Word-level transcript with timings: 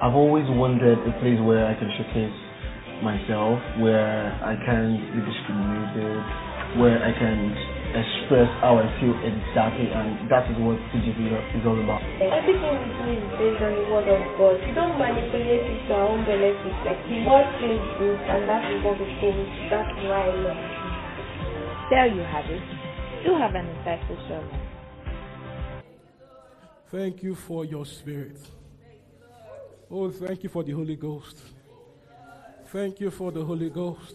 I've 0.00 0.16
always 0.16 0.48
wanted 0.48 0.96
a 0.96 1.12
place 1.20 1.36
where 1.44 1.68
I 1.68 1.76
can 1.76 1.92
showcase 1.92 2.32
myself, 3.04 3.60
where 3.84 4.32
I 4.40 4.56
can 4.64 4.96
be 4.96 5.20
discriminated, 5.20 6.16
where 6.80 6.96
I 7.04 7.12
can 7.12 7.52
express 7.92 8.48
how 8.64 8.80
I 8.80 8.88
feel 8.96 9.12
exactly, 9.20 9.92
and 9.92 10.24
that 10.32 10.48
is 10.48 10.56
what 10.56 10.80
TGC 10.88 11.20
is 11.52 11.64
all 11.68 11.76
about. 11.76 12.00
Everything 12.16 12.80
we 12.80 12.88
do 12.96 13.12
is 13.12 13.28
based 13.36 13.60
on 13.60 13.76
the 13.76 13.84
word 13.92 14.08
of 14.08 14.24
God. 14.40 14.56
We 14.64 14.72
don't 14.72 14.96
manipulate 14.96 15.68
it 15.68 15.84
to 15.84 15.92
our 15.92 16.08
own 16.16 16.24
benefit. 16.24 16.76
Like 16.80 17.04
the 17.04 17.20
word 17.28 17.48
says 17.60 17.84
this, 18.00 18.20
and 18.24 18.48
that 18.48 18.64
is 18.72 18.80
what 18.80 18.96
we 18.96 19.04
think. 19.20 19.36
That's 19.68 19.92
why 20.08 20.16
I 20.16 20.32
love 20.32 20.60
it. 20.64 20.80
There 21.92 22.08
you 22.08 22.24
have 22.24 22.48
it. 22.48 22.64
You 23.20 23.36
have 23.36 23.52
an 23.52 23.68
insightful 23.68 24.16
sermon. 24.32 24.56
Thank 26.88 27.20
you 27.22 27.36
for 27.36 27.68
your 27.68 27.84
spirit. 27.84 28.40
Oh, 29.92 30.08
thank 30.10 30.44
you 30.44 30.48
for 30.48 30.62
the 30.62 30.70
Holy 30.72 30.94
Ghost. 30.94 31.36
Thank 32.66 33.00
you 33.00 33.10
for 33.10 33.32
the 33.32 33.44
Holy 33.44 33.70
Ghost. 33.70 34.14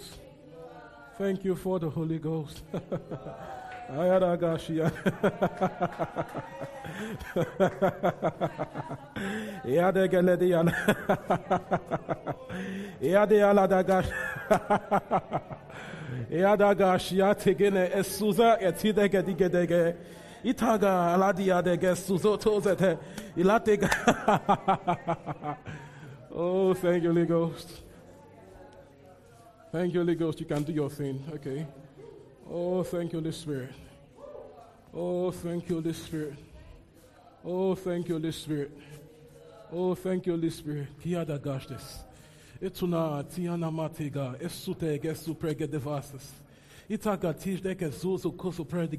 Thank 1.18 1.44
you 1.44 1.54
for 1.56 1.80
the 1.80 1.90
Holy 1.90 2.18
Ghost. 2.18 2.64
Ayadagashia. 3.92 4.90
Yadegelediana. 9.66 10.72
Yadealadagash. 13.02 14.10
Yadagashia 16.32 17.36
tegene 17.36 17.90
esuza 17.94 18.58
etidegedigedege. 18.62 19.96
Itaga 20.46 21.14
aladia 21.14 21.62
dege 21.62 21.96
suzotozete. 21.96 22.98
Ilatega. 23.36 23.90
Oh, 26.38 26.74
thank 26.74 27.02
you, 27.02 27.14
Holy 27.14 27.26
Ghost. 27.26 27.70
Thank 29.72 29.94
you, 29.94 30.02
Holy 30.02 30.16
Ghost. 30.16 30.38
You 30.42 30.46
can 30.46 30.64
do 30.64 30.74
your 30.74 30.90
thing. 30.90 31.24
Okay. 31.34 31.66
Oh, 32.52 32.84
thank 32.84 33.14
you, 33.14 33.20
Holy 33.20 33.32
Spirit. 33.32 33.72
Oh, 34.94 35.32
thank 35.32 35.70
you, 35.70 35.76
Holy 35.76 35.94
Spirit. 35.94 36.34
Oh, 37.46 37.74
thank 37.76 38.10
you, 38.10 38.16
Holy 38.16 38.34
Spirit. 38.34 38.72
Oh, 39.72 39.96
thank 39.96 40.26
you, 40.26 40.34
Holy 40.34 40.50
Spirit. 40.50 40.88
Kiada 41.02 41.40
gashtes. 41.40 42.04
Etuna 42.62 43.24
tiana 43.24 43.72
matega. 43.72 44.38
Esute 44.38 45.00
gesu 45.02 45.36
prege 45.36 45.68
devasas. 45.68 46.34
Itaga 46.90 47.34
tijdeke 47.34 47.90
zuzu 47.90 48.32
kosu 48.36 48.66
prede 48.66 48.98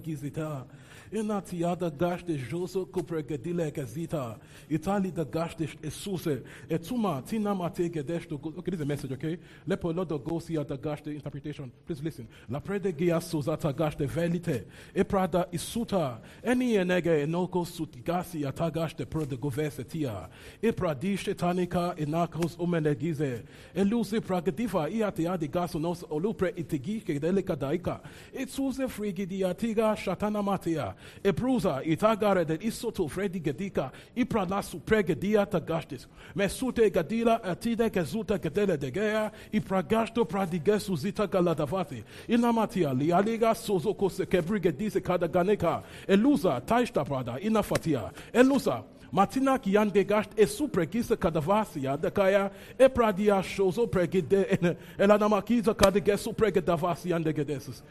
gizita. 1.11 1.13
Inati 1.13 1.65
ada 1.65 1.91
gashte 1.91 2.39
joso 2.51 2.87
kupregedile 2.87 3.71
gezita. 3.73 4.39
Itali 4.71 5.15
da 5.15 5.25
gashte 5.25 5.69
esuse. 5.83 6.43
Etuma 6.69 7.23
tina 7.27 7.55
mate 7.55 7.91
gedesh 7.91 8.29
to 8.29 8.37
Okay, 8.37 8.71
this 8.71 8.75
is 8.75 8.81
a 8.81 8.85
message, 8.85 9.13
okay? 9.13 9.39
Lepo 9.69 9.93
lodo 9.93 10.23
go 10.23 10.39
see 10.39 10.57
at 10.57 10.69
the 10.69 10.79
gashte 10.79 11.09
interpretation. 11.09 11.71
Please 11.87 12.03
listen. 12.03 12.29
La 12.49 12.61
prede 12.61 12.97
gia 12.97 13.21
suzata 13.21 13.73
gashte 13.73 14.07
velite. 14.07 14.65
Eprada 14.95 15.47
isuta. 15.53 16.19
Eni 16.45 16.75
enege 16.75 17.27
enoko 17.27 17.65
sutigasi 17.65 18.45
atagashte 18.45 19.09
pro 19.09 19.25
de 19.25 19.37
govesetia. 19.37 20.29
Epradishe 20.63 21.35
tanika 21.35 21.95
enakos 21.97 22.57
omenegize. 22.57 23.43
Eluse 23.75 24.21
pragadiva 24.21 24.89
iate 24.89 25.29
adi 25.29 25.49
gaso 25.49 25.79
nos 25.79 26.03
olupre 26.03 26.53
itigi 26.57 27.03
kedeleka 27.03 27.57
daika. 27.57 28.01
Etsuse 28.33 28.89
frigidi 28.89 29.41
atiga 29.41 29.97
shatana 29.97 30.43
matia. 30.43 30.96
Epruza 31.25 31.83
itagare 31.85 32.45
de 32.45 32.59
isoto 32.59 33.09
fredi 33.09 33.41
gedika. 33.41 33.91
Iprana 34.17 34.63
supregedia 34.63 35.47
tagastis. 35.47 36.07
Mesute 36.35 36.91
gadila 36.91 37.41
atide 37.43 37.91
kezuta 37.91 38.39
gedele 38.39 38.79
de 38.79 38.91
gea. 38.91 39.31
Ipragasto 39.53 40.25
pradigesu 40.25 40.97
zita 40.97 41.27
galadavati. 41.27 42.05
Inamatia 42.29 42.93
lialiga 42.93 43.55
sozoko 43.55 44.11
se 44.11 44.27
kebrigedise 44.27 45.01
kadaganeka. 45.01 45.83
Eluza 46.09 46.61
taishta 46.61 47.05
prada 47.05 47.39
inafatia. 47.41 48.11
Eluza 48.33 48.83
Matina 49.13 49.59
ki 49.59 49.71
kiande 49.71 50.05
gasht 50.05 50.31
e 50.37 50.47
supregisa 50.47 51.17
kadavasia 51.17 51.97
de 51.97 52.11
kaya 52.11 52.51
e 52.79 52.89
pradia 52.89 53.43
shozo 53.43 53.87
pregide 53.87 54.45
elanamakiza 54.99 55.75
kadegesu 55.75 56.33
pregedavasia 56.35 57.19
de 57.23 57.33
gedesus. 57.33 57.83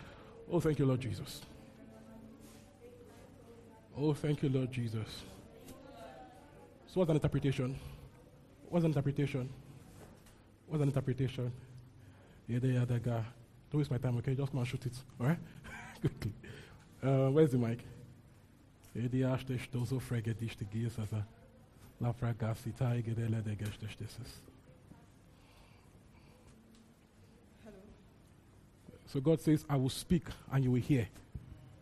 Oh, 0.52 0.60
thank 0.60 0.80
you, 0.80 0.86
Lord 0.86 1.02
Jesus. 1.02 1.42
Oh, 3.98 4.14
thank 4.14 4.44
you, 4.44 4.50
Lord 4.50 4.72
Jesus. 4.72 5.24
So, 6.88 7.00
what's 7.00 7.10
an 7.10 7.16
interpretation? 7.16 7.80
What's 8.70 8.84
an 8.84 8.92
interpretation? 8.92 9.50
What's 10.68 10.82
an 10.82 10.90
interpretation? 10.90 11.52
Yeah, 12.48 12.60
yeah, 12.62 12.86
guy. 12.86 13.24
Don't 13.72 13.80
waste 13.80 13.92
my 13.92 13.98
time, 13.98 14.18
okay? 14.18 14.36
Just 14.36 14.52
come 14.52 14.60
and 14.60 14.68
shoot 14.68 14.86
it, 14.86 14.94
all 15.20 15.28
right? 15.28 15.38
Quickly. 16.02 16.34
Uh, 17.02 17.30
where's 17.30 17.52
the 17.52 17.58
mic? 17.58 17.80
Edi 18.96 19.24
aște 19.24 19.58
ștozo 19.58 20.00
fregediște 20.00 20.68
ghisa 20.72 21.28
la 21.98 22.12
fragasita 22.12 22.96
igedele 22.96 23.40
de 23.40 23.56
gesteștesis. 23.56 24.42
So 29.06 29.20
God 29.22 29.40
says, 29.40 29.66
I 29.70 29.76
will 29.76 29.90
speak 29.90 30.28
and 30.52 30.64
you 30.64 30.72
will 30.72 30.82
hear. 30.82 31.08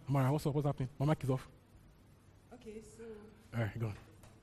Mara, 0.05 0.29
what's 0.29 0.45
up? 0.45 0.53
What's 0.53 0.65
happening? 0.65 0.89
My 0.97 1.05
mic 1.05 1.23
is 1.23 1.29
off. 1.29 1.52
All 3.55 3.61
right, 3.61 3.79
go 3.79 3.87
on. 3.87 3.95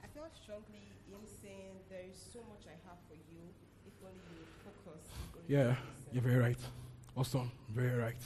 I 0.02 0.06
felt 0.14 0.30
strongly 0.42 0.86
in 1.08 1.26
saying 1.42 1.72
there 1.88 2.02
is 2.08 2.16
so 2.32 2.40
much 2.48 2.62
I 2.66 2.76
have 2.88 2.98
for 3.08 3.14
you 3.14 3.40
if 3.86 3.92
only 4.02 4.20
you 4.38 4.46
focus. 4.64 5.02
Yeah, 5.48 5.74
you're 6.12 6.14
you 6.14 6.20
very 6.20 6.36
right. 6.36 6.58
Awesome. 7.16 7.50
Very 7.70 7.98
right. 7.98 8.22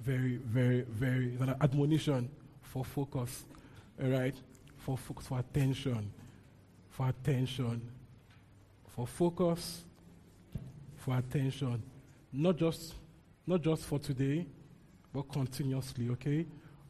Very, 0.00 0.36
very, 0.36 0.82
very. 0.82 1.32
It's 1.32 1.42
an 1.42 1.54
admonition 1.60 2.30
for 2.62 2.84
focus. 2.84 3.44
All 4.02 4.10
right? 4.10 4.36
For 4.76 4.96
focus, 4.96 5.26
for 5.26 5.38
attention. 5.40 6.12
For 6.90 7.08
attention. 7.08 7.82
For 8.88 9.06
focus. 9.06 9.82
For 10.96 11.18
attention. 11.18 11.82
Not 12.32 12.56
just, 12.58 12.94
not 13.46 13.62
just 13.62 13.82
for 13.84 13.98
today, 13.98 14.46
but 15.12 15.22
continuously, 15.32 16.10
okay? 16.10 16.46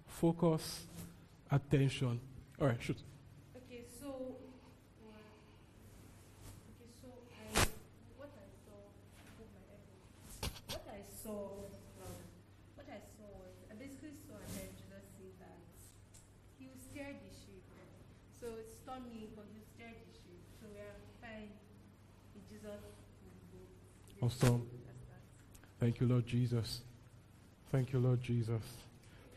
Focus, 0.07 0.87
attention. 1.51 2.21
All 2.61 2.67
right, 2.67 2.77
shoot. 2.83 2.99
Okay, 3.55 3.85
so 4.01 4.35
uh, 5.07 5.23
okay, 6.75 6.91
so 6.99 7.09
I 7.31 7.63
what 8.19 8.35
I 8.35 8.51
saw 8.67 8.75
oh 9.39 9.47
my 9.55 9.63
elbow. 9.71 10.51
what 10.75 10.83
I 10.91 11.07
saw 11.23 11.63
um, 12.03 12.19
what 12.75 12.89
I 12.91 12.99
saw 13.15 13.31
was 13.39 13.55
I 13.71 13.79
basically 13.79 14.19
saw 14.27 14.35
and 14.43 14.51
heard 14.59 14.75
Jesus 14.83 15.07
say 15.15 15.31
that 15.39 15.63
he 16.59 16.67
will 16.67 16.83
steer 16.83 17.15
the 17.15 17.31
ship. 17.31 17.63
So 18.41 18.59
it's 18.59 18.75
stormy, 18.83 19.31
but 19.39 19.47
he 19.55 19.63
will 19.63 19.71
steer 19.79 19.95
the 19.95 20.11
ship. 20.11 20.43
So 20.59 20.67
we 20.75 20.83
are 20.83 20.99
fine. 21.23 21.55
with 22.35 22.43
Jesus 22.51 22.83
will 22.83 23.39
go. 23.55 24.18
Awesome. 24.29 24.67
Thank 25.81 26.01
you, 26.01 26.07
Lord 26.07 26.27
Jesus. 26.27 26.83
Thank 27.73 27.95
you, 27.95 27.99
Lord 27.99 28.21
Jesus. 28.21 28.61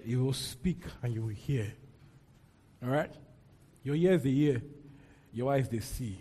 You 0.03 0.21
will 0.21 0.33
speak 0.33 0.83
and 1.01 1.13
you 1.13 1.21
will 1.21 1.29
hear. 1.29 1.71
All 2.83 2.89
right? 2.89 3.09
Your 3.85 3.95
ears 3.95 4.21
they 4.21 4.31
hear, 4.31 4.61
your 5.31 5.53
eyes 5.53 5.69
they 5.69 5.79
see. 5.79 6.17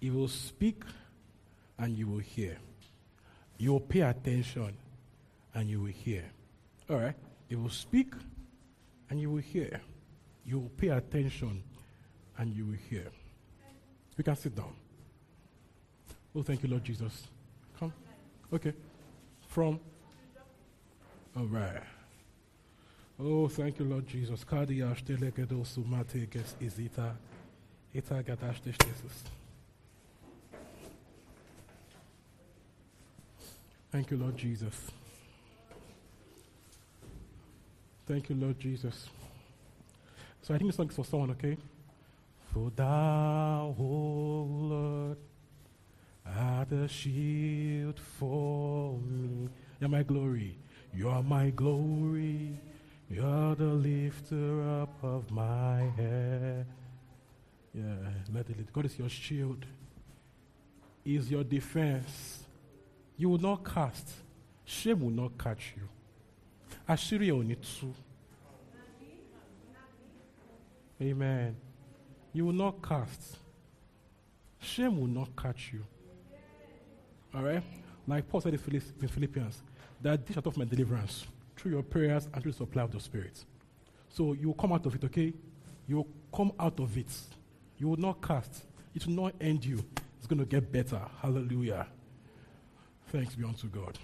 You 0.00 0.12
will 0.12 0.28
speak 0.28 0.82
and 1.78 1.96
you 1.96 2.08
will 2.08 2.18
hear. 2.18 2.58
You 3.56 3.72
will 3.72 3.80
pay 3.80 4.02
attention 4.02 4.76
and 5.54 5.70
you 5.70 5.80
will 5.80 5.86
hear. 5.86 6.24
All 6.90 6.96
right? 6.96 7.16
You 7.48 7.60
will 7.60 7.70
speak 7.70 8.12
and 9.08 9.18
you 9.18 9.30
will 9.30 9.40
hear. 9.40 9.80
You 10.44 10.58
will 10.58 10.72
pay 10.76 10.88
attention 10.88 11.62
and 12.36 12.54
you 12.54 12.66
will 12.66 12.78
hear. 12.90 13.06
We 14.18 14.24
can 14.24 14.36
sit 14.36 14.54
down. 14.54 14.74
Oh, 16.34 16.42
thank 16.42 16.62
you, 16.62 16.68
Lord 16.68 16.84
Jesus. 16.84 17.28
Okay. 18.52 18.72
From. 19.48 19.80
All 21.36 21.46
right. 21.46 21.82
Oh, 23.18 23.48
thank 23.48 23.78
you, 23.78 23.84
Lord 23.86 24.06
Jesus. 24.06 24.44
Thank 33.90 34.10
you, 34.10 34.18
Lord 34.18 34.36
Jesus. 34.36 34.90
Thank 38.06 38.28
you, 38.28 38.36
Lord 38.36 38.60
Jesus. 38.60 39.08
So 40.42 40.54
I 40.54 40.58
think 40.58 40.68
this 40.68 40.76
song 40.76 40.88
is 40.88 40.94
for 40.94 41.04
someone, 41.04 41.30
okay? 41.30 41.56
For 42.52 42.70
thou, 42.76 43.74
O 43.78 44.46
Lord, 44.48 45.16
art 46.38 46.72
a 46.72 46.88
shield 46.88 48.00
for 48.00 48.98
me. 48.98 49.48
You're 49.80 49.90
my 49.90 50.02
glory. 50.02 50.58
You 50.94 51.08
are 51.08 51.22
my 51.22 51.50
glory. 51.50 52.58
You're 53.08 53.54
the 53.54 53.64
lifter 53.64 54.80
up 54.80 55.02
of 55.02 55.30
my 55.30 55.82
head. 55.96 56.66
Yeah, 57.74 57.82
let 58.34 58.48
it. 58.50 58.72
God 58.72 58.86
is 58.86 58.98
your 58.98 59.08
shield. 59.08 59.64
Is 61.04 61.30
your 61.30 61.44
defense. 61.44 62.44
You 63.16 63.28
will 63.28 63.38
not 63.38 63.64
cast. 63.64 64.10
Shame 64.64 65.00
will 65.00 65.10
not 65.10 65.38
catch 65.38 65.74
you. 65.76 65.88
Ní 66.88 67.56
tú. 67.56 67.94
Amen. 71.00 71.56
You 72.32 72.46
will 72.46 72.52
not 72.52 72.82
cast. 72.82 73.36
Shame 74.60 74.98
will 74.98 75.06
not 75.06 75.36
catch 75.36 75.72
you. 75.72 75.84
All 77.36 77.42
right? 77.42 77.62
Like 78.06 78.28
Paul 78.28 78.40
said 78.40 78.54
in 78.54 79.08
Philippians, 79.08 79.62
that 80.00 80.26
this 80.26 80.34
shall 80.34 80.42
of 80.46 80.56
my 80.56 80.64
deliverance 80.64 81.26
through 81.56 81.72
your 81.72 81.82
prayers 81.82 82.28
and 82.32 82.42
through 82.42 82.52
the 82.52 82.58
supply 82.58 82.82
of 82.82 82.92
the 82.92 83.00
Spirit. 83.00 83.44
So 84.08 84.32
you 84.32 84.48
will 84.48 84.54
come 84.54 84.72
out 84.72 84.86
of 84.86 84.94
it, 84.94 85.04
okay? 85.04 85.32
You 85.86 85.96
will 85.96 86.08
come 86.34 86.52
out 86.58 86.80
of 86.80 86.96
it. 86.96 87.10
You 87.78 87.88
will 87.88 87.96
not 87.98 88.22
cast. 88.22 88.64
It 88.94 89.06
will 89.06 89.14
not 89.14 89.34
end 89.40 89.64
you. 89.64 89.84
It's 90.18 90.26
going 90.26 90.38
to 90.38 90.46
get 90.46 90.72
better. 90.72 91.00
Hallelujah. 91.20 91.86
Thanks 93.08 93.34
be 93.34 93.44
unto 93.44 93.66
God. 93.68 93.98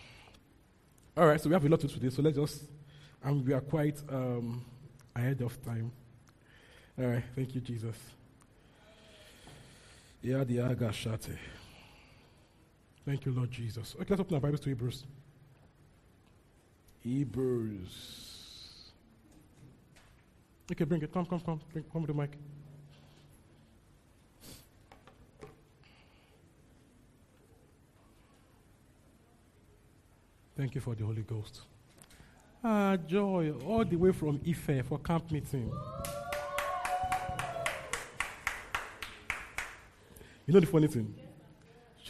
All 1.17 1.26
right, 1.26 1.40
so 1.40 1.49
we 1.49 1.55
have 1.55 1.64
a 1.64 1.69
lot 1.69 1.81
to 1.81 1.87
do 1.87 1.94
today. 1.94 2.11
So 2.11 2.23
let's 2.23 2.37
just, 2.37 2.64
and 3.23 3.46
we 3.46 3.52
are 3.52 3.61
quite 3.61 4.00
um, 4.11 4.64
ahead 5.17 5.40
of 5.40 5.62
time. 5.64 5.90
All 6.99 7.06
right, 7.06 7.25
thank 7.34 7.55
you, 7.55 7.61
Jesus. 7.61 7.96
Yeah, 10.20 10.44
the 10.44 10.58
Agashate. 10.58 11.37
Thank 13.04 13.26
you, 13.26 13.32
Lord 13.32 13.50
Jesus. 13.50 13.96
Okay, 13.96 14.06
let's 14.10 14.20
open 14.20 14.34
our 14.34 14.40
Bibles 14.40 14.60
to 14.60 14.69
Hebrews. 14.69 15.04
Hebrews. 17.00 18.93
Okay, 20.70 20.84
bring 20.84 21.02
it. 21.02 21.12
Come, 21.12 21.26
come, 21.26 21.40
come. 21.40 21.60
Bring, 21.72 21.84
come 21.93 22.02
with 22.02 22.16
the 22.16 22.22
mic. 22.22 22.31
Thank 30.56 30.76
you 30.76 30.81
for 30.81 30.94
the 30.94 31.05
Holy 31.05 31.22
Ghost. 31.22 31.62
Ah, 32.62 32.96
joy, 32.96 33.52
all 33.66 33.84
the 33.84 33.96
way 33.96 34.12
from 34.12 34.40
Ife 34.46 34.87
for 34.87 34.98
camp 34.98 35.28
meeting. 35.32 35.72
You 40.46 40.55
know 40.55 40.60
the 40.60 40.66
funny 40.66 40.87
thing? 40.87 41.12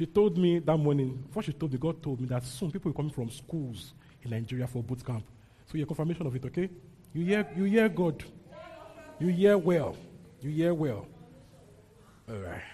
She 0.02 0.06
told 0.06 0.36
me 0.36 0.58
that 0.58 0.76
morning, 0.76 1.14
before 1.28 1.44
she 1.44 1.52
told 1.52 1.70
me, 1.70 1.78
God 1.78 2.02
told 2.02 2.20
me 2.20 2.26
that 2.26 2.44
soon 2.44 2.72
people 2.72 2.90
will 2.90 2.96
come 2.96 3.08
from 3.08 3.30
schools 3.30 3.94
in 4.24 4.30
Nigeria 4.32 4.66
for 4.66 4.82
boot 4.82 5.06
camp. 5.06 5.22
So 5.70 5.78
your 5.78 5.86
confirmation 5.86 6.26
of 6.26 6.34
it, 6.34 6.44
okay? 6.46 6.68
You 7.14 7.24
hear, 7.24 7.46
you 7.54 7.62
hear 7.62 7.88
God. 7.88 8.24
You 9.20 9.28
hear 9.28 9.56
well. 9.56 9.94
You 10.40 10.50
hear 10.50 10.74
well. 10.74 11.06
All 12.28 12.34
right. 12.34 12.66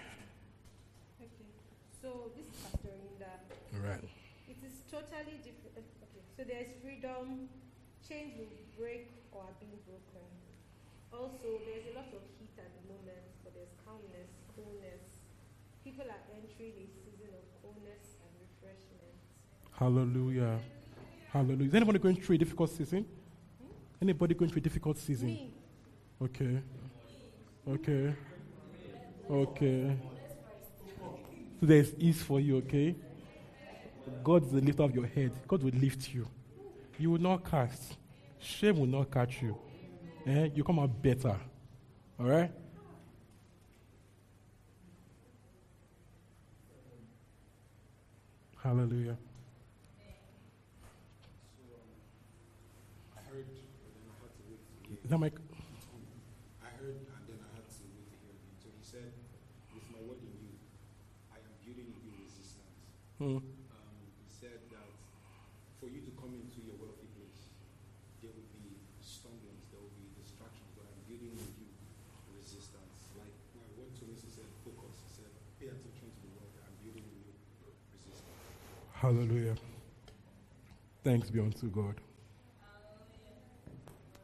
Okay. 1.21 1.53
So 2.01 2.31
this 2.33 2.49
is 2.49 2.65
Pastor 2.65 2.97
Linda. 2.97 3.29
All 3.77 3.85
right. 3.85 4.01
It 4.49 4.57
is 4.65 4.73
totally 4.89 5.37
different. 5.45 5.85
Okay. 6.01 6.25
So 6.33 6.41
there 6.49 6.65
is 6.65 6.73
freedom. 6.81 7.47
Chains 8.09 8.33
will 8.39 8.49
break 8.73 9.05
or 9.33 9.43
are 9.43 9.53
being 9.61 9.77
broken. 9.85 10.25
Also, 11.13 11.61
there's 11.69 11.93
a 11.93 11.95
lot 11.95 12.09
of 12.09 12.25
heat 12.41 12.57
at 12.57 12.73
the 12.73 12.83
moment, 12.89 13.21
but 13.45 13.53
there's 13.53 13.69
calmness, 13.85 14.33
coolness. 14.57 15.05
People 15.85 16.05
are 16.11 16.25
entering 16.35 16.75
a 16.75 16.87
season 16.91 17.31
of 17.33 17.41
coolness 17.63 18.19
and 18.21 18.29
refreshment. 18.45 19.15
Hallelujah. 19.79 20.59
Hallelujah. 21.31 21.67
Is 21.67 21.73
anybody 21.73 21.99
going 21.99 22.17
through 22.17 22.35
a 22.35 22.37
difficult 22.37 22.69
season? 22.69 23.05
Anybody 24.01 24.33
going 24.33 24.51
through 24.51 24.59
a 24.59 24.63
difficult 24.63 24.97
season? 24.97 25.51
Okay. 26.21 26.61
Okay. 27.67 28.13
Okay. 29.31 29.97
So 31.59 31.65
there's 31.65 31.93
ease 31.97 32.21
for 32.21 32.39
you, 32.39 32.57
okay? 32.57 32.95
God 34.23 34.49
the 34.51 34.59
lifter 34.59 34.83
of 34.83 34.93
your 34.93 35.05
head. 35.05 35.31
God 35.47 35.63
will 35.63 35.71
lift 35.71 36.13
you. 36.13 36.27
You 36.97 37.11
will 37.11 37.21
not 37.21 37.49
cast. 37.49 37.95
Shame 38.39 38.79
will 38.79 38.87
not 38.87 39.11
catch 39.11 39.41
you. 39.41 39.57
Eh? 40.25 40.49
You 40.55 40.63
come 40.63 40.79
out 40.79 41.01
better. 41.01 41.35
All 42.19 42.25
right? 42.25 42.51
Hallelujah. 48.61 49.17
I 53.15 53.21
heard, 53.31 53.45
but 53.47 53.91
then 53.95 54.03
I 54.09 54.15
had 54.19 54.31
to 54.35 54.43
wait 54.49 54.61
to 54.67 54.89
hear. 54.89 54.98
Is 55.09 55.17
that 55.17 55.25
my. 55.25 55.33
I 56.61 56.69
heard, 56.77 57.01
and 57.01 57.23
then 57.25 57.41
I 57.41 57.49
had 57.57 57.65
to 57.65 57.81
wait 57.97 58.13
to 58.13 58.17
hear 58.21 58.29
him. 58.29 58.53
So 58.61 58.69
he 58.69 58.83
said, 58.85 59.09
"With 59.73 59.89
my 59.89 60.05
word 60.05 60.21
in 60.21 60.29
you, 60.37 60.53
I 61.33 61.41
am 61.41 61.49
building 61.65 61.89
in 61.89 61.97
you 61.97 62.13
resistance." 62.29 62.77
Hmm. 63.17 63.41
Um, 63.41 63.97
he 64.21 64.29
said 64.29 64.69
that 64.69 64.85
for 65.81 65.89
you 65.89 66.05
to 66.05 66.13
come 66.13 66.37
into 66.37 66.61
your 66.61 66.77
wealthy 66.77 67.09
place, 67.17 67.41
there 68.21 68.29
will 68.29 68.53
be 68.53 68.77
stumblings, 69.01 69.65
there 69.73 69.81
will 69.81 69.97
be 69.97 70.13
distractions, 70.13 70.69
but 70.77 70.85
I'm 70.85 71.01
building 71.09 71.33
in 71.33 71.49
you 71.57 71.73
resistance. 72.37 73.09
Like 73.17 73.33
my 73.57 73.65
word 73.81 73.89
to 73.89 74.05
me, 74.05 74.13
said, 74.13 74.45
"Focus." 74.61 74.93
He 74.93 75.25
said, 75.25 75.33
"Pay 75.57 75.73
attention 75.73 76.05
to 76.05 76.19
the 76.21 76.31
word. 76.37 76.53
I'm 76.61 76.77
building 76.85 77.09
in 77.09 77.17
you 77.17 77.33
resistance." 77.97 78.29
Hallelujah. 78.93 79.57
Thanks 81.01 81.33
be 81.33 81.41
unto 81.41 81.65
God. 81.73 81.97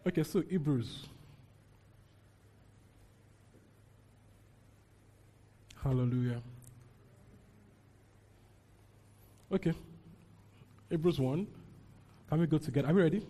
Okay, 0.07 0.23
so 0.23 0.41
Hebrews. 0.41 1.07
Hallelujah. 5.83 6.41
Okay. 9.51 9.73
Hebrews 10.89 11.19
1. 11.19 11.47
Can 12.29 12.39
we 12.39 12.47
go 12.47 12.57
together? 12.57 12.88
Are 12.88 12.93
we 12.93 13.01
ready? 13.01 13.27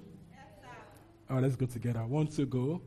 All 1.30 1.38
right, 1.38 1.40
oh, 1.40 1.42
let's 1.42 1.56
go 1.56 1.66
together. 1.66 2.06
One 2.06 2.28
to 2.28 2.46
go. 2.46 2.82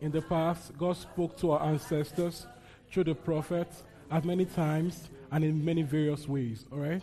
In 0.00 0.10
the 0.10 0.22
past, 0.22 0.76
God 0.76 0.96
spoke 0.96 1.36
to 1.38 1.52
our 1.52 1.62
ancestors 1.62 2.46
through 2.90 3.04
the 3.04 3.14
prophets 3.14 3.82
at 4.10 4.24
many 4.24 4.44
times 4.44 5.08
and 5.30 5.42
in 5.42 5.64
many 5.64 5.82
various 5.82 6.28
ways. 6.28 6.66
All 6.72 6.78
right? 6.78 7.02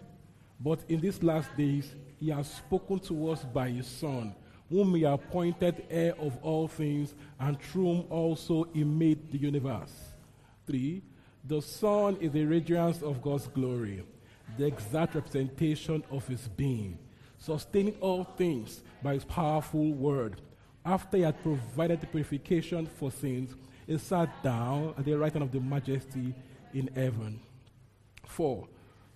But 0.60 0.80
in 0.90 1.00
these 1.00 1.24
last 1.24 1.56
days, 1.58 1.96
He 2.20 2.30
has 2.30 2.52
spoken 2.52 3.00
to 3.00 3.32
us 3.32 3.44
by 3.44 3.70
His 3.70 3.88
Son, 3.88 4.36
whom 4.70 4.96
He 4.96 5.04
appointed 5.04 5.86
heir 5.90 6.14
of 6.20 6.38
all 6.42 6.68
things, 6.68 7.16
and 7.40 7.60
through 7.62 7.84
whom 7.84 8.06
also 8.10 8.66
He 8.74 8.84
made 8.84 9.32
the 9.32 9.38
universe. 9.38 9.94
3. 10.68 11.02
The 11.46 11.62
Son 11.62 12.18
is 12.20 12.32
the 12.32 12.46
radiance 12.46 13.02
of 13.02 13.22
God's 13.22 13.48
glory, 13.48 14.04
the 14.58 14.68
exact 14.68 15.16
representation 15.16 16.04
of 16.12 16.28
His 16.28 16.48
being, 16.48 17.00
sustaining 17.38 17.96
all 18.02 18.24
things 18.24 18.82
by 19.02 19.14
His 19.14 19.26
powerful 19.26 19.94
word. 19.94 20.42
After 20.86 21.18
He 21.18 21.24
had 21.24 21.42
provided 21.42 22.02
the 22.02 22.08
purification 22.08 22.86
for 22.86 23.12
sins, 23.12 23.56
He 23.88 23.98
sat 23.98 24.44
down 24.44 24.94
at 24.98 25.06
the 25.06 25.18
right 25.18 25.32
hand 25.34 25.44
of 25.44 25.52
the 25.52 25.60
majesty 25.60 26.34
in 26.74 26.90
heaven. 26.96 27.40
4. 28.28 28.68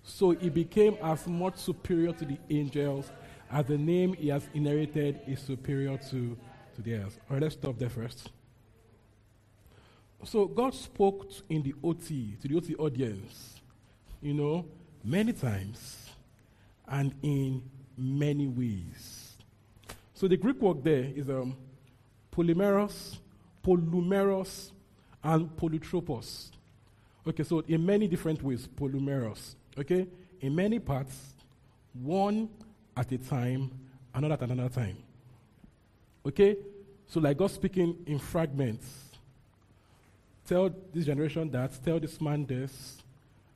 So 0.02 0.30
he 0.32 0.50
became 0.50 0.96
as 1.02 1.26
much 1.26 1.56
superior 1.56 2.12
to 2.12 2.24
the 2.24 2.38
angels 2.50 3.10
as 3.54 3.66
the 3.66 3.78
name 3.78 4.14
he 4.14 4.28
has 4.28 4.48
inherited 4.52 5.20
is 5.28 5.38
superior 5.38 5.96
to, 5.96 6.36
to 6.74 6.82
theirs. 6.82 7.16
All 7.30 7.36
right, 7.36 7.42
let's 7.42 7.54
stop 7.54 7.78
there 7.78 7.88
first. 7.88 8.30
So 10.24 10.46
God 10.46 10.74
spoke 10.74 11.30
in 11.48 11.62
the 11.62 11.72
OT, 11.84 12.36
to 12.42 12.48
the 12.48 12.56
OT 12.56 12.74
audience, 12.74 13.60
you 14.20 14.34
know, 14.34 14.66
many 15.04 15.32
times 15.32 16.10
and 16.88 17.14
in 17.22 17.62
many 17.96 18.48
ways. 18.48 19.36
So 20.14 20.26
the 20.26 20.36
Greek 20.36 20.60
word 20.60 20.82
there 20.82 21.12
is 21.14 21.30
um, 21.30 21.56
polymeros, 22.32 23.18
polymeros, 23.64 24.72
and 25.22 25.48
polytropos. 25.56 26.50
Okay, 27.26 27.44
so 27.44 27.60
in 27.68 27.86
many 27.86 28.08
different 28.08 28.42
ways, 28.42 28.68
polymeros. 28.76 29.54
Okay, 29.78 30.08
in 30.40 30.56
many 30.56 30.80
parts, 30.80 31.16
one 31.92 32.48
at 32.96 33.10
a 33.12 33.18
time, 33.18 33.70
another 34.14 34.34
at 34.34 34.42
another 34.42 34.68
time. 34.68 34.96
Okay, 36.26 36.56
so 37.06 37.20
like 37.20 37.36
God 37.36 37.50
speaking 37.50 37.96
in 38.06 38.18
fragments. 38.18 38.86
Tell 40.46 40.70
this 40.92 41.06
generation 41.06 41.50
that, 41.50 41.82
tell 41.84 41.98
this 41.98 42.20
man 42.20 42.44
this, 42.44 42.98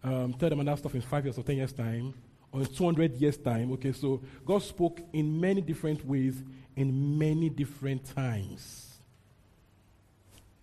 um, 0.02 0.32
tell 0.34 0.48
them 0.48 0.60
another 0.60 0.78
stuff 0.78 0.94
in 0.94 1.02
five 1.02 1.24
years 1.24 1.38
or 1.38 1.42
ten 1.42 1.56
years' 1.56 1.72
time, 1.72 2.14
or 2.50 2.60
in 2.60 2.66
200 2.66 3.14
years' 3.16 3.36
time. 3.36 3.72
Okay, 3.72 3.92
so 3.92 4.22
God 4.44 4.62
spoke 4.62 5.00
in 5.12 5.38
many 5.38 5.60
different 5.60 6.04
ways 6.04 6.42
in 6.78 7.18
many 7.18 7.50
different 7.50 8.04
times. 8.14 9.00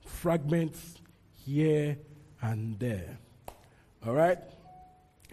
Fragments 0.06 0.96
here 1.46 1.98
and 2.42 2.80
there. 2.80 3.18
All 4.06 4.14
right? 4.14 4.38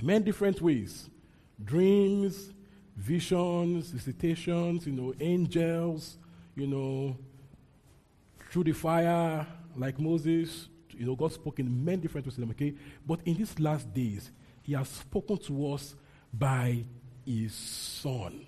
Many 0.03 0.25
different 0.25 0.61
ways. 0.61 1.09
Dreams, 1.65 2.51
visions, 2.97 3.91
visitations, 3.91 4.87
you 4.87 4.93
know, 4.93 5.15
angels, 5.21 6.19
you 6.55 6.67
know, 6.67 7.17
through 8.51 8.65
the 8.65 8.73
fire, 8.73 9.47
like 9.77 9.99
Moses. 9.99 10.69
You 10.91 11.07
know, 11.07 11.17
God 11.17 11.33
spoke 11.33 11.59
in 11.59 11.85
many 11.85 12.03
different 12.03 12.27
ways 12.27 12.35
to 12.35 12.41
them, 12.41 12.51
okay? 12.51 12.75
But 13.07 13.21
in 13.25 13.35
these 13.35 13.59
last 13.59 13.93
days, 13.93 14.31
He 14.63 14.75
has 14.75 14.89
spoken 14.89 15.39
to 15.39 15.73
us 15.73 15.95
by 16.33 16.85
His 17.25 17.55
Son. 17.55 18.47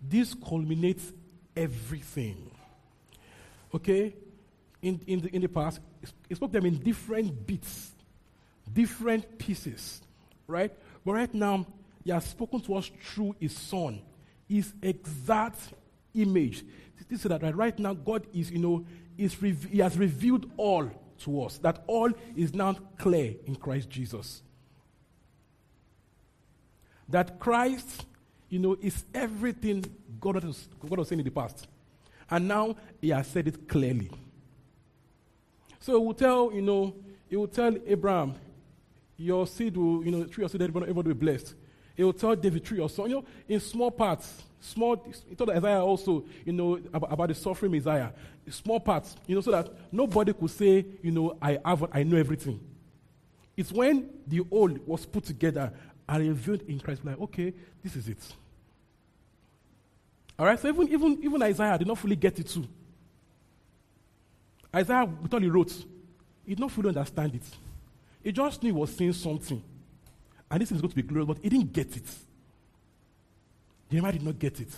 This 0.00 0.34
culminates 0.34 1.12
everything. 1.56 2.50
Okay? 3.74 4.14
In, 4.82 5.00
in, 5.06 5.20
the, 5.20 5.34
in 5.34 5.42
the 5.42 5.48
past, 5.48 5.80
He 6.28 6.34
spoke 6.34 6.52
them 6.52 6.66
in 6.66 6.78
different 6.78 7.46
bits, 7.46 7.92
different 8.72 9.38
pieces, 9.38 10.00
right? 10.46 10.72
But 11.04 11.12
right 11.12 11.34
now, 11.34 11.66
He 12.04 12.10
has 12.10 12.24
spoken 12.24 12.60
to 12.60 12.76
us 12.76 12.90
through 13.02 13.36
His 13.40 13.56
Son, 13.56 14.00
His 14.48 14.72
exact 14.82 15.60
image. 16.14 16.64
This 17.08 17.24
is 17.24 17.28
that 17.28 17.56
right, 17.56 17.78
now, 17.78 17.94
God 17.94 18.26
is, 18.34 18.50
you 18.50 18.58
know, 18.58 18.84
is 19.16 19.34
He 19.34 19.78
has 19.78 19.96
revealed 19.96 20.50
all 20.56 20.90
to 21.20 21.42
us. 21.42 21.58
That 21.58 21.82
all 21.86 22.10
is 22.36 22.54
now 22.54 22.76
clear 22.98 23.34
in 23.46 23.56
Christ 23.56 23.88
Jesus. 23.90 24.42
That 27.08 27.38
Christ, 27.38 28.04
you 28.48 28.58
know, 28.58 28.76
is 28.80 29.04
everything 29.14 29.84
God 30.20 30.44
was, 30.44 30.68
God 30.88 31.06
saying 31.06 31.20
in 31.20 31.24
the 31.24 31.30
past. 31.30 31.66
And 32.30 32.46
now 32.46 32.76
He 33.00 33.08
has 33.10 33.26
said 33.26 33.48
it 33.48 33.68
clearly. 33.68 34.10
So 35.80 35.98
He 35.98 36.06
will 36.06 36.14
tell, 36.14 36.52
you 36.52 36.62
know, 36.62 36.94
He 37.28 37.36
will 37.36 37.48
tell 37.48 37.74
Abraham, 37.86 38.34
your 39.16 39.46
seed 39.46 39.76
will, 39.76 40.04
you 40.04 40.10
know, 40.10 40.24
through 40.24 40.42
your 40.42 40.48
seed, 40.48 40.62
everybody 40.62 40.92
will 40.92 41.02
be 41.02 41.12
blessed. 41.12 41.54
He 41.98 42.04
will 42.04 42.12
tell 42.12 42.36
David, 42.36 42.64
through 42.64 42.80
or 42.80 42.88
son, 42.88 43.10
you 43.10 43.16
know, 43.16 43.24
in 43.48 43.58
small 43.58 43.90
parts, 43.90 44.44
small, 44.60 45.04
he 45.28 45.34
told 45.34 45.50
Isaiah 45.50 45.80
also, 45.80 46.24
you 46.44 46.52
know, 46.52 46.80
about, 46.94 47.12
about, 47.12 47.28
the 47.30 47.34
suffering 47.34 47.72
Messiah, 47.72 48.10
small 48.48 48.78
parts, 48.78 49.16
you 49.26 49.34
know, 49.34 49.40
so 49.40 49.50
that 49.50 49.68
nobody 49.90 50.32
could 50.32 50.50
say, 50.50 50.86
you 51.02 51.10
know, 51.10 51.36
I 51.42 51.58
have, 51.64 51.88
I 51.92 52.04
know 52.04 52.16
everything. 52.16 52.60
It's 53.56 53.72
when 53.72 54.08
the 54.28 54.46
old 54.48 54.86
was 54.86 55.04
put 55.06 55.24
together 55.24 55.72
and 56.08 56.28
revealed 56.28 56.62
in 56.68 56.78
Christ, 56.78 57.04
like, 57.04 57.20
okay, 57.20 57.52
this 57.82 57.96
is 57.96 58.08
it. 58.08 58.32
All 60.38 60.46
right, 60.46 60.60
so 60.60 60.68
even, 60.68 60.88
even, 60.90 61.18
even 61.20 61.42
Isaiah 61.42 61.78
did 61.78 61.88
not 61.88 61.98
fully 61.98 62.14
get 62.14 62.38
it 62.38 62.46
too. 62.46 62.68
Isaiah, 64.72 65.04
with 65.04 65.34
all 65.34 65.40
he 65.40 65.48
wrote, 65.48 65.72
he 66.46 66.54
did 66.54 66.60
not 66.60 66.70
fully 66.70 66.90
understand 66.90 67.34
it. 67.34 67.42
He 68.22 68.30
just 68.30 68.62
knew 68.62 68.68
he 68.68 68.78
was 68.78 68.94
saying 68.94 69.14
something. 69.14 69.60
And 70.50 70.62
this 70.62 70.72
is 70.72 70.80
going 70.80 70.90
to 70.90 70.96
be 70.96 71.02
glorious, 71.02 71.26
but 71.26 71.38
he 71.42 71.48
didn't 71.48 71.72
get 71.72 71.96
it. 71.96 72.04
Jeremiah 73.90 74.12
did 74.12 74.22
not 74.22 74.38
get 74.38 74.60
it. 74.60 74.68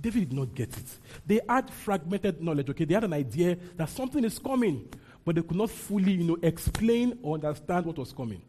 David 0.00 0.28
did 0.28 0.32
not 0.32 0.54
get 0.54 0.68
it. 0.68 0.98
They 1.26 1.40
had 1.48 1.70
fragmented 1.70 2.42
knowledge, 2.42 2.68
okay? 2.70 2.84
They 2.84 2.94
had 2.94 3.04
an 3.04 3.12
idea 3.12 3.56
that 3.76 3.88
something 3.88 4.24
is 4.24 4.38
coming, 4.38 4.88
but 5.24 5.36
they 5.36 5.42
could 5.42 5.56
not 5.56 5.70
fully, 5.70 6.12
you 6.12 6.24
know, 6.24 6.38
explain 6.42 7.18
or 7.22 7.34
understand 7.34 7.86
what 7.86 7.98
was 7.98 8.12
coming. 8.12 8.42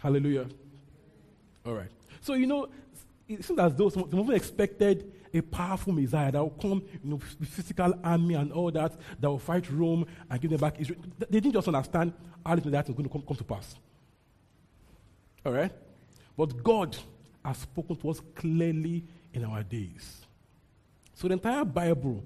Hallelujah. 0.00 0.46
All 1.66 1.74
right. 1.74 1.90
So, 2.22 2.34
you 2.34 2.46
know, 2.46 2.68
it 3.28 3.44
seems 3.44 3.58
as 3.58 3.74
though 3.74 3.90
some, 3.90 4.10
some 4.10 4.30
expected 4.30 5.12
a 5.32 5.40
powerful 5.40 5.92
Messiah 5.92 6.32
that 6.32 6.42
will 6.42 6.50
come, 6.50 6.82
you 7.02 7.10
know, 7.10 7.20
with 7.38 7.48
physical 7.48 7.94
army 8.02 8.34
and 8.34 8.52
all 8.52 8.70
that, 8.70 8.92
that 9.20 9.30
will 9.30 9.38
fight 9.38 9.70
Rome 9.70 10.06
and 10.28 10.40
give 10.40 10.50
them 10.50 10.60
back 10.60 10.80
Israel. 10.80 11.00
They 11.18 11.40
didn't 11.40 11.52
just 11.52 11.68
understand 11.68 12.12
how 12.44 12.54
this 12.56 12.64
Messiah 12.64 12.82
is 12.82 12.94
going 12.94 13.04
to 13.04 13.10
come, 13.10 13.22
come 13.22 13.36
to 13.36 13.44
pass. 13.44 13.76
All 15.44 15.52
right? 15.52 15.72
But 16.36 16.62
God 16.62 16.96
has 17.44 17.58
spoken 17.58 17.96
to 17.96 18.10
us 18.10 18.20
clearly 18.34 19.04
in 19.32 19.44
our 19.44 19.62
days. 19.62 20.26
So 21.14 21.28
the 21.28 21.34
entire 21.34 21.64
Bible, 21.64 22.24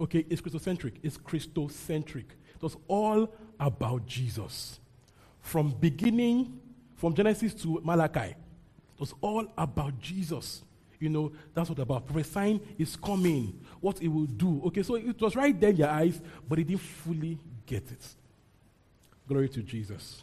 okay, 0.00 0.24
is 0.28 0.40
Christocentric. 0.40 0.94
It's 1.02 1.16
Christocentric. 1.16 2.26
It 2.54 2.62
was 2.62 2.76
all 2.88 3.32
about 3.58 4.06
Jesus. 4.06 4.80
From 5.40 5.70
beginning, 5.80 6.60
from 6.96 7.14
Genesis 7.14 7.54
to 7.54 7.80
Malachi, 7.82 8.30
it 8.30 9.00
was 9.00 9.14
all 9.20 9.46
about 9.58 9.98
Jesus. 9.98 10.62
You 11.04 11.10
know, 11.10 11.32
that's 11.52 11.68
what 11.68 11.78
about. 11.78 12.06
Prophesying 12.06 12.60
is 12.78 12.96
coming, 12.96 13.60
what 13.78 14.00
it 14.00 14.08
will 14.08 14.24
do. 14.24 14.62
Okay, 14.66 14.82
so 14.82 14.94
it 14.94 15.20
was 15.20 15.36
right 15.36 15.58
there 15.60 15.68
in 15.68 15.76
your 15.76 15.90
eyes, 15.90 16.18
but 16.48 16.56
he 16.56 16.64
didn't 16.64 16.80
fully 16.80 17.38
get 17.66 17.82
it. 17.92 18.06
Glory 19.28 19.50
to 19.50 19.62
Jesus. 19.62 20.22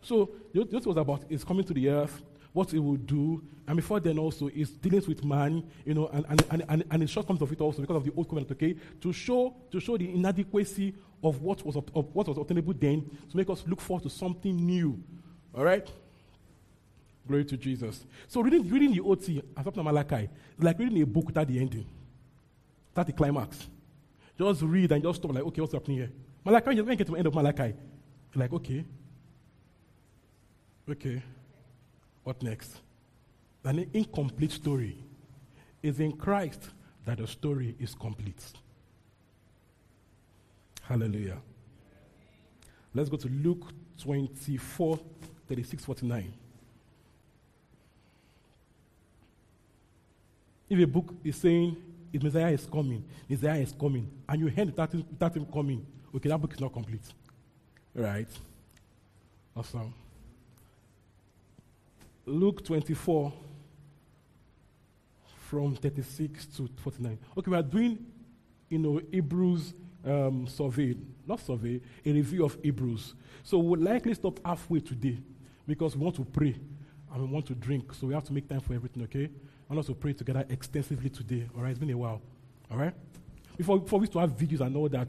So, 0.00 0.30
this 0.54 0.86
was 0.86 0.96
about 0.96 1.24
is 1.28 1.42
coming 1.42 1.64
to 1.64 1.74
the 1.74 1.88
earth, 1.88 2.22
what 2.52 2.72
it 2.72 2.78
will 2.78 2.96
do, 2.96 3.42
and 3.66 3.74
before 3.74 3.98
then 3.98 4.20
also 4.20 4.48
is 4.54 4.70
dealing 4.70 5.02
with 5.08 5.24
man, 5.24 5.64
you 5.84 5.94
know, 5.94 6.06
and, 6.12 6.24
and, 6.28 6.44
and, 6.50 6.64
and, 6.68 6.84
and 6.92 7.02
the 7.02 7.06
shortcomings 7.08 7.42
of 7.42 7.50
it 7.50 7.60
also 7.60 7.80
because 7.80 7.96
of 7.96 8.04
the 8.04 8.12
old 8.16 8.28
covenant, 8.28 8.52
okay, 8.52 8.76
to 9.00 9.12
show 9.12 9.52
to 9.72 9.80
show 9.80 9.96
the 9.96 10.08
inadequacy 10.14 10.94
of 11.24 11.42
what 11.42 11.66
was 11.66 11.74
of 11.74 12.14
what 12.14 12.28
was 12.28 12.38
obtainable 12.38 12.74
then, 12.78 13.04
to 13.28 13.36
make 13.36 13.50
us 13.50 13.64
look 13.66 13.80
forward 13.80 14.04
to 14.04 14.10
something 14.10 14.54
new. 14.54 15.02
All 15.52 15.64
right? 15.64 15.90
Glory 17.28 17.44
to 17.44 17.56
Jesus. 17.58 18.06
So 18.26 18.40
reading, 18.40 18.68
reading 18.68 18.92
the 18.94 19.00
OT 19.00 19.42
as 19.54 19.66
up 19.66 19.74
to 19.74 19.82
Malachi, 19.82 20.30
it's 20.54 20.64
like 20.64 20.78
reading 20.78 21.02
a 21.02 21.06
book 21.06 21.26
without 21.26 21.46
the 21.46 21.60
ending. 21.60 21.86
That's 22.94 23.06
the 23.06 23.12
climax. 23.12 23.68
Just 24.38 24.62
read 24.62 24.90
and 24.92 25.02
just 25.02 25.18
stop 25.18 25.34
like, 25.34 25.44
okay, 25.44 25.60
what's 25.60 25.74
happening 25.74 25.98
here? 25.98 26.10
Malachi, 26.42 26.74
you're 26.74 26.84
going 26.84 26.96
to 26.96 27.04
get 27.04 27.06
to 27.06 27.12
the 27.12 27.18
end 27.18 27.26
of 27.26 27.34
Malachi. 27.34 27.74
You're 28.34 28.42
like, 28.42 28.52
okay. 28.54 28.84
Okay. 30.88 31.22
What 32.24 32.42
next? 32.42 32.80
An 33.64 33.90
incomplete 33.92 34.52
story. 34.52 34.96
It's 35.82 35.98
in 35.98 36.12
Christ 36.12 36.70
that 37.04 37.18
the 37.18 37.26
story 37.26 37.76
is 37.78 37.94
complete. 37.94 38.42
Hallelujah. 40.82 41.36
Let's 42.94 43.10
go 43.10 43.18
to 43.18 43.28
Luke 43.28 43.66
24, 44.00 44.98
36, 45.46 45.84
49. 45.84 46.32
If 50.68 50.78
a 50.78 50.86
book 50.86 51.14
is 51.24 51.36
saying 51.36 51.76
Messiah 52.12 52.50
is 52.50 52.66
coming, 52.66 53.04
Messiah 53.28 53.58
is 53.58 53.72
coming, 53.72 54.10
and 54.28 54.40
you 54.40 54.48
heard 54.48 54.66
without 54.66 54.92
him, 54.92 55.04
him 55.34 55.46
coming, 55.52 55.86
okay, 56.14 56.28
that 56.28 56.40
book 56.40 56.52
is 56.52 56.60
not 56.60 56.72
complete. 56.72 57.02
Right? 57.94 58.28
Awesome. 59.56 59.94
Luke 62.26 62.64
24, 62.64 63.32
from 65.48 65.74
36 65.76 66.46
to 66.46 66.68
49. 66.76 67.18
Okay, 67.38 67.50
we 67.50 67.56
are 67.56 67.62
doing, 67.62 67.98
you 68.68 68.78
know, 68.78 69.00
Hebrews 69.10 69.72
um, 70.04 70.46
survey, 70.46 70.94
not 71.26 71.40
survey, 71.40 71.80
a 72.04 72.12
review 72.12 72.44
of 72.44 72.58
Hebrews. 72.62 73.14
So 73.42 73.58
we'll 73.58 73.80
likely 73.80 74.14
stop 74.14 74.38
halfway 74.44 74.80
today 74.80 75.18
because 75.66 75.96
we 75.96 76.04
want 76.04 76.16
to 76.16 76.24
pray 76.24 76.54
and 77.12 77.22
we 77.22 77.28
want 77.28 77.46
to 77.46 77.54
drink. 77.54 77.94
So 77.94 78.06
we 78.06 78.14
have 78.14 78.24
to 78.24 78.32
make 78.32 78.48
time 78.48 78.60
for 78.60 78.74
everything, 78.74 79.02
okay? 79.04 79.30
And 79.68 79.78
also 79.78 79.94
pray 79.94 80.12
together 80.14 80.44
extensively 80.48 81.10
today. 81.10 81.46
All 81.54 81.62
right, 81.62 81.70
it's 81.70 81.78
been 81.78 81.90
a 81.90 81.98
while. 81.98 82.20
All 82.70 82.78
right? 82.78 82.94
Before, 83.56 83.78
before 83.78 83.98
we 83.98 84.06
to 84.06 84.18
have 84.18 84.30
videos 84.30 84.60
and 84.60 84.76
all 84.76 84.88
that. 84.88 85.08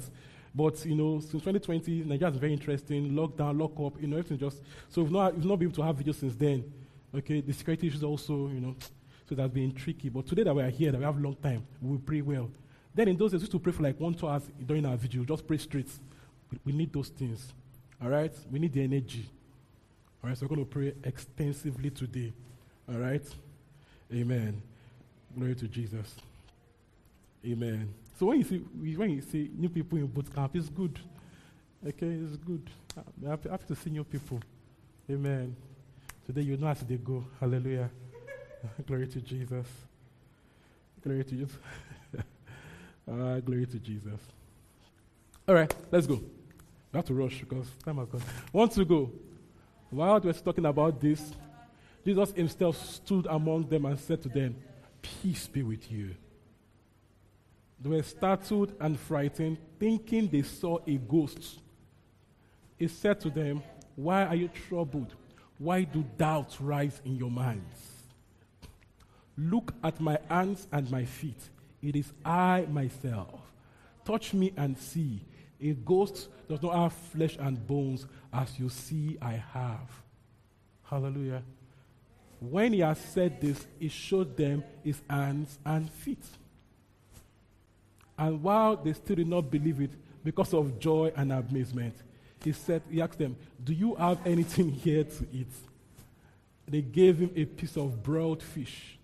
But, 0.53 0.83
you 0.85 0.95
know, 0.95 1.19
since 1.19 1.43
2020, 1.43 2.03
Nigeria 2.05 2.33
is 2.33 2.39
very 2.39 2.53
interesting. 2.53 3.11
Lockdown, 3.11 3.59
lock 3.59 3.79
up, 3.79 4.01
you 4.01 4.07
know, 4.07 4.17
everything 4.17 4.39
just. 4.39 4.61
So 4.89 5.03
we've 5.03 5.11
not, 5.11 5.35
we've 5.35 5.45
not 5.45 5.59
been 5.59 5.67
able 5.67 5.75
to 5.75 5.83
have 5.83 5.95
videos 5.95 6.15
since 6.15 6.35
then. 6.35 6.63
Okay, 7.15 7.41
the 7.41 7.53
security 7.53 7.87
issues 7.87 8.03
also, 8.03 8.49
you 8.49 8.59
know, 8.59 8.75
so 9.27 9.35
that's 9.35 9.53
been 9.53 9.71
tricky. 9.73 10.09
But 10.09 10.27
today 10.27 10.43
that 10.43 10.55
we 10.55 10.63
are 10.63 10.69
here, 10.69 10.91
that 10.91 10.97
we 10.97 11.03
have 11.03 11.19
long 11.19 11.35
time, 11.35 11.65
we 11.81 11.91
will 11.91 11.99
pray 11.99 12.21
well. 12.21 12.49
Then 12.93 13.07
in 13.07 13.17
those 13.17 13.31
days, 13.31 13.41
we 13.41 13.43
used 13.43 13.51
to 13.51 13.59
pray 13.59 13.71
for 13.71 13.83
like 13.83 13.99
one, 13.99 14.13
two 14.13 14.27
hours 14.27 14.43
during 14.65 14.85
our 14.85 14.97
video, 14.97 15.23
just 15.23 15.47
pray 15.47 15.57
straight. 15.57 15.89
We, 16.51 16.59
we 16.65 16.73
need 16.73 16.91
those 16.91 17.09
things. 17.09 17.53
All 18.01 18.09
right? 18.09 18.33
We 18.51 18.59
need 18.59 18.73
the 18.73 18.83
energy. 18.83 19.29
All 20.23 20.29
right, 20.29 20.37
so 20.37 20.45
we're 20.45 20.55
going 20.55 20.65
to 20.65 20.71
pray 20.71 20.93
extensively 21.03 21.91
today. 21.91 22.33
All 22.91 22.99
right? 22.99 23.23
Amen. 24.13 24.61
Glory 25.35 25.55
to 25.55 25.67
Jesus. 25.67 26.15
Amen. 27.45 27.93
So 28.17 28.25
when 28.25 28.39
you 28.39 28.43
see 28.43 28.57
when 28.57 29.11
you 29.11 29.21
see 29.21 29.49
new 29.55 29.69
people 29.69 29.97
in 29.97 30.07
boot 30.07 30.33
camp, 30.33 30.55
it's 30.55 30.69
good. 30.69 30.99
Okay, 31.87 32.07
it's 32.07 32.35
good. 32.37 32.69
I'm 32.97 33.29
happy, 33.29 33.49
happy 33.49 33.65
to 33.67 33.75
see 33.75 33.89
new 33.89 34.03
people. 34.03 34.41
Amen. 35.09 35.55
Today 36.25 36.41
you 36.41 36.57
know 36.57 36.67
as 36.67 36.81
they 36.81 36.97
go. 36.97 37.23
Hallelujah. 37.39 37.89
glory 38.87 39.07
to 39.07 39.21
Jesus. 39.21 39.67
Glory 41.01 41.23
to 41.23 41.35
Jesus. 41.35 41.57
uh, 43.09 43.39
glory 43.45 43.65
to 43.65 43.79
Jesus. 43.79 44.19
All 45.47 45.55
right, 45.55 45.73
let's 45.91 46.05
go. 46.05 46.15
We 46.15 46.97
have 46.97 47.05
to 47.05 47.13
rush 47.13 47.39
because 47.39 47.67
time 47.85 47.97
has 47.97 48.07
gone. 48.07 48.21
Want 48.51 48.71
to 48.73 48.83
go? 48.85 49.11
While 49.89 50.19
we're 50.19 50.33
talking 50.33 50.65
about 50.65 50.99
this, 50.99 51.31
Jesus 52.05 52.31
himself 52.31 52.77
stood 52.77 53.27
among 53.27 53.67
them 53.67 53.85
and 53.85 53.99
said 53.99 54.21
to 54.23 54.29
them, 54.29 54.55
Peace 55.01 55.47
be 55.47 55.63
with 55.63 55.91
you. 55.91 56.15
They 57.81 57.89
were 57.89 58.03
startled 58.03 58.73
and 58.79 58.99
frightened, 58.99 59.57
thinking 59.79 60.27
they 60.27 60.41
saw 60.41 60.79
a 60.85 60.95
ghost. 60.95 61.59
He 62.77 62.87
said 62.87 63.19
to 63.21 63.29
them, 63.29 63.63
Why 63.95 64.25
are 64.25 64.35
you 64.35 64.49
troubled? 64.49 65.13
Why 65.57 65.83
do 65.83 66.05
doubts 66.17 66.59
rise 66.59 67.01
in 67.05 67.15
your 67.17 67.31
minds? 67.31 67.99
Look 69.37 69.73
at 69.83 69.99
my 70.01 70.17
hands 70.29 70.67
and 70.71 70.89
my 70.91 71.05
feet. 71.05 71.49
It 71.81 71.95
is 71.95 72.11
I 72.25 72.65
myself. 72.69 73.39
Touch 74.03 74.33
me 74.33 74.53
and 74.57 74.77
see. 74.77 75.21
A 75.61 75.73
ghost 75.73 76.29
does 76.47 76.61
not 76.61 76.75
have 76.75 76.93
flesh 76.93 77.37
and 77.39 77.65
bones 77.65 78.05
as 78.33 78.59
you 78.59 78.69
see 78.69 79.17
I 79.21 79.43
have. 79.53 79.89
Hallelujah. 80.83 81.43
When 82.39 82.73
he 82.73 82.79
had 82.79 82.97
said 82.97 83.41
this, 83.41 83.67
he 83.79 83.89
showed 83.89 84.37
them 84.37 84.63
his 84.83 85.01
hands 85.09 85.59
and 85.65 85.89
feet. 85.89 86.23
And 88.17 88.41
while 88.41 88.75
they 88.75 88.93
still 88.93 89.17
did 89.17 89.27
not 89.27 89.49
believe 89.49 89.81
it 89.81 89.91
because 90.23 90.53
of 90.53 90.79
joy 90.79 91.11
and 91.15 91.31
amazement, 91.31 91.95
he 92.43 92.53
said, 92.53 92.81
he 92.89 93.01
asked 93.01 93.19
them, 93.19 93.35
Do 93.63 93.73
you 93.73 93.95
have 93.95 94.25
anything 94.25 94.71
here 94.71 95.03
to 95.03 95.27
eat? 95.31 95.51
They 96.67 96.81
gave 96.81 97.17
him 97.17 97.31
a 97.35 97.45
piece 97.45 97.75
of 97.75 98.01
broiled 98.03 98.43
fish. 98.43 98.97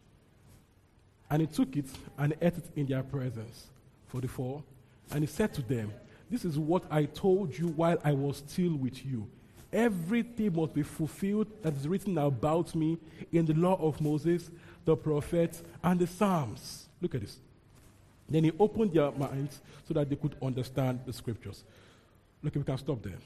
And 1.30 1.42
he 1.42 1.48
took 1.48 1.76
it 1.76 1.86
and 2.18 2.34
ate 2.42 2.58
it 2.58 2.70
in 2.76 2.86
their 2.86 3.04
presence. 3.04 3.68
44. 4.08 4.64
And 5.12 5.24
he 5.24 5.28
said 5.28 5.54
to 5.56 5.62
them, 5.62 5.92
This 6.30 6.46
is 6.46 6.58
what 6.58 6.84
I 6.92 7.06
told 7.06 7.58
you 7.58 7.68
while 7.70 7.98
I 8.04 8.14
was 8.14 8.38
still 8.38 8.76
with 8.76 9.06
you. 9.06 9.28
Everything 9.76 10.56
must 10.56 10.74
be 10.74 10.84
fulfilled 10.84 11.48
that 11.62 11.76
is 11.76 11.86
written 11.86 12.18
about 12.18 12.74
me 12.74 12.98
in 13.34 13.46
the 13.46 13.54
law 13.54 13.76
of 13.76 14.00
Moses, 14.00 14.50
the 14.86 14.96
prophets, 14.96 15.64
and 15.84 16.00
the 16.00 16.08
Psalms. 16.08 16.88
Look 17.02 17.14
at 17.14 17.20
this. 17.20 17.40
Then 18.30 18.46
he 18.46 18.54
opened 18.58 18.94
their 18.94 19.12
minds 19.12 19.60
so 19.86 19.94
that 19.94 20.10
they 20.10 20.16
could 20.16 20.38
understand 20.42 21.02
the 21.06 21.12
scriptures. 21.12 21.66
Look, 22.42 22.56
we 22.56 22.64
can 22.64 22.78
stop 22.78 23.04
there. 23.04 23.18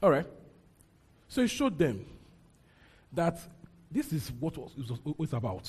All 0.00 0.10
right. 0.10 0.26
So 1.28 1.42
he 1.42 1.48
showed 1.48 1.76
them 1.76 2.06
that 3.12 3.36
this 3.90 4.12
is 4.12 4.30
what 4.38 4.54
it 4.56 5.18
was 5.18 5.32
about. 5.32 5.68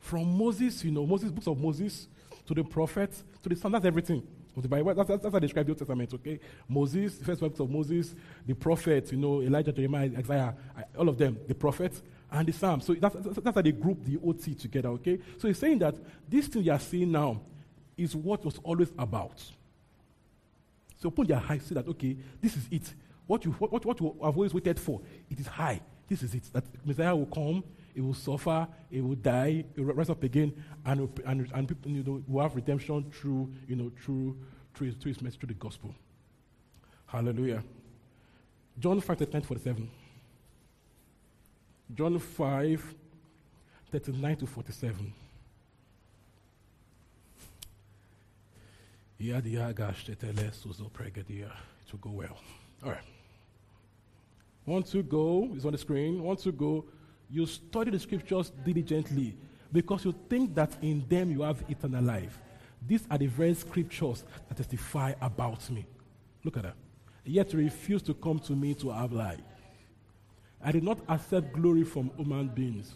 From 0.00 0.36
Moses, 0.36 0.82
you 0.82 0.90
know, 0.90 1.06
Moses, 1.06 1.30
books 1.30 1.46
of 1.46 1.60
Moses, 1.60 2.08
to 2.46 2.54
the 2.54 2.64
prophets, 2.64 3.22
to 3.40 3.48
the 3.48 3.54
Psalms, 3.54 3.74
that's 3.74 3.84
everything. 3.84 4.26
That's, 4.56 5.08
that's, 5.08 5.08
that's 5.08 5.24
how 5.24 5.30
they 5.30 5.40
describe 5.40 5.66
the 5.66 5.72
Old 5.72 5.78
Testament, 5.78 6.14
okay? 6.14 6.40
Moses, 6.68 7.18
the 7.18 7.24
first 7.24 7.40
books 7.40 7.60
of 7.60 7.70
Moses, 7.70 8.14
the 8.46 8.54
prophets, 8.54 9.12
you 9.12 9.18
know, 9.18 9.42
Elijah, 9.42 9.72
Jeremiah, 9.72 10.10
Isaiah, 10.16 10.54
all 10.98 11.08
of 11.08 11.16
them, 11.16 11.38
the 11.46 11.54
prophets, 11.54 12.02
and 12.30 12.46
the 12.46 12.52
Psalms. 12.52 12.84
So 12.84 12.94
that's, 12.94 13.14
that's 13.14 13.54
how 13.54 13.62
they 13.62 13.72
group 13.72 14.04
the 14.04 14.18
OT 14.24 14.54
together, 14.54 14.90
okay? 14.90 15.18
So 15.38 15.48
he's 15.48 15.58
saying 15.58 15.78
that 15.80 15.96
this 16.28 16.46
thing 16.48 16.62
you 16.62 16.72
are 16.72 16.80
seeing 16.80 17.12
now 17.12 17.40
is 17.96 18.14
what 18.16 18.44
was 18.44 18.58
always 18.62 18.90
about. 18.98 19.42
So 21.00 21.08
open 21.08 21.26
your 21.26 21.42
eyes, 21.48 21.62
see 21.64 21.74
that, 21.74 21.88
okay, 21.88 22.16
this 22.40 22.56
is 22.56 22.66
it. 22.70 22.94
What 23.26 23.44
you, 23.44 23.52
what, 23.52 23.84
what 23.84 24.00
you 24.00 24.16
have 24.22 24.36
always 24.36 24.52
waited 24.52 24.78
for, 24.78 25.00
it 25.30 25.38
is 25.38 25.46
high. 25.46 25.80
This 26.08 26.22
is 26.22 26.34
it. 26.34 26.42
That 26.52 26.64
Messiah 26.84 27.14
will 27.14 27.26
come, 27.26 27.62
he 27.94 28.00
will 28.00 28.14
suffer, 28.14 28.66
he 28.90 29.00
will 29.00 29.16
die, 29.16 29.64
he 29.74 29.80
will 29.80 29.94
rise 29.94 30.10
up 30.10 30.22
again, 30.22 30.52
and, 30.84 31.08
and, 31.26 31.50
and 31.52 31.68
people 31.68 31.90
you 31.90 32.02
know, 32.02 32.22
will 32.26 32.42
have 32.42 32.54
redemption 32.54 33.10
through, 33.10 33.52
you 33.68 33.76
know, 33.76 33.90
through, 34.02 34.36
through, 34.74 34.88
his, 34.88 34.96
through 34.96 35.12
his 35.12 35.22
message, 35.22 35.40
through 35.40 35.48
the 35.48 35.54
gospel. 35.54 35.94
Hallelujah. 37.06 37.62
John 38.78 39.00
5 39.00 39.44
47. 39.44 39.90
John 41.94 42.18
5 42.18 42.94
39 43.90 44.36
to 44.36 44.46
47. 44.46 45.12
It 51.86 51.92
will 51.92 51.98
go 51.98 52.10
well. 52.10 52.38
All 52.82 52.90
right. 52.90 53.02
Want 54.64 54.86
to 54.92 55.02
go, 55.02 55.50
is 55.54 55.66
on 55.66 55.72
the 55.72 55.78
screen. 55.78 56.22
Want 56.22 56.38
to 56.40 56.52
go, 56.52 56.84
you 57.30 57.46
study 57.46 57.90
the 57.90 57.98
scriptures 57.98 58.50
diligently 58.64 59.36
because 59.72 60.04
you 60.04 60.14
think 60.28 60.54
that 60.54 60.76
in 60.82 61.04
them 61.08 61.30
you 61.30 61.42
have 61.42 61.62
eternal 61.68 62.02
life. 62.02 62.38
These 62.86 63.06
are 63.10 63.18
the 63.18 63.26
very 63.26 63.54
scriptures 63.54 64.24
that 64.48 64.56
testify 64.56 65.14
about 65.20 65.68
me. 65.70 65.86
Look 66.44 66.56
at 66.56 66.64
that. 66.64 66.74
Yet 67.24 67.52
refuse 67.52 68.02
to 68.02 68.14
come 68.14 68.38
to 68.40 68.52
me 68.52 68.74
to 68.74 68.90
have 68.90 69.12
life. 69.12 69.40
I 70.62 70.72
did 70.72 70.82
not 70.82 70.98
accept 71.08 71.52
glory 71.52 71.84
from 71.84 72.10
human 72.16 72.48
beings, 72.48 72.94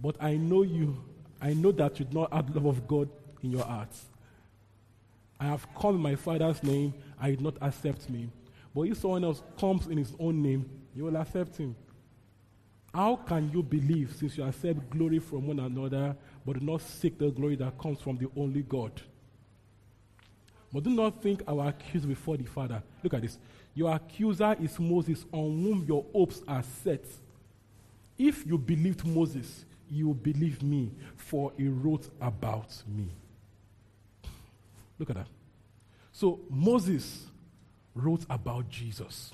but 0.00 0.16
I 0.20 0.36
know 0.36 0.62
you. 0.62 1.02
I 1.40 1.52
know 1.52 1.72
that 1.72 1.98
you 1.98 2.06
do 2.06 2.20
not 2.20 2.32
have 2.32 2.54
love 2.54 2.66
of 2.66 2.88
God 2.88 3.08
in 3.42 3.52
your 3.52 3.64
hearts. 3.64 4.06
I 5.38 5.46
have 5.46 5.66
come 5.74 5.96
in 5.96 6.00
my 6.00 6.14
Father's 6.16 6.62
name, 6.62 6.94
I 7.20 7.30
did 7.30 7.40
not 7.40 7.56
accept 7.60 8.08
me. 8.08 8.30
But 8.74 8.82
if 8.82 8.98
someone 8.98 9.24
else 9.24 9.42
comes 9.58 9.86
in 9.86 9.98
his 9.98 10.12
own 10.18 10.42
name, 10.42 10.68
you 10.94 11.04
will 11.04 11.16
accept 11.16 11.56
him. 11.56 11.76
How 12.94 13.16
can 13.16 13.50
you 13.52 13.60
believe 13.60 14.14
since 14.16 14.38
you 14.38 14.44
accept 14.44 14.88
glory 14.88 15.18
from 15.18 15.48
one 15.48 15.58
another, 15.58 16.14
but 16.46 16.60
do 16.60 16.64
not 16.64 16.80
seek 16.80 17.18
the 17.18 17.28
glory 17.28 17.56
that 17.56 17.76
comes 17.76 18.00
from 18.00 18.16
the 18.16 18.30
only 18.36 18.62
God? 18.62 18.92
But 20.72 20.84
do 20.84 20.90
not 20.90 21.20
think 21.20 21.42
our 21.48 21.68
accuser 21.68 22.06
before 22.06 22.36
the 22.36 22.44
Father. 22.44 22.80
Look 23.02 23.14
at 23.14 23.22
this. 23.22 23.38
Your 23.74 23.92
accuser 23.92 24.56
is 24.60 24.78
Moses, 24.78 25.24
on 25.32 25.62
whom 25.62 25.84
your 25.88 26.04
hopes 26.12 26.42
are 26.46 26.62
set. 26.84 27.04
If 28.16 28.46
you 28.46 28.56
believed 28.56 29.04
Moses, 29.04 29.64
you 29.90 30.06
will 30.06 30.14
believe 30.14 30.62
me, 30.62 30.92
for 31.16 31.52
he 31.56 31.66
wrote 31.66 32.08
about 32.20 32.80
me. 32.86 33.08
Look 35.00 35.10
at 35.10 35.16
that. 35.16 35.26
So 36.12 36.38
Moses 36.48 37.26
wrote 37.92 38.24
about 38.30 38.68
Jesus. 38.68 39.32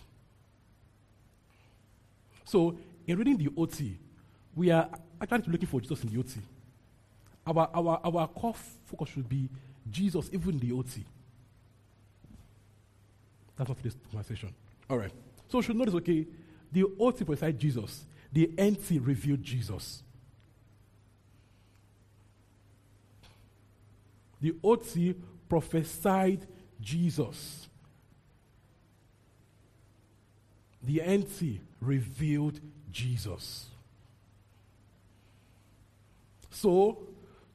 So 2.44 2.78
in 3.10 3.18
reading 3.18 3.36
the 3.36 3.50
OT, 3.56 3.98
we 4.54 4.70
are 4.70 4.88
actually 5.20 5.42
looking 5.52 5.66
for 5.66 5.80
Jesus 5.80 6.02
in 6.04 6.10
the 6.10 6.18
OT. 6.20 6.40
Our, 7.46 7.68
our, 7.74 8.00
our 8.04 8.28
core 8.28 8.54
focus 8.84 9.08
should 9.08 9.28
be 9.28 9.48
Jesus, 9.90 10.30
even 10.32 10.58
the 10.58 10.72
OT. 10.72 11.04
That's 13.56 13.68
not 13.68 13.76
today's 13.78 13.96
conversation. 14.12 14.54
All 14.88 14.98
right. 14.98 15.10
So 15.48 15.58
we 15.58 15.64
should 15.64 15.76
notice, 15.76 15.94
okay, 15.94 16.24
the 16.70 16.84
OT 17.00 17.24
prophesied 17.24 17.58
Jesus. 17.58 18.04
The 18.32 18.48
NT 18.60 19.02
revealed 19.02 19.42
Jesus. 19.42 20.04
The 24.40 24.54
OT 24.62 25.16
prophesied 25.48 26.46
Jesus. 26.80 27.68
The 30.82 31.02
NT 31.04 31.60
revealed 31.80 32.60
Jesus. 32.92 33.66
So, 36.50 36.98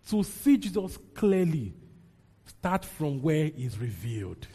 to 0.09 0.23
see 0.23 0.57
Jesus 0.57 0.97
clearly, 1.13 1.73
start 2.45 2.85
from 2.85 3.21
where 3.21 3.45
he's 3.45 3.77
revealed. 3.77 4.47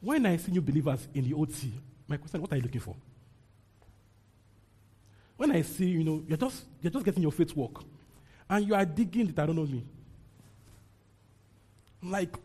When 0.00 0.26
I 0.26 0.36
see 0.36 0.50
new 0.50 0.60
believers 0.60 1.06
in 1.14 1.28
the 1.28 1.34
OT, 1.34 1.72
my 2.08 2.16
question, 2.16 2.40
what 2.40 2.52
are 2.52 2.56
you 2.56 2.62
looking 2.62 2.80
for? 2.80 2.96
When 5.36 5.52
I 5.52 5.62
see, 5.62 5.86
you 5.86 6.02
know, 6.02 6.22
you're 6.26 6.36
just, 6.36 6.64
you're 6.80 6.90
just 6.90 7.04
getting 7.04 7.22
your 7.22 7.32
faith 7.32 7.54
work, 7.54 7.82
and 8.50 8.66
you 8.66 8.74
are 8.74 8.84
digging 8.84 9.26
me. 9.26 9.34
I'm 12.02 12.10
like, 12.10 12.36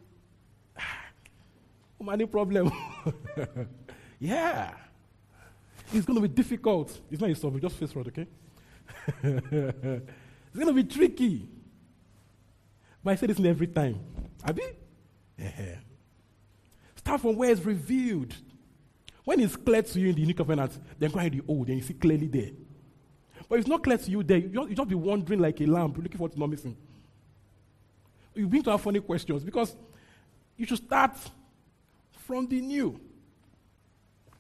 money 2.00 2.26
problem. 2.26 2.72
yeah. 4.20 4.74
It's 5.94 6.06
going 6.06 6.22
to 6.22 6.28
be 6.28 6.34
difficult. 6.34 7.00
It's 7.10 7.22
not 7.22 7.36
solve, 7.38 7.62
just 7.62 7.76
face 7.76 7.96
road, 7.96 8.08
okay? 8.08 8.28
it's 9.24 10.56
going 10.56 10.68
to 10.68 10.74
be 10.74 10.84
tricky. 10.84 11.48
But 13.04 13.12
I 13.12 13.16
say 13.16 13.28
this 13.28 13.40
every 13.40 13.68
time. 13.68 14.00
Abi? 14.44 14.64
Yeah. 15.38 15.76
Start 16.96 17.22
from 17.22 17.36
where 17.38 17.52
it's 17.52 17.64
revealed. 17.64 18.36
When 19.24 19.40
it's 19.40 19.56
clear 19.56 19.82
to 19.82 20.00
you 20.00 20.10
in 20.10 20.16
the 20.16 20.26
new 20.26 20.34
covenant, 20.34 20.78
then 20.98 21.12
go 21.12 21.20
ahead 21.20 21.34
the 21.34 21.42
old, 21.48 21.68
and 21.68 21.78
you 21.78 21.84
see 21.84 21.94
clearly 21.94 22.28
there. 22.28 22.52
But 23.48 23.56
if 23.56 23.62
it's 23.62 23.70
not 23.70 23.84
clear 23.84 23.98
to 23.98 24.12
you 24.12 24.24
there. 24.24 24.40
You 24.40 24.50
just, 24.50 24.70
you 24.70 24.76
just 24.76 24.90
be 24.90 24.96
wandering 24.96 25.40
like 25.40 25.60
a 25.62 25.66
lamb, 25.66 25.94
looking 25.94 26.18
for 26.18 26.24
what's 26.24 26.38
not 26.38 26.50
missing. 26.50 26.76
You 28.36 28.48
begin 28.48 28.64
to 28.66 28.72
have 28.72 28.82
funny 28.82 29.00
questions 29.00 29.44
because 29.44 29.76
you 30.56 30.66
should 30.66 30.78
start 30.78 31.18
from 32.28 32.46
the 32.46 32.60
new. 32.60 33.00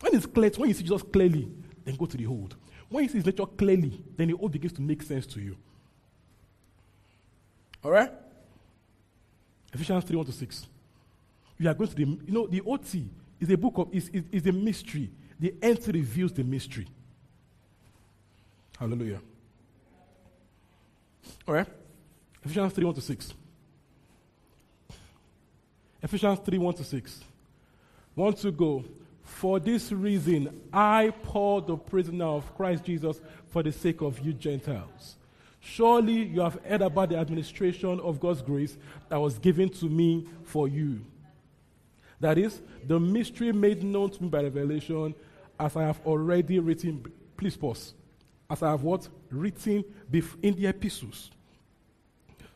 When 0.01 0.13
it's 0.13 0.25
clear, 0.25 0.51
when 0.57 0.67
you 0.67 0.75
see 0.75 0.83
Jesus 0.83 1.01
clearly, 1.01 1.49
then 1.85 1.95
go 1.95 2.05
to 2.05 2.17
the 2.17 2.27
old. 2.27 2.55
When 2.89 3.03
you 3.03 3.09
see 3.09 3.17
his 3.17 3.25
nature 3.25 3.45
clearly, 3.45 4.03
then 4.15 4.27
the 4.27 4.33
old 4.35 4.51
begins 4.51 4.73
to 4.73 4.81
make 4.81 5.01
sense 5.01 5.25
to 5.27 5.39
you. 5.39 5.55
All 7.83 7.91
right? 7.91 8.11
Ephesians 9.73 10.03
3 10.03 10.17
1 10.17 10.25
to 10.25 10.31
6. 10.31 10.67
You 11.59 11.69
are 11.69 11.73
going 11.73 11.89
to 11.89 11.95
the, 11.95 12.01
you 12.01 12.19
know, 12.27 12.45
the 12.45 12.61
OT 12.61 13.09
is 13.39 13.49
a 13.49 13.57
book 13.57 13.77
of, 13.77 13.93
is, 13.93 14.09
is, 14.09 14.23
is 14.31 14.45
a 14.45 14.51
mystery. 14.51 15.09
The 15.39 15.53
NT 15.65 15.87
reveals 15.87 16.33
the 16.33 16.43
mystery. 16.43 16.87
Hallelujah. 18.77 19.21
All 21.47 21.53
right? 21.53 21.67
Ephesians 22.43 22.73
3 22.73 22.85
1 22.85 22.93
to 22.95 23.01
6. 23.01 23.33
Ephesians 26.03 26.39
3 26.39 26.57
1 26.57 26.73
to 26.75 26.83
6. 26.83 27.23
Want 28.17 28.37
to 28.39 28.51
go. 28.51 28.83
For 29.21 29.59
this 29.59 29.91
reason, 29.91 30.61
I, 30.73 31.13
Paul, 31.21 31.61
the 31.61 31.77
prisoner 31.77 32.25
of 32.25 32.55
Christ 32.55 32.85
Jesus, 32.85 33.21
for 33.49 33.61
the 33.61 33.71
sake 33.71 34.01
of 34.01 34.19
you 34.19 34.33
Gentiles. 34.33 35.17
Surely 35.59 36.23
you 36.23 36.41
have 36.41 36.57
heard 36.65 36.81
about 36.81 37.09
the 37.09 37.17
administration 37.17 37.99
of 37.99 38.19
God's 38.19 38.41
grace 38.41 38.75
that 39.09 39.17
was 39.17 39.37
given 39.37 39.69
to 39.69 39.85
me 39.85 40.25
for 40.43 40.67
you. 40.67 41.01
That 42.19 42.39
is, 42.39 42.59
the 42.87 42.99
mystery 42.99 43.51
made 43.51 43.83
known 43.83 44.09
to 44.09 44.23
me 44.23 44.29
by 44.29 44.41
revelation, 44.41 45.13
as 45.59 45.75
I 45.75 45.83
have 45.83 46.01
already 46.03 46.57
written. 46.57 47.05
Please 47.35 47.55
pause. 47.55 47.93
As 48.49 48.63
I 48.63 48.71
have 48.71 48.81
what? 48.81 49.07
Written 49.29 49.83
in 50.41 50.55
the 50.55 50.65
epistles. 50.65 51.29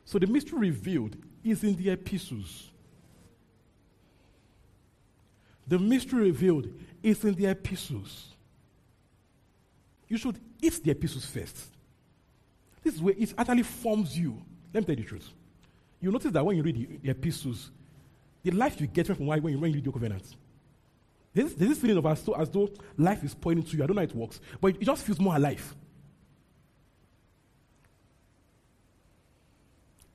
So 0.06 0.17
the 0.17 0.26
mystery 0.26 0.58
revealed 0.58 1.17
is 1.43 1.63
in 1.63 1.76
the 1.76 1.91
epistles. 1.91 2.70
The 5.67 5.80
mystery 5.80 6.24
revealed 6.24 6.67
is 7.02 7.24
in 7.24 7.36
the 7.36 7.47
epistles. 7.47 8.28
You 10.08 10.17
should 10.17 10.39
eat 10.62 10.84
the 10.84 10.91
epistles 10.91 11.26
first. 11.26 11.67
This 12.84 12.95
is 12.95 13.02
where 13.02 13.13
it 13.17 13.34
actually 13.38 13.63
forms 13.63 14.17
you. 14.17 14.41
Let 14.74 14.82
me 14.82 14.86
tell 14.86 14.95
you 14.95 15.04
the 15.04 15.10
truth. 15.10 15.30
You 16.02 16.12
notice 16.12 16.32
that 16.32 16.45
when 16.45 16.58
you 16.58 16.63
read 16.63 16.76
the, 16.76 17.00
the 17.04 17.10
epistles, 17.12 17.71
the 18.43 18.52
life 18.52 18.82
you 18.82 18.88
get 18.88 19.08
from 19.08 19.21
you, 19.21 19.28
when 19.28 19.54
you 19.54 19.60
read 19.60 19.86
covenant. 19.86 20.36
There's, 21.34 21.54
there's 21.54 21.69
this 21.69 21.80
feeling 21.80 21.97
of 21.97 22.06
as 22.06 22.21
though, 22.24 22.34
as 22.34 22.50
though 22.50 22.69
life 22.97 23.24
is 23.24 23.34
pointing 23.34 23.63
to 23.65 23.78
you. 23.78 23.84
I 23.84 23.88
don't 23.88 23.95
know 23.95 24.02
how 24.02 24.08
it 24.08 24.15
works, 24.15 24.41
but 24.60 24.76
it 24.76 24.82
just 24.82 25.04
feels 25.04 25.19
more 25.19 25.36
alive. 25.36 25.76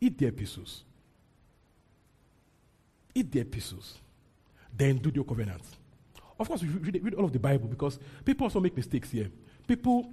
Eat 0.00 0.18
the 0.18 0.26
epistles. 0.26 0.84
Eat 3.14 3.32
the 3.32 3.40
epistles. 3.40 3.98
Then 4.76 4.98
do 4.98 5.10
the 5.10 5.24
covenant. 5.24 5.62
Of 6.38 6.48
course, 6.48 6.62
we 6.62 6.68
read, 6.68 7.00
read 7.02 7.14
all 7.14 7.24
of 7.24 7.32
the 7.32 7.38
Bible 7.38 7.66
because 7.66 7.98
people 8.24 8.44
also 8.44 8.60
make 8.60 8.76
mistakes 8.76 9.10
here. 9.10 9.30
People, 9.66 10.12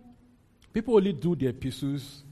people 0.71 0.95
only 0.95 1.13
do 1.13 1.35
their 1.35 1.49
epistles 1.49 2.23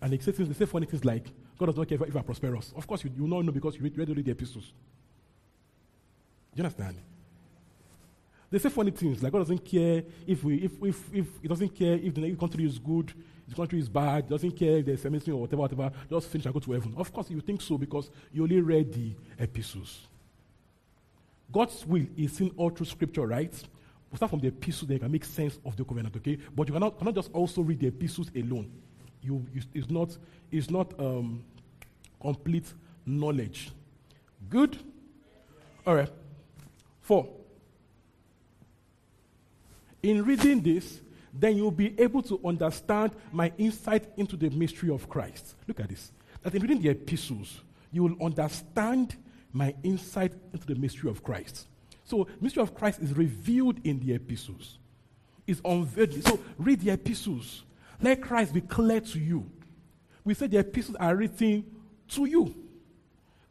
and 0.00 0.12
they 0.12 0.18
say 0.18 0.32
things, 0.32 0.48
they 0.48 0.54
say 0.54 0.66
funny 0.66 0.86
things 0.86 1.04
like, 1.04 1.26
God 1.56 1.66
does 1.66 1.76
not 1.76 1.88
care 1.88 1.96
if, 2.02 2.08
if 2.08 2.16
are 2.16 2.24
prosperous. 2.24 2.72
Of 2.76 2.86
course, 2.86 3.04
you, 3.04 3.10
you 3.16 3.28
not 3.28 3.44
know 3.44 3.52
because 3.52 3.76
you 3.76 3.82
read, 3.82 4.10
only 4.10 4.22
the 4.22 4.32
epistles. 4.32 4.72
Do 6.54 6.60
you 6.60 6.64
understand? 6.64 6.96
They 8.50 8.58
say 8.58 8.68
funny 8.68 8.90
things 8.90 9.22
like 9.22 9.32
God 9.32 9.38
doesn't 9.38 9.64
care 9.64 10.02
if 10.26 10.44
we 10.44 10.56
if 10.56 10.72
if 10.82 11.14
if 11.14 11.26
He 11.40 11.48
doesn't 11.48 11.74
care 11.74 11.94
if 11.94 12.14
the 12.14 12.34
country 12.34 12.66
is 12.66 12.78
good, 12.78 13.14
the 13.48 13.54
country 13.54 13.78
is 13.78 13.88
bad, 13.88 14.28
doesn't 14.28 14.50
care 14.50 14.78
if 14.78 14.86
there's 14.86 15.00
feminism 15.00 15.34
or 15.34 15.42
whatever, 15.42 15.62
whatever, 15.62 15.90
just 16.10 16.28
finish 16.28 16.44
and 16.44 16.52
go 16.52 16.60
to 16.60 16.72
heaven. 16.72 16.92
Of 16.98 17.12
course, 17.12 17.30
you 17.30 17.40
think 17.40 17.62
so 17.62 17.78
because 17.78 18.10
you 18.30 18.42
only 18.42 18.60
read 18.60 18.92
the 18.92 19.14
epistles. 19.38 20.06
God's 21.52 21.86
will 21.86 22.06
is 22.16 22.32
seen 22.32 22.52
all 22.56 22.70
through 22.70 22.86
scripture, 22.86 23.26
right? 23.26 23.52
We 24.10 24.16
start 24.16 24.30
from 24.30 24.40
the 24.40 24.48
epistles, 24.48 24.88
then 24.88 24.96
you 24.96 25.00
can 25.00 25.12
make 25.12 25.24
sense 25.24 25.58
of 25.64 25.76
the 25.76 25.84
covenant, 25.84 26.16
okay? 26.16 26.38
But 26.54 26.68
you 26.68 26.74
cannot, 26.74 26.98
cannot 26.98 27.14
just 27.14 27.30
also 27.32 27.62
read 27.62 27.80
the 27.80 27.88
epistles 27.88 28.30
alone. 28.34 28.70
You, 29.22 29.44
you 29.54 29.62
it's 29.74 29.90
not, 29.90 30.16
it's 30.50 30.70
not 30.70 30.98
um, 30.98 31.44
complete 32.20 32.66
knowledge. 33.06 33.70
Good? 34.48 34.78
All 35.86 35.94
right. 35.94 36.10
Four. 37.00 37.28
In 40.02 40.24
reading 40.24 40.60
this, 40.60 41.00
then 41.32 41.56
you'll 41.56 41.70
be 41.70 41.98
able 41.98 42.22
to 42.22 42.40
understand 42.44 43.12
my 43.32 43.52
insight 43.56 44.08
into 44.16 44.36
the 44.36 44.50
mystery 44.50 44.90
of 44.90 45.08
Christ. 45.08 45.54
Look 45.66 45.80
at 45.80 45.88
this. 45.88 46.12
That 46.42 46.54
in 46.54 46.62
reading 46.62 46.82
the 46.82 46.90
epistles, 46.90 47.60
you 47.92 48.02
will 48.02 48.26
understand 48.26 49.16
my 49.52 49.74
insight 49.82 50.32
into 50.52 50.66
the 50.66 50.74
mystery 50.74 51.10
of 51.10 51.22
Christ. 51.22 51.66
So, 52.04 52.26
mystery 52.40 52.62
of 52.62 52.74
Christ 52.74 53.00
is 53.00 53.16
revealed 53.16 53.78
in 53.84 54.00
the 54.00 54.14
epistles. 54.14 54.78
It's 55.46 55.60
unveiled. 55.64 56.26
So, 56.26 56.40
read 56.58 56.80
the 56.80 56.90
epistles. 56.90 57.64
Let 58.00 58.20
Christ 58.20 58.52
be 58.52 58.60
clear 58.60 59.00
to 59.00 59.18
you. 59.18 59.50
We 60.24 60.34
say 60.34 60.46
the 60.46 60.58
epistles 60.58 60.96
are 60.98 61.14
written 61.14 61.64
to 62.08 62.24
you. 62.24 62.54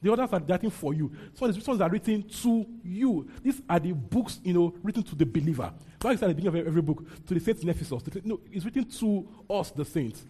The 0.01 0.11
others 0.11 0.29
are 0.33 0.39
written 0.39 0.69
for 0.71 0.93
you. 0.93 1.11
Some 1.35 1.49
of 1.49 1.55
the 1.55 1.69
ones 1.69 1.81
are 1.81 1.89
written 1.89 2.23
to 2.23 2.65
you. 2.83 3.29
These 3.43 3.61
are 3.69 3.79
the 3.79 3.91
books, 3.91 4.39
you 4.43 4.53
know, 4.53 4.73
written 4.81 5.03
to 5.03 5.15
the 5.15 5.25
believer. 5.25 5.71
Why 6.01 6.11
is 6.11 6.23
at 6.23 6.29
the 6.29 6.33
beginning 6.33 6.61
of 6.61 6.67
every 6.67 6.81
book 6.81 7.05
to 7.27 7.33
the 7.35 7.39
saints 7.39 7.61
in 7.61 7.69
Ephesus? 7.69 8.01
No, 8.23 8.39
it's 8.51 8.65
written 8.65 8.85
to 8.85 9.27
us, 9.49 9.69
the 9.69 9.85
saints. 9.85 10.25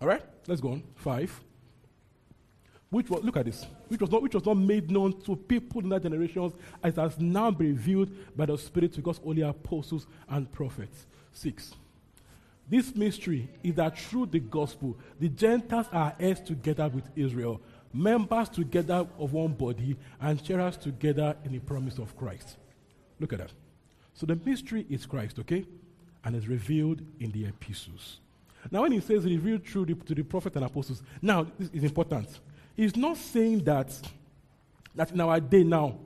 All 0.00 0.08
right, 0.08 0.22
let's 0.48 0.60
go 0.60 0.72
on. 0.72 0.82
Five. 0.96 1.40
Which 2.92 3.08
was 3.08 3.24
look 3.24 3.38
at 3.38 3.46
this, 3.46 3.64
which 3.88 4.02
was 4.02 4.10
not 4.10 4.20
which 4.20 4.34
was 4.34 4.44
not 4.44 4.58
made 4.58 4.90
known 4.90 5.18
to 5.22 5.34
people 5.34 5.80
in 5.80 5.88
that 5.88 6.02
generations, 6.02 6.52
as 6.82 6.96
has 6.96 7.18
now 7.18 7.50
been 7.50 7.68
revealed 7.68 8.10
by 8.36 8.44
the 8.44 8.58
Spirit 8.58 8.92
to 8.92 9.00
God's 9.00 9.18
only 9.24 9.40
apostles 9.40 10.06
and 10.28 10.52
prophets. 10.52 11.06
Six. 11.32 11.72
This 12.68 12.94
mystery 12.94 13.48
is 13.62 13.76
that 13.76 13.98
through 13.98 14.26
the 14.26 14.40
gospel, 14.40 14.98
the 15.18 15.30
Gentiles 15.30 15.86
are 15.90 16.14
heirs 16.20 16.40
together 16.40 16.86
with 16.90 17.04
Israel, 17.16 17.62
members 17.94 18.50
together 18.50 19.06
of 19.18 19.32
one 19.32 19.54
body, 19.54 19.96
and 20.20 20.44
sharers 20.44 20.76
together 20.76 21.34
in 21.46 21.52
the 21.52 21.60
promise 21.60 21.96
of 21.96 22.14
Christ. 22.14 22.58
Look 23.18 23.32
at 23.32 23.38
that. 23.38 23.52
So 24.12 24.26
the 24.26 24.38
mystery 24.44 24.84
is 24.90 25.06
Christ, 25.06 25.38
okay? 25.38 25.64
And 26.24 26.36
is 26.36 26.46
revealed 26.46 27.00
in 27.20 27.30
the 27.30 27.46
epistles. 27.46 28.18
Now, 28.70 28.82
when 28.82 28.92
he 28.92 29.00
says 29.00 29.24
revealed 29.24 29.66
through 29.66 29.86
the, 29.86 29.94
to 29.94 30.14
the 30.14 30.22
prophets 30.24 30.56
and 30.56 30.64
apostles, 30.66 31.02
now 31.22 31.46
this 31.58 31.70
is 31.72 31.84
important. 31.84 32.28
He's 32.74 32.96
not 32.96 33.16
saying 33.16 33.64
that 33.64 33.92
that 34.94 35.10
in 35.10 35.20
our 35.20 35.40
day 35.40 35.64
now, 35.64 35.98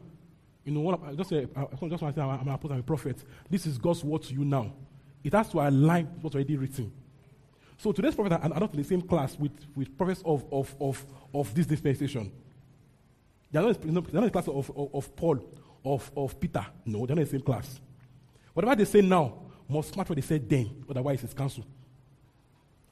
you 0.64 0.72
know, 0.72 0.81
what, 0.81 1.16
just 1.16 1.31
say, 1.31 1.46
I 1.57 1.64
just 1.64 1.81
want 1.81 1.92
to 1.92 2.12
say 2.12 2.20
I'm 2.20 2.40
an 2.40 2.48
apostle, 2.48 2.79
a 2.79 2.83
prophet. 2.83 3.16
This 3.48 3.66
is 3.66 3.79
God's 3.79 4.02
word 4.02 4.22
to 4.24 4.35
you 4.35 4.44
now. 4.44 4.72
It 5.22 5.33
has 5.33 5.48
to 5.50 5.61
align 5.61 6.09
with 6.14 6.24
what's 6.24 6.35
already 6.37 6.57
written. 6.57 6.92
So 7.79 7.92
today's 7.92 8.14
prophet 8.14 8.40
are 8.42 8.48
not 8.48 8.72
in 8.72 8.79
the 8.79 8.85
same 8.85 9.02
class 9.02 9.38
with, 9.38 9.52
with 9.74 9.96
prophets 9.96 10.22
of, 10.24 10.44
of, 10.50 10.74
of, 10.81 11.05
of 11.35 11.55
this 11.55 11.66
dispensation. 11.66 12.33
They're 13.50 13.62
not, 13.62 13.81
they're 13.81 13.92
not 13.92 14.14
in 14.14 14.24
the 14.24 14.31
class 14.31 14.48
of, 14.48 14.70
of, 14.76 14.94
of, 14.94 15.16
Paul, 15.16 15.38
of, 15.85 16.11
of 16.16 16.40
Peter. 16.40 16.66
No, 16.85 17.07
they're 17.07 17.16
not 17.16 17.22
in 17.22 17.29
the 17.29 17.31
same 17.31 17.42
class. 17.42 17.81
Whatever 18.52 18.76
they 18.76 18.85
say 18.85 19.02
now 19.02 19.35
must 19.68 19.96
match 19.96 20.09
what 20.09 20.16
they 20.16 20.22
said 20.22 20.48
then, 20.48 20.85
otherwise 20.88 21.22
it's 21.22 21.35
cancelled. 21.35 21.66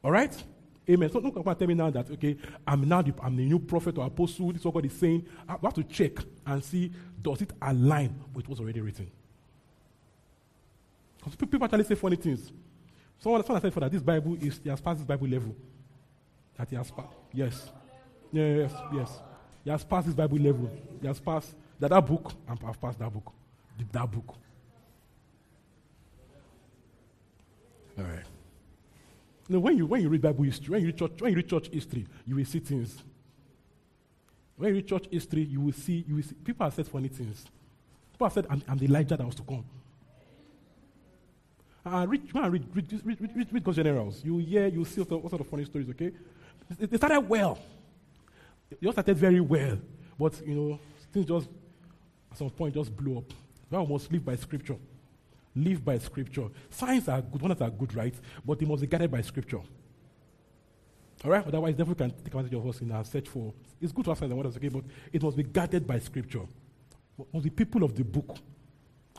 All 0.02 0.10
right? 0.10 0.44
Amen. 0.88 1.10
So 1.10 1.20
don't 1.20 1.32
come 1.32 1.46
and 1.46 1.58
tell 1.58 1.68
me 1.68 1.74
now 1.74 1.90
that, 1.90 2.10
okay, 2.10 2.36
I'm 2.66 2.86
now 2.86 3.00
the, 3.00 3.14
I'm 3.22 3.36
the 3.36 3.44
new 3.44 3.58
prophet 3.58 3.96
or 3.96 4.06
apostle. 4.06 4.52
This 4.52 4.60
is 4.60 4.64
what 4.66 4.74
God 4.74 4.84
is 4.84 4.92
saying. 4.92 5.26
I 5.48 5.56
have 5.62 5.74
to 5.74 5.84
check 5.84 6.12
and 6.46 6.62
see, 6.62 6.92
does 7.22 7.40
it 7.40 7.52
align 7.62 8.14
with 8.34 8.48
what's 8.48 8.60
already 8.60 8.80
written? 8.80 9.10
Because 11.16 11.36
people 11.36 11.64
actually 11.64 11.84
say 11.84 11.94
funny 11.94 12.16
things. 12.16 12.52
Someone, 13.18 13.42
someone 13.44 13.62
said 13.62 13.72
for 13.72 13.80
that 13.80 13.92
this 13.92 14.02
Bible 14.02 14.36
is, 14.40 14.60
he 14.62 14.68
has 14.68 14.80
passed 14.80 14.98
this 14.98 15.06
Bible 15.06 15.26
level. 15.26 15.56
That 16.56 16.68
he 16.68 16.76
has 16.76 16.90
passed. 16.90 17.08
Yes. 17.32 17.70
Yes, 18.30 18.72
yes. 18.92 19.20
He 19.64 19.70
has 19.70 19.82
passed 19.84 20.06
this 20.06 20.14
Bible 20.14 20.38
level. 20.38 20.70
He 21.00 21.06
has 21.06 21.18
passed 21.18 21.54
that, 21.80 21.88
that 21.88 22.06
book, 22.06 22.32
I've 22.46 22.80
passed 22.80 22.98
that 22.98 23.12
book. 23.12 23.32
That 23.92 24.10
book. 24.10 24.36
All 27.96 28.04
right. 28.04 28.24
When 29.48 29.76
you 29.76 29.86
when 29.86 30.00
you 30.00 30.08
read 30.08 30.22
Bible 30.22 30.44
history, 30.44 30.70
when 30.70 30.80
you 30.80 30.86
read 30.86 30.98
church, 30.98 31.12
when 31.18 31.30
you 31.32 31.36
read 31.36 31.48
church 31.48 31.68
history, 31.68 32.06
you 32.26 32.36
will 32.36 32.44
see 32.44 32.60
things. 32.60 32.96
When 34.56 34.70
you 34.70 34.76
read 34.76 34.86
church 34.86 35.06
history, 35.10 35.42
you 35.42 35.60
will 35.60 35.72
see, 35.72 36.04
you 36.06 36.16
will 36.16 36.22
see 36.22 36.34
people 36.34 36.64
have 36.64 36.74
said 36.74 36.86
funny 36.86 37.08
things. 37.08 37.44
People 38.12 38.26
have 38.26 38.32
said, 38.32 38.46
I'm, 38.48 38.62
I'm 38.68 38.78
the 38.78 38.86
Elijah 38.86 39.16
that 39.16 39.26
was 39.26 39.34
to 39.34 39.42
come. 39.42 39.64
Uh, 41.84 42.06
read, 42.08 42.22
read, 42.34 42.52
read, 42.52 42.64
read, 42.74 43.02
read, 43.04 43.36
read, 43.36 43.52
read 43.52 43.64
God's 43.64 43.76
generals. 43.76 44.22
You 44.24 44.38
hear, 44.38 44.68
you 44.68 44.84
see 44.84 45.02
all 45.02 45.28
sort 45.28 45.40
of 45.40 45.48
funny 45.48 45.64
stories, 45.64 45.90
okay? 45.90 46.12
They 46.78 46.96
started 46.96 47.20
well. 47.20 47.58
They 48.80 48.86
all 48.86 48.92
started 48.92 49.16
very 49.16 49.40
well. 49.40 49.78
But, 50.18 50.40
you 50.46 50.54
know, 50.54 50.78
things 51.12 51.26
just, 51.26 51.48
at 52.30 52.38
some 52.38 52.48
point, 52.48 52.74
just 52.74 52.96
blew 52.96 53.18
up. 53.18 53.24
One 53.68 53.88
must 53.90 54.10
live 54.10 54.24
by 54.24 54.36
scripture. 54.36 54.76
Live 55.56 55.84
by 55.84 55.98
scripture. 55.98 56.48
Signs 56.70 57.08
are 57.08 57.22
good, 57.22 57.40
wonders 57.40 57.60
are 57.60 57.70
good, 57.70 57.94
right? 57.94 58.14
But 58.44 58.58
they 58.58 58.66
must 58.66 58.80
be 58.80 58.86
guided 58.86 59.10
by 59.10 59.22
scripture. 59.22 59.60
All 61.24 61.30
right? 61.30 61.46
Otherwise, 61.46 61.74
the 61.74 61.78
devil 61.78 61.94
can 61.94 62.10
take 62.10 62.26
advantage 62.26 62.54
of 62.54 62.66
us 62.66 62.80
in 62.80 62.90
our 62.90 63.04
search 63.04 63.28
for. 63.28 63.52
It's 63.80 63.92
good 63.92 64.04
to 64.04 64.10
have 64.10 64.18
signs 64.18 64.30
and 64.30 64.38
wonders, 64.38 64.56
okay? 64.56 64.68
But 64.68 64.84
it 65.12 65.22
must 65.22 65.36
be 65.36 65.44
guided 65.44 65.86
by 65.86 65.98
scripture. 66.00 66.42
Must 67.32 67.44
be 67.44 67.50
people 67.50 67.84
of 67.84 67.94
the 67.94 68.04
book. 68.04 68.36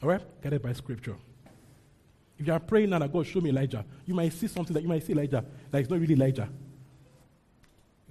All 0.03 0.09
right? 0.09 0.21
Guided 0.41 0.61
by 0.61 0.73
scripture. 0.73 1.15
If 2.37 2.45
you 2.45 2.53
are 2.53 2.59
praying 2.59 2.89
now 2.89 2.99
that 2.99 3.11
God 3.11 3.25
show 3.25 3.39
me 3.39 3.49
Elijah, 3.49 3.85
you 4.05 4.13
might 4.13 4.33
see 4.33 4.47
something 4.47 4.73
that 4.73 4.83
you 4.83 4.89
might 4.89 5.03
see 5.03 5.13
Elijah 5.13 5.45
that 5.71 5.81
is 5.81 5.89
not 5.89 5.99
really 5.99 6.15
Elijah. 6.15 6.49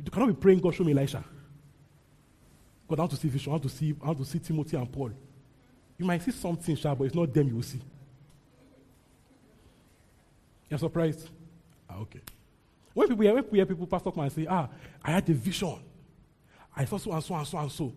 You 0.03 0.11
cannot 0.11 0.27
be 0.29 0.35
praying, 0.35 0.61
God 0.61 0.75
show 0.75 0.83
me 0.83 0.93
Elijah. 0.93 1.23
God, 2.89 2.99
I 2.99 3.03
want 3.03 3.11
to 3.13 3.17
see 3.17 3.29
vision. 3.29 3.51
I 3.51 3.53
want 3.53 3.63
to 3.65 3.69
see, 3.69 3.95
I 4.03 4.07
want 4.07 4.19
to 4.19 4.25
see 4.25 4.39
Timothy 4.39 4.77
and 4.77 4.91
Paul. 4.91 5.11
You 5.99 6.07
might 6.07 6.23
see 6.23 6.33
something, 6.33 6.75
sharp, 6.75 6.99
but 6.99 7.05
it's 7.05 7.15
not 7.15 7.33
them 7.33 7.49
you 7.49 7.57
will 7.57 7.63
see. 7.63 7.81
You're 10.75 10.81
surprised? 10.81 11.29
Ah, 11.89 12.01
okay. 12.01 12.19
When 12.95 13.07
people, 13.07 13.23
hear, 13.23 13.33
when 13.33 13.45
people 13.45 13.55
hear 13.55 13.67
people 13.67 13.87
pastor 13.87 14.11
come 14.11 14.25
and 14.25 14.33
say, 14.33 14.45
ah, 14.51 14.69
I 15.05 15.13
had 15.13 15.31
a 15.31 15.33
vision. 15.33 15.79
I 16.77 16.85
saw 16.85 16.97
so 16.97 17.13
and 17.13 17.23
so 17.23 17.35
and 17.37 17.47
so 17.47 17.59
and 17.59 17.71
so. 17.71 17.93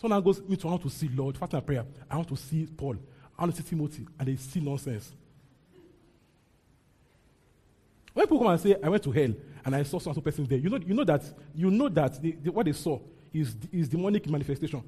So 0.00 0.08
now 0.08 0.18
goes 0.18 0.40
me 0.40 0.56
to 0.56 0.68
I 0.68 0.70
want 0.70 0.82
to 0.84 0.88
see 0.88 1.08
Lord, 1.08 1.36
fast 1.36 1.52
and 1.52 1.66
prayer. 1.66 1.84
I 2.10 2.16
want 2.16 2.28
to 2.28 2.36
see 2.36 2.64
Paul. 2.64 2.96
I 3.38 3.42
want 3.42 3.54
to 3.54 3.62
see 3.62 3.68
Timothy. 3.68 4.06
And 4.18 4.26
they 4.26 4.36
see 4.36 4.58
nonsense. 4.58 5.12
When 8.14 8.24
people 8.24 8.38
come 8.38 8.46
and 8.52 8.60
say, 8.60 8.74
I 8.82 8.88
went 8.88 9.02
to 9.02 9.12
hell 9.12 9.34
and 9.66 9.76
I 9.76 9.82
saw 9.82 9.98
some 9.98 10.14
so 10.14 10.22
person 10.22 10.46
there, 10.46 10.56
you 10.58 10.70
know, 10.70 10.78
you 10.78 10.94
know 10.94 11.04
that 11.04 11.24
you 11.54 11.70
know 11.70 11.90
that 11.90 12.18
what 12.54 12.64
they 12.64 12.72
saw 12.72 12.98
is, 13.34 13.54
is 13.70 13.86
demonic 13.86 14.26
manifestation. 14.30 14.82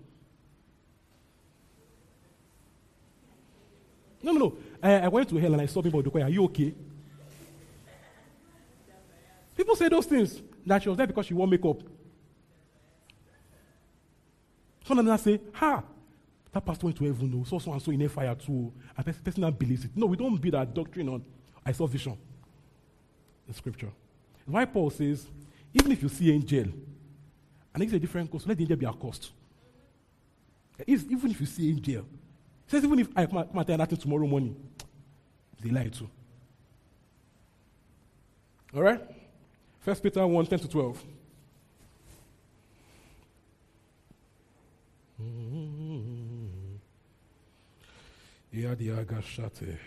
No, 4.22 4.32
no, 4.32 4.38
no. 4.38 4.56
I, 4.82 5.00
I 5.00 5.08
went 5.08 5.28
to 5.28 5.36
hell 5.36 5.52
and 5.52 5.60
I 5.60 5.66
saw 5.66 5.82
people 5.82 6.02
Are 6.22 6.30
you 6.30 6.44
okay? 6.44 6.74
People 9.60 9.76
say 9.76 9.90
those 9.90 10.06
things 10.06 10.40
that 10.64 10.82
she 10.82 10.88
was 10.88 10.96
there 10.96 11.06
because 11.06 11.26
she 11.26 11.34
wore 11.34 11.46
makeup. 11.46 11.82
Some 14.86 14.98
of 14.98 15.04
them 15.04 15.18
say, 15.18 15.38
ha, 15.52 15.82
that 16.50 16.64
pastor 16.64 16.86
went 16.86 16.96
to 16.96 17.04
heaven, 17.04 17.30
oh, 17.34 17.36
no, 17.40 17.44
so 17.44 17.58
so 17.58 17.70
and 17.70 17.82
so 17.82 17.90
in 17.90 18.00
a 18.00 18.08
fire 18.08 18.34
too. 18.34 18.72
Oh. 18.74 18.82
And 18.96 19.22
person, 19.22 19.42
that 19.42 19.58
believes 19.58 19.84
it. 19.84 19.90
No, 19.94 20.06
we 20.06 20.16
don't 20.16 20.40
build 20.40 20.54
that 20.54 20.72
doctrine 20.72 21.10
on 21.10 21.22
I 21.62 21.72
saw 21.72 21.86
vision. 21.86 22.16
The 23.46 23.52
scripture. 23.52 23.90
Why 24.46 24.64
Paul 24.64 24.88
says, 24.88 25.26
even 25.74 25.92
if 25.92 26.02
you 26.02 26.08
see 26.08 26.32
angel, 26.32 26.68
and 27.74 27.82
it's 27.82 27.92
a 27.92 27.98
different 27.98 28.30
cost, 28.30 28.48
let 28.48 28.56
the 28.56 28.62
angel 28.64 28.78
be 28.78 28.86
accursed. 28.86 29.30
Even 30.86 31.32
if 31.32 31.38
you 31.38 31.44
see 31.44 31.68
angel, 31.68 32.06
says 32.66 32.82
even 32.82 32.98
if 32.98 33.08
I 33.14 33.26
come 33.26 33.46
and 33.52 33.66
tell 33.66 33.76
nothing 33.76 33.98
tomorrow 33.98 34.26
morning, 34.26 34.56
they 35.62 35.68
lie 35.68 35.88
too. 35.88 36.08
All 38.74 38.80
right? 38.80 39.19
First 39.80 40.02
Peter 40.02 40.26
1 40.26 40.46
10 40.46 40.58
to 40.58 40.68
12. 40.68 41.04
Mm. 45.22 46.78
Ia 48.52 48.76
diagashate, 48.76 49.78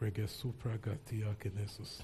pregesupragatia 0.00 1.34
kinesus. 1.40 2.02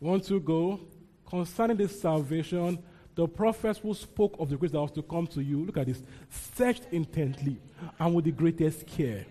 Want 0.00 0.24
to 0.24 0.40
go 0.40 0.80
concerning 1.28 1.76
this 1.76 2.00
salvation? 2.00 2.82
The 3.14 3.28
prophets 3.28 3.78
who 3.78 3.94
spoke 3.94 4.34
of 4.40 4.48
the 4.48 4.56
grace 4.56 4.72
that 4.72 4.80
was 4.80 4.90
to 4.92 5.02
come 5.02 5.26
to 5.28 5.42
you, 5.42 5.64
look 5.64 5.76
at 5.76 5.86
this, 5.86 6.02
searched 6.56 6.86
intently 6.90 7.60
and 8.00 8.14
with 8.14 8.24
the 8.24 8.32
greatest 8.32 8.86
care 8.86 9.26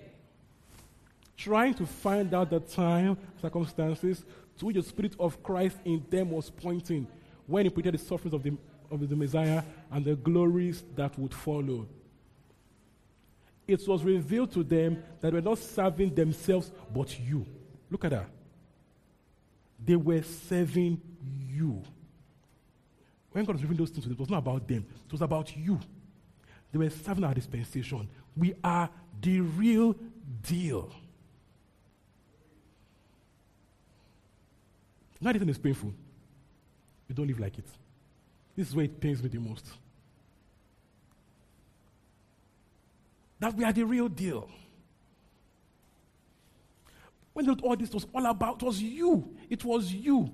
trying 1.43 1.73
to 1.73 1.85
find 1.85 2.33
out 2.33 2.49
the 2.49 2.59
time, 2.59 3.17
circumstances 3.41 4.23
to 4.57 4.65
which 4.65 4.75
the 4.75 4.83
Spirit 4.83 5.15
of 5.19 5.41
Christ 5.41 5.77
in 5.85 6.05
them 6.09 6.31
was 6.31 6.49
pointing 6.49 7.07
when 7.47 7.65
he 7.65 7.69
predicted 7.69 7.99
the 7.99 8.05
sufferings 8.05 8.33
of 8.33 8.43
the, 8.43 8.55
of 8.91 9.07
the 9.09 9.15
Messiah 9.15 9.63
and 9.91 10.05
the 10.05 10.15
glories 10.15 10.83
that 10.95 11.17
would 11.17 11.33
follow. 11.33 11.87
It 13.67 13.87
was 13.87 14.03
revealed 14.03 14.51
to 14.53 14.63
them 14.63 15.03
that 15.19 15.31
they 15.31 15.37
were 15.37 15.41
not 15.41 15.57
serving 15.57 16.13
themselves 16.13 16.71
but 16.93 17.19
you. 17.19 17.45
Look 17.89 18.05
at 18.05 18.11
that. 18.11 18.27
They 19.83 19.95
were 19.95 20.21
serving 20.21 21.01
you. 21.49 21.81
When 23.31 23.45
God 23.45 23.55
was 23.55 23.63
revealing 23.63 23.77
those 23.77 23.89
things 23.89 24.03
to 24.03 24.09
them, 24.09 24.17
it 24.17 24.19
was 24.19 24.29
not 24.29 24.39
about 24.39 24.67
them, 24.67 24.85
it 25.05 25.11
was 25.11 25.21
about 25.21 25.55
you. 25.55 25.79
They 26.71 26.77
were 26.77 26.89
serving 26.89 27.23
our 27.23 27.33
dispensation. 27.33 28.07
We 28.35 28.53
are 28.63 28.89
the 29.21 29.41
real 29.41 29.95
deal. 30.43 30.91
Not 35.21 35.29
anything 35.29 35.49
is 35.49 35.59
painful. 35.59 35.93
You 37.07 37.15
don't 37.15 37.27
live 37.27 37.39
like 37.39 37.57
it. 37.59 37.65
This 38.55 38.69
is 38.69 38.75
where 38.75 38.85
it 38.85 38.99
pains 38.99 39.21
me 39.21 39.29
the 39.29 39.39
most. 39.39 39.65
That 43.39 43.55
we 43.55 43.63
are 43.63 43.71
the 43.71 43.83
real 43.83 44.09
deal. 44.09 44.49
When 47.33 47.49
all 47.61 47.75
this 47.75 47.91
was 47.91 48.05
all 48.13 48.25
about, 48.25 48.61
it 48.61 48.65
was 48.65 48.81
you. 48.81 49.35
It 49.49 49.63
was 49.63 49.91
you. 49.91 50.31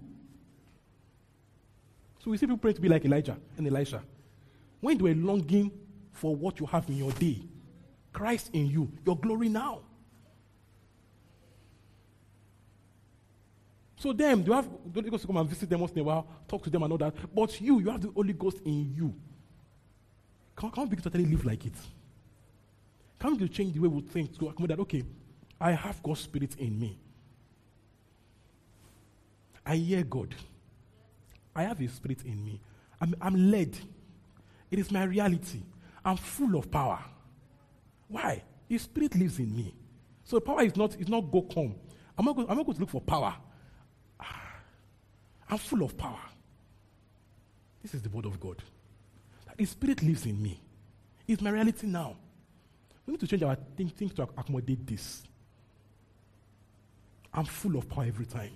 So 2.23 2.31
we 2.31 2.37
see 2.37 2.45
people 2.45 2.57
praying 2.57 2.75
to 2.75 2.81
be 2.81 2.89
like 2.89 3.05
Elijah 3.05 3.37
and 3.57 3.67
Elisha. 3.67 4.01
When 4.79 4.97
they 4.97 5.03
were 5.03 5.15
longing 5.15 5.71
for 6.11 6.35
what 6.35 6.59
you 6.59 6.65
have 6.65 6.87
in 6.89 6.97
your 6.97 7.11
day, 7.13 7.43
Christ 8.13 8.49
in 8.53 8.67
you, 8.67 8.91
your 9.05 9.17
glory 9.17 9.49
now. 9.49 9.81
So 13.97 14.13
them, 14.13 14.43
you 14.45 14.53
have 14.53 14.69
the 14.85 15.01
Holy 15.01 15.09
Ghost 15.09 15.23
to 15.23 15.27
come 15.27 15.37
and 15.37 15.49
visit 15.49 15.69
them 15.69 15.79
once 15.79 15.91
in 15.91 15.99
a 15.99 16.03
while, 16.03 16.27
talk 16.47 16.63
to 16.63 16.69
them 16.69 16.83
and 16.83 16.91
all 16.91 16.99
that. 16.99 17.15
But 17.33 17.59
you, 17.59 17.79
you 17.79 17.89
have 17.89 18.01
the 18.01 18.11
Holy 18.11 18.33
Ghost 18.33 18.59
in 18.63 18.93
you. 18.95 19.13
Can, 20.55 20.69
can 20.69 20.83
we 20.83 20.89
begin 20.89 21.03
to 21.03 21.09
totally 21.09 21.29
live 21.29 21.43
like 21.45 21.65
it? 21.65 21.73
Can 23.19 23.37
we 23.37 23.49
change 23.49 23.73
the 23.73 23.79
way 23.79 23.87
we 23.87 24.01
think 24.01 24.37
to 24.37 24.49
accommodate 24.49 24.77
that, 24.77 24.81
okay, 24.83 25.03
I 25.59 25.71
have 25.71 26.01
God's 26.03 26.21
Spirit 26.21 26.55
in 26.59 26.79
me. 26.79 26.97
I 29.65 29.75
hear 29.75 30.03
God. 30.03 30.35
I 31.55 31.63
have 31.63 31.79
His 31.79 31.93
Spirit 31.93 32.21
in 32.23 32.45
me. 32.45 32.61
I'm, 33.01 33.15
I'm 33.19 33.51
led. 33.51 33.75
It 34.69 34.77
is 34.77 34.91
my 34.91 35.03
reality. 35.03 35.61
I'm 36.05 36.17
full 36.17 36.55
of 36.55 36.69
power. 36.69 36.99
Why? 38.07 38.43
His 38.69 38.83
Spirit 38.83 39.15
lives 39.15 39.39
in 39.39 39.55
me. 39.55 39.73
So 40.23 40.39
power 40.39 40.61
is 40.61 40.75
not, 40.75 40.95
is 40.97 41.09
not 41.09 41.31
go 41.31 41.41
come. 41.41 41.73
I'm 42.15 42.25
not, 42.25 42.35
going, 42.35 42.47
I'm 42.47 42.57
not 42.57 42.65
going 42.65 42.75
to 42.75 42.81
look 42.81 42.91
for 42.91 43.01
power. 43.01 43.35
I'm 45.49 45.57
full 45.57 45.83
of 45.83 45.97
power. 45.97 46.19
This 47.81 47.93
is 47.93 48.01
the 48.01 48.09
word 48.09 48.25
of 48.25 48.39
God. 48.39 48.61
His 49.57 49.71
spirit 49.71 50.03
lives 50.03 50.25
in 50.25 50.41
me. 50.41 50.59
It's 51.27 51.41
my 51.41 51.49
reality 51.49 51.87
now. 51.87 52.15
We 53.05 53.11
need 53.13 53.19
to 53.21 53.27
change 53.27 53.43
our 53.43 53.57
thinking 53.75 54.09
to 54.09 54.23
accommodate 54.23 54.85
this. 54.85 55.23
I'm 57.33 57.45
full 57.45 57.77
of 57.77 57.89
power 57.89 58.05
every 58.05 58.25
time. 58.25 58.51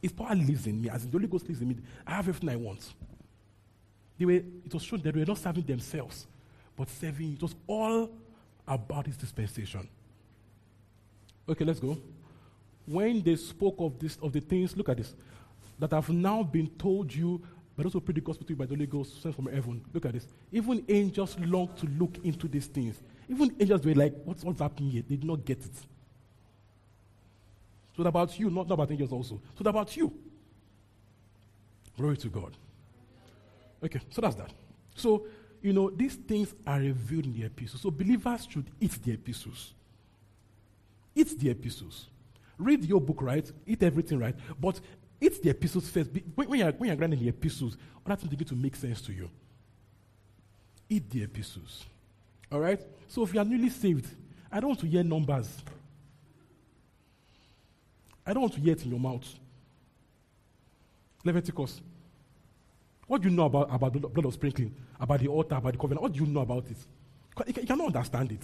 His 0.00 0.12
power 0.12 0.34
lives 0.34 0.66
in 0.66 0.80
me, 0.80 0.88
as 0.90 1.04
in 1.04 1.10
the 1.10 1.18
Holy 1.18 1.28
Ghost 1.28 1.48
lives 1.48 1.60
in 1.60 1.68
me. 1.68 1.76
I 2.06 2.12
have 2.12 2.28
everything 2.28 2.48
I 2.48 2.56
want. 2.56 2.92
They 4.18 4.24
were, 4.24 4.32
it 4.32 4.72
was 4.72 4.82
shown 4.82 5.00
that 5.02 5.12
they 5.12 5.20
were 5.20 5.26
not 5.26 5.38
serving 5.38 5.64
themselves, 5.64 6.26
but 6.76 6.88
serving. 6.88 7.34
It 7.34 7.42
was 7.42 7.54
all 7.66 8.10
about 8.66 9.06
his 9.06 9.16
dispensation. 9.16 9.88
Okay, 11.48 11.64
let's 11.64 11.80
go. 11.80 11.98
When 12.86 13.22
they 13.22 13.36
spoke 13.36 13.76
of 13.78 13.98
this, 13.98 14.16
of 14.22 14.32
the 14.32 14.40
things, 14.40 14.76
look 14.76 14.88
at 14.88 14.96
this 14.96 15.14
that 15.82 15.90
have 15.90 16.08
now 16.10 16.44
been 16.44 16.68
told 16.78 17.12
you, 17.12 17.42
but 17.76 17.84
also 17.84 17.98
preach 17.98 18.14
the 18.14 18.20
gospel 18.20 18.46
to 18.46 18.52
you 18.52 18.56
by 18.56 18.66
the 18.66 18.74
Holy 18.76 18.86
Ghost 18.86 19.20
sent 19.20 19.34
from 19.34 19.46
heaven. 19.46 19.84
Look 19.92 20.06
at 20.06 20.12
this. 20.12 20.28
Even 20.52 20.84
angels 20.88 21.36
long 21.40 21.70
to 21.78 21.86
look 21.98 22.18
into 22.22 22.46
these 22.46 22.66
things. 22.66 23.02
Even 23.28 23.52
angels 23.58 23.84
were 23.84 23.94
like, 23.94 24.14
what's, 24.24 24.44
what's 24.44 24.60
happening 24.60 24.90
here? 24.90 25.02
They 25.08 25.16
did 25.16 25.24
not 25.24 25.44
get 25.44 25.58
it. 25.58 25.72
So 27.96 28.04
about 28.04 28.38
you, 28.38 28.48
not, 28.48 28.68
not 28.68 28.74
about 28.74 28.92
angels 28.92 29.10
also. 29.10 29.40
So 29.58 29.68
about 29.68 29.96
you. 29.96 30.12
Glory 31.96 32.16
to 32.18 32.28
God. 32.28 32.56
Okay, 33.82 34.00
so 34.10 34.20
that's 34.20 34.36
that. 34.36 34.52
So, 34.94 35.26
you 35.62 35.72
know, 35.72 35.90
these 35.90 36.14
things 36.14 36.54
are 36.64 36.78
revealed 36.78 37.24
in 37.24 37.32
the 37.32 37.46
epistles. 37.46 37.82
So 37.82 37.90
believers 37.90 38.46
should 38.48 38.66
eat 38.80 39.02
the 39.02 39.14
epistles. 39.14 39.72
Eat 41.12 41.36
the 41.40 41.50
epistles. 41.50 42.06
Read 42.56 42.84
your 42.84 43.00
book, 43.00 43.20
right? 43.20 43.50
Eat 43.66 43.82
everything, 43.82 44.20
right? 44.20 44.36
But 44.60 44.80
Eat 45.22 45.40
the 45.40 45.50
epistles 45.50 45.88
first. 45.88 46.10
When, 46.34 46.58
you're, 46.58 46.72
when 46.72 46.88
you're 46.88 46.96
grinding 46.96 47.20
the 47.20 47.28
epistles, 47.28 47.76
other 48.04 48.16
things 48.16 48.28
begin 48.28 48.48
to 48.48 48.56
make 48.56 48.74
sense 48.74 49.00
to 49.02 49.12
you. 49.12 49.30
Eat 50.88 51.08
the 51.08 51.22
epistles. 51.22 51.84
All 52.50 52.58
right? 52.58 52.80
So 53.06 53.22
if 53.22 53.32
you 53.32 53.38
are 53.38 53.44
newly 53.44 53.68
saved, 53.68 54.08
I 54.50 54.58
don't 54.58 54.70
want 54.70 54.80
to 54.80 54.86
hear 54.86 55.04
numbers. 55.04 55.62
I 58.26 58.32
don't 58.32 58.40
want 58.40 58.54
to 58.54 58.60
hear 58.60 58.72
it 58.72 58.84
in 58.84 58.90
your 58.90 58.98
mouth. 58.98 59.24
Leviticus. 61.24 61.80
What 63.06 63.22
do 63.22 63.28
you 63.28 63.36
know 63.36 63.44
about, 63.44 63.72
about 63.72 63.92
blood 63.92 64.24
of 64.24 64.34
sprinkling? 64.34 64.74
About 64.98 65.20
the 65.20 65.28
altar, 65.28 65.54
about 65.54 65.72
the 65.72 65.78
covenant? 65.78 66.02
What 66.02 66.12
do 66.12 66.18
you 66.18 66.26
know 66.26 66.40
about 66.40 66.64
it? 66.68 67.46
You, 67.46 67.62
you 67.62 67.66
cannot 67.68 67.86
understand 67.86 68.32
it. 68.32 68.42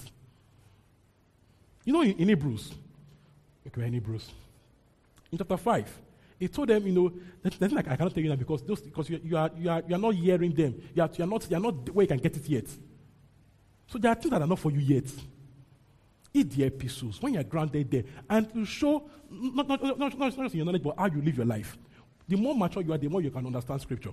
You 1.84 1.92
know, 1.92 2.02
in, 2.02 2.12
in 2.18 2.28
Hebrews, 2.28 2.72
okay, 3.66 3.84
in 3.84 3.94
Hebrews, 3.94 4.30
in 5.32 5.38
chapter 5.38 5.56
5, 5.56 6.02
he 6.38 6.46
told 6.48 6.68
them, 6.68 6.86
you 6.86 6.92
know, 6.92 7.12
that's 7.42 7.72
like 7.72 7.88
I 7.88 7.96
cannot 7.96 8.14
tell 8.14 8.22
you 8.22 8.30
that 8.30 8.38
because 8.38 8.62
those, 8.62 8.80
because 8.80 9.10
you, 9.10 9.20
you, 9.24 9.36
are, 9.36 9.50
you, 9.58 9.70
are, 9.70 9.82
you 9.86 9.94
are 9.94 9.98
not 9.98 10.14
hearing 10.14 10.54
them. 10.54 10.80
You 10.94 11.02
are, 11.02 11.10
you, 11.12 11.24
are 11.24 11.26
not, 11.26 11.50
you 11.50 11.56
are 11.56 11.60
not 11.60 11.90
where 11.90 12.04
you 12.04 12.08
can 12.08 12.18
get 12.18 12.36
it 12.36 12.48
yet. 12.48 12.66
So 13.88 13.98
there 13.98 14.12
are 14.12 14.14
things 14.14 14.30
that 14.30 14.40
are 14.40 14.46
not 14.46 14.58
for 14.58 14.70
you 14.70 14.78
yet. 14.78 15.06
Eat 16.32 16.50
the 16.50 16.64
epistles 16.64 17.20
when 17.20 17.34
you 17.34 17.40
are 17.40 17.44
grounded 17.44 17.90
there 17.90 18.04
and 18.30 18.52
to 18.52 18.64
show, 18.64 19.10
not, 19.30 19.66
not, 19.66 19.82
not, 19.82 19.98
not, 19.98 20.18
not 20.18 20.36
just 20.36 20.54
your 20.54 20.64
knowledge, 20.64 20.82
but 20.82 20.94
how 20.96 21.06
you 21.06 21.20
live 21.20 21.36
your 21.36 21.46
life. 21.46 21.76
The 22.28 22.36
more 22.36 22.54
mature 22.54 22.82
you 22.82 22.92
are, 22.92 22.98
the 22.98 23.08
more 23.08 23.22
you 23.22 23.30
can 23.30 23.44
understand 23.44 23.80
scripture. 23.80 24.12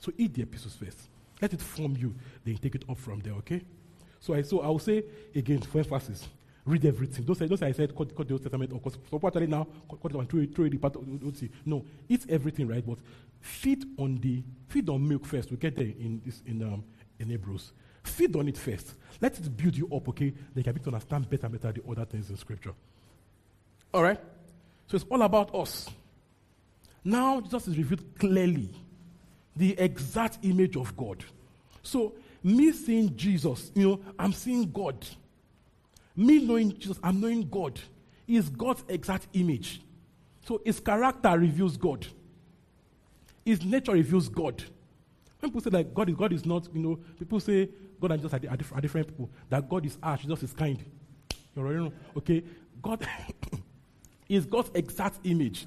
So 0.00 0.12
eat 0.18 0.34
the 0.34 0.42
epistles 0.42 0.74
first. 0.74 0.98
Let 1.40 1.54
it 1.54 1.62
form 1.62 1.96
you, 1.96 2.14
then 2.44 2.56
take 2.58 2.74
it 2.74 2.84
up 2.88 2.98
from 2.98 3.20
there, 3.20 3.34
okay? 3.34 3.62
So 4.20 4.34
I 4.34 4.42
so 4.42 4.60
I 4.60 4.66
will 4.66 4.78
say 4.78 5.04
again 5.34 5.60
for 5.60 5.78
emphasis. 5.78 6.28
Read 6.64 6.84
everything. 6.84 7.24
Don't 7.24 7.36
say 7.36 7.66
I 7.66 7.72
said 7.72 7.96
cut, 7.96 8.14
cut 8.14 8.28
the 8.28 8.34
Old 8.34 8.42
Testament 8.42 8.72
or 8.72 8.80
cut, 8.80 8.96
so 9.10 9.20
actually 9.26 9.48
now 9.48 9.66
cut, 9.90 10.00
cut 10.00 10.12
it 10.12 10.18
and 10.18 10.28
throw 10.30 10.40
it, 10.40 10.54
throw 10.54 10.64
it 10.64 10.70
the 10.70 10.78
part 10.78 10.94
of 10.94 11.04
the 11.04 11.24
Old 11.24 11.34
Testament. 11.34 11.54
No, 11.66 11.84
eat 12.08 12.24
everything, 12.28 12.68
right? 12.68 12.86
But 12.86 12.98
feed 13.40 13.84
on 13.98 14.16
the 14.18 14.42
feed 14.68 14.88
on 14.88 15.06
milk 15.06 15.26
first. 15.26 15.50
We 15.50 15.56
get 15.56 15.74
there 15.74 15.86
in 15.86 16.22
this 16.24 16.42
in 16.46 16.62
um 16.62 16.84
in 17.18 17.30
Hebrews. 17.30 17.72
Feed 18.04 18.36
on 18.36 18.48
it 18.48 18.58
first. 18.58 18.94
Let 19.20 19.38
it 19.38 19.56
build 19.56 19.76
you 19.76 19.88
up, 19.94 20.08
okay? 20.08 20.30
Then 20.30 20.36
you 20.56 20.62
can 20.64 20.72
begin 20.72 20.84
to 20.90 20.96
understand 20.96 21.28
better 21.28 21.46
and 21.46 21.60
better 21.60 21.80
the 21.80 21.90
other 21.90 22.04
things 22.04 22.30
in 22.30 22.36
scripture. 22.36 22.74
All 23.92 24.02
right? 24.02 24.20
So 24.86 24.96
it's 24.96 25.04
all 25.10 25.22
about 25.22 25.54
us. 25.54 25.88
Now 27.04 27.40
Jesus 27.40 27.68
is 27.68 27.76
revealed 27.76 28.04
clearly 28.18 28.70
the 29.56 29.78
exact 29.78 30.38
image 30.42 30.76
of 30.76 30.96
God. 30.96 31.24
So 31.82 32.14
me 32.42 32.72
seeing 32.72 33.16
Jesus, 33.16 33.70
you 33.74 33.88
know, 33.88 34.00
I'm 34.18 34.32
seeing 34.32 34.70
God. 34.70 34.96
Me 36.16 36.44
knowing 36.44 36.78
Jesus, 36.78 36.98
I'm 37.02 37.20
knowing 37.20 37.48
God. 37.48 37.80
He 38.26 38.36
is 38.36 38.48
God's 38.48 38.84
exact 38.88 39.28
image. 39.32 39.80
So 40.46 40.60
his 40.64 40.80
character 40.80 41.38
reveals 41.38 41.76
God. 41.76 42.06
His 43.44 43.64
nature 43.64 43.92
reveals 43.92 44.28
God. 44.28 44.62
When 45.40 45.50
people 45.50 45.60
say 45.60 45.70
that 45.70 45.94
God 45.94 46.08
is 46.08 46.14
God 46.14 46.32
is 46.32 46.46
not, 46.46 46.68
you 46.72 46.80
know, 46.80 46.98
people 47.18 47.40
say 47.40 47.68
God 48.00 48.12
and 48.12 48.22
Jesus 48.22 48.32
are, 48.32 48.50
are 48.76 48.80
different 48.80 49.08
people. 49.08 49.30
That 49.48 49.68
God 49.68 49.86
is 49.86 49.98
harsh, 50.02 50.22
Jesus 50.22 50.42
is 50.42 50.52
kind. 50.52 50.78
You 51.54 51.62
already 51.62 51.78
know. 51.78 51.92
Okay, 52.16 52.44
God 52.80 53.06
is 54.28 54.46
God's 54.46 54.70
exact 54.74 55.18
image. 55.24 55.66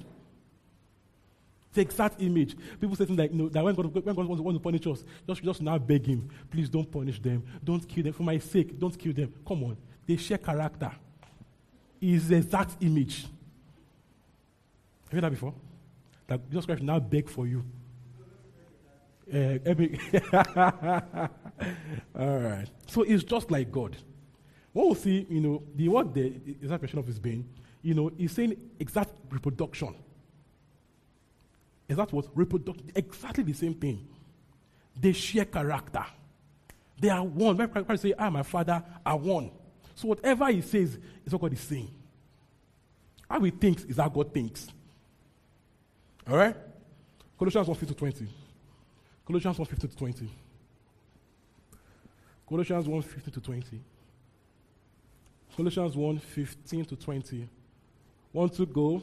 The 1.72 1.82
exact 1.82 2.22
image. 2.22 2.56
People 2.80 2.96
say 2.96 3.04
things 3.04 3.18
like, 3.18 3.32
you 3.32 3.36
know, 3.36 3.48
that 3.50 3.62
when 3.62 3.74
God, 3.74 3.94
when 3.94 4.14
God 4.14 4.26
wants, 4.26 4.42
wants 4.42 4.58
to 4.58 4.62
punish 4.62 4.86
us, 4.86 5.04
just, 5.26 5.42
just 5.42 5.60
now 5.60 5.76
beg 5.76 6.06
Him, 6.06 6.28
please 6.50 6.70
don't 6.70 6.90
punish 6.90 7.20
them. 7.20 7.44
Don't 7.62 7.86
kill 7.86 8.04
them. 8.04 8.14
For 8.14 8.22
my 8.22 8.38
sake, 8.38 8.78
don't 8.78 8.98
kill 8.98 9.12
them. 9.12 9.32
Come 9.46 9.64
on. 9.64 9.76
They 10.06 10.16
share 10.16 10.38
character. 10.38 10.92
Is 12.00 12.30
exact 12.30 12.82
image. 12.82 13.22
Have 13.22 15.12
you 15.12 15.16
heard 15.16 15.24
that 15.24 15.30
before? 15.30 15.54
That 16.26 16.48
Jesus 16.50 16.66
Christ 16.66 16.82
now 16.82 16.98
beg 16.98 17.28
for 17.28 17.46
you. 17.46 17.64
Uh, 19.32 19.58
every 19.64 19.98
All 22.16 22.38
right. 22.38 22.66
So 22.86 23.02
it's 23.02 23.24
just 23.24 23.50
like 23.50 23.72
God. 23.72 23.96
When 24.72 24.88
we 24.90 24.94
see, 24.94 25.26
you 25.28 25.40
know, 25.40 25.62
the 25.74 25.88
what 25.88 26.14
the 26.14 26.26
exact 26.26 26.84
expression 26.84 26.98
of 26.98 27.06
his 27.06 27.18
being, 27.18 27.48
you 27.82 27.94
know, 27.94 28.10
he's 28.16 28.32
saying 28.32 28.56
exact 28.78 29.12
reproduction. 29.30 29.94
Is 31.88 31.96
that 31.96 32.12
what? 32.12 32.26
Reproduction. 32.34 32.90
Exactly 32.94 33.44
the 33.44 33.52
same 33.52 33.74
thing. 33.74 34.06
They 35.00 35.12
share 35.12 35.44
character. 35.44 36.04
They 36.98 37.08
are 37.10 37.24
one. 37.24 37.56
When 37.56 37.68
Christ 37.68 38.02
say, 38.02 38.14
I 38.18 38.28
my 38.28 38.42
father 38.42 38.82
are 39.04 39.16
one. 39.16 39.50
So 39.96 40.08
whatever 40.08 40.46
he 40.52 40.60
says 40.60 40.96
is 41.24 41.32
what 41.32 41.42
God 41.42 41.52
is 41.54 41.60
saying. 41.60 41.90
How 43.28 43.40
he 43.40 43.50
thinks 43.50 43.82
is 43.84 43.96
how 43.96 44.08
God 44.08 44.32
thinks. 44.32 44.68
All 46.30 46.36
right? 46.36 46.54
Colossians 47.38 47.66
1 47.66 47.76
to 47.78 47.94
20. 47.94 48.28
Colossians 49.26 49.58
1 49.58 49.66
to 49.66 49.88
20. 49.88 50.30
Colossians 52.48 52.86
1 52.86 53.02
to 53.32 53.40
20. 53.40 53.80
Colossians 55.56 55.96
1 55.96 56.18
15 56.18 56.84
to 56.84 56.96
20. 56.96 57.48
Want 58.32 58.54
to 58.54 58.66
go? 58.66 59.02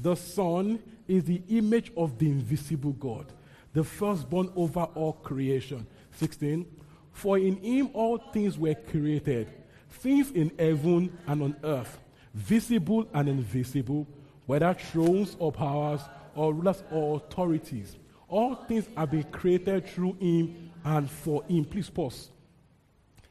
The 0.00 0.16
Son 0.16 0.82
is 1.06 1.24
the 1.24 1.40
image 1.48 1.92
of 1.96 2.18
the 2.18 2.26
invisible 2.26 2.92
God, 2.92 3.26
the 3.72 3.84
firstborn 3.84 4.50
over 4.56 4.82
all 4.94 5.12
creation. 5.12 5.86
16. 6.16 6.66
For 7.12 7.38
in 7.38 7.56
him 7.56 7.90
all 7.94 8.18
things 8.18 8.58
were 8.58 8.74
created, 8.74 9.48
things 9.96 10.30
in 10.30 10.50
heaven 10.58 11.16
and 11.26 11.42
on 11.42 11.56
earth, 11.64 11.98
visible 12.34 13.08
and 13.14 13.28
invisible, 13.28 14.06
whether 14.46 14.72
thrones 14.74 15.36
or 15.38 15.52
powers 15.52 16.00
or 16.34 16.54
rulers 16.54 16.82
or 16.90 17.16
authorities. 17.16 17.96
All 18.28 18.54
things 18.54 18.88
have 18.96 19.10
been 19.10 19.24
created 19.24 19.88
through 19.88 20.14
him 20.20 20.70
and 20.84 21.10
for 21.10 21.44
him. 21.44 21.64
Please 21.64 21.90
pause. 21.90 22.30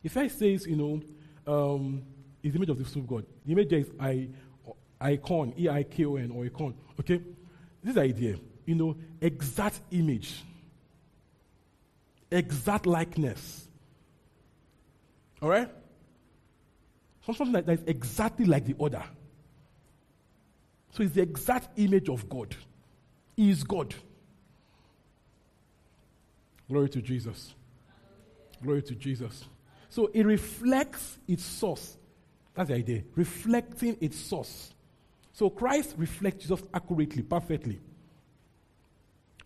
If 0.03 0.15
I 0.17 0.27
says, 0.27 0.65
you 0.67 0.75
know, 0.75 1.01
um, 1.47 2.03
is 2.43 2.53
the 2.53 2.57
image 2.57 2.69
of 2.69 2.77
the 2.77 2.99
of 2.99 3.07
God. 3.07 3.25
The 3.45 3.51
image 3.51 3.73
is 3.73 3.89
I, 3.99 4.27
icon, 5.01 5.53
E 5.57 5.67
I 5.67 5.83
K 5.83 6.05
O 6.05 6.15
N, 6.15 6.31
or 6.31 6.45
icon. 6.45 6.75
Okay? 6.99 7.21
This 7.83 7.97
idea, 7.97 8.37
you 8.65 8.75
know, 8.75 8.95
exact 9.19 9.79
image, 9.91 10.43
exact 12.31 12.85
likeness. 12.85 13.67
All 15.41 15.49
right? 15.49 15.69
Something 17.25 17.51
that 17.53 17.67
is 17.69 17.83
exactly 17.87 18.45
like 18.45 18.65
the 18.65 18.75
other. 18.79 19.03
So 20.91 21.03
it's 21.03 21.13
the 21.13 21.23
exact 21.23 21.77
image 21.77 22.07
of 22.07 22.29
God. 22.29 22.55
He 23.35 23.49
is 23.49 23.63
God. 23.63 23.93
Glory 26.69 26.89
to 26.89 27.01
Jesus. 27.01 27.53
Glory 28.63 28.81
to 28.83 28.95
Jesus. 28.95 29.45
So 29.89 30.09
it 30.13 30.25
reflects 30.25 31.17
its 31.27 31.43
source. 31.43 31.97
That's 32.53 32.69
the 32.69 32.75
idea. 32.75 33.03
Reflecting 33.15 33.97
its 33.99 34.17
source. 34.17 34.73
So 35.33 35.49
Christ 35.49 35.95
reflects 35.97 36.43
Jesus 36.43 36.63
accurately, 36.73 37.23
perfectly. 37.23 37.79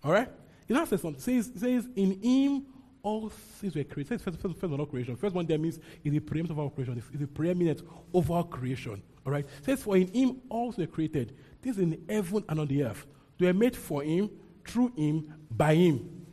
All 0.03 0.11
right? 0.11 0.29
It 0.67 0.73
now 0.73 0.85
says 0.85 1.01
something. 1.01 1.21
Says, 1.21 1.51
says 1.55 1.87
in 1.95 2.21
him 2.21 2.65
all 3.01 3.29
things 3.29 3.75
were 3.75 3.83
created. 3.83 4.21
First, 4.21 4.41
first, 4.41 4.57
first 4.57 4.71
one, 4.71 4.79
all 4.79 4.85
creation. 4.85 5.15
First 5.15 5.35
one 5.35 5.45
there 5.45 5.57
means 5.57 5.79
is 6.03 6.11
the 6.11 6.19
preeminence 6.19 6.51
of 6.51 6.59
our 6.59 6.69
creation. 6.69 6.97
Is 7.13 7.19
the 7.19 7.27
preeminence 7.27 7.81
of 8.13 8.31
our 8.31 8.43
creation. 8.43 9.01
All 9.25 9.31
right? 9.31 9.45
Says 9.63 9.81
for 9.83 9.97
in 9.97 10.07
him 10.07 10.41
all 10.49 10.71
things 10.71 10.87
were 10.87 10.93
created. 10.93 11.35
Things 11.61 11.77
in 11.77 12.03
heaven 12.09 12.43
and 12.49 12.59
on 12.59 12.67
the 12.67 12.83
earth. 12.83 13.05
They 13.37 13.47
were 13.47 13.53
made 13.53 13.75
for 13.75 14.03
him, 14.03 14.29
through 14.65 14.93
him, 14.95 15.33
by 15.49 15.75
him. 15.75 16.25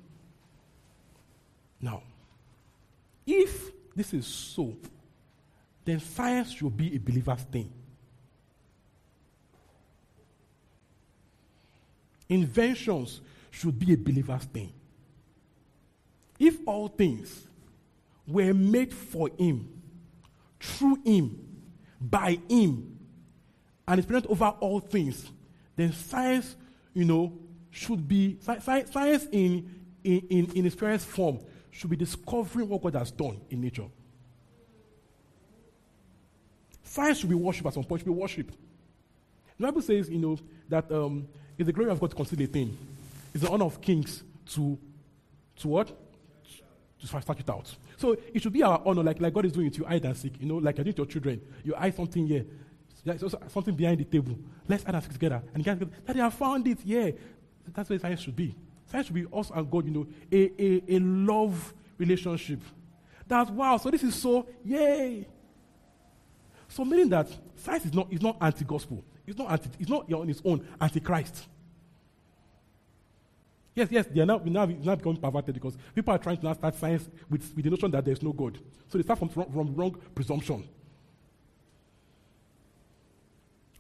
Now, 1.81 2.03
if 3.27 3.71
this 3.95 4.13
is 4.13 4.27
so, 4.27 4.77
then 5.85 6.01
science 6.01 6.53
should 6.53 6.77
be 6.77 6.95
a 6.95 6.99
believer's 6.99 7.43
thing. 7.43 7.73
Inventions 12.29 13.21
should 13.51 13.79
be 13.79 13.93
a 13.93 13.97
believer's 13.97 14.45
thing. 14.45 14.73
If 16.39 16.59
all 16.67 16.89
things 16.89 17.47
were 18.27 18.53
made 18.53 18.93
for 18.93 19.31
him, 19.39 19.83
through 20.61 20.99
him, 21.05 21.39
by 22.01 22.39
him, 22.49 22.99
and 23.89 24.01
is 24.01 24.07
present 24.07 24.27
over 24.27 24.47
all 24.61 24.81
things, 24.81 25.31
then 25.77 25.93
science, 25.93 26.57
you 26.93 27.05
know, 27.05 27.33
should 27.71 28.07
be 28.09 28.39
science, 28.41 28.65
science 28.91 29.27
in, 29.33 29.71
in, 30.03 30.27
in, 30.31 30.51
in 30.55 30.67
its 30.67 31.05
form 31.05 31.39
should 31.71 31.91
be 31.91 31.97
discovering 31.97 32.69
what 32.69 32.83
God 32.83 32.95
has 32.95 33.11
done 33.11 33.39
in 33.51 33.61
nature. 33.61 33.85
Science 36.83 37.19
should 37.19 37.29
be 37.29 37.35
worship 37.35 37.67
at 37.67 37.75
some 37.75 37.85
point, 37.85 38.01
should 38.01 38.07
be 38.07 38.13
worshipped. 38.13 38.55
The 39.59 39.67
Bible 39.67 39.83
says, 39.83 40.09
you 40.09 40.19
know, 40.19 40.39
that 40.69 40.91
um, 40.91 41.29
it's 41.59 41.67
the 41.67 41.73
glory 41.73 41.91
of 41.91 42.01
God 42.01 42.11
to 42.11 42.17
conceal 42.17 42.41
a 42.41 42.47
thing. 42.47 42.77
It's 43.35 43.45
the 43.45 43.51
honor 43.51 43.67
of 43.67 43.81
kings 43.81 44.23
to, 44.55 44.79
to 45.57 45.69
what? 45.69 45.93
To 47.07 47.23
start 47.23 47.41
it 47.41 47.49
out. 47.49 47.75
So 47.97 48.17
it 48.35 48.43
should 48.43 48.53
be 48.53 48.63
our 48.63 48.83
honor, 48.85 49.03
like, 49.03 49.21
like 49.21 49.33
God 49.33 49.45
is 49.45 49.53
doing 49.53 49.69
it 49.69 49.75
to 49.75 49.81
you, 49.81 49.85
hide 49.87 50.05
and 50.05 50.17
seek. 50.17 50.41
You 50.41 50.47
know, 50.47 50.57
like 50.57 50.77
doing 50.77 50.93
to 50.93 50.97
your 50.99 51.07
children. 51.07 51.41
You 51.63 51.75
hide 51.75 51.95
something 51.95 52.27
here, 52.27 52.45
there's 53.05 53.23
also 53.23 53.41
something 53.49 53.75
behind 53.75 54.01
the 54.01 54.05
table. 54.05 54.37
Let's 54.67 54.83
hide 54.83 54.95
and 54.95 55.05
seek 55.05 55.13
together. 55.13 55.43
And 55.55 55.65
guys, 55.65 55.79
Daddy, 56.07 56.21
I 56.21 56.31
found 56.31 56.67
it. 56.67 56.79
Yeah. 56.85 57.11
That's 57.73 57.89
where 57.89 57.99
science 57.99 58.21
should 58.21 58.35
be. 58.35 58.57
Science 58.91 59.07
should 59.07 59.15
be 59.15 59.27
us 59.33 59.51
and 59.55 59.71
God, 59.71 59.85
you 59.87 59.93
know, 59.93 60.07
a, 60.33 60.63
a, 60.63 60.97
a 60.97 60.99
love 60.99 61.75
relationship. 61.99 62.61
That's 63.29 63.51
wow. 63.51 63.77
So 63.77 63.91
this 63.91 64.03
is 64.03 64.15
so, 64.15 64.47
yay. 64.65 65.27
So 66.69 66.85
meaning 66.85 67.09
that 67.11 67.29
science 67.57 67.87
is 67.87 67.95
not, 67.95 68.13
is 68.13 68.23
not 68.23 68.37
anti-gospel. 68.41 69.05
It's 69.27 69.39
not 69.39 69.51
anti, 69.51 69.71
it's 69.79 69.89
not 69.91 70.13
on 70.13 70.29
its 70.29 70.43
own 70.45 70.67
anti-Christ. 70.81 71.47
Yes, 73.77 73.89
yes, 73.91 74.07
they 74.07 74.23
are 74.23 74.27
now, 74.27 74.41
now, 74.43 74.65
now 74.65 74.95
becoming 74.95 75.21
perverted 75.21 75.55
because 75.55 75.77
people 75.95 76.15
are 76.15 76.17
trying 76.17 76.39
to 76.39 76.47
now 76.47 76.55
start 76.55 76.75
science 76.77 77.11
with, 77.29 77.55
with 77.55 77.63
the 77.63 77.71
notion 77.71 77.91
that 77.91 78.07
there's 78.07 78.23
no 78.23 78.33
God. 78.33 78.59
So 78.89 78.97
they 78.97 79.05
start 79.05 79.19
from, 79.19 79.29
from, 79.29 79.53
from 79.53 79.75
wrong 79.75 79.95
presumption. 80.15 80.67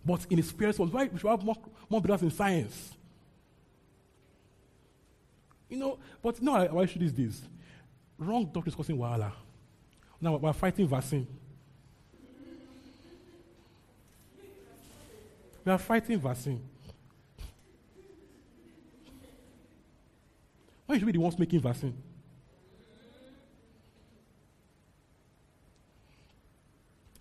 But 0.04 0.26
in 0.28 0.36
the 0.36 0.42
spirit 0.42 0.78
world, 0.78 0.92
why 0.92 1.04
we 1.10 1.18
should 1.18 1.30
have 1.30 1.42
more, 1.42 1.56
more 1.88 2.02
brothers 2.02 2.24
in 2.24 2.30
science? 2.30 2.92
You 5.70 5.78
know, 5.78 5.98
but 6.22 6.42
no, 6.42 6.66
why 6.66 6.84
should 6.84 7.00
these 7.00 7.14
this. 7.14 7.40
Wrong 8.18 8.44
doctor 8.52 8.68
is 8.68 8.74
causing 8.74 8.98
wahala. 8.98 9.32
Now 10.20 10.36
we're 10.36 10.52
fighting 10.52 10.86
vaccine. 10.86 11.26
We 15.64 15.72
are 15.72 15.78
fighting 15.78 16.20
vaccine. 16.20 16.62
Why 20.86 20.98
should 20.98 21.06
be 21.06 21.12
the 21.12 21.20
ones 21.20 21.38
making 21.38 21.60
vaccine? 21.60 21.94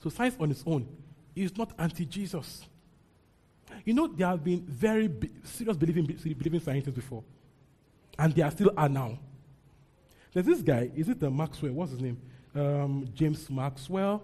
So 0.02 0.10
science 0.10 0.36
on 0.40 0.52
its 0.52 0.64
own 0.68 0.88
is 1.36 1.58
not 1.58 1.74
anti-Jesus. 1.80 2.66
You 3.84 3.94
know, 3.94 4.08
there 4.08 4.28
have 4.28 4.44
been 4.44 4.62
very 4.62 5.08
be- 5.08 5.32
serious 5.44 5.76
believing, 5.76 6.06
believing 6.06 6.60
scientists 6.60 6.94
before, 6.94 7.24
and 8.18 8.34
there 8.34 8.50
still 8.52 8.72
are 8.78 8.88
now. 8.88 9.18
There's 10.32 10.46
this 10.46 10.62
guy, 10.62 10.92
is 10.96 11.10
it 11.10 11.20
the 11.20 11.32
Maxwell? 11.32 11.72
What's 11.72 11.92
his 11.92 12.02
name? 12.02 12.22
Um, 12.54 13.10
James 13.14 13.50
Maxwell. 13.50 14.22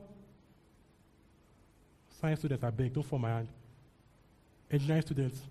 Science 2.19 2.39
students, 2.39 2.63
I 2.63 2.69
beg, 2.69 2.93
don't 2.93 3.03
fall 3.03 3.17
my 3.17 3.29
hand. 3.29 3.47
Engineering 4.69 5.01
students. 5.01 5.41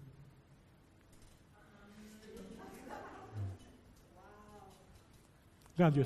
Go 5.80 5.86
and 5.86 5.94
do 5.94 6.00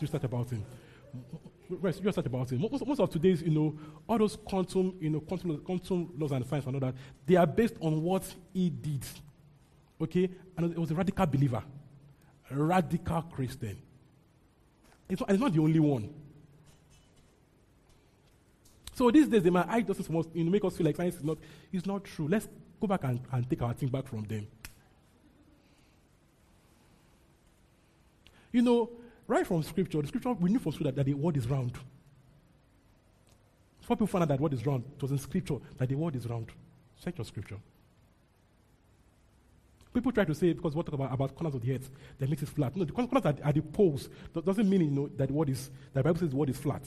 research 0.00 0.22
about 0.22 0.48
him. 0.48 0.64
Do 1.68 1.76
research 1.80 2.18
about 2.18 2.52
him. 2.52 2.60
Most, 2.60 2.86
most 2.86 3.00
of 3.00 3.10
today's, 3.10 3.42
you 3.42 3.50
know, 3.50 3.76
all 4.08 4.16
those 4.16 4.36
quantum, 4.36 4.94
you 5.00 5.10
know, 5.10 5.18
quantum, 5.18 5.58
quantum 5.58 6.12
laws 6.16 6.30
and 6.30 6.46
science 6.46 6.66
and 6.66 6.76
all 6.76 6.80
that, 6.80 6.94
they 7.26 7.34
are 7.34 7.46
based 7.46 7.74
on 7.80 8.00
what 8.00 8.22
he 8.54 8.70
did. 8.70 9.04
Okay? 10.00 10.30
And 10.56 10.70
it 10.70 10.78
was 10.78 10.92
a 10.92 10.94
radical 10.94 11.26
believer, 11.26 11.64
a 12.48 12.54
radical 12.54 13.22
Christian. 13.22 13.76
It's 15.08 15.20
not, 15.20 15.36
not 15.36 15.52
the 15.52 15.60
only 15.60 15.80
one. 15.80 16.14
So 18.94 19.10
these 19.10 19.26
days, 19.26 19.42
they 19.42 19.50
might 19.50 19.84
those 19.84 19.96
things 19.96 20.26
you 20.32 20.44
know, 20.44 20.50
make 20.52 20.64
us 20.64 20.76
feel 20.76 20.86
like 20.86 20.94
science 20.94 21.16
is 21.16 21.24
not, 21.24 21.38
is 21.72 21.86
not 21.86 22.04
true. 22.04 22.28
Let's 22.28 22.46
go 22.80 22.86
back 22.86 23.02
and, 23.02 23.18
and 23.32 23.50
take 23.50 23.62
our 23.62 23.74
thing 23.74 23.88
back 23.88 24.06
from 24.06 24.22
them. 24.22 24.46
You 28.52 28.62
know, 28.62 28.90
right 29.26 29.46
from 29.46 29.62
scripture, 29.62 30.00
the 30.00 30.08
scripture, 30.08 30.32
we 30.32 30.50
knew 30.50 30.58
from 30.58 30.72
scripture 30.72 30.92
that, 30.92 30.96
that 30.96 31.06
the 31.06 31.14
world 31.14 31.36
is 31.36 31.48
round. 31.48 31.72
Before 33.80 33.96
people 33.96 34.06
found 34.06 34.22
out 34.22 34.28
that 34.28 34.40
word 34.40 34.52
is 34.52 34.64
round, 34.64 34.84
it 34.96 35.02
was 35.02 35.10
in 35.10 35.18
scripture 35.18 35.56
that 35.78 35.88
the 35.88 35.94
world 35.96 36.14
is 36.14 36.28
round. 36.28 36.46
Check 37.02 37.18
your 37.18 37.24
scripture. 37.24 37.56
People 39.92 40.12
try 40.12 40.24
to 40.24 40.34
say 40.34 40.52
because 40.52 40.74
what 40.74 40.86
talk 40.86 40.94
about, 40.94 41.12
about 41.12 41.34
corners 41.34 41.54
of 41.54 41.60
the 41.60 41.74
earth 41.74 41.90
that 42.18 42.28
makes 42.28 42.42
it 42.42 42.48
flat. 42.48 42.74
No, 42.76 42.84
the 42.84 42.92
corners 42.92 43.24
are, 43.24 43.34
are 43.44 43.52
the 43.52 43.60
poles. 43.60 44.08
That 44.32 44.46
doesn't 44.46 44.68
mean 44.68 44.80
you 44.82 44.90
know 44.90 45.08
that 45.16 45.28
the 45.28 45.34
word 45.34 45.50
is 45.50 45.70
the 45.92 46.02
Bible 46.02 46.20
says 46.20 46.30
the 46.30 46.36
word 46.36 46.48
is 46.48 46.56
flat. 46.56 46.82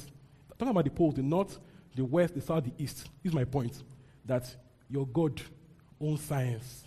Talking 0.57 0.71
about 0.71 0.85
the 0.85 0.91
poles, 0.91 1.15
the 1.15 1.21
north, 1.21 1.59
the 1.95 2.03
west, 2.03 2.33
the 2.33 2.41
south, 2.41 2.63
the 2.63 2.71
east. 2.83 3.09
Is 3.23 3.33
my 3.33 3.43
point 3.43 3.83
that 4.25 4.55
your 4.89 5.05
God 5.05 5.39
owns 6.01 6.21
science. 6.21 6.85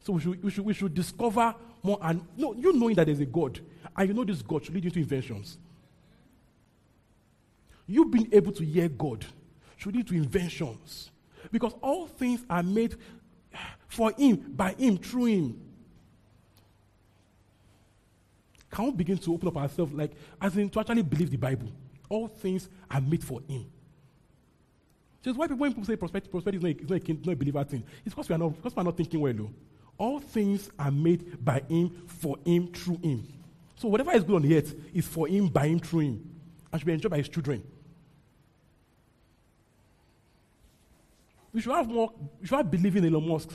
So 0.00 0.14
we 0.14 0.20
should, 0.20 0.42
we 0.42 0.50
should, 0.50 0.64
we 0.64 0.74
should 0.74 0.94
discover 0.94 1.54
more 1.84 1.98
and 2.02 2.26
no, 2.36 2.54
you 2.54 2.72
knowing 2.72 2.96
that 2.96 3.06
there's 3.06 3.20
a 3.20 3.26
God, 3.26 3.60
and 3.94 4.08
you 4.08 4.14
know 4.14 4.24
this 4.24 4.42
God 4.42 4.64
should 4.64 4.74
lead 4.74 4.84
you 4.84 4.90
to 4.90 4.98
inventions. 4.98 5.58
You 7.86 8.06
being 8.06 8.30
able 8.32 8.52
to 8.52 8.64
hear 8.64 8.88
God 8.88 9.24
should 9.76 9.94
lead 9.94 10.08
to 10.08 10.14
inventions. 10.14 11.10
Because 11.52 11.74
all 11.82 12.06
things 12.06 12.42
are 12.48 12.62
made 12.62 12.96
for 13.86 14.12
Him, 14.16 14.36
by 14.56 14.72
Him, 14.72 14.96
through 14.96 15.26
Him. 15.26 15.60
Can 18.70 18.86
we 18.86 18.90
begin 18.92 19.18
to 19.18 19.34
open 19.34 19.48
up 19.48 19.56
ourselves, 19.58 19.92
like, 19.92 20.12
as 20.40 20.56
in 20.56 20.70
to 20.70 20.80
actually 20.80 21.02
believe 21.02 21.30
the 21.30 21.36
Bible? 21.36 21.70
All 22.08 22.28
things 22.28 22.70
are 22.90 23.00
made 23.02 23.22
for 23.22 23.42
Him. 23.46 23.66
Just 25.22 25.38
why 25.38 25.46
people, 25.46 25.58
when 25.58 25.72
people 25.72 25.84
say 25.84 25.96
prosperity, 25.96 26.28
prosperity 26.30 26.56
is 26.56 26.62
not 26.62 26.70
a, 26.70 26.82
is 26.82 26.90
not 26.90 27.08
a, 27.08 27.12
not 27.12 27.32
a 27.32 27.36
believer 27.36 27.64
thing, 27.64 27.84
it's 28.06 28.14
because 28.14 28.30
we, 28.30 28.34
are 28.34 28.38
not, 28.38 28.56
because 28.56 28.74
we 28.74 28.80
are 28.80 28.84
not 28.84 28.96
thinking 28.96 29.20
well. 29.20 29.34
Though. 29.34 29.50
All 29.96 30.18
things 30.18 30.70
are 30.78 30.90
made 30.90 31.44
by 31.44 31.62
Him, 31.68 31.90
for 32.06 32.36
Him, 32.44 32.68
through 32.68 32.98
Him. 33.02 33.26
So 33.76 33.88
whatever 33.88 34.12
is 34.12 34.24
good 34.24 34.36
on 34.36 34.42
the 34.42 34.56
earth 34.56 34.74
is 34.92 35.06
for 35.06 35.28
Him, 35.28 35.48
by 35.48 35.68
Him, 35.68 35.78
through 35.78 36.00
Him, 36.00 36.30
and 36.72 36.80
should 36.80 36.86
be 36.86 36.92
enjoyed 36.92 37.10
by 37.10 37.18
His 37.18 37.28
children. 37.28 37.62
We 41.52 41.60
should 41.60 41.72
have 41.72 41.88
more, 41.88 42.10
we 42.40 42.46
should 42.46 42.56
have 42.56 42.70
belief 42.70 42.96
in 42.96 43.04
Elon 43.04 43.28
Musk. 43.28 43.50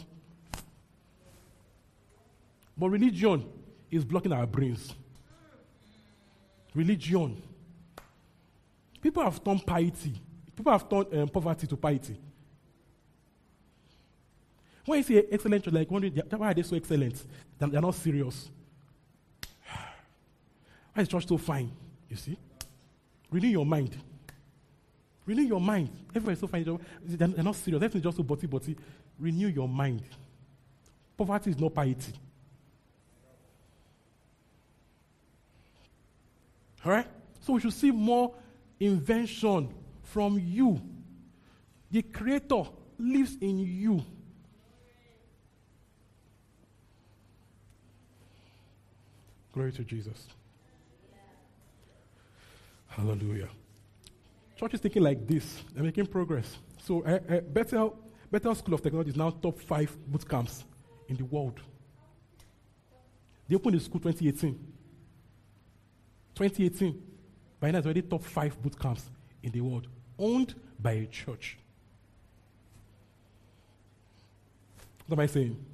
But 2.77 2.89
religion 2.89 3.45
is 3.91 4.05
blocking 4.05 4.31
our 4.31 4.47
brains. 4.47 4.95
Religion. 6.73 7.41
People 9.01 9.23
have 9.23 9.43
turned 9.43 9.65
piety. 9.65 10.13
People 10.55 10.71
have 10.71 10.87
turned 10.87 11.13
um, 11.13 11.27
poverty 11.27 11.67
to 11.67 11.75
piety. 11.75 12.17
When 14.89 14.97
you 14.97 15.03
say 15.03 15.23
excellent, 15.31 15.71
like 15.71 15.91
wondering, 15.91 16.19
why 16.35 16.49
are 16.49 16.53
they 16.55 16.63
so 16.63 16.75
excellent? 16.75 17.23
They're, 17.59 17.79
not 17.79 17.93
serious. 17.93 18.49
Why 20.95 21.03
is 21.03 21.07
church 21.07 21.27
so 21.27 21.37
fine? 21.37 21.71
You 22.09 22.15
see? 22.15 22.35
Renew 23.29 23.49
your 23.49 23.67
mind. 23.67 23.95
Renew 25.27 25.43
your 25.43 25.61
mind. 25.61 25.91
Everybody's 26.09 26.39
so 26.39 26.47
fine. 26.47 26.63
They're, 26.63 27.27
they're 27.27 27.43
not 27.43 27.55
serious. 27.57 27.83
Everything's 27.83 28.03
just 28.03 28.17
so 28.17 28.23
butty 28.23 28.47
butty. 28.47 28.75
Renew 29.19 29.49
your 29.49 29.67
mind. 29.67 30.01
Poverty 31.15 31.51
is 31.51 31.59
not 31.59 31.71
piety. 31.71 32.13
All 36.83 36.93
right? 36.93 37.07
So 37.41 37.53
we 37.53 37.61
should 37.61 37.73
see 37.73 37.91
more 37.91 38.33
invention 38.79 39.69
from 40.01 40.39
you. 40.39 40.81
The 41.91 42.01
Creator 42.01 42.63
lives 42.97 43.37
in 43.39 43.59
you. 43.59 44.03
Glory 49.53 49.71
to 49.71 49.83
Jesus. 49.83 50.27
Hallelujah. 52.87 53.49
Church 54.57 54.73
is 54.73 54.81
thinking 54.81 55.03
like 55.03 55.25
this. 55.27 55.63
They're 55.73 55.83
making 55.83 56.07
progress. 56.07 56.57
So, 56.83 57.03
uh, 57.03 57.19
uh, 57.29 57.39
Bethel, 57.41 57.97
Bethel 58.29 58.55
School 58.55 58.73
of 58.73 58.81
Technology 58.81 59.11
is 59.11 59.15
now 59.15 59.29
top 59.29 59.59
five 59.59 59.95
boot 60.07 60.27
camps 60.27 60.65
in 61.07 61.15
the 61.15 61.23
world. 61.25 61.59
They 63.47 63.55
opened 63.55 63.75
the 63.75 63.79
school 63.79 63.99
2018. 63.99 64.53
2018. 66.35 67.01
By 67.59 67.71
now, 67.71 67.79
it's 67.79 67.85
already 67.85 68.01
top 68.01 68.23
five 68.23 68.61
boot 68.61 68.79
camps 68.79 69.09
in 69.41 69.51
the 69.51 69.61
world, 69.61 69.87
owned 70.17 70.55
by 70.79 70.91
a 70.91 71.05
church. 71.05 71.57
What 75.07 75.17
am 75.17 75.23
I 75.23 75.27
saying? 75.27 75.65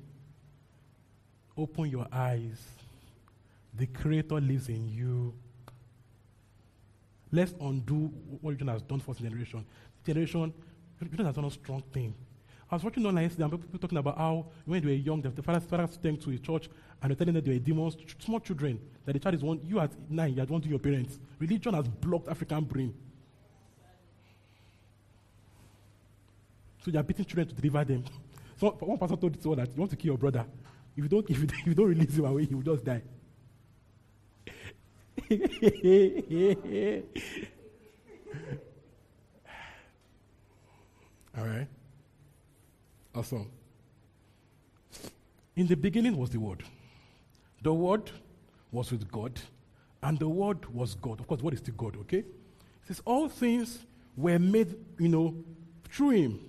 Open 1.58 1.90
your 1.90 2.08
eyes. 2.12 2.62
The 3.78 3.88
Creator 3.88 4.40
lives 4.42 4.70
in 4.70 4.88
you. 4.88 5.34
Let's 7.32 7.54
undo 7.60 8.12
what 8.42 8.52
religion 8.52 8.68
has 8.70 8.82
done 8.82 9.00
for 9.00 9.14
this 9.14 9.22
generation. 9.22 9.66
Generation, 10.06 10.54
religion 11.02 11.26
has 11.26 11.36
done 11.36 11.46
a 11.46 11.52
strong 11.52 11.84
thing. 11.92 12.14
I 12.70 12.76
was 12.76 12.84
watching 12.84 13.06
online 13.06 13.24
yesterday, 13.24 13.44
and 13.44 13.62
people 13.62 13.80
talking 13.80 13.98
about 13.98 14.18
how 14.18 14.48
when 14.66 14.82
they 14.82 14.88
were 14.88 14.94
young, 14.94 15.22
the 15.22 15.44
fathers, 15.44 15.64
fathers 15.66 16.00
came 16.02 16.18
to 16.18 16.32
a 16.32 16.38
church 16.38 16.70
and 17.02 17.12
they're 17.12 17.16
telling 17.16 17.34
them 17.34 17.44
that 17.44 17.46
they 17.46 17.58
were 17.58 17.60
demons, 17.60 17.98
small 18.20 18.40
children, 18.40 18.80
that 19.06 19.14
the 19.14 19.20
child 19.20 19.36
is 19.36 19.44
one, 19.44 19.60
you 19.64 19.80
at 19.80 19.92
nine, 20.10 20.34
you 20.34 20.42
are 20.42 20.46
one 20.46 20.62
to 20.62 20.70
your 20.70 20.80
parents. 20.80 21.20
Religion 21.38 21.74
has 21.74 21.88
blocked 21.88 22.28
African 22.28 22.64
brain. 22.64 22.94
So 26.84 26.92
you 26.92 27.00
are 27.00 27.04
beating 27.04 27.26
children 27.26 27.48
to 27.48 27.56
deliver 27.56 27.84
them. 27.84 28.04
So 28.58 28.70
one 28.70 28.98
pastor 28.98 29.18
told 29.18 29.42
someone 29.42 29.60
that 29.60 29.68
you 29.76 29.80
want 29.82 29.92
to 29.92 29.98
kill 29.98 30.12
your 30.12 30.18
brother. 30.18 30.46
If 30.96 31.04
you 31.04 31.10
don't, 31.10 31.30
if 31.30 31.38
you, 31.38 31.44
if 31.44 31.68
you 31.68 31.74
don't 31.74 31.90
release 31.90 32.16
him 32.16 32.24
away, 32.24 32.46
he 32.46 32.56
will 32.56 32.62
just 32.62 32.86
die. 32.86 33.02
All 41.38 41.46
right. 41.46 41.68
Awesome. 43.14 43.50
In 45.56 45.68
the 45.68 45.76
beginning 45.76 46.18
was 46.18 46.30
the 46.30 46.40
Word. 46.40 46.64
The 47.62 47.74
Word 47.74 48.12
was 48.72 48.92
with 48.92 49.12
God, 49.12 49.40
and 50.04 50.20
the 50.20 50.28
Word 50.30 50.66
was 50.74 50.96
God. 50.96 51.20
Of 51.20 51.28
course, 51.28 51.42
what 51.42 51.54
is 51.54 51.62
the 51.62 51.72
God, 51.72 51.96
okay? 52.02 52.20
It 52.20 52.26
says, 52.88 53.02
All 53.06 53.28
things 53.30 53.80
were 54.16 54.38
made, 54.38 54.76
you 55.00 55.08
know, 55.08 55.34
through 55.90 56.12
Him. 56.12 56.40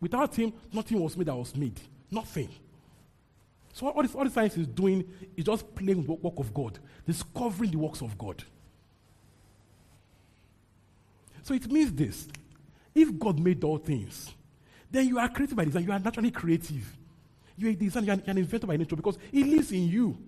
Without 0.00 0.34
Him, 0.34 0.52
nothing 0.72 0.98
was 1.00 1.16
made 1.16 1.26
that 1.26 1.36
was 1.36 1.54
made. 1.54 1.78
Nothing. 2.10 2.48
So 3.72 3.88
all 3.88 4.02
the 4.02 4.30
science 4.30 4.56
is 4.56 4.66
doing 4.66 5.04
is 5.36 5.44
just 5.44 5.74
playing 5.74 5.98
with 5.98 6.06
the 6.06 6.12
work 6.14 6.38
of 6.38 6.52
God, 6.52 6.78
discovering 7.06 7.70
the 7.70 7.78
works 7.78 8.02
of 8.02 8.16
God. 8.18 8.42
So 11.42 11.54
it 11.54 11.70
means 11.70 11.92
this. 11.92 12.28
If 12.94 13.18
God 13.18 13.38
made 13.38 13.62
all 13.64 13.78
things, 13.78 14.34
then 14.90 15.06
you 15.06 15.18
are 15.18 15.28
created 15.28 15.56
by 15.56 15.64
design. 15.64 15.84
You 15.84 15.92
are 15.92 15.98
naturally 15.98 16.30
creative. 16.30 16.96
You 17.56 17.68
are 17.68 17.70
a 17.70 17.74
designer, 17.74 18.06
you 18.06 18.12
are 18.12 18.30
an 18.30 18.38
inventor 18.38 18.66
by 18.66 18.76
nature 18.76 18.96
because 18.96 19.18
it 19.32 19.46
lives 19.46 19.70
in 19.70 19.86
you. 19.86 20.18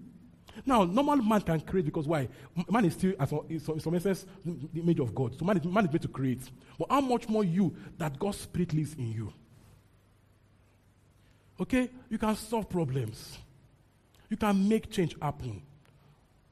Now, 0.67 0.85
normal 0.85 1.17
man 1.17 1.41
can 1.41 1.61
create 1.61 1.87
because 1.87 2.07
why? 2.07 2.29
Man 2.71 2.85
is 2.85 2.93
still, 2.93 3.15
in 3.49 3.59
some 3.59 3.99
sense, 4.01 4.27
the 4.45 4.81
image 4.81 5.01
of 5.01 5.15
God. 5.15 5.39
So 5.39 5.45
man 5.45 5.57
is, 5.57 5.65
man 5.65 5.87
is 5.87 5.93
made 5.93 6.03
to 6.03 6.09
create. 6.09 6.43
But 6.79 6.91
how 6.91 7.01
much 7.01 7.29
more 7.29 7.43
you 7.43 7.75
that 7.97 8.19
God's 8.19 8.39
spirit 8.39 8.75
lives 8.75 8.95
in 8.95 9.13
you? 9.13 9.33
Okay? 11.63 11.89
You 12.11 12.19
can 12.19 12.35
solve 12.35 12.69
problems. 12.69 13.39
You 14.29 14.37
can 14.37 14.69
make 14.69 14.91
change 14.91 15.15
happen. 15.23 15.63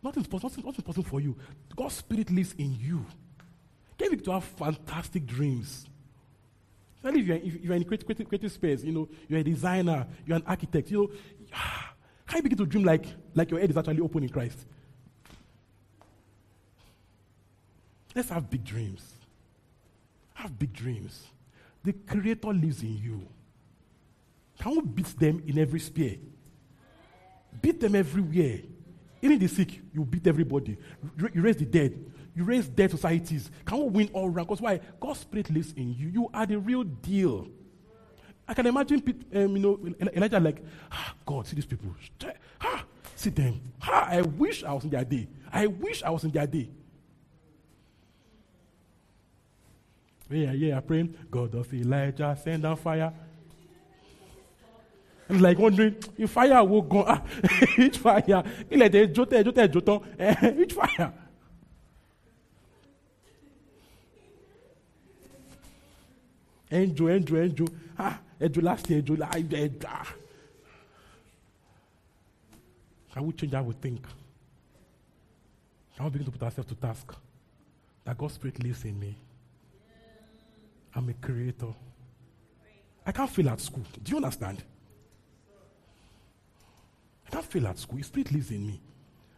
Nothing's 0.02 0.28
possible, 0.28 0.48
nothing, 0.48 0.64
nothing's 0.64 0.86
possible 0.86 1.08
for 1.08 1.20
you. 1.20 1.36
God's 1.76 1.96
spirit 1.96 2.30
lives 2.30 2.54
in 2.56 2.78
you. 2.80 3.04
Get 3.98 4.12
you 4.12 4.16
to 4.18 4.32
have 4.32 4.44
fantastic 4.44 5.26
dreams. 5.26 5.86
If 7.02 7.26
you're, 7.26 7.36
if 7.36 7.64
you're 7.64 7.74
in 7.74 7.84
creative, 7.84 8.28
creative, 8.28 8.52
space, 8.52 8.84
you 8.84 8.92
know, 8.92 9.08
you're 9.28 9.40
a 9.40 9.44
designer, 9.44 10.06
you're 10.26 10.36
an 10.36 10.44
architect, 10.46 10.90
you 10.90 10.98
know, 10.98 11.11
can 12.26 12.36
you 12.36 12.42
begin 12.42 12.58
to 12.58 12.66
dream 12.66 12.84
like, 12.84 13.06
like 13.34 13.50
your 13.50 13.58
head 13.58 13.70
is 13.70 13.76
actually 13.76 14.00
open 14.00 14.22
in 14.22 14.28
Christ? 14.28 14.58
Let's 18.14 18.28
have 18.28 18.48
big 18.48 18.64
dreams. 18.64 19.02
Have 20.34 20.56
big 20.58 20.72
dreams. 20.72 21.24
The 21.82 21.94
Creator 21.94 22.52
lives 22.52 22.82
in 22.82 22.96
you. 22.96 23.26
Can 24.61 24.76
we 24.76 24.82
beat 24.82 25.18
them 25.18 25.42
in 25.46 25.58
every 25.58 25.80
sphere? 25.80 26.16
Beat 27.62 27.80
them 27.80 27.94
everywhere. 27.94 28.61
Even 29.22 29.38
the 29.38 29.46
sick, 29.48 29.80
you 29.92 30.04
beat 30.04 30.26
everybody. 30.26 30.76
You 31.32 31.42
raise 31.42 31.56
the 31.56 31.64
dead. 31.64 31.98
You 32.34 32.44
raise 32.44 32.68
dead 32.68 32.90
societies. 32.90 33.50
Can 33.64 33.78
we 33.78 33.84
win 33.84 34.11
all 34.12 34.26
around? 34.26 34.44
Because 34.44 34.61
why? 34.61 34.80
God's 35.00 35.20
spirit 35.20 35.50
lives 35.50 35.72
in 35.72 35.94
you. 35.94 36.08
You 36.08 36.30
are 36.34 36.44
the 36.44 36.58
real 36.58 36.84
deal. 36.84 37.48
I 38.46 38.52
can 38.52 38.66
imagine, 38.66 39.02
um, 39.34 39.56
you 39.56 39.62
know, 39.62 40.08
Elijah 40.14 40.38
like, 40.38 40.62
ah, 40.92 41.14
God, 41.24 41.46
see 41.46 41.56
these 41.56 41.66
people. 41.66 41.94
Ah, 42.61 42.84
see 43.16 43.30
them. 43.30 43.61
Ah, 43.80 44.08
I 44.11 44.20
wish 44.20 44.62
I 44.62 44.74
was 44.74 44.84
in 44.84 44.90
their 44.90 45.04
day. 45.04 45.26
I 45.50 45.68
wish 45.68 46.02
I 46.02 46.11
was 46.11 46.24
in 46.24 46.32
their 46.32 46.46
day. 46.46 46.68
Yeah, 50.28 50.52
yeah, 50.52 50.80
praying, 50.80 51.16
God 51.30 51.54
of 51.54 51.72
Elijah, 51.72 52.38
send 52.40 52.62
down 52.62 52.76
fire. 52.76 53.12
And 55.31 55.41
like 55.43 55.59
wondering, 55.59 55.95
if 56.18 56.31
fire 56.31 56.64
will 56.64 56.83
go, 56.83 57.05
ah, 57.07 57.22
which 57.78 57.99
fire? 57.99 58.43
Like 58.68 58.91
they 58.91 59.07
jote, 59.07 59.31
jote, 59.31 59.70
jote, 59.70 60.57
which 60.57 60.72
fire? 60.72 61.12
Angel, 66.72 67.11
angel, 67.11 67.39
angel. 67.39 67.68
Ah, 67.97 68.18
angel 68.41 68.64
last 68.64 68.91
year, 68.91 68.99
angel, 68.99 69.18
ah. 69.87 70.14
Can 73.12 73.26
we 73.26 73.33
change 73.33 73.53
how 73.53 73.62
we 73.62 73.74
think? 73.74 74.03
Can 75.95 76.07
we 76.07 76.11
begin 76.11 76.24
to 76.26 76.33
put 76.33 76.43
ourselves 76.43 76.68
to 76.70 76.74
task? 76.74 77.14
That 78.05 78.18
God's 78.18 78.35
Spirit 78.35 78.61
lives 78.64 78.85
in 78.85 78.99
me. 78.99 79.14
I'm 80.93 81.09
a 81.09 81.12
creator. 81.12 81.72
I 83.07 83.12
can't 83.12 83.31
fail 83.31 83.51
at 83.51 83.61
school. 83.61 83.85
Do 84.03 84.11
you 84.11 84.16
understand? 84.16 84.64
Can't 87.31 87.45
fail 87.45 87.66
at 87.68 87.78
school. 87.78 87.99
His 87.99 88.07
spirit 88.07 88.33
lives 88.33 88.51
in 88.51 88.66
me. 88.66 88.81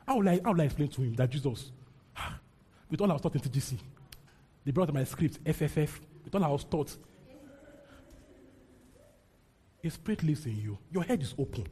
How 0.06 0.18
will 0.18 0.28
I, 0.28 0.40
how 0.44 0.52
will 0.52 0.60
I 0.60 0.64
explain 0.64 0.88
to 0.88 1.02
him 1.02 1.14
that 1.14 1.30
Jesus, 1.30 1.70
with 2.90 3.00
all 3.00 3.10
I 3.10 3.14
was 3.14 3.22
taught 3.22 3.34
in 3.34 3.40
TGC, 3.40 3.78
they 4.64 4.72
brought 4.72 4.92
my 4.92 5.04
script, 5.04 5.42
FFF, 5.44 5.90
with 6.24 6.34
all 6.34 6.44
I 6.44 6.48
was 6.48 6.64
taught, 6.64 6.96
His 9.82 9.94
spirit 9.94 10.22
lives 10.22 10.46
in 10.46 10.60
you. 10.60 10.78
Your 10.92 11.02
head 11.02 11.20
is 11.22 11.34
open. 11.36 11.66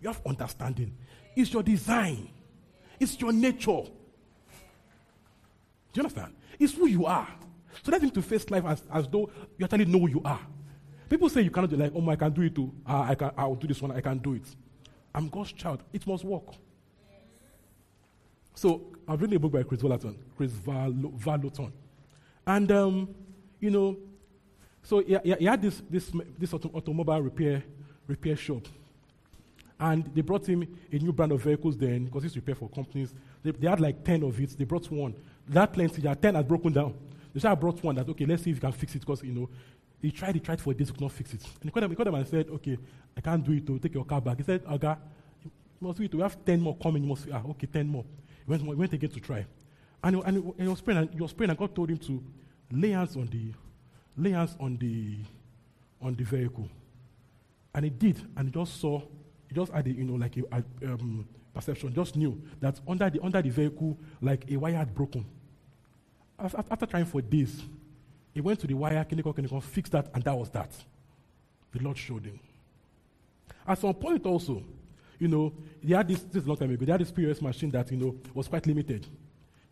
You 0.00 0.08
have 0.08 0.20
understanding. 0.26 0.92
It's 1.36 1.52
your 1.52 1.62
design. 1.62 2.28
It's 2.98 3.18
your 3.20 3.32
nature. 3.32 3.82
Do 5.92 6.00
you 6.00 6.02
understand? 6.02 6.34
It's 6.58 6.74
who 6.74 6.88
you 6.88 7.06
are. 7.06 7.28
So 7.82 7.92
let 7.92 8.02
him 8.02 8.10
to 8.10 8.22
face 8.22 8.50
life 8.50 8.64
as, 8.64 8.82
as 8.92 9.08
though 9.08 9.30
you 9.56 9.64
actually 9.64 9.84
know 9.84 10.00
who 10.00 10.08
you 10.08 10.22
are. 10.24 10.40
People 11.08 11.28
say 11.28 11.42
you 11.42 11.50
cannot 11.50 11.70
do 11.70 11.76
like, 11.76 11.92
oh, 11.94 12.10
I 12.10 12.16
can 12.16 12.32
do 12.32 12.42
it 12.42 12.54
too. 12.54 12.72
Uh, 12.86 13.06
I 13.08 13.14
can, 13.14 13.30
I'll 13.36 13.54
do 13.54 13.68
this 13.68 13.80
one. 13.80 13.92
I 13.92 14.00
can 14.00 14.18
do 14.18 14.34
it. 14.34 14.42
I'm 15.14 15.28
God's 15.28 15.52
child. 15.52 15.82
It 15.92 16.06
must 16.06 16.24
work. 16.24 16.54
So 18.54 18.82
I've 19.06 19.20
written 19.20 19.36
a 19.36 19.40
book 19.40 19.52
by 19.52 19.62
Kris 19.62 19.80
Vallotton. 19.80 20.16
Kris 20.36 20.50
Vallotton. 20.50 21.72
And, 22.46 22.72
um, 22.72 23.14
you 23.60 23.70
know, 23.70 23.96
so 24.82 25.00
he, 25.00 25.18
he, 25.24 25.44
had 25.44 25.62
this, 25.62 25.82
this, 25.88 26.10
this 26.38 26.52
auto, 26.52 26.70
automobile 26.74 27.22
repair, 27.22 27.62
repair 28.06 28.36
shop. 28.36 28.66
And 29.80 30.04
they 30.14 30.20
brought 30.20 30.46
him 30.46 30.66
a 30.92 30.96
new 30.96 31.12
brand 31.12 31.32
of 31.32 31.42
vehicles 31.42 31.76
then, 31.76 32.04
because 32.04 32.22
he's 32.22 32.36
repair 32.36 32.54
for 32.54 32.68
companies. 32.68 33.12
They, 33.42 33.50
they, 33.52 33.68
had 33.68 33.80
like 33.80 34.04
10 34.04 34.22
of 34.22 34.38
it. 34.40 34.56
They 34.56 34.64
brought 34.64 34.90
one. 34.90 35.14
That 35.48 35.72
plenty, 35.72 36.00
there 36.02 36.14
10 36.14 36.34
had 36.34 36.46
broken 36.46 36.72
down. 36.72 36.94
They 37.32 37.40
said, 37.40 37.50
I 37.50 37.54
brought 37.54 37.82
one 37.82 37.96
that, 37.96 38.08
okay, 38.08 38.26
let's 38.26 38.44
see 38.44 38.50
if 38.50 38.56
you 38.56 38.60
can 38.60 38.72
fix 38.72 38.94
it, 38.94 39.00
because, 39.00 39.22
you 39.22 39.32
know, 39.32 39.48
he 40.04 40.10
tried, 40.10 40.34
he 40.34 40.40
tried 40.40 40.60
for 40.60 40.74
days, 40.74 40.90
could 40.90 41.00
not 41.00 41.12
fix 41.12 41.32
it. 41.32 41.42
And 41.42 41.64
he 41.64 41.70
called, 41.70 41.84
him, 41.84 41.90
he 41.90 41.96
called 41.96 42.08
him 42.08 42.14
and 42.14 42.28
said, 42.28 42.48
okay, 42.50 42.76
I 43.16 43.20
can't 43.22 43.42
do 43.42 43.52
it, 43.52 43.66
to 43.66 43.78
take 43.78 43.94
your 43.94 44.04
car 44.04 44.20
back. 44.20 44.36
He 44.36 44.42
said, 44.42 44.62
Aga, 44.68 44.98
you 45.42 45.50
must 45.80 45.98
do 45.98 46.04
it. 46.04 46.14
We 46.14 46.20
have 46.20 46.44
10 46.44 46.60
more 46.60 46.76
coming. 46.76 47.02
You 47.02 47.08
must, 47.08 47.26
ah, 47.32 47.42
okay, 47.50 47.66
10 47.66 47.88
more. 47.88 48.04
He 48.44 48.50
went, 48.50 48.62
he 48.62 48.74
went 48.74 48.92
again 48.92 49.10
to 49.10 49.20
try. 49.20 49.46
And, 50.02 50.16
and, 50.16 50.36
and 50.36 50.54
he, 50.58 50.68
was 50.68 50.82
praying, 50.82 50.98
and 51.00 51.14
he 51.14 51.20
was 51.22 51.32
praying, 51.32 51.50
and 51.50 51.58
God 51.58 51.74
told 51.74 51.88
him 51.88 51.96
to 51.98 52.22
lay 52.70 52.90
hands 52.90 53.16
on 53.16 53.26
the, 53.28 53.52
lay 54.18 54.32
hands 54.32 54.56
on 54.60 54.76
the, 54.76 55.16
on 56.02 56.14
the 56.14 56.24
vehicle. 56.24 56.68
And 57.74 57.84
he 57.84 57.90
did, 57.90 58.20
and 58.36 58.48
he 58.48 58.52
just 58.52 58.78
saw, 58.78 59.00
he 59.48 59.54
just 59.54 59.72
had 59.72 59.86
a, 59.86 59.90
you 59.90 60.04
know, 60.04 60.14
like 60.16 60.36
a, 60.36 60.42
a 60.82 60.92
um, 60.92 61.26
perception, 61.54 61.94
just 61.94 62.14
knew 62.14 62.42
that 62.60 62.78
under 62.86 63.08
the, 63.08 63.22
under 63.22 63.40
the 63.40 63.48
vehicle, 63.48 63.96
like 64.20 64.50
a 64.50 64.56
wire 64.58 64.76
had 64.76 64.94
broken. 64.94 65.24
After, 66.38 66.62
after 66.70 66.86
trying 66.86 67.06
for 67.06 67.22
days, 67.22 67.62
he 68.34 68.40
went 68.40 68.58
to 68.60 68.66
the 68.66 68.74
wire, 68.74 69.04
clinical, 69.04 69.32
clinical, 69.32 69.60
fixed 69.60 69.92
that, 69.92 70.10
and 70.12 70.22
that 70.24 70.36
was 70.36 70.50
that. 70.50 70.70
The 71.72 71.82
Lord 71.82 71.96
showed 71.96 72.26
him. 72.26 72.38
At 73.66 73.78
some 73.78 73.94
point 73.94 74.26
also, 74.26 74.62
you 75.18 75.28
know, 75.28 75.52
they 75.82 75.94
had 75.94 76.08
this, 76.08 76.22
this 76.24 76.44
long 76.46 76.56
time 76.56 76.70
ago, 76.70 76.84
they 76.84 76.92
had 76.92 77.00
this 77.00 77.12
POS 77.12 77.40
machine 77.40 77.70
that, 77.70 77.90
you 77.90 77.96
know, 77.96 78.16
was 78.34 78.48
quite 78.48 78.66
limited. 78.66 79.06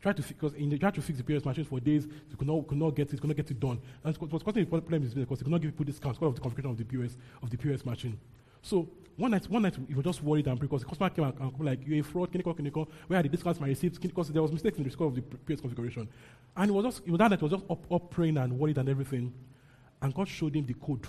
Tried 0.00 0.16
to 0.16 0.22
because 0.22 0.54
in 0.54 0.68
the, 0.68 0.78
tried 0.78 0.94
to 0.94 1.02
fix 1.02 1.18
the 1.18 1.24
POS 1.24 1.44
machine 1.44 1.64
for 1.64 1.80
days, 1.80 2.06
you 2.06 2.36
could 2.36 2.46
not, 2.46 2.66
could 2.66 2.78
not 2.78 2.90
get 2.90 3.12
it, 3.12 3.20
could 3.20 3.28
not 3.28 3.36
get 3.36 3.50
it 3.50 3.60
done. 3.60 3.80
And 4.04 4.14
it 4.14 4.32
was 4.32 4.42
causing 4.42 4.64
the 4.64 4.70
problem 4.70 5.02
is 5.02 5.14
because 5.14 5.38
they 5.38 5.44
could 5.44 5.52
not 5.52 5.60
give 5.60 5.72
people 5.72 5.84
discounts 5.84 6.18
because 6.18 6.30
of 6.30 6.34
the 6.36 6.40
configuration 6.40 6.72
of 6.72 6.78
the 6.78 6.84
POS 6.84 7.16
of 7.42 7.50
the 7.50 7.56
POS 7.56 7.84
machine. 7.84 8.18
So 8.62 8.88
one 9.16 9.32
night, 9.32 9.48
one 9.48 9.62
night 9.62 9.76
he 9.88 9.94
was 9.94 10.04
just 10.04 10.22
worried 10.22 10.46
and 10.46 10.58
because 10.58 10.80
the 10.82 10.86
customer 10.88 11.10
came 11.10 11.24
and, 11.24 11.38
and 11.38 11.60
like, 11.60 11.86
you're 11.86 12.00
a 12.00 12.02
fraud, 12.02 12.30
clinical, 12.30 12.54
clinical, 12.54 12.88
where 13.06 13.20
are 13.20 13.22
the 13.22 13.28
discounts 13.28 13.60
my 13.60 13.66
receipts? 13.66 13.98
Because 13.98 14.28
there 14.28 14.40
was 14.40 14.52
mistakes 14.52 14.78
in 14.78 14.84
the 14.84 14.90
score 14.90 15.08
of 15.08 15.14
the 15.14 15.22
POS 15.22 15.60
configuration. 15.60 16.08
And 16.56 16.70
it 16.70 16.72
was 16.72 16.84
just, 16.84 17.04
he 17.04 17.10
was 17.10 17.18
that 17.18 17.30
night, 17.30 17.42
was 17.42 17.52
just 17.52 17.64
up, 17.68 17.92
up 17.92 18.10
praying 18.10 18.38
and 18.38 18.58
worried 18.58 18.78
and 18.78 18.88
everything. 18.88 19.32
And 20.00 20.14
God 20.14 20.28
showed 20.28 20.56
him 20.56 20.64
the 20.64 20.74
code. 20.74 21.06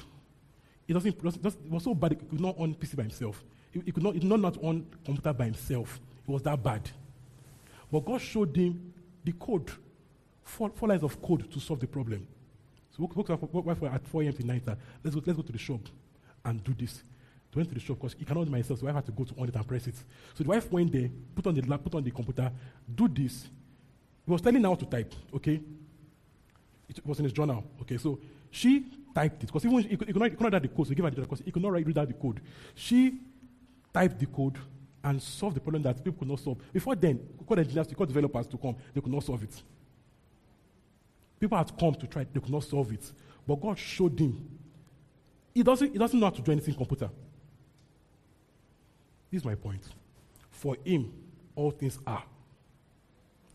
It 0.87 0.93
doesn't, 0.93 1.09
it, 1.09 1.23
just, 1.23 1.57
it 1.65 1.71
was 1.71 1.83
so 1.83 1.95
bad, 1.95 2.11
he 2.11 2.17
could 2.17 2.41
not 2.41 2.57
on 2.59 2.75
PC 2.75 2.95
by 2.95 3.03
himself. 3.03 3.43
He, 3.71 3.81
he 3.85 3.91
could 3.91 4.03
not, 4.03 4.15
he 4.15 4.19
not 4.19 4.39
not 4.39 4.63
on 4.63 4.85
computer 5.05 5.33
by 5.33 5.45
himself. 5.45 5.99
It 6.27 6.31
was 6.31 6.41
that 6.43 6.61
bad. 6.61 6.89
But 7.91 8.05
God 8.05 8.21
showed 8.21 8.55
him 8.55 8.93
the 9.23 9.31
code, 9.33 9.71
four, 10.43 10.69
four 10.71 10.89
lines 10.89 11.03
of 11.03 11.21
code 11.21 11.49
to 11.51 11.59
solve 11.59 11.79
the 11.79 11.87
problem. 11.87 12.27
So 12.91 13.03
woke, 13.03 13.15
woke 13.53 13.83
at 13.91 14.05
4 14.05 14.23
a.m. 14.23 14.33
tonight. 14.33 14.63
Let's 15.03 15.15
go, 15.15 15.21
let's 15.25 15.37
go 15.37 15.43
to 15.43 15.51
the 15.51 15.57
shop 15.57 15.81
and 16.45 16.63
do 16.63 16.75
this. 16.77 17.03
Went 17.55 17.69
to 17.69 17.75
the 17.75 17.81
shop 17.81 17.97
because 17.97 18.15
he 18.17 18.25
cannot 18.25 18.45
do 18.45 18.49
it 18.49 18.57
myself, 18.57 18.79
so 18.79 18.87
I 18.87 18.91
had 18.91 19.05
to 19.05 19.11
go 19.11 19.23
to 19.23 19.33
on 19.37 19.47
it 19.47 19.55
and 19.55 19.67
press 19.67 19.85
it. 19.87 19.95
So 20.33 20.43
the 20.43 20.49
wife 20.49 20.71
went 20.71 20.91
there, 20.91 21.09
put 21.35 21.45
on 21.45 21.53
the 21.53 21.61
lap, 21.61 21.83
put 21.83 21.93
on 21.93 22.03
the 22.03 22.09
computer, 22.09 22.51
do 22.95 23.07
this. 23.07 23.47
He 24.25 24.31
was 24.31 24.41
telling 24.41 24.63
her 24.63 24.69
how 24.69 24.75
to 24.75 24.85
type, 24.85 25.13
okay? 25.35 25.59
It 26.89 27.05
was 27.05 27.19
in 27.19 27.25
his 27.25 27.33
journal, 27.33 27.63
okay? 27.81 27.97
So 27.97 28.19
she 28.49 28.85
typed 29.13 29.43
it 29.43 29.47
because 29.47 29.65
even 29.65 29.79
he 29.79 29.97
could, 29.97 30.07
he 30.07 30.13
could, 30.13 30.21
not, 30.21 30.31
he 30.31 30.35
could 30.35 30.43
not 30.43 30.53
read 30.53 30.63
the 30.63 30.67
code, 30.69 30.87
so 30.87 30.89
he 30.89 30.95
gave 30.95 31.05
her 31.05 31.11
the 31.11 31.21
because 31.21 31.41
he 31.45 31.51
could 31.51 31.61
not 31.61 31.71
read 31.71 31.97
out 31.97 32.07
the 32.07 32.13
code. 32.13 32.41
She 32.73 33.19
typed 33.93 34.19
the 34.19 34.25
code 34.25 34.57
and 35.03 35.21
solved 35.21 35.55
the 35.55 35.59
problem 35.59 35.83
that 35.83 36.03
people 36.03 36.19
could 36.19 36.29
not 36.29 36.39
solve. 36.39 36.57
Before 36.71 36.95
then, 36.95 37.19
called 37.45 37.59
engineers, 37.59 37.87
called 37.95 38.09
developers 38.09 38.47
to 38.47 38.57
come, 38.57 38.75
they 38.93 39.01
could 39.01 39.11
not 39.11 39.23
solve 39.23 39.43
it. 39.43 39.61
People 41.39 41.57
had 41.57 41.77
come 41.77 41.93
to 41.95 42.07
try, 42.07 42.25
they 42.31 42.39
could 42.39 42.49
not 42.49 42.63
solve 42.63 42.91
it. 42.93 43.11
But 43.45 43.61
God 43.61 43.77
showed 43.77 44.17
him. 44.17 44.49
He 45.53 45.61
doesn't, 45.61 45.91
he 45.91 45.97
doesn't 45.97 46.17
know 46.19 46.27
how 46.27 46.31
to 46.31 46.41
do 46.41 46.51
anything 46.51 46.73
computer. 46.73 47.09
This 49.33 49.41
is 49.41 49.45
my 49.45 49.55
point. 49.55 49.81
For 50.51 50.77
him, 50.85 51.11
all 51.55 51.71
things 51.71 51.97
are. 52.05 52.23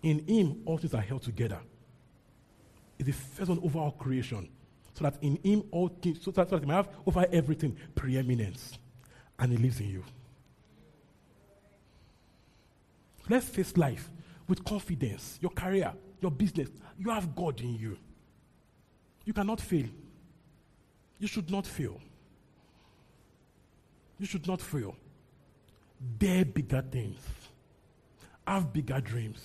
In 0.02 0.26
him, 0.26 0.60
all 0.64 0.76
things 0.76 0.92
are 0.92 1.00
held 1.00 1.22
together. 1.22 1.60
He's 2.96 3.06
the 3.06 3.12
first 3.12 3.48
one 3.48 3.60
over 3.62 3.78
all 3.78 3.92
creation. 3.92 4.48
So 4.94 5.04
that 5.04 5.18
in 5.22 5.38
him, 5.40 5.62
all 5.70 5.86
things, 5.86 6.18
so 6.20 6.32
that, 6.32 6.50
so 6.50 6.58
that 6.58 6.64
he 6.64 6.72
have 6.72 6.88
over 7.06 7.24
everything 7.30 7.76
preeminence. 7.94 8.76
And 9.38 9.52
he 9.52 9.58
lives 9.58 9.78
in 9.78 9.90
you. 9.90 10.04
Let's 13.28 13.48
face 13.48 13.76
life 13.76 14.10
with 14.48 14.64
confidence. 14.64 15.38
Your 15.40 15.52
career, 15.52 15.92
your 16.20 16.32
business, 16.32 16.70
you 16.98 17.08
have 17.10 17.36
God 17.36 17.60
in 17.60 17.76
you. 17.76 17.96
You 19.24 19.32
cannot 19.32 19.60
fail. 19.60 19.86
You 21.20 21.28
should 21.28 21.52
not 21.52 21.68
fail. 21.68 22.00
You 24.18 24.26
should 24.26 24.48
not 24.48 24.60
fail 24.60 24.96
dare 26.18 26.44
bigger 26.44 26.82
things, 26.82 27.18
have 28.46 28.72
bigger 28.72 29.00
dreams. 29.00 29.40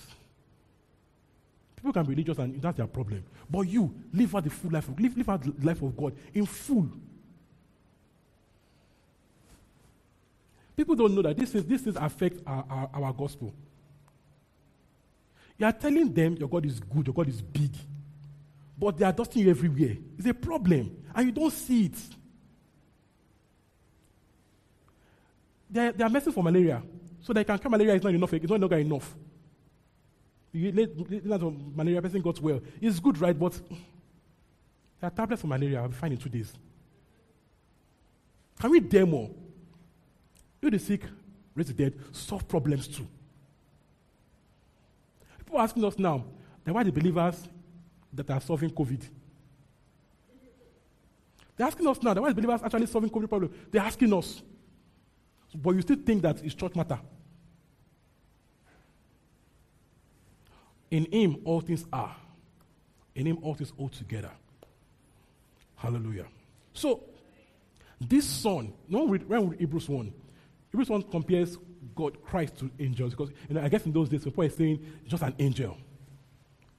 People 1.75 1.93
can 1.93 2.03
be 2.03 2.11
religious 2.11 2.37
and 2.37 2.61
that's 2.61 2.77
their 2.77 2.87
problem. 2.87 3.23
But 3.49 3.61
you 3.61 3.93
live 4.13 4.35
out 4.35 4.45
the 4.45 4.49
full 4.49 4.71
life 4.71 4.87
of 4.87 4.99
live, 4.99 5.17
live 5.17 5.29
out 5.29 5.43
the 5.43 5.53
life 5.65 5.81
of 5.81 5.95
God 5.97 6.15
in 6.33 6.45
full. 6.45 6.89
People 10.75 10.95
don't 10.95 11.13
know 11.13 11.21
that 11.21 11.37
this 11.37 11.53
is 11.53 11.65
this 11.65 11.85
is 11.85 11.95
affect 11.97 12.41
our, 12.47 12.65
our, 12.69 12.89
our 12.93 13.13
gospel. 13.13 13.53
You 15.57 15.65
are 15.65 15.71
telling 15.71 16.11
them 16.13 16.35
your 16.37 16.49
God 16.49 16.65
is 16.65 16.79
good, 16.79 17.07
your 17.07 17.13
God 17.13 17.29
is 17.29 17.41
big, 17.41 17.71
but 18.77 18.97
they 18.97 19.05
are 19.05 19.11
dusting 19.11 19.43
you 19.43 19.49
everywhere. 19.51 19.97
It's 20.17 20.27
a 20.27 20.33
problem, 20.33 20.95
and 21.13 21.25
you 21.27 21.31
don't 21.31 21.53
see 21.53 21.85
it. 21.85 21.97
They 25.73 25.87
are, 25.87 25.91
they 25.91 26.03
are 26.03 26.09
medicine 26.09 26.33
for 26.33 26.43
malaria, 26.43 26.83
so 27.19 27.33
they 27.33 27.43
can 27.43 27.57
cure 27.57 27.71
malaria 27.71 27.95
is 27.95 28.03
not 28.03 28.13
enough. 28.13 28.31
It's 28.31 28.47
not 28.47 28.59
longer 28.59 28.77
enough. 28.77 29.15
Let 30.53 31.41
malaria 31.75 31.99
person 31.99 32.21
got 32.21 32.39
well. 32.39 32.61
It's 32.79 32.99
good, 32.99 33.17
right? 33.17 33.37
But 33.37 33.53
there 35.01 35.07
are 35.07 35.09
tablets 35.09 35.41
for 35.41 35.47
malaria. 35.47 35.81
I'll 35.81 35.87
be 35.87 35.95
fine 35.95 36.11
in 36.11 36.19
two 36.19 36.29
days. 36.29 36.53
Can 38.59 38.69
we 38.69 38.79
demo? 38.81 39.31
You 40.61 40.69
the 40.69 40.77
sick, 40.77 41.05
raise 41.55 41.67
the 41.67 41.73
dead, 41.73 41.99
solve 42.11 42.47
problems 42.47 42.87
too. 42.87 43.07
People 45.39 45.57
are 45.57 45.63
asking 45.63 45.83
us 45.85 45.97
now, 45.97 46.23
then 46.63 46.75
why 46.75 46.83
the 46.83 46.91
believers 46.91 47.47
that 48.13 48.29
are 48.29 48.39
solving 48.39 48.69
COVID? 48.69 49.01
They're 51.57 51.67
asking 51.67 51.87
us 51.87 52.01
now, 52.03 52.13
then 52.13 52.21
why 52.21 52.29
the 52.29 52.35
believers 52.35 52.61
actually 52.63 52.85
solving 52.85 53.09
COVID 53.09 53.27
problem? 53.27 53.51
They're 53.71 53.81
asking 53.81 54.13
us. 54.13 54.43
But 55.55 55.75
you 55.75 55.81
still 55.81 55.97
think 55.97 56.21
that 56.23 56.43
it's 56.43 56.55
church 56.55 56.75
matter. 56.75 56.99
In 60.91 61.05
him 61.11 61.37
all 61.43 61.61
things 61.61 61.85
are. 61.91 62.15
In 63.15 63.25
him 63.25 63.39
all 63.41 63.53
things 63.55 63.71
hold 63.75 63.93
together. 63.93 64.31
Hallelujah. 65.75 66.27
So 66.73 67.03
this 67.99 68.25
son, 68.25 68.73
no 68.87 69.07
read, 69.07 69.29
read 69.29 69.55
Hebrews 69.59 69.89
1. 69.89 70.13
Hebrews 70.71 70.89
1 70.89 71.03
compares 71.03 71.57
God, 71.95 72.21
Christ 72.23 72.57
to 72.57 72.71
angels. 72.79 73.11
Because 73.11 73.29
you 73.47 73.55
know, 73.55 73.61
I 73.61 73.69
guess 73.69 73.85
in 73.85 73.91
those 73.91 74.09
days, 74.09 74.23
people 74.23 74.43
are 74.43 74.49
saying 74.49 74.85
just 75.07 75.23
an 75.23 75.35
angel. 75.39 75.77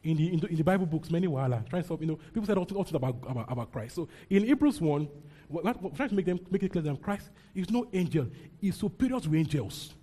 In 0.02 0.16
the, 0.16 0.32
in 0.32 0.40
the, 0.40 0.46
in 0.48 0.56
the 0.56 0.64
Bible 0.64 0.86
books, 0.86 1.10
many 1.10 1.26
were 1.26 1.62
trying 1.68 1.82
to 1.82 1.98
you 2.00 2.06
know, 2.06 2.16
people 2.16 2.44
said 2.44 2.58
all 2.58 2.64
things 2.64 2.92
about, 2.92 3.16
about, 3.26 3.50
about 3.50 3.72
Christ. 3.72 3.94
So 3.94 4.08
in 4.28 4.44
Hebrews 4.44 4.80
1, 4.80 5.08
we're 5.48 5.72
trying 5.94 6.08
to 6.08 6.14
make 6.14 6.26
them 6.26 6.40
make 6.50 6.62
it 6.62 6.72
clear 6.72 6.82
that 6.82 7.02
Christ 7.02 7.30
is 7.54 7.70
no 7.70 7.86
angel, 7.92 8.26
he's 8.60 8.76
superior 8.76 9.20
to 9.20 9.34
angels. 9.34 9.94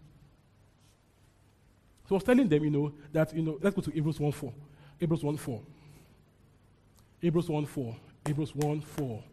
So 2.07 2.15
I 2.15 2.17
was 2.17 2.23
telling 2.23 2.47
them, 2.49 2.63
you 2.63 2.69
know, 2.69 2.93
that 3.11 3.33
you 3.33 3.41
know, 3.41 3.57
let's 3.61 3.75
go 3.75 3.81
to 3.81 3.91
Hebrews 3.91 4.19
1 4.19 4.31
4. 4.31 4.53
Hebrews 4.99 5.23
1 5.23 5.37
4. 5.37 5.61
Hebrews 7.21 7.49
1 7.49 7.65
4. 7.65 7.95
Hebrews 8.25 8.55
1 8.55 8.81
4. 8.81 9.23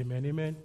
Amen, 0.00 0.26
amen. 0.26 0.56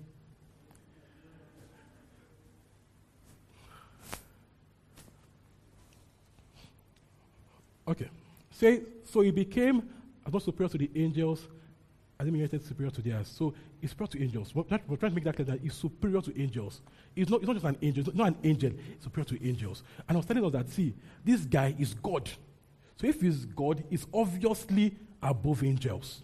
Okay. 7.87 8.09
Say, 8.51 8.81
so 9.11 9.21
he 9.21 9.31
became 9.31 9.89
not 10.31 10.41
superior 10.41 10.69
to 10.69 10.77
the 10.77 10.89
angels, 10.95 11.47
as 12.28 12.51
he 12.51 12.59
superior 12.59 12.91
to 12.91 13.01
theirs. 13.01 13.32
So 13.36 13.53
it's 13.82 13.91
superior 13.91 14.11
to 14.11 14.24
angels. 14.24 14.55
We're, 14.55 14.63
we're 14.88 14.97
trying 14.97 15.11
to 15.11 15.15
make 15.15 15.24
that 15.24 15.36
clear 15.36 15.45
that 15.45 15.59
it's 15.63 15.76
superior 15.76 16.21
to 16.21 16.41
angels. 16.41 16.82
It's 17.15 17.30
not, 17.30 17.41
he's 17.41 17.47
not 17.47 17.55
just 17.55 17.65
an 17.65 17.78
angel, 17.82 18.03
he's 18.03 18.15
not 18.15 18.28
an 18.28 18.38
angel, 18.43 18.71
he's 18.71 19.03
superior 19.03 19.26
to 19.26 19.47
angels. 19.47 19.84
And 20.07 20.15
I 20.15 20.19
was 20.19 20.26
telling 20.26 20.45
us 20.45 20.51
that, 20.53 20.69
see, 20.69 20.93
this 21.24 21.41
guy 21.41 21.76
is 21.78 21.93
God. 21.93 22.30
So 22.97 23.07
if 23.07 23.21
he's 23.21 23.45
God, 23.45 23.84
he's 23.89 24.05
obviously 24.13 24.95
above 25.21 25.63
angels. 25.63 26.21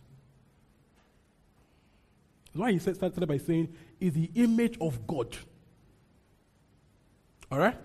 That's 2.48 2.60
why 2.60 2.72
he 2.72 2.80
said, 2.80 2.96
started 2.96 3.28
by 3.28 3.38
saying, 3.38 3.74
is 4.00 4.14
the 4.14 4.30
image 4.36 4.78
of 4.82 5.06
God. 5.06 5.36
All 7.52 7.60
right? 7.60 7.76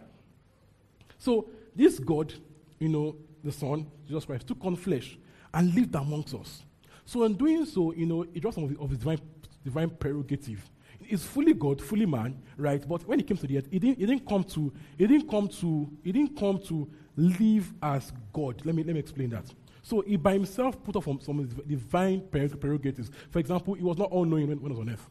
So, 1.18 1.48
this 1.74 1.98
God, 1.98 2.32
you 2.78 2.88
know, 2.88 3.16
the 3.42 3.52
Son, 3.52 3.86
Jesus 4.06 4.24
Christ, 4.24 4.46
took 4.46 4.64
on 4.64 4.76
flesh 4.76 5.18
and 5.52 5.74
lived 5.74 5.94
amongst 5.94 6.34
us. 6.34 6.62
So, 7.04 7.24
in 7.24 7.34
doing 7.34 7.66
so, 7.66 7.92
you 7.92 8.06
know, 8.06 8.26
he 8.32 8.40
was 8.40 8.54
some 8.54 8.64
of, 8.64 8.70
his, 8.70 8.78
of 8.78 8.90
his 8.90 8.98
divine, 8.98 9.20
divine 9.64 9.90
prerogative. 9.90 10.68
He's 11.00 11.24
fully 11.24 11.52
God, 11.52 11.82
fully 11.82 12.06
man, 12.06 12.42
right? 12.56 12.86
But 12.86 13.06
when 13.06 13.18
he 13.18 13.24
came 13.24 13.36
to 13.36 13.46
the 13.46 13.58
earth, 13.58 13.68
he 13.70 13.78
didn't, 13.78 13.98
he 13.98 14.06
didn't 14.06 14.26
come 14.26 14.42
to, 14.44 14.72
he 14.96 15.06
didn't 15.06 15.28
come 15.28 15.48
to, 15.48 15.90
he 16.02 16.12
didn't 16.12 16.38
come 16.38 16.58
to 16.60 16.88
live 17.16 17.72
as 17.82 18.12
God. 18.32 18.62
Let 18.64 18.74
me, 18.74 18.84
let 18.84 18.94
me 18.94 19.00
explain 19.00 19.30
that. 19.30 19.44
So 19.82 20.00
he 20.00 20.16
by 20.16 20.32
himself 20.32 20.82
put 20.82 20.96
off 20.96 21.04
some 21.22 21.46
divine 21.66 22.22
prerogatives. 22.30 23.10
For 23.30 23.38
example, 23.38 23.74
he 23.74 23.82
was 23.82 23.98
not 23.98 24.10
all 24.10 24.24
knowing 24.24 24.48
when, 24.48 24.60
when 24.62 24.72
he 24.72 24.78
was 24.78 24.86
on 24.86 24.92
earth. 24.92 25.10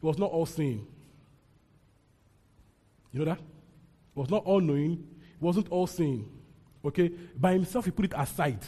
He 0.00 0.06
was 0.06 0.18
not 0.18 0.30
all 0.30 0.46
seeing. 0.46 0.86
You 3.12 3.20
know 3.20 3.24
that? 3.24 3.38
He 3.38 4.20
was 4.20 4.30
not 4.30 4.44
all 4.44 4.60
knowing. 4.60 5.08
He 5.38 5.44
wasn't 5.44 5.68
all 5.70 5.88
seeing. 5.88 6.30
Okay? 6.84 7.08
By 7.36 7.54
himself, 7.54 7.84
he 7.84 7.90
put 7.90 8.04
it 8.04 8.12
aside. 8.16 8.64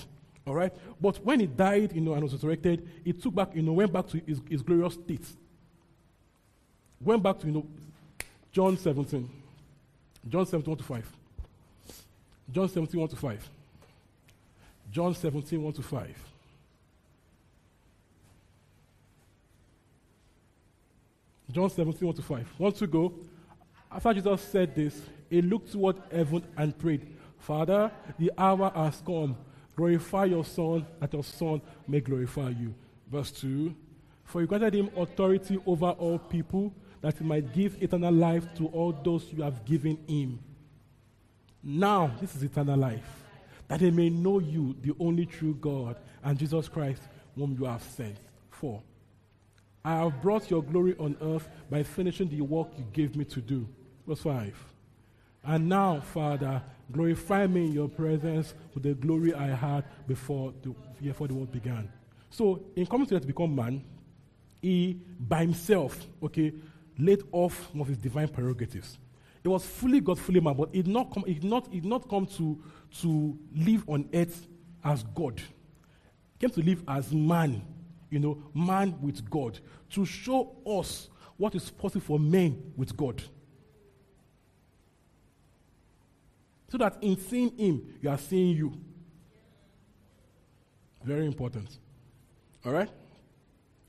All 0.48 0.54
right? 0.54 0.72
But 0.98 1.22
when 1.22 1.40
he 1.40 1.46
died, 1.46 1.92
you 1.94 2.00
know, 2.00 2.14
and 2.14 2.22
was 2.22 2.32
resurrected, 2.32 2.88
he 3.04 3.12
took 3.12 3.34
back, 3.34 3.54
you 3.54 3.60
know, 3.60 3.72
went 3.72 3.92
back 3.92 4.08
to 4.08 4.22
his, 4.26 4.40
his 4.48 4.62
glorious 4.62 4.94
state. 4.94 5.26
Went 7.00 7.22
back 7.22 7.38
to, 7.40 7.46
you 7.46 7.52
know, 7.52 7.66
John 8.50 8.78
17. 8.78 9.28
John 10.26 10.46
17, 10.46 10.70
1 10.70 10.78
to 10.78 10.84
5. 10.84 11.12
John 12.50 12.68
17, 12.68 12.98
1 12.98 13.08
to 13.10 13.16
5. 13.16 13.50
John 14.90 15.14
17, 15.14 15.62
1 15.62 15.72
to 15.74 15.82
5. 15.82 16.08
John 21.52 21.70
17, 21.70 22.06
1 22.06 22.16
to 22.16 22.22
5. 22.22 22.54
Once 22.58 22.78
to 22.78 22.86
go? 22.86 23.12
After 23.92 24.14
Jesus 24.14 24.40
said 24.40 24.74
this, 24.74 24.98
he 25.28 25.42
looked 25.42 25.72
toward 25.72 25.96
heaven 26.10 26.42
and 26.56 26.76
prayed, 26.78 27.06
Father, 27.38 27.90
the 28.18 28.32
hour 28.38 28.72
has 28.74 29.02
come. 29.04 29.36
Glorify 29.78 30.24
your 30.24 30.44
Son, 30.44 30.84
that 30.98 31.12
your 31.12 31.22
Son 31.22 31.62
may 31.86 32.00
glorify 32.00 32.48
you. 32.48 32.74
Verse 33.08 33.30
2 33.30 33.72
For 34.24 34.40
you 34.40 34.48
granted 34.48 34.74
him 34.74 34.90
authority 34.96 35.56
over 35.64 35.90
all 35.90 36.18
people, 36.18 36.74
that 37.00 37.16
he 37.16 37.22
might 37.22 37.54
give 37.54 37.80
eternal 37.80 38.12
life 38.12 38.52
to 38.56 38.66
all 38.66 38.90
those 38.90 39.32
you 39.32 39.44
have 39.44 39.64
given 39.64 39.96
him. 40.08 40.40
Now, 41.62 42.10
this 42.20 42.34
is 42.34 42.42
eternal 42.42 42.76
life 42.76 43.24
that 43.68 43.78
they 43.78 43.92
may 43.92 44.10
know 44.10 44.40
you, 44.40 44.74
the 44.82 44.96
only 44.98 45.26
true 45.26 45.54
God, 45.54 45.96
and 46.24 46.36
Jesus 46.36 46.68
Christ, 46.68 47.02
whom 47.36 47.56
you 47.56 47.66
have 47.66 47.82
sent. 47.84 48.16
Four. 48.50 48.82
I 49.84 49.98
have 49.98 50.20
brought 50.20 50.50
your 50.50 50.64
glory 50.64 50.96
on 50.98 51.16
earth 51.22 51.48
by 51.70 51.84
finishing 51.84 52.28
the 52.28 52.40
work 52.40 52.68
you 52.76 52.84
gave 52.92 53.14
me 53.14 53.24
to 53.26 53.40
do. 53.40 53.68
Verse 54.08 54.22
5. 54.22 54.56
And 55.44 55.68
now, 55.68 56.00
Father, 56.00 56.62
glorify 56.90 57.46
me 57.46 57.66
in 57.66 57.72
your 57.72 57.88
presence 57.88 58.54
with 58.74 58.82
the 58.82 58.94
glory 58.94 59.34
I 59.34 59.48
had 59.48 59.84
before 60.06 60.52
the, 60.62 60.74
before 61.02 61.28
the 61.28 61.34
world 61.34 61.52
began. 61.52 61.90
So, 62.30 62.62
in 62.76 62.86
coming 62.86 63.06
to 63.08 63.18
to 63.18 63.26
become 63.26 63.54
man, 63.54 63.84
he, 64.60 65.00
by 65.18 65.40
himself, 65.40 66.06
okay, 66.22 66.52
laid 66.98 67.22
off 67.32 67.72
one 67.72 67.82
of 67.82 67.88
his 67.88 67.98
divine 67.98 68.28
prerogatives. 68.28 68.98
It 69.44 69.48
was 69.48 69.64
fully 69.64 70.00
God, 70.00 70.18
fully 70.18 70.40
man, 70.40 70.54
but 70.54 70.68
it 70.72 70.84
did 70.84 70.88
not 70.88 71.12
come, 71.12 71.24
it 71.26 71.42
not, 71.42 71.72
it 71.72 71.84
not 71.84 72.08
come 72.08 72.26
to 72.26 72.60
to 73.00 73.38
live 73.54 73.84
on 73.88 74.08
earth 74.12 74.46
as 74.84 75.02
God. 75.14 75.40
He 76.38 76.46
came 76.46 76.50
to 76.50 76.62
live 76.62 76.82
as 76.88 77.12
man, 77.12 77.62
you 78.10 78.18
know, 78.18 78.42
man 78.54 79.00
with 79.00 79.28
God, 79.30 79.60
to 79.90 80.04
show 80.04 80.56
us 80.66 81.08
what 81.36 81.54
is 81.54 81.70
possible 81.70 82.00
for 82.00 82.18
men 82.18 82.72
with 82.76 82.96
God. 82.96 83.22
So 86.70 86.78
that 86.78 86.98
in 87.00 87.16
seeing 87.16 87.56
him, 87.56 87.94
you 88.00 88.10
are 88.10 88.18
seeing 88.18 88.56
you. 88.56 88.72
Very 91.02 91.26
important. 91.26 91.78
All 92.64 92.72
right? 92.72 92.90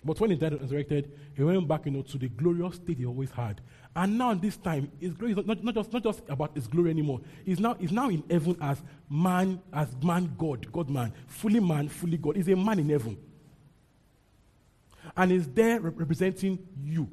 But 0.03 0.19
when 0.19 0.30
he 0.30 0.38
died 0.38 0.53
and 0.53 0.61
resurrected, 0.61 1.11
he 1.36 1.43
went 1.43 1.67
back, 1.67 1.86
you 1.86 1.91
know, 1.91 2.03
to 2.03 2.17
the 2.17 2.30
glorious 2.30 2.75
state 2.75 2.97
he 2.97 3.05
always 3.05 3.32
had. 3.32 3.59
And 3.95 4.17
now 4.17 4.32
in 4.32 4.39
this 4.39 4.55
time, 4.55 4.89
his 4.99 5.13
glory 5.13 5.34
is 5.34 5.45
not, 5.45 5.61
not, 5.61 5.75
just, 5.75 5.91
not 5.91 6.03
just 6.03 6.21
about 6.30 6.55
his 6.55 6.67
glory 6.67 6.91
anymore. 6.91 7.19
He's 7.43 7.59
now, 7.59 7.73
he's 7.73 7.91
now 7.91 8.09
in 8.09 8.23
heaven 8.30 8.55
as 8.61 8.82
man, 9.09 9.61
as 9.73 9.89
man 10.01 10.34
God, 10.38 10.71
God 10.71 10.89
man, 10.89 11.11
fully 11.27 11.59
man, 11.59 11.89
fully 11.89 12.17
God. 12.17 12.38
He's 12.38 12.47
a 12.47 12.55
man 12.55 12.80
in 12.80 12.89
heaven. 12.89 13.17
And 15.17 15.32
he's 15.32 15.47
there 15.47 15.82
representing 15.82 16.59
you. 16.82 17.09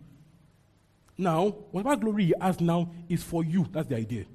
Now, 1.18 1.48
whatever 1.72 1.96
glory 1.96 2.26
he 2.26 2.34
has 2.40 2.60
now 2.60 2.92
is 3.08 3.22
for 3.22 3.42
you. 3.42 3.66
That's 3.72 3.88
the 3.88 3.96
idea. 3.96 4.26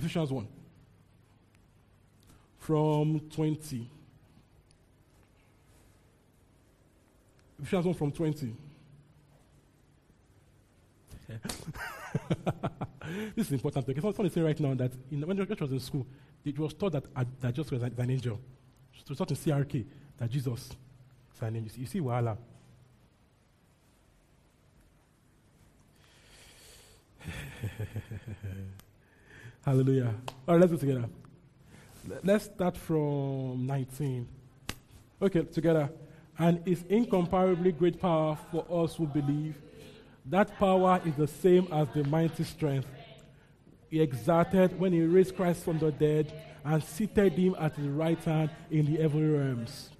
Ephesians 0.00 0.32
1. 0.32 0.48
From 2.58 3.20
20. 3.28 3.90
Ephesians 7.60 7.84
1 7.84 7.94
from 7.94 8.10
20. 8.10 8.56
this 13.36 13.46
is 13.46 13.52
important 13.52 13.86
because 13.86 14.02
someone 14.02 14.26
is 14.26 14.32
saying 14.32 14.46
right 14.46 14.58
now 14.58 14.72
that 14.72 14.90
in, 15.12 15.20
when 15.26 15.36
Josh 15.36 15.60
was 15.60 15.70
in 15.70 15.80
school, 15.80 16.06
it 16.46 16.58
was 16.58 16.72
taught 16.72 16.92
that, 16.92 17.04
uh, 17.14 17.24
that 17.42 17.54
Jesus 17.54 17.70
was 17.70 17.82
an 17.82 18.10
angel. 18.10 18.40
It 18.98 19.06
was 19.06 19.18
taught 19.18 19.30
in 19.30 19.36
CRK 19.36 19.84
that 20.16 20.30
Jesus 20.30 20.70
is 21.34 21.42
an 21.42 21.56
angel. 21.56 21.78
You 21.78 21.84
see, 21.86 22.00
Wahala. 22.00 22.38
Hallelujah. 29.64 30.14
All 30.48 30.56
right, 30.56 30.60
let's 30.60 30.70
do 30.70 30.76
it 30.76 30.80
together. 30.80 31.08
Let's 32.24 32.44
start 32.46 32.76
from 32.76 33.66
19. 33.66 34.26
Okay, 35.22 35.42
together. 35.42 35.90
And 36.38 36.62
it's 36.66 36.82
incomparably 36.88 37.72
great 37.72 38.00
power 38.00 38.38
for 38.50 38.84
us 38.84 38.96
who 38.96 39.06
believe. 39.06 39.56
That 40.26 40.58
power 40.58 41.00
is 41.04 41.14
the 41.14 41.26
same 41.26 41.68
as 41.72 41.88
the 41.90 42.04
mighty 42.04 42.44
strength 42.44 42.86
he 43.90 44.00
exerted 44.00 44.78
when 44.78 44.92
he 44.92 45.02
raised 45.02 45.34
Christ 45.34 45.64
from 45.64 45.78
the 45.78 45.90
dead 45.90 46.32
and 46.64 46.82
seated 46.82 47.32
him 47.32 47.56
at 47.58 47.74
his 47.74 47.88
right 47.88 48.22
hand 48.22 48.50
in 48.70 48.86
the 48.86 49.02
heavenly 49.02 49.36
realms. 49.36 49.90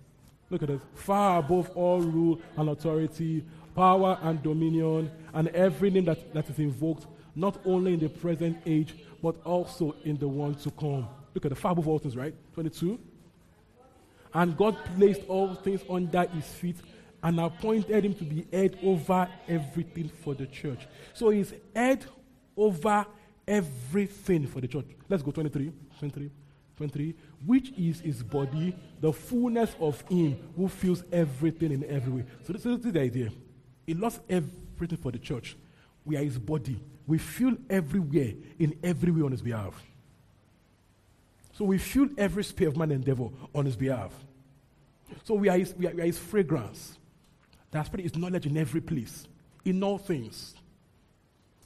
Look 0.49 0.63
at 0.63 0.69
this. 0.69 0.83
Far 0.95 1.41
above 1.41 1.71
all 1.71 2.01
rule 2.01 2.41
and 2.57 2.69
authority, 2.69 3.45
power 3.75 4.19
and 4.23 4.43
dominion, 4.43 5.11
and 5.35 5.49
every 5.49 5.91
name 5.91 6.05
that, 6.05 6.33
that 6.33 6.49
is 6.49 6.59
invoked, 6.59 7.07
not 7.35 7.59
only 7.65 7.95
in 7.95 8.01
the 8.01 8.09
present 8.09 8.59
age, 8.65 8.95
but 9.23 9.37
also 9.45 9.95
in 10.05 10.17
the 10.17 10.29
one 10.29 10.55
to 10.57 10.71
come. 10.71 11.09
Look 11.35 11.45
at 11.45 11.51
the 11.51 11.57
far 11.57 11.73
above 11.73 11.89
all 11.89 11.99
things, 11.99 12.17
right? 12.17 12.35
22. 12.55 12.99
And 14.33 14.57
God 14.57 14.77
placed 14.97 15.23
all 15.29 15.55
things 15.55 15.83
under 15.89 16.23
his 16.25 16.47
feet 16.47 16.77
and 17.23 17.41
appointed 17.41 18.05
him 18.05 18.15
to 18.15 18.25
be 18.25 18.47
head 18.53 18.79
over 18.83 19.29
everything 19.49 20.09
for 20.09 20.35
the 20.35 20.47
church. 20.47 20.87
So 21.13 21.31
he's 21.31 21.53
head 21.75 22.05
over 22.57 23.07
everything 23.47 24.47
for 24.47 24.61
the 24.61 24.69
church. 24.69 24.87
Let's 25.09 25.23
go 25.23 25.31
23. 25.31 25.73
23. 25.99 26.31
23. 26.77 27.15
Which 27.45 27.71
is 27.77 28.01
his 28.01 28.23
body, 28.23 28.75
the 29.01 29.13
fullness 29.13 29.75
of 29.81 30.01
him 30.09 30.39
who 30.57 30.69
fills 30.69 31.03
everything 31.13 31.73
in 31.73 31.85
every 31.85 32.13
way. 32.13 32.25
So 32.45 32.53
this 32.53 32.65
is 32.65 32.81
the 32.81 33.01
idea. 33.01 33.31
He 33.87 33.95
lost 33.95 34.21
everything 34.29 34.99
for 34.99 35.11
the 35.11 35.19
church. 35.19 35.57
We 36.05 36.17
are 36.17 36.25
his 36.25 36.39
body. 36.39 36.81
We 37.11 37.19
feel 37.19 37.57
everywhere 37.69 38.35
in 38.61 38.79
every 38.85 39.11
way 39.11 39.23
on 39.23 39.33
his 39.33 39.43
behalf. 39.43 39.83
So 41.55 41.65
we 41.65 41.77
feel 41.77 42.07
every 42.17 42.45
sphere 42.45 42.69
of 42.69 42.77
man 42.77 42.93
and 42.93 43.05
devil 43.05 43.33
on 43.53 43.65
his 43.65 43.75
behalf. 43.75 44.13
So 45.25 45.35
we 45.35 45.49
are 45.49 45.59
his, 45.59 45.75
we 45.75 45.89
are, 45.89 45.91
we 45.91 46.03
are 46.03 46.07
his 46.07 46.21
fragrance. 46.21 46.97
That 47.73 47.87
spirit 47.87 48.07
is 48.07 48.15
knowledge 48.15 48.47
in 48.47 48.57
every 48.57 48.81
place, 48.81 49.27
in 49.65 49.83
all 49.83 49.99
things. 49.99 50.55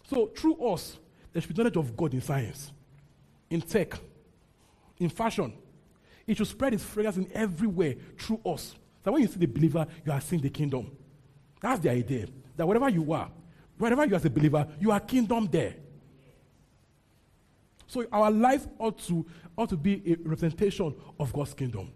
So 0.09 0.29
through 0.29 0.67
us, 0.67 0.97
there 1.31 1.43
should 1.43 1.55
be 1.55 1.63
knowledge 1.63 1.77
of 1.77 1.95
God 1.95 2.15
in 2.15 2.23
science, 2.23 2.73
in 3.51 3.61
tech, 3.61 3.99
in 4.99 5.11
fashion. 5.11 5.53
It 6.27 6.39
should 6.39 6.47
spread 6.47 6.73
its 6.73 6.85
fragrance 6.85 7.19
in 7.19 7.31
everywhere 7.35 7.97
through 8.17 8.41
us. 8.47 8.75
So 9.05 9.13
when 9.13 9.21
you 9.21 9.29
see 9.29 9.41
the 9.41 9.47
believer, 9.47 9.87
you 10.07 10.13
are 10.13 10.23
seeing 10.23 10.41
the 10.41 10.49
kingdom. 10.49 10.91
That's 11.61 11.81
the 11.81 11.91
idea. 11.91 12.29
That 12.57 12.67
wherever 12.67 12.89
you 12.89 13.13
are, 13.13 13.31
wherever 13.79 14.05
you 14.05 14.13
are 14.13 14.17
as 14.17 14.25
a 14.25 14.31
believer, 14.31 14.67
you 14.81 14.91
are 14.91 15.01
kingdom 15.01 15.49
there. 15.51 15.75
So 17.87 18.07
our 18.11 18.31
life 18.31 18.67
ought 18.79 18.99
to, 19.07 19.25
ought 19.57 19.69
to 19.69 19.77
be 19.77 20.03
a 20.07 20.17
representation 20.29 20.95
of 21.19 21.33
God's 21.33 21.55
kingdom. 21.55 21.93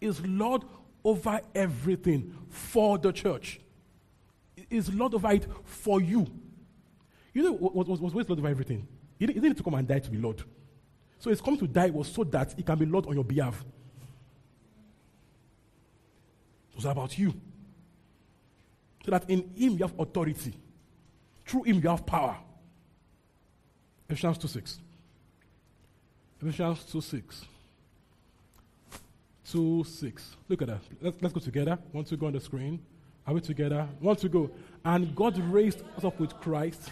Is 0.00 0.24
Lord 0.26 0.64
over 1.04 1.40
everything 1.54 2.36
for 2.48 2.98
the 2.98 3.12
church. 3.12 3.60
Is 4.68 4.92
Lord 4.92 5.14
over 5.14 5.30
it 5.32 5.46
for 5.64 6.00
you. 6.00 6.26
You 7.32 7.44
know 7.44 7.52
what 7.52 7.86
was, 7.86 8.00
was, 8.00 8.14
Lord 8.14 8.30
over 8.30 8.48
everything? 8.48 8.86
He 9.18 9.26
didn't, 9.26 9.36
he 9.36 9.40
didn't 9.40 9.50
need 9.50 9.58
to 9.58 9.62
come 9.62 9.74
and 9.74 9.86
die 9.86 10.00
to 10.00 10.10
be 10.10 10.18
Lord. 10.18 10.42
So 11.18 11.30
his 11.30 11.40
come 11.40 11.56
to 11.58 11.66
die 11.66 11.90
was 11.90 12.10
so 12.10 12.24
that 12.24 12.54
he 12.56 12.62
can 12.62 12.78
be 12.78 12.86
Lord 12.86 13.06
on 13.06 13.14
your 13.14 13.24
behalf. 13.24 13.64
It 16.70 16.76
was 16.76 16.84
about 16.86 17.18
you. 17.18 17.34
So 19.04 19.10
that 19.10 19.28
in 19.28 19.50
him 19.54 19.72
you 19.72 19.78
have 19.78 19.98
authority. 19.98 20.54
Through 21.50 21.64
him 21.64 21.80
you 21.82 21.88
have 21.88 22.06
power. 22.06 22.36
Ephesians 24.08 24.38
2 24.38 24.46
6. 24.46 24.78
Ephesians 26.40 26.84
2 26.84 27.00
6. 27.00 27.44
2 29.50 29.82
6. 29.82 30.36
Look 30.48 30.62
at 30.62 30.68
that. 30.68 30.80
Let's, 31.00 31.16
let's 31.20 31.34
go 31.34 31.40
together. 31.40 31.76
Want 31.92 32.06
to 32.06 32.16
go 32.16 32.26
on 32.26 32.34
the 32.34 32.40
screen? 32.40 32.78
Are 33.26 33.34
we 33.34 33.40
together? 33.40 33.88
Want 34.00 34.20
to 34.20 34.28
go? 34.28 34.48
And 34.84 35.12
God 35.16 35.38
raised 35.38 35.82
us 35.96 36.04
up 36.04 36.20
with 36.20 36.34
Christ 36.34 36.88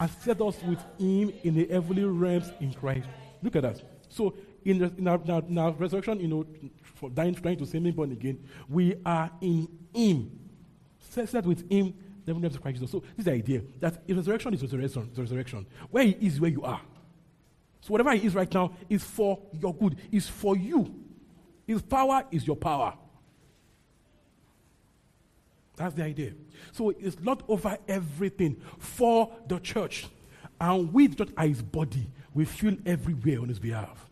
and 0.00 0.10
set 0.22 0.40
us 0.40 0.56
with 0.62 0.82
Him 0.98 1.30
in 1.42 1.54
the 1.54 1.66
heavenly 1.70 2.04
realms 2.04 2.50
in 2.60 2.72
Christ. 2.72 3.06
Look 3.42 3.56
at 3.56 3.62
that. 3.64 3.82
So, 4.08 4.34
in, 4.64 4.78
the, 4.78 4.92
in, 4.96 5.06
our, 5.06 5.20
in, 5.22 5.30
our, 5.30 5.42
in 5.42 5.58
our 5.58 5.72
resurrection, 5.72 6.18
you 6.20 6.28
know, 6.28 6.46
for 6.94 7.10
dying, 7.10 7.34
trying 7.34 7.58
to 7.58 7.66
save 7.66 7.82
me 7.82 7.90
born 7.90 8.12
again, 8.12 8.42
we 8.70 8.94
are 9.04 9.30
in 9.42 9.68
Him. 9.94 10.30
Set, 10.98 11.28
set 11.28 11.44
with 11.44 11.70
Him, 11.70 11.92
realms 12.34 12.54
of 12.54 12.62
Christ 12.62 12.76
Jesus. 12.76 12.90
So, 12.90 13.00
this 13.00 13.18
is 13.18 13.24
the 13.24 13.32
idea 13.32 13.62
that 13.80 14.02
resurrection 14.08 14.54
is 14.54 14.62
resurrection, 14.62 15.10
resurrection. 15.16 15.66
Where 15.90 16.04
He 16.04 16.16
is, 16.20 16.40
where 16.40 16.50
you 16.50 16.62
are. 16.62 16.80
So, 17.80 17.92
whatever 17.92 18.14
He 18.14 18.26
is 18.26 18.34
right 18.34 18.52
now 18.52 18.72
is 18.88 19.02
for 19.04 19.38
your 19.52 19.74
good, 19.74 19.96
is 20.12 20.28
for 20.28 20.56
you. 20.56 20.94
His 21.66 21.82
power 21.82 22.24
is 22.30 22.46
your 22.46 22.56
power. 22.56 22.94
That's 25.78 25.94
the 25.94 26.02
idea. 26.02 26.32
So 26.72 26.90
it's 26.90 27.20
not 27.20 27.42
over 27.48 27.78
everything 27.86 28.60
for 28.78 29.30
the 29.46 29.60
church. 29.60 30.06
And 30.60 30.92
we, 30.92 31.06
the 31.06 31.24
church, 31.24 31.34
are 31.36 31.46
his 31.46 31.62
body. 31.62 32.10
We 32.34 32.44
feel 32.46 32.76
everywhere 32.84 33.40
on 33.40 33.48
his 33.48 33.60
behalf. 33.60 34.10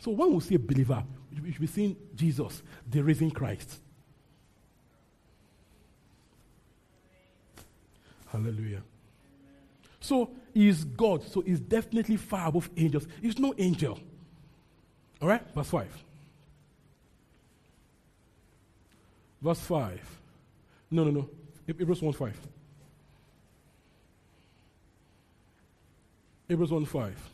So 0.00 0.10
when 0.10 0.34
we 0.34 0.40
see 0.40 0.56
a 0.56 0.58
believer, 0.58 1.04
we 1.42 1.52
should 1.52 1.60
be 1.60 1.66
seeing 1.68 1.96
Jesus, 2.14 2.62
the 2.90 3.02
risen 3.02 3.30
Christ. 3.30 3.80
Hallelujah. 8.36 8.82
So 9.98 10.30
he 10.52 10.68
is 10.68 10.84
God. 10.84 11.24
So 11.24 11.40
he's 11.40 11.58
definitely 11.58 12.18
far 12.18 12.48
above 12.48 12.68
angels. 12.76 13.06
He's 13.22 13.38
no 13.38 13.54
angel. 13.56 13.98
All 15.22 15.28
right? 15.28 15.42
Verse 15.54 15.70
5. 15.70 16.04
Verse 19.40 19.60
5. 19.60 20.18
No, 20.90 21.04
no, 21.04 21.10
no. 21.10 21.28
Hebrews 21.66 22.02
1 22.02 22.12
5. 22.12 22.40
Hebrews 26.48 26.70
1 26.70 26.84
5. 26.84 27.30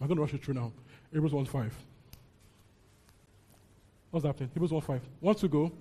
I'm 0.00 0.06
going 0.06 0.16
to 0.16 0.22
rush 0.22 0.32
it 0.32 0.42
through 0.42 0.54
now. 0.54 0.72
Hebrews 1.12 1.34
1 1.34 1.44
5. 1.44 1.74
What's 4.10 4.24
happening? 4.24 4.50
Hebrews 4.54 4.72
1 4.72 4.80
5. 4.80 5.00
Want 5.20 5.38
to 5.38 5.48
go? 5.48 5.72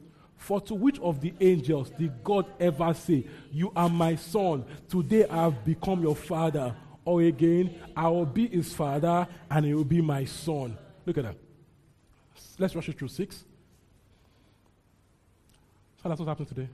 For 0.44 0.60
to 0.60 0.76
which 0.76 1.00
of 1.00 1.22
the 1.22 1.34
angels 1.40 1.90
did 1.92 2.22
God 2.22 2.46
ever 2.60 2.94
say, 2.94 3.26
You 3.50 3.72
are 3.78 3.88
my 3.88 4.16
son, 4.16 4.66
today 4.90 5.26
I 5.26 5.44
have 5.44 5.64
become 5.64 6.02
your 6.02 6.18
father? 6.18 6.76
Or 7.06 7.22
again, 7.22 7.74
I 7.96 8.10
will 8.10 8.26
be 8.26 8.48
his 8.48 8.74
father 8.74 9.26
and 9.50 9.66
he 9.66 9.74
will 9.74 9.86
be 9.86 10.02
my 10.02 10.26
son. 10.26 10.78
Look 11.06 11.18
at 11.18 11.24
that. 11.24 11.38
Let's 12.60 12.76
rush 12.76 12.90
it 12.90 13.00
through 13.00 13.08
6. 13.08 13.46
So 16.02 16.10
that's 16.10 16.20
what 16.20 16.28
happened 16.28 16.50
today. 16.50 16.68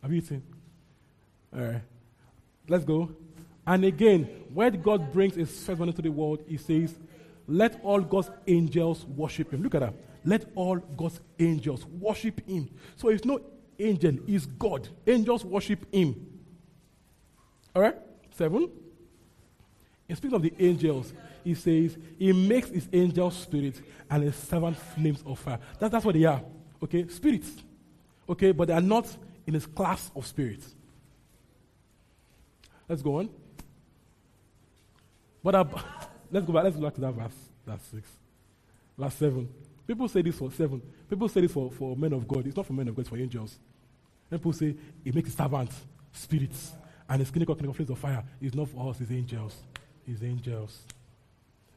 Have 0.00 0.10
you 0.10 0.18
eaten? 0.18 0.42
All 1.54 1.64
right. 1.64 1.82
Let's 2.66 2.86
go. 2.86 3.10
And 3.66 3.84
again, 3.84 4.24
when 4.54 4.80
God 4.80 5.12
brings 5.12 5.34
his 5.34 5.50
firstborn 5.50 5.90
into 5.90 6.00
the 6.00 6.10
world, 6.10 6.42
he 6.48 6.56
says, 6.56 6.94
Let 7.46 7.78
all 7.82 8.00
God's 8.00 8.30
angels 8.46 9.04
worship 9.04 9.52
him. 9.52 9.62
Look 9.62 9.74
at 9.74 9.82
that. 9.82 9.94
Let 10.26 10.50
all 10.56 10.76
God's 10.76 11.20
angels 11.38 11.86
worship 11.86 12.46
him. 12.46 12.68
So 12.96 13.08
it's 13.08 13.24
no 13.24 13.40
angel, 13.78 14.18
it's 14.26 14.44
God. 14.44 14.88
Angels 15.06 15.44
worship 15.44 15.86
him. 15.94 16.16
All 17.74 17.82
right? 17.82 17.94
Seven. 18.32 18.68
In 20.08 20.16
speaking 20.16 20.34
of 20.34 20.42
the 20.42 20.52
angels, 20.58 21.14
he 21.44 21.54
says, 21.54 21.96
He 22.18 22.32
makes 22.32 22.68
his 22.70 22.88
angels 22.92 23.36
spirits 23.36 23.80
and 24.10 24.24
his 24.24 24.34
servant 24.34 24.76
flames 24.76 25.22
of 25.24 25.38
fire. 25.38 25.60
That, 25.78 25.92
that's 25.92 26.04
what 26.04 26.14
they 26.16 26.24
are. 26.24 26.42
Okay? 26.82 27.06
Spirits. 27.06 27.50
Okay? 28.28 28.50
But 28.50 28.68
they 28.68 28.74
are 28.74 28.80
not 28.80 29.06
in 29.46 29.54
his 29.54 29.66
class 29.66 30.10
of 30.16 30.26
spirits. 30.26 30.74
Let's 32.88 33.02
go 33.02 33.20
on. 33.20 33.30
But 35.42 35.54
uh, 35.54 35.64
let's 36.32 36.44
go 36.44 36.52
back. 36.52 36.64
Let's 36.64 36.76
go 36.76 36.82
back 36.82 36.94
to 36.94 37.00
that 37.02 37.12
verse. 37.12 37.34
That's 37.64 37.86
six. 37.86 38.08
Verse 38.98 39.14
seven. 39.14 39.48
People 39.86 40.08
say 40.08 40.22
this 40.22 40.36
for 40.36 40.50
seven. 40.50 40.82
People 41.08 41.28
say 41.28 41.42
this 41.42 41.52
for, 41.52 41.70
for 41.70 41.96
men 41.96 42.12
of 42.12 42.26
God. 42.26 42.46
It's 42.46 42.56
not 42.56 42.66
for 42.66 42.72
men 42.72 42.88
of 42.88 42.96
God, 42.96 43.02
it's 43.02 43.08
for 43.08 43.18
angels. 43.18 43.58
And 44.30 44.40
people 44.40 44.52
say 44.52 44.74
it 45.04 45.14
makes 45.14 45.34
servants 45.34 45.80
spirits. 46.12 46.72
And 47.08 47.20
his 47.20 47.30
clinical 47.30 47.54
clinical 47.54 47.74
flames 47.74 47.90
of 47.90 47.98
fire 47.98 48.24
It's 48.40 48.54
not 48.54 48.68
for 48.68 48.90
us, 48.90 49.00
it's 49.00 49.10
angels. 49.12 49.56
It's 50.06 50.22
angels. 50.22 50.82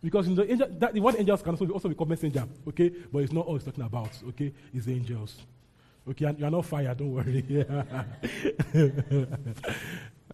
Because 0.02 0.28
in 0.28 0.36
the 0.36 0.50
angel, 0.50 0.68
that, 0.80 0.94
the 0.94 1.00
word 1.00 1.16
angels 1.18 1.42
can 1.42 1.52
also 1.52 1.66
be, 1.66 1.74
also 1.74 1.90
be 1.90 1.96
called 1.96 2.10
messenger, 2.10 2.46
okay? 2.68 2.90
But 3.12 3.20
it's 3.20 3.34
not 3.34 3.46
all 3.46 3.56
he's 3.56 3.66
talking 3.66 3.84
about, 3.84 4.12
okay? 4.30 4.54
It's 4.74 4.88
angels. 4.88 5.38
Okay, 6.10 6.34
you 6.38 6.46
are 6.46 6.50
not 6.50 6.66
fired, 6.66 6.98
don't 6.98 7.12
worry. 7.12 7.44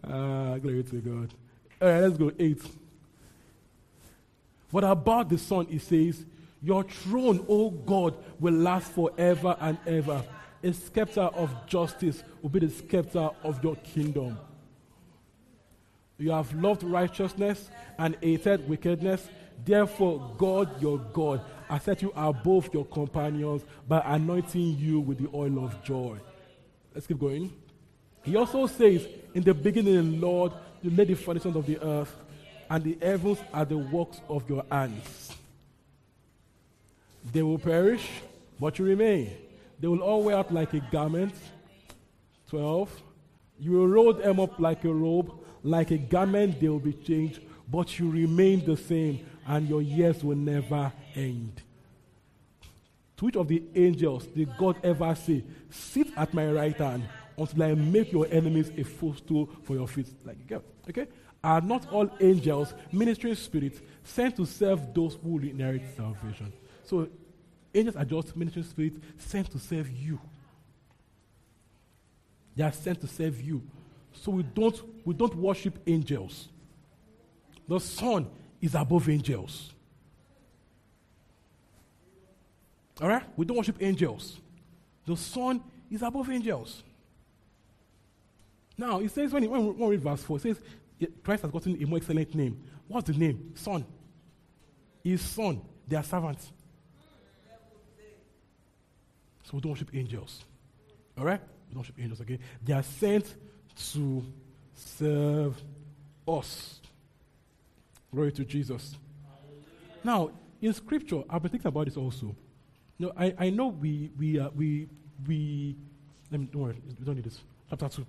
ah, 0.08 0.58
glory 0.60 0.84
to 0.84 1.02
God. 1.02 1.34
All 1.82 1.90
right, 1.90 2.00
let's 2.02 2.18
go. 2.18 2.32
Eight. 2.38 2.62
What 4.70 4.84
about 4.84 5.30
the 5.30 5.38
Son? 5.38 5.66
He 5.66 5.80
says, 5.80 6.26
Your 6.62 6.84
throne, 6.84 7.46
O 7.48 7.70
God, 7.70 8.16
will 8.40 8.54
last 8.54 8.92
forever 8.92 9.56
and 9.60 9.78
ever. 9.86 10.24
A 10.64 10.74
scepter 10.74 11.22
of 11.22 11.54
justice 11.68 12.24
will 12.42 12.50
be 12.50 12.60
the 12.60 12.70
scepter 12.70 13.30
of 13.44 13.64
your 13.64 13.76
kingdom. 13.78 14.38
You 16.18 16.32
have 16.32 16.54
loved 16.54 16.84
righteousness 16.84 17.70
and 18.00 18.18
hated 18.22 18.68
wickedness. 18.68 19.28
Therefore, 19.64 20.34
God 20.38 20.82
your 20.82 20.98
God 20.98 21.42
has 21.70 21.84
set 21.84 22.02
you 22.02 22.12
above 22.16 22.70
your 22.74 22.86
companions 22.86 23.64
by 23.88 24.02
anointing 24.06 24.78
you 24.78 25.00
with 25.00 25.20
the 25.20 25.30
oil 25.36 25.64
of 25.64 25.84
joy. 25.84 26.18
Let's 26.94 27.08
keep 27.08 27.20
going. 27.20 27.54
He 28.24 28.36
also 28.36 28.66
says, 28.68 29.08
In 29.34 29.44
the 29.44 29.54
beginning, 29.54 30.20
Lord, 30.20 30.54
you 30.82 30.90
laid 30.90 31.10
the 31.10 31.16
foundations 31.16 31.56
of 31.56 31.66
the 31.66 31.80
earth, 31.82 32.16
and 32.70 32.84
the 32.84 32.98
heavens 33.02 33.40
are 33.54 33.66
the 33.66 33.78
works 33.78 34.20
of 34.30 34.50
your 34.50 34.64
hands. 34.72 35.25
They 37.32 37.44
will 37.44 37.60
perish, 37.60 38.08
but 38.60 38.80
you 38.80 38.86
remain. 38.86 39.32
They 39.80 39.88
will 39.88 40.02
all 40.02 40.24
wear 40.24 40.38
out 40.38 40.54
like 40.54 40.74
a 40.74 40.80
garment. 40.92 41.34
12. 42.50 43.02
You 43.60 43.72
will 43.72 43.88
roll 43.88 44.14
them 44.14 44.40
up 44.40 44.60
like 44.60 44.84
a 44.86 44.94
robe, 44.94 45.32
like 45.64 45.92
a 45.92 45.98
garment, 45.98 46.60
they 46.60 46.70
will 46.70 46.80
be 46.80 46.94
changed, 46.94 47.42
but 47.70 47.98
you 47.98 48.10
remain 48.10 48.64
the 48.66 48.78
same, 48.78 49.26
and 49.48 49.68
your 49.68 49.82
years 49.82 50.24
will 50.24 50.36
never 50.36 50.92
end. 51.16 51.62
To 53.18 53.26
which 53.26 53.36
of 53.36 53.48
the 53.48 53.64
angels 53.74 54.28
did 54.28 54.50
God 54.58 54.78
ever 54.84 55.16
say, 55.16 55.44
Sit 55.70 56.08
at 56.18 56.34
my 56.34 56.52
right 56.52 56.76
hand 56.76 57.04
until 57.38 57.64
I 57.64 57.74
make 57.74 58.12
your 58.12 58.28
enemies 58.30 58.72
a 58.78 58.84
footstool 58.84 59.50
for 59.64 59.76
your 59.76 59.88
feet? 59.88 60.08
Like, 60.26 60.38
okay? 60.90 61.08
Are 61.44 61.62
not 61.62 61.92
all 61.92 62.10
angels 62.20 62.74
ministering 62.92 63.36
spirits 63.36 63.80
sent 64.04 64.36
to 64.38 64.46
serve 64.46 64.94
those 64.94 65.18
who 65.24 65.40
inherit 65.40 65.84
salvation? 65.96 66.52
So, 66.86 67.08
angels 67.74 67.96
are 67.96 68.06
just 68.06 68.36
ministering 68.36 68.66
spirits 68.66 68.98
sent 69.18 69.52
to 69.52 69.60
serve 69.60 69.90
you. 69.90 70.20
They 72.56 72.64
are 72.64 72.72
sent 72.72 73.02
to 73.02 73.08
serve 73.08 73.42
you. 73.42 73.62
So 74.14 74.32
we 74.32 74.44
don't, 74.44 74.82
we 75.06 75.14
don't 75.14 75.36
worship 75.36 75.78
angels. 75.86 76.48
The 77.68 77.80
Son 77.80 78.28
is 78.62 78.76
above 78.76 79.10
angels. 79.10 79.74
All 83.02 83.10
right? 83.10 83.24
We 83.36 83.46
don't 83.46 83.58
worship 83.58 83.78
angels. 83.82 84.40
The 85.06 85.18
Son 85.18 85.62
is 85.92 86.02
above 86.02 86.30
angels. 86.30 86.82
Now, 88.78 89.00
it 89.00 89.12
says, 89.12 89.32
when, 89.32 89.44
he, 89.44 89.50
when 89.50 89.78
we 89.78 89.88
read 89.88 90.02
verse 90.02 90.24
4, 90.24 90.38
it 90.38 90.42
says, 90.42 90.62
Christ 91.24 91.44
has 91.44 91.52
gotten 91.52 91.82
a 91.82 91.86
more 91.86 91.98
excellent 91.98 92.34
name. 92.36 92.62
What's 92.88 93.08
the 93.08 93.18
name? 93.18 93.52
Son. 93.56 93.86
His 95.04 95.22
son. 95.22 95.62
They 95.88 95.96
are 95.96 96.04
servants. 96.04 96.52
So 99.46 99.52
we 99.54 99.62
don't 99.62 99.72
worship 99.72 99.94
angels. 99.94 100.44
All 101.18 101.24
right? 101.24 101.40
We 101.70 101.74
don't 101.74 101.82
worship 101.82 101.96
angels, 102.00 102.20
okay? 102.22 102.40
They 102.64 102.74
are 102.74 102.84
sent 102.84 103.36
to 103.94 104.24
serve 104.74 105.62
us. 106.28 106.82
Glory 108.12 108.32
to 108.32 108.44
Jesus. 108.44 108.96
Now, 110.04 110.32
in 110.62 110.74
scripture, 110.74 111.22
I've 111.30 111.42
been 111.44 111.52
thinking 111.52 111.68
about 111.68 111.86
this 111.86 111.96
also. 111.96 112.36
No, 112.98 113.12
I, 113.18 113.36
I 113.38 113.50
know 113.50 113.68
we 113.68 114.10
we 114.18 114.40
uh, 114.40 114.50
we 114.56 114.88
we 115.28 115.76
let 116.32 116.40
me 116.40 116.48
don't 116.52 116.62
worry, 116.62 116.82
we 117.00 117.06
don't 117.06 117.16
need 117.16 117.26
this. 117.26 117.42
Chapter 117.70 117.90
two. 117.90 118.06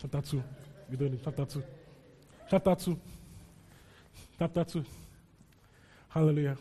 Chapter 0.00 0.20
two. 0.20 0.42
We 0.90 0.96
don't 0.96 1.10
need 1.10 1.20
chapter 1.24 1.44
two. 1.46 1.62
Chapter 2.50 2.74
two. 2.74 3.00
Chapter 4.38 4.64
two. 4.64 4.84
Hallelujah. 6.08 6.56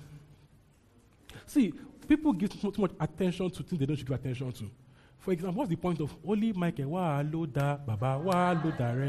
See, 1.46 1.74
people 2.04 2.34
give 2.34 2.50
too 2.50 2.74
much 2.78 2.92
attention 3.00 3.50
to 3.50 3.64
things 3.64 3.80
they 3.80 3.86
don't 3.86 3.96
give 3.98 4.12
attention 4.12 4.52
to. 4.52 4.70
For 5.20 5.32
example, 5.32 5.60
what's 5.60 5.70
the 5.70 5.76
point 5.76 6.00
of 6.02 6.14
Holy 6.26 6.52
Michael? 6.54 6.90
Wa 6.90 7.24
lo 7.32 7.46
da 7.46 7.78
baba 7.78 8.18
wa 8.18 8.52
lo 8.52 8.72
da 8.72 8.92
re. 8.92 9.08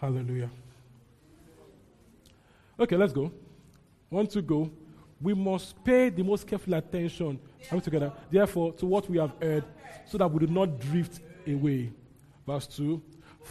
Hallelujah. 0.00 0.48
Okay, 2.78 2.96
let's 2.96 3.12
go. 3.12 3.32
Want 4.08 4.30
to 4.30 4.40
go? 4.40 4.70
We 5.20 5.34
must 5.34 5.82
pay 5.84 6.08
the 6.10 6.22
most 6.22 6.46
careful 6.46 6.74
attention. 6.74 7.40
Are 7.72 7.80
together? 7.80 8.12
Therefore, 8.30 8.72
to 8.74 8.86
what 8.86 9.10
we 9.10 9.18
have 9.18 9.32
heard, 9.42 9.64
so 10.06 10.16
that 10.16 10.30
we 10.30 10.46
do 10.46 10.52
not 10.52 10.78
drift 10.78 11.20
away. 11.46 11.90
Verse 12.46 12.66
2 12.68 13.02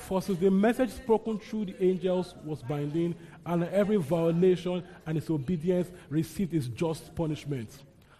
For 0.05 0.21
since 0.21 0.39
the 0.39 0.49
message 0.49 0.91
spoken 0.91 1.37
through 1.37 1.65
the 1.65 1.83
angels 1.83 2.33
was 2.45 2.61
binding, 2.63 3.13
and 3.45 3.65
every 3.65 3.97
violation 3.97 4.83
and 5.05 5.19
disobedience 5.19 5.91
received 6.09 6.53
its 6.53 6.67
just 6.67 7.13
punishment, 7.13 7.69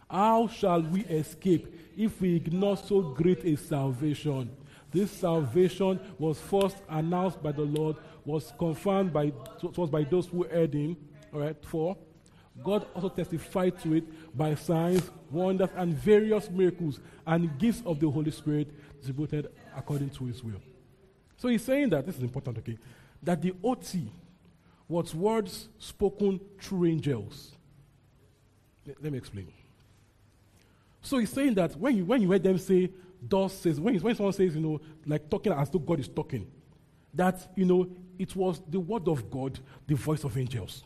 how 0.09 0.47
shall 0.47 0.82
we 0.82 1.01
escape 1.05 1.73
if 1.97 2.19
we 2.19 2.36
ignore 2.36 2.78
so 2.78 3.01
great 3.01 3.43
a 3.45 3.55
salvation? 3.55 4.49
This 4.91 5.11
salvation 5.11 5.99
was 6.17 6.39
first 6.39 6.78
announced 6.89 7.41
by 7.41 7.51
the 7.51 7.63
Lord 7.63 7.97
was 8.25 8.53
confirmed 8.57 9.13
by, 9.13 9.32
was 9.75 9.89
by 9.89 10.03
those 10.03 10.28
who 10.28 10.43
heard 10.43 10.73
him. 10.73 10.97
All 11.34 11.39
right, 11.39 11.55
four. 11.63 11.97
God 12.63 12.88
also 12.93 13.09
testified 13.09 13.80
to 13.84 13.93
it 13.93 14.38
by 14.38 14.55
signs, 14.55 15.09
wonders, 15.32 15.69
and 15.75 15.93
various 15.93 16.49
miracles 16.49 16.99
and 17.25 17.57
gifts 17.59 17.84
of 17.86 17.99
the 17.99 18.09
Holy 18.09 18.32
Spirit 18.32 18.73
distributed 18.97 19.51
according 19.75 20.09
to 20.11 20.25
his 20.25 20.43
will. 20.43 20.61
So 21.38 21.47
he's 21.47 21.63
saying 21.63 21.89
that, 21.89 22.05
this 22.05 22.17
is 22.17 22.23
important, 22.23 22.57
okay, 22.57 22.77
that 23.23 23.41
the 23.41 23.53
OT 23.63 24.11
was 24.88 25.13
words 25.13 25.69
spoken 25.77 26.39
through 26.59 26.85
angels. 26.85 27.51
Let, 28.85 29.03
let 29.03 29.11
me 29.11 29.17
explain. 29.17 29.47
So 31.01 31.19
he's 31.19 31.29
saying 31.29 31.53
that 31.55 31.75
when 31.77 31.95
you, 31.95 32.05
when 32.05 32.21
you 32.21 32.31
heard 32.31 32.43
them 32.43 32.57
say, 32.57 32.89
thus 33.21 33.53
says, 33.53 33.79
when, 33.79 33.97
when 33.99 34.15
someone 34.15 34.33
says, 34.33 34.55
you 34.55 34.61
know, 34.61 34.81
like 35.05 35.29
talking 35.29 35.53
as 35.53 35.69
though 35.69 35.79
God 35.79 35.99
is 35.99 36.07
talking, 36.07 36.47
that, 37.13 37.47
you 37.55 37.65
know, 37.65 37.88
it 38.17 38.35
was 38.35 38.61
the 38.67 38.79
word 38.79 39.07
of 39.07 39.29
God, 39.29 39.59
the 39.85 39.95
voice 39.95 40.23
of 40.23 40.38
angels. 40.38 40.83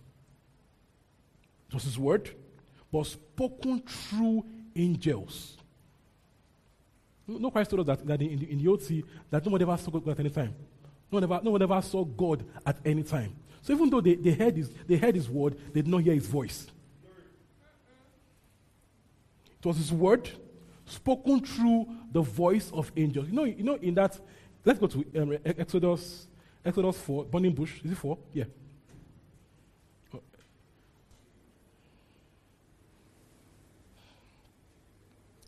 It 1.70 1.74
was 1.74 1.84
his 1.84 1.98
word, 1.98 2.30
but 2.92 3.06
spoken 3.06 3.80
through 3.80 4.46
angels. 4.76 5.58
No 7.40 7.52
Christ 7.52 7.70
told 7.70 7.90
us 7.90 7.98
that, 7.98 8.08
that 8.08 8.22
in, 8.22 8.40
the, 8.40 8.52
in 8.52 8.58
the 8.58 8.68
OT 8.68 9.04
that 9.30 9.46
no 9.46 9.52
one 9.52 9.62
ever 9.62 9.78
saw 9.78 9.92
God 9.92 10.10
at 10.10 10.20
any 10.20 10.30
time. 10.30 10.56
No 11.12 11.18
one, 11.18 11.24
ever, 11.24 11.40
no 11.44 11.52
one 11.52 11.62
ever 11.62 11.82
saw 11.82 12.04
God 12.06 12.46
at 12.66 12.78
any 12.86 13.04
time. 13.04 13.36
So 13.62 13.74
even 13.74 13.90
though 13.90 14.02
they, 14.02 14.16
they, 14.16 14.32
heard 14.32 14.56
his, 14.56 14.70
they 14.88 14.98
heard 14.98 15.16
his 15.16 15.30
word, 15.30 15.58
they 15.74 15.82
did 15.82 15.88
not 15.88 16.00
hear 16.00 16.14
his 16.14 16.26
voice. 16.26 16.68
It 19.60 19.66
was 19.66 19.78
his 19.78 19.92
word 19.92 20.30
spoken 20.86 21.40
through 21.42 21.88
the 22.12 22.22
voice 22.22 22.72
of 22.74 22.92
angels. 22.96 23.28
You 23.28 23.34
know, 23.34 23.44
you 23.44 23.64
know 23.64 23.76
in 23.76 23.94
that, 23.96 24.20
let's 24.66 24.80
go 24.80 24.88
to 24.88 25.06
um, 25.16 25.38
Exodus 25.46 26.28
Exodus 26.64 26.98
4, 26.98 27.26
burning 27.26 27.54
bush. 27.54 27.82
Is 27.84 27.92
it 27.92 27.98
4? 27.98 28.18
Yeah. 28.34 28.44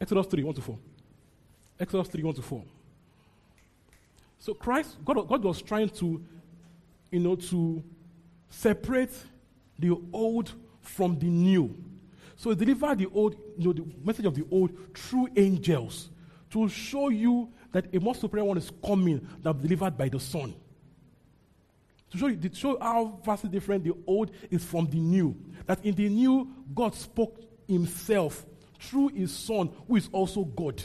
Exodus 0.02 0.26
3, 0.26 0.44
1 0.44 0.56
to 0.56 0.62
4. 0.62 0.78
Exodus 1.84 2.08
3, 2.08 2.24
1 2.24 2.34
to 2.36 2.42
4. 2.42 2.64
So 4.40 4.54
Christ, 4.54 4.96
God, 5.04 5.28
God 5.28 5.44
was 5.44 5.62
trying 5.62 5.90
to, 5.90 6.22
you 7.12 7.20
know, 7.20 7.36
to 7.36 7.84
separate 8.50 9.12
the 9.78 9.98
old 10.14 10.54
from 10.82 11.20
the 11.20 11.26
new. 11.26 11.76
So 12.38 12.52
he 12.52 12.56
delivered 12.56 13.00
the 13.00 13.08
old, 13.14 13.36
you 13.58 13.66
know, 13.66 13.74
the 13.74 13.86
message 14.02 14.26
of 14.26 14.34
the 14.34 14.46
old 14.50 14.72
through 14.96 15.28
angels 15.36 16.10
to 16.52 16.70
show 16.70 17.10
you 17.10 17.50
that 17.74 17.94
a 17.94 18.00
more 18.00 18.16
superior 18.16 18.46
one 18.46 18.58
is 18.58 18.72
coming 18.86 19.28
that 19.42 19.62
delivered 19.62 19.98
by 19.98 20.08
the 20.08 20.22
Son. 20.22 20.54
To 22.12 22.18
show, 22.18 22.28
you, 22.28 22.38
to 22.38 22.56
show 22.56 22.78
how 22.80 23.20
vastly 23.26 23.50
different 23.50 23.84
the 23.84 23.94
old 24.08 24.32
is 24.50 24.64
from 24.64 24.90
the 24.90 25.00
new. 25.00 25.36
That 25.66 25.84
in 25.84 25.96
the 25.96 26.08
new, 26.08 26.48
God 26.74 26.96
spoke 26.96 27.42
himself 27.68 28.46
through 28.80 29.10
his 29.10 29.34
son, 29.34 29.70
who 29.88 29.98
is 29.98 30.10
also 30.14 30.44
God. 30.44 30.82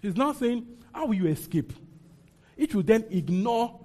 He's 0.00 0.16
not 0.16 0.36
saying, 0.36 0.66
How 0.92 1.06
will 1.06 1.14
you 1.14 1.26
escape? 1.26 1.72
It 2.56 2.74
will 2.74 2.82
then 2.82 3.04
ignore 3.10 3.80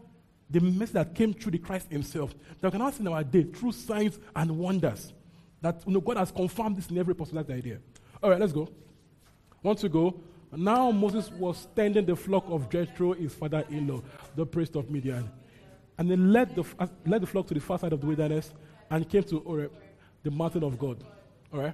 the 0.49 0.59
message 0.59 0.93
that 0.93 1.15
came 1.15 1.33
through 1.33 1.53
the 1.53 1.57
Christ 1.57 1.91
himself. 1.91 2.33
That 2.59 2.73
we 2.73 2.79
can 2.79 2.91
see 2.91 3.01
in 3.01 3.07
our 3.07 3.23
day 3.23 3.43
through 3.43 3.71
signs 3.71 4.19
and 4.35 4.57
wonders. 4.57 5.13
That 5.61 5.81
you 5.85 5.93
know, 5.93 6.01
God 6.01 6.17
has 6.17 6.31
confirmed 6.31 6.77
this 6.77 6.89
in 6.89 6.97
every 6.97 7.15
possible 7.15 7.45
idea. 7.49 7.79
All 8.21 8.29
right, 8.29 8.39
let's 8.39 8.53
go. 8.53 8.69
Want 9.63 9.79
to 9.79 9.89
go? 9.89 10.21
Now 10.51 10.91
Moses 10.91 11.31
was 11.31 11.67
tending 11.75 12.05
the 12.05 12.15
flock 12.15 12.45
of 12.49 12.69
Jethro, 12.69 13.13
his 13.13 13.33
father-in-law, 13.33 14.01
the 14.35 14.45
priest 14.45 14.75
of 14.75 14.89
Midian. 14.89 15.29
And 15.97 16.09
he 16.09 16.17
led 16.17 16.55
the, 16.55 16.63
led 17.05 17.21
the 17.21 17.27
flock 17.27 17.47
to 17.47 17.53
the 17.53 17.59
far 17.59 17.79
side 17.79 17.93
of 17.93 18.01
the 18.01 18.07
wilderness 18.07 18.53
and 18.89 19.07
came 19.07 19.23
to 19.23 19.39
Horeb, 19.39 19.71
the 20.23 20.31
mountain 20.31 20.63
of 20.63 20.77
God. 20.77 21.03
All 21.53 21.61
right? 21.61 21.73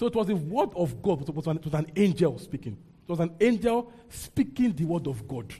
So 0.00 0.06
it 0.06 0.14
was 0.14 0.28
the 0.28 0.34
word 0.34 0.70
of 0.76 1.02
God, 1.02 1.28
it 1.28 1.34
was, 1.34 1.46
an, 1.46 1.58
it 1.58 1.64
was 1.66 1.74
an 1.74 1.92
angel 1.94 2.38
speaking. 2.38 2.72
It 3.06 3.10
was 3.10 3.20
an 3.20 3.36
angel 3.38 3.92
speaking 4.08 4.72
the 4.72 4.86
word 4.86 5.06
of 5.06 5.28
God. 5.28 5.52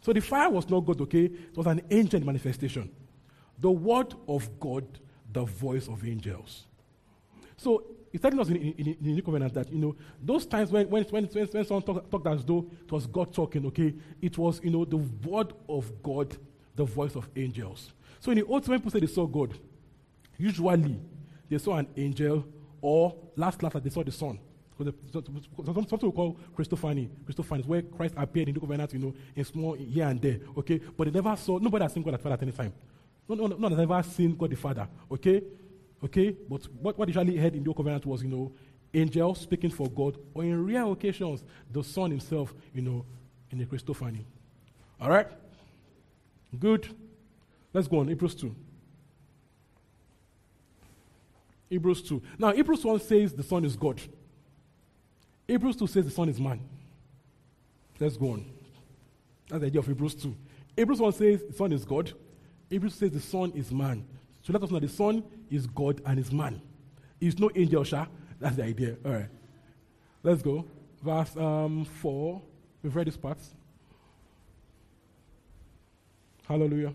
So 0.00 0.12
the 0.12 0.18
fire 0.18 0.50
was 0.50 0.68
not 0.68 0.80
God, 0.80 1.00
okay? 1.02 1.26
It 1.26 1.56
was 1.56 1.68
an 1.68 1.82
angel 1.88 2.18
manifestation. 2.18 2.90
The 3.60 3.70
word 3.70 4.14
of 4.26 4.58
God, 4.58 4.86
the 5.32 5.44
voice 5.44 5.86
of 5.86 6.04
angels. 6.04 6.64
So 7.56 7.84
it's 8.12 8.22
telling 8.22 8.40
us 8.40 8.48
in, 8.48 8.56
in, 8.56 8.72
in, 8.72 8.96
the 9.00 9.12
New 9.12 9.22
Covenant 9.22 9.54
that, 9.54 9.72
you 9.72 9.78
know, 9.78 9.94
those 10.20 10.44
times 10.44 10.72
when, 10.72 10.90
when, 10.90 11.04
when, 11.04 11.26
when 11.26 11.64
someone 11.64 11.82
talked 11.84 12.10
talk 12.10 12.26
as 12.26 12.44
though 12.44 12.68
it 12.84 12.90
was 12.90 13.06
God 13.06 13.32
talking, 13.32 13.66
okay, 13.66 13.94
it 14.20 14.36
was, 14.36 14.60
you 14.64 14.70
know, 14.70 14.84
the 14.84 14.96
word 14.96 15.52
of 15.68 16.02
God, 16.02 16.36
the 16.74 16.86
voice 16.86 17.14
of 17.14 17.28
angels. 17.36 17.92
So 18.18 18.32
in 18.32 18.38
the 18.38 18.46
Old 18.46 18.62
Testament, 18.62 18.82
people 18.82 19.00
they 19.00 19.06
saw 19.06 19.28
God. 19.28 19.56
Usually, 20.36 20.98
they 21.48 21.58
saw 21.58 21.76
an 21.76 21.86
angel, 21.96 22.44
or 22.80 23.14
last, 23.36 23.62
last, 23.62 23.82
they 23.82 23.90
saw 23.90 24.02
the 24.02 24.12
sun. 24.12 24.38
Something 25.12 26.08
we 26.08 26.12
call 26.12 26.36
Christophany. 26.56 27.10
Christophany 27.28 27.60
is 27.60 27.66
where 27.66 27.82
Christ 27.82 28.14
appeared 28.16 28.48
in 28.48 28.54
the 28.54 28.60
covenant, 28.60 28.92
you 28.94 28.98
know, 28.98 29.14
in 29.36 29.44
small 29.44 29.74
here 29.74 30.06
and 30.06 30.20
there. 30.20 30.38
Okay, 30.56 30.80
but 30.96 31.04
they 31.04 31.10
never 31.10 31.36
saw. 31.36 31.58
Nobody 31.58 31.82
has 31.82 31.92
seen 31.92 32.02
God 32.02 32.14
the 32.14 32.18
Father 32.18 32.34
at 32.34 32.42
any 32.42 32.52
time. 32.52 32.72
No, 33.28 33.34
no, 33.34 33.46
no, 33.46 33.68
has 33.68 33.78
ever 33.78 34.02
seen 34.02 34.34
God 34.34 34.50
the 34.50 34.56
Father. 34.56 34.88
Okay, 35.12 35.42
okay. 36.02 36.34
But 36.48 36.62
what 36.80 36.98
what 36.98 37.08
usually 37.08 37.36
heard 37.36 37.54
in 37.54 37.62
the 37.62 37.74
covenant 37.74 38.06
was, 38.06 38.22
you 38.22 38.30
know, 38.30 38.52
angels 38.94 39.40
speaking 39.40 39.70
for 39.70 39.86
God, 39.88 40.16
or 40.32 40.44
in 40.44 40.66
rare 40.66 40.84
occasions, 40.84 41.44
the 41.70 41.84
Son 41.84 42.10
Himself, 42.10 42.54
you 42.72 42.80
know, 42.80 43.04
in 43.50 43.58
the 43.58 43.66
Christophany. 43.66 44.24
All 44.98 45.10
right. 45.10 45.28
Good. 46.58 46.88
Let's 47.74 47.86
go 47.86 47.98
on. 47.98 48.08
Hebrews 48.08 48.34
two. 48.34 48.56
Hebrews 51.70 52.02
2. 52.02 52.20
Now, 52.38 52.52
Hebrews 52.52 52.84
1 52.84 53.00
says 53.00 53.32
the 53.32 53.44
Son 53.44 53.64
is 53.64 53.76
God. 53.76 54.00
Hebrews 55.46 55.76
2 55.76 55.86
says 55.86 56.04
the 56.04 56.10
Son 56.10 56.28
is 56.28 56.38
man. 56.38 56.60
Let's 57.98 58.16
go 58.16 58.32
on. 58.32 58.44
That's 59.48 59.60
the 59.60 59.66
idea 59.68 59.80
of 59.80 59.86
Hebrews 59.86 60.16
2. 60.16 60.34
Hebrews 60.76 61.00
1 61.00 61.12
says 61.12 61.44
the 61.44 61.52
Son 61.52 61.72
is 61.72 61.84
God. 61.84 62.12
Hebrews 62.68 62.94
says 62.94 63.10
the 63.10 63.20
Son 63.20 63.52
is 63.54 63.70
man. 63.72 64.04
So 64.42 64.52
let 64.52 64.62
us 64.62 64.70
know 64.70 64.80
the 64.80 64.88
Son 64.88 65.22
is 65.50 65.66
God 65.66 66.00
and 66.04 66.18
is 66.18 66.32
man. 66.32 66.60
He's 67.20 67.38
no 67.38 67.50
angel, 67.54 67.84
Sha. 67.84 68.06
That's 68.40 68.56
the 68.56 68.64
idea. 68.64 68.96
All 69.04 69.12
right. 69.12 69.28
Let's 70.22 70.42
go. 70.42 70.64
Verse 71.02 71.36
um, 71.36 71.84
4. 71.84 72.42
We've 72.82 72.96
read 72.96 73.06
this 73.06 73.16
part. 73.16 73.38
Hallelujah. 76.48 76.94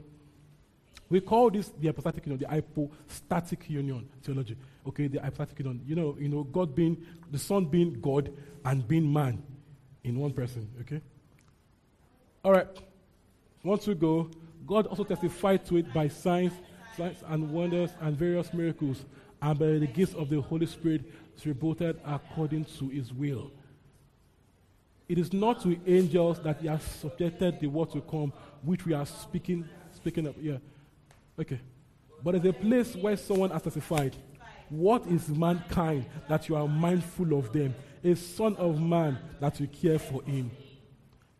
We 1.09 1.21
call 1.21 1.51
this 1.51 1.71
the 1.79 1.87
hypostatic 1.87 2.25
union, 2.25 2.39
the 2.39 2.47
hypostatic 2.47 3.69
union 3.69 4.09
theology. 4.23 4.57
Okay, 4.87 5.07
the 5.07 5.21
hypostatic 5.21 5.59
union. 5.59 5.81
You 5.85 5.95
know, 5.95 6.17
you 6.19 6.29
know, 6.29 6.43
God 6.43 6.75
being 6.75 6.97
the 7.31 7.37
Son 7.37 7.65
being 7.65 7.99
God 8.01 8.31
and 8.63 8.87
being 8.87 9.11
man 9.11 9.43
in 10.03 10.19
one 10.19 10.31
person. 10.31 10.67
Okay. 10.81 11.01
All 12.43 12.51
right. 12.51 12.67
Once 13.63 13.87
we 13.87 13.95
go, 13.95 14.29
God 14.67 14.87
also 14.87 15.03
testified 15.03 15.65
to 15.65 15.77
it 15.77 15.93
by 15.93 16.07
signs, 16.07 16.53
signs 16.95 17.17
and 17.27 17.51
wonders 17.51 17.91
and 18.01 18.17
various 18.17 18.53
miracles, 18.53 19.05
and 19.41 19.57
by 19.57 19.65
the 19.65 19.87
gifts 19.87 20.13
of 20.13 20.29
the 20.29 20.41
Holy 20.41 20.65
Spirit 20.65 21.03
distributed 21.35 21.99
according 22.05 22.65
to 22.65 22.89
His 22.89 23.13
will. 23.13 23.51
It 25.07 25.19
is 25.19 25.33
not 25.33 25.61
to 25.63 25.79
angels 25.85 26.39
that 26.41 26.61
He 26.61 26.67
has 26.67 26.81
subjected 26.83 27.59
the 27.59 27.67
word 27.67 27.91
to 27.91 28.01
come, 28.01 28.33
which 28.63 28.85
we 28.85 28.93
are 28.93 29.05
speaking, 29.05 29.67
speaking 29.91 30.25
of. 30.25 30.37
Yeah. 30.37 30.57
Okay. 31.39 31.59
But 32.23 32.31
there's 32.41 32.45
a 32.45 32.53
place 32.53 32.95
where 32.95 33.17
someone 33.17 33.51
has 33.51 33.61
testified. 33.61 34.15
What 34.69 35.05
is 35.07 35.29
mankind 35.29 36.05
that 36.27 36.49
you 36.49 36.55
are 36.55 36.67
mindful 36.67 37.37
of 37.37 37.51
them? 37.53 37.75
A 38.03 38.15
son 38.15 38.55
of 38.55 38.81
man 38.81 39.17
that 39.39 39.59
you 39.59 39.67
care 39.67 39.99
for 39.99 40.23
him. 40.23 40.49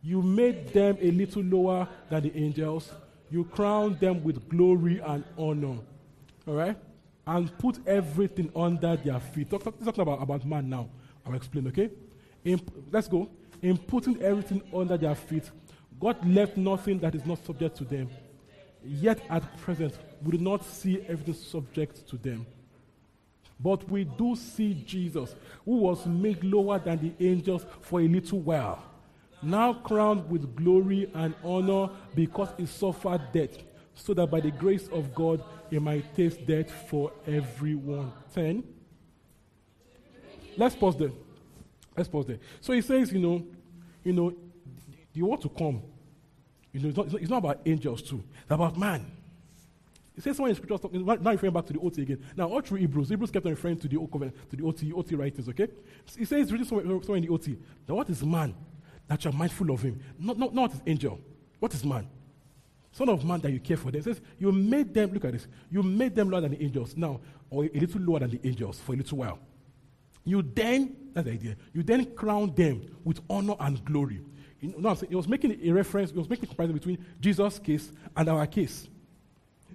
You 0.02 0.22
made 0.22 0.68
them 0.68 0.96
a 1.00 1.10
little 1.10 1.42
lower 1.42 1.88
than 2.08 2.22
the 2.22 2.36
angels. 2.36 2.92
You 3.30 3.44
crowned 3.44 3.98
them 3.98 4.22
with 4.22 4.48
glory 4.48 5.00
and 5.00 5.24
honor. 5.36 5.78
All 6.46 6.54
right? 6.54 6.76
And 7.26 7.56
put 7.58 7.84
everything 7.88 8.52
under 8.54 8.96
their 8.96 9.18
feet. 9.18 9.50
Talk, 9.50 9.64
talk, 9.64 9.82
talking 9.84 10.02
about, 10.02 10.22
about 10.22 10.46
man 10.46 10.68
now. 10.68 10.88
I'll 11.26 11.34
explain, 11.34 11.66
okay? 11.68 11.90
In, 12.44 12.60
let's 12.92 13.08
go. 13.08 13.28
In 13.62 13.76
putting 13.76 14.22
everything 14.22 14.62
under 14.72 14.96
their 14.96 15.16
feet, 15.16 15.50
God 15.98 16.24
left 16.24 16.56
nothing 16.56 17.00
that 17.00 17.16
is 17.16 17.26
not 17.26 17.44
subject 17.44 17.76
to 17.78 17.84
them. 17.84 18.08
Yet 18.86 19.20
at 19.28 19.56
present, 19.58 19.98
we 20.22 20.38
do 20.38 20.44
not 20.44 20.64
see 20.64 21.00
everything 21.08 21.34
subject 21.34 22.08
to 22.08 22.16
them. 22.16 22.46
But 23.58 23.88
we 23.90 24.04
do 24.04 24.36
see 24.36 24.74
Jesus, 24.86 25.34
who 25.64 25.78
was 25.78 26.06
made 26.06 26.44
lower 26.44 26.78
than 26.78 26.98
the 26.98 27.26
angels 27.26 27.64
for 27.80 28.00
a 28.00 28.08
little 28.08 28.40
while, 28.40 28.82
now 29.42 29.72
crowned 29.74 30.28
with 30.28 30.54
glory 30.54 31.10
and 31.14 31.34
honor 31.42 31.90
because 32.14 32.48
he 32.56 32.66
suffered 32.66 33.20
death, 33.32 33.56
so 33.94 34.12
that 34.14 34.30
by 34.30 34.40
the 34.40 34.50
grace 34.50 34.88
of 34.88 35.14
God 35.14 35.42
he 35.70 35.78
might 35.78 36.14
taste 36.14 36.46
death 36.46 36.70
for 36.88 37.12
everyone. 37.26 38.12
10. 38.34 38.62
Let's 40.56 40.74
pause 40.74 40.96
there. 40.96 41.12
Let's 41.96 42.08
pause 42.08 42.26
there. 42.26 42.38
So 42.60 42.72
he 42.72 42.82
says, 42.82 43.12
you 43.12 43.18
know, 43.18 43.46
you 44.04 44.12
know, 44.12 44.34
you 45.12 45.24
want 45.24 45.40
to 45.42 45.48
come 45.48 45.82
you 46.76 46.82
know, 46.82 46.88
it's 46.90 47.12
not, 47.12 47.22
it's 47.22 47.30
not 47.30 47.38
about 47.38 47.60
angels 47.64 48.02
too. 48.02 48.22
It's 48.42 48.50
about 48.50 48.78
man. 48.78 49.04
It 50.14 50.22
says 50.22 50.36
someone 50.36 50.50
in 50.50 50.56
scripture, 50.56 50.78
talking, 50.78 51.04
now 51.04 51.30
referring 51.30 51.52
back 51.52 51.66
to 51.66 51.72
the 51.72 51.80
OT 51.80 52.02
again. 52.02 52.22
Now, 52.36 52.48
all 52.48 52.60
through 52.60 52.78
Hebrews, 52.78 53.08
Hebrews 53.08 53.30
kept 53.30 53.44
on 53.46 53.52
referring 53.52 53.78
to 53.78 53.88
the 53.88 53.96
Old 53.96 54.10
Covenant, 54.10 54.36
to 54.50 54.56
the 54.56 54.64
OT, 54.64 54.92
OT 54.92 55.14
writers, 55.14 55.48
okay? 55.48 55.68
He 56.18 56.24
says, 56.24 56.50
reading 56.52 56.66
somewhere, 56.66 56.86
somewhere 57.02 57.16
in 57.16 57.24
the 57.24 57.32
OT, 57.32 57.56
that 57.86 57.94
what 57.94 58.08
is 58.10 58.22
man 58.22 58.54
that 59.08 59.24
you 59.24 59.30
are 59.30 59.34
mindful 59.34 59.70
of 59.70 59.82
him? 59.82 60.00
Not, 60.18 60.38
not, 60.38 60.54
not 60.54 60.62
what 60.62 60.72
is 60.72 60.82
angel. 60.86 61.18
What 61.60 61.74
is 61.74 61.84
man? 61.84 62.08
Son 62.92 63.08
of 63.08 63.24
man 63.24 63.40
that 63.40 63.52
you 63.52 63.60
care 63.60 63.76
for 63.76 63.90
them. 63.90 64.00
It 64.00 64.04
says, 64.04 64.20
you 64.38 64.52
made 64.52 64.92
them, 64.92 65.12
look 65.12 65.24
at 65.24 65.32
this, 65.32 65.46
you 65.70 65.82
made 65.82 66.14
them 66.14 66.30
lower 66.30 66.42
than 66.42 66.52
the 66.52 66.62
angels 66.62 66.96
now, 66.96 67.20
or 67.50 67.64
a 67.64 67.78
little 67.78 68.00
lower 68.00 68.20
than 68.20 68.30
the 68.30 68.40
angels 68.46 68.80
for 68.80 68.94
a 68.94 68.96
little 68.96 69.18
while. 69.18 69.38
You 70.24 70.42
then, 70.42 70.96
that's 71.12 71.26
the 71.26 71.32
idea, 71.32 71.56
you 71.72 71.82
then 71.82 72.14
crown 72.14 72.54
them 72.54 72.86
with 73.04 73.20
honor 73.30 73.54
and 73.60 73.82
glory. 73.84 74.20
You 74.74 74.82
know, 74.82 74.94
he 74.94 75.14
was 75.14 75.28
making 75.28 75.58
a 75.62 75.72
reference, 75.72 76.10
he 76.10 76.18
was 76.18 76.28
making 76.28 76.44
a 76.44 76.48
comparison 76.48 76.74
between 76.74 77.04
Jesus' 77.20 77.58
case 77.58 77.90
and 78.16 78.28
our 78.28 78.46
case. 78.46 78.88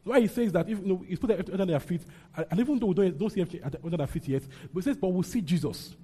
Why 0.04 0.22
he 0.22 0.28
says 0.28 0.52
that 0.54 0.68
if 0.68 0.80
you 0.80 0.86
know, 0.86 1.06
he's 1.08 1.20
put 1.20 1.30
it 1.30 1.50
under 1.52 1.66
their 1.66 1.80
feet, 1.80 2.02
and 2.36 2.60
even 2.60 2.80
though 2.80 2.88
we 2.88 2.94
don't, 2.96 3.18
don't 3.18 3.30
see 3.30 3.42
everything 3.42 3.80
under 3.84 3.98
their 3.98 4.08
feet 4.08 4.28
yet, 4.28 4.44
but 4.74 4.84
he 4.84 4.90
says, 4.90 4.98
but 4.98 5.10
we'll 5.10 5.24
see 5.24 5.42
Jesus. 5.42 5.96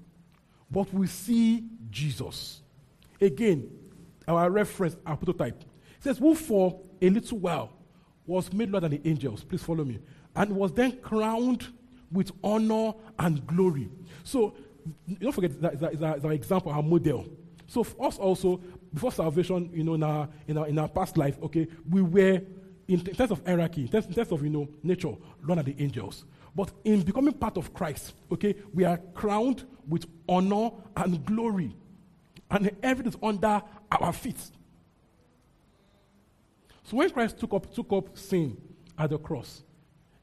But 0.70 0.94
we 0.94 1.08
see 1.08 1.64
Jesus. 1.90 2.62
Again, 3.20 3.70
our 4.28 4.50
reference, 4.52 4.96
our 5.06 5.18
prototype. 5.18 5.62
It 5.62 6.04
says, 6.04 6.18
who 6.20 6.36
for 6.36 6.80
a 7.02 7.10
little 7.10 7.40
while 7.40 7.72
was 8.26 8.52
made 8.54 8.70
lower 8.70 8.82
than 8.82 8.92
the 8.92 9.02
angels. 9.10 9.44
Please 9.44 9.64
follow 9.64 9.84
me. 9.86 10.00
And 10.36 10.56
was 10.56 10.74
then 10.74 10.98
crowned 10.98 11.68
with 12.12 12.32
honor 12.44 12.94
and 13.18 13.46
glory. 13.48 13.90
So, 14.24 14.54
don't 15.20 15.32
forget 15.32 15.60
that, 15.62 16.00
that 16.00 16.24
our 16.24 16.34
example, 16.34 16.72
our 16.72 16.84
model. 16.84 17.26
So 17.68 17.84
for 17.84 18.08
us 18.08 18.18
also, 18.18 18.62
before 18.94 19.12
salvation, 19.12 19.70
you 19.74 19.84
know, 19.84 19.94
in 19.96 20.04
our, 20.04 20.30
in 20.48 20.58
our, 20.58 20.68
in 20.68 20.80
our 20.80 20.88
past 20.88 21.18
life, 21.18 21.38
okay, 21.44 21.68
we 21.90 22.02
were, 22.02 22.42
in, 22.88 23.00
in 23.00 23.16
terms 23.16 23.32
of 23.32 23.46
hierarchy, 23.46 23.82
in 23.82 23.88
terms, 23.88 24.06
in 24.06 24.14
terms 24.14 24.32
of, 24.32 24.44
you 24.44 24.50
know, 24.50 24.68
nature, 24.84 25.14
lower 25.44 25.62
than 25.62 25.66
the 25.66 25.84
angels. 25.84 26.26
But 26.56 26.72
in 26.84 27.02
becoming 27.02 27.34
part 27.34 27.58
of 27.58 27.74
Christ, 27.74 28.14
okay, 28.32 28.56
we 28.74 28.84
are 28.84 28.98
crowned 29.14 29.66
with 29.88 30.06
honor 30.28 30.72
and 30.96 31.24
glory. 31.26 31.76
And 32.50 32.72
everything 32.82 33.14
is 33.14 33.20
under 33.22 33.62
our 33.92 34.14
feet. 34.14 34.40
So 36.84 36.98
when 36.98 37.10
Christ 37.10 37.38
took 37.38 37.54
up, 37.54 37.74
took 37.74 37.92
up 37.92 38.18
sin 38.18 38.58
at 38.98 39.10
the 39.10 39.20
cross, 39.20 39.64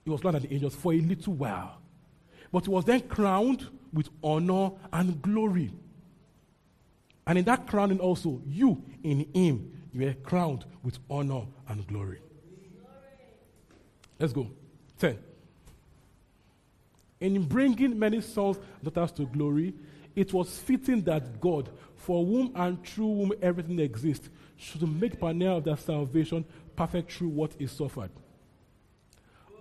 he 0.05 0.11
was 0.11 0.25
lower 0.25 0.33
than 0.33 0.43
the 0.43 0.55
angels 0.55 0.75
for 0.75 0.93
a 0.93 0.99
little 0.99 1.35
while. 1.35 1.79
But 2.51 2.65
he 2.65 2.71
was 2.71 2.85
then 2.85 3.03
crowned 3.03 3.69
with 3.93 4.09
honor 4.23 4.71
and 4.93 5.21
glory. 5.23 5.73
And 7.27 7.39
in 7.39 7.45
that 7.45 7.67
crowning 7.67 8.01
also, 8.01 8.41
you 8.47 8.83
in 9.03 9.27
him, 9.35 9.73
you 9.93 10.09
are 10.09 10.15
crowned 10.15 10.65
with 10.83 10.99
honor 11.09 11.43
and 11.69 11.87
glory. 11.87 12.21
Let's 14.19 14.33
go. 14.33 14.51
10. 14.99 15.19
In 17.21 17.45
bringing 17.47 17.99
many 17.99 18.21
sons 18.21 18.59
and 18.83 18.93
daughters 18.93 19.13
to 19.13 19.27
glory, 19.27 19.75
it 20.15 20.33
was 20.33 20.59
fitting 20.59 21.03
that 21.03 21.41
God, 21.41 21.71
for 21.97 22.25
whom 22.25 22.53
and 22.55 22.85
through 22.87 23.15
whom 23.15 23.33
everything 23.41 23.79
exists, 23.81 24.29
should 24.57 24.83
make 25.01 25.19
pioneer 25.19 25.51
of 25.51 25.65
their 25.65 25.77
salvation 25.77 26.45
perfect 26.77 27.13
through 27.13 27.29
what 27.29 27.53
is 27.59 27.73
suffered. 27.73 28.11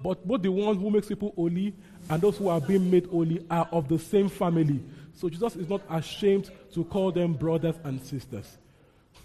But 0.04 0.28
both 0.28 0.42
the 0.42 0.52
ones 0.52 0.80
who 0.82 0.92
makes 0.92 1.08
people 1.08 1.32
holy 1.36 1.74
and 2.10 2.22
those 2.22 2.38
who 2.38 2.50
are 2.50 2.60
being 2.60 2.92
made 2.92 3.06
holy 3.06 3.46
are 3.50 3.68
of 3.72 3.88
the 3.88 3.98
same 3.98 4.28
family. 4.28 4.84
So 5.16 5.30
Jesus 5.30 5.56
is 5.56 5.70
not 5.70 5.82
ashamed 5.90 6.50
to 6.74 6.84
call 6.86 7.12
them 7.12 7.34
brothers 7.34 7.76
and 7.84 8.02
sisters. 8.02 8.58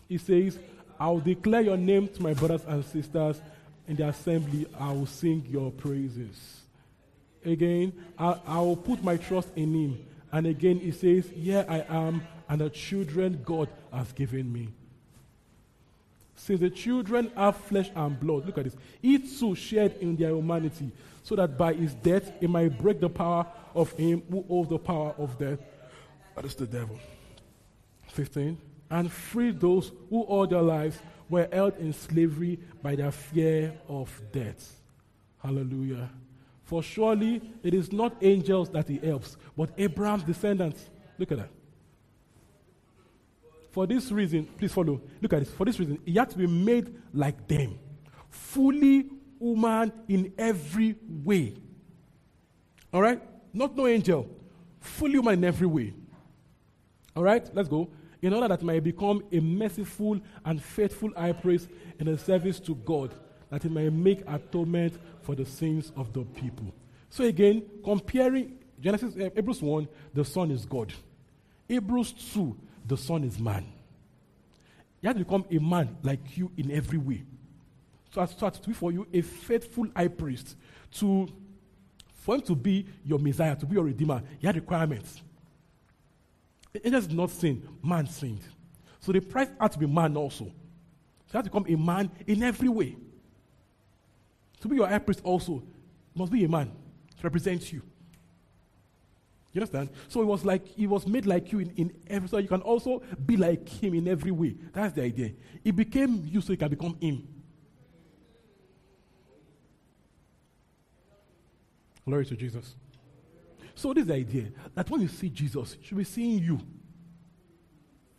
He 0.08 0.18
says, 0.18 0.58
I'll 1.00 1.20
declare 1.20 1.60
your 1.60 1.76
name 1.76 2.08
to 2.08 2.22
my 2.22 2.34
brothers 2.34 2.62
and 2.66 2.84
sisters 2.84 3.40
in 3.86 3.96
the 3.96 4.08
assembly. 4.08 4.66
I 4.78 4.92
will 4.92 5.06
sing 5.06 5.44
your 5.48 5.70
praises. 5.70 6.62
Again, 7.44 7.92
I, 8.18 8.38
I 8.46 8.58
will 8.60 8.76
put 8.76 9.02
my 9.02 9.16
trust 9.16 9.48
in 9.56 9.74
him. 9.74 10.06
And 10.32 10.46
again, 10.46 10.80
he 10.80 10.90
says, 10.90 11.28
Here 11.28 11.64
I 11.68 11.84
am, 11.88 12.22
and 12.48 12.60
the 12.60 12.70
children 12.70 13.40
God 13.44 13.68
has 13.92 14.12
given 14.12 14.52
me. 14.52 14.68
Since 16.36 16.60
the 16.60 16.70
children 16.70 17.30
have 17.36 17.56
flesh 17.56 17.90
and 17.94 18.18
blood, 18.18 18.46
look 18.46 18.58
at 18.58 18.64
this. 18.64 18.76
He 19.02 19.18
too 19.18 19.54
shared 19.54 19.96
in 19.98 20.16
their 20.16 20.30
humanity, 20.30 20.90
so 21.22 21.36
that 21.36 21.58
by 21.58 21.72
his 21.72 21.94
death 21.94 22.30
he 22.40 22.46
might 22.46 22.78
break 22.78 23.00
the 23.00 23.08
power 23.08 23.46
of 23.74 23.92
him 23.92 24.22
who 24.30 24.42
holds 24.42 24.68
the 24.68 24.78
power 24.78 25.14
of 25.18 25.38
death. 25.38 25.58
That 26.38 26.44
is 26.44 26.54
the 26.54 26.68
devil. 26.68 26.96
15. 28.10 28.56
And 28.90 29.10
free 29.10 29.50
those 29.50 29.90
who 30.08 30.22
all 30.22 30.46
their 30.46 30.62
lives 30.62 31.00
were 31.28 31.48
held 31.50 31.76
in 31.78 31.92
slavery 31.92 32.60
by 32.80 32.94
their 32.94 33.10
fear 33.10 33.74
of 33.88 34.22
death. 34.30 34.80
Hallelujah. 35.42 36.08
For 36.62 36.80
surely 36.80 37.42
it 37.64 37.74
is 37.74 37.92
not 37.92 38.14
angels 38.22 38.70
that 38.70 38.86
he 38.86 38.98
helps, 38.98 39.36
but 39.56 39.70
Abraham's 39.76 40.22
descendants. 40.22 40.88
Look 41.18 41.32
at 41.32 41.38
that. 41.38 41.50
For 43.72 43.88
this 43.88 44.12
reason, 44.12 44.46
please 44.58 44.72
follow. 44.72 45.00
Look 45.20 45.32
at 45.32 45.40
this. 45.40 45.50
For 45.50 45.66
this 45.66 45.80
reason, 45.80 45.98
he 46.04 46.14
had 46.14 46.30
to 46.30 46.38
be 46.38 46.46
made 46.46 46.94
like 47.12 47.48
them, 47.48 47.80
fully 48.30 49.10
human 49.40 49.90
in 50.06 50.32
every 50.38 50.94
way. 51.24 51.56
All 52.92 53.02
right? 53.02 53.20
Not 53.52 53.76
no 53.76 53.88
angel, 53.88 54.30
fully 54.78 55.14
human 55.14 55.34
in 55.34 55.44
every 55.44 55.66
way. 55.66 55.94
All 57.16 57.22
right? 57.22 57.48
Let's 57.54 57.68
go. 57.68 57.88
In 58.20 58.34
order 58.34 58.48
that 58.48 58.62
might 58.62 58.82
become 58.82 59.22
a 59.30 59.40
merciful 59.40 60.20
and 60.44 60.62
faithful 60.62 61.10
high 61.16 61.32
priest 61.32 61.68
in 61.98 62.06
the 62.06 62.18
service 62.18 62.58
to 62.60 62.74
God, 62.74 63.14
that 63.50 63.62
he 63.62 63.68
might 63.68 63.92
make 63.92 64.22
atonement 64.26 64.98
for 65.22 65.34
the 65.34 65.46
sins 65.46 65.92
of 65.96 66.12
the 66.12 66.24
people. 66.24 66.74
So 67.10 67.24
again, 67.24 67.62
comparing 67.84 68.58
Genesis, 68.80 69.14
uh, 69.16 69.30
Hebrews 69.34 69.62
1, 69.62 69.88
the 70.14 70.24
Son 70.24 70.50
is 70.50 70.66
God. 70.66 70.92
Hebrews 71.68 72.12
2, 72.34 72.56
the 72.86 72.96
Son 72.96 73.24
is 73.24 73.38
man. 73.38 73.66
He 75.00 75.08
to 75.08 75.14
become 75.14 75.44
a 75.50 75.58
man 75.58 75.96
like 76.02 76.36
you 76.36 76.50
in 76.56 76.70
every 76.70 76.98
way. 76.98 77.22
So 78.12 78.20
as, 78.20 78.34
as 78.42 78.58
to 78.58 78.68
be 78.68 78.74
for 78.74 78.90
you 78.90 79.06
a 79.12 79.20
faithful 79.20 79.86
high 79.94 80.08
priest, 80.08 80.56
to 80.94 81.28
for 82.14 82.34
him 82.34 82.40
to 82.42 82.54
be 82.54 82.86
your 83.04 83.18
Messiah, 83.18 83.56
to 83.56 83.64
be 83.64 83.74
your 83.74 83.84
Redeemer, 83.84 84.22
he 84.38 84.46
had 84.46 84.56
requirements. 84.56 85.22
Angels 86.84 87.06
did 87.06 87.16
not 87.16 87.30
sin, 87.30 87.66
man 87.82 88.06
sinned. 88.06 88.42
So 89.00 89.12
the 89.12 89.20
price 89.20 89.48
had 89.60 89.72
to 89.72 89.78
be 89.78 89.86
man 89.86 90.16
also. 90.16 90.44
So 91.26 91.38
have 91.38 91.44
to 91.44 91.50
become 91.50 91.66
a 91.68 91.76
man 91.76 92.10
in 92.26 92.42
every 92.42 92.68
way. 92.68 92.96
To 94.60 94.68
be 94.68 94.76
your 94.76 94.88
high 94.88 94.98
priest 94.98 95.20
also, 95.24 95.62
must 96.14 96.32
be 96.32 96.44
a 96.44 96.48
man 96.48 96.66
to 96.66 97.22
represent 97.22 97.72
you. 97.72 97.82
You 99.52 99.62
understand? 99.62 99.90
So 100.08 100.20
it 100.20 100.26
was 100.26 100.44
like 100.44 100.66
he 100.66 100.86
was 100.86 101.06
made 101.06 101.26
like 101.26 101.52
you 101.52 101.60
in, 101.60 101.70
in 101.70 101.92
every 102.08 102.28
so 102.28 102.38
you 102.38 102.48
can 102.48 102.60
also 102.60 103.02
be 103.24 103.36
like 103.36 103.68
him 103.68 103.94
in 103.94 104.06
every 104.06 104.30
way. 104.30 104.56
That's 104.72 104.94
the 104.94 105.02
idea. 105.02 105.32
He 105.64 105.70
became 105.70 106.22
you 106.26 106.40
so 106.40 106.52
you 106.52 106.58
can 106.58 106.68
become 106.68 106.96
him. 107.00 107.26
Glory 112.04 112.26
to 112.26 112.36
Jesus. 112.36 112.74
So 113.78 113.94
this 113.94 114.02
is 114.02 114.08
the 114.08 114.14
idea 114.14 114.46
that 114.74 114.90
when 114.90 115.02
you 115.02 115.06
see 115.06 115.30
Jesus, 115.30 115.76
you 115.80 115.86
should 115.86 115.98
be 115.98 116.02
seeing 116.02 116.42
you. 116.42 116.54
You 116.54 116.60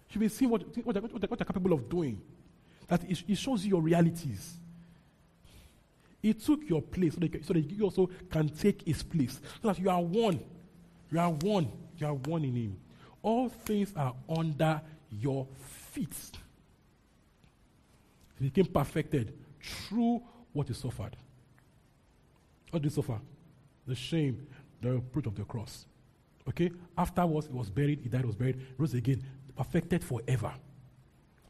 should 0.07 0.21
be 0.21 0.29
seeing 0.29 0.49
what, 0.49 0.61
what, 0.85 0.95
what, 0.95 1.11
what, 1.11 1.31
what 1.31 1.39
you're 1.41 1.45
capable 1.45 1.73
of 1.73 1.89
doing. 1.89 2.21
That 2.87 3.03
it, 3.03 3.21
it 3.27 3.37
shows 3.37 3.65
you 3.65 3.71
your 3.71 3.81
realities. 3.81 4.53
He 6.21 6.33
took 6.33 6.61
your 6.69 6.81
place 6.81 7.15
so 7.15 7.19
that, 7.19 7.45
so 7.45 7.51
that 7.51 7.69
you 7.69 7.83
also 7.83 8.09
can 8.31 8.47
take 8.47 8.83
his 8.83 9.03
place. 9.03 9.41
So 9.61 9.67
that 9.67 9.79
you 9.79 9.89
are 9.89 10.01
one. 10.01 10.39
You 11.11 11.19
are 11.19 11.31
one. 11.31 11.69
You 11.97 12.07
are 12.07 12.13
one 12.13 12.45
in 12.45 12.55
him. 12.55 12.77
All 13.21 13.49
things 13.49 13.91
are 13.97 14.15
under 14.29 14.81
your 15.11 15.45
feet. 15.91 16.15
He 18.39 18.45
became 18.45 18.71
perfected 18.71 19.33
through 19.61 20.23
what 20.53 20.69
he 20.69 20.73
suffered. 20.73 21.17
What 22.71 22.81
did 22.81 22.89
he 22.89 22.95
suffer? 22.95 23.19
The 23.85 23.95
shame, 23.95 24.47
the 24.81 24.93
reproach 24.93 25.25
of 25.25 25.35
the 25.35 25.43
cross. 25.43 25.85
Okay? 26.47 26.71
Afterwards, 26.97 27.47
he 27.47 27.53
was 27.53 27.69
buried, 27.69 27.99
he 28.01 28.09
died, 28.09 28.25
was 28.25 28.35
buried, 28.35 28.59
rose 28.77 28.93
again, 28.93 29.23
perfected 29.55 30.03
forever. 30.03 30.53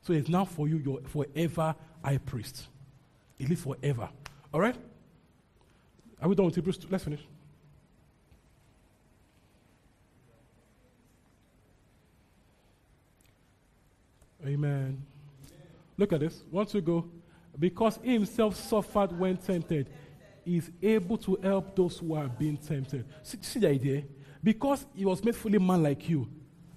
So 0.02 0.14
it's 0.14 0.30
now 0.30 0.46
for 0.46 0.68
you, 0.68 0.78
your 0.78 1.02
forever 1.02 1.76
high 2.04 2.18
priest. 2.18 2.68
He 3.38 3.46
lives 3.46 3.62
forever. 3.62 4.10
All 4.54 4.60
right? 4.60 4.76
Are 6.22 6.28
we 6.28 6.36
done 6.36 6.48
with 6.48 6.56
Hebrews 6.56 6.78
2? 6.78 6.88
Let's 6.90 7.04
finish. 7.04 7.22
Amen. 14.46 15.02
Look 15.98 16.14
at 16.14 16.22
this. 16.22 16.44
Once 16.50 16.74
we 16.74 16.82
go, 16.82 17.06
because 17.58 18.00
he 18.02 18.14
himself 18.14 18.56
suffered 18.56 19.18
when 19.18 19.38
tempted, 19.38 19.90
is 20.46 20.72
able 20.82 21.18
to 21.18 21.38
help 21.42 21.76
those 21.76 21.98
who 21.98 22.16
are 22.16 22.28
being 22.28 22.58
tempted. 22.58 23.06
See, 23.24 23.38
see 23.42 23.60
the 23.60 23.70
idea? 23.70 24.04
Because 24.44 24.86
he 24.96 25.06
was 25.06 25.24
made 25.24 25.36
fully 25.36 25.60
man 25.60 25.84
like 25.84 26.08
you, 26.10 26.28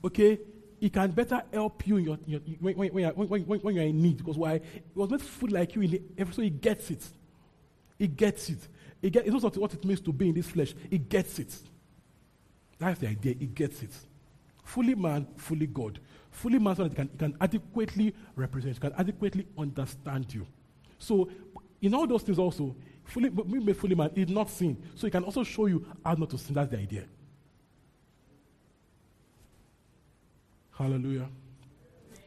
okay? 0.05 0.39
He 0.81 0.91
can 0.91 1.13
better 1.13 1.43
help 1.53 1.87
you 1.87 1.97
in 1.99 2.05
your, 2.05 2.19
your, 2.27 2.41
when, 2.59 2.77
when, 2.77 3.05
when, 3.15 3.61
when, 3.61 3.75
you're 3.75 3.85
in 3.85 4.03
need. 4.03 4.19
Because 4.19 4.37
why? 4.37 4.59
He 4.59 4.81
was 4.95 5.11
made 5.11 5.23
fully 5.23 5.53
like 5.53 5.75
you 5.77 5.83
in 5.83 5.91
the, 5.91 6.33
so 6.33 6.43
he 6.43 6.51
gets 6.51 6.91
it. 6.91 7.05
He 7.99 8.09
gets 8.09 8.49
it. 8.51 8.59
He 9.01 9.11
gets, 9.11 9.29
it 9.29 9.33
knows 9.33 9.45
what 9.45 9.75
it 9.75 9.85
means 9.85 10.01
to 10.01 10.13
be 10.13 10.29
in 10.29 10.35
this 10.35 10.49
flesh. 10.49 10.75
He 10.91 10.99
gets 10.99 11.39
it. 11.39 11.55
That's 12.79 12.99
the 12.99 13.09
idea. 13.09 13.37
He 13.39 13.47
gets 13.47 13.83
it. 13.83 13.93
Fully 14.65 14.97
man, 14.97 15.27
fully 15.37 15.67
God. 15.67 16.01
Fully 16.33 16.59
man 16.59 16.75
so 16.75 16.85
that 16.85 16.91
he 16.91 16.97
can, 16.97 17.09
he 17.13 17.19
can 17.19 17.37
adequately 17.41 18.15
represent, 18.35 18.75
he 18.75 18.81
can 18.81 18.93
adequately 18.99 19.47
understand 19.57 20.33
you. 20.35 20.47
So, 20.99 21.29
in 21.81 21.95
all 21.95 22.07
those 22.07 22.23
things 22.23 22.39
also, 22.39 22.75
fully, 23.05 23.31
made 23.31 23.77
fully 23.77 23.95
man, 23.95 24.11
did 24.15 24.31
not 24.31 24.51
sin. 24.51 24.77
So 24.95 25.07
he 25.07 25.11
can 25.11 25.25
also 25.25 25.45
show 25.45 25.67
you 25.67 25.85
how 26.05 26.15
not 26.15 26.31
to 26.31 26.39
sin. 26.39 26.55
That's 26.55 26.71
the 26.71 26.79
idea. 26.79 27.05
Hallelujah. 30.73 31.29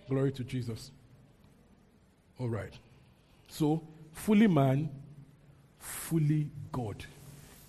Glory 0.07 0.31
to 0.33 0.43
Jesus. 0.43 0.91
All 2.39 2.49
right. 2.49 2.73
So, 3.47 3.81
fully 4.11 4.47
man, 4.47 4.89
fully 5.79 6.49
God. 6.71 7.03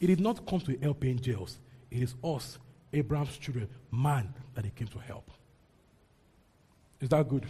It 0.00 0.08
did 0.08 0.20
not 0.20 0.46
come 0.46 0.60
to 0.60 0.76
help 0.78 1.04
angels. 1.04 1.58
It 1.90 2.02
is 2.02 2.14
us, 2.22 2.58
Abraham's 2.92 3.38
children, 3.38 3.68
man, 3.90 4.32
that 4.54 4.64
he 4.64 4.70
came 4.70 4.88
to 4.88 4.98
help. 4.98 5.30
Is 7.00 7.08
that 7.10 7.28
good? 7.28 7.46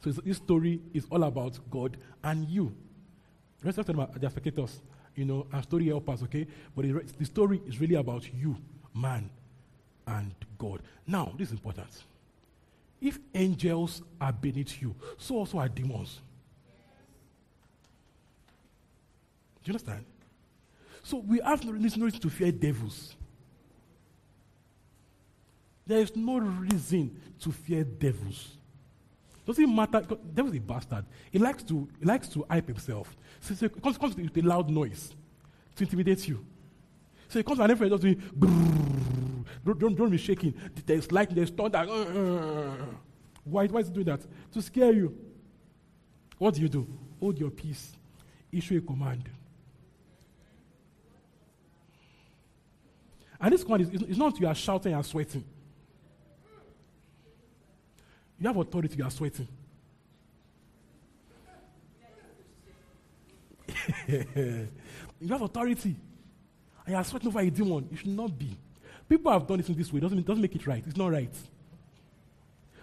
So 0.00 0.10
this 0.10 0.36
story 0.36 0.80
is 0.94 1.06
all 1.10 1.24
about 1.24 1.58
God 1.70 1.96
and 2.22 2.48
you. 2.48 2.74
Of 3.64 3.86
them 3.86 4.00
are 4.00 4.08
the 4.14 4.30
spectators, 4.30 4.80
you 5.14 5.24
know, 5.24 5.46
and 5.52 5.62
story 5.64 5.86
helpers, 5.86 6.22
okay? 6.22 6.46
But 6.76 6.84
the 7.18 7.24
story 7.24 7.60
is 7.66 7.80
really 7.80 7.96
about 7.96 8.32
you, 8.32 8.56
man, 8.94 9.28
and 10.06 10.32
God. 10.56 10.80
Now, 11.06 11.32
this 11.36 11.48
is 11.48 11.52
important. 11.52 12.04
If 13.00 13.18
angels 13.34 14.02
are 14.20 14.32
beneath 14.32 14.80
you, 14.80 14.94
so 15.16 15.36
also 15.36 15.58
are 15.58 15.68
demons. 15.68 16.20
Do 19.62 19.70
you 19.70 19.74
understand? 19.74 20.04
So 21.02 21.18
we 21.18 21.40
have 21.40 21.64
no 21.64 21.72
reason 21.72 22.10
to 22.10 22.30
fear 22.30 22.52
devils. 22.52 23.14
There 25.86 26.00
is 26.00 26.14
no 26.14 26.38
reason 26.38 27.20
to 27.40 27.50
fear 27.50 27.82
devils. 27.82 28.57
Doesn't 29.48 29.74
matter. 29.74 30.02
Devil's 30.34 30.54
a 30.54 30.60
bastard. 30.60 31.06
He 31.30 31.38
likes 31.38 31.62
to 31.62 31.88
he 31.98 32.04
likes 32.04 32.28
to 32.28 32.44
hype 32.50 32.68
himself. 32.68 33.16
So, 33.40 33.54
so 33.54 33.64
it 33.64 33.82
comes, 33.82 33.96
comes 33.96 34.14
with 34.14 34.36
a 34.36 34.42
loud 34.42 34.68
noise 34.68 35.14
to 35.74 35.84
intimidate 35.84 36.28
you. 36.28 36.44
So 37.28 37.38
he 37.38 37.42
comes 37.42 37.58
and 37.58 37.72
everyone 37.72 37.98
just 37.98 38.02
doing 38.02 39.44
don't, 39.64 39.78
don't, 39.78 39.94
don't 39.94 40.10
be 40.10 40.18
shaking. 40.18 40.52
There's 40.84 41.10
lightning, 41.10 41.36
there's 41.36 41.48
thunder. 41.48 41.78
Why, 43.44 43.66
why 43.68 43.80
is 43.80 43.88
he 43.88 43.94
doing 43.94 44.06
that? 44.06 44.20
To 44.52 44.60
scare 44.60 44.92
you. 44.92 45.16
What 46.36 46.52
do 46.52 46.60
you 46.60 46.68
do? 46.68 46.86
Hold 47.18 47.38
your 47.38 47.50
peace. 47.50 47.92
Issue 48.52 48.76
a 48.76 48.80
command. 48.82 49.30
And 53.40 53.54
this 53.54 53.64
command 53.64 53.94
is, 53.94 54.02
it's 54.02 54.18
not 54.18 54.38
you 54.38 54.46
are 54.46 54.54
shouting 54.54 54.92
and 54.92 55.06
sweating. 55.06 55.44
You 58.40 58.46
have 58.46 58.56
authority, 58.56 58.96
you 58.96 59.04
are 59.04 59.10
sweating. 59.10 59.48
You 65.20 65.28
have 65.30 65.42
authority. 65.42 65.96
And 66.86 66.92
you 66.92 66.94
are 66.94 67.04
sweating 67.04 67.28
over 67.28 67.40
a 67.40 67.50
demon. 67.50 67.88
You 67.90 67.96
should 67.96 68.08
not 68.08 68.38
be. 68.38 68.56
People 69.08 69.32
have 69.32 69.46
done 69.46 69.60
it 69.60 69.68
in 69.68 69.76
this 69.76 69.92
way. 69.92 69.98
It 69.98 70.02
Doesn't, 70.02 70.24
doesn't 70.26 70.40
make 70.42 70.54
it 70.54 70.66
right. 70.66 70.82
It's 70.86 70.96
not 70.96 71.10
right. 71.10 71.34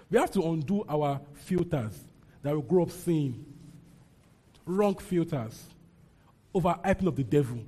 We 0.10 0.18
have 0.18 0.32
to 0.32 0.44
undo 0.44 0.84
our 0.88 1.19
filters 1.34 2.03
that 2.41 2.56
we 2.56 2.61
grow 2.61 2.84
up 2.84 2.91
seeing. 2.91 3.45
Wrong 4.65 4.98
filters. 4.98 5.64
Overhyping 6.53 7.07
of 7.07 7.15
the 7.15 7.23
devil. 7.23 7.60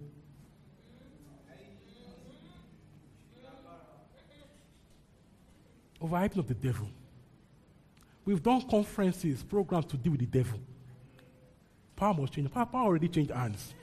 Overhyping 6.01 6.37
of 6.37 6.47
the 6.47 6.53
devil. 6.53 6.89
We've 8.27 8.43
done 8.43 8.61
conferences, 8.69 9.41
programs 9.41 9.85
to 9.85 9.95
deal 9.95 10.11
with 10.11 10.19
the 10.19 10.25
devil. 10.25 10.59
Power 11.95 12.13
must 12.13 12.33
change. 12.33 12.51
Power, 12.51 12.65
power 12.65 12.87
already 12.87 13.07
changed 13.07 13.31
hands. 13.31 13.73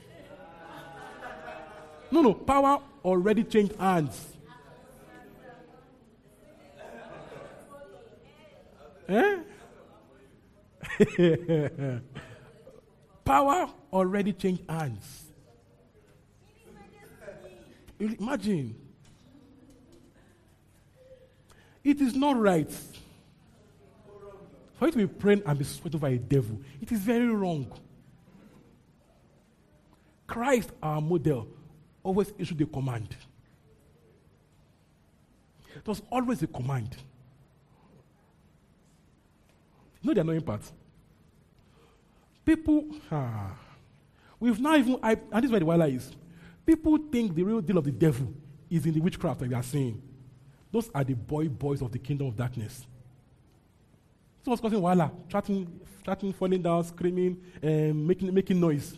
No, 2.11 2.21
no, 2.21 2.35
power 2.35 2.79
already 3.03 3.43
changed 3.43 3.75
hands. 3.75 4.37
Eh? 9.09 9.37
power 13.25 13.67
already 13.91 14.33
changed 14.33 14.61
hands. 14.69 15.23
Imagine. 17.99 18.75
It 21.83 21.99
is 21.99 22.15
not 22.15 22.37
right 22.37 22.69
for 24.77 24.85
you 24.85 24.91
to 24.91 24.97
be 24.97 25.07
praying 25.07 25.43
and 25.45 25.57
be 25.57 25.65
sweating 25.65 25.99
over 25.99 26.07
a 26.07 26.17
devil. 26.17 26.59
It 26.81 26.91
is 26.91 26.99
very 26.99 27.27
wrong. 27.27 27.71
Christ, 30.27 30.71
our 30.81 31.01
model, 31.01 31.47
always 32.03 32.33
issued 32.37 32.61
a 32.61 32.65
command. 32.65 33.15
Was 35.85 36.01
always 36.11 36.41
a 36.41 36.47
command. 36.47 36.97
You 40.01 40.07
know 40.07 40.13
the 40.15 40.21
annoying 40.21 40.41
part? 40.41 40.61
People, 42.43 42.85
ah, 43.11 43.51
we've 44.39 44.59
now 44.59 44.75
even, 44.75 44.97
I, 45.03 45.11
and 45.11 45.43
this 45.43 45.45
is 45.45 45.51
where 45.51 45.59
the 45.59 45.65
wire 45.65 45.87
is. 45.87 46.11
People 46.65 46.97
think 47.11 47.35
the 47.35 47.43
real 47.43 47.61
deal 47.61 47.77
of 47.77 47.85
the 47.85 47.91
devil 47.91 48.33
is 48.69 48.85
in 48.85 48.93
the 48.93 48.99
witchcraft 48.99 49.41
that 49.41 49.49
we 49.49 49.53
are 49.53 49.61
saying. 49.61 50.01
Those 50.71 50.89
are 50.95 51.03
the 51.03 51.13
boy 51.13 51.49
boys 51.49 51.81
of 51.83 51.91
the 51.91 51.99
kingdom 51.99 52.27
of 52.27 52.35
darkness. 52.35 52.87
So 54.45 54.51
what's 54.51 54.61
causing 54.61 54.79
wala, 54.79 55.11
chatting, 55.27 55.79
chatting, 56.05 56.31
falling 56.31 56.61
down, 56.61 56.83
screaming, 56.83 57.41
um, 57.63 58.05
making, 58.05 58.31
making 58.31 58.59
noise. 58.59 58.95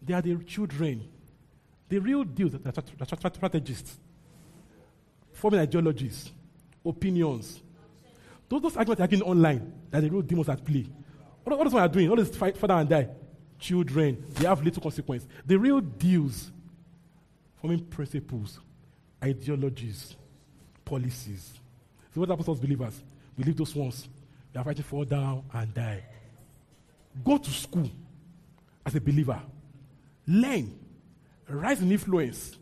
They 0.00 0.14
are 0.14 0.22
the 0.22 0.34
children. 0.44 1.06
The 1.90 1.98
real 1.98 2.24
deal, 2.24 2.48
the, 2.48 2.56
the, 2.56 3.04
strategists, 3.04 3.98
forming 5.34 5.60
ideologies, 5.60 6.32
opinions. 6.86 7.60
Those, 8.48 8.62
those 8.62 8.76
arguments 8.78 9.02
are 9.02 9.06
getting 9.08 9.26
online 9.26 9.74
that 9.90 10.00
the 10.00 10.08
real 10.08 10.22
demons 10.22 10.48
at 10.48 10.64
play. 10.64 10.86
What, 11.44 11.66
is 11.66 11.72
what 11.74 11.82
are 11.82 11.88
doing? 11.88 12.08
All 12.08 12.16
this 12.16 12.34
fight, 12.34 12.56
father 12.56 12.74
and 12.74 12.88
die. 12.88 13.08
Children, 13.58 14.24
they 14.30 14.46
have 14.46 14.62
little 14.62 14.82
consequence. 14.82 15.26
The 15.44 15.58
real 15.58 15.80
deals, 15.82 16.50
forming 17.60 17.84
principles, 17.84 18.58
ideologies, 19.22 20.16
policies. 20.82 21.52
So 22.14 22.20
what 22.20 22.30
happens 22.30 22.46
to 22.46 22.52
us 22.52 22.58
believers? 22.58 23.02
We 23.38 23.44
leave 23.44 23.56
those 23.56 23.74
ones. 23.74 24.08
We 24.52 24.60
are 24.60 24.64
fighting 24.64 24.82
fall 24.82 25.04
down 25.04 25.44
and 25.54 25.72
die. 25.72 26.04
Go 27.24 27.38
to 27.38 27.50
school 27.50 27.88
as 28.84 28.94
a 28.96 29.00
believer. 29.00 29.40
Learn. 30.26 30.76
Rise 31.48 31.80
in 31.80 31.92
influence. 31.92 32.56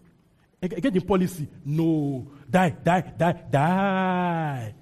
Get 0.61 0.95
in 0.95 1.01
policy. 1.01 1.49
No. 1.65 2.27
Die, 2.49 2.77
die, 2.85 3.13
die, 3.17 3.45
die. 3.51 4.75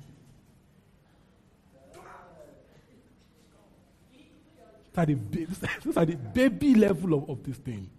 These 4.95 5.97
are 5.97 6.05
the, 6.05 6.15
the 6.15 6.17
baby 6.33 6.75
level 6.75 7.15
of, 7.15 7.31
of 7.31 7.43
this 7.43 7.57
thing. 7.57 7.91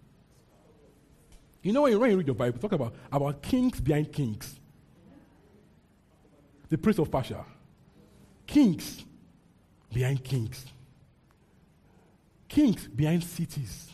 You 1.62 1.74
know, 1.74 1.82
when 1.82 1.92
you, 1.92 2.00
when 2.00 2.12
you 2.12 2.18
read 2.18 2.28
your 2.28 2.36
Bible, 2.36 2.60
talk 2.60 2.72
about, 2.72 2.94
about 3.12 3.42
kings 3.42 3.82
behind 3.82 4.14
kings. 4.14 4.60
The 6.70 6.78
prince 6.78 7.00
of 7.00 7.12
Persia. 7.12 7.44
Kings 8.46 9.04
behind 9.92 10.24
kings. 10.24 10.66
Kings 12.48 12.88
behind 12.88 13.24
cities. 13.24 13.90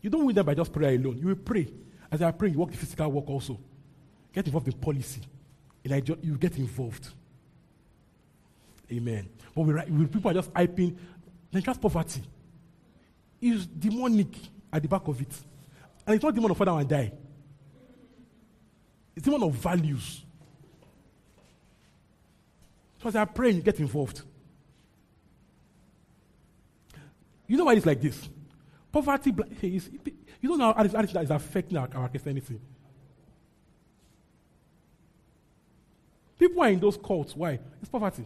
You 0.00 0.10
don't 0.10 0.24
win 0.24 0.34
them 0.34 0.46
by 0.46 0.54
just 0.54 0.72
prayer 0.72 0.94
alone. 0.94 1.18
You 1.18 1.26
will 1.26 1.34
pray. 1.36 1.68
As 2.10 2.22
I 2.22 2.30
pray, 2.30 2.50
you 2.50 2.58
work 2.58 2.70
the 2.70 2.76
physical 2.76 3.10
work 3.10 3.28
also. 3.28 3.58
Get 4.32 4.46
involved 4.46 4.68
in 4.68 4.74
policy. 4.74 5.22
And 5.84 6.08
you 6.22 6.36
get 6.36 6.56
involved. 6.56 7.08
Amen. 8.92 9.28
But 9.54 9.62
we, 9.62 9.74
we, 9.74 10.06
people 10.06 10.30
are 10.30 10.34
just 10.34 10.52
hyping. 10.52 10.96
Just 11.52 11.80
poverty 11.80 12.22
is 13.40 13.66
demonic 13.66 14.36
at 14.72 14.82
the 14.82 14.88
back 14.88 15.06
of 15.08 15.20
it. 15.20 15.32
And 16.06 16.14
it's 16.14 16.24
not 16.24 16.34
demon 16.34 16.50
of 16.50 16.56
father 16.56 16.72
and 16.72 16.88
die. 16.88 17.12
It's 19.16 19.24
demon 19.24 19.42
of 19.42 19.54
values. 19.54 20.24
So 23.02 23.08
as 23.08 23.16
I 23.16 23.24
pray, 23.24 23.50
you 23.50 23.62
get 23.62 23.80
involved. 23.80 24.22
You 27.46 27.56
know 27.56 27.64
why 27.64 27.74
it's 27.74 27.86
like 27.86 28.00
this? 28.00 28.28
Poverty, 28.92 29.34
is, 29.62 29.90
you 30.40 30.48
don't 30.48 30.58
know 30.58 30.72
how 30.72 30.82
that 30.82 31.22
is 31.22 31.30
affecting 31.30 31.78
our, 31.78 31.88
our 31.94 32.08
Christianity. 32.08 32.60
People 36.38 36.62
are 36.62 36.68
in 36.68 36.80
those 36.80 36.96
cults. 36.96 37.34
Why? 37.34 37.58
It's 37.80 37.90
poverty. 37.90 38.24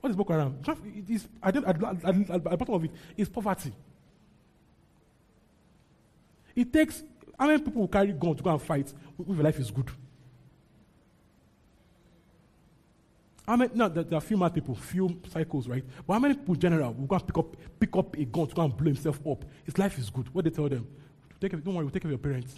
What 0.00 0.10
is 0.10 0.16
Boko 0.16 0.32
Haram? 0.32 0.58
It 0.84 1.10
is, 1.10 1.28
at, 1.42 1.54
the, 1.54 1.68
at, 1.68 1.82
at, 1.82 2.30
at 2.30 2.44
the 2.44 2.56
bottom 2.56 2.74
of 2.74 2.84
it 2.84 2.90
is 3.16 3.28
poverty. 3.28 3.72
It 6.54 6.72
takes, 6.72 7.02
how 7.38 7.46
many 7.46 7.62
people 7.62 7.82
will 7.82 7.88
carry 7.88 8.12
gun 8.12 8.34
to 8.34 8.42
go 8.42 8.50
and 8.50 8.62
fight 8.62 8.92
if 9.18 9.26
your 9.28 9.44
life 9.44 9.58
is 9.58 9.70
good? 9.70 9.90
How 13.46 13.56
many, 13.56 13.70
no, 13.74 13.88
there, 13.88 14.02
there 14.02 14.18
are 14.18 14.20
few 14.20 14.36
mad 14.36 14.54
people, 14.54 14.74
few 14.74 15.20
cycles, 15.28 15.68
right? 15.68 15.84
But 16.04 16.14
how 16.14 16.18
many 16.18 16.34
people 16.34 16.56
general 16.56 16.92
will 16.92 17.06
go 17.06 17.16
and 17.16 17.26
pick 17.26 17.38
up, 17.38 17.56
pick 17.78 17.96
up 17.96 18.16
a 18.16 18.24
gun 18.24 18.46
to 18.48 18.54
go 18.54 18.62
and 18.62 18.76
blow 18.76 18.86
himself 18.86 19.20
up? 19.26 19.44
His 19.64 19.78
life 19.78 19.98
is 19.98 20.10
good. 20.10 20.34
What 20.34 20.44
they 20.44 20.50
tell 20.50 20.68
them? 20.68 20.86
Take 21.40 21.52
don't 21.52 21.74
worry, 21.74 21.84
we'll 21.84 21.90
take 21.90 22.02
care 22.02 22.10
of 22.10 22.12
your 22.12 22.18
parents. 22.18 22.54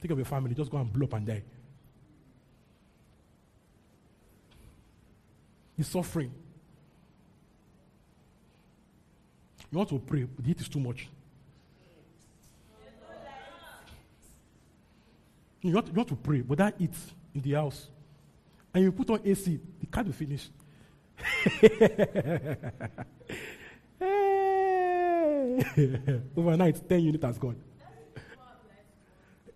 Take 0.00 0.08
care 0.08 0.12
of 0.12 0.18
your 0.18 0.26
family. 0.26 0.54
Just 0.54 0.70
go 0.70 0.76
and 0.76 0.92
blow 0.92 1.04
up 1.04 1.14
and 1.14 1.26
die. 1.26 1.42
He's 5.76 5.88
suffering. 5.88 6.32
You 9.70 9.78
want 9.78 9.88
to 9.88 9.98
pray, 9.98 10.24
but 10.24 10.44
the 10.44 10.48
heat 10.48 10.60
is 10.60 10.68
too 10.68 10.80
much. 10.80 11.08
You 15.62 15.74
want, 15.74 15.86
you 15.88 15.92
want 15.94 16.08
to 16.08 16.16
pray, 16.16 16.42
but 16.42 16.58
that 16.58 16.74
heat 16.78 16.94
in 17.34 17.40
the 17.40 17.52
house. 17.52 17.88
And 18.76 18.84
you 18.84 18.92
put 18.92 19.08
on 19.08 19.20
AC, 19.24 19.58
the 19.80 19.86
card 19.86 20.04
will 20.04 20.12
finish. 20.12 20.50
Overnight, 26.36 26.86
10 26.86 27.00
units 27.00 27.24
has 27.24 27.38
gone. 27.38 27.56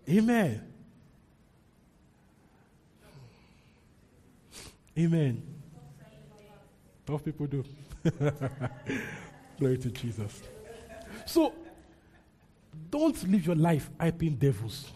Amen. 0.09 0.67
Amen. 4.97 5.43
Tough 7.05 7.23
people 7.23 7.45
do. 7.45 7.63
Glory 9.59 9.77
to 9.77 9.91
Jesus. 9.91 10.41
So, 11.27 11.53
don't 12.89 13.29
live 13.29 13.45
your 13.45 13.55
life 13.55 13.87
hyping 13.99 14.39
devils. 14.39 14.91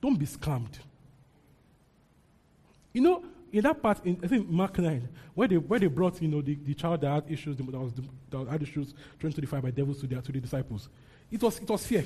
Don't 0.00 0.18
be 0.18 0.26
scammed. 0.26 0.78
You 2.92 3.02
know, 3.02 3.24
in 3.52 3.62
that 3.62 3.82
part, 3.82 4.04
in, 4.04 4.18
I 4.22 4.26
think 4.26 4.48
Mark 4.48 4.78
9, 4.78 5.08
where 5.34 5.48
they, 5.48 5.56
where 5.56 5.78
they 5.78 5.86
brought, 5.86 6.20
you 6.20 6.28
know, 6.28 6.40
the, 6.40 6.54
the 6.54 6.74
child 6.74 7.00
that 7.02 7.10
had 7.10 7.24
issues, 7.30 7.56
that, 7.56 7.66
was, 7.66 7.92
that 8.30 8.48
had 8.48 8.62
issues 8.62 8.94
trying 9.18 9.32
to 9.32 9.40
defy 9.40 9.60
by 9.60 9.70
devils 9.70 10.00
to, 10.00 10.06
their, 10.06 10.20
to 10.20 10.32
the 10.32 10.40
disciples, 10.40 10.88
it 11.30 11.42
was, 11.42 11.58
it 11.58 11.68
was 11.68 11.86
fear. 11.86 12.04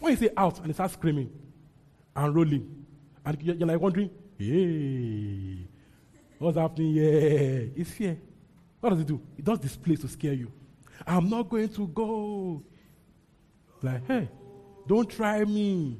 When 0.00 0.12
you 0.12 0.16
say 0.16 0.30
out 0.36 0.58
and 0.60 0.70
it 0.70 0.74
starts 0.74 0.94
screaming 0.94 1.30
and 2.16 2.34
rolling, 2.34 2.84
and 3.24 3.42
you're, 3.42 3.54
you're 3.54 3.68
like 3.68 3.80
wondering, 3.80 4.10
hey, 4.38 5.68
What's 6.42 6.58
happening 6.58 6.94
here? 6.94 7.70
It's 7.76 7.90
fear. 7.92 8.18
What 8.80 8.90
does 8.90 8.98
it 8.98 9.06
do? 9.06 9.22
It 9.38 9.44
does 9.44 9.60
displays 9.60 10.00
to 10.00 10.08
scare 10.08 10.32
you. 10.32 10.50
I'm 11.06 11.30
not 11.30 11.48
going 11.48 11.68
to 11.68 11.86
go. 11.86 12.64
Like, 13.80 14.04
hey, 14.08 14.28
don't 14.86 15.08
try 15.08 15.44
me. 15.44 15.98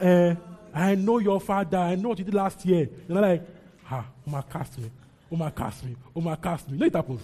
Uh, 0.00 0.34
I 0.74 0.94
know 0.94 1.18
your 1.18 1.40
father. 1.40 1.78
I 1.78 1.94
know 1.94 2.10
what 2.10 2.18
you 2.18 2.24
did 2.24 2.34
last 2.34 2.64
year. 2.64 2.88
And 3.08 3.18
I'm 3.18 3.22
like, 3.22 3.42
ah, 3.90 4.06
Oma 4.26 4.44
cast 4.50 4.78
me. 4.78 4.90
Oma 5.30 5.50
cast 5.50 5.84
me. 5.84 5.96
Oma 6.14 6.36
cast 6.36 6.70
me. 6.70 6.78
No, 6.78 6.86
it 6.86 6.94
happens. 6.94 7.22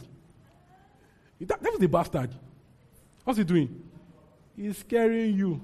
That, 1.40 1.62
was 1.62 1.78
the 1.78 1.88
bastard. 1.88 2.30
What's 3.24 3.38
he 3.38 3.44
doing? 3.44 3.82
He's 4.56 4.78
scaring 4.78 5.36
you. 5.36 5.60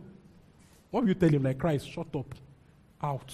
What 0.90 1.02
will 1.02 1.08
you 1.08 1.14
tell 1.14 1.28
him? 1.28 1.42
Like 1.42 1.58
Christ, 1.58 1.90
shut 1.90 2.14
up. 2.14 2.34
Out. 3.02 3.32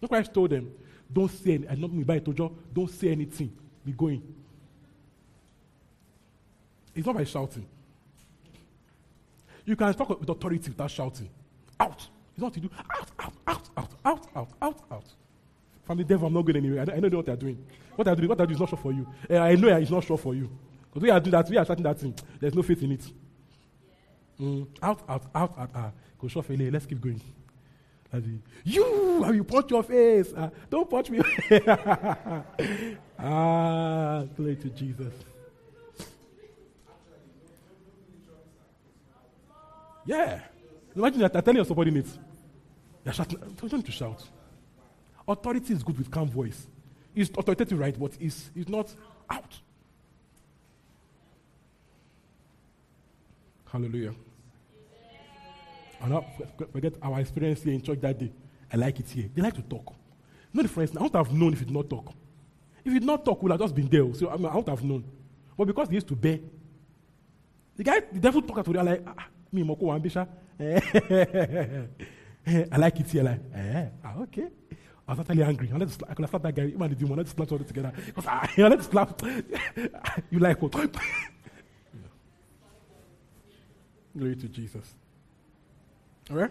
No 0.00 0.08
Christ 0.08 0.32
told 0.32 0.50
them, 0.50 0.72
don't 1.12 1.30
say 1.30 1.54
anything. 1.54 1.70
I'm 1.70 1.80
not 1.80 1.92
me 1.92 2.04
by 2.04 2.20
Tojo, 2.20 2.52
don't 2.72 2.90
say 2.90 3.08
anything. 3.10 3.52
Be 3.84 3.92
going. 3.92 4.22
It's 6.94 7.06
not 7.06 7.16
by 7.16 7.24
shouting. 7.24 7.66
You 9.64 9.76
can 9.76 9.92
talk 9.94 10.08
with 10.20 10.28
authority 10.28 10.70
without 10.70 10.90
shouting. 10.90 11.28
Out. 11.78 12.06
It's 12.32 12.38
not 12.38 12.46
what 12.46 12.56
you 12.56 12.62
do. 12.62 12.70
Out, 12.78 13.10
out, 13.18 13.32
out, 13.46 13.70
out, 13.76 13.90
out, 14.04 14.26
out, 14.34 14.48
out, 14.62 14.82
out. 14.90 15.04
From 15.84 15.98
the 15.98 16.04
devil, 16.04 16.28
I'm 16.28 16.34
not 16.34 16.42
going 16.42 16.56
anywhere. 16.56 16.82
I 16.82 16.84
know, 16.84 16.94
I 16.94 17.00
know 17.00 17.16
what 17.16 17.26
they're 17.26 17.36
doing. 17.36 17.64
What 17.96 18.04
they're 18.04 18.16
doing, 18.16 18.28
what 18.28 18.38
they're 18.38 18.46
doing 18.46 18.56
is 18.56 18.60
not 18.60 18.68
sure 18.68 18.78
for 18.78 18.92
you. 18.92 19.06
Uh, 19.28 19.38
I 19.38 19.54
know 19.54 19.68
it's 19.68 19.90
not 19.90 20.04
sure 20.04 20.18
for 20.18 20.34
you. 20.34 20.50
Because 20.88 21.02
we 21.02 21.10
are 21.10 21.20
doing 21.20 21.32
that, 21.32 21.48
we 21.48 21.56
are 21.56 21.64
starting 21.64 21.84
that 21.84 21.98
thing. 21.98 22.14
There's 22.38 22.54
no 22.54 22.62
faith 22.62 22.82
in 22.82 22.92
it. 22.92 23.12
Mm, 24.40 24.66
out, 24.82 25.02
out, 25.08 25.24
out, 25.34 25.58
out, 25.58 25.76
out. 25.76 25.92
Go 26.18 26.28
show 26.28 26.44
Let's 26.48 26.86
keep 26.86 27.00
going. 27.00 27.20
You, 28.64 29.22
have 29.22 29.34
you 29.34 29.44
punch 29.44 29.70
your 29.70 29.82
face? 29.82 30.32
Uh, 30.32 30.50
don't 30.68 30.90
punch 30.90 31.10
me. 31.10 31.20
ah, 33.18 34.24
glory 34.36 34.56
to 34.56 34.68
Jesus. 34.70 35.12
Yeah. 40.04 40.40
Imagine 40.94 41.20
that 41.20 41.36
I'm 41.36 41.42
telling 41.42 41.56
your 41.56 41.64
subordinates. 41.64 42.18
You're 43.04 43.14
shouting. 43.14 43.38
Don't 43.56 43.72
need 43.72 43.86
to 43.86 43.92
shout. 43.92 44.22
Authority 45.26 45.72
is 45.72 45.82
good 45.82 45.98
with 45.98 46.10
calm 46.10 46.28
voice. 46.28 46.66
It's 47.14 47.30
authoritative, 47.30 47.78
right? 47.78 47.98
But 47.98 48.12
it's, 48.20 48.50
it's 48.54 48.68
not 48.68 48.94
out. 49.28 49.58
Hallelujah. 53.70 54.14
And 56.00 56.10
not 56.10 56.24
forget 56.72 56.94
our 57.02 57.20
experience 57.20 57.62
here 57.62 57.74
in 57.74 57.82
church 57.82 58.00
that 58.00 58.18
day. 58.18 58.32
I 58.72 58.76
like 58.76 58.98
it 58.98 59.08
here. 59.08 59.28
They 59.34 59.42
like 59.42 59.54
to 59.54 59.62
talk. 59.62 59.94
The 60.52 60.66
friends. 60.66 60.96
I 60.96 61.02
would 61.02 61.14
have 61.14 61.32
known 61.32 61.52
if 61.52 61.62
it 61.62 61.66
did 61.66 61.74
not 61.74 61.88
talk. 61.88 62.12
If 62.84 62.92
it 62.92 63.00
did 63.00 63.04
not 63.04 63.24
talk, 63.24 63.42
we 63.42 63.48
would 63.48 63.52
have 63.52 63.60
just 63.60 63.74
been 63.74 63.88
there. 63.88 64.12
So 64.14 64.30
I, 64.30 64.36
mean, 64.36 64.46
I 64.46 64.56
would 64.56 64.68
have 64.68 64.82
known. 64.82 65.04
But 65.56 65.66
because 65.66 65.88
they 65.88 65.94
used 65.94 66.08
to 66.08 66.16
bear, 66.16 66.38
the 67.76 67.84
guy, 67.84 68.00
the 68.12 68.18
devil 68.18 68.42
talked 68.42 68.64
to 68.64 68.72
them 68.72 68.86
like, 68.86 69.02
ah, 69.06 69.26
me, 69.52 69.62
Moko 69.62 69.82
Wambisha. 69.82 70.26
I 72.72 72.76
like 72.76 73.00
it 73.00 73.08
here. 73.08 73.22
Like, 73.22 73.40
eh, 73.54 73.86
ah, 74.04 74.20
okay. 74.22 74.48
I 75.06 75.12
was 75.12 75.20
actually 75.20 75.42
angry. 75.42 75.70
I, 75.72 75.76
let 75.76 75.88
I 76.08 76.14
could 76.14 76.22
have 76.22 76.30
slapped 76.30 76.44
that 76.44 76.54
guy. 76.54 76.66
Even 76.66 76.88
the 76.88 76.94
demon, 76.94 77.18
let's 77.18 77.32
slap 77.32 77.50
all 77.50 77.58
together. 77.58 77.92
Because 78.06 78.24
ah, 78.26 78.48
let's 78.58 78.86
slap. 78.86 79.20
you 80.30 80.38
like 80.38 80.60
what? 80.62 80.72
Glory 84.16 84.36
to 84.36 84.48
Jesus. 84.48 84.94
All 86.30 86.36
right? 86.36 86.50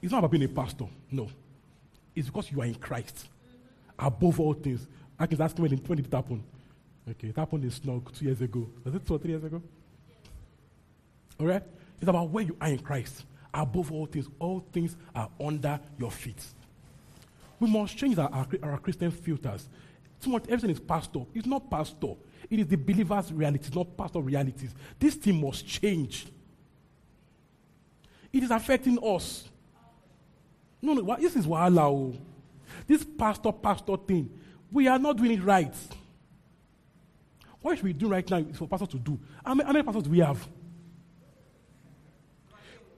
It's 0.00 0.12
not 0.12 0.18
about 0.18 0.30
being 0.30 0.44
a 0.44 0.48
pastor. 0.48 0.86
No. 1.10 1.28
It's 2.14 2.28
because 2.28 2.50
you 2.50 2.60
are 2.60 2.66
in 2.66 2.74
Christ. 2.74 3.28
Above 3.98 4.40
all 4.40 4.54
things. 4.54 4.86
I 5.18 5.26
can 5.26 5.40
ask 5.40 5.58
when, 5.58 5.70
when 5.70 5.96
did 5.96 6.06
it 6.06 6.14
happen? 6.14 6.42
Okay, 7.08 7.28
it 7.28 7.36
happened 7.36 7.64
in 7.64 7.70
Snog 7.70 8.16
two 8.16 8.24
years 8.24 8.40
ago. 8.40 8.68
Was 8.84 8.94
it 8.94 9.06
two 9.06 9.14
or 9.14 9.18
three 9.18 9.30
years 9.30 9.44
ago? 9.44 9.62
All 11.38 11.46
right? 11.46 11.62
It's 12.00 12.08
about 12.08 12.28
where 12.30 12.44
you 12.44 12.56
are 12.60 12.68
in 12.68 12.78
Christ. 12.78 13.24
Above 13.52 13.92
all 13.92 14.06
things, 14.06 14.26
all 14.38 14.64
things 14.72 14.96
are 15.14 15.30
under 15.40 15.78
your 15.98 16.10
feet. 16.10 16.42
We 17.60 17.70
must 17.70 17.96
change 17.96 18.18
our, 18.18 18.28
our, 18.32 18.46
our 18.62 18.78
Christian 18.78 19.10
filters. 19.10 19.68
Too 20.20 20.30
much, 20.30 20.44
everything 20.44 20.70
is 20.70 20.80
pastor. 20.80 21.20
It's 21.34 21.46
not 21.46 21.70
pastor. 21.70 22.14
It 22.50 22.58
is 22.58 22.66
the 22.66 22.76
believer's 22.76 23.32
reality, 23.32 23.70
not 23.74 23.96
pastor 23.96 24.20
realities. 24.20 24.74
This 24.98 25.14
thing 25.14 25.40
must 25.40 25.66
change. 25.66 26.26
It 28.32 28.42
is 28.42 28.50
affecting 28.50 28.98
us. 28.98 29.48
No, 30.82 30.94
no, 30.94 31.16
this 31.16 31.36
is 31.36 31.46
wahala. 31.46 31.82
Oh. 31.82 32.14
This 32.86 33.04
pastor, 33.04 33.52
pastor 33.52 33.96
thing, 33.96 34.30
we 34.70 34.88
are 34.88 34.98
not 34.98 35.16
doing 35.16 35.32
it 35.32 35.42
right. 35.42 35.74
What 37.62 37.76
should 37.76 37.84
we 37.84 37.92
do 37.92 38.08
right 38.08 38.28
now 38.28 38.38
is 38.38 38.58
for 38.58 38.68
pastors 38.68 38.88
to 38.88 38.98
do. 38.98 39.18
How 39.44 39.54
many, 39.54 39.66
how 39.66 39.72
many 39.72 39.84
pastors 39.84 40.02
do 40.02 40.10
we 40.10 40.18
have? 40.18 40.46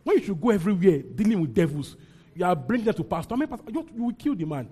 When 0.07 0.19
you 0.19 0.23
should 0.23 0.41
go 0.41 0.51
everywhere 0.51 0.99
dealing 1.03 1.41
with 1.41 1.53
devils, 1.53 1.97
you 2.33 2.45
are 2.45 2.55
bringing 2.55 2.85
them 2.85 2.95
to 2.95 3.03
pastor. 3.03 3.37
Many 3.37 3.51
pastors? 3.51 3.75
You, 3.75 3.89
you 3.93 4.05
will 4.05 4.15
kill 4.15 4.37
the 4.37 4.45
man. 4.45 4.69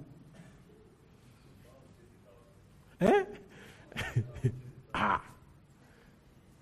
Eh? 3.00 3.24
ah. 4.94 5.20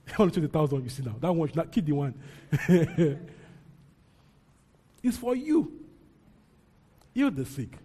Only 0.19 0.33
20,000 0.33 0.85
you 0.85 0.89
see 0.89 1.03
now. 1.03 1.17
That 1.21 1.35
one 1.35 1.49
should 1.49 1.57
not 1.57 1.71
kill 1.71 1.85
the 1.85 1.93
one. 1.93 2.15
It's 5.03 5.19
for 5.19 5.37
you. 5.37 5.81
Heal 7.13 7.31
the 7.31 7.45
sick, 7.45 7.77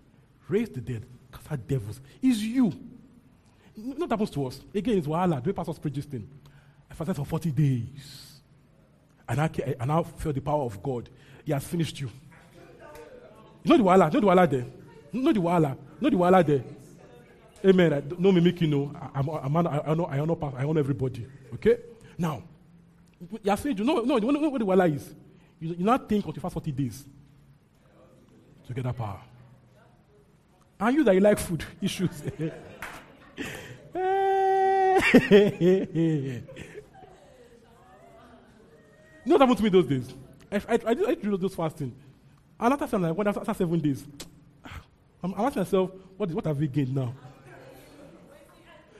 raise 0.47 0.69
the 0.69 0.79
dead, 0.79 1.03
cast 1.33 1.51
out 1.51 1.67
devils. 1.67 1.99
It's 2.21 2.39
you. 2.39 2.71
Not 3.75 4.11
happens 4.11 4.29
to 4.29 4.45
us. 4.45 4.61
Again, 4.73 4.99
it's 4.99 5.07
wahala. 5.07 5.43
The 5.43 5.49
way 5.49 5.53
pastors 5.53 5.79
preach 5.79 5.95
this 5.95 6.05
thing. 6.05 6.29
I 6.89 6.93
fasted 6.93 7.15
for 7.15 7.25
40 7.25 7.51
days. 7.51 8.26
And 9.29 9.41
I, 9.41 9.49
I 9.79 10.03
feel 10.03 10.33
the 10.33 10.41
power 10.41 10.63
of 10.63 10.81
God. 10.81 11.09
He 11.45 11.51
has 11.51 11.63
finished 11.63 11.99
you. 11.99 12.09
You 13.63 13.71
know 13.71 13.77
the 13.77 13.83
wahala? 13.83 14.13
You 14.13 14.21
know 14.21 14.27
the 14.27 14.35
wahala 14.35 14.49
there? 14.49 14.65
You 15.11 15.21
know 15.21 15.33
the 15.33 15.39
wahala? 15.39 15.77
You 15.99 16.01
know 16.01 16.09
the 16.09 16.23
wahala 16.23 16.45
there? 16.45 16.63
Amen. 17.65 17.93
I, 17.93 18.03
no 18.17 18.31
mimic, 18.31 18.61
you 18.61 18.67
know. 18.67 18.93
I, 18.95 19.19
I'm, 19.19 19.29
I'm, 19.29 19.57
I, 19.57 19.61
know, 19.61 20.05
I, 20.05 20.25
know, 20.25 20.53
I 20.57 20.63
know 20.63 20.79
everybody. 20.79 21.27
Okay? 21.55 21.77
Now, 22.17 22.43
you 23.43 23.51
are 23.51 23.57
saying, 23.57 23.77
you 23.77 23.83
know, 23.83 24.01
no, 24.01 24.17
you 24.17 24.31
know 24.31 24.49
what 24.49 24.59
the 24.59 24.65
wahala 24.65 24.95
is? 24.95 25.13
You, 25.59 25.75
you 25.75 25.83
not 25.83 26.07
think 26.07 26.25
of 26.25 26.33
the 26.33 26.39
first 26.39 26.53
40 26.53 26.71
days 26.71 27.03
to 28.67 28.73
get 28.73 28.83
that 28.83 28.95
power. 28.95 29.19
And 30.79 30.95
you 30.95 31.03
that 31.03 31.15
you 31.15 31.21
like 31.21 31.39
food 31.39 31.65
issues. 31.81 32.21
Eh. 33.95 34.99
you 39.27 39.33
know 39.33 39.39
what 39.39 39.49
happened 39.49 39.57
to 39.57 39.63
me 39.63 39.69
those 39.69 39.87
days? 39.87 40.15
I, 40.49 40.55
I, 40.55 40.79
I, 40.87 41.11
I 41.11 41.15
those 41.35 41.53
fasting. 41.53 41.93
And 42.57 42.73
after, 42.73 42.87
seven, 42.87 43.13
when 43.13 43.27
after 43.27 43.53
seven 43.53 43.79
days, 43.81 44.07
I'm, 45.21 45.33
I'm 45.33 45.45
asking 45.47 45.63
myself, 45.63 45.91
what, 46.15 46.31
what 46.31 46.45
have 46.45 46.57
we 46.57 46.67
gained 46.69 46.95
now? 46.95 47.13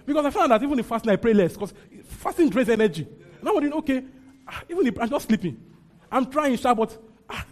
Because 0.06 0.26
I 0.26 0.30
found 0.32 0.52
that 0.52 0.62
even 0.62 0.78
in 0.78 0.84
fasting, 0.84 1.12
I 1.12 1.16
pray 1.16 1.34
less. 1.34 1.54
Because 1.54 1.74
fasting 2.04 2.50
drains 2.50 2.68
energy. 2.68 3.08
And 3.40 3.48
I'm 3.48 3.54
wondering, 3.54 3.74
okay, 3.76 4.04
even 4.70 4.86
if 4.86 5.00
I'm 5.00 5.10
just 5.10 5.28
sleeping. 5.28 5.64
I'm 6.12 6.30
trying, 6.30 6.58
sir, 6.58 6.76
but 6.76 6.98
ah, 7.30 7.46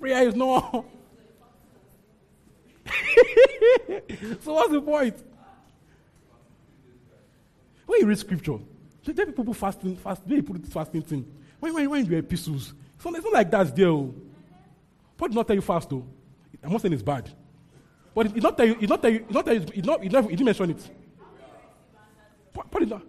prayer 0.00 0.26
is 0.26 0.34
not. 0.34 0.72
so 4.40 4.54
what's 4.54 4.72
the 4.72 4.80
point? 4.80 5.16
When 7.84 8.00
you 8.00 8.06
read 8.06 8.18
scripture, 8.18 8.56
there 9.04 9.26
people 9.26 9.52
fasting, 9.52 9.96
fast, 9.96 10.26
they 10.26 10.40
put 10.40 10.66
fasting 10.66 11.02
thing. 11.02 11.43
When, 11.64 11.72
when, 11.72 11.88
when 11.88 12.04
you 12.04 12.18
epistles, 12.18 12.74
it's 12.94 13.04
not, 13.06 13.14
it's 13.14 13.24
not 13.24 13.32
like 13.32 13.50
that's 13.50 13.72
there. 13.72 13.88
Oh. 13.88 14.14
Paul 15.16 15.28
did 15.28 15.34
not 15.34 15.46
tell 15.46 15.56
you 15.56 15.62
fast, 15.62 15.88
though. 15.88 16.04
I'm 16.62 16.70
not 16.70 16.82
saying 16.82 16.92
it's 16.92 17.02
bad. 17.02 17.30
But 18.14 18.26
it's 18.26 18.42
not 18.42 18.54
tell 18.58 18.66
you, 18.66 18.76
it's 18.78 18.90
not 18.90 19.00
tell 19.00 19.10
you, 19.10 19.24
it's 19.24 19.32
not 19.32 19.46
tell 19.46 19.54
you, 19.54 19.60
it's 19.62 19.86
not, 19.86 20.04
it's 20.04 20.12
not, 20.12 20.24
he 20.24 20.36
didn't 20.36 20.44
mention 20.44 20.70
it. 20.72 20.90
Paul, 22.52 22.64
Paul 22.70 22.80
did 22.80 22.90
not. 22.90 23.02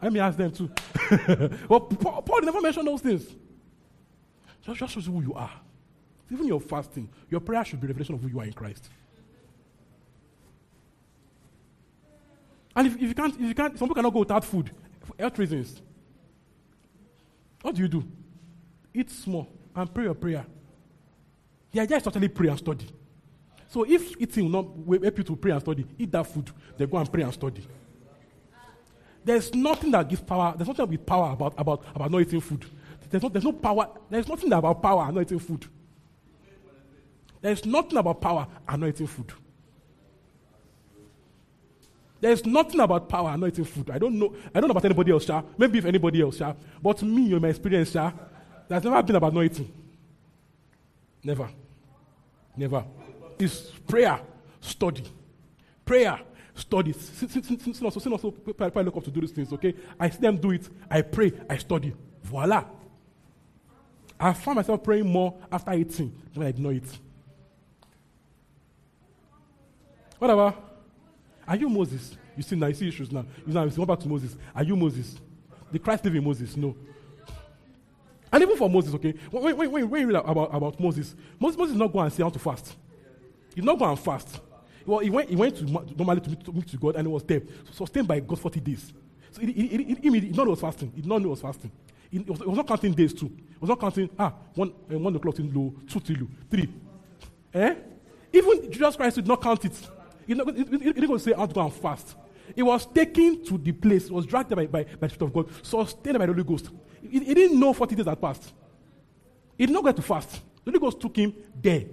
Let 0.00 0.12
me 0.12 0.20
ask 0.20 0.38
them 0.38 0.52
too. 0.52 0.70
well, 1.68 1.80
Paul, 1.80 2.22
Paul 2.22 2.42
never 2.42 2.60
mentioned 2.60 2.86
those 2.86 3.00
things. 3.00 3.26
Just, 4.62 4.78
just 4.78 4.94
shows 4.94 5.06
who 5.06 5.20
you 5.20 5.34
are. 5.34 5.50
Even 6.30 6.46
your 6.46 6.60
fasting, 6.60 7.08
your 7.28 7.40
prayer 7.40 7.64
should 7.64 7.80
be 7.80 7.88
revelation 7.88 8.14
of 8.14 8.22
who 8.22 8.28
you 8.28 8.38
are 8.38 8.44
in 8.44 8.52
Christ. 8.52 8.88
And 12.76 12.86
if, 12.86 12.94
if 12.94 13.02
you 13.02 13.14
can't, 13.14 13.34
if 13.34 13.40
you 13.40 13.54
can't, 13.54 13.76
some 13.76 13.88
people 13.88 13.96
cannot 13.96 14.12
go 14.12 14.20
without 14.20 14.44
food 14.44 14.70
for 15.02 15.16
health 15.18 15.36
reasons. 15.40 15.82
What 17.64 17.74
do 17.74 17.80
you 17.80 17.88
do? 17.88 18.04
Eat 18.92 19.10
small 19.10 19.48
and 19.74 19.92
pray 19.92 20.04
your 20.04 20.12
prayer. 20.12 20.44
The 21.72 21.80
idea 21.80 21.96
is 21.96 22.02
totally 22.02 22.28
pray 22.28 22.48
and 22.48 22.58
study. 22.58 22.86
So 23.68 23.84
if 23.84 24.20
eating 24.20 24.52
will 24.52 24.84
not 24.86 25.02
help 25.02 25.16
you 25.16 25.24
to 25.24 25.34
pray 25.34 25.52
and 25.52 25.62
study, 25.62 25.86
eat 25.98 26.12
that 26.12 26.26
food, 26.26 26.50
then 26.76 26.90
go 26.90 26.98
and 26.98 27.10
pray 27.10 27.22
and 27.22 27.32
study. 27.32 27.66
There's 29.24 29.54
nothing 29.54 29.92
that 29.92 30.06
gives 30.10 30.20
power, 30.20 30.52
there's 30.54 30.68
nothing 30.68 30.88
with 30.90 31.06
power 31.06 31.32
about, 31.32 31.54
about, 31.56 31.86
about 31.94 32.10
not 32.10 32.20
eating 32.20 32.42
food. 32.42 32.66
There's, 33.08 33.22
no, 33.22 33.30
there's 33.30 33.44
no 33.44 33.52
power. 33.52 33.88
There's 34.10 34.28
nothing 34.28 34.52
about 34.52 34.82
power 34.82 35.06
and 35.06 35.14
not 35.14 35.22
eating 35.22 35.38
food. 35.38 35.64
There's 37.40 37.64
nothing 37.64 37.96
about 37.96 38.20
power 38.20 38.46
and 38.68 38.80
not 38.82 38.88
eating 38.90 39.06
food. 39.06 39.32
There's 42.24 42.46
nothing 42.46 42.80
about 42.80 43.06
power 43.06 43.28
and 43.28 43.38
not 43.42 43.48
eating 43.48 43.66
food. 43.66 43.90
I 43.90 43.98
don't 43.98 44.18
know. 44.18 44.34
I 44.54 44.58
don't 44.58 44.68
know 44.68 44.72
about 44.72 44.86
anybody 44.86 45.12
else, 45.12 45.26
Sha. 45.26 45.42
Maybe 45.58 45.76
if 45.76 45.84
anybody 45.84 46.22
else, 46.22 46.38
Sha. 46.38 46.54
But 46.82 47.02
me, 47.02 47.30
in 47.30 47.42
my 47.42 47.48
experience, 47.48 47.90
Sha, 47.90 48.12
there's 48.66 48.82
never 48.82 49.02
been 49.02 49.16
about 49.16 49.34
not 49.34 49.44
eating. 49.44 49.70
Never. 51.22 51.50
Never. 52.56 52.82
It's 53.38 53.70
prayer, 53.86 54.18
study. 54.58 55.04
Prayer, 55.84 56.18
study. 56.54 56.94
Sin, 56.94 57.28
also, 57.84 58.00
sin 58.00 58.12
also 58.12 58.30
prepare 58.30 58.82
look 58.82 58.96
up 58.96 59.04
to 59.04 59.10
do 59.10 59.20
these 59.20 59.32
things, 59.32 59.52
okay? 59.52 59.74
I 60.00 60.08
see 60.08 60.20
them 60.20 60.38
do 60.38 60.52
it, 60.52 60.66
I 60.90 61.02
pray, 61.02 61.30
I 61.50 61.58
study. 61.58 61.92
Voila. 62.22 62.64
I 64.18 64.32
found 64.32 64.56
myself 64.56 64.82
praying 64.82 65.06
more 65.06 65.34
after 65.52 65.74
eating 65.74 66.18
than 66.32 66.40
when 66.40 66.46
I 66.46 66.52
did 66.52 66.60
not 66.60 66.72
eat. 66.72 66.98
Whatever. 70.18 70.54
Are 71.46 71.56
you 71.56 71.68
Moses? 71.68 72.16
You 72.36 72.42
see 72.42 72.56
now, 72.56 72.66
you 72.66 72.74
see 72.74 72.88
issues 72.88 73.12
now. 73.12 73.24
You 73.46 73.52
now 73.52 73.64
you 73.64 73.70
go 73.70 73.86
back 73.86 74.00
to 74.00 74.08
Moses. 74.08 74.36
Are 74.54 74.64
you 74.64 74.76
Moses? 74.76 75.16
The 75.70 75.78
Christ 75.78 76.04
living 76.04 76.24
Moses? 76.24 76.56
No. 76.56 76.74
And 78.32 78.42
even 78.42 78.56
for 78.56 78.68
Moses, 78.68 78.92
okay, 78.94 79.14
when, 79.30 79.44
when, 79.44 79.56
when, 79.56 79.88
when 79.88 80.02
you 80.02 80.08
read 80.10 80.16
about, 80.16 80.54
about 80.54 80.80
Moses, 80.80 81.14
Moses, 81.38 81.56
Moses 81.58 81.76
not 81.76 81.92
go 81.92 82.00
and 82.00 82.12
say 82.12 82.22
how 82.22 82.30
to 82.30 82.38
fast. 82.38 82.74
He 83.54 83.60
did 83.60 83.64
not 83.64 83.78
go 83.78 83.84
and 83.84 83.98
fast. 83.98 84.40
Well, 84.84 84.98
he 84.98 85.10
went, 85.10 85.30
he 85.30 85.36
went 85.36 85.56
to 85.56 85.64
normally 85.64 86.20
to 86.20 86.30
meet, 86.30 86.44
to 86.44 86.52
meet 86.52 86.66
to 86.68 86.76
God 86.76 86.96
and 86.96 87.06
he 87.06 87.12
was 87.12 87.22
there, 87.22 87.42
sustained 87.72 88.08
by 88.08 88.20
God 88.20 88.38
40 88.38 88.60
days. 88.60 88.92
So 89.30 89.40
he, 89.40 89.52
he, 89.52 89.68
he, 89.68 90.10
he, 90.10 90.20
he 90.20 90.28
not 90.30 90.46
was 90.46 90.60
fasting. 90.60 90.92
He 90.94 91.00
did 91.00 91.08
not 91.08 91.22
know 91.22 91.28
was 91.28 91.40
fasting. 91.40 91.70
He, 92.10 92.18
he 92.18 92.24
was, 92.24 92.40
he 92.40 92.46
was 92.46 92.56
not 92.56 92.66
counting 92.66 92.92
days 92.92 93.14
too. 93.14 93.26
He 93.26 93.58
was 93.60 93.68
not 93.68 93.80
counting, 93.80 94.10
ah, 94.18 94.34
one, 94.54 94.72
uh, 94.92 94.98
one 94.98 95.14
o'clock 95.16 95.38
in 95.38 95.52
low, 95.52 95.74
two 95.88 96.00
till 96.00 96.16
low, 96.16 96.28
three. 96.50 96.68
Eh? 97.54 97.74
Even 98.32 98.70
Jesus 98.70 98.96
Christ 98.96 99.16
did 99.16 99.26
not 99.26 99.40
count 99.40 99.64
it. 99.64 99.80
He 100.26 100.34
did 100.34 100.46
not, 100.46 100.56
he, 100.56 100.64
he, 100.64 100.78
he 100.78 100.92
didn't 100.92 101.08
go 101.08 101.18
say 101.18 101.32
how 101.32 101.46
to 101.46 101.54
go 101.54 101.60
and 101.62 101.72
fast. 101.72 102.16
He 102.54 102.62
was 102.62 102.86
taken 102.86 103.44
to 103.44 103.58
the 103.58 103.72
place, 103.72 104.10
was 104.10 104.26
dragged 104.26 104.50
by, 104.50 104.66
by, 104.66 104.84
by 104.84 105.06
the 105.06 105.14
Spirit 105.14 105.28
of 105.28 105.32
God, 105.32 105.64
sustained 105.64 106.18
by 106.18 106.26
the 106.26 106.32
Holy 106.32 106.44
Ghost. 106.44 106.70
He, 107.02 107.20
he 107.20 107.34
didn't 107.34 107.58
know 107.58 107.72
40 107.72 107.94
days 107.94 108.06
had 108.06 108.20
passed. 108.20 108.52
He 109.56 109.66
did 109.66 109.72
not 109.72 109.84
get 109.84 109.96
to 109.96 110.02
fast. 110.02 110.30
The 110.64 110.70
Holy 110.70 110.78
Ghost 110.78 111.00
took 111.00 111.16
him 111.16 111.34
there. 111.60 111.84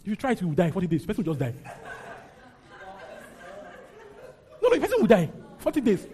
If 0.00 0.06
you 0.06 0.16
try 0.16 0.34
to, 0.34 0.40
you 0.40 0.48
will 0.48 0.54
die 0.54 0.70
40 0.70 0.86
days. 0.86 1.02
The 1.02 1.06
person 1.06 1.24
will 1.24 1.34
just 1.34 1.40
die. 1.40 1.54
No, 4.62 4.68
no, 4.68 4.74
the 4.74 4.80
person 4.80 5.00
will 5.00 5.06
die. 5.06 5.30
40 5.58 5.80
days. 5.80 6.06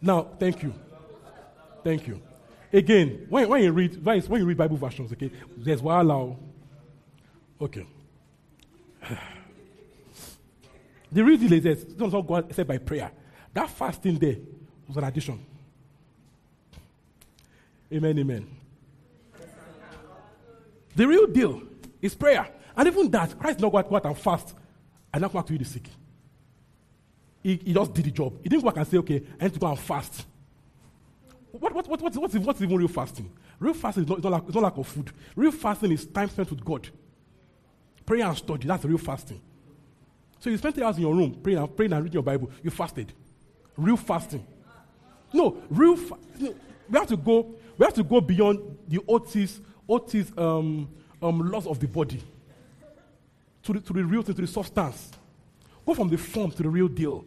Now, 0.00 0.28
thank 0.38 0.62
you. 0.62 0.74
Thank 1.82 2.06
you. 2.06 2.20
Again, 2.74 3.26
when, 3.28 3.48
when 3.48 3.62
you 3.62 3.70
read 3.70 4.04
when 4.04 4.40
you 4.40 4.44
read 4.44 4.56
Bible 4.56 4.76
versions, 4.76 5.12
okay, 5.12 5.30
there's 5.56 5.80
wow. 5.80 6.02
Oh. 6.10 6.38
Okay. 7.60 7.86
The 11.12 11.22
real 11.22 11.36
deal 11.36 11.52
is 11.52 11.62
this: 11.62 11.84
don't 11.84 12.12
not 12.12 12.26
go 12.26 12.34
except 12.38 12.68
by 12.68 12.78
prayer. 12.78 13.08
That 13.52 13.70
fasting 13.70 14.18
there 14.18 14.34
was 14.88 14.96
an 14.96 15.04
addition. 15.04 15.46
Amen, 17.92 18.18
amen. 18.18 18.50
The 20.96 21.06
real 21.06 21.28
deal 21.28 21.62
is 22.02 22.16
prayer. 22.16 22.48
And 22.76 22.88
even 22.88 23.08
that, 23.12 23.38
Christ 23.38 23.60
not 23.60 23.70
go 23.70 23.78
out, 23.78 23.94
out 23.94 24.06
and 24.06 24.18
fast 24.18 24.56
and 25.12 25.22
not 25.22 25.30
come 25.30 25.40
back 25.40 25.46
to 25.46 25.52
you 25.52 25.60
the 25.60 25.64
sick. 25.64 25.88
He, 27.44 27.60
he 27.64 27.72
just 27.72 27.94
did 27.94 28.06
the 28.06 28.10
job. 28.10 28.42
He 28.42 28.48
didn't 28.48 28.64
go 28.64 28.70
back 28.70 28.78
and 28.78 28.88
say, 28.88 28.96
okay, 28.96 29.22
I 29.40 29.44
need 29.44 29.54
to 29.54 29.60
go 29.60 29.68
and 29.68 29.78
fast. 29.78 30.26
What, 31.58 31.72
what, 31.72 31.86
what, 31.86 32.02
what's, 32.02 32.16
what's, 32.16 32.34
what's 32.34 32.60
even 32.62 32.76
real 32.76 32.88
fasting? 32.88 33.30
Real 33.60 33.74
fasting 33.74 34.02
is 34.02 34.08
not, 34.08 34.18
it's 34.18 34.24
not, 34.24 34.32
like, 34.32 34.42
it's 34.46 34.54
not 34.54 34.64
lack 34.64 34.76
of 34.76 34.88
food. 34.88 35.12
Real 35.36 35.52
fasting 35.52 35.92
is 35.92 36.04
time 36.04 36.28
spent 36.28 36.50
with 36.50 36.64
God. 36.64 36.88
Prayer 38.04 38.26
and 38.26 38.36
study, 38.36 38.66
that's 38.66 38.84
real 38.84 38.98
fasting. 38.98 39.40
So 40.40 40.50
you 40.50 40.58
spend 40.58 40.74
three 40.74 40.82
hours 40.84 40.96
in 40.96 41.02
your 41.02 41.14
room 41.14 41.38
praying 41.40 41.58
and, 41.58 41.76
praying 41.76 41.92
and 41.92 42.02
reading 42.02 42.14
your 42.14 42.22
Bible, 42.24 42.50
you 42.62 42.70
fasted. 42.70 43.12
Real 43.76 43.96
fasting. 43.96 44.44
No, 45.32 45.62
real 45.70 45.96
fa- 45.96 46.16
we 46.38 46.98
have 46.98 47.06
to 47.06 47.16
go, 47.16 47.54
we 47.78 47.84
have 47.84 47.94
to 47.94 48.02
go 48.02 48.20
beyond 48.20 48.76
the 48.88 49.00
Otis, 49.08 49.60
Otis 49.88 50.32
um, 50.36 50.88
um, 51.22 51.50
laws 51.50 51.66
of 51.68 51.78
the 51.78 51.86
body 51.86 52.20
to 53.62 53.74
the, 53.74 53.80
to 53.80 53.92
the 53.92 54.04
real 54.04 54.22
thing, 54.22 54.34
to 54.34 54.40
the 54.40 54.48
substance. 54.48 55.12
Go 55.86 55.94
from 55.94 56.08
the 56.08 56.18
form 56.18 56.50
to 56.50 56.62
the 56.64 56.68
real 56.68 56.88
deal. 56.88 57.24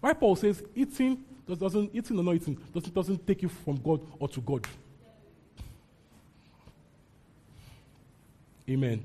Why 0.00 0.12
Paul 0.12 0.36
says 0.36 0.62
eating 0.74 1.24
does, 1.46 1.58
doesn't 1.58 1.90
eating 1.94 2.18
or 2.18 2.24
not 2.24 2.34
eating 2.34 2.58
doesn't, 2.74 2.94
doesn't 2.94 3.26
take 3.26 3.42
you 3.42 3.48
from 3.48 3.76
God 3.76 4.00
or 4.18 4.28
to 4.28 4.40
God. 4.40 4.66
Amen. 8.68 9.02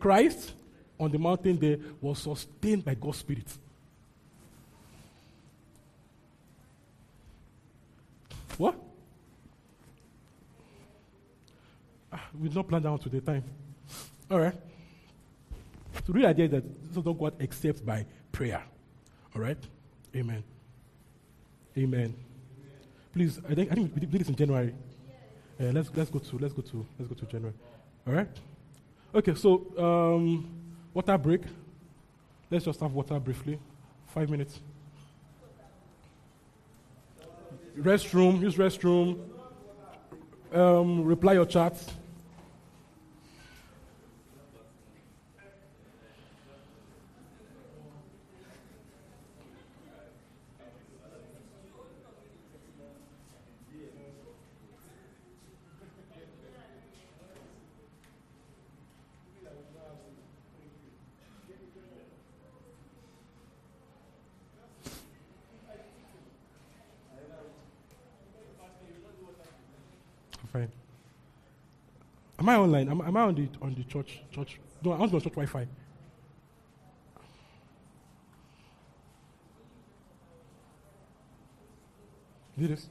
Christ 0.00 0.52
on 0.98 1.10
the 1.10 1.18
mountain 1.18 1.58
there 1.58 1.78
was 2.00 2.18
sustained 2.18 2.84
by 2.84 2.94
God's 2.94 3.18
Spirit. 3.18 3.46
What? 8.58 8.76
Ah, 12.12 12.28
we 12.38 12.48
did 12.48 12.56
not 12.56 12.68
plan 12.68 12.82
down 12.82 12.98
to 12.98 13.08
the 13.08 13.20
time. 13.20 13.44
All 14.30 14.40
right. 14.40 14.54
So 15.94 16.00
the 16.06 16.12
real 16.12 16.26
idea 16.26 16.46
is 16.46 16.50
that 16.52 16.94
this 16.94 17.02
don't 17.02 17.18
go 17.18 17.26
out 17.26 17.34
except 17.40 17.84
by 17.84 18.06
prayer. 18.30 18.62
All 19.34 19.42
right? 19.42 19.58
Amen. 20.14 20.44
Amen. 21.76 22.14
Please, 23.12 23.40
I 23.48 23.54
think, 23.54 23.72
I 23.72 23.74
think 23.74 23.94
we 23.94 24.00
did 24.00 24.12
this 24.12 24.28
in 24.28 24.36
January. 24.36 24.74
Uh, 25.60 25.64
let's, 25.66 25.90
let's 25.94 26.10
go 26.10 26.18
to 26.18 26.38
let's 26.38 26.52
go 26.52 26.62
to 26.62 26.86
let's 26.98 27.08
go 27.08 27.14
to 27.14 27.26
January. 27.26 27.54
All 28.06 28.12
right. 28.12 28.28
Okay. 29.14 29.34
So 29.34 29.66
um, 29.78 30.48
water 30.92 31.18
break. 31.18 31.42
Let's 32.50 32.64
just 32.64 32.80
have 32.80 32.92
water 32.92 33.18
briefly. 33.18 33.58
Five 34.08 34.30
minutes. 34.30 34.60
Restroom. 37.78 38.40
Use 38.40 38.54
restroom. 38.56 39.18
Um, 40.52 41.04
reply 41.04 41.32
your 41.34 41.46
chats. 41.46 41.90
Fine. 70.54 70.70
Am 72.44 72.50
I 72.50 72.56
online? 72.56 72.90
Am, 72.90 73.00
am 73.00 73.16
I 73.16 73.22
on 73.22 73.34
the 73.34 73.48
on 73.62 73.74
the 73.74 73.84
church 73.84 74.20
church? 74.30 74.60
No, 74.82 74.92
I 74.92 74.98
want 74.98 75.10
to 75.10 75.18
church 75.18 75.32
Wi-Fi. 75.32 75.66
Is 82.58 82.68
this? 82.68 82.88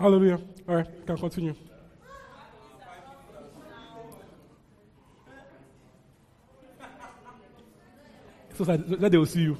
Hallelujah. 0.00 0.40
All 0.66 0.76
right, 0.76 1.06
can 1.06 1.18
continue. 1.18 1.54
So 8.56 8.64
that, 8.64 9.10
they 9.10 9.18
will 9.18 9.26
see 9.26 9.42
you. 9.42 9.58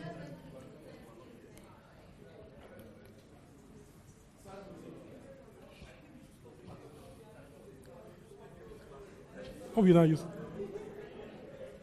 How 9.75 9.83
will 9.83 9.89
you 9.89 10.03
use? 10.05 10.25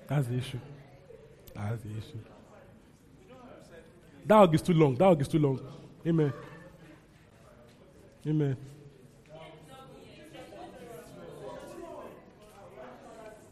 That's 0.08 0.28
the 0.28 0.36
issue. 0.36 0.60
That's 1.54 1.84
the 1.84 1.90
issue. 1.90 2.20
That 4.26 4.36
hug 4.36 4.56
is 4.56 4.62
too 4.64 4.74
long. 4.74 4.96
That 4.96 5.22
is 5.22 5.28
too 5.28 5.40
long. 5.40 5.60
Amen. 6.08 6.34
Amen. 8.28 8.58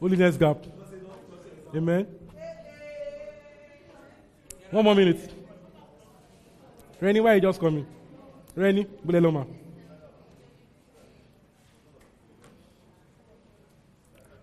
Holiness 0.02 0.36
gap. 0.36 0.58
Amen. 1.74 2.06
One 4.72 4.84
more 4.84 4.96
minute. 4.96 5.32
Rennie, 7.00 7.22
why 7.22 7.32
are 7.32 7.36
you 7.36 7.42
just 7.42 7.60
coming? 7.60 7.88
Rennie, 8.54 8.86
Buleloma. 9.06 9.48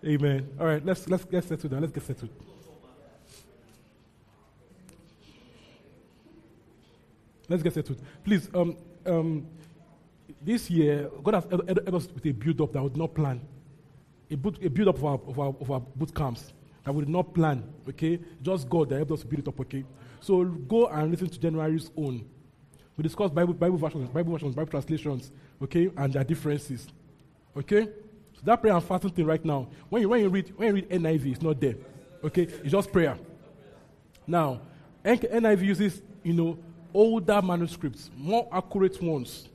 Amen. 0.05 0.49
All 0.59 0.65
right, 0.65 0.83
let's 0.83 1.07
let's 1.07 1.23
get 1.25 1.43
settled 1.43 1.71
down. 1.71 1.81
Let's 1.81 1.93
get 1.93 2.03
settled. 2.03 2.29
Let's 7.47 7.61
get 7.61 7.73
settled. 7.73 8.01
Please, 8.23 8.49
um, 8.53 8.75
um, 9.05 9.47
this 10.45 10.69
year, 10.69 11.09
God 11.23 11.35
has 11.35 11.45
helped 11.49 11.89
us 11.89 12.07
with 12.13 12.25
a 12.25 12.31
build 12.31 12.61
up 12.61 12.73
that 12.73 12.83
we 12.83 12.89
did 12.89 12.97
not 12.97 13.13
plan. 13.13 13.41
A, 14.29 14.35
boot, 14.35 14.57
a 14.63 14.69
build 14.69 14.89
up 14.89 14.97
of 14.97 15.05
our, 15.05 15.19
of, 15.27 15.39
our, 15.39 15.55
of 15.59 15.71
our 15.71 15.79
boot 15.79 16.13
camps 16.13 16.53
that 16.83 16.93
we 16.93 17.03
did 17.05 17.09
not 17.09 17.33
plan, 17.33 17.63
okay? 17.87 18.19
Just 18.41 18.69
God 18.69 18.89
that 18.89 18.97
helped 18.97 19.11
us 19.11 19.23
build 19.23 19.39
it 19.39 19.47
up, 19.47 19.59
okay? 19.61 19.85
So 20.19 20.43
go 20.43 20.87
and 20.87 21.11
listen 21.11 21.29
to 21.29 21.39
January's 21.39 21.91
own. 21.97 22.25
We 22.97 23.03
discussed 23.03 23.33
Bible, 23.33 23.53
Bible 23.53 23.77
versions, 23.77 24.09
Bible 24.09 24.33
versions, 24.33 24.55
Bible 24.55 24.69
translations, 24.69 25.31
okay, 25.61 25.89
and 25.97 26.13
their 26.13 26.23
differences, 26.23 26.87
okay? 27.57 27.85
So 28.33 28.41
that 28.43 28.61
prayer 28.61 28.73
and 28.73 28.83
fasting 28.83 29.11
thing 29.11 29.25
right 29.25 29.43
now, 29.43 29.69
when 29.89 30.01
you, 30.01 30.09
when 30.09 30.21
you 30.21 30.29
read 30.29 30.53
when 30.55 30.67
you 30.67 30.73
read 30.75 30.89
NIV, 30.89 31.31
it's 31.31 31.41
not 31.41 31.59
there, 31.59 31.75
okay? 32.23 32.43
It's 32.43 32.71
just 32.71 32.91
prayer. 32.91 33.17
Now, 34.27 34.61
NIV 35.03 35.61
uses, 35.63 36.01
you 36.23 36.33
know, 36.33 36.57
older 36.93 37.41
manuscripts, 37.41 38.09
more 38.15 38.47
accurate 38.51 39.01
ones. 39.01 39.49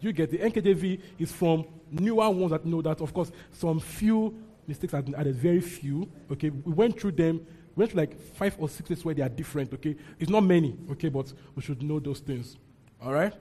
You 0.00 0.12
get 0.12 0.30
the 0.30 0.38
NKJV 0.38 1.00
is 1.18 1.32
from 1.32 1.64
newer 1.90 2.30
ones 2.30 2.50
that 2.52 2.64
know 2.64 2.82
that, 2.82 3.00
of 3.00 3.12
course, 3.12 3.32
some 3.52 3.80
few 3.80 4.34
mistakes 4.66 4.94
are 4.94 5.02
added, 5.16 5.34
very 5.34 5.60
few. 5.60 6.08
Okay, 6.30 6.50
we 6.50 6.72
went 6.72 7.00
through 7.00 7.12
them, 7.12 7.44
went 7.74 7.90
through 7.90 8.00
like 8.00 8.20
five 8.34 8.54
or 8.58 8.68
six 8.68 9.04
where 9.04 9.14
they 9.14 9.22
are 9.22 9.28
different. 9.28 9.72
Okay, 9.74 9.96
it's 10.18 10.30
not 10.30 10.42
many. 10.42 10.76
Okay, 10.92 11.08
but 11.08 11.32
we 11.54 11.62
should 11.62 11.82
know 11.82 11.98
those 11.98 12.20
things. 12.20 12.56
All 13.02 13.12
right. 13.12 13.32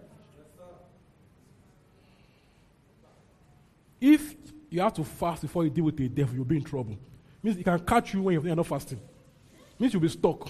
If 4.00 4.36
you 4.70 4.82
have 4.82 4.94
to 4.94 5.04
fast 5.04 5.42
before 5.42 5.64
you 5.64 5.70
deal 5.70 5.86
with 5.86 5.98
the 5.98 6.08
devil, 6.08 6.36
you'll 6.36 6.46
be 6.46 6.58
in 6.58 6.64
trouble. 6.64 6.98
Means 7.42 7.58
it 7.58 7.64
can 7.64 7.80
catch 7.80 8.14
you 8.14 8.22
when 8.24 8.42
you're 8.42 8.56
not 8.56 8.68
fasting. 8.68 9.00
Means 9.80 9.94
you'll 9.94 10.02
be 10.02 10.10
stuck. 10.10 10.50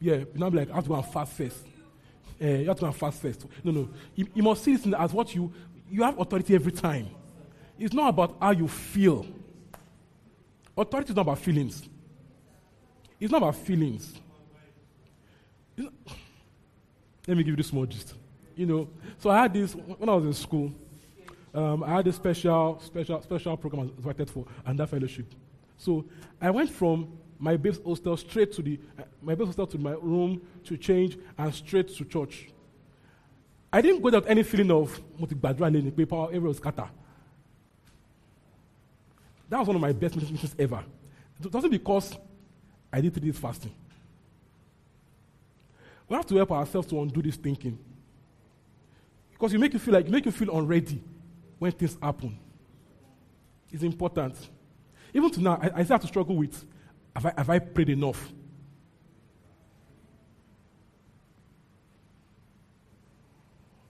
Yeah, 0.00 0.16
you 0.16 0.26
not 0.34 0.50
be 0.50 0.58
like, 0.58 0.70
I 0.70 0.74
have 0.74 0.84
to 0.84 0.88
go 0.88 0.96
and 0.96 1.06
fast 1.06 1.32
first. 1.32 1.64
Uh, 2.42 2.46
you 2.46 2.68
have 2.68 2.78
to 2.78 2.92
fast 2.92 3.22
first. 3.22 3.46
No, 3.62 3.72
no. 3.72 3.88
You, 4.14 4.26
you 4.34 4.42
must 4.42 4.64
see 4.64 4.76
this 4.76 4.92
as 4.94 5.12
what 5.12 5.34
you, 5.34 5.52
you 5.90 6.02
have 6.02 6.18
authority 6.18 6.54
every 6.54 6.72
time. 6.72 7.08
It's 7.78 7.94
not 7.94 8.08
about 8.08 8.36
how 8.40 8.50
you 8.50 8.68
feel. 8.68 9.26
Authority 10.76 11.10
is 11.10 11.16
not 11.16 11.22
about 11.22 11.38
feelings. 11.38 11.88
It's 13.20 13.30
not 13.30 13.38
about 13.38 13.56
feelings. 13.56 14.14
Not, 15.76 15.92
let 17.26 17.36
me 17.36 17.42
give 17.42 17.52
you 17.52 17.56
this 17.56 17.68
small 17.68 17.86
gist. 17.86 18.14
You 18.56 18.66
know, 18.66 18.88
so 19.18 19.30
I 19.30 19.42
had 19.42 19.52
this 19.52 19.72
when 19.74 20.08
I 20.08 20.14
was 20.14 20.24
in 20.24 20.34
school. 20.34 20.72
Um, 21.52 21.84
I 21.84 21.90
had 21.90 22.06
a 22.06 22.12
special, 22.12 22.80
special, 22.84 23.22
special 23.22 23.56
program 23.56 23.82
I 23.82 23.84
was 23.84 23.92
invited 23.96 24.30
for, 24.30 24.44
that 24.66 24.88
fellowship. 24.88 25.26
So 25.76 26.04
I 26.40 26.50
went 26.50 26.70
from 26.70 27.16
my 27.38 27.56
base 27.56 27.78
hostel 27.84 28.16
straight 28.16 28.52
to 28.52 28.62
the 28.62 28.78
uh, 28.98 29.02
my 29.22 29.34
base 29.34 29.46
hostel 29.46 29.66
to 29.66 29.78
my 29.78 29.92
room 29.92 30.40
to 30.64 30.76
change 30.76 31.18
and 31.36 31.54
straight 31.54 31.88
to 31.96 32.04
church. 32.04 32.48
I 33.72 33.80
didn't 33.80 33.98
go 33.98 34.04
without 34.04 34.28
any 34.28 34.42
feeling 34.42 34.70
of 34.70 35.00
multi 35.18 35.34
paper 35.34 36.26
every 36.32 36.48
was 36.48 36.58
scatter. 36.58 36.88
That 39.48 39.58
was 39.58 39.66
one 39.66 39.76
of 39.76 39.82
my 39.82 39.92
best 39.92 40.16
meetings 40.16 40.54
ever. 40.58 40.84
It 41.42 41.52
wasn't 41.52 41.72
because 41.72 42.16
I 42.92 43.00
did 43.00 43.20
days 43.20 43.38
fasting. 43.38 43.74
We 46.08 46.16
have 46.16 46.26
to 46.26 46.36
help 46.36 46.52
ourselves 46.52 46.88
to 46.88 47.00
undo 47.00 47.22
this 47.22 47.36
thinking. 47.36 47.78
Because 49.32 49.52
you 49.52 49.58
make 49.58 49.72
you 49.72 49.78
feel 49.78 49.94
like 49.94 50.06
you 50.06 50.12
make 50.12 50.24
you 50.24 50.32
feel 50.32 50.56
unready 50.56 51.02
when 51.58 51.72
things 51.72 51.96
happen. 52.00 52.38
It's 53.72 53.82
important. 53.82 54.36
Even 55.12 55.30
to 55.30 55.40
now, 55.40 55.58
I, 55.60 55.80
I 55.80 55.84
still 55.84 55.94
have 55.94 56.00
to 56.02 56.06
struggle 56.06 56.36
with 56.36 56.64
have 57.14 57.26
I, 57.26 57.32
have 57.36 57.50
I 57.50 57.58
prayed 57.58 57.90
enough? 57.90 58.32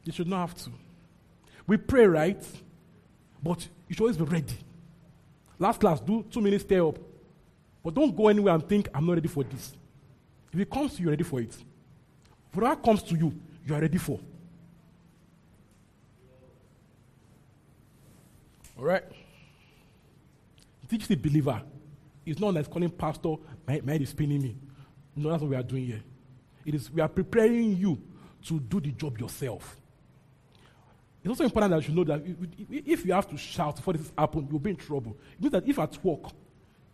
You 0.04 0.12
should 0.12 0.28
not 0.28 0.48
have 0.48 0.54
to. 0.64 0.70
We 1.66 1.78
pray, 1.78 2.06
right? 2.06 2.42
But 3.42 3.66
you 3.88 3.94
should 3.94 4.02
always 4.02 4.16
be 4.16 4.24
ready. 4.24 4.54
Last 5.58 5.80
class, 5.80 6.00
do 6.00 6.24
two 6.30 6.40
minutes 6.40 6.64
stay 6.64 6.78
up. 6.78 6.98
But 7.82 7.94
don't 7.94 8.14
go 8.14 8.28
anywhere 8.28 8.54
and 8.54 8.68
think, 8.68 8.88
I'm 8.94 9.06
not 9.06 9.14
ready 9.14 9.28
for 9.28 9.44
this. 9.44 9.74
If 10.52 10.60
it 10.60 10.70
comes 10.70 10.94
to 10.94 10.98
you, 10.98 11.04
you're 11.04 11.12
ready 11.12 11.24
for 11.24 11.40
it. 11.40 11.56
Whatever 12.52 12.76
comes 12.76 13.02
to 13.04 13.16
you, 13.16 13.32
you 13.66 13.74
are 13.74 13.80
ready 13.80 13.98
for. 13.98 14.20
All 18.78 18.84
right? 18.84 19.04
Teach 20.88 21.08
the 21.08 21.16
believer 21.16 21.62
it's 22.26 22.40
not 22.40 22.54
like 22.54 22.70
calling 22.70 22.90
pastor, 22.90 23.34
my, 23.66 23.80
head 23.86 24.02
is 24.02 24.10
spinning 24.10 24.42
me. 24.42 24.56
No, 25.16 25.30
that's 25.30 25.42
what 25.42 25.50
we 25.50 25.56
are 25.56 25.62
doing 25.62 25.86
here. 25.86 26.02
It 26.64 26.74
is 26.74 26.90
we 26.90 27.00
are 27.00 27.08
preparing 27.08 27.76
you 27.76 28.00
to 28.46 28.60
do 28.60 28.80
the 28.80 28.90
job 28.90 29.18
yourself. 29.18 29.76
It's 31.22 31.30
also 31.30 31.44
important 31.44 31.72
that 31.72 31.88
you 31.88 31.94
know 31.94 32.04
that 32.04 32.22
if 32.68 33.06
you 33.06 33.12
have 33.14 33.28
to 33.30 33.36
shout 33.36 33.76
before 33.76 33.94
this 33.94 34.12
happens, 34.16 34.46
you'll 34.50 34.58
be 34.58 34.70
in 34.70 34.76
trouble. 34.76 35.16
It 35.34 35.40
means 35.40 35.52
that 35.52 35.66
if 35.66 35.78
at 35.78 36.04
work, 36.04 36.32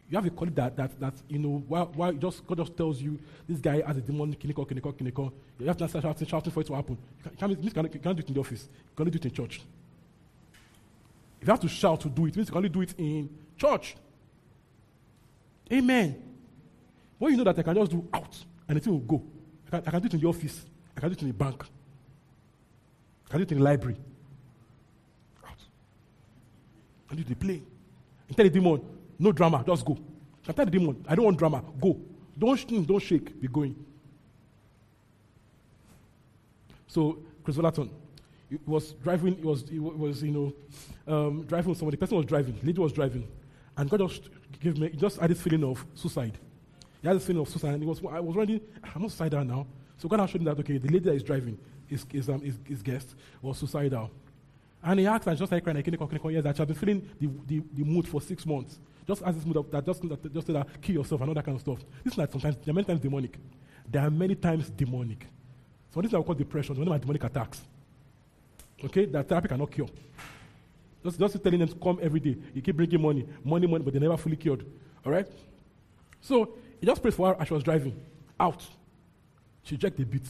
you 0.09 0.17
have 0.17 0.27
a 0.27 0.31
colleague 0.31 0.55
that, 0.57 0.77
that, 0.77 1.01
that 1.01 1.15
you 1.29 1.39
know, 1.39 1.65
while, 1.67 1.87
while 1.95 2.13
just, 2.13 2.47
God 2.47 2.59
just 2.59 2.77
tells 2.77 3.01
you 3.01 3.19
this 3.49 3.59
guy 3.59 3.83
has 3.87 3.97
a 3.97 4.01
demon, 4.01 4.35
clinical, 4.35 4.65
clinical, 4.65 4.93
clinical, 4.93 5.33
you 5.59 5.67
have 5.67 5.77
to 5.77 5.89
start 5.89 6.03
shouting, 6.03 6.27
shouting 6.27 6.53
for 6.53 6.61
it 6.61 6.67
to 6.67 6.75
happen. 6.75 6.99
You 7.25 7.31
can't, 7.37 7.65
you 7.65 7.71
can't, 7.71 7.95
you 7.95 8.01
can't 8.01 8.17
do 8.17 8.23
it 8.23 8.29
in 8.29 8.35
the 8.35 8.41
office. 8.41 8.69
You 8.73 8.97
can 8.97 9.03
only 9.03 9.11
do 9.13 9.17
it 9.19 9.25
in 9.25 9.31
church. 9.33 9.63
If 11.41 11.47
you 11.47 11.53
have 11.53 11.61
to 11.61 11.69
shout 11.69 12.01
to 12.03 12.09
do 12.09 12.27
it, 12.27 12.31
it 12.31 12.37
means 12.37 12.49
you 12.49 12.53
can 12.53 12.57
only 12.59 12.69
do 12.69 12.83
it 12.83 12.95
in 12.99 13.31
church. 13.57 13.97
Amen. 15.73 16.23
When 17.19 17.33
you 17.33 17.37
know 17.37 17.45
that 17.45 17.59
I 17.59 17.63
can 17.63 17.75
just 17.75 17.91
do 17.91 18.09
out 18.13 18.37
and 18.69 18.77
the 18.77 18.81
thing 18.81 18.93
will 18.93 19.01
go, 19.01 19.23
I 19.67 19.71
can, 19.71 19.83
I 19.87 19.91
can 19.91 20.01
do 20.01 20.07
it 20.07 20.15
in 20.15 20.21
the 20.21 20.27
office, 20.27 20.65
I 20.97 21.01
can 21.01 21.09
do 21.11 21.13
it 21.13 21.23
in 21.23 21.29
the 21.29 21.35
bank, 21.35 21.65
I 23.27 23.31
can 23.31 23.39
do 23.39 23.43
it 23.43 23.53
in 23.53 23.59
the 23.59 23.65
library. 23.65 23.97
Out. 25.47 25.59
I 27.07 27.09
can 27.09 27.17
do 27.19 27.21
it 27.23 27.29
in 27.29 27.39
the 27.39 27.45
plane. 27.45 27.67
And 28.27 28.37
tell 28.37 28.45
the 28.45 28.51
demon, 28.51 28.81
no 29.19 29.33
drama, 29.33 29.63
just 29.67 29.85
go. 29.85 29.99
I 30.49 30.53
tell 30.53 30.65
the 30.65 30.71
demon, 30.71 31.05
I 31.09 31.15
don't 31.15 31.27
want 31.27 31.39
drama, 31.39 31.63
go. 31.81 32.01
Don't, 32.39 32.87
don't 32.87 33.01
shake, 33.01 33.41
be 33.41 33.47
going. 33.47 33.77
So, 36.87 37.19
Chris 37.45 37.57
Volaton, 37.57 37.89
he 38.49 38.59
was 38.67 38.93
driving, 38.95 39.37
he 39.37 39.45
was, 39.45 39.69
he 39.69 39.79
was 39.79 40.23
you 40.23 40.33
know, 40.33 40.53
um, 41.07 41.45
driving 41.45 41.69
with 41.69 41.79
somebody. 41.79 41.97
The 41.97 42.01
person 42.01 42.17
was 42.17 42.27
driving, 42.27 42.59
lady 42.65 42.81
was 42.81 42.93
driving. 42.93 43.29
And 43.81 43.89
God 43.89 44.01
just 44.01 44.29
gave 44.61 44.79
me, 44.79 44.91
just 44.91 45.19
had 45.19 45.31
this 45.31 45.41
feeling 45.41 45.65
of 45.65 45.83
suicide. 45.95 46.37
He 47.01 47.09
had 47.09 47.17
this 47.17 47.25
feeling 47.25 47.41
of 47.41 47.49
suicide. 47.49 47.73
And 47.73 47.83
he 47.83 47.89
was, 47.89 47.99
I 48.11 48.21
was 48.21 48.37
ready, 48.37 48.61
I'm 48.95 49.01
not 49.01 49.11
suicidal 49.11 49.43
now. 49.43 49.67
So 49.97 50.07
God 50.07 50.29
showed 50.29 50.43
me 50.43 50.45
that, 50.45 50.59
okay, 50.59 50.77
the 50.77 50.89
lady 50.89 51.07
that 51.07 51.15
is 51.15 51.23
driving, 51.23 51.59
his, 51.87 52.05
his, 52.13 52.29
um, 52.29 52.43
his, 52.43 52.59
his 52.69 52.83
guest, 52.83 53.15
was 53.41 53.57
suicidal. 53.57 54.11
And 54.83 55.01
he 55.01 55.07
asked, 55.07 55.27
and 55.29 55.39
just 55.39 55.51
like 55.51 55.65
crying, 55.65 55.83
can 55.83 55.95
you 55.95 56.31
yes, 56.31 56.45
that 56.45 56.57
she 56.57 56.61
had 56.61 56.69
been 56.69 56.77
feeling 56.77 57.09
the, 57.19 57.31
the, 57.47 57.63
the 57.73 57.85
mood 57.85 58.07
for 58.07 58.21
six 58.21 58.45
months. 58.45 58.79
Just 59.07 59.23
as 59.23 59.35
this 59.35 59.47
mood 59.47 59.57
of, 59.57 59.71
that 59.71 59.87
just, 59.87 60.07
that, 60.07 60.35
just 60.35 60.47
that 60.49 60.83
kill 60.83 60.97
yourself 60.97 61.23
and 61.23 61.31
all 61.31 61.35
that 61.35 61.45
kind 61.47 61.57
of 61.57 61.63
stuff. 61.63 61.79
This 62.05 62.13
is 62.13 62.19
like 62.19 62.31
sometimes, 62.33 62.57
there 62.63 62.73
are 62.73 62.75
many 62.75 62.85
times 62.85 63.01
demonic. 63.01 63.39
There 63.91 64.03
are 64.03 64.11
many 64.11 64.35
times 64.35 64.69
demonic. 64.69 65.27
So 65.95 66.03
this 66.03 66.11
is 66.11 66.13
what 66.13 66.21
we 66.21 66.27
call 66.27 66.35
depression, 66.35 66.77
one 66.77 66.87
of 66.87 66.91
my 66.91 66.99
demonic 66.99 67.25
attacks. 67.25 67.63
Okay, 68.85 69.07
that 69.07 69.27
therapy 69.27 69.49
cannot 69.49 69.71
cure. 69.71 69.89
Just, 71.03 71.19
just 71.19 71.43
telling 71.43 71.59
them 71.59 71.69
to 71.69 71.75
come 71.77 71.99
every 72.03 72.21
day. 72.21 72.37
You 72.55 72.63
keep 72.63 72.77
bringing 72.77 73.01
money, 73.01 73.27
money, 73.45 73.67
money, 73.67 73.85
but 73.85 73.95
they 73.95 74.01
never 74.01 74.17
fully 74.17 74.37
cured. 74.37 74.67
All 75.05 75.13
right? 75.13 75.27
So 76.21 76.55
he 76.79 76.87
just 76.87 77.01
prayed 77.01 77.15
for 77.15 77.29
her 77.29 77.41
as 77.41 77.49
she 77.49 77.55
was 77.55 77.63
driving 77.63 77.99
out. 78.39 78.67
She 79.63 79.77
checked 79.77 79.97
the 79.97 80.05
beat. 80.05 80.27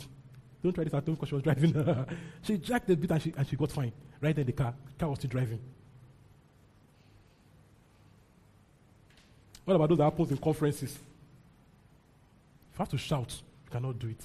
Don't 0.62 0.72
try 0.72 0.84
this 0.84 0.94
at 0.94 1.04
home 1.04 1.14
because 1.14 1.28
she 1.28 1.34
was 1.34 1.42
driving. 1.42 2.06
she 2.42 2.58
jacked 2.58 2.86
the 2.86 2.96
bit 2.96 3.10
and 3.10 3.22
she, 3.22 3.32
and 3.36 3.46
she 3.46 3.56
got 3.56 3.72
fine. 3.72 3.92
Right 4.20 4.36
in 4.36 4.46
the 4.46 4.52
car. 4.52 4.74
car 4.98 5.08
was 5.08 5.18
still 5.18 5.30
driving. 5.30 5.60
What 9.64 9.74
about 9.74 9.88
those 9.88 9.98
that 9.98 10.04
happens 10.04 10.30
in 10.30 10.36
conferences? 10.36 10.92
If 10.92 10.98
you 12.78 12.78
have 12.78 12.88
to 12.88 12.98
shout, 12.98 13.30
you 13.64 13.70
cannot 13.70 13.98
do 13.98 14.08
it. 14.08 14.22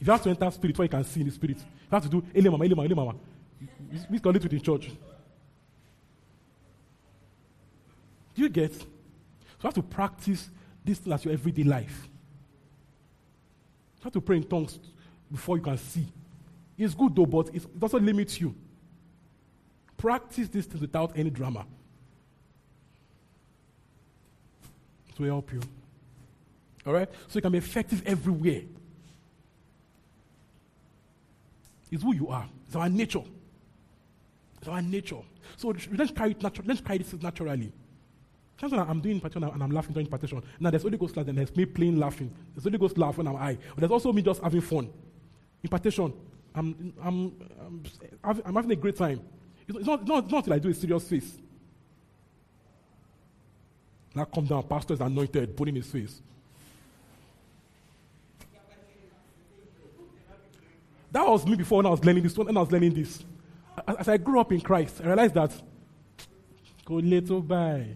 If 0.00 0.06
you 0.06 0.12
have 0.12 0.22
to 0.22 0.30
enter 0.30 0.50
spirit, 0.50 0.78
what 0.78 0.84
you 0.84 0.88
can 0.88 1.04
see 1.04 1.20
in 1.20 1.26
the 1.26 1.32
spirit, 1.32 1.58
you 1.58 1.64
have 1.90 2.02
to 2.02 2.08
do 2.08 2.24
Ele 2.34 2.50
Mama, 2.50 2.64
Ele 2.64 2.74
Mama, 2.74 2.86
Ele 2.86 2.94
Mama. 2.94 3.14
We 4.10 4.18
call 4.18 4.34
it 4.36 4.44
in 4.44 4.60
church. 4.60 4.90
Do 8.34 8.42
you 8.42 8.48
get? 8.48 8.72
So 8.74 8.84
you 9.62 9.66
have 9.68 9.74
to 9.74 9.82
practice 9.82 10.50
this 10.84 11.00
as 11.06 11.24
your 11.24 11.34
everyday 11.34 11.62
life. 11.62 12.08
You 13.98 14.04
have 14.04 14.12
to 14.12 14.20
pray 14.20 14.36
in 14.36 14.44
tongues 14.44 14.78
before 15.30 15.56
you 15.56 15.62
can 15.62 15.78
see. 15.78 16.06
It's 16.76 16.94
good 16.94 17.14
though, 17.14 17.26
but 17.26 17.54
it 17.54 17.78
doesn't 17.78 18.04
limit 18.04 18.40
you. 18.40 18.54
Practice 19.96 20.48
this 20.48 20.66
thing 20.66 20.80
without 20.80 21.12
any 21.16 21.30
drama. 21.30 21.64
To 25.16 25.22
help 25.22 25.52
you. 25.52 25.60
All 26.86 26.92
right? 26.92 27.08
So 27.28 27.36
you 27.36 27.42
can 27.42 27.52
be 27.52 27.58
effective 27.58 28.02
everywhere. 28.04 28.62
It's 31.90 32.02
who 32.02 32.14
you 32.14 32.28
are. 32.28 32.46
It's 32.66 32.74
our 32.74 32.88
nature. 32.88 33.22
It's 34.64 34.68
our 34.70 34.80
nature. 34.80 35.20
So 35.58 35.74
let's 35.92 36.10
carry 36.10 36.30
it 36.30 36.38
natu- 36.38 36.66
let's 36.66 36.80
carry 36.80 36.96
this 36.96 37.12
naturally. 37.20 37.70
Sometimes 38.58 38.86
I'm 38.88 38.98
doing 38.98 39.16
impartation 39.16 39.44
and 39.44 39.62
I'm 39.62 39.70
laughing 39.70 39.92
during 39.92 40.06
impartation. 40.06 40.42
Now 40.58 40.70
there's 40.70 40.84
Holy 40.84 40.96
Ghost 40.96 41.12
class 41.12 41.26
and 41.28 41.36
there's 41.36 41.54
me 41.54 41.66
playing 41.66 41.98
laughing. 41.98 42.34
There's 42.54 42.64
Holy 42.64 42.78
Ghost 42.78 42.96
laugh 42.96 43.18
when 43.18 43.28
I'm 43.28 43.34
high. 43.34 43.58
But 43.74 43.80
there's 43.80 43.90
also 43.90 44.10
me 44.10 44.22
just 44.22 44.42
having 44.42 44.62
fun. 44.62 44.88
Impartation. 45.62 46.14
I'm, 46.54 46.94
I'm, 47.02 47.36
I'm, 48.24 48.42
I'm 48.42 48.54
having 48.54 48.70
a 48.70 48.76
great 48.76 48.96
time. 48.96 49.20
It's 49.68 49.86
not, 49.86 50.00
it's 50.00 50.08
not, 50.08 50.24
it's 50.24 50.32
not 50.32 50.38
until 50.38 50.52
I 50.54 50.58
do 50.58 50.70
a 50.70 50.74
serious 50.74 51.06
face. 51.06 51.36
Now 54.14 54.24
come 54.24 54.46
down, 54.46 54.62
pastor 54.62 54.94
is 54.94 55.00
anointed, 55.00 55.54
put 55.58 55.68
in 55.68 55.74
his 55.74 55.88
face. 55.88 56.22
That 61.12 61.28
was 61.28 61.44
me 61.44 61.54
before 61.54 61.76
when 61.76 61.86
I 61.86 61.90
was 61.90 62.02
learning 62.02 62.22
this, 62.22 62.38
when 62.38 62.56
I 62.56 62.60
was 62.60 62.72
learning 62.72 62.94
this. 62.94 63.22
As 63.86 64.08
I 64.08 64.16
grew 64.16 64.40
up 64.40 64.52
in 64.52 64.60
Christ, 64.60 65.00
I 65.02 65.06
realized 65.06 65.34
that 65.34 65.52
go 66.84 66.94
little 66.94 67.40
by. 67.40 67.86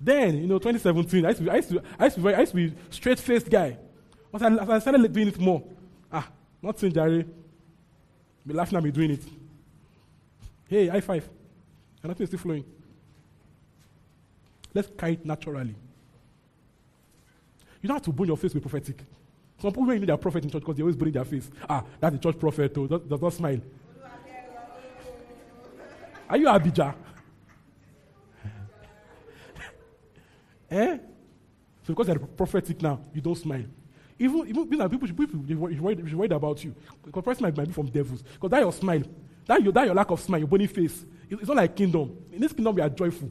Then, 0.00 0.38
you 0.38 0.46
know, 0.46 0.58
2017, 0.58 1.24
I 1.24 1.28
used 1.28 1.38
to 1.38 1.44
be, 1.44 1.50
I 1.50 1.56
used 1.56 1.68
to, 1.70 1.82
I 1.98 2.04
used 2.04 2.16
to 2.16 2.22
be, 2.22 2.34
I 2.34 2.40
used 2.40 2.52
to 2.52 2.56
be 2.56 2.74
straight-faced 2.90 3.50
guy. 3.50 3.76
As 4.32 4.42
I, 4.42 4.48
as 4.54 4.68
I 4.70 4.78
started 4.78 5.12
doing 5.12 5.28
it 5.28 5.38
more, 5.38 5.62
ah, 6.12 6.28
not 6.62 6.74
nothing, 6.76 6.92
Jerry. 6.92 7.26
Be 8.46 8.54
laughing 8.54 8.78
at 8.78 8.84
me 8.84 8.90
doing 8.90 9.10
it. 9.10 9.24
Hey, 10.68 10.88
high 10.88 11.00
five. 11.00 11.28
And 12.02 12.10
nothing 12.10 12.24
is 12.24 12.30
still 12.30 12.38
flowing. 12.38 12.64
Let's 14.72 14.88
carry 14.96 15.14
it 15.14 15.26
naturally. 15.26 15.74
You 17.82 17.88
don't 17.88 17.96
have 17.96 18.02
to 18.04 18.12
burn 18.12 18.28
your 18.28 18.36
face 18.36 18.54
with 18.54 18.62
prophetic. 18.62 19.04
Some 19.60 19.72
people 19.72 19.84
when 19.84 19.94
you 19.94 20.00
need 20.00 20.08
their 20.08 20.16
prophet 20.16 20.44
in 20.44 20.50
church 20.50 20.60
because 20.60 20.76
they 20.76 20.82
always 20.82 20.96
burn 20.96 21.12
their 21.12 21.24
face. 21.24 21.50
Ah, 21.68 21.84
that's 21.98 22.14
the 22.14 22.20
church 22.20 22.38
prophet, 22.38 22.72
though. 22.72 22.86
Does, 22.86 23.02
does 23.02 23.20
not 23.20 23.32
smile. 23.32 23.60
Are 26.30 26.36
you 26.36 26.48
Abijah? 26.48 26.94
eh? 30.70 30.98
So 31.82 31.92
because 31.92 32.06
you're 32.06 32.20
prophetic 32.20 32.80
now, 32.80 33.00
you 33.12 33.20
don't 33.20 33.34
smile. 33.34 33.64
Even, 34.16 34.46
even 34.46 34.64
people, 34.64 34.88
people, 34.88 35.08
should, 35.08 35.48
they 35.48 35.54
worried, 35.54 36.12
worried, 36.12 36.30
about 36.30 36.62
you. 36.62 36.72
Because 37.04 37.24
person 37.24 37.42
might, 37.42 37.56
might 37.56 37.66
be 37.66 37.72
from 37.72 37.86
devils. 37.86 38.22
Because 38.22 38.50
that 38.50 38.60
your 38.60 38.72
smile, 38.72 39.02
that 39.46 39.60
your, 39.60 39.72
that 39.72 39.86
your 39.86 39.94
lack 39.94 40.10
of 40.10 40.20
smile, 40.20 40.38
your 40.38 40.48
bony 40.48 40.68
face, 40.68 41.04
it's, 41.28 41.40
it's 41.40 41.48
not 41.48 41.56
like 41.56 41.74
kingdom. 41.74 42.16
In 42.30 42.40
this 42.40 42.52
kingdom, 42.52 42.76
we 42.76 42.82
are 42.82 42.88
joyful. 42.88 43.28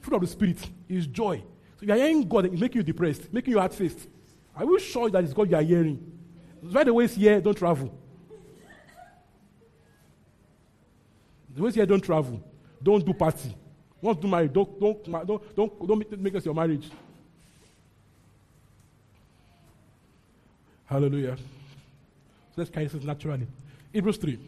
Fruit 0.00 0.14
of 0.14 0.20
the 0.20 0.28
spirit 0.28 0.58
is 0.88 1.08
joy. 1.08 1.42
So 1.80 1.86
you 1.86 1.92
are 1.92 1.96
hearing 1.96 2.28
God, 2.28 2.46
it's 2.46 2.60
making 2.60 2.76
you 2.76 2.82
depressed, 2.84 3.32
making 3.32 3.54
you 3.54 3.58
hard-faced. 3.58 4.06
Are 4.54 4.64
you 4.64 4.78
sure 4.78 5.10
that 5.10 5.24
it's 5.24 5.32
God 5.32 5.50
you 5.50 5.56
are 5.56 5.62
hearing? 5.62 6.12
Right 6.62 6.86
away, 6.86 7.06
it's 7.06 7.14
here, 7.14 7.40
don't 7.40 7.56
travel. 7.56 7.92
It's 11.56 11.76
here, 11.76 11.86
don't 11.86 12.02
travel. 12.02 12.42
Don't 12.82 13.04
do 13.04 13.12
party. 13.14 13.54
To 14.02 14.14
do 14.14 14.28
marriage, 14.28 14.52
don't, 14.52 14.78
don't, 14.78 15.26
don't, 15.26 15.56
don't, 15.56 15.88
don't 15.88 15.98
make, 15.98 16.18
make 16.18 16.34
us 16.34 16.44
your 16.44 16.54
marriage. 16.54 16.90
Hallelujah. 20.84 21.36
So 21.36 21.42
let's 22.56 22.70
carry 22.70 22.86
this 22.86 23.02
naturally. 23.02 23.46
Hebrews 23.92 24.18
3. 24.18 24.38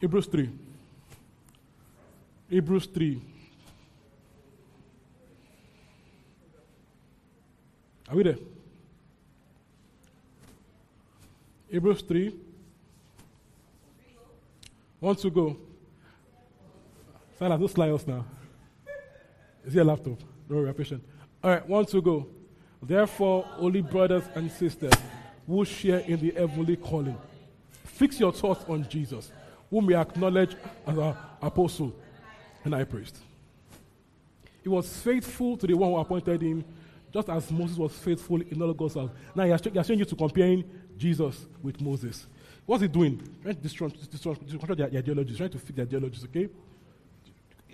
Hebrews 0.00 0.26
3. 0.26 0.50
Hebrews 2.48 2.86
3. 2.86 3.22
Are 8.08 8.16
we 8.16 8.22
there? 8.22 8.38
Hebrews 11.70 12.02
3. 12.02 12.34
Want 15.02 15.18
to 15.18 15.30
go? 15.30 15.56
Silas, 17.36 17.58
don't 17.58 17.68
sly 17.68 17.90
us 17.90 18.06
now. 18.06 18.24
Is 19.64 19.74
a 19.74 19.82
laptop? 19.82 20.20
Don't 20.48 20.58
worry, 20.58 20.72
patient. 20.72 21.02
All 21.42 21.50
right, 21.50 21.68
one 21.68 21.84
to 21.86 22.00
go. 22.00 22.28
Therefore, 22.80 23.42
holy 23.42 23.82
brothers 23.82 24.22
and 24.36 24.48
sisters 24.48 24.92
who 25.44 25.64
share 25.64 25.98
in 25.98 26.20
the 26.20 26.30
heavenly 26.30 26.76
calling, 26.76 27.18
fix 27.84 28.20
your 28.20 28.32
thoughts 28.32 28.64
on 28.68 28.88
Jesus, 28.88 29.32
whom 29.70 29.86
we 29.86 29.96
acknowledge 29.96 30.54
as 30.86 30.96
our 30.96 31.16
apostle 31.42 31.92
and 32.64 32.72
high 32.72 32.84
priest. 32.84 33.18
He 34.62 34.68
was 34.68 34.96
faithful 34.98 35.56
to 35.56 35.66
the 35.66 35.74
one 35.74 35.90
who 35.90 35.96
appointed 35.96 36.40
him, 36.40 36.64
just 37.12 37.28
as 37.28 37.50
Moses 37.50 37.76
was 37.76 37.92
faithful 37.92 38.40
in 38.40 38.62
all 38.62 38.72
God's 38.72 38.94
house. 38.94 39.10
Now 39.34 39.42
he 39.42 39.50
has 39.50 39.60
changed 39.60 39.90
you 39.90 40.04
to 40.04 40.14
comparing 40.14 40.62
Jesus 40.96 41.44
with 41.60 41.80
Moses. 41.80 42.24
What's 42.66 42.82
he 42.82 42.88
doing? 42.88 43.20
Trying 43.42 43.56
to 43.56 43.60
destroy, 43.60 43.88
destroy, 43.88 44.34
destroy 44.34 44.74
their, 44.74 44.86
ideologies, 44.86 45.36
trying 45.36 45.50
to 45.50 45.58
fix 45.58 45.76
their 45.76 45.84
ideologies, 45.84 46.24
okay? 46.24 46.48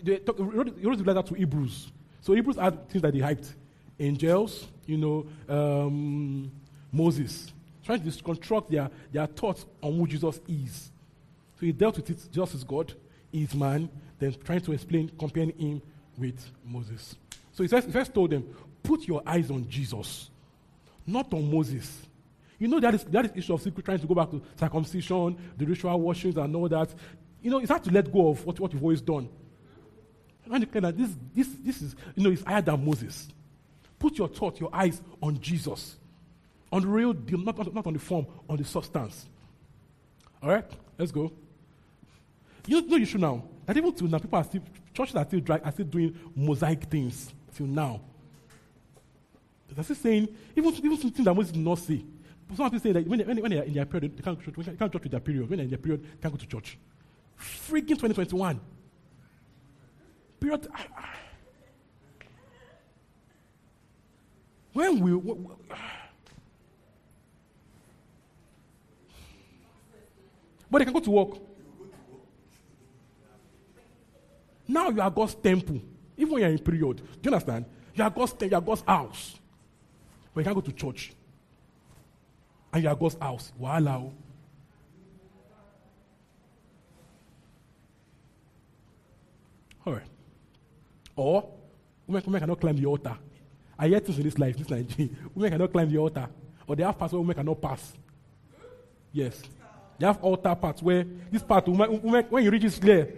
They 0.02 0.18
talk, 0.18 0.36
he, 0.36 0.42
wrote, 0.42 0.76
wrote 0.82 0.98
the 0.98 1.04
letter 1.04 1.28
to 1.28 1.34
Hebrews. 1.34 1.90
So 2.20 2.32
Hebrews 2.34 2.56
had 2.56 2.88
things 2.88 3.02
that 3.02 3.12
they 3.12 3.20
hyped. 3.20 3.52
Angels, 4.00 4.68
you 4.86 4.96
know, 4.96 5.26
um, 5.48 6.50
Moses. 6.92 7.52
Trying 7.84 8.08
to 8.08 8.22
construct 8.22 8.70
their, 8.70 8.90
their 9.12 9.26
thoughts 9.26 9.66
on 9.82 9.96
who 9.96 10.06
Jesus 10.06 10.40
is. 10.46 10.90
So 11.58 11.66
he 11.66 11.72
dealt 11.72 11.96
with 11.96 12.10
it, 12.10 12.28
Jesus 12.30 12.54
is 12.54 12.64
God, 12.64 12.94
he 13.32 13.42
is 13.42 13.54
man, 13.54 13.88
then 14.18 14.34
trying 14.44 14.60
to 14.60 14.72
explain, 14.72 15.10
comparing 15.18 15.50
him 15.58 15.82
with 16.16 16.50
Moses. 16.64 17.16
So 17.52 17.64
he 17.64 17.68
first, 17.68 17.86
he 17.86 17.92
first 17.92 18.14
told 18.14 18.30
them, 18.30 18.44
put 18.82 19.06
your 19.08 19.22
eyes 19.26 19.50
on 19.50 19.68
Jesus, 19.68 20.30
not 21.06 21.32
on 21.32 21.50
Moses. 21.52 22.07
You 22.58 22.68
know 22.68 22.80
that 22.80 22.94
is 22.94 23.04
that 23.04 23.24
is 23.26 23.32
issue 23.36 23.54
of 23.54 23.62
secret 23.62 23.84
trying 23.84 24.00
to 24.00 24.06
go 24.06 24.14
back 24.14 24.30
to 24.30 24.42
circumcision, 24.58 25.36
the 25.56 25.64
ritual 25.64 26.00
washings 26.00 26.36
and 26.36 26.54
all 26.56 26.68
that. 26.68 26.92
You 27.40 27.50
know, 27.50 27.58
it's 27.58 27.70
hard 27.70 27.84
to 27.84 27.90
let 27.90 28.12
go 28.12 28.30
of 28.30 28.44
what, 28.44 28.58
what 28.58 28.72
you've 28.72 28.82
always 28.82 29.00
done. 29.00 29.28
And 30.50 30.66
you 30.74 30.80
that 30.80 30.96
this, 30.96 31.10
this, 31.34 31.48
this 31.62 31.82
is, 31.82 31.96
you 32.16 32.24
know, 32.24 32.30
it's 32.30 32.42
higher 32.42 32.62
than 32.62 32.84
Moses. 32.84 33.28
Put 33.98 34.18
your 34.18 34.28
thought, 34.28 34.60
your 34.60 34.70
eyes 34.72 35.00
on 35.22 35.40
Jesus. 35.40 35.96
On 36.70 36.82
the 36.82 36.88
real 36.88 37.12
deal, 37.12 37.38
not, 37.38 37.74
not, 37.74 37.86
on 37.86 37.92
the 37.92 37.98
form, 37.98 38.26
on 38.48 38.56
the 38.56 38.64
substance. 38.64 39.26
All 40.42 40.50
right? 40.50 40.64
Let's 40.96 41.12
go. 41.12 41.32
You 42.66 42.86
know 42.86 42.96
you 42.96 43.06
should 43.06 43.20
now. 43.20 43.42
That 43.66 43.76
even 43.76 43.92
till 43.92 44.08
now, 44.08 44.18
people 44.18 44.38
are 44.38 44.44
still, 44.44 44.62
churches 44.94 45.16
are 45.16 45.24
still, 45.24 45.40
dry, 45.40 45.58
are 45.58 45.72
still 45.72 45.86
doing 45.86 46.18
mosaic 46.34 46.84
things 46.84 47.32
till 47.54 47.66
now. 47.66 48.00
They're 49.74 49.84
still 49.84 49.96
saying, 49.96 50.28
even, 50.56 50.74
even 50.74 50.96
things 50.96 51.24
that 51.24 51.34
Moses 51.34 51.52
did 51.52 51.64
not 51.64 51.78
say. 51.78 52.04
Some 52.54 52.70
people 52.70 52.80
say 52.80 52.92
that 52.92 53.06
when, 53.06 53.18
they, 53.18 53.24
when, 53.24 53.36
they, 53.36 53.42
when 53.42 53.50
they 53.50 53.58
are 53.58 53.64
in 53.64 53.74
their 53.74 53.84
period, 53.84 54.16
they 54.16 54.22
can't 54.22 54.38
go 54.38 54.50
church. 54.50 54.78
Can't 54.78 54.92
go 54.92 54.98
to 54.98 55.08
their 55.08 55.20
period. 55.20 55.50
When 55.50 55.58
they're 55.58 55.64
in 55.64 55.70
their 55.70 55.78
period, 55.78 56.02
they 56.02 56.22
can't 56.22 56.34
go 56.34 56.38
to 56.38 56.46
church. 56.46 56.78
Freaking 57.38 57.88
2021. 57.88 58.60
Period. 60.40 60.68
Ah, 60.74 60.86
ah. 60.96 61.14
When 64.72 65.00
we. 65.00 65.12
But 70.70 70.78
they 70.80 70.84
can 70.84 70.92
go 70.92 71.00
to 71.00 71.10
work. 71.10 71.30
Now 74.66 74.90
you 74.90 75.00
are 75.00 75.10
God's 75.10 75.34
temple. 75.34 75.80
Even 76.14 76.34
when 76.34 76.42
you're 76.42 76.50
in 76.50 76.58
period. 76.58 76.96
Do 76.98 77.02
you 77.22 77.32
understand? 77.32 77.64
You 77.94 78.04
are 78.04 78.10
God's, 78.10 78.34
tem- 78.34 78.50
you 78.50 78.56
are 78.56 78.60
God's 78.60 78.82
house. 78.82 79.36
But 80.34 80.40
you 80.40 80.44
can't 80.44 80.54
go 80.54 80.60
to 80.60 80.72
church. 80.72 81.12
And 82.72 82.82
you 82.82 82.88
are 82.88 82.94
God's 82.94 83.16
house. 83.18 83.52
Oh. 83.60 84.12
All 89.86 89.92
right. 89.92 90.02
Or 91.16 91.48
women, 92.06 92.22
women 92.26 92.40
cannot 92.40 92.60
climb 92.60 92.76
the 92.76 92.86
altar. 92.86 93.16
I 93.78 93.88
hear 93.88 94.00
things 94.00 94.18
in 94.18 94.24
this 94.24 94.38
life, 94.38 94.56
this 94.56 94.68
Nigeria. 94.68 95.10
Women 95.34 95.52
cannot 95.52 95.72
climb 95.72 95.90
the 95.90 95.98
altar. 95.98 96.28
or 96.66 96.76
they 96.76 96.82
have 96.82 96.98
parts 96.98 97.12
where 97.12 97.20
women 97.20 97.34
cannot 97.34 97.60
pass. 97.62 97.94
Yes. 99.12 99.40
They 99.98 100.06
have 100.06 100.22
altar 100.22 100.54
parts 100.54 100.82
where 100.82 101.04
this 101.30 101.42
part, 101.42 101.66
women, 101.66 102.02
women, 102.02 102.26
when 102.28 102.44
you 102.44 102.50
reach 102.50 102.62
this 102.62 102.78
clear. 102.78 103.14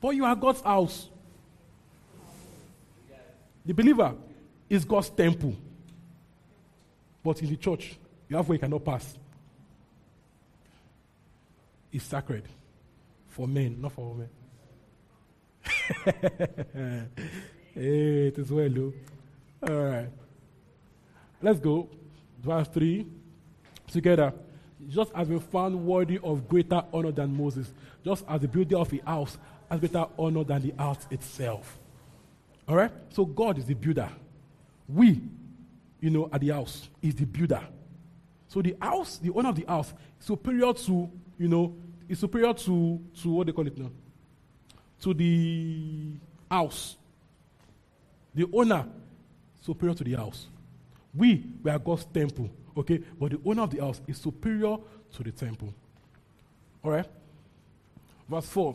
But 0.00 0.10
you 0.16 0.24
are 0.24 0.34
God's 0.34 0.60
house. 0.60 1.08
The 3.64 3.72
believer 3.72 4.14
is 4.68 4.84
God's 4.84 5.10
temple. 5.10 5.54
But 7.26 7.42
in 7.42 7.48
the 7.48 7.56
church, 7.56 7.98
you 8.28 8.36
have 8.36 8.48
where 8.48 8.54
you 8.54 8.60
cannot 8.60 8.84
pass. 8.84 9.18
It's 11.90 12.04
sacred 12.04 12.44
for 13.26 13.48
men, 13.48 13.80
not 13.80 13.90
for 13.90 14.14
women. 14.14 14.28
hey, 17.74 18.28
it 18.28 18.38
is 18.38 18.48
well, 18.52 18.68
though. 18.70 18.92
All 19.68 19.74
right. 19.74 20.08
Let's 21.42 21.58
go. 21.58 21.88
Verse 22.40 22.68
3. 22.68 23.04
Together. 23.90 24.32
Just 24.88 25.10
as 25.12 25.26
we 25.26 25.40
found 25.40 25.84
worthy 25.84 26.20
of 26.22 26.46
greater 26.46 26.84
honor 26.92 27.10
than 27.10 27.36
Moses, 27.36 27.72
just 28.04 28.24
as 28.28 28.40
the 28.40 28.46
builder 28.46 28.76
of 28.76 28.92
a 28.92 28.98
house 29.04 29.36
has 29.68 29.80
greater 29.80 30.06
honor 30.16 30.44
than 30.44 30.62
the 30.62 30.74
house 30.80 31.04
itself. 31.10 31.76
All 32.68 32.76
right? 32.76 32.92
So 33.08 33.24
God 33.24 33.58
is 33.58 33.64
the 33.64 33.74
builder. 33.74 34.10
We, 34.88 35.22
you 36.00 36.10
know, 36.10 36.28
at 36.32 36.40
the 36.40 36.48
house 36.48 36.88
is 37.02 37.14
the 37.14 37.24
builder. 37.24 37.62
So 38.48 38.62
the 38.62 38.76
house, 38.80 39.18
the 39.18 39.30
owner 39.32 39.48
of 39.48 39.56
the 39.56 39.64
house, 39.66 39.92
is 40.20 40.26
superior 40.26 40.72
to, 40.72 41.10
you 41.38 41.48
know, 41.48 41.74
is 42.08 42.18
superior 42.18 42.54
to, 42.54 43.00
to 43.22 43.30
what 43.30 43.46
they 43.46 43.52
call 43.52 43.66
it 43.66 43.76
now? 43.76 43.90
To 45.02 45.14
the 45.14 46.12
house. 46.50 46.96
The 48.34 48.46
owner 48.52 48.86
superior 49.60 49.94
to 49.94 50.04
the 50.04 50.14
house. 50.14 50.46
We, 51.14 51.44
we 51.62 51.70
are 51.70 51.78
God's 51.78 52.04
temple, 52.04 52.50
okay? 52.76 53.02
But 53.18 53.32
the 53.32 53.40
owner 53.44 53.62
of 53.62 53.70
the 53.70 53.80
house 53.80 54.00
is 54.06 54.18
superior 54.18 54.76
to 55.14 55.22
the 55.22 55.32
temple. 55.32 55.72
All 56.84 56.92
right? 56.92 57.06
Verse 58.28 58.46
4. 58.46 58.74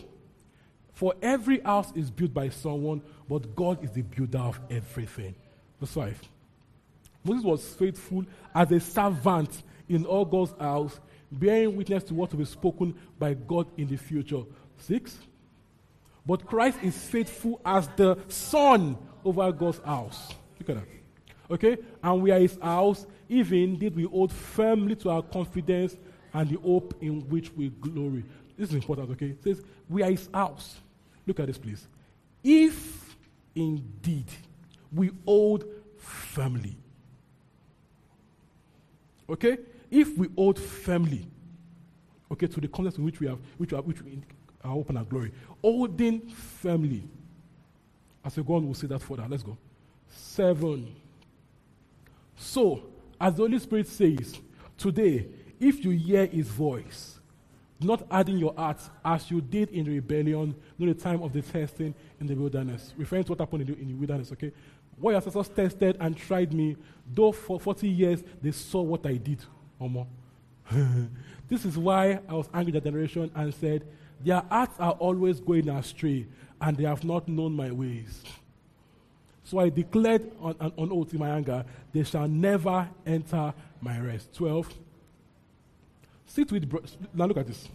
For 0.94 1.14
every 1.22 1.60
house 1.62 1.92
is 1.96 2.12
built 2.12 2.34
by 2.34 2.50
someone, 2.50 3.02
but 3.30 3.56
God 3.56 3.84
is 3.84 3.92
the 3.92 4.02
builder 4.02 4.40
of 4.40 4.60
everything. 4.70 5.36
Verse 5.80 5.94
5. 5.94 6.22
Moses 7.24 7.44
was 7.44 7.74
faithful 7.74 8.26
as 8.54 8.72
a 8.72 8.80
servant 8.80 9.64
in 9.88 10.06
all 10.06 10.26
God's 10.26 10.54
house, 10.60 11.00
bearing 11.32 11.76
witness 11.76 12.04
to 12.06 12.14
what 12.14 12.32
will 12.32 12.40
be 12.40 12.46
spoken 12.46 12.96
by 13.20 13.34
God 13.34 13.68
in 13.78 13.88
the 13.88 13.98
future. 13.98 14.44
6. 14.80 15.18
But 16.26 16.46
Christ 16.46 16.78
is 16.84 16.98
faithful 16.98 17.62
as 17.66 17.88
the 17.96 18.18
son 18.28 18.98
over 19.24 19.52
God's 19.52 19.80
house. 19.80 20.34
Look 20.60 20.70
at 20.70 20.76
that. 20.78 20.88
Okay? 21.54 21.78
And 22.04 22.22
we 22.22 22.32
are 22.32 22.40
his 22.40 22.58
house, 22.62 23.06
if 23.28 23.52
indeed 23.52 23.96
we 23.96 24.04
hold 24.04 24.32
firmly 24.32 24.96
to 24.98 25.10
our 25.10 25.22
confidence 25.22 25.96
and 26.34 26.50
the 26.50 26.60
hope 26.60 26.96
in 27.02 27.22
which 27.30 27.52
we 27.54 27.70
glory. 27.70 28.24
This 28.58 28.70
is 28.70 28.76
important, 28.76 29.10
okay? 29.12 29.28
It 29.28 29.44
says, 29.44 29.62
We 29.90 30.04
are 30.04 30.12
his 30.12 30.30
house. 30.34 30.78
Look 31.26 31.40
at 31.40 31.48
this, 31.48 31.58
please. 31.58 31.88
If 32.44 33.16
indeed 33.56 34.28
we 34.94 35.12
hold 35.26 35.66
firmly. 35.98 36.76
Okay? 39.30 39.58
If 39.90 40.18
we 40.18 40.30
hold 40.36 40.60
firmly, 40.60 41.28
okay, 42.32 42.48
to 42.48 42.62
the 42.62 42.68
context 42.68 42.98
in 42.98 43.06
which 43.06 43.20
we 43.20 43.28
have, 43.28 43.40
which, 43.58 43.74
are, 43.74 43.82
which 43.82 44.02
we 44.02 44.22
are 44.64 44.76
open 44.76 44.98
our 44.98 45.04
glory, 45.04 45.32
holding 45.62 46.22
firmly. 46.30 47.04
As 48.24 48.38
we 48.38 48.44
go 48.44 48.56
on, 48.56 48.66
we'll 48.66 48.74
see 48.74 48.88
that 48.88 49.02
further. 49.02 49.26
Let's 49.28 49.44
go. 49.44 49.58
Seven. 50.08 50.96
So, 52.36 52.84
as 53.20 53.36
the 53.36 53.44
Holy 53.44 53.60
Spirit 53.60 53.88
says, 53.88 54.40
today, 54.78 55.28
if 55.60 55.84
you 55.84 55.92
hear 55.92 56.26
his 56.26 56.48
voice, 56.48 57.20
not 57.84 58.06
adding 58.12 58.38
your 58.38 58.54
hearts 58.56 58.90
as 59.04 59.30
you 59.32 59.42
did 59.42 59.70
in 59.70 59.86
the 59.86 59.92
rebellion 59.92 60.56
during 60.78 60.94
the 60.94 61.00
time 61.00 61.22
of 61.24 61.34
the 61.34 61.42
testing 61.42 61.94
in 62.20 62.28
the 62.28 62.36
wilderness. 62.36 62.94
Referring 62.98 63.24
to 63.24 63.32
what 63.32 63.40
happened 63.40 63.70
in 63.70 63.88
the 63.88 63.94
wilderness, 63.94 64.32
okay? 64.32 64.52
What 65.02 65.12
your 65.12 65.18
ancestors 65.18 65.50
tested 65.50 65.98
and 66.00 66.16
tried 66.16 66.54
me, 66.54 66.78
though 67.12 67.32
for 67.32 67.60
40 67.60 67.90
years 67.90 68.24
they 68.42 68.52
saw 68.52 68.82
what 68.84 69.06
I 69.06 69.14
did. 69.14 69.40
Omo. 69.82 70.06
this 71.50 71.66
is 71.66 71.78
why 71.78 72.20
I 72.30 72.34
was 72.34 72.48
angry 72.54 72.76
at 72.78 72.84
that 72.84 72.90
generation 72.90 73.32
and 73.36 73.54
said, 73.54 73.84
Their 74.24 74.44
hearts 74.48 74.80
are 74.80 74.92
always 74.92 75.40
going 75.40 75.68
astray, 75.70 76.28
and 76.62 76.78
they 76.78 76.84
have 76.84 77.04
not 77.04 77.28
known 77.28 77.54
my 77.54 77.72
ways. 77.72 78.22
So 79.44 79.58
I 79.58 79.70
declared 79.70 80.32
on, 80.40 80.56
on, 80.62 80.72
on 80.78 80.92
oath 80.92 81.12
in 81.14 81.20
my 81.20 81.30
anger, 81.30 81.66
they 81.92 82.04
shall 82.04 82.28
never 82.28 82.88
enter 83.06 83.54
my 83.82 84.00
rest. 84.00 84.34
12. 84.36 84.72
Sit 86.28 86.52
with, 86.52 86.70
bro- 86.70 86.84
now 87.14 87.26
look 87.26 87.38
at 87.38 87.48
this. 87.48 87.68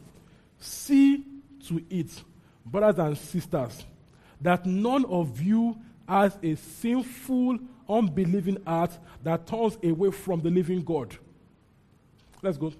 See 0.60 1.24
to 1.66 1.84
it, 1.90 2.22
brothers 2.64 2.98
and 3.04 3.18
sisters, 3.18 3.84
that 4.40 4.64
none 4.64 5.04
of 5.06 5.42
you 5.42 5.76
has 6.08 6.38
a 6.42 6.54
sinful, 6.54 7.58
unbelieving 7.88 8.58
heart 8.66 8.96
that 9.22 9.46
turns 9.46 9.78
away 9.82 10.10
from 10.10 10.40
the 10.40 10.50
living 10.50 10.82
God. 10.82 11.16
Let's 12.42 12.58
go. 12.58 12.72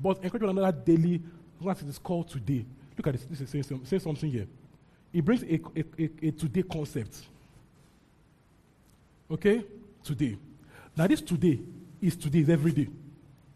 But 0.00 0.22
encourage 0.22 0.42
one 0.42 0.58
another 0.58 0.76
daily, 0.76 1.22
what 1.58 1.80
it 1.80 1.88
is 1.88 1.98
called 1.98 2.28
today. 2.28 2.64
Look 2.96 3.06
at 3.06 3.14
this. 3.14 3.24
This 3.24 3.54
is 3.54 3.66
saying 3.84 4.00
something 4.00 4.30
here. 4.30 4.46
It 5.12 5.24
brings 5.24 5.42
a, 5.42 5.60
a, 5.76 5.84
a, 5.98 6.28
a 6.28 6.30
today 6.30 6.62
concept. 6.62 7.22
Okay? 9.30 9.64
Today. 10.04 10.36
Now, 10.96 11.06
this 11.06 11.20
today 11.20 11.60
is 12.00 12.16
today, 12.16 12.40
is 12.40 12.48
every 12.48 12.72
day. 12.72 12.88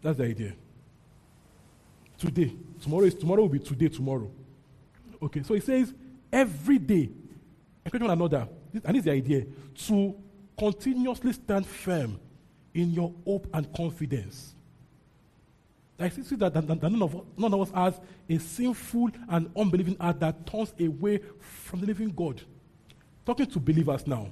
That's 0.02 0.18
the 0.18 0.24
idea. 0.24 0.52
Today. 2.18 2.54
Tomorrow 2.82 3.04
is 3.04 3.14
tomorrow 3.14 3.42
will 3.42 3.48
be 3.48 3.58
today, 3.58 3.88
tomorrow. 3.88 4.30
Okay, 5.22 5.42
so 5.42 5.54
it 5.54 5.64
says 5.64 5.92
every 6.32 6.78
day. 6.78 7.08
Encourage 7.84 8.02
one 8.02 8.10
another. 8.10 8.48
And 8.82 8.96
this 8.96 9.00
is 9.00 9.04
the 9.04 9.12
idea. 9.12 9.46
To 9.86 10.14
continuously 10.58 11.32
stand 11.32 11.66
firm 11.66 12.18
in 12.72 12.90
your 12.90 13.12
hope 13.24 13.46
and 13.52 13.72
confidence. 13.74 14.54
I 15.98 16.08
see 16.08 16.34
that, 16.36 16.52
that, 16.52 16.66
that 16.66 16.82
none, 16.82 17.02
of, 17.02 17.24
none 17.36 17.54
of 17.54 17.60
us 17.60 17.70
has 17.70 18.00
a 18.28 18.38
sinful 18.38 19.10
and 19.28 19.48
unbelieving 19.56 19.96
heart 19.96 20.18
that 20.20 20.44
turns 20.44 20.74
away 20.80 21.20
from 21.38 21.80
the 21.80 21.86
living 21.86 22.10
God. 22.10 22.42
Talking 23.24 23.46
to 23.46 23.60
believers 23.60 24.06
now. 24.06 24.28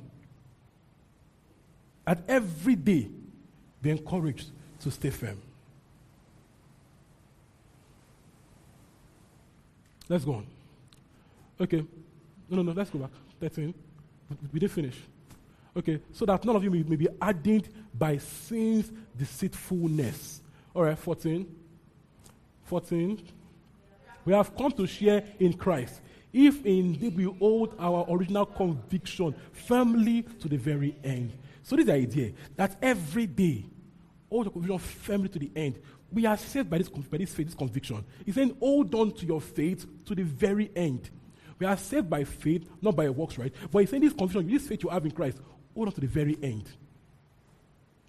At 2.04 2.24
every 2.28 2.74
day, 2.74 3.08
be 3.80 3.90
encouraged 3.90 4.50
to 4.80 4.90
stay 4.90 5.10
firm. 5.10 5.40
Let's 10.08 10.24
go 10.24 10.34
on. 10.34 10.46
Okay. 11.60 11.84
No, 12.50 12.56
no, 12.56 12.62
no, 12.62 12.72
let's 12.72 12.90
go 12.90 12.98
back. 12.98 13.10
13. 13.40 13.72
We 14.52 14.60
didn't 14.60 14.72
finish. 14.72 14.96
Okay, 15.76 16.00
so 16.12 16.26
that 16.26 16.44
none 16.44 16.56
of 16.56 16.64
you 16.64 16.70
may, 16.70 16.82
may 16.82 16.96
be 16.96 17.08
hardened 17.20 17.68
by 17.98 18.18
sin's 18.18 18.92
deceitfulness. 19.16 20.42
All 20.74 20.84
right, 20.84 20.98
14. 20.98 21.46
14. 22.64 23.22
We 24.24 24.32
have 24.32 24.56
come 24.56 24.72
to 24.72 24.86
share 24.86 25.24
in 25.38 25.54
Christ. 25.54 26.00
If 26.32 26.64
indeed 26.64 27.16
we 27.16 27.24
hold 27.24 27.74
our 27.78 28.06
original 28.08 28.46
conviction 28.46 29.34
firmly 29.52 30.22
to 30.40 30.48
the 30.48 30.56
very 30.56 30.96
end. 31.04 31.32
So, 31.62 31.76
this 31.76 31.88
idea 31.88 32.32
that 32.56 32.76
every 32.80 33.26
day, 33.26 33.64
hold 34.30 34.46
your 34.46 34.52
conviction 34.52 34.78
firmly 34.78 35.28
to 35.28 35.38
the 35.38 35.50
end. 35.54 35.78
We 36.10 36.26
are 36.26 36.36
saved 36.36 36.68
by 36.68 36.78
this, 36.78 36.88
by 36.88 37.18
this 37.18 37.32
faith, 37.32 37.46
this 37.46 37.54
conviction. 37.54 38.04
He's 38.24 38.34
saying, 38.34 38.56
hold 38.60 38.94
on 38.94 39.12
to 39.12 39.26
your 39.26 39.40
faith 39.40 39.86
to 40.06 40.14
the 40.14 40.22
very 40.22 40.70
end. 40.76 41.10
We 41.58 41.66
are 41.66 41.76
saved 41.76 42.08
by 42.10 42.24
faith, 42.24 42.68
not 42.80 42.96
by 42.96 43.08
works, 43.10 43.38
right? 43.38 43.52
But 43.70 43.80
he's 43.80 43.90
saying 43.90 44.02
this 44.02 44.12
conviction, 44.12 44.50
this 44.50 44.66
faith 44.66 44.82
you 44.82 44.90
have 44.90 45.04
in 45.04 45.12
Christ, 45.12 45.38
hold 45.74 45.88
on 45.88 45.94
to 45.94 46.00
the 46.00 46.06
very 46.06 46.38
end. 46.42 46.70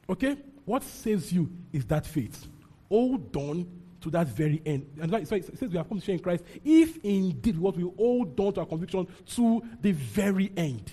Okay? 0.09 0.37
What 0.65 0.83
saves 0.83 1.31
you 1.31 1.49
is 1.71 1.85
that 1.85 2.05
faith. 2.05 2.47
Hold 2.89 3.35
on 3.35 3.67
to 4.01 4.09
that 4.11 4.27
very 4.27 4.61
end. 4.65 4.85
And 5.01 5.11
like, 5.11 5.27
so 5.27 5.35
it 5.35 5.57
says 5.57 5.69
we 5.69 5.77
have 5.77 5.87
come 5.87 5.99
to 5.99 6.05
share 6.05 6.15
in 6.15 6.21
Christ, 6.21 6.43
if 6.63 6.97
indeed 7.03 7.57
what 7.57 7.77
we 7.77 7.83
hold 7.97 8.39
on 8.39 8.53
to 8.53 8.59
our 8.61 8.65
conviction 8.65 9.07
to 9.35 9.63
the 9.81 9.91
very 9.93 10.51
end. 10.57 10.91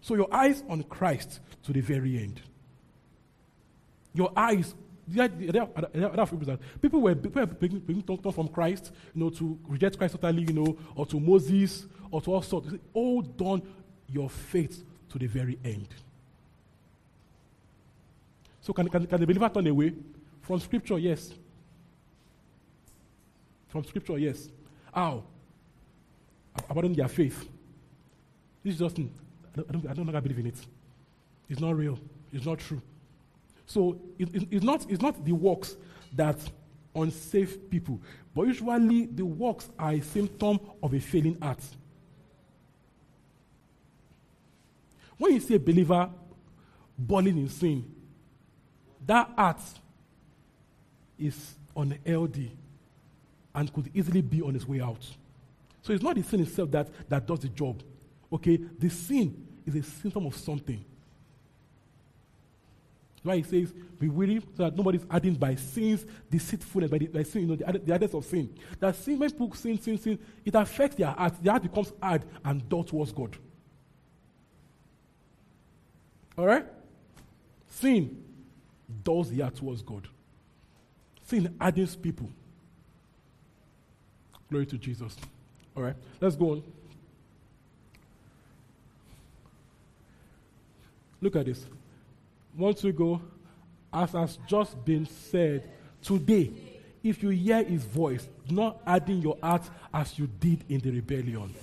So 0.00 0.14
your 0.14 0.32
eyes 0.32 0.62
on 0.68 0.82
Christ 0.84 1.40
to 1.64 1.72
the 1.72 1.80
very 1.80 2.18
end. 2.18 2.40
Your 4.14 4.32
eyes. 4.36 4.74
There, 5.08 5.28
there, 5.28 5.66
people 5.66 6.38
that 6.46 6.58
people 6.82 7.00
were 7.00 7.14
being, 7.14 7.78
being 7.78 8.02
turned 8.02 8.34
from 8.34 8.48
Christ, 8.48 8.90
you 9.14 9.22
know, 9.22 9.30
to 9.30 9.58
reject 9.68 9.98
Christ 9.98 10.14
totally, 10.14 10.42
you 10.42 10.52
know, 10.52 10.76
or 10.96 11.06
to 11.06 11.20
Moses, 11.20 11.86
or 12.10 12.20
to 12.22 12.32
all 12.32 12.42
sorts. 12.42 12.68
Hold 12.92 13.40
on 13.40 13.62
your 14.08 14.28
faith 14.28 14.82
to 15.10 15.18
the 15.18 15.26
very 15.26 15.58
end. 15.64 15.88
So 18.60 18.72
can, 18.72 18.88
can, 18.88 19.06
can 19.06 19.20
the 19.20 19.26
believer 19.26 19.48
turn 19.48 19.66
away? 19.68 19.92
From 20.42 20.58
scripture, 20.58 20.98
yes. 20.98 21.32
From 23.68 23.84
scripture, 23.84 24.18
yes. 24.18 24.48
How? 24.92 25.22
Abandon 26.68 26.94
their 26.94 27.08
faith. 27.08 27.48
This 28.64 28.74
is 28.74 28.80
just, 28.80 28.98
I 28.98 29.02
don't, 29.70 29.88
I 29.88 29.92
don't, 29.92 30.08
I 30.08 30.12
don't 30.12 30.22
believe 30.22 30.38
in 30.40 30.46
it. 30.46 30.66
It's 31.48 31.60
not 31.60 31.76
real. 31.76 31.96
It's 32.32 32.44
not 32.44 32.58
true. 32.58 32.82
So 33.66 33.98
it, 34.18 34.34
it- 34.34 34.48
it's, 34.50 34.64
not, 34.64 34.86
it's 34.90 35.02
not 35.02 35.24
the 35.24 35.32
works 35.32 35.76
that 36.14 36.38
unsafe 36.94 37.68
people, 37.68 38.00
but 38.34 38.46
usually 38.46 39.06
the 39.06 39.24
works 39.24 39.68
are 39.78 39.92
a 39.92 40.00
symptom 40.00 40.58
of 40.82 40.94
a 40.94 41.00
failing 41.00 41.38
heart. 41.40 41.60
When 45.18 45.32
you 45.32 45.40
see 45.40 45.54
a 45.54 45.58
believer 45.60 46.10
boiling 46.98 47.38
in 47.38 47.48
sin, 47.48 47.84
that 49.06 49.30
heart 49.36 49.60
is 51.18 51.54
on 51.74 51.96
LD 52.06 52.50
and 53.54 53.72
could 53.72 53.90
easily 53.94 54.20
be 54.20 54.42
on 54.42 54.54
its 54.54 54.66
way 54.68 54.80
out. 54.80 55.04
So 55.82 55.92
it's 55.92 56.02
not 56.02 56.16
the 56.16 56.22
sin 56.22 56.40
itself 56.40 56.70
that, 56.72 56.88
that 57.08 57.26
does 57.26 57.40
the 57.40 57.48
job. 57.48 57.82
Okay? 58.32 58.56
The 58.78 58.88
sin 58.90 59.46
is 59.64 59.74
a 59.76 59.82
symptom 59.82 60.26
of 60.26 60.36
something. 60.36 60.84
Why 63.26 63.36
he 63.36 63.42
says, 63.42 63.72
be 63.98 64.08
weary 64.08 64.40
so 64.56 64.64
that 64.64 64.76
nobody's 64.76 65.04
adding 65.10 65.34
by 65.34 65.54
sins, 65.56 66.06
deceitfulness, 66.30 66.90
by, 66.90 66.98
the, 66.98 67.06
by 67.08 67.22
sin, 67.22 67.42
you 67.42 67.48
know, 67.48 67.56
the, 67.56 67.78
the 67.78 67.94
others 67.94 68.14
of 68.14 68.24
sin. 68.24 68.54
That 68.78 68.94
sin, 68.96 69.18
when 69.18 69.30
people 69.30 69.54
sin, 69.54 69.80
sin, 69.80 69.98
sin, 69.98 70.18
it 70.44 70.54
affects 70.54 70.96
their 70.96 71.08
heart. 71.08 71.34
Their 71.42 71.52
heart 71.52 71.62
becomes 71.62 71.92
hard 72.00 72.24
and 72.44 72.68
dull 72.68 72.84
towards 72.84 73.12
God. 73.12 73.36
All 76.38 76.46
right? 76.46 76.66
Sin 77.68 78.22
dulls 79.02 79.30
the 79.30 79.40
heart 79.40 79.56
towards 79.56 79.82
God. 79.82 80.06
Sin 81.22 81.54
hardens 81.60 81.96
people. 81.96 82.30
Glory 84.48 84.66
to 84.66 84.78
Jesus. 84.78 85.16
All 85.76 85.82
right, 85.82 85.96
let's 86.20 86.36
go 86.36 86.52
on. 86.52 86.62
Look 91.20 91.36
at 91.36 91.46
this. 91.46 91.66
Once 92.56 92.82
we 92.82 92.92
go, 92.92 93.20
as 93.92 94.12
has 94.12 94.38
just 94.46 94.82
been 94.84 95.06
said, 95.06 95.68
today, 96.02 96.50
if 97.02 97.22
you 97.22 97.28
hear 97.30 97.62
his 97.62 97.84
voice, 97.84 98.28
not 98.50 98.80
harden 98.84 99.20
your 99.22 99.36
heart 99.42 99.62
as 99.92 100.18
you 100.18 100.26
did 100.40 100.64
in 100.68 100.80
the 100.80 100.90
rebellion. 100.90 101.54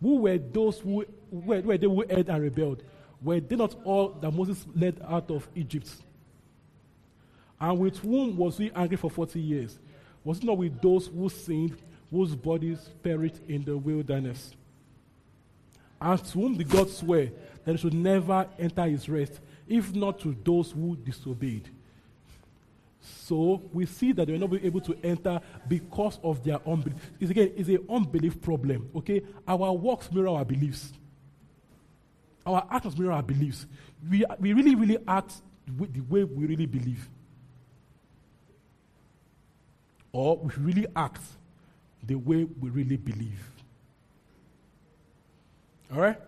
Who 0.00 0.16
were 0.16 0.38
those 0.38 0.78
who 0.78 1.04
were, 1.30 1.60
were 1.60 1.78
they 1.78 1.86
who 1.86 2.04
erred 2.08 2.28
and 2.28 2.42
rebelled? 2.42 2.82
Were 3.22 3.40
they 3.40 3.56
not 3.56 3.74
all 3.84 4.10
that 4.20 4.30
Moses 4.30 4.64
led 4.74 5.00
out 5.06 5.30
of 5.30 5.48
Egypt? 5.54 5.90
And 7.60 7.78
with 7.78 7.98
whom 7.98 8.36
was 8.36 8.58
he 8.58 8.70
angry 8.74 8.96
for 8.96 9.10
40 9.10 9.40
years? 9.40 9.78
Was 10.22 10.38
it 10.38 10.44
not 10.44 10.58
with 10.58 10.80
those 10.80 11.06
who 11.06 11.28
sinned, 11.28 11.76
whose 12.10 12.34
bodies 12.34 12.90
perished 13.02 13.40
in 13.48 13.64
the 13.64 13.76
wilderness? 13.76 14.54
And 16.00 16.22
to 16.22 16.32
whom 16.32 16.56
did 16.56 16.68
God 16.68 16.90
swear 16.90 17.30
that 17.64 17.72
they 17.72 17.76
should 17.76 17.94
never 17.94 18.46
enter 18.58 18.84
his 18.84 19.08
rest, 19.08 19.40
if 19.68 19.94
not 19.94 20.20
to 20.20 20.36
those 20.44 20.72
who 20.72 20.96
disobeyed? 20.96 21.68
So 23.00 23.62
we 23.72 23.86
see 23.86 24.12
that 24.12 24.26
they 24.26 24.32
will 24.32 24.48
not 24.48 24.64
able 24.64 24.80
to 24.80 24.96
enter 25.04 25.40
because 25.68 26.18
of 26.22 26.42
their 26.42 26.58
unbelief. 26.66 26.96
It's 27.20 27.30
again, 27.30 27.52
it's 27.56 27.68
an 27.68 27.84
unbelief 27.88 28.40
problem. 28.40 28.90
Okay, 28.96 29.22
our 29.46 29.72
works 29.72 30.10
mirror 30.10 30.28
our 30.28 30.44
beliefs. 30.44 30.92
Our 32.44 32.66
actions 32.70 32.98
mirror 32.98 33.12
our 33.12 33.22
beliefs. 33.22 33.66
We, 34.08 34.24
we 34.38 34.52
really, 34.52 34.74
really 34.74 34.98
act 35.06 35.34
the 35.66 36.00
way 36.00 36.24
we 36.24 36.46
really 36.46 36.66
believe. 36.66 37.08
Or 40.12 40.38
we 40.38 40.52
really 40.58 40.86
act 40.94 41.22
the 42.02 42.14
way 42.14 42.44
we 42.44 42.70
really 42.70 42.96
believe. 42.96 43.50
All 45.92 46.00
right? 46.00 46.18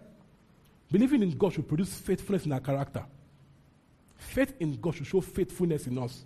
Believing 0.90 1.23
in 1.23 1.31
God 1.36 1.52
should 1.52 1.69
produce 1.69 1.94
faithfulness 1.94 2.47
in 2.47 2.52
our 2.52 2.60
character. 2.60 3.05
Faith 4.18 4.52
in 4.60 4.78
God 4.80 4.96
should 4.96 5.06
show 5.06 5.20
faithfulness 5.20 5.86
in 5.86 5.96
us. 5.96 6.24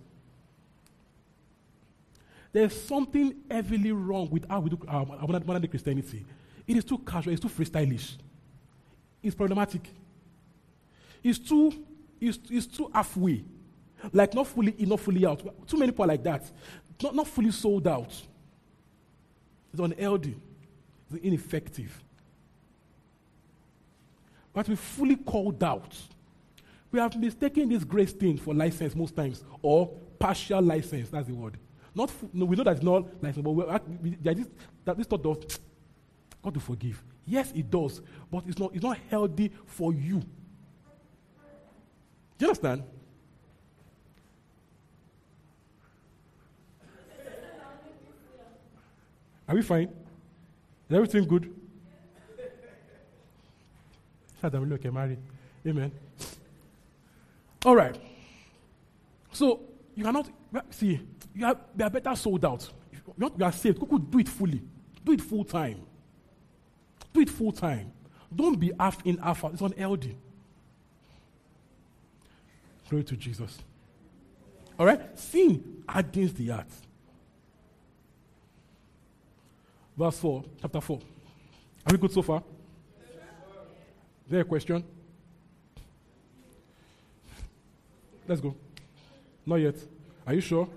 There's 2.52 2.78
something 2.82 3.34
heavily 3.50 3.92
wrong 3.92 4.28
with 4.30 4.48
how 4.48 4.60
we 4.60 4.70
do 4.70 4.78
our 4.88 5.06
our 5.20 5.28
modern 5.28 5.66
Christianity. 5.68 6.24
It 6.66 6.76
is 6.76 6.84
too 6.84 6.98
casual, 6.98 7.32
it's 7.32 7.42
too 7.42 7.48
freestylish. 7.48 8.16
It's 9.22 9.36
problematic. 9.36 9.88
It's 11.22 11.38
too, 11.38 11.72
it's, 12.20 12.38
it's 12.50 12.66
too 12.66 12.90
halfway. 12.92 13.44
Like 14.12 14.34
not 14.34 14.48
fully 14.48 14.74
in, 14.78 14.88
not 14.88 15.00
fully 15.00 15.24
out. 15.24 15.40
Too 15.68 15.78
many 15.78 15.92
people 15.92 16.04
are 16.04 16.08
like 16.08 16.24
that. 16.24 16.50
Not, 17.02 17.14
not 17.14 17.28
fully 17.28 17.52
sold 17.52 17.86
out. 17.86 18.12
It's 19.72 19.80
unhealthy. 19.80 20.36
It's 21.10 21.24
ineffective. 21.24 22.02
But 24.52 24.68
we 24.68 24.76
fully 24.76 25.16
called 25.16 25.62
out. 25.62 25.96
We 26.92 26.98
have 26.98 27.18
mistaken 27.18 27.70
this 27.70 27.84
grace 27.84 28.12
thing 28.12 28.36
for 28.36 28.54
license 28.54 28.94
most 28.94 29.16
times, 29.16 29.42
or 29.62 29.88
partial 30.18 30.60
license. 30.60 31.08
That's 31.08 31.26
the 31.26 31.34
word. 31.34 31.56
Not 31.94 32.10
fu- 32.10 32.28
no, 32.32 32.44
we 32.44 32.54
know 32.54 32.64
that's 32.64 32.82
not 32.82 33.06
license, 33.22 33.42
but 33.42 33.50
we, 33.50 33.64
we, 34.02 34.16
there 34.20 34.32
is 34.32 34.38
this, 34.40 34.48
that 34.84 34.98
this 34.98 35.06
thought 35.06 35.24
of 35.24 35.44
God 36.42 36.54
to 36.54 36.60
forgive. 36.60 37.02
Yes, 37.26 37.50
it 37.54 37.70
does, 37.70 38.02
but 38.30 38.44
it's 38.46 38.58
not, 38.58 38.74
it's 38.74 38.84
not 38.84 38.98
healthy 39.08 39.50
for 39.64 39.94
you. 39.94 40.20
Do 42.36 42.46
you 42.46 42.48
understand? 42.48 42.82
Are 49.48 49.54
we 49.54 49.62
fine? 49.62 49.88
Is 50.88 50.96
everything 50.96 51.24
good? 51.26 51.54
Sad 54.40 54.52
that 54.52 54.60
we 54.60 54.66
look 54.66 54.84
married. 54.92 55.18
Amen. 55.66 55.92
All 57.64 57.76
right. 57.76 57.96
So 59.32 59.60
you 59.94 60.04
cannot 60.04 60.28
see. 60.70 61.00
You 61.34 61.46
are, 61.46 61.56
you 61.76 61.84
are 61.84 61.90
better 61.90 62.14
sold 62.16 62.44
out. 62.44 62.68
You 62.92 63.26
are- 63.26 63.30
you 63.38 63.44
are 63.44 63.52
saved. 63.52 63.78
Kuku, 63.78 64.10
do 64.10 64.18
it 64.18 64.28
fully. 64.28 64.62
Do 65.04 65.12
it 65.12 65.20
full 65.20 65.44
time. 65.44 65.80
Do 67.12 67.20
it 67.20 67.30
full 67.30 67.52
time. 67.52 67.92
Don't 68.34 68.58
be 68.58 68.72
half 68.78 69.04
in, 69.06 69.18
half 69.18 69.44
out. 69.44 69.52
It's 69.52 69.62
unhealthy. 69.62 70.16
Glory 72.88 73.04
to 73.04 73.16
Jesus. 73.16 73.58
All 74.78 74.86
right? 74.86 75.18
Sin 75.18 75.82
against 75.88 76.36
the 76.36 76.48
heart. 76.48 76.66
Verse 79.96 80.18
4, 80.18 80.44
chapter 80.60 80.80
4. 80.80 80.98
Are 81.86 81.92
we 81.92 81.98
good 81.98 82.12
so 82.12 82.22
far? 82.22 82.42
Is 84.26 84.30
there 84.30 84.40
a 84.40 84.44
question? 84.44 84.82
Let's 88.26 88.40
go. 88.40 88.54
Not 89.44 89.56
yet. 89.56 89.76
Are 90.26 90.34
you 90.34 90.40
sure? 90.40 90.68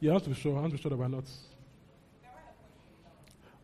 Yeah, 0.00 0.10
I 0.10 0.12
want 0.14 0.24
to 0.24 0.30
be 0.30 0.36
sure. 0.36 0.56
I 0.56 0.60
want 0.60 0.72
to 0.72 0.76
be 0.76 0.82
sure 0.82 0.90
that 0.90 0.96
we're 0.96 1.08
not. 1.08 1.24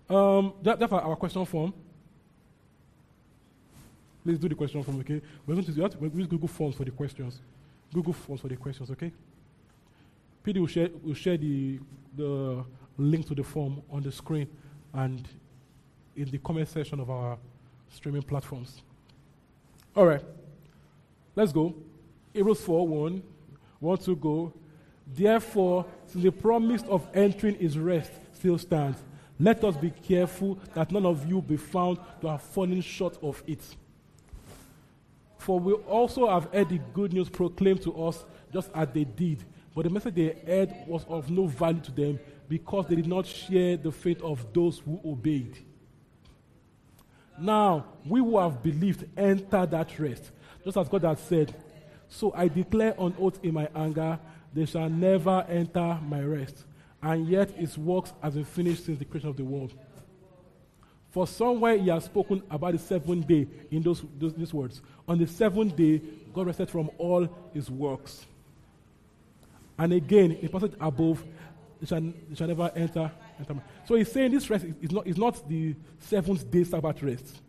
Um, 0.09 0.55
that, 0.62 0.78
that's 0.78 0.93
our 0.93 1.16
question 1.16 1.44
form. 1.44 1.74
Please 4.23 4.39
do 4.39 4.48
the 4.48 4.55
question 4.55 4.82
form, 4.82 5.01
okay? 5.01 5.20
We're 5.47 5.55
going 5.55 5.66
to 5.66 6.10
use 6.14 6.27
Google 6.27 6.48
Forms 6.48 6.77
for 6.77 6.85
the 6.85 6.90
questions. 6.90 7.40
Google 7.93 8.12
Forms 8.12 8.40
for 8.40 8.48
the 8.48 8.56
questions, 8.56 8.90
okay? 8.90 9.12
PD 10.44 10.59
will 10.59 10.66
share, 10.66 10.89
will 11.02 11.14
share 11.14 11.36
the, 11.36 11.81
the 12.16 12.64
link 12.98 13.27
to 13.27 13.35
the 13.35 13.43
form 13.43 13.82
on 13.90 14.02
the 14.02 14.12
screen 14.12 14.48
and 14.94 15.28
in 16.16 16.31
the 16.31 16.39
comment 16.39 16.68
section 16.68 17.01
of 17.01 17.10
our 17.10 17.36
streaming 17.89 18.23
platforms. 18.23 18.82
All 19.94 20.06
right, 20.06 20.23
let's 21.35 21.52
go. 21.52 21.74
Hebrews 22.37 22.61
4 22.61 22.87
1. 22.87 23.23
Want 23.81 24.03
to 24.03 24.15
go? 24.15 24.53
Therefore, 25.07 25.87
the 26.15 26.31
promise 26.31 26.83
of 26.83 27.09
entering 27.15 27.55
his 27.55 27.79
rest 27.79 28.13
still 28.35 28.59
stands, 28.59 28.99
let 29.39 29.65
us 29.65 29.77
be 29.77 29.91
careful 29.91 30.59
that 30.75 30.93
none 30.93 31.07
of 31.07 31.27
you 31.27 31.41
be 31.41 31.57
found 31.57 31.99
to 32.21 32.29
have 32.29 32.43
fallen 32.43 32.83
short 32.83 33.19
of 33.23 33.43
it. 33.47 33.63
For 35.39 35.59
we 35.59 35.73
also 35.73 36.29
have 36.29 36.53
heard 36.53 36.69
the 36.69 36.81
good 36.93 37.15
news 37.15 37.31
proclaimed 37.31 37.83
to 37.83 38.05
us 38.05 38.25
just 38.53 38.71
as 38.75 38.89
they 38.93 39.05
did. 39.05 39.43
But 39.75 39.85
the 39.85 39.91
message 39.91 40.15
they 40.15 40.37
heard 40.47 40.75
was 40.87 41.07
of 41.09 41.31
no 41.31 41.47
value 41.47 41.81
to 41.81 41.93
them 41.93 42.21
because 42.49 42.87
they 42.87 42.97
did 42.97 43.07
not 43.07 43.27
share 43.27 43.79
the 43.79 43.93
faith 43.93 44.21
of 44.23 44.45
those 44.53 44.81
who 44.81 45.01
obeyed. 45.05 45.57
Now, 47.39 47.87
we 48.05 48.21
who 48.21 48.39
have 48.39 48.63
believed 48.63 49.07
enter 49.17 49.65
that 49.65 49.99
rest, 49.99 50.31
just 50.65 50.77
as 50.77 50.89
God 50.89 51.05
has 51.05 51.21
said. 51.21 51.55
So 52.09 52.33
I 52.35 52.49
declare 52.49 52.99
on 52.99 53.15
oath 53.19 53.39
in 53.43 53.55
my 53.55 53.69
anger, 53.74 54.19
they 54.55 54.65
shall 54.65 54.89
never 54.89 55.45
enter 55.49 55.99
my 56.09 56.23
rest. 56.23 56.65
And 57.03 57.28
yet 57.28 57.51
his 57.51 57.77
works 57.77 58.12
has 58.23 58.35
been 58.35 58.45
finished 58.45 58.87
since 58.87 58.99
the 58.99 59.05
creation 59.05 59.28
of 59.28 59.37
the 59.37 59.45
world. 59.45 59.73
For 61.11 61.27
somewhere 61.27 61.77
he 61.78 61.89
has 61.89 62.05
spoken 62.05 62.43
about 62.51 62.73
the 62.73 62.78
seventh 62.78 63.27
day 63.27 63.47
in 63.70 63.83
those, 63.83 64.05
those 64.19 64.35
these 64.35 64.53
words. 64.53 64.83
On 65.09 65.19
the 65.19 65.27
seventh 65.27 65.77
day, 65.77 66.01
God 66.35 66.47
rested 66.47 66.69
from 66.69 66.91
all 66.99 67.28
his 67.55 67.70
works. 67.70 68.27
And 69.78 69.93
again, 69.93 70.33
in 70.33 70.49
passage 70.49 70.74
above, 70.81 71.23
they 71.81 71.87
shall, 71.87 72.01
they 72.01 72.35
shall 72.35 72.49
never 72.49 72.70
enter, 72.74 73.11
enter. 73.39 73.62
So 73.87 73.95
he's 73.95 74.11
saying 74.11 74.33
this 74.33 74.49
rest 74.49 74.66
is 74.81 74.91
not, 74.91 75.07
is 75.07 75.16
not 75.16 75.49
the 75.49 75.74
seventh 76.01 76.51
day 76.51 76.65
Sabbath 76.65 77.03
rest. 77.03 77.41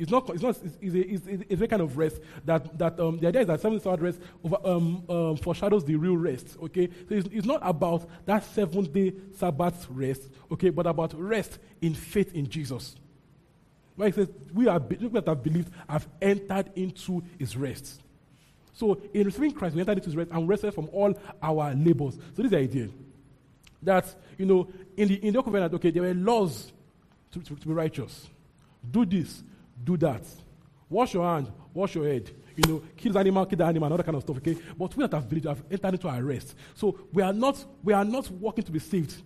It's 0.00 0.10
not. 0.10 0.30
It's 0.30 0.42
not. 0.42 0.56
It's, 0.64 0.76
it's, 0.80 1.26
a, 1.26 1.52
it's, 1.52 1.60
a 1.60 1.68
kind 1.68 1.82
of 1.82 1.98
rest 1.98 2.20
that 2.46 2.78
that 2.78 2.98
um, 2.98 3.18
the 3.18 3.26
idea 3.26 3.42
is 3.42 3.46
that 3.48 3.60
seven 3.60 3.78
Sabbath 3.78 4.00
rest 4.00 4.18
over, 4.42 4.56
um, 4.64 5.04
um, 5.10 5.36
foreshadows 5.36 5.84
the 5.84 5.94
real 5.94 6.16
rest. 6.16 6.56
Okay, 6.62 6.88
so 7.06 7.14
it's, 7.16 7.28
it's 7.30 7.46
not 7.46 7.60
about 7.62 8.08
that 8.24 8.42
seventh 8.42 8.90
day 8.94 9.12
Sabbath 9.36 9.86
rest. 9.90 10.22
Okay, 10.50 10.70
but 10.70 10.86
about 10.86 11.12
rest 11.20 11.58
in 11.82 11.92
faith 11.92 12.34
in 12.34 12.48
Jesus. 12.48 12.96
He 14.02 14.10
says 14.10 14.30
we 14.54 14.68
are 14.68 14.80
people 14.80 15.10
that 15.10 15.28
have 15.28 15.42
believed 15.42 15.70
have 15.86 16.08
entered 16.22 16.70
into 16.76 17.22
His 17.38 17.54
rest. 17.54 18.00
So 18.72 19.02
in 19.12 19.24
receiving 19.26 19.52
Christ, 19.52 19.74
we 19.74 19.82
entered 19.82 19.98
into 19.98 20.06
His 20.06 20.16
rest 20.16 20.30
and 20.32 20.48
rested 20.48 20.72
from 20.72 20.88
all 20.94 21.12
our 21.42 21.74
labors. 21.74 22.14
So 22.14 22.36
this 22.36 22.46
is 22.46 22.50
the 22.52 22.58
idea 22.58 22.88
that 23.82 24.14
you 24.38 24.46
know 24.46 24.66
in 24.96 25.08
the 25.08 25.26
in 25.26 25.34
the 25.34 25.42
covenant, 25.42 25.74
okay, 25.74 25.90
there 25.90 26.04
were 26.04 26.14
laws 26.14 26.72
to, 27.32 27.40
to, 27.40 27.54
to 27.54 27.68
be 27.68 27.74
righteous. 27.74 28.30
Do 28.90 29.04
this, 29.04 29.42
do 29.82 29.96
that. 29.98 30.22
Wash 30.88 31.14
your 31.14 31.24
hand, 31.24 31.50
wash 31.72 31.94
your 31.94 32.06
head. 32.06 32.30
You 32.56 32.72
know, 32.72 32.82
kill 32.96 33.12
the 33.12 33.18
animal, 33.20 33.46
kill 33.46 33.58
the 33.58 33.64
animal, 33.64 33.90
all 33.90 33.96
that 33.96 34.04
kind 34.04 34.16
of 34.16 34.22
stuff. 34.22 34.36
Okay, 34.38 34.56
but 34.76 34.94
we 34.96 35.06
that 35.06 35.14
have 35.14 35.28
believed 35.28 35.46
have 35.46 35.62
entered 35.70 35.94
into 35.94 36.08
our 36.08 36.22
rest. 36.22 36.54
So 36.74 36.98
we 37.12 37.22
are 37.22 37.32
not 37.32 37.64
we 37.82 37.92
are 37.92 38.04
not 38.04 38.30
working 38.30 38.64
to 38.64 38.72
be 38.72 38.80
saved. 38.80 39.22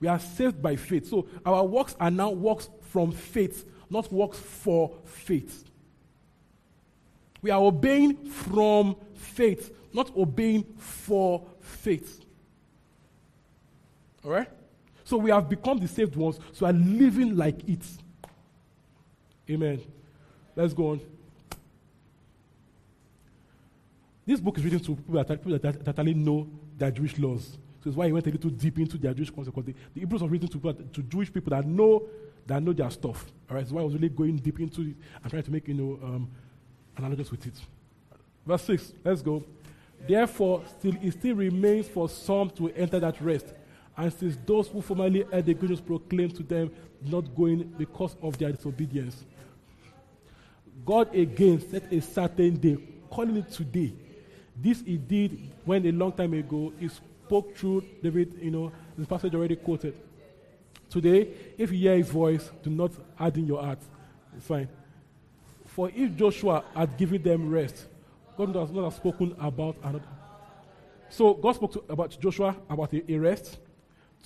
We 0.00 0.08
are 0.08 0.18
saved 0.18 0.62
by 0.62 0.76
faith. 0.76 1.08
So 1.08 1.28
our 1.44 1.62
works 1.64 1.94
are 2.00 2.10
now 2.10 2.30
works 2.30 2.70
from 2.80 3.12
faith, 3.12 3.66
not 3.90 4.10
works 4.10 4.38
for 4.38 4.96
faith. 5.04 5.64
We 7.42 7.50
are 7.50 7.60
obeying 7.60 8.16
from 8.26 8.96
faith, 9.14 9.74
not 9.92 10.14
obeying 10.16 10.64
for 10.78 11.46
faith. 11.60 12.20
All 14.24 14.30
right? 14.30 14.48
So 15.04 15.16
we 15.16 15.30
have 15.30 15.48
become 15.48 15.78
the 15.78 15.88
saved 15.88 16.16
ones, 16.16 16.38
so 16.52 16.66
we 16.66 16.70
are 16.70 16.74
living 16.74 17.36
like 17.36 17.68
it. 17.68 17.84
Amen. 19.50 19.80
Let's 20.54 20.72
go 20.72 20.90
on. 20.90 21.00
This 24.26 24.38
book 24.38 24.58
is 24.58 24.64
written 24.64 24.80
to 24.80 24.94
people 24.94 25.24
that, 25.24 25.28
people 25.28 25.58
that, 25.58 25.88
actually 25.88 26.14
know 26.14 26.46
their 26.78 26.90
Jewish 26.90 27.18
laws. 27.18 27.58
So 27.82 27.88
it's 27.88 27.96
why 27.96 28.06
he 28.06 28.12
went 28.12 28.26
a 28.26 28.30
little 28.30 28.50
deep 28.50 28.78
into 28.78 28.96
their 28.96 29.12
Jewish 29.12 29.30
concept. 29.30 29.56
Because 29.56 29.74
the, 29.94 30.00
Hebrews 30.00 30.22
are 30.22 30.28
written 30.28 30.48
to, 30.48 30.58
people, 30.58 30.74
to 30.74 31.02
Jewish 31.02 31.32
people 31.32 31.50
that 31.50 31.66
know 31.66 32.06
that 32.46 32.62
know 32.62 32.72
their 32.72 32.90
stuff. 32.90 33.26
All 33.48 33.56
right. 33.56 33.66
So 33.66 33.74
why 33.74 33.80
I 33.80 33.84
was 33.84 33.94
really 33.94 34.08
going 34.08 34.36
deep 34.36 34.60
into 34.60 34.82
it 34.82 34.96
and 35.22 35.30
trying 35.30 35.42
to 35.42 35.50
make 35.50 35.66
you 35.68 35.74
know 35.74 35.98
um, 36.02 36.30
with 36.98 37.46
it. 37.46 37.54
Verse 38.46 38.62
six. 38.62 38.92
Let's 39.04 39.22
go. 39.22 39.42
Therefore, 40.06 40.62
still 40.78 40.94
it 41.02 41.12
still 41.12 41.36
remains 41.36 41.88
for 41.88 42.08
some 42.08 42.50
to 42.50 42.68
enter 42.70 43.00
that 43.00 43.20
rest. 43.20 43.46
And 43.96 44.12
since 44.12 44.36
those 44.46 44.68
who 44.68 44.80
formerly 44.80 45.22
heard 45.22 45.46
the 45.46 45.54
good 45.54 45.70
news 45.70 45.80
proclaimed 45.80 46.34
to 46.36 46.42
them 46.42 46.70
not 47.04 47.34
going 47.34 47.64
because 47.76 48.16
of 48.22 48.38
their 48.38 48.52
disobedience, 48.52 49.24
God 50.90 51.14
again 51.14 51.60
set 51.70 51.92
a 51.92 52.00
certain 52.00 52.56
day, 52.56 52.76
calling 53.08 53.36
it 53.36 53.48
today. 53.52 53.92
This 54.56 54.80
he 54.80 54.96
did 54.96 55.38
when 55.64 55.86
a 55.86 55.92
long 55.92 56.10
time 56.10 56.34
ago 56.34 56.72
he 56.80 56.88
spoke 56.88 57.56
through 57.56 57.84
David, 58.02 58.36
you 58.42 58.50
know, 58.50 58.72
the 58.98 59.06
passage 59.06 59.32
already 59.32 59.54
quoted. 59.54 59.94
Today, 60.88 61.28
if 61.56 61.70
you 61.70 61.78
hear 61.78 61.96
his 61.96 62.08
voice, 62.08 62.50
do 62.64 62.70
not 62.70 62.90
harden 63.14 63.46
your 63.46 63.62
heart. 63.62 63.78
It's 64.36 64.44
fine. 64.44 64.68
For 65.64 65.92
if 65.94 66.16
Joshua 66.16 66.64
had 66.74 66.96
given 66.98 67.22
them 67.22 67.48
rest, 67.48 67.86
God 68.36 68.52
does 68.52 68.72
not 68.72 68.82
have 68.82 68.94
spoken 68.94 69.36
about 69.38 69.76
another. 69.84 70.08
So 71.08 71.34
God 71.34 71.54
spoke 71.54 71.72
to, 71.74 71.84
about 71.88 72.18
Joshua 72.20 72.56
about 72.68 72.92
a, 72.94 73.12
a 73.12 73.16
rest, 73.16 73.58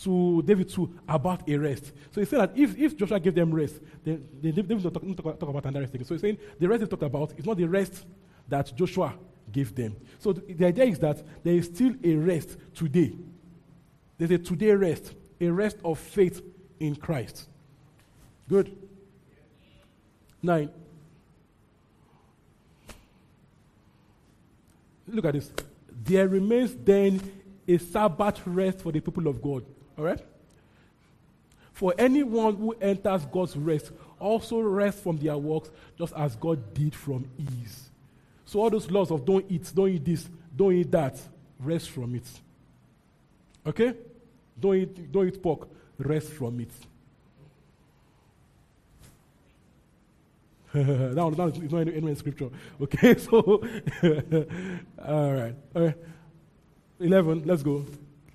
to 0.03 0.43
David 0.43 0.69
too 0.69 0.93
about 1.09 1.49
a 1.49 1.57
rest. 1.57 1.93
So 2.11 2.21
he 2.21 2.27
said 2.27 2.41
that 2.41 2.59
if, 2.59 2.77
if 2.77 2.97
Joshua 2.97 3.21
gave 3.21 3.35
them 3.35 3.55
rest, 3.55 3.81
then, 4.05 4.27
then 4.41 4.55
David 4.55 4.83
will 4.83 4.91
talk, 4.91 5.03
talk, 5.16 5.39
talk 5.39 5.49
about 5.49 5.65
another 5.65 5.81
rest 5.81 5.95
again. 5.95 6.07
So 6.07 6.15
he's 6.15 6.21
saying 6.21 6.39
the 6.59 6.69
rest 6.69 6.83
he 6.83 6.89
talked 6.89 7.03
about 7.03 7.33
is 7.39 7.47
not 7.47 7.57
the 7.57 7.66
rest 7.66 8.05
that 8.49 8.75
Joshua 8.77 9.15
gave 9.53 9.75
them. 9.75 9.97
So 10.19 10.33
the 10.33 10.66
idea 10.66 10.85
is 10.85 10.99
that 10.99 11.23
there 11.45 11.55
is 11.55 11.66
still 11.66 11.95
a 12.03 12.15
rest 12.16 12.57
today. 12.75 13.15
There's 14.19 14.31
a 14.31 14.39
today 14.39 14.73
rest, 14.73 15.15
a 15.41 15.49
rest 15.49 15.77
of 15.85 15.99
faith 15.99 16.43
in 16.81 16.97
Christ. 16.97 17.49
Good. 18.49 18.77
Nine. 20.43 20.71
Look 25.07 25.25
at 25.25 25.35
this. 25.35 25.53
There 26.05 26.29
remains 26.29 26.75
then 26.75 27.21
a 27.66 27.79
Sabbath 27.79 28.41
rest 28.47 28.81
for 28.81 28.93
the 28.93 29.01
people 29.01 29.27
of 29.27 29.41
God. 29.41 29.65
All 29.99 30.05
right? 30.05 30.21
For 31.73 31.93
anyone 31.99 32.57
who 32.57 32.73
enters 32.81 33.27
God's 33.27 33.57
rest 33.57 33.93
also 34.21 34.61
rests 34.61 35.01
from 35.01 35.16
their 35.19 35.37
works, 35.37 35.71
just 35.99 36.12
as 36.15 36.37
God 36.37 36.73
did 36.73 36.95
from 36.95 37.27
his. 37.37 37.91
So 38.45 38.61
all 38.61 38.71
those 38.71 38.91
laws 38.91 39.11
of 39.11 39.25
don't 39.25 39.45
eat, 39.49 39.71
don't 39.75 39.89
eat 39.89 40.05
this, 40.05 40.29
don't 40.55 40.73
eat 40.73 40.91
that, 40.93 41.21
rest 41.59 41.91
from 41.91 42.15
it. 42.15 42.27
Okay? 43.66 43.95
Don't 44.61 44.77
eat, 44.77 45.12
don't 45.12 45.27
eat 45.27 45.43
pork, 45.43 45.69
rest 45.99 46.31
from 46.31 46.61
it. 46.61 46.71
that 50.75 51.16
one, 51.16 51.33
is 51.33 51.73
not 51.73 51.81
anywhere 51.83 52.11
in 52.11 52.16
scripture. 52.16 52.51
Okay, 52.81 53.16
so 53.19 53.41
all 55.07 55.33
right, 55.33 55.55
all 55.75 55.83
right. 55.83 55.95
Eleven. 56.99 57.43
Let's 57.45 57.62
go. 57.62 57.85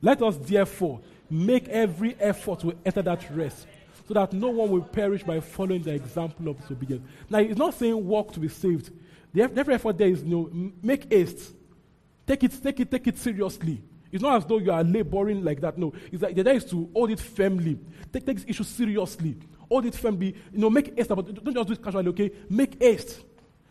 Let 0.01 0.21
us 0.21 0.37
therefore 0.37 1.01
make 1.29 1.67
every 1.67 2.15
effort 2.19 2.59
to 2.61 2.75
enter 2.85 3.01
that 3.01 3.29
rest, 3.35 3.67
so 4.07 4.13
that 4.13 4.33
no 4.33 4.49
one 4.49 4.69
will 4.69 4.81
perish 4.81 5.23
by 5.23 5.39
following 5.39 5.81
the 5.81 5.93
example 5.93 6.49
of 6.49 6.59
disobedience. 6.59 7.05
Now, 7.29 7.39
it's 7.39 7.57
not 7.57 7.73
saying 7.73 8.05
walk 8.05 8.33
to 8.33 8.39
be 8.39 8.49
saved. 8.49 8.91
The 9.33 9.43
every 9.43 9.75
effort 9.75 9.97
there 9.97 10.07
is 10.07 10.23
you 10.23 10.29
know, 10.29 10.71
make 10.81 11.11
haste. 11.11 11.53
Take 12.25 12.43
it, 12.43 12.63
take 12.63 12.79
it, 12.79 12.91
take 12.91 13.07
it 13.07 13.17
seriously. 13.17 13.81
It's 14.11 14.23
not 14.23 14.37
as 14.37 14.45
though 14.45 14.57
you 14.57 14.71
are 14.71 14.83
laboring 14.83 15.43
like 15.43 15.61
that. 15.61 15.77
No, 15.77 15.93
it's 16.11 16.21
like 16.21 16.33
the 16.33 16.41
idea 16.41 16.53
is 16.53 16.65
to 16.65 16.89
hold 16.93 17.11
it 17.11 17.19
firmly. 17.19 17.77
Take, 18.11 18.25
take 18.25 18.37
this 18.37 18.45
issue 18.47 18.63
seriously. 18.63 19.37
Hold 19.67 19.85
it 19.85 19.95
firmly. 19.95 20.35
You 20.51 20.59
know, 20.59 20.69
make 20.69 20.97
haste 20.97 21.11
about 21.11 21.29
it. 21.29 21.43
Don't 21.43 21.53
just 21.53 21.67
do 21.67 21.73
it 21.73 21.83
casually, 21.83 22.07
okay? 22.09 22.31
Make 22.49 22.81
haste. 22.81 23.21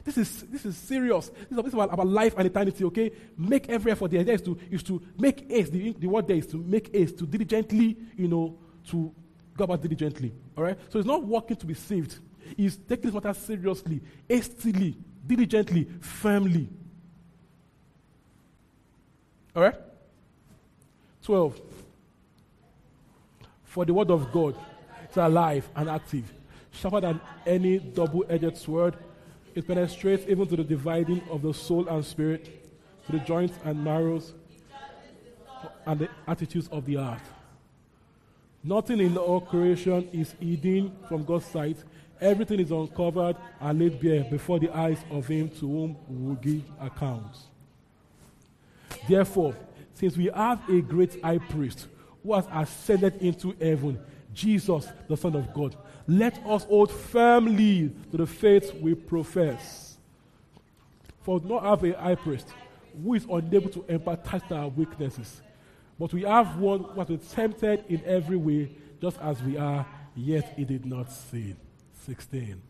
This 0.08 0.16
is 0.16 0.42
this 0.44 0.64
is 0.64 0.74
serious. 0.74 1.28
This 1.28 1.50
is, 1.50 1.56
this 1.56 1.66
is 1.66 1.74
about, 1.74 2.06
life 2.06 2.32
and 2.38 2.46
eternity, 2.46 2.82
okay? 2.84 3.12
Make 3.36 3.68
every 3.68 3.92
effort. 3.92 4.10
The 4.10 4.20
idea 4.20 4.36
is 4.36 4.40
to 4.40 4.58
is 4.70 4.82
to 4.84 5.02
make 5.18 5.50
haste. 5.50 5.70
The, 5.70 5.92
the 5.92 6.06
word 6.06 6.26
there 6.26 6.38
is 6.38 6.46
to 6.46 6.56
make 6.56 6.96
haste, 6.96 7.18
to 7.18 7.26
diligently, 7.26 7.94
you 8.16 8.26
know, 8.26 8.58
to 8.88 9.14
go 9.54 9.64
about 9.64 9.82
diligently. 9.82 10.32
All 10.56 10.64
right? 10.64 10.78
So 10.88 10.98
it's 10.98 11.06
not 11.06 11.26
working 11.26 11.58
to 11.58 11.66
be 11.66 11.74
saved. 11.74 12.18
It's 12.56 12.76
taking 12.76 13.10
this 13.10 13.12
matter 13.12 13.38
seriously, 13.38 14.00
hastily, 14.26 14.96
diligently, 15.26 15.86
firmly. 16.00 16.70
All 19.54 19.64
right? 19.64 19.74
12. 21.22 21.60
For 23.66 23.84
the 23.84 23.92
word 23.92 24.10
of 24.10 24.32
God 24.32 24.56
is 25.10 25.18
alive 25.18 25.68
and 25.76 25.90
active, 25.90 26.32
sharper 26.70 27.02
than 27.02 27.20
any 27.44 27.78
double 27.78 28.24
edged 28.26 28.56
sword. 28.56 28.96
It 29.58 29.66
penetrates 29.66 30.24
even 30.28 30.46
to 30.46 30.54
the 30.54 30.62
dividing 30.62 31.20
of 31.32 31.42
the 31.42 31.52
soul 31.52 31.88
and 31.88 32.04
spirit, 32.04 32.64
to 33.06 33.12
the 33.12 33.18
joints 33.18 33.58
and 33.64 33.82
marrows, 33.82 34.32
and 35.84 35.98
the 35.98 36.08
attitudes 36.28 36.68
of 36.68 36.86
the 36.86 36.94
heart. 36.94 37.22
Nothing 38.62 39.00
in 39.00 39.16
all 39.16 39.40
creation 39.40 40.08
is 40.12 40.36
hidden 40.38 40.96
from 41.08 41.24
God's 41.24 41.46
sight. 41.46 41.76
Everything 42.20 42.60
is 42.60 42.70
uncovered 42.70 43.34
and 43.60 43.80
laid 43.80 44.00
bare 44.00 44.22
before 44.30 44.60
the 44.60 44.70
eyes 44.70 44.98
of 45.10 45.26
Him 45.26 45.48
to 45.48 45.66
whom 45.66 45.96
we 46.08 46.28
will 46.28 46.36
give 46.36 46.62
accounts. 46.80 47.46
Therefore, 49.08 49.56
since 49.94 50.16
we 50.16 50.30
have 50.32 50.60
a 50.70 50.80
great 50.82 51.20
high 51.20 51.38
priest 51.38 51.88
who 52.22 52.32
has 52.34 52.46
ascended 52.52 53.20
into 53.20 53.56
heaven, 53.60 53.98
Jesus, 54.32 54.86
the 55.08 55.16
Son 55.16 55.34
of 55.34 55.52
God, 55.52 55.74
let 56.08 56.38
us 56.46 56.64
hold 56.64 56.90
firmly 56.90 57.92
to 58.10 58.16
the 58.16 58.26
faith 58.26 58.74
we 58.80 58.94
profess. 58.94 59.98
For 61.20 61.38
we 61.38 61.46
do 61.46 61.54
not 61.54 61.64
have 61.64 61.84
a 61.84 61.92
high 62.00 62.14
priest 62.14 62.48
who 63.04 63.12
is 63.12 63.26
unable 63.30 63.68
to 63.68 63.80
empathize 63.80 64.50
our 64.50 64.68
weaknesses, 64.68 65.42
but 65.98 66.12
we 66.14 66.22
have 66.22 66.56
one 66.56 66.82
who 66.82 66.98
has 66.98 67.08
been 67.08 67.18
tempted 67.18 67.84
in 67.90 68.02
every 68.06 68.38
way, 68.38 68.74
just 69.02 69.18
as 69.20 69.42
we 69.42 69.58
are, 69.58 69.86
yet 70.16 70.54
he 70.56 70.64
did 70.64 70.86
not 70.86 71.12
sin. 71.12 71.56
16. 72.06 72.62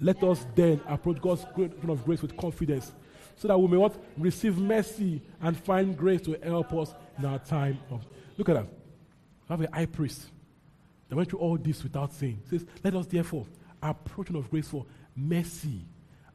Let 0.00 0.22
us 0.24 0.46
then 0.54 0.80
approach 0.88 1.20
God's 1.20 1.44
throne 1.54 1.90
of 1.90 2.02
grace 2.02 2.22
with 2.22 2.34
confidence 2.34 2.92
so 3.36 3.48
that 3.48 3.58
we 3.58 3.68
may 3.68 3.76
what? 3.76 3.94
Receive 4.16 4.56
mercy 4.56 5.20
and 5.42 5.54
find 5.54 5.94
grace 5.94 6.22
to 6.22 6.38
help 6.42 6.72
us 6.72 6.94
in 7.18 7.26
our 7.26 7.38
time 7.40 7.78
of. 7.90 8.06
Look 8.38 8.48
at 8.48 8.54
that. 8.54 8.66
We 9.48 9.52
have 9.52 9.60
a 9.60 9.76
high 9.76 9.86
priest 9.86 10.28
that 11.08 11.16
went 11.16 11.30
through 11.30 11.38
all 11.38 11.56
this 11.56 11.82
without 11.82 12.12
sin. 12.12 12.40
Says, 12.50 12.64
Let 12.82 12.94
us 12.94 13.06
therefore 13.06 13.46
approach 13.82 14.30
of 14.30 14.50
grace 14.50 14.68
for 14.68 14.84
mercy 15.14 15.84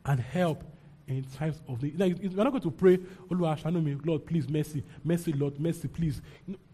and 0.06 0.20
help 0.20 0.64
in 1.08 1.24
times 1.24 1.60
of 1.68 1.82
need. 1.84 1.98
Now, 2.00 2.06
we're 2.08 2.44
not 2.44 2.52
going 2.52 2.62
to 2.62 2.72
pray, 2.72 3.00
Oh 3.30 3.36
Lord, 3.36 4.06
Lord, 4.06 4.26
please, 4.26 4.48
mercy, 4.50 4.84
mercy, 5.04 5.34
Lord, 5.34 5.60
mercy, 5.60 5.88
please. 5.88 6.22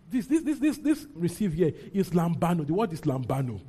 This, 0.09 0.27
this, 0.27 0.41
this, 0.43 0.59
this, 0.59 0.77
this 0.77 1.07
receive 1.15 1.53
here 1.53 1.73
is 1.93 2.11
lambano. 2.11 2.65
The 2.65 2.73
word 2.73 2.93
is 2.93 3.01
lambano. 3.01 3.59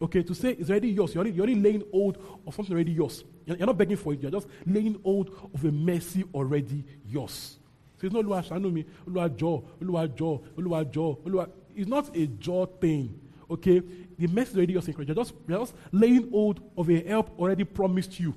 Okay, 0.00 0.22
to 0.24 0.34
say 0.34 0.50
it's 0.50 0.68
already 0.68 0.88
yours. 0.88 1.14
You're 1.14 1.22
already, 1.22 1.36
you're 1.36 1.46
already 1.46 1.60
laying 1.60 1.84
hold 1.92 2.18
of 2.46 2.54
something 2.54 2.74
already 2.74 2.92
yours. 2.92 3.22
You're, 3.46 3.56
you're 3.56 3.66
not 3.66 3.78
begging 3.78 3.96
for 3.96 4.12
it. 4.12 4.20
You're 4.20 4.32
just 4.32 4.48
laying 4.66 4.98
hold 5.04 5.30
of 5.54 5.64
a 5.64 5.70
mercy 5.70 6.24
already 6.34 6.84
yours. 7.06 7.58
So 8.00 8.06
it's 8.06 8.12
not 8.14 8.24
Olúwa 8.24 8.42
ṣàánú 8.42 8.72
mi, 8.72 8.84
Olúwa 9.06 9.28
jọ̀ọ́, 9.28 9.62
Olúwa 9.80 10.08
jọ̀ọ́, 10.08 10.40
Olúwa 10.58 10.84
jọ̀ọ́, 10.92 11.18
Olúwa. 11.24 11.50
It's 11.76 11.88
not 11.88 12.14
a 12.16 12.26
jaw 12.26 12.66
thing. 12.66 13.14
Okay, 13.52 13.82
the 14.18 14.24
is 14.24 14.56
already 14.56 14.74
in 14.74 14.80
Christ. 14.80 15.08
You're 15.08 15.14
just, 15.14 15.34
you're 15.46 15.58
just 15.58 15.74
laying 15.90 16.30
hold 16.30 16.60
of 16.76 16.88
a 16.88 17.06
help 17.06 17.38
already 17.38 17.64
promised 17.64 18.18
you. 18.18 18.34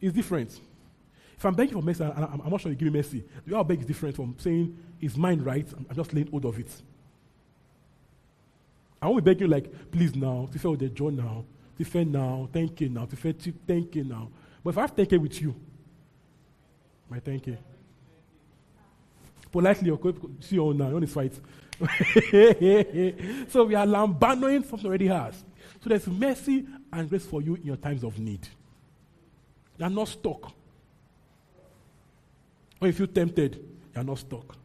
It's 0.00 0.12
different. 0.12 0.58
If 1.36 1.44
I'm 1.44 1.54
begging 1.54 1.74
for 1.74 1.82
mercy, 1.82 2.02
I'm, 2.02 2.40
I'm 2.44 2.50
not 2.50 2.60
sure 2.60 2.72
you 2.72 2.76
give 2.76 2.92
me 2.92 2.98
mercy, 2.98 3.24
the 3.46 3.54
way 3.54 3.60
I 3.60 3.62
beg 3.62 3.80
is 3.80 3.86
different 3.86 4.16
from 4.16 4.34
saying 4.38 4.76
it's 5.00 5.16
mine, 5.16 5.42
right? 5.42 5.66
I'm, 5.76 5.86
I'm 5.88 5.96
just 5.96 6.12
laying 6.12 6.28
hold 6.28 6.44
of 6.44 6.58
it. 6.58 6.70
I 9.00 9.06
won't 9.06 9.24
be 9.24 9.30
begging 9.30 9.46
you 9.46 9.52
like, 9.54 9.90
please 9.92 10.16
now, 10.16 10.48
to 10.52 10.70
with 10.70 10.80
the 10.80 10.88
jaw 10.88 11.10
now, 11.10 11.44
to 11.78 11.84
fair 11.84 12.04
now, 12.04 12.48
thank 12.52 12.80
you 12.80 12.88
now, 12.88 13.06
to 13.06 13.16
fair 13.16 13.32
to 13.32 13.52
thank 13.66 13.94
you 13.94 14.04
now. 14.04 14.28
But 14.64 14.70
if 14.70 14.78
I 14.78 14.80
have 14.82 14.96
10k 14.96 15.18
with 15.18 15.40
you, 15.40 15.54
my 17.08 17.20
thank 17.20 17.46
you 17.46 17.56
Politely, 19.50 19.90
okay, 19.90 20.12
see 20.40 20.56
you 20.56 20.68
on 20.68 20.78
now, 20.78 20.86
you 20.86 20.92
want 20.92 21.06
to 21.06 21.12
fight. 21.12 21.32
so 23.48 23.64
we 23.64 23.74
are 23.74 23.86
lambanoing 23.86 24.68
something 24.68 24.86
already 24.86 25.06
has. 25.06 25.44
So 25.82 25.88
there's 25.88 26.06
mercy 26.06 26.66
and 26.92 27.08
grace 27.08 27.24
for 27.24 27.40
you 27.40 27.54
in 27.54 27.62
your 27.62 27.76
times 27.76 28.04
of 28.04 28.18
need. 28.18 28.46
You 29.78 29.86
are 29.86 29.90
not 29.90 30.08
stuck. 30.08 30.52
When 32.78 32.90
you 32.90 32.92
feel 32.92 33.06
tempted, 33.06 33.56
you 33.56 34.00
are 34.00 34.04
not 34.04 34.18
stuck. 34.18 34.56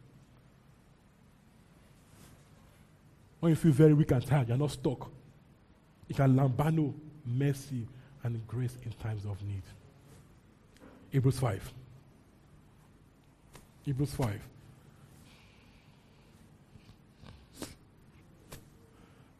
When 3.40 3.50
you 3.50 3.56
feel 3.56 3.72
very 3.72 3.94
weak 3.94 4.10
and 4.10 4.26
tired, 4.26 4.48
you 4.48 4.54
are 4.54 4.58
not 4.58 4.72
stuck. 4.72 5.10
You 6.08 6.14
can 6.14 6.36
lambano 6.36 6.92
mercy 7.24 7.86
and 8.22 8.46
grace 8.46 8.76
in 8.84 8.92
times 8.92 9.24
of 9.24 9.42
need. 9.42 9.62
Hebrews 11.10 11.38
5. 11.38 11.72
Hebrews 13.84 14.14
5. 14.14 14.40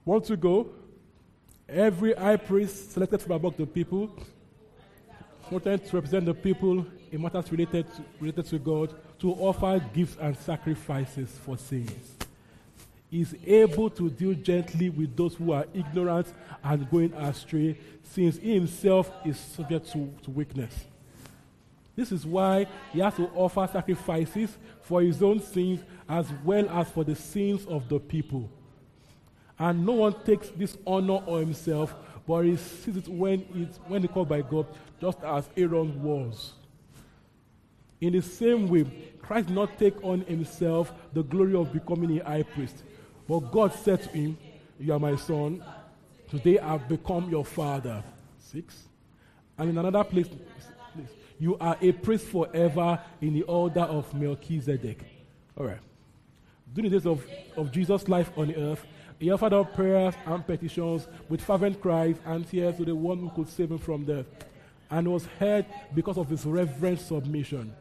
Want 0.07 0.24
to 0.27 0.37
go? 0.37 0.69
Every 1.69 2.15
high 2.15 2.37
priest 2.37 2.93
selected 2.93 3.20
from 3.20 3.33
among 3.33 3.55
the 3.59 3.66
people 3.66 4.09
wanted 5.51 5.85
to 5.85 5.97
represent 5.97 6.24
the 6.24 6.35
people 6.35 6.87
in 7.11 7.20
matters 7.20 7.51
related 7.51 7.93
to, 7.93 8.05
related 8.20 8.47
to 8.47 8.59
God 8.61 8.95
to 9.19 9.33
offer 9.33 9.85
gifts 9.93 10.16
and 10.20 10.39
sacrifices 10.39 11.31
for 11.45 11.59
sins. 11.59 12.15
Is 13.11 13.35
able 13.45 13.91
to 13.91 14.09
deal 14.09 14.35
gently 14.35 14.91
with 14.91 15.16
those 15.16 15.35
who 15.35 15.51
are 15.51 15.66
ignorant 15.74 16.33
and 16.62 16.89
going 16.89 17.12
astray, 17.15 17.77
since 18.05 18.37
he 18.39 18.55
himself 18.55 19.11
is 19.24 19.39
subject 19.39 19.91
to, 19.93 20.12
to 20.23 20.31
weakness. 20.31 20.85
This 21.97 22.12
is 22.12 22.24
why 22.24 22.69
he 22.93 23.01
has 23.01 23.16
to 23.16 23.28
offer 23.35 23.69
sacrifices 23.73 24.57
for 24.83 25.03
his 25.03 25.20
own 25.20 25.41
sins 25.41 25.81
as 26.09 26.27
well 26.45 26.69
as 26.69 26.91
for 26.91 27.03
the 27.03 27.16
sins 27.16 27.66
of 27.66 27.89
the 27.89 27.99
people. 27.99 28.49
And 29.59 29.87
no 29.87 29.93
one 29.93 30.15
takes 30.24 30.51
this 30.51 30.77
honor 30.87 31.20
on 31.27 31.41
himself, 31.41 31.95
but 32.27 32.45
he 32.45 32.57
sees 32.57 32.97
it 32.97 33.09
when 33.09 33.47
it's 33.55 33.78
when 33.87 34.03
he 34.03 34.09
called 34.09 34.28
by 34.28 34.43
God, 34.43 34.66
just 35.01 35.23
as 35.23 35.49
Aaron 35.57 36.03
was. 36.03 36.53
In 38.01 38.12
the 38.12 38.20
same 38.20 38.69
way, 38.69 38.85
Christ 39.23 39.49
did 39.49 39.55
not 39.55 39.78
take 39.78 40.03
on 40.05 40.20
himself 40.23 40.93
the 41.12 41.23
glory 41.23 41.55
of 41.55 41.73
becoming 41.73 42.20
a 42.20 42.24
high 42.24 42.43
priest. 42.43 42.83
But 43.27 43.51
God 43.51 43.73
said 43.73 44.03
to 44.03 44.09
him, 44.11 44.39
You 44.78 44.93
are 44.93 44.99
my 44.99 45.16
son. 45.16 45.65
Today 46.31 46.59
I've 46.59 46.89
become 46.89 47.31
your 47.31 47.45
father. 47.45 48.05
Six. 48.39 48.85
And 49.59 49.70
in 49.70 49.78
another 49.78 50.05
place, 50.05 50.28
you 51.39 51.57
are 51.59 51.77
a 51.81 51.93
priest 51.93 52.27
forever 52.27 53.01
in 53.20 53.35
the 53.35 53.43
order 53.43 53.81
of 53.81 54.12
Melchizedek. 54.15 55.03
All 55.57 55.66
right. 55.66 55.78
During 56.74 56.91
the 56.91 56.99
days 56.99 57.07
of, 57.07 57.27
of 57.57 57.73
Jesus' 57.73 58.09
life 58.09 58.31
on 58.37 58.55
earth, 58.55 58.85
he 59.18 59.30
offered 59.30 59.52
up 59.52 59.74
prayers 59.74 60.14
and 60.26 60.47
petitions 60.47 61.06
with 61.28 61.40
fervent 61.40 61.80
cries 61.80 62.16
and 62.24 62.48
tears 62.48 62.76
to 62.76 62.84
the 62.84 62.94
one 62.94 63.18
who 63.18 63.30
could 63.30 63.48
save 63.48 63.70
him 63.70 63.78
from 63.78 64.05
death, 64.05 64.26
and 64.90 65.10
was 65.10 65.26
heard 65.38 65.66
because 65.94 66.18
of 66.18 66.28
his 66.28 66.44
reverent 66.44 67.01
submission. 67.01 67.74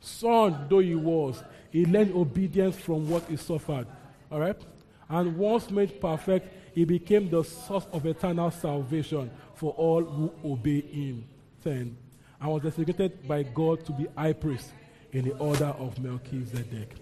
Son 0.00 0.66
though 0.68 0.80
he 0.80 0.94
was, 0.94 1.42
he 1.70 1.86
learned 1.86 2.14
obedience 2.14 2.76
from 2.76 3.08
what 3.08 3.24
he 3.24 3.36
suffered. 3.36 3.86
All 4.30 4.40
right? 4.40 4.60
And 5.08 5.36
once 5.36 5.70
made 5.70 6.00
perfect, 6.00 6.74
he 6.74 6.84
became 6.84 7.30
the 7.30 7.44
source 7.44 7.86
of 7.92 8.04
eternal 8.06 8.50
salvation 8.50 9.30
for 9.54 9.72
all 9.72 10.02
who 10.02 10.32
obey 10.44 10.80
him. 10.80 11.24
10. 11.62 11.96
And 12.40 12.50
was 12.50 12.62
designated 12.62 13.26
by 13.26 13.42
God 13.42 13.84
to 13.86 13.92
be 13.92 14.06
high 14.16 14.32
priest 14.32 14.70
in 15.12 15.24
the 15.24 15.36
order 15.38 15.74
of 15.78 15.98
Melchizedek. 15.98 16.94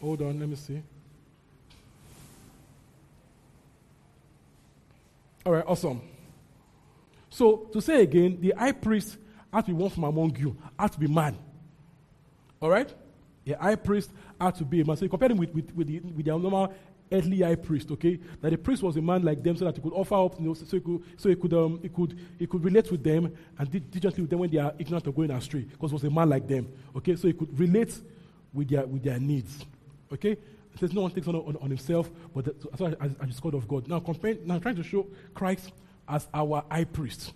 Hold 0.00 0.22
on, 0.22 0.38
let 0.38 0.48
me 0.48 0.56
see. 0.56 0.82
All 5.44 5.52
right, 5.52 5.64
awesome. 5.66 6.00
So, 7.28 7.68
to 7.72 7.80
say 7.80 8.02
again, 8.02 8.38
the 8.40 8.54
high 8.56 8.72
priest 8.72 9.18
had 9.52 9.66
to 9.66 9.72
be 9.72 9.74
one 9.74 9.90
from 9.90 10.04
among 10.04 10.36
you, 10.36 10.56
had 10.78 10.92
to 10.92 10.98
be 10.98 11.06
man. 11.06 11.36
All 12.60 12.70
right? 12.70 12.92
The 13.44 13.52
high 13.54 13.74
priest 13.74 14.10
had 14.40 14.54
to 14.56 14.64
be 14.64 14.80
a 14.80 14.84
man. 14.84 14.96
So, 14.96 15.04
you 15.04 15.08
compare 15.08 15.30
him 15.30 15.38
with, 15.38 15.52
with, 15.52 15.74
with, 15.74 15.86
the, 15.88 16.00
with 16.00 16.26
normal 16.26 16.72
earthly 17.12 17.42
high 17.42 17.54
priest, 17.54 17.90
okay? 17.90 18.18
That 18.40 18.50
the 18.50 18.58
priest 18.58 18.82
was 18.82 18.96
a 18.96 19.02
man 19.02 19.22
like 19.22 19.42
them 19.42 19.56
so 19.56 19.64
that 19.66 19.76
he 19.76 19.82
could 19.82 19.92
offer 19.92 20.14
up, 20.14 20.38
you 20.40 20.46
know, 20.46 20.54
so 20.54 20.64
he 20.64 20.80
could, 20.80 21.02
so 21.16 21.28
he 21.28 21.36
could, 21.36 21.52
um, 21.52 21.78
he 21.82 21.88
could, 21.88 22.18
he 22.38 22.46
could 22.46 22.64
relate 22.64 22.90
with 22.90 23.02
them 23.02 23.32
and 23.58 23.90
diligently 23.90 24.22
with 24.22 24.30
them 24.30 24.38
when 24.38 24.50
they 24.50 24.58
are 24.58 24.72
ignorant 24.78 25.06
or 25.06 25.12
going 25.12 25.30
astray, 25.30 25.60
because 25.60 25.90
he 25.90 25.94
was 25.94 26.04
a 26.04 26.10
man 26.10 26.28
like 26.28 26.48
them, 26.48 26.66
okay? 26.96 27.16
So 27.16 27.28
he 27.28 27.34
could 27.34 27.58
relate 27.58 27.94
with 28.52 28.68
their, 28.68 28.86
with 28.86 29.02
their 29.02 29.18
needs, 29.18 29.64
okay? 30.12 30.36
Says 30.78 30.92
no 30.92 31.02
one 31.02 31.10
takes 31.10 31.28
on, 31.28 31.36
on, 31.36 31.56
on 31.56 31.68
himself, 31.68 32.10
but 32.34 32.46
the, 32.46 32.54
as, 32.72 32.80
as, 32.80 33.16
as 33.28 33.36
the 33.36 33.42
God 33.42 33.54
of 33.54 33.68
God. 33.68 33.86
Now, 33.88 34.00
compare, 34.00 34.36
now, 34.44 34.58
trying 34.58 34.76
to 34.76 34.82
show 34.82 35.06
Christ 35.32 35.72
as 36.08 36.26
our 36.34 36.64
high 36.70 36.84
priest. 36.84 37.32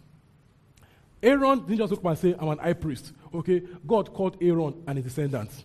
Aaron 1.23 1.61
didn't 1.61 1.79
just 1.79 1.91
look 1.93 2.05
and 2.05 2.19
say, 2.19 2.35
I'm 2.39 2.49
an 2.49 2.59
high 2.59 2.73
priest. 2.73 3.13
Okay, 3.35 3.63
God 3.87 4.13
called 4.13 4.37
Aaron 4.41 4.83
and 4.87 4.99
his 4.99 5.07
descendants. 5.07 5.65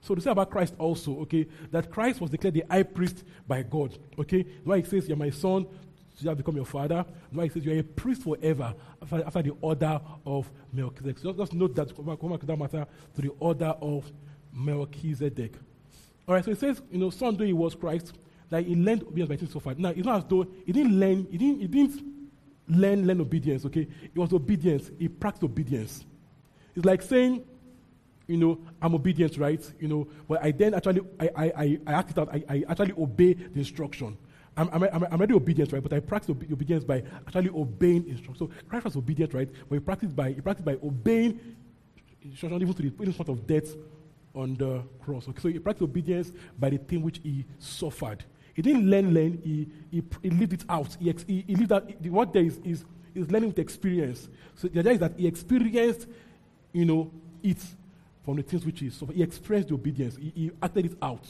So 0.00 0.14
to 0.14 0.20
say 0.20 0.30
about 0.30 0.50
Christ 0.50 0.74
also, 0.78 1.20
okay, 1.20 1.46
that 1.70 1.90
Christ 1.90 2.20
was 2.20 2.30
declared 2.30 2.54
the 2.54 2.64
high 2.68 2.82
priest 2.82 3.24
by 3.46 3.62
God. 3.62 3.96
Okay, 4.18 4.44
why 4.62 4.78
he 4.78 4.84
says, 4.84 5.08
You're 5.08 5.16
my 5.16 5.30
son, 5.30 5.66
so 6.14 6.22
you 6.22 6.28
have 6.28 6.36
become 6.36 6.56
your 6.56 6.66
father. 6.66 7.04
Why 7.30 7.44
he 7.44 7.50
says, 7.50 7.64
You're 7.64 7.78
a 7.78 7.82
priest 7.82 8.22
forever 8.22 8.74
after, 9.00 9.24
after 9.24 9.42
the 9.42 9.56
order 9.60 10.00
of 10.26 10.50
Melchizedek. 10.72 11.18
So 11.18 11.32
just 11.32 11.54
note 11.54 11.74
that, 11.76 11.94
come 11.96 12.30
back 12.30 12.40
to 12.40 12.46
that 12.46 12.58
matter, 12.58 12.86
to 13.14 13.22
the 13.22 13.30
order 13.38 13.74
of 13.80 14.10
Melchizedek. 14.52 15.54
All 16.26 16.34
right, 16.34 16.44
so 16.44 16.50
it 16.50 16.58
says, 16.58 16.80
you 16.90 16.98
know, 16.98 17.10
son 17.10 17.36
though 17.36 17.44
he 17.44 17.52
was 17.52 17.74
Christ, 17.74 18.12
that 18.50 18.64
he 18.64 18.74
learned 18.74 19.02
obedience 19.02 19.28
by 19.28 19.36
things 19.36 19.52
so 19.52 19.60
far. 19.60 19.74
Now, 19.74 19.90
it's 19.90 20.04
not 20.04 20.18
as 20.18 20.24
though 20.28 20.46
he 20.64 20.72
didn't 20.72 20.98
learn, 20.98 21.26
he 21.30 21.38
didn't, 21.38 21.60
he 21.60 21.66
didn't 21.66 22.02
learn, 22.68 23.06
learn 23.06 23.20
obedience, 23.20 23.64
okay? 23.66 23.86
It 24.02 24.16
was 24.16 24.32
obedience. 24.32 24.90
He 24.98 25.08
practiced 25.08 25.44
obedience. 25.44 26.04
It's 26.74 26.84
like 26.84 27.02
saying, 27.02 27.44
you 28.26 28.36
know, 28.38 28.58
I'm 28.80 28.94
obedient, 28.94 29.36
right? 29.36 29.60
You 29.78 29.88
know, 29.88 30.08
but 30.26 30.42
I 30.42 30.50
then 30.50 30.74
actually, 30.74 31.02
I, 31.20 31.30
I, 31.36 31.44
I, 31.44 31.78
I 31.86 31.92
act 31.92 32.10
it 32.10 32.18
out, 32.18 32.28
I, 32.32 32.42
I 32.48 32.64
actually 32.68 32.94
obey 32.98 33.34
the 33.34 33.58
instruction. 33.58 34.16
I'm, 34.56 34.70
I'm, 34.72 34.82
I'm, 34.84 35.04
I'm 35.04 35.12
already 35.12 35.34
obedient, 35.34 35.72
right? 35.72 35.82
But 35.82 35.92
I 35.92 36.00
practice 36.00 36.30
obe- 36.30 36.50
obedience 36.50 36.84
by 36.84 37.02
actually 37.26 37.50
obeying 37.50 38.08
instruction. 38.08 38.48
So 38.48 38.50
Christ 38.68 38.84
was 38.84 38.96
obedient, 38.96 39.34
right? 39.34 39.48
But 39.68 39.74
he 39.74 39.80
practiced 39.80 40.16
by, 40.16 40.32
he 40.32 40.40
practiced 40.40 40.64
by 40.64 40.74
obeying 40.82 41.40
instruction 42.22 42.62
even 42.62 42.74
to 42.74 42.82
the 42.82 42.90
point 42.90 43.28
of 43.28 43.46
death 43.46 43.74
on 44.34 44.56
the 44.56 44.82
cross. 45.04 45.28
Okay? 45.28 45.40
So 45.40 45.48
he 45.48 45.58
practiced 45.58 45.82
obedience 45.82 46.32
by 46.58 46.70
the 46.70 46.78
thing 46.78 47.02
which 47.02 47.20
he 47.22 47.44
suffered. 47.58 48.24
He 48.54 48.62
didn't 48.62 48.88
learn, 48.88 49.12
learn, 49.12 49.40
he, 49.42 49.68
he, 49.90 50.02
he 50.22 50.30
lived 50.30 50.52
it 50.52 50.64
out. 50.68 50.96
He, 51.00 51.10
ex, 51.10 51.24
he, 51.26 51.44
he 51.46 51.56
lived 51.56 51.72
out, 51.72 51.90
what 52.06 52.32
there 52.32 52.44
is, 52.44 52.58
is, 52.64 52.84
is 53.14 53.30
learning 53.30 53.50
with 53.50 53.58
experience. 53.58 54.28
So 54.54 54.68
the 54.68 54.80
idea 54.80 54.92
is 54.92 54.98
that 55.00 55.12
he 55.16 55.26
experienced, 55.26 56.06
you 56.72 56.84
know, 56.84 57.10
it 57.42 57.58
from 58.24 58.36
the 58.36 58.42
things 58.42 58.64
which 58.64 58.80
he 58.80 58.90
suffered. 58.90 59.16
He 59.16 59.22
experienced 59.22 59.68
the 59.68 59.74
obedience. 59.74 60.16
He, 60.16 60.32
he 60.34 60.50
acted 60.62 60.86
it 60.86 60.96
out. 61.02 61.26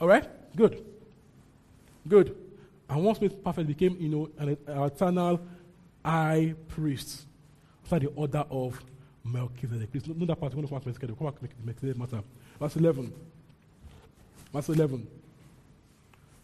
All 0.00 0.08
right? 0.08 0.28
Good. 0.56 0.84
Good. 2.06 2.36
And 2.88 3.04
once 3.04 3.20
made 3.20 3.42
perfect, 3.42 3.66
became, 3.66 3.96
you 3.98 4.08
know, 4.08 4.30
an, 4.38 4.56
an 4.66 4.82
eternal 4.82 5.40
high 6.04 6.54
priest 6.68 7.26
after 7.84 7.98
the 7.98 8.08
order 8.08 8.44
of 8.50 8.80
Melchizedek. 9.24 9.90
Please 9.90 10.06
know 10.06 10.26
that 10.26 10.38
part. 10.38 10.54
When 10.54 10.66
come 10.66 10.76
back 10.76 10.82
to 10.82 10.88
Melchizedek, 10.88 11.18
come 11.18 11.26
back 11.26 11.40
to 11.40 11.64
Melchizedek 11.64 11.98
matter. 11.98 12.22
Verse 12.60 12.76
11. 12.76 13.12
Verse 14.52 14.68
11. 14.68 15.06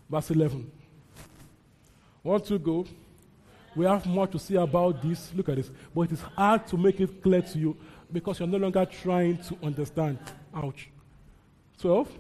Verse 0.08 0.30
11. 0.30 0.70
Want 2.22 2.44
to 2.46 2.58
go? 2.58 2.86
We 3.76 3.84
have 3.84 4.04
more 4.06 4.26
to 4.26 4.38
say 4.38 4.56
about 4.56 5.02
this. 5.02 5.32
Look 5.34 5.48
at 5.48 5.56
this. 5.56 5.70
But 5.94 6.02
it 6.02 6.12
is 6.12 6.20
hard 6.20 6.66
to 6.68 6.76
make 6.76 7.00
it 7.00 7.22
clear 7.22 7.42
to 7.42 7.58
you 7.58 7.76
because 8.12 8.40
you're 8.40 8.48
no 8.48 8.58
longer 8.58 8.84
trying 8.84 9.38
to 9.38 9.56
understand. 9.62 10.18
Ouch. 10.54 10.88
12. 11.78 12.18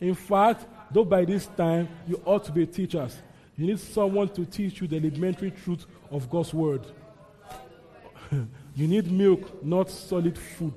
In 0.00 0.14
fact, 0.14 0.66
Though 0.92 1.04
by 1.04 1.24
this 1.24 1.46
time 1.46 1.88
you 2.06 2.20
ought 2.24 2.44
to 2.44 2.52
be 2.52 2.66
teachers, 2.66 3.16
you 3.56 3.66
need 3.66 3.80
someone 3.80 4.28
to 4.30 4.44
teach 4.44 4.80
you 4.80 4.86
the 4.86 4.96
elementary 4.96 5.50
truth 5.50 5.86
of 6.10 6.28
God's 6.28 6.52
word. 6.52 6.86
you 8.74 8.88
need 8.88 9.10
milk, 9.10 9.64
not 9.64 9.90
solid 9.90 10.38
food. 10.38 10.74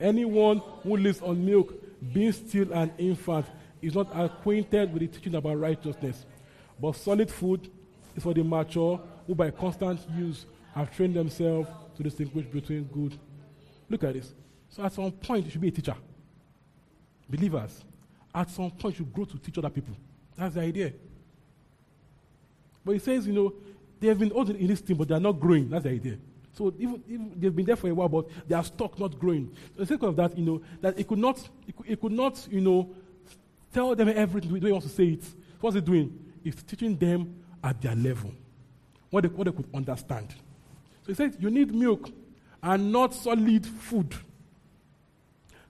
Anyone 0.00 0.58
who 0.82 0.96
lives 0.96 1.20
on 1.22 1.44
milk, 1.44 1.74
being 2.12 2.32
still 2.32 2.72
an 2.72 2.92
infant, 2.98 3.46
is 3.80 3.94
not 3.94 4.08
acquainted 4.14 4.92
with 4.92 5.02
the 5.02 5.08
teaching 5.08 5.34
about 5.34 5.58
righteousness. 5.58 6.24
But 6.80 6.96
solid 6.96 7.30
food 7.30 7.70
is 8.16 8.22
for 8.22 8.34
the 8.34 8.44
mature 8.44 9.00
who, 9.26 9.34
by 9.34 9.50
constant 9.50 10.00
use, 10.16 10.46
have 10.74 10.94
trained 10.94 11.14
themselves 11.14 11.68
to 11.96 12.02
distinguish 12.02 12.46
between 12.46 12.84
good. 12.84 13.18
Look 13.88 14.04
at 14.04 14.14
this. 14.14 14.34
So, 14.68 14.84
at 14.84 14.92
some 14.92 15.10
point, 15.10 15.46
you 15.46 15.50
should 15.50 15.60
be 15.60 15.68
a 15.68 15.72
teacher. 15.72 15.96
Believers, 17.28 17.84
at 18.34 18.50
some 18.50 18.70
point, 18.70 18.98
you 18.98 19.04
grow 19.06 19.24
to 19.24 19.38
teach 19.38 19.58
other 19.58 19.70
people. 19.70 19.96
That's 20.36 20.54
the 20.54 20.60
idea. 20.60 20.92
But 22.84 22.92
he 22.92 22.98
says, 22.98 23.26
you 23.26 23.32
know, 23.32 23.52
they 23.98 24.08
have 24.08 24.18
been 24.18 24.32
old 24.32 24.50
in 24.50 24.66
this 24.66 24.80
team, 24.80 24.96
but 24.96 25.08
they 25.08 25.14
are 25.14 25.20
not 25.20 25.40
growing. 25.40 25.68
That's 25.68 25.84
the 25.84 25.90
idea. 25.90 26.18
So 26.58 26.74
even, 26.76 27.04
even 27.08 27.32
they've 27.36 27.54
been 27.54 27.66
there 27.66 27.76
for 27.76 27.88
a 27.88 27.94
while, 27.94 28.08
but 28.08 28.26
they 28.48 28.56
are 28.56 28.64
stuck, 28.64 28.98
not 28.98 29.16
growing. 29.16 29.54
So 29.76 29.84
the 29.84 29.86
sake 29.86 30.02
of 30.02 30.16
that, 30.16 30.36
you 30.36 30.44
know, 30.44 30.60
that 30.80 30.98
it 30.98 31.06
could 31.06 31.20
not, 31.20 31.38
it 31.68 31.76
could, 31.76 31.88
it 31.88 32.00
could 32.00 32.10
not, 32.10 32.48
you 32.50 32.60
know, 32.60 32.90
tell 33.72 33.94
them 33.94 34.08
everything 34.08 34.52
the 34.52 34.58
way 34.58 34.72
wants 34.72 34.88
to 34.88 34.92
say 34.92 35.10
it. 35.10 35.24
What's 35.60 35.76
he 35.76 35.80
doing? 35.80 36.18
He's 36.42 36.56
teaching 36.56 36.96
them 36.96 37.44
at 37.62 37.80
their 37.80 37.94
level, 37.94 38.32
what 39.10 39.20
they, 39.20 39.28
what 39.28 39.44
they 39.44 39.52
could 39.52 39.68
understand. 39.72 40.30
So 41.02 41.06
he 41.06 41.14
says, 41.14 41.36
you 41.38 41.48
need 41.48 41.72
milk 41.72 42.10
and 42.60 42.90
not 42.90 43.14
solid 43.14 43.64
food. 43.64 44.12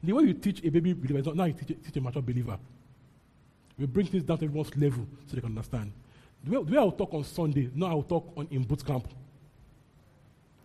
The 0.02 0.14
way 0.14 0.22
you 0.24 0.32
teach 0.32 0.64
a 0.64 0.70
baby 0.70 0.94
believer 0.94 1.18
is 1.18 1.26
not 1.26 1.36
now 1.36 1.44
you 1.44 1.52
teach, 1.52 1.76
teach 1.84 1.96
a 1.98 2.00
mature 2.00 2.22
believer. 2.22 2.58
We 3.78 3.84
bring 3.84 4.06
things 4.06 4.22
down 4.22 4.38
to 4.38 4.46
everyone's 4.46 4.74
level 4.74 5.06
so 5.26 5.34
they 5.34 5.42
can 5.42 5.50
understand. 5.50 5.92
The 6.44 6.58
way, 6.58 6.64
the 6.64 6.72
way 6.72 6.78
I 6.78 6.82
will 6.82 6.92
talk 6.92 7.12
on 7.12 7.24
Sunday, 7.24 7.68
now 7.74 7.88
I 7.88 7.94
will 7.94 8.04
talk 8.04 8.32
on 8.38 8.48
in 8.50 8.62
boot 8.62 8.86
camp. 8.86 9.06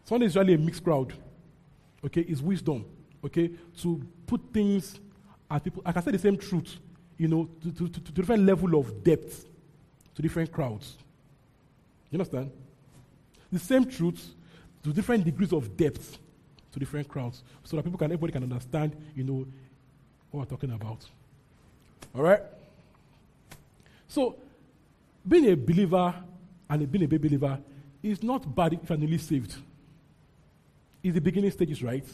Sunday 0.06 0.26
is 0.26 0.36
usually 0.36 0.54
a 0.54 0.58
mixed 0.58 0.84
crowd. 0.84 1.14
Okay, 2.06 2.22
it's 2.22 2.42
wisdom. 2.42 2.86
Okay, 3.24 3.52
to 3.78 4.02
put 4.28 4.42
things 4.52 5.00
at 5.50 5.64
people. 5.64 5.82
I 5.86 5.92
can 5.92 6.04
say 6.04 6.12
the 6.12 6.20
same 6.20 6.38
truth, 6.38 6.78
you 7.18 7.28
know, 7.28 7.50
to, 7.62 7.72
to, 7.72 7.88
to, 7.88 8.00
to 8.02 8.12
different 8.12 8.44
level 8.44 8.78
of 8.78 9.04
depth 9.04 9.46
to 10.16 10.22
different 10.22 10.52
crowds. 10.52 10.98
You 12.12 12.18
understand? 12.18 12.52
The 13.52 13.60
same 13.60 13.86
truth 13.86 14.34
to 14.84 14.92
different 14.92 15.24
degrees 15.24 15.54
of 15.54 15.78
depth 15.78 16.20
to 16.74 16.80
different 16.80 17.08
crowds, 17.08 17.44
so 17.64 17.78
that 17.78 17.84
people 17.84 17.98
can 17.98 18.06
everybody 18.06 18.34
can 18.34 18.44
understand, 18.44 18.96
you 19.16 19.24
know, 19.24 19.46
what 20.32 20.42
we're 20.42 20.46
talking 20.46 20.72
about. 20.72 21.06
All 22.16 22.24
right. 22.24 22.42
So, 24.08 24.36
being 25.28 25.50
a 25.50 25.56
believer 25.56 26.14
and 26.70 26.92
being 26.92 27.06
a 27.06 27.08
baby 27.08 27.30
believer 27.30 27.60
is 28.02 28.22
not 28.22 28.54
bad 28.54 28.74
if 28.74 28.90
you're 28.90 28.98
newly 28.98 29.18
saved. 29.18 29.56
It's 31.04 31.14
the 31.14 31.22
beginning 31.22 31.52
stages, 31.52 31.84
right? 31.84 32.06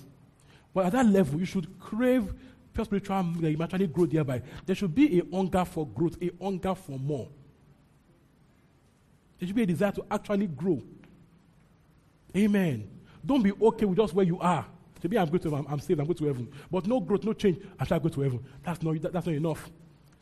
But 0.74 0.88
at 0.88 0.91
that 0.94 1.06
level, 1.06 1.40
you 1.40 1.45
should 1.45 1.80
crave 1.80 2.34
pure 2.74 2.86
spiritual 2.86 3.24
that 3.40 3.52
you 3.52 3.61
actually 3.61 3.88
grow 3.88 4.06
thereby. 4.06 4.41
There 4.66 4.76
should 4.76 4.94
be 4.94 5.20
a 5.20 5.36
hunger 5.36 5.64
for 5.64 5.88
growth, 5.88 6.18
a 6.22 6.32
hunger 6.41 6.74
for 6.74 6.98
more. 6.98 7.28
There 9.38 9.48
should 9.48 9.56
be 9.56 9.64
a 9.64 9.68
desire 9.68 9.91
to 9.91 10.06
actually 10.10 10.48
grow. 10.48 10.82
Amen. 12.36 12.90
Don't 13.26 13.44
be 13.44 13.52
okay 13.52 13.86
with 13.86 13.98
just 13.98 14.14
where 14.14 14.26
you 14.26 14.40
are. 14.40 14.66
Maybe 15.03 15.18
I'm 15.18 15.28
going 15.28 15.40
to 15.40 15.56
I'm, 15.56 15.66
I'm 15.68 15.80
saved, 15.80 15.99
I'm 15.99 16.06
going 16.06 16.18
to 16.18 16.26
heaven. 16.26 16.52
But 16.70 16.86
no 16.86 16.99
growth, 16.99 17.24
no 17.24 17.34
change, 17.34 17.60
I 17.80 17.86
shall 17.86 17.99
go 17.99 18.10
to 18.10 18.22
heaven. 18.22 18.44
That's 18.64 18.82
not, 18.82 19.02
that, 19.02 19.14
that's 19.14 19.26
not 19.26 19.36
enough. 19.36 19.70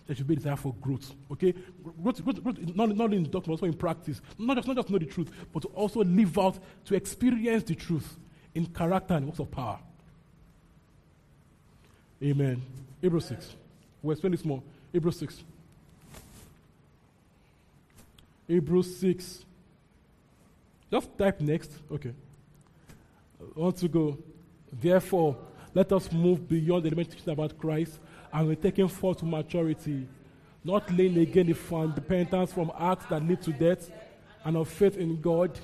There 0.06 0.16
should 0.16 0.28
be 0.28 0.36
a 0.36 0.38
desire 0.38 0.56
for 0.56 0.74
growth. 0.80 1.14
Okay? 1.32 1.54
Growth, 2.02 2.24
growth, 2.24 2.44
growth 2.44 2.76
not, 2.76 2.96
not 2.96 3.14
in 3.14 3.24
doctrine, 3.24 3.44
but 3.44 3.52
also 3.52 3.66
in 3.66 3.74
practice. 3.74 4.22
Not 4.38 4.56
just, 4.58 4.68
not 4.68 4.78
just 4.78 4.90
know 4.90 5.00
the 5.00 5.06
truth, 5.06 5.32
but 5.52 5.64
to 5.64 5.68
also 5.70 6.04
live 6.04 6.38
out, 6.38 6.60
to 6.86 6.96
experience 6.96 7.64
the 7.64 7.76
truth 7.76 8.18
in 8.56 8.66
character 8.68 9.14
and 9.14 9.28
works 9.28 9.40
of 9.40 9.52
power. 9.52 9.80
Amen. 12.24 12.62
Hebrews 13.02 13.26
6. 13.26 13.56
We'll 14.02 14.14
explain 14.14 14.32
this 14.32 14.46
more. 14.46 14.62
Hebrews 14.92 15.20
6. 15.20 15.44
Hebrews 18.48 18.98
6. 18.98 19.46
Just 20.92 21.18
type 21.18 21.42
next. 21.42 21.72
Okay. 21.92 22.14
I 23.40 23.60
want 23.60 23.78
to 23.78 23.88
go. 23.88 24.18
Therefore, 24.72 25.38
let 25.74 25.92
us 25.92 26.12
move 26.12 26.48
beyond 26.48 26.84
the 26.84 26.88
elementary 26.88 27.32
about 27.32 27.58
Christ 27.58 28.00
and 28.34 28.48
we're 28.48 28.56
taking 28.56 28.88
forth 28.88 29.20
to 29.20 29.26
maturity, 29.26 30.08
not 30.64 30.92
laying 30.92 31.18
again 31.18 31.48
the 31.48 31.94
repentance 31.96 32.52
from 32.52 32.72
acts 32.78 33.06
that 33.08 33.24
lead 33.24 33.42
to 33.44 33.52
death 33.52 33.90
and 34.44 34.58
of 34.58 34.68
faith 34.68 34.98
in 34.98 35.20
God. 35.22 35.58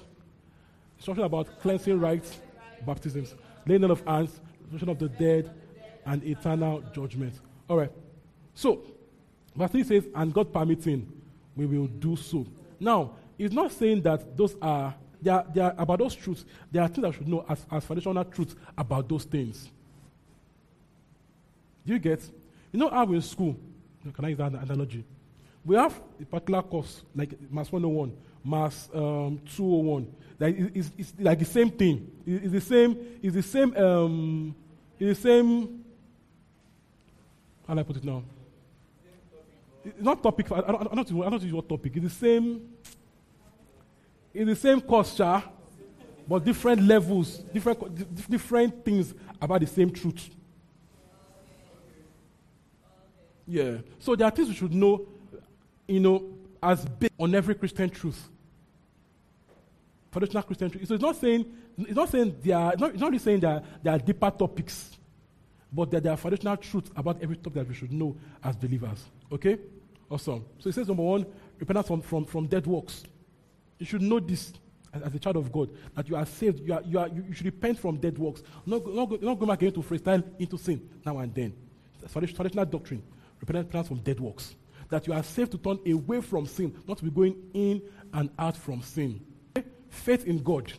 Instruction 0.97 1.25
about 1.25 1.59
cleansing 1.61 1.99
rites, 1.99 2.39
baptisms, 2.85 3.35
laying 3.65 3.83
on 3.83 3.91
of 3.91 4.05
hands, 4.05 4.39
resurrection 4.65 4.89
of 4.89 4.99
the 4.99 5.09
dead, 5.09 5.53
and 6.05 6.23
eternal 6.23 6.83
judgment. 6.93 7.33
All 7.69 7.77
right. 7.77 7.91
So, 8.53 8.81
verse 9.55 9.71
3 9.71 9.83
says, 9.83 10.07
and 10.13 10.33
God 10.33 10.51
permitting, 10.53 11.11
we 11.55 11.65
will 11.65 11.87
do 11.87 12.15
so. 12.15 12.45
Now, 12.79 13.13
it's 13.37 13.53
not 13.53 13.71
saying 13.71 14.01
that 14.03 14.35
those 14.37 14.55
are, 14.61 14.93
they 15.21 15.31
are, 15.31 15.45
they 15.53 15.61
are 15.61 15.73
about 15.77 15.99
those 15.99 16.15
truths. 16.15 16.45
There 16.71 16.81
are 16.81 16.87
things 16.87 17.05
I 17.05 17.11
should 17.11 17.27
know 17.27 17.45
as, 17.47 17.65
as 17.71 17.85
foundational 17.85 18.25
truths 18.25 18.55
about 18.77 19.07
those 19.07 19.23
things. 19.23 19.69
Do 21.85 21.93
you 21.93 21.99
get? 21.99 22.21
You 22.71 22.79
know 22.79 22.89
how 22.89 23.11
in 23.11 23.21
school, 23.21 23.57
can 24.13 24.25
I 24.25 24.29
use 24.29 24.37
that 24.37 24.53
analogy? 24.53 25.03
We 25.65 25.75
have 25.75 25.99
a 26.21 26.25
particular 26.25 26.61
course, 26.61 27.03
like 27.15 27.35
Mass 27.49 27.71
101, 27.71 28.15
Mass 28.43 28.89
um, 28.93 29.39
201. 29.55 30.07
Is, 30.47 30.91
it's, 30.97 31.13
like 31.19 31.39
the 31.39 31.45
same 31.45 31.69
thing. 31.69 32.11
It's 32.25 32.51
the 32.51 32.61
same, 32.61 32.97
it's 33.21 33.35
the 33.35 33.43
same, 33.43 33.75
um, 33.77 34.55
it's 34.99 35.19
the 35.19 35.29
same, 35.29 35.85
how 37.67 37.73
do 37.73 37.79
I 37.79 37.83
put 37.83 37.97
it 37.97 38.03
now? 38.03 38.23
It's 39.85 40.01
not 40.01 40.21
topic, 40.21 40.51
I 40.51 40.61
don't, 40.61 40.91
I 40.91 40.95
don't, 40.95 41.11
know 41.11 41.55
what 41.55 41.69
topic. 41.69 41.93
It's 41.95 42.05
the 42.05 42.09
same, 42.09 42.69
it's 44.33 44.45
the 44.45 44.55
same 44.55 44.81
culture, 44.81 45.43
but 46.27 46.43
different 46.43 46.81
levels, 46.81 47.37
different, 47.53 48.29
different 48.29 48.83
things 48.83 49.13
about 49.41 49.61
the 49.61 49.67
same 49.67 49.91
truth. 49.91 50.29
Yeah. 53.47 53.77
So 53.99 54.15
there 54.15 54.27
are 54.27 54.31
things 54.31 54.47
we 54.47 54.55
should 54.55 54.73
know, 54.73 55.05
you 55.87 55.99
know, 55.99 56.23
as 56.61 56.85
based 56.85 57.13
on 57.19 57.35
every 57.35 57.55
Christian 57.55 57.89
truth. 57.89 58.29
Traditional 60.13 60.43
Christian 60.43 60.69
truth. 60.69 60.87
So 60.87 60.93
it's 60.93 61.03
not 61.03 61.15
saying 61.15 61.45
it's 61.77 61.95
not 61.95 62.09
saying 62.09 62.35
they 62.41 62.51
are 62.51 62.73
not, 62.77 62.91
it's 62.91 63.01
not 63.01 63.07
really 63.07 63.17
saying 63.17 63.39
that 63.41 63.65
there 63.83 63.93
are 63.93 63.99
deeper 63.99 64.29
topics, 64.29 64.97
but 65.71 65.89
that 65.91 66.03
there 66.03 66.13
are 66.13 66.17
foundational 66.17 66.55
truths 66.57 66.91
about 66.95 67.21
every 67.21 67.35
topic 67.35 67.53
that 67.55 67.67
we 67.67 67.73
should 67.73 67.91
know 67.91 68.15
as 68.43 68.55
believers. 68.55 69.03
Okay? 69.31 69.57
Awesome. 70.09 70.45
So 70.59 70.69
it 70.69 70.75
says 70.75 70.87
number 70.87 71.01
one, 71.01 71.25
repentance 71.59 71.87
from, 71.87 72.01
from, 72.01 72.25
from 72.25 72.47
dead 72.47 72.67
works. 72.67 73.03
You 73.79 73.87
should 73.87 74.03
know 74.03 74.19
this 74.19 74.53
as, 74.93 75.15
a 75.15 75.19
child 75.19 75.37
of 75.37 75.51
God, 75.51 75.69
that 75.95 76.07
you 76.07 76.15
are 76.15 76.25
saved, 76.25 76.59
you, 76.59 76.73
are, 76.73 76.81
you, 76.83 76.99
are, 76.99 77.07
you, 77.07 77.25
you 77.27 77.33
should 77.33 77.47
repent 77.47 77.79
from 77.79 77.97
dead 77.97 78.17
works. 78.19 78.43
Not, 78.65 78.85
not, 78.85 79.21
not 79.21 79.39
go 79.39 79.45
back 79.47 79.63
into 79.63 79.81
freestyle 79.81 80.23
into 80.37 80.57
sin 80.57 80.87
now 81.03 81.17
and 81.17 81.33
then. 81.33 81.53
That's 81.99 82.13
traditional 82.13 82.65
doctrine. 82.65 83.01
Repentance 83.39 83.87
from 83.87 83.97
dead 83.97 84.19
works. 84.19 84.55
That 84.89 85.07
you 85.07 85.13
are 85.13 85.23
saved 85.23 85.51
to 85.53 85.57
turn 85.57 85.79
away 85.91 86.21
from 86.21 86.45
sin, 86.45 86.75
not 86.87 86.99
to 86.99 87.03
be 87.03 87.09
going 87.09 87.35
in 87.53 87.81
and 88.13 88.29
out 88.37 88.55
from 88.55 88.83
sin. 88.83 89.19
Faith 89.93 90.25
in 90.25 90.41
God. 90.41 90.73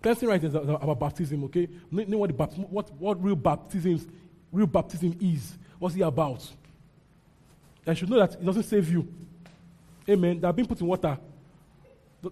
Cleansing 0.00 0.28
right 0.28 0.42
is 0.42 0.54
about 0.54 0.98
baptism, 0.98 1.44
okay? 1.44 1.68
Know 1.90 2.18
what, 2.18 2.30
what, 2.70 2.92
what 2.94 3.22
real 3.22 3.36
baptism, 3.36 4.10
real 4.50 4.66
baptism 4.66 5.16
is. 5.20 5.54
What's 5.78 5.96
it 5.96 6.00
about? 6.00 6.48
I 7.86 7.94
should 7.94 8.08
know 8.08 8.18
that 8.18 8.34
it 8.34 8.44
doesn't 8.44 8.62
save 8.62 8.90
you. 8.90 9.06
Amen. 10.08 10.40
That 10.40 10.54
being 10.54 10.66
put 10.66 10.80
in 10.80 10.86
water 10.86 11.18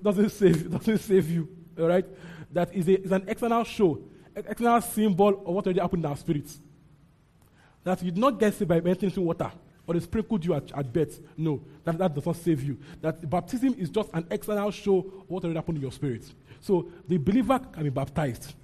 doesn't 0.03 0.31
save, 0.41 0.71
doesn't 0.71 0.99
save 0.99 1.29
you. 1.29 1.49
All 1.79 1.89
right? 1.89 2.07
That 2.53 2.73
is, 2.73 2.89
a, 2.89 3.03
is 3.03 3.13
an 3.13 3.25
external 3.29 3.65
show, 3.65 4.01
external 4.35 4.81
symbol 4.81 5.29
of 5.29 5.55
what 5.55 5.67
already 5.67 5.81
happened 5.81 6.05
in 6.05 6.11
our 6.11 6.17
spirits. 6.17 6.61
That 7.83 8.03
you 8.03 8.13
did 8.13 8.21
not 8.21 8.39
get 8.39 8.55
saved 8.55 8.69
by 8.69 8.77
entering 8.77 9.13
water 9.25 9.51
or 9.91 9.95
they 9.95 10.01
sprinkled 10.01 10.45
you 10.45 10.55
at, 10.55 10.71
at 10.71 10.93
birth. 10.93 11.19
No, 11.37 11.61
that, 11.83 11.99
that 11.99 12.15
does 12.15 12.25
not 12.25 12.37
save 12.37 12.63
you. 12.63 12.79
That 13.01 13.29
baptism 13.29 13.75
is 13.77 13.91
just 13.91 14.09
an 14.15 14.25
external 14.31 14.71
show 14.71 15.01
what 15.27 15.43
already 15.43 15.59
happened 15.59 15.79
in 15.79 15.83
your 15.83 15.91
spirit. 15.91 16.33
So 16.61 16.89
the 17.09 17.17
believer 17.17 17.59
can 17.59 17.83
be 17.83 17.91
baptized. 17.91 18.55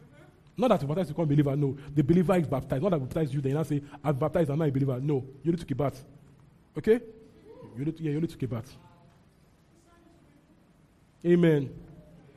Not 0.56 0.68
that 0.68 0.82
you 0.82 0.86
baptized, 0.86 1.08
you 1.08 1.14
become 1.14 1.24
a 1.24 1.26
believer. 1.26 1.56
No, 1.56 1.76
the 1.92 2.04
believer 2.04 2.36
is 2.36 2.46
baptized. 2.46 2.80
Not 2.80 2.90
that 2.90 2.96
I 2.96 2.98
baptized 3.00 3.34
you, 3.34 3.40
then 3.40 3.56
I 3.56 3.64
say, 3.64 3.82
I've 4.04 4.16
baptized, 4.16 4.50
I'm 4.50 4.58
not 4.60 4.68
a 4.68 4.70
believer. 4.70 5.00
No, 5.00 5.24
you 5.42 5.50
need 5.50 5.58
to 5.58 5.66
keep 5.66 5.78
bath. 5.78 6.04
Okay? 6.78 7.00
You 7.76 7.84
need 7.84 7.96
to, 7.96 8.02
yeah, 8.04 8.12
you 8.12 8.20
need 8.20 8.30
to 8.30 8.36
keep 8.36 8.50
bath. 8.50 8.76
Amen. 11.26 11.74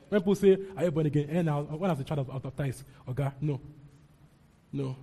When 0.08 0.20
people 0.20 0.34
say, 0.34 0.58
Are 0.76 0.82
you 0.82 0.90
born 0.90 1.06
again? 1.06 1.28
And 1.30 1.46
now, 1.46 1.62
when 1.62 1.88
was 1.88 2.00
a 2.00 2.02
child, 2.02 2.28
I 2.28 2.32
was 2.32 2.42
baptized. 2.42 2.82
Okay? 3.08 3.28
No. 3.40 3.60
No. 4.72 4.96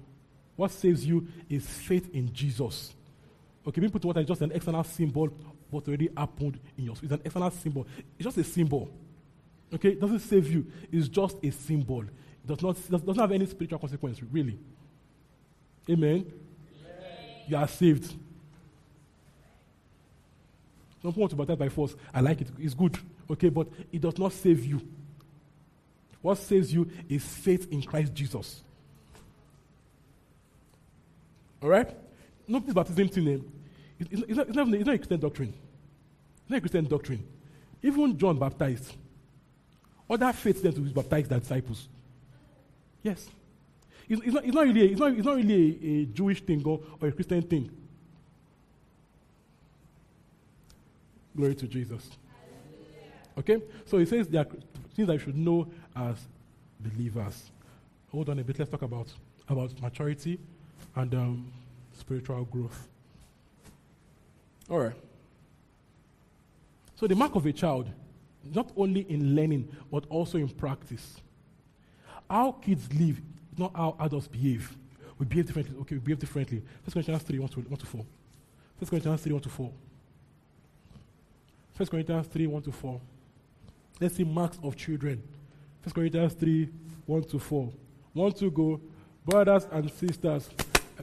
What 0.58 0.72
saves 0.72 1.06
you 1.06 1.26
is 1.48 1.66
faith 1.66 2.14
in 2.14 2.34
Jesus. 2.34 2.94
Okay, 3.68 3.81
being 3.81 3.91
put 3.91 4.02
to 4.02 4.07
water 4.07 4.22
is 4.22 4.27
just 4.27 4.41
an 4.41 4.52
external 4.53 4.84
symbol 4.85 5.30
what 5.69 5.85
already 5.88 6.10
happened 6.15 6.57
in 6.77 6.85
your 6.85 6.95
spirit. 6.95 7.11
It's 7.11 7.19
an 7.19 7.26
external 7.26 7.52
symbol. 7.52 7.85
It's 8.18 8.23
just 8.23 8.38
a 8.38 8.44
symbol. 8.44 8.89
Okay, 9.73 9.89
it 9.89 9.99
doesn't 9.99 10.19
save 10.19 10.49
you. 10.49 10.65
It's 10.89 11.10
just 11.10 11.35
a 11.44 11.52
symbol. 11.52 12.03
It 12.03 12.48
does 12.48 12.61
not 12.61 12.76
does, 12.89 13.02
doesn't 13.02 13.19
have 13.19 13.31
any 13.34 13.45
spiritual 13.45 13.80
consequence, 13.80 14.22
really. 14.31 14.57
Amen. 15.89 16.31
You 17.48 17.57
are 17.57 17.68
saved. 17.68 18.06
Some 21.02 21.11
people 21.11 21.22
want 21.22 21.31
to 21.31 21.35
baptize 21.35 21.57
by 21.57 21.69
force. 21.69 21.95
I 22.14 22.22
like 22.22 22.41
it. 22.41 22.48
It's 22.57 22.73
good. 22.73 22.98
Okay, 23.30 23.49
but 23.49 23.68
it 23.91 23.99
does 23.99 24.18
not 24.18 24.31
save 24.31 24.65
you. 24.65 24.81
What 26.22 26.38
saves 26.38 26.73
you 26.73 26.89
is 27.10 27.23
faith 27.23 27.68
in 27.69 27.81
Christ 27.81 28.14
Jesus. 28.14 28.61
All 31.61 31.69
right? 31.69 31.89
No, 32.48 32.60
this 32.60 32.73
baptism 32.73 33.27
it- 33.27 33.57
it's, 33.99 34.38
not, 34.38 34.48
it's, 34.48 34.56
not, 34.56 34.68
a 34.74 34.98
Christian 34.98 35.19
doctrine. 35.19 35.53
It's 36.41 36.49
not 36.49 36.57
a 36.57 36.61
Christian 36.61 36.86
doctrine. 36.86 37.28
Even 37.82 38.18
John 38.18 38.38
baptized. 38.38 38.94
Other 40.10 40.32
faiths 40.34 40.61
then 40.61 40.74
to 40.74 40.82
baptize 40.82 41.28
their 41.28 41.40
disciples. 41.40 41.88
Yes. 43.03 43.28
It's, 44.07 44.22
it's, 44.22 44.34
not, 44.34 44.45
it's 44.45 44.53
not 44.53 44.65
really, 44.65 44.82
a, 44.82 44.86
it's 44.86 44.99
not, 44.99 45.11
it's 45.11 45.26
not 45.26 45.36
really 45.36 45.80
a, 45.84 45.88
a 46.02 46.06
Jewish 46.06 46.41
thing 46.41 46.64
or, 46.65 46.80
or 47.02 47.10
a 47.10 47.11
Christian 47.11 47.41
thing. 47.41 47.69
Glory 51.36 51.56
to 51.56 51.68
Jesus. 51.68 52.10
Okay? 53.38 53.61
So 53.86 53.98
he 53.98 54.06
says 54.06 54.28
there 54.28 54.41
are 54.41 54.48
things 54.95 55.10
I 55.10 55.18
should 55.18 55.38
know 55.38 55.68
as 55.95 56.18
believers. 56.80 57.52
Hold 58.11 58.30
on 58.30 58.40
a 58.40 58.44
bit. 58.44 58.57
Let's 58.57 58.72
talk 58.72 58.82
about, 58.82 59.07
about 59.48 59.80
maturity 59.82 60.40
and 60.95 61.14
um, 61.14 61.52
spiritual 61.94 62.45
growth. 62.45 62.88
All 64.69 64.80
right. 64.80 64.95
So 66.95 67.07
the 67.07 67.15
mark 67.15 67.35
of 67.35 67.45
a 67.45 67.53
child, 67.53 67.89
not 68.44 68.72
only 68.76 69.02
in 69.10 69.35
learning, 69.35 69.69
but 69.91 70.06
also 70.10 70.38
in 70.38 70.49
practice. 70.49 71.18
How 72.30 72.53
kids 72.53 72.91
live, 72.94 73.22
not 73.57 73.76
how 73.76 73.95
adults 73.99 74.27
behave. 74.27 74.76
We 75.18 75.26
behave 75.26 75.48
differently. 75.48 75.77
Okay, 75.81 75.95
we 75.95 75.99
behave 75.99 76.19
differently. 76.19 76.64
First 76.84 76.94
Corinthians 76.94 77.23
3, 77.23 77.39
1 77.39 77.49
to, 77.49 77.60
1 77.61 77.77
to 77.77 77.85
4. 77.85 78.06
First 78.80 78.89
Corinthians 78.91 79.22
3, 79.22 79.34
1 79.34 79.41
to 79.41 79.49
4. 79.49 79.72
First 81.73 81.91
Corinthians 81.91 82.27
3, 82.27 82.48
1 82.48 82.61
to 82.64 82.72
4. 82.72 83.02
Let's 83.99 84.15
see 84.15 84.23
marks 84.23 84.60
of 84.64 84.76
children. 84.76 85.23
First 85.81 85.95
Corinthians 85.95 86.34
3, 86.34 86.69
1 87.06 87.23
to 87.23 87.39
4. 87.39 87.72
1 88.14 88.31
to 88.34 88.52
go. 88.52 88.81
Brothers 89.26 89.68
and 89.72 89.91
sisters, 89.91 90.49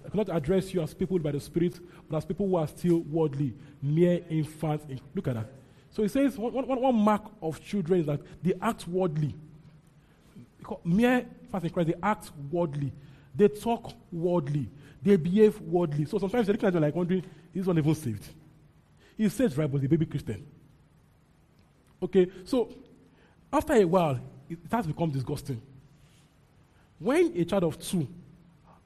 I 0.04 0.08
cannot 0.08 0.28
address 0.28 0.72
you 0.72 0.82
as 0.82 0.94
people 0.94 1.18
by 1.18 1.32
the 1.32 1.40
Spirit, 1.40 1.78
but 2.08 2.16
as 2.16 2.24
people 2.24 2.48
who 2.48 2.56
are 2.56 2.66
still 2.66 3.00
worldly, 3.00 3.54
mere 3.82 4.20
infants. 4.28 4.84
In, 4.88 5.00
look 5.14 5.28
at 5.28 5.34
that. 5.34 5.52
So 5.90 6.02
he 6.02 6.08
says 6.08 6.36
one, 6.36 6.52
one, 6.52 6.80
one 6.80 6.94
mark 6.94 7.24
of 7.40 7.62
children 7.62 8.00
is 8.00 8.06
that 8.06 8.20
they 8.42 8.54
act 8.60 8.88
worldly. 8.88 9.34
Mere 10.84 11.26
infants 11.42 11.64
in 11.64 11.70
Christ, 11.70 11.88
they 11.88 11.94
act 12.02 12.30
worldly. 12.50 12.92
They 13.34 13.48
talk 13.48 13.92
worldly. 14.10 14.68
They 15.02 15.16
behave 15.16 15.60
worldly. 15.60 16.06
So 16.06 16.18
sometimes 16.18 16.46
you're 16.46 16.54
looking 16.54 16.66
at 16.66 16.72
them 16.72 16.82
like 16.82 16.94
wondering, 16.94 17.24
is 17.52 17.66
one 17.66 17.78
even 17.78 17.94
saved? 17.94 18.24
He 19.16 19.28
says, 19.28 19.56
right, 19.56 19.70
but 19.70 19.84
a 19.84 19.88
baby 19.88 20.06
Christian. 20.06 20.44
Okay, 22.02 22.28
so 22.44 22.72
after 23.52 23.74
a 23.74 23.84
while, 23.84 24.18
it, 24.48 24.58
it 24.64 24.72
has 24.72 24.86
become 24.86 25.10
disgusting. 25.10 25.60
When 26.98 27.36
a 27.36 27.44
child 27.44 27.64
of 27.64 27.78
two 27.78 28.08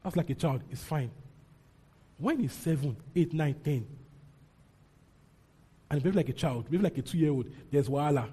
acts 0.04 0.16
like 0.16 0.30
a 0.30 0.34
child, 0.34 0.62
it's 0.70 0.82
fine. 0.82 1.10
When 2.18 2.40
he's 2.40 2.52
seven, 2.52 2.96
eight, 3.14 3.32
nine, 3.32 3.54
ten, 3.62 3.86
and 5.90 6.02
behave 6.02 6.16
like 6.16 6.28
a 6.28 6.32
child, 6.32 6.70
behave 6.70 6.82
like 6.82 6.98
a 6.98 7.02
two-year-old, 7.02 7.46
there's 7.70 7.88
wahala. 7.88 8.28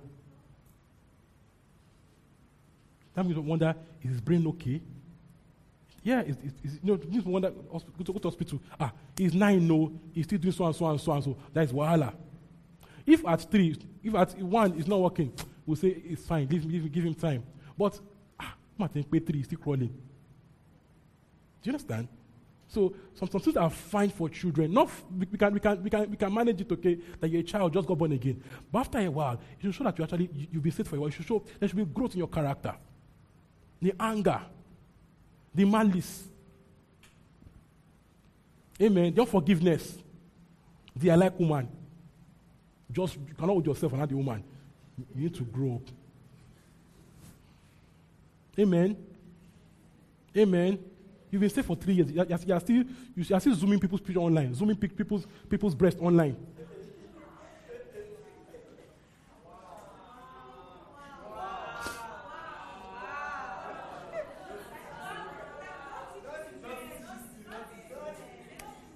That 3.14 3.26
makes 3.26 3.36
you 3.36 3.42
wonder, 3.42 3.76
is 4.02 4.12
his 4.12 4.22
brain 4.22 4.46
okay? 4.48 4.82
Yeah, 6.04 6.22
it's, 6.22 6.38
you 6.64 6.80
know, 6.84 6.98
just 6.98 7.26
wonder, 7.26 7.50
go 7.52 7.80
to, 7.80 8.14
go 8.14 8.20
to 8.20 8.28
hospital. 8.28 8.62
Ah, 8.80 8.92
he's 9.18 9.34
nine, 9.34 9.68
no, 9.68 9.92
he's 10.14 10.26
still 10.26 10.38
doing 10.38 10.54
so 10.54 10.66
and 10.66 10.76
so 10.76 10.86
and 10.88 11.00
so 11.02 11.12
and 11.14 11.24
so. 11.24 11.38
That 11.54 11.64
is 11.64 11.72
wahala. 11.72 12.14
If 13.06 13.26
at 13.26 13.50
three, 13.50 13.76
if 14.04 14.14
at 14.16 14.38
one 14.40 14.78
it's 14.78 14.88
not 14.88 15.00
working, 15.00 15.32
we'll 15.66 15.78
say 15.78 15.90
it's 15.90 16.26
fine, 16.26 16.48
give, 16.48 16.70
give, 16.70 16.92
give 16.92 17.06
him 17.06 17.16
time. 17.16 17.44
But, 17.78 18.00
ah, 18.40 18.54
Martin, 18.78 19.04
pay 19.04 19.20
three, 19.20 19.38
he's 19.38 19.46
still 19.46 19.60
crawling. 19.60 19.96
Do 21.66 21.72
you 21.72 21.74
understand? 21.74 22.08
So 22.68 22.94
some, 23.16 23.28
some 23.28 23.42
things 23.42 23.58
are 23.58 23.72
fine 23.72 24.12
for 24.12 24.30
children. 24.30 24.72
Not 24.72 24.86
f- 24.86 25.04
we, 25.18 25.26
can, 25.26 25.52
we, 25.52 25.60
can, 25.60 25.84
we, 25.84 25.90
can, 25.90 26.12
we 26.12 26.16
can 26.16 26.32
manage 26.32 26.62
it, 26.62 26.72
okay, 26.72 27.00
that 27.20 27.28
you're 27.28 27.42
a 27.42 27.44
child, 27.44 27.74
just 27.74 27.88
got 27.88 27.98
born 27.98 28.12
again. 28.12 28.44
But 28.72 28.82
after 28.82 29.00
a 29.00 29.10
while, 29.10 29.40
you 29.60 29.72
should 29.72 29.80
show 29.80 29.84
that 29.86 29.98
you 29.98 30.04
actually, 30.04 30.30
you, 30.32 30.48
you've 30.52 30.62
been 30.62 30.72
saved 30.72 30.88
for 30.88 30.96
a 30.96 31.00
while. 31.00 31.08
You 31.08 31.14
should 31.14 31.26
show 31.26 31.44
there 31.60 31.68
should 31.68 31.76
be 31.76 31.86
growth 31.86 32.14
in 32.14 32.20
your 32.20 32.28
character. 32.28 32.76
The 33.82 33.96
anger, 34.00 34.40
the 35.56 35.66
malice. 35.66 36.26
Amen. 38.80 39.12
The 39.16 39.22
unforgiveness. 39.22 39.98
The 40.96 41.10
I 41.10 41.16
like 41.16 41.40
woman. 41.40 41.68
Just 42.92 43.16
you 43.16 43.34
cannot 43.34 43.54
hold 43.54 43.66
yourself 43.66 43.92
and 43.94 44.02
not 44.02 44.10
the 44.10 44.18
woman. 44.18 44.44
You 45.16 45.24
need 45.24 45.34
to 45.34 45.44
grow 45.44 45.82
up. 45.82 45.90
Amen. 48.60 48.96
Amen. 50.38 50.78
You've 51.36 51.42
been 51.42 51.50
saved 51.50 51.68
for 51.68 51.76
three 51.76 51.96
years. 51.96 52.10
You 52.10 52.22
are, 52.22 52.26
you 52.26 52.54
are 52.54 52.60
still 52.62 52.84
you 53.14 53.36
are 53.36 53.40
still 53.42 53.56
zooming 53.56 53.78
people's 53.78 54.00
picture 54.00 54.22
online, 54.22 54.56
zooming 54.56 54.78
people's 54.78 55.28
people's 55.50 55.76
breast 55.76 55.98
online. 56.00 56.38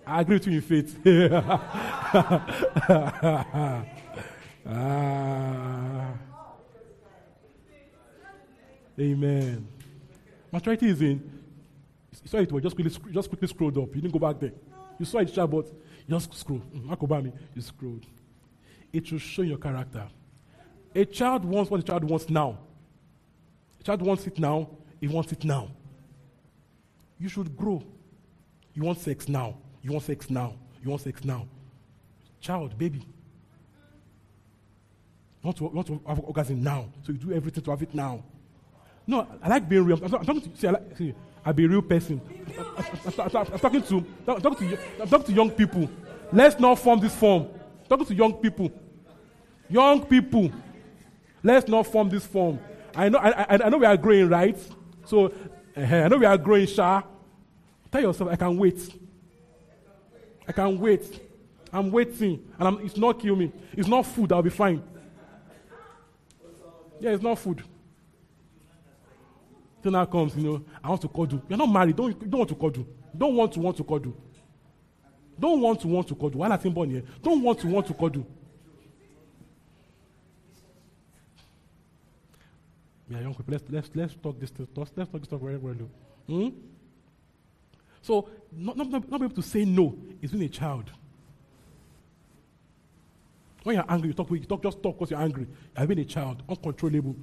I 0.08 0.22
agree 0.22 0.38
with 0.38 0.48
you 0.48 0.54
in 0.54 0.62
faith. 0.62 0.98
Ah. 4.72 6.14
Amen. 9.00 9.68
Maturity 10.52 10.90
is 10.90 11.02
in. 11.02 11.39
You 12.12 12.28
saw 12.28 12.38
it, 12.38 12.52
well, 12.52 12.62
just 12.62 12.76
quickly, 12.76 13.12
just 13.12 13.30
quickly 13.30 13.48
scrolled 13.48 13.78
up. 13.78 13.96
You 13.96 14.02
didn't 14.02 14.14
go 14.14 14.20
back 14.20 14.40
there. 14.40 14.54
You 14.98 15.06
saw 15.06 15.20
it, 15.20 15.34
but 15.36 15.72
just 16.10 16.34
scroll. 16.34 16.62
Mm, 16.74 16.86
Mark 16.86 17.00
Obama, 17.00 17.32
you 17.56 17.62
scrolled. 17.62 18.06
It 18.92 19.12
will 19.12 19.20
show 19.20 19.44
your 19.44 19.58
character. 19.58 20.08
A 20.96 21.06
child 21.06 21.46
wants 21.46 21.70
what 21.70 21.80
a 21.80 21.84
child 21.84 22.04
wants 22.04 22.30
now. 22.30 22.58
A 23.80 23.84
child 23.84 24.02
wants 24.02 24.26
it 24.26 24.40
now. 24.40 24.70
He 25.00 25.08
wants 25.08 25.32
it 25.32 25.44
now. 25.46 25.70
You 27.20 27.30
should 27.30 27.56
grow. 27.56 27.84
You 28.74 28.84
want 28.84 29.00
sex 29.00 29.30
now. 29.30 29.58
You 29.82 29.92
want 29.92 30.04
sex 30.06 30.30
now. 30.30 30.56
You 30.84 30.90
want 30.90 31.02
sex 31.02 31.24
now. 31.24 31.48
Child, 32.42 32.78
baby. 32.78 33.06
Want 35.44 35.58
to, 35.58 35.66
want 35.66 35.88
to 35.88 36.02
have 36.08 36.20
orgasm 36.20 36.62
now. 36.64 36.88
So 37.04 37.14
you 37.14 37.20
do 37.20 37.34
everything 37.34 37.64
to 37.64 37.72
have 37.72 37.82
it 37.82 37.94
now. 37.94 38.24
No, 39.08 39.28
I 39.42 39.48
like 39.50 39.70
being 39.70 39.86
real. 39.86 39.98
I'm, 40.04 40.14
I'm 40.14 40.26
talking 40.26 40.42
to 40.42 40.58
see, 40.58 40.68
I 40.68 40.72
like, 40.72 40.98
see, 40.98 41.14
I 41.50 41.52
be 41.52 41.66
a 41.66 41.68
real 41.68 41.82
person. 41.82 42.22
I'm, 43.18 43.60
talking 43.60 43.82
to 43.82 44.06
talking 44.24 44.70
to 44.70 44.78
talking 45.08 45.24
to 45.24 45.34
young 45.34 45.50
people. 45.50 45.90
Let's 46.32 46.60
not 46.60 46.78
form 46.78 47.00
this 47.00 47.16
form. 47.16 47.48
Talking 47.90 48.06
to 48.06 48.14
young 48.14 48.34
people. 48.34 48.72
Young 49.68 50.06
people. 50.06 50.52
Let's 51.42 51.68
not 51.68 51.88
form 51.88 52.08
this 52.08 52.24
form. 52.24 52.60
I 52.96 53.10
know 53.10 53.18
I, 53.18 53.30
I, 53.30 53.46
I 53.66 53.70
know 53.70 53.80
we 53.80 53.88
are 53.88 53.98
growing, 53.98 54.30
right? 54.30 54.60
So 55.06 55.34
eh, 55.76 56.04
I 56.04 56.08
know 56.08 56.18
we 56.18 56.28
are 56.28 56.38
growing, 56.38 56.68
Sha. 56.68 57.02
Tell 57.92 58.02
yourself, 58.02 58.30
I 58.30 58.36
can 58.36 58.56
wait. 58.56 58.88
I 60.48 60.52
can 60.52 60.80
wait. 60.80 61.20
I'm 61.74 61.90
waiting, 61.90 62.46
and 62.60 62.68
I'm, 62.68 62.86
it's 62.86 62.96
not 62.96 63.20
kill 63.20 63.36
me. 63.36 63.52
It's 63.74 63.88
not 63.88 64.06
food. 64.06 64.32
I'll 64.32 64.44
be 64.44 64.52
fine. 64.52 64.84
Yeah, 67.00 67.10
it's 67.10 67.24
not 67.24 67.40
food. 67.40 67.64
Till 69.82 69.92
now 69.92 70.06
comes, 70.06 70.36
you 70.36 70.44
know, 70.44 70.66
I 70.84 70.90
want 70.90 71.02
to 71.02 71.08
cuddle. 71.08 71.34
you. 71.34 71.42
You're 71.50 71.58
not 71.58 71.72
married. 71.72 71.96
Don't, 71.96 72.22
you 72.22 72.28
don't 72.28 72.40
want 72.40 72.50
to 72.50 72.56
cuddle. 72.56 72.88
Don't 73.18 73.36
want 73.36 73.54
to 73.54 73.60
want 73.60 73.78
to 73.78 73.84
cuddle. 73.84 74.16
Don't 75.40 75.62
want 75.62 75.80
to 75.82 75.88
want 75.88 76.08
to 76.10 76.16
cuddle. 76.16 76.40
While 76.40 76.52
I 76.52 76.58
think 76.58 76.76
born 76.76 76.90
here, 76.90 77.04
don't 77.24 77.42
want 77.42 77.60
to 77.60 77.68
want 77.68 77.88
to 77.88 77.94
cuddle. 77.94 78.28
Yeah, 83.10 83.22
young 83.22 83.34
people, 83.34 83.54
let's, 83.54 83.64
let's, 83.70 83.90
let's 83.96 84.16
talk 84.16 84.40
this, 84.40 84.52
let's, 84.58 84.92
let's 84.96 85.10
talk 85.10 85.22
this 85.22 85.28
talk 85.28 85.42
very 85.42 85.58
well. 85.58 85.74
Hmm? 86.28 86.50
So, 88.02 88.30
not, 88.52 88.78
not, 88.78 88.90
not, 88.90 89.10
not 89.10 89.20
be 89.20 89.26
able 89.26 89.36
to 89.36 89.42
say 89.42 89.66
no 89.66 89.98
is 90.22 90.32
being 90.32 90.44
a 90.44 90.50
child. 90.50 90.92
When 93.64 93.76
you're 93.76 93.86
angry, 93.90 94.10
you 94.10 94.14
talk, 94.14 94.30
you 94.30 94.40
talk 94.42 94.62
just 94.62 94.82
talk 94.84 94.98
because 94.98 95.12
you're 95.12 95.22
angry. 95.22 95.48
You're 95.78 95.88
being 95.88 96.00
a 96.00 96.06
child, 96.06 96.44
uncontrollable. 96.48 97.16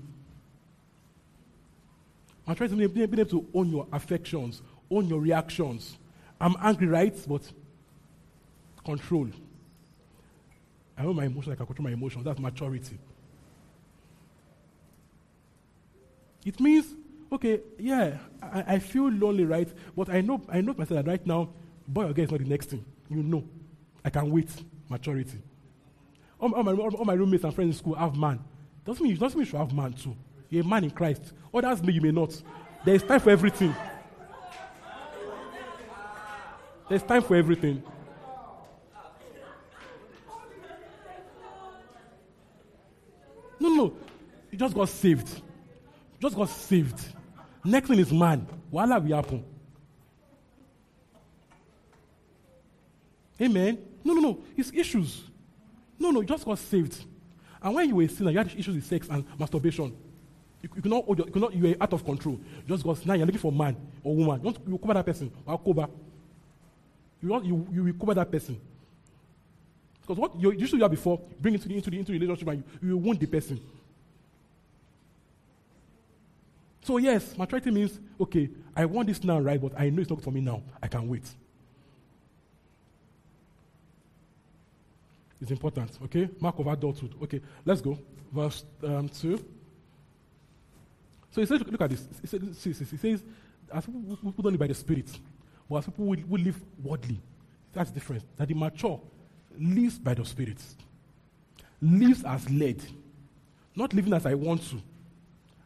I'm 2.47 2.55
trying 2.55 2.71
to 2.71 2.89
be, 2.89 3.03
able 3.03 3.25
to 3.25 3.47
own 3.55 3.71
your 3.71 3.87
affections, 3.93 4.63
own 4.91 5.09
your 5.09 5.21
reactions. 5.21 5.97
I'm 6.41 6.55
angry, 6.61 6.87
right? 6.87 7.17
But 7.27 7.43
control. 8.85 9.29
I 10.97 11.03
know 11.03 11.13
my 11.13 11.25
emotions, 11.25 11.53
I 11.53 11.57
can 11.57 11.67
control 11.67 11.85
my 11.85 11.93
emotions. 11.93 12.25
That's 12.25 12.39
maturity. 12.39 12.99
It 16.45 16.61
means, 16.61 16.95
okay, 17.33 17.61
yeah, 17.79 18.19
I, 18.41 18.65
I 18.75 18.79
feel 18.79 19.11
lonely, 19.11 19.45
right? 19.45 19.69
But 19.97 20.11
I 20.11 20.21
know, 20.21 20.41
I 20.49 20.61
know 20.61 20.75
myself 20.75 21.05
that 21.05 21.11
right 21.11 21.27
now, 21.27 21.49
boy 21.89 22.05
or 22.05 22.13
girl 22.13 22.25
is 22.25 22.31
not 22.31 22.41
the 22.41 22.47
next 22.47 22.71
thing. 22.71 22.85
You 23.11 23.23
know, 23.23 23.45
I 24.05 24.11
can 24.11 24.31
wait. 24.31 24.51
Maturity. 24.89 25.39
All, 26.39 26.55
all 26.55 26.63
my, 26.63 26.73
all, 26.73 26.95
all 26.95 27.05
my 27.05 27.15
roommates 27.15 27.45
and 27.45 27.55
friends 27.55 27.75
in 27.75 27.79
school 27.79 27.95
have 27.95 28.17
man. 28.17 28.39
Doesn't 28.85 29.03
mean, 29.03 29.17
doesn't 29.17 29.37
mean 29.37 29.45
you 29.45 29.51
should 29.51 29.59
have 29.59 29.73
man 29.73 29.93
too. 29.95 30.15
You're 30.49 30.65
a 30.65 30.67
man 30.67 30.85
in 30.85 30.91
Christ. 30.91 31.33
Others 31.53 31.83
may, 31.83 31.93
you 31.93 32.01
may 32.01 32.13
not. 32.13 32.41
There 32.85 32.95
is 32.95 33.03
time 33.03 33.21
for 33.21 33.31
everything. 33.31 33.75
There's 36.89 37.03
time 37.03 37.23
for 37.23 37.35
everything. 37.35 37.83
No, 43.59 43.69
no. 43.69 43.97
You 44.51 44.59
just 44.59 44.75
got 44.75 44.89
saved. 44.89 45.43
Just 46.21 46.37
got 46.37 46.49
saved. 46.49 47.01
Next 47.65 47.89
thing 47.89 47.99
is 47.99 48.13
man. 48.13 48.47
Voila, 48.71 48.99
will 48.99 49.17
happen. 49.17 49.45
Amen. 53.41 53.79
No, 54.05 54.15
no, 54.15 54.21
no. 54.21 54.39
It's 54.57 54.73
issues. 54.73 55.25
No, 55.99 56.11
no. 56.11 56.21
You 56.21 56.27
just 56.27 56.45
got 56.45 56.59
saved. 56.59 57.05
And 57.61 57.75
when 57.75 57.89
you 57.89 57.97
were 57.97 58.05
a 58.05 58.09
sinner, 58.09 58.31
you 58.31 58.39
had 58.39 58.47
issues 58.57 58.77
with 58.77 58.87
sex 58.87 59.09
and 59.11 59.25
masturbation. 59.39 59.95
You, 60.63 60.69
you 60.77 60.83
cannot, 60.83 61.05
you 61.09 61.25
cannot, 61.25 61.55
you 61.55 61.63
were 61.63 61.77
out 61.81 61.93
of 61.93 62.05
control. 62.05 62.41
Just 62.67 62.83
because 62.83 63.05
now 63.05 63.15
you're 63.15 63.27
looking 63.27 63.41
for 63.41 63.53
man 63.53 63.77
or 64.03 64.15
woman. 64.15 64.41
You 64.41 64.45
want 64.45 64.65
to, 64.65 64.71
you 64.71 64.79
cover 64.79 64.95
that 64.95 65.07
person 65.07 65.31
or 65.47 65.59
cover. 65.59 65.89
You 67.23 67.29
want 67.29 67.45
you, 67.45 67.67
you 67.73 67.85
will 67.85 67.93
cover 67.95 68.15
that 68.15 68.31
person. 68.31 68.61
Because 70.01 70.19
what 70.19 70.41
you 70.41 70.51
used 70.51 70.61
usually 70.61 70.83
have 70.83 70.91
before, 70.91 71.21
bring 71.41 71.55
into 71.55 71.69
the 71.69 71.77
into 71.77 71.91
the 71.91 71.99
into 71.99 72.13
the 72.13 72.19
relationship 72.19 72.49
and 72.49 72.65
you, 72.81 72.89
you 72.91 72.97
wound 72.97 73.19
the 73.19 73.27
person. 73.27 73.61
So 76.83 76.99
yes, 76.99 77.37
maturity 77.37 77.73
means 77.73 77.99
okay, 78.21 78.49
I 78.75 78.85
want 78.85 79.09
this 79.09 79.23
now, 79.25 79.41
right? 79.41 79.61
But 79.61 79.73
I 79.77 79.91
know 79.91 80.01
it's 80.01 80.11
not 80.11 80.23
for 80.23 80.31
me 80.31 80.41
now. 80.41 80.63
I 80.81 80.87
can 80.87 81.09
wait. 81.09 81.25
It's 85.41 85.51
important, 85.51 85.91
okay? 86.05 86.29
Mark 86.41 86.59
of 86.59 86.67
adulthood. 86.67 87.15
Okay, 87.23 87.41
let's 87.65 87.81
go. 87.81 87.99
Verse 88.33 88.65
um, 88.83 89.09
2. 89.09 89.45
So 91.37 91.43
he 91.43 91.47
says, 91.47 91.61
look 91.61 91.83
at 91.83 91.91
this. 91.91 92.09
He 92.23 92.27
says, 92.27 92.91
he 92.91 92.97
says 92.97 93.23
as 93.71 93.85
people 93.85 94.17
who 94.23 94.43
don't 94.43 94.53
live 94.53 94.59
by 94.59 94.69
the 94.69 94.75
Spirit, 94.75 95.11
but 95.69 95.77
as 95.77 95.85
people 95.85 96.07
who, 96.07 96.37
live 96.39 96.59
worldly. 96.83 97.21
That's 97.75 97.91
different. 97.91 98.25
That 98.39 98.49
the 98.49 98.55
mature 98.55 98.99
lives 99.59 99.99
by 99.99 100.15
the 100.15 100.25
Spirit, 100.25 100.57
lives 101.83 102.25
as 102.25 102.49
led, 102.49 102.83
not 103.75 103.93
living 103.93 104.15
as 104.15 104.25
I 104.25 104.33
want 104.33 104.67
to, 104.71 104.77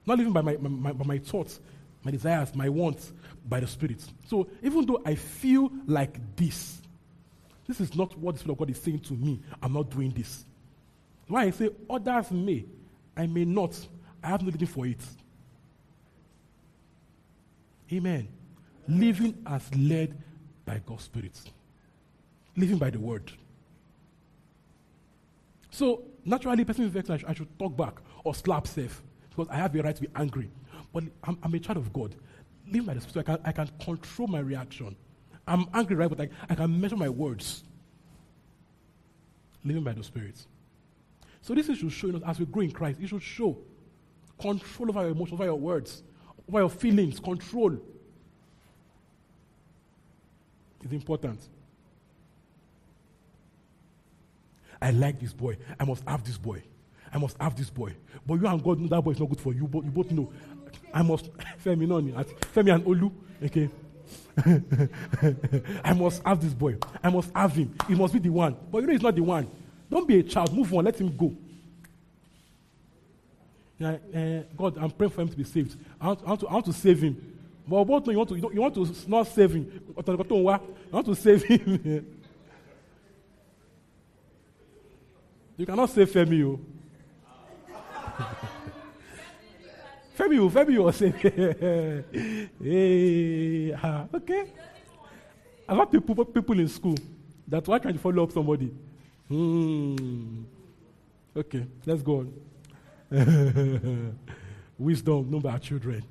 not 0.07 0.19
living 0.19 0.33
by 0.33 0.41
my, 0.41 0.57
my, 0.57 0.69
my, 0.69 0.93
by 0.93 1.05
my 1.05 1.19
thoughts, 1.19 1.61
my 2.03 2.11
desires, 2.11 2.53
my 2.53 2.69
wants, 2.69 3.13
by 3.49 3.61
the 3.61 3.69
Spirit. 3.69 4.05
So 4.27 4.49
even 4.65 4.85
though 4.87 5.01
I 5.07 5.15
feel 5.15 5.71
like 5.87 6.19
this, 6.35 6.83
this 7.69 7.81
is 7.81 7.95
not 7.95 8.19
what 8.19 8.35
the 8.35 8.39
Spirit 8.41 8.55
of 8.55 8.59
God 8.59 8.71
is 8.71 8.83
saying 8.83 9.03
to 9.03 9.13
me. 9.13 9.39
I'm 9.63 9.75
not 9.75 9.89
doing 9.89 10.11
this. 10.11 10.45
Why 11.29 11.45
I 11.45 11.51
say 11.51 11.71
others 11.89 12.33
may, 12.33 12.65
I 13.17 13.29
may 13.29 13.45
not. 13.45 13.79
I 14.21 14.31
have 14.31 14.43
no 14.43 14.51
reason 14.51 14.67
for 14.67 14.85
it. 14.85 14.99
Amen. 17.93 18.29
Living 18.89 19.37
as 19.47 19.75
led 19.75 20.17
by 20.65 20.81
God's 20.87 21.05
Spirit. 21.05 21.41
Living 22.57 22.79
by 22.79 22.91
the 22.91 22.99
word. 22.99 23.33
So 25.71 26.03
naturally, 26.25 26.65
person 26.65 26.85
is 26.85 26.91
vexed, 26.91 27.11
I 27.11 27.35
should, 27.35 27.59
talk 27.59 27.77
back 27.77 27.95
or 28.25 28.35
slap 28.35 28.67
safe 28.67 29.03
because 29.31 29.49
I 29.49 29.57
have 29.57 29.73
the 29.73 29.83
right 29.83 29.95
to 29.95 30.03
be 30.03 30.09
angry. 30.17 30.51
But 30.93 31.05
I'm, 31.25 31.39
I'm 31.43 31.55
a 31.55 31.59
child 31.59 31.79
of 31.79 31.93
God. 31.93 32.15
Living 32.67 32.85
by 32.85 32.95
the 32.95 33.01
Spirit, 33.01 33.27
so 33.27 33.33
I 33.33 33.37
can, 33.37 33.47
I 33.47 33.53
can 33.53 33.71
control 33.85 34.29
my 34.29 34.41
reaction. 34.41 34.97
I'm 35.47 35.67
angry, 35.75 35.97
right? 35.97 36.09
But 36.09 36.21
I, 36.21 36.29
I 36.49 36.55
can 36.55 36.81
measure 36.81 36.97
my 36.97 37.09
words. 37.09 37.65
Living 39.65 39.83
by 39.83 39.93
the 39.93 40.03
Spirit. 40.05 40.45
So 41.43 41.55
this 41.55 41.67
should 41.67 41.91
show, 41.93 42.09
know, 42.09 42.21
as 42.27 42.39
we 42.39 42.47
grow 42.47 42.63
in 42.63 42.71
Christ, 42.71 43.01
it 43.01 43.09
should 43.09 43.23
show 43.23 43.59
control 44.41 44.91
over 44.91 45.03
your 45.03 45.11
emotions, 45.11 45.35
over 45.35 45.45
your 45.45 45.59
words, 45.59 46.03
over 46.51 46.61
your 46.61 46.71
feelings, 46.71 47.21
control. 47.21 47.77
It's 50.83 50.93
important. 50.93 51.39
I 54.83 54.91
like 54.91 55.21
this 55.21 55.33
boy. 55.33 55.57
I 55.79 55.85
must 55.85 56.03
have 56.09 56.25
this 56.25 56.39
boy. 56.39 56.63
I 57.13 57.19
must 57.19 57.37
have 57.41 57.55
this 57.55 57.71
boy. 57.71 57.95
But 58.27 58.35
you 58.35 58.47
and 58.47 58.63
God 58.63 58.81
know 58.81 58.89
that 58.89 59.01
boy 59.03 59.13
is 59.13 59.21
not 59.21 59.29
good 59.29 59.41
for 59.41 59.53
you. 59.53 59.69
But 59.69 59.85
you 59.85 59.91
both 59.91 60.11
know. 60.11 60.33
I 60.93 61.03
must 61.03 61.31
Femi 61.65 61.87
no 61.87 62.01
Femi 62.01 62.75
and 62.75 62.85
Olu. 62.85 63.13
Okay. 63.45 63.69
I 65.85 65.93
must 65.93 66.23
have 66.25 66.41
this 66.41 66.55
boy. 66.55 66.77
I 67.03 67.11
must 67.11 67.31
have 67.35 67.55
him. 67.55 67.75
He 67.87 67.95
must 67.95 68.13
be 68.13 68.19
the 68.19 68.31
one. 68.31 68.57
But 68.73 68.79
you 68.79 68.87
know 68.87 68.93
he's 68.93 69.03
not 69.03 69.15
the 69.15 69.23
one. 69.23 69.49
Don't 69.89 70.09
be 70.09 70.19
a 70.19 70.23
child. 70.23 70.53
Move 70.53 70.73
on. 70.75 70.85
Let 70.85 71.01
him 71.01 71.15
go. 71.17 71.33
Eh, 73.81 74.43
God, 74.57 74.77
I'm 74.77 74.91
praying 74.91 75.11
for 75.11 75.23
him 75.23 75.29
to 75.29 75.37
be 75.37 75.45
saved. 75.45 75.77
I 76.01 76.09
want, 76.09 76.21
I 76.25 76.29
want, 76.29 76.41
to, 76.41 76.49
I 76.49 76.53
want 76.53 76.67
to 76.67 76.73
save 76.73 77.01
him. 77.01 77.39
But 77.67 77.89
know 77.89 78.03
you 78.11 78.19
want 78.19 78.29
to, 78.29 78.37
you, 78.37 78.51
you 78.53 78.61
want 78.61 78.75
to 78.75 78.95
not 79.09 79.27
save 79.29 79.55
him. 79.55 79.81
You 79.97 80.61
want 80.93 81.07
to 81.07 81.15
save 81.15 81.45
him. 81.45 81.81
you 85.57 85.67
cannot 85.67 85.89
save 85.89 86.11
Femi. 86.11 86.45
oh. 86.45 86.61
Femi, 90.19 90.39
will 90.39 90.51
Femi 90.51 90.77
will 90.77 90.93
say, 90.93 91.11
hey, 92.63 93.73
ah, 93.83 94.05
okay. 94.13 94.53
I've 95.67 95.79
had 95.79 95.91
people, 95.91 96.23
people 96.27 96.61
in 96.61 96.69
school 96.69 96.97
that 97.49 97.67
were 97.67 97.79
trying 97.79 97.95
you 97.95 98.01
follow 98.01 98.25
up 98.25 98.33
somebody. 98.33 98.71
Hmm. 99.29 100.43
Okay, 101.35 101.65
let's 101.87 102.03
go 102.03 102.19
on. 102.19 102.50
Wisdom 104.79 105.31
known 105.31 105.41
by 105.41 105.59
children. 105.59 106.05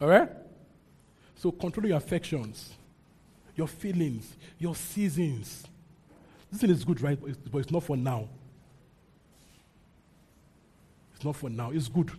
All 0.00 0.08
right? 0.08 0.28
So 1.36 1.50
control 1.52 1.86
your 1.86 1.98
affections, 1.98 2.72
your 3.54 3.68
feelings, 3.68 4.36
your 4.58 4.74
seasons. 4.74 5.64
This 6.50 6.60
thing 6.60 6.70
is 6.70 6.84
good, 6.84 7.00
right? 7.00 7.20
But 7.20 7.30
it's, 7.30 7.38
but 7.38 7.58
it's 7.58 7.70
not 7.70 7.82
for 7.82 7.96
now. 7.96 8.28
It's 11.14 11.24
not 11.24 11.36
for 11.36 11.50
now. 11.50 11.70
It's 11.70 11.88
good, 11.88 12.10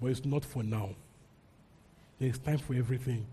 but 0.00 0.08
it's 0.08 0.24
not 0.24 0.44
for 0.44 0.62
now. 0.62 0.90
There 2.18 2.28
is 2.28 2.38
time 2.38 2.58
for 2.58 2.74
everything. 2.74 3.26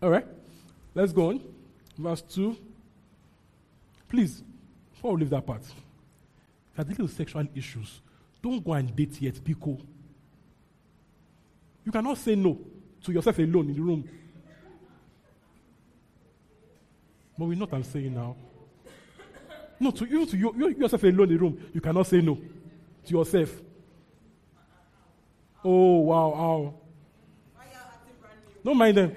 All 0.00 0.10
right? 0.10 0.26
Let's 0.94 1.12
go 1.12 1.30
on. 1.30 1.40
Verse 1.98 2.22
2. 2.22 2.56
Please, 4.08 4.42
before 4.92 5.14
we 5.14 5.20
leave 5.20 5.30
that 5.30 5.46
part, 5.46 5.62
if 6.76 6.78
you're 6.78 6.84
dealing 6.84 7.02
with 7.08 7.16
sexual 7.16 7.46
issues, 7.54 8.00
don't 8.42 8.62
go 8.62 8.74
and 8.74 8.94
date 8.94 9.20
yet, 9.20 9.42
Pico. 9.42 9.78
You 11.84 11.92
cannot 11.92 12.18
say 12.18 12.34
no 12.34 12.58
to 13.02 13.12
yourself 13.12 13.38
alone 13.38 13.70
in 13.70 13.74
the 13.74 13.80
room. 13.80 14.08
But 17.38 17.44
we 17.46 17.54
know 17.54 17.64
what 17.64 17.74
I'm 17.74 17.82
saying 17.82 18.14
now. 18.14 18.36
No, 19.78 19.90
to 19.90 20.04
you, 20.06 20.26
to 20.26 20.36
you, 20.36 20.54
you 20.56 20.68
yourself 20.68 21.02
alone 21.04 21.22
in 21.22 21.28
the 21.28 21.38
room, 21.38 21.70
you 21.72 21.80
cannot 21.80 22.06
say 22.06 22.20
no 22.20 22.34
to 22.34 23.10
yourself. 23.10 23.50
Oh, 25.64 25.98
wow, 26.00 26.28
wow. 26.28 26.74
Don't 28.64 28.76
mind 28.78 28.96
them. 28.96 29.14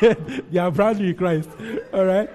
they 0.50 0.58
are 0.58 0.70
brand 0.70 1.00
new 1.00 1.12
Christ. 1.14 1.50
All 1.92 2.04
right? 2.04 2.30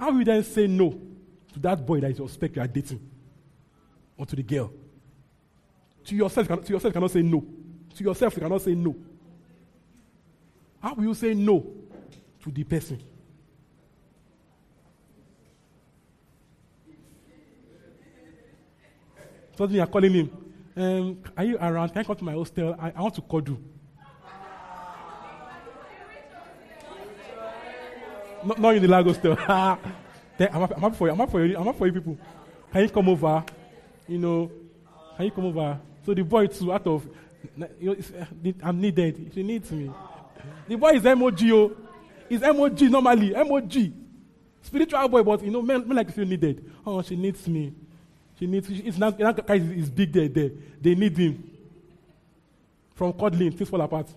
How 0.00 0.10
will 0.10 0.20
you 0.20 0.24
then 0.24 0.42
say 0.42 0.66
no 0.66 0.98
to 1.52 1.58
that 1.58 1.84
boy 1.84 2.00
that 2.00 2.18
you 2.18 2.26
spec 2.26 2.56
you 2.56 2.62
are 2.62 2.66
dating? 2.66 3.06
Or 4.16 4.24
to 4.24 4.34
the 4.34 4.42
girl? 4.42 4.72
To 6.04 6.16
yourself, 6.16 6.46
to 6.48 6.54
yourself, 6.72 6.84
you 6.84 6.92
cannot 6.92 7.10
say 7.10 7.20
no. 7.20 7.44
To 7.94 8.04
yourself, 8.04 8.34
you 8.34 8.40
cannot 8.40 8.62
say 8.62 8.74
no. 8.74 8.96
How 10.82 10.94
will 10.94 11.04
you 11.04 11.12
say 11.14 11.34
no 11.34 11.66
to 12.42 12.50
the 12.50 12.64
person? 12.64 12.98
Suddenly 19.58 19.76
you're 19.76 19.86
calling 19.86 20.14
him. 20.14 20.30
Um, 20.74 21.18
are 21.36 21.44
you 21.44 21.58
around? 21.58 21.90
Can 21.90 21.98
I 21.98 22.04
come 22.04 22.16
to 22.16 22.24
my 22.24 22.32
hostel? 22.32 22.74
I, 22.80 22.90
I 22.96 23.02
want 23.02 23.16
to 23.16 23.20
call 23.20 23.42
Not, 28.44 28.58
not 28.58 28.74
in 28.76 28.82
the 28.82 28.88
Lagos 28.88 29.16
hostel. 29.16 29.36
then 30.38 30.48
I'm 30.52 30.62
I'm 30.62 30.80
happy 30.80 30.96
for 30.96 31.06
you. 31.06 31.12
I'm 31.12 31.18
happy 31.18 31.30
for 31.32 31.44
you. 31.44 31.58
I'm 31.58 31.74
for 31.74 31.86
you 31.86 31.92
people. 31.92 32.18
Can 32.72 32.82
you 32.82 32.88
come 32.88 33.08
over? 33.08 33.44
You 34.08 34.18
know, 34.18 34.50
can 35.16 35.26
you 35.26 35.30
come 35.30 35.46
over? 35.46 35.78
So 36.04 36.14
the 36.14 36.22
boy 36.22 36.46
too, 36.46 36.72
out 36.72 36.86
of 36.86 37.06
You 37.56 37.68
know, 37.80 37.92
uh, 37.92 38.52
I'm 38.62 38.80
needed. 38.80 39.30
She 39.34 39.42
needs 39.42 39.70
me. 39.70 39.90
The 40.68 40.76
boy 40.76 40.90
is 40.90 41.02
MOGO. 41.02 41.52
Oh. 41.52 41.76
He's 42.28 42.40
MOG 42.40 42.80
normally. 42.82 43.32
MOG. 43.32 43.92
Spiritual 44.62 45.08
boy, 45.08 45.22
but 45.22 45.42
you 45.42 45.50
know, 45.50 45.62
men, 45.62 45.86
men 45.86 45.96
like 45.96 46.12
feel 46.12 46.26
needed. 46.26 46.64
Oh, 46.86 47.02
she 47.02 47.16
needs 47.16 47.46
me. 47.48 47.72
She 48.38 48.46
needs. 48.46 48.68
It's 48.70 48.98
not. 48.98 49.18
That 49.18 49.46
guy 49.46 49.54
is, 49.56 49.70
is 49.70 49.90
big 49.90 50.12
there. 50.12 50.28
There. 50.28 50.50
They 50.80 50.94
need 50.94 51.16
him. 51.16 51.50
From 52.94 53.12
cuddling, 53.14 53.52
things 53.52 53.70
fall 53.70 53.80
apart. 53.80 54.08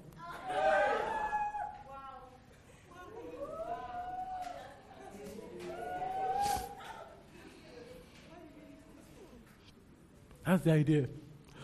That's 10.46 10.64
the 10.64 10.72
idea. 10.72 11.08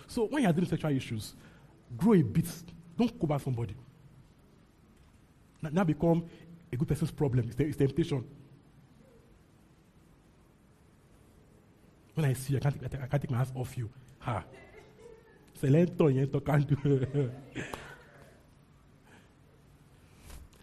So 0.08 0.26
when 0.26 0.44
you're 0.44 0.52
dealing 0.52 0.70
with 0.70 0.80
sexual 0.80 0.92
issues, 0.96 1.34
grow 1.98 2.14
a 2.14 2.22
bit. 2.22 2.46
Don't 2.98 3.20
cover 3.20 3.40
somebody. 3.40 3.76
Now, 5.62 5.84
become 5.84 6.24
a 6.72 6.76
good 6.78 6.88
person's 6.88 7.12
problem. 7.12 7.46
It's, 7.50 7.60
it's 7.60 7.78
temptation. 7.78 8.24
When 12.14 12.26
I 12.26 12.34
see 12.34 12.54
you, 12.54 12.58
I 12.60 12.62
can't, 12.62 12.82
take- 12.82 13.02
I 13.02 13.08
can't- 13.08 13.22
take 13.22 13.32
my 13.32 13.38
hands 13.38 13.52
off 13.56 13.78
you. 13.78 13.90
Ha. 14.20 14.44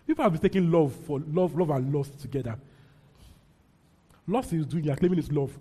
People 0.07 0.23
have 0.23 0.33
been 0.33 0.41
taking 0.41 0.71
love 0.71 0.95
for 1.07 1.21
love, 1.21 1.55
love 1.57 1.71
and 1.71 1.93
lust 1.95 2.19
together. 2.21 2.57
Lust 4.27 4.53
is 4.53 4.65
doing, 4.67 4.85
you're 4.85 4.97
claiming 4.97 5.19
it's 5.19 5.31
love. 5.31 5.57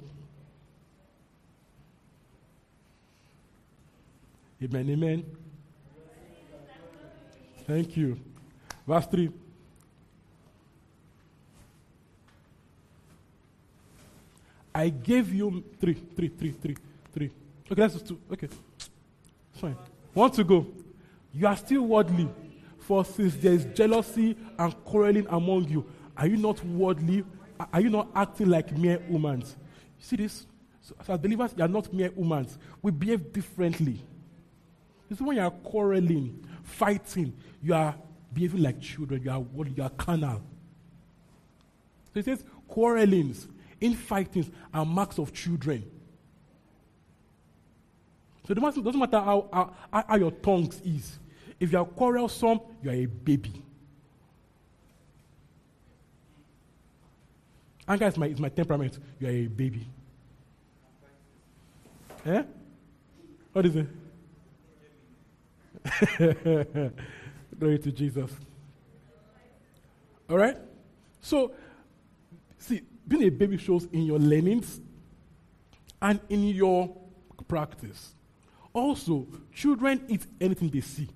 Amen, 4.64 4.90
amen. 4.90 5.26
Thank 7.68 7.98
you. 7.98 8.18
Verse 8.88 9.06
3. 9.08 9.30
I 14.74 14.90
gave 14.90 15.34
you 15.34 15.64
three, 15.80 15.94
three, 15.94 16.28
three, 16.28 16.52
three, 16.52 16.76
three. 17.14 17.32
Okay, 17.72 17.82
that's 17.82 17.94
just 17.94 18.08
two. 18.08 18.20
Okay. 18.32 18.50
Fine. 19.54 19.78
One 20.14 20.30
to 20.32 20.44
go. 20.44 20.68
You 21.34 21.48
are 21.48 21.56
still 21.56 21.82
worldly, 21.84 22.30
for 22.80 23.06
since 23.06 23.36
there 23.36 23.54
is 23.54 23.66
jealousy 23.74 24.36
and 24.60 24.84
quarreling 24.84 25.28
among 25.30 25.70
you, 25.70 25.86
are 26.18 26.28
you 26.28 26.38
not 26.38 26.64
worldly? 26.66 27.24
Are- 27.72 27.82
you 27.82 27.90
not 27.90 28.10
acting 28.14 28.50
like 28.50 28.78
mere 28.78 29.00
humans? 29.08 29.56
You 30.00 30.06
see 30.06 30.16
this? 30.18 30.46
So 30.82 30.94
as 31.08 31.20
believers, 31.20 31.54
you 31.56 31.64
are 31.64 31.70
not 31.70 31.92
mere 31.94 32.10
humans. 32.10 32.58
We 32.82 32.92
behave 32.92 33.32
differently. 33.32 34.02
It's 35.10 35.22
when 35.22 35.38
you 35.38 35.44
are 35.44 35.52
quarreling, 35.52 36.44
fighting, 36.64 37.34
you 37.62 37.74
are 37.74 37.96
behaving 38.34 38.64
like 38.64 38.82
children, 38.82 39.22
you 39.24 39.32
are 39.32 39.40
what 39.40 39.76
you 39.76 39.84
are 39.84 39.90
carnal. 39.90 40.42
So 42.14 42.20
it 42.20 42.26
says 42.26 42.44
quarrelings, 42.68 43.48
infightings 43.82 44.52
are 44.74 44.86
marks 44.86 45.20
of 45.20 45.34
children. 45.34 45.84
So 48.48 48.54
it 48.54 48.60
doesn't 48.60 49.00
matter 49.00 49.20
how, 49.20 49.50
how, 49.92 50.06
how 50.08 50.16
your 50.18 50.32
tongues 50.32 50.80
is. 50.82 51.20
If 51.60 51.72
you 51.72 51.80
are 51.80 51.86
quarrelsome, 51.86 52.60
you 52.84 52.90
are 52.90 52.94
a 52.94 53.06
baby. 53.06 53.64
Anger 57.88 58.08
is 58.08 58.18
my, 58.18 58.28
is 58.28 58.40
my 58.40 58.50
temperament. 58.50 58.98
You 59.20 59.28
are 59.28 59.32
a 59.32 59.48
baby. 59.48 59.88
Eh? 62.26 62.44
What 63.54 63.66
is 63.66 63.76
it? 63.76 63.88
Glory 67.60 67.80
to 67.80 67.92
Jesus. 67.92 68.32
All 70.30 70.38
right? 70.38 70.58
So, 71.22 71.54
see, 72.58 72.82
being 73.08 73.24
a 73.24 73.30
baby 73.30 73.58
shows 73.58 73.86
in 73.92 74.04
your 74.04 74.20
learnings 74.20 74.80
and 76.02 76.20
in 76.30 76.44
your 76.46 76.96
practice. 77.48 78.14
Also, 78.74 79.28
children 79.54 80.04
eat 80.08 80.26
anything 80.42 80.70
they 80.70 80.82
see. 80.82 81.08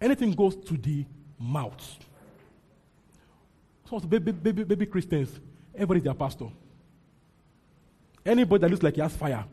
Anything 0.00 0.32
goes 0.32 0.56
to 0.56 0.76
the 0.76 1.04
mouth. 1.38 1.98
So, 3.88 4.00
baby, 4.00 4.32
baby, 4.32 4.64
baby 4.64 4.86
Christians, 4.86 5.38
everybody's 5.74 6.02
their 6.02 6.14
pastor. 6.14 6.48
Anybody 8.24 8.62
that 8.62 8.70
looks 8.70 8.82
like 8.82 8.94
he 8.94 9.00
has 9.00 9.14
fire 9.14 9.44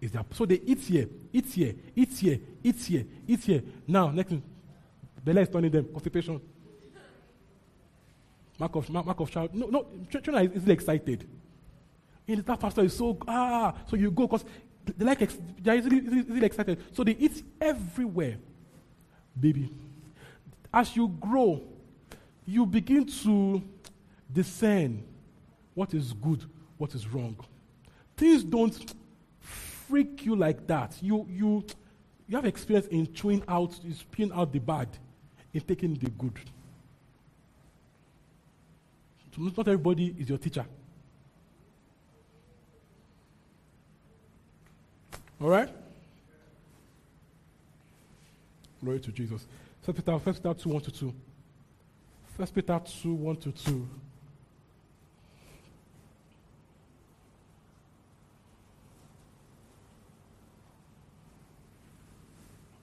is. 0.00 0.12
So 0.32 0.46
they 0.46 0.60
eat 0.64 0.80
here, 0.80 1.08
eat 1.32 1.46
here, 1.46 1.74
eat 1.94 2.12
here, 2.12 2.38
eat 2.62 2.76
here, 2.76 3.04
eat 3.26 3.44
here. 3.44 3.62
Now, 3.86 4.10
next 4.10 4.30
thing, 4.30 4.42
Bella 5.24 5.40
is 5.40 5.48
turning 5.48 5.70
them 5.70 5.88
constipation. 5.92 6.40
Mark 8.58 8.76
of, 8.76 8.88
mark, 8.90 9.06
mark 9.06 9.20
of 9.20 9.30
child. 9.30 9.54
No, 9.54 9.66
no, 9.66 9.86
ch- 10.08 10.12
children 10.12 10.36
are 10.36 10.44
easily 10.44 10.74
excited. 10.74 11.26
And 12.26 12.44
that 12.44 12.60
pastor 12.60 12.82
is 12.82 12.96
so, 12.96 13.18
ah, 13.26 13.74
so 13.86 13.96
you 13.96 14.10
go 14.10 14.26
because 14.26 14.44
they 14.96 15.04
like, 15.04 15.30
they're 15.62 15.76
easily, 15.76 15.98
easily 15.98 16.46
excited. 16.46 16.78
So 16.92 17.02
they 17.04 17.12
eat 17.12 17.42
everywhere. 17.60 18.36
Baby. 19.38 19.70
As 20.72 20.94
you 20.96 21.08
grow, 21.08 21.62
you 22.46 22.66
begin 22.66 23.06
to 23.06 23.62
discern 24.32 25.02
what 25.74 25.94
is 25.94 26.12
good, 26.12 26.44
what 26.78 26.94
is 26.94 27.06
wrong. 27.08 27.36
Things 28.16 28.44
don't 28.44 28.94
freak 29.88 30.24
you 30.24 30.36
like 30.36 30.66
that. 30.66 30.96
You, 31.00 31.26
you, 31.30 31.64
you 32.28 32.36
have 32.36 32.44
experience 32.44 32.86
in 32.88 33.12
chewing 33.12 33.42
out, 33.48 33.78
in 33.84 33.94
spewing 33.94 34.32
out 34.32 34.52
the 34.52 34.58
bad, 34.58 34.88
in 35.52 35.60
taking 35.60 35.94
the 35.94 36.10
good. 36.10 36.38
So 39.34 39.42
not 39.42 39.58
everybody 39.66 40.14
is 40.18 40.28
your 40.28 40.38
teacher. 40.38 40.64
All 45.40 45.48
right? 45.48 45.68
Glory 48.82 49.00
to 49.00 49.12
Jesus. 49.12 49.46
First 49.82 49.96
Peter, 49.96 50.18
First 50.18 50.42
Peter 50.42 50.54
2, 50.54 50.68
1 50.68 50.82
to 50.82 50.90
2. 50.90 51.14
First 52.36 52.54
Peter 52.54 52.80
2, 53.02 53.14
1 53.14 53.36
to 53.36 53.52
2. 53.52 53.88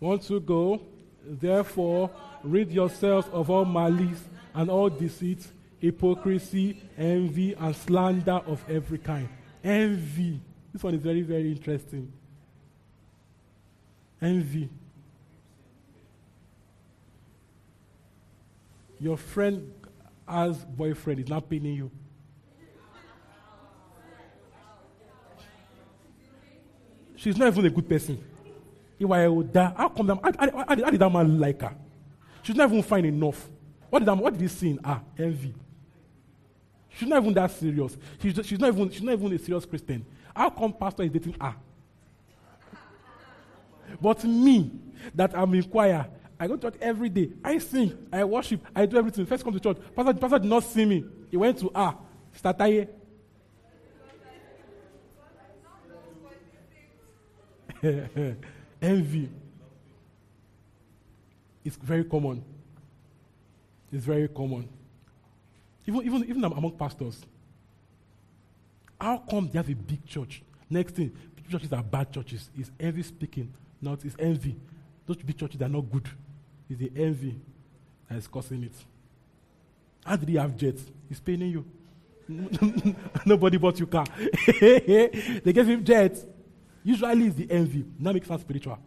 Want 0.02 0.24
to 0.24 0.40
go? 0.40 0.82
Therefore, 1.24 2.10
rid 2.44 2.72
yourselves 2.72 3.28
of 3.32 3.52
all 3.52 3.64
malice 3.64 4.24
and 4.56 4.70
all 4.70 4.90
deceit, 4.90 5.46
hypocrisy, 5.80 6.82
envy, 6.98 7.54
and 7.54 7.76
slander 7.76 8.42
of 8.48 8.66
every 8.68 8.98
kind. 8.98 9.30
Envy. 9.64 10.42
This 10.74 10.82
one 10.82 10.96
is 10.96 11.02
very, 11.02 11.22
very 11.22 11.52
interesting. 11.52 12.12
Envy. 14.20 14.70
Your 19.00 19.18
friend 19.18 19.72
has 20.28 20.66
boyfriend 20.66 21.20
is 21.20 21.28
not 21.28 21.48
paying 21.48 21.66
you. 21.66 21.92
She's 27.16 27.38
not 27.38 27.50
even 27.50 27.66
a 27.68 27.70
good 27.70 27.88
person. 27.88 28.31
If 29.02 29.10
I 29.10 29.28
would 29.28 29.52
die, 29.52 29.74
how 29.76 29.90
come 29.90 30.06
that, 30.06 30.20
how, 30.24 30.32
how, 30.38 30.66
how 30.68 30.76
did, 30.76 30.86
how 30.86 30.92
did 30.92 31.00
that 31.00 31.12
man 31.12 31.40
like 31.40 31.60
her? 31.62 31.74
She's 32.44 32.56
not 32.56 32.70
even 32.70 32.84
fine 32.84 33.06
enough. 33.06 33.50
What 33.90 34.00
did, 34.00 34.06
that, 34.06 34.16
what 34.16 34.34
did 34.34 34.42
he 34.42 34.48
see 34.48 34.70
in 34.70 34.78
her? 34.84 35.02
Envy. 35.18 35.56
She's 36.90 37.10
not 37.10 37.24
even 37.24 37.34
that 37.34 37.50
serious. 37.50 37.98
She's, 38.22 38.40
she's, 38.46 38.60
not 38.60 38.68
even, 38.68 38.92
she's 38.92 39.02
not 39.02 39.14
even 39.14 39.34
a 39.34 39.40
serious 39.40 39.66
Christian. 39.66 40.06
How 40.36 40.52
come 40.52 40.72
pastor 40.72 41.02
is 41.02 41.10
dating 41.10 41.36
her? 41.42 41.56
But 44.00 44.24
me, 44.24 44.72
that 45.16 45.36
I'm 45.36 45.52
in 45.56 45.64
choir, 45.64 46.06
I 46.40 46.46
go 46.46 46.56
to 46.56 46.70
church 46.70 46.80
every 46.80 47.10
day. 47.10 47.32
I 47.44 47.58
sing, 47.58 47.98
I 48.14 48.24
worship, 48.24 48.62
I 48.76 48.86
do 48.86 48.98
everything. 48.98 49.26
First 49.26 49.44
come 49.44 49.54
to 49.54 49.60
church. 49.60 49.78
Pastor, 49.96 50.14
pastor 50.14 50.40
did 50.40 50.48
not 50.48 50.64
see 50.64 50.86
me. 50.86 51.06
He 51.32 51.38
went 51.38 51.58
to 51.58 51.72
her. 51.74 51.96
Stataye. 52.40 52.88
Envy. 58.82 59.30
It's 61.64 61.76
very 61.76 62.04
common. 62.04 62.44
It's 63.92 64.06
very 64.06 64.28
common. 64.28 64.68
Even, 65.86 66.02
even, 66.04 66.24
even 66.24 66.44
among 66.44 66.72
pastors. 66.72 67.22
How 69.00 69.18
come 69.18 69.50
they 69.50 69.60
have 69.60 69.70
a 69.70 69.76
big 69.76 70.06
church? 70.06 70.44
Next 70.70 70.96
thing, 70.96 71.12
churches 71.52 71.74
are 71.74 71.84
bad 71.84 72.12
churches. 72.12 72.50
It's 72.58 72.72
envy 72.80 73.04
speaking, 73.04 73.54
not 73.82 74.04
it's 74.06 74.16
envy. 74.18 74.56
Those 75.06 75.18
big 75.18 75.38
churches 75.38 75.62
are 75.62 75.70
not 75.70 75.82
good. 75.92 76.08
It's 76.70 76.80
the 76.80 76.92
envy 76.96 77.36
that 78.08 78.18
is 78.18 78.28
causing 78.28 78.64
it. 78.64 78.74
How 80.06 80.16
did 80.16 80.30
he 80.30 80.36
have 80.36 80.56
jets? 80.56 80.84
He's 81.10 81.20
paying 81.20 81.42
you. 81.42 81.66
Nobody 83.26 83.58
bought 83.58 83.80
you 83.80 83.88
car. 83.88 84.06
they 84.62 85.52
gave 85.54 85.68
him 85.68 85.84
jets. 85.84 86.26
Usually 86.84 87.28
it's 87.28 87.36
the 87.36 87.52
envy. 87.52 87.86
Now 88.00 88.12
makes 88.12 88.30
us 88.30 88.42
spiritual. 88.42 88.78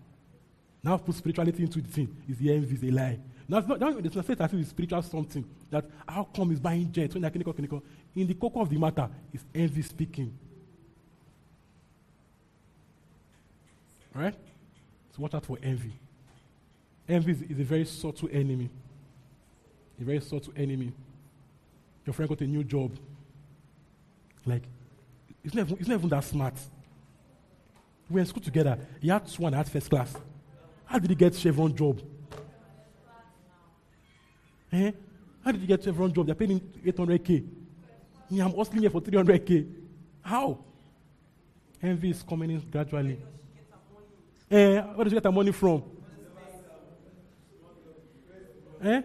Now 0.83 0.97
put 0.99 1.15
spirituality 1.15 1.62
into 1.62 1.81
the 1.81 1.89
thing. 1.89 2.16
Is 2.29 2.37
the 2.39 2.53
envy, 2.53 2.75
is 2.75 2.83
a 2.83 2.91
lie. 2.91 3.19
Now, 3.47 3.59
it's 3.59 3.69
not, 3.69 3.79
now 3.79 3.89
it's 3.89 4.15
not 4.15 4.29
if 4.29 4.55
it's 4.55 4.71
spiritual 4.71 5.03
something. 5.03 5.45
That 5.71 5.85
how 6.09 6.25
come 6.25 6.51
he's 6.51 6.61
buying 6.61 6.91
jets 6.91 7.15
when 7.15 7.23
clinical, 7.23 7.53
clinical. 7.53 7.83
In 8.16 8.27
the 8.27 8.35
core 8.35 8.53
of 8.57 8.71
the 8.71 8.79
matter, 8.79 9.09
is 9.33 9.45
envy 9.55 9.83
speaking. 9.83 10.37
Right? 14.15 14.35
So 15.15 15.23
watch 15.23 15.35
out 15.35 15.45
for 15.45 15.59
envy. 15.62 15.93
Envy 17.09 17.33
is, 17.33 17.43
is 17.43 17.61
a 17.61 17.65
very 17.65 17.85
subtle 17.85 18.29
enemy. 18.33 18.71
A 20.01 20.05
very 20.05 20.21
subtle 20.21 20.53
enemy. 20.57 20.93
Your 22.07 22.15
friend 22.15 22.29
got 22.29 22.41
a 22.41 22.47
new 22.47 22.65
job. 22.65 22.97
Like, 24.47 24.62
it's 25.43 25.55
not, 25.55 25.70
it's 25.73 25.89
not 25.89 25.94
even 25.94 26.09
that 26.09 26.25
smart. 26.25 26.55
We 28.08 28.15
were 28.15 28.20
in 28.20 28.26
school 28.26 28.42
together. 28.42 28.78
He 29.00 29.08
had 29.08 29.23
and 29.39 29.55
I 29.55 29.58
had 29.58 29.68
first 29.68 29.89
class. 29.89 30.15
How 30.84 30.99
did 30.99 31.10
he 31.10 31.16
get 31.16 31.34
Chevron 31.34 31.74
job? 31.74 32.00
Eh? 34.73 34.92
How 35.44 35.52
did 35.52 35.60
you 35.60 35.66
get 35.66 35.83
Chevron 35.83 36.12
job? 36.12 36.26
They're 36.26 36.34
paying 36.34 36.60
800k. 36.84 37.47
Yeah, 38.31 38.44
I'm 38.47 38.55
hustling 38.55 38.81
here 38.83 38.91
for 38.91 39.00
300k. 39.00 39.68
How? 40.23 40.58
Envy 41.83 42.10
is 42.10 42.23
coming 42.23 42.50
in 42.50 42.60
gradually. 42.70 43.18
Eh? 44.50 44.81
Where 44.81 45.05
does 45.05 45.12
she 45.12 45.15
get 45.15 45.24
her 45.24 45.33
money 45.33 45.52
from? 45.52 45.83
Eh? 48.83 49.02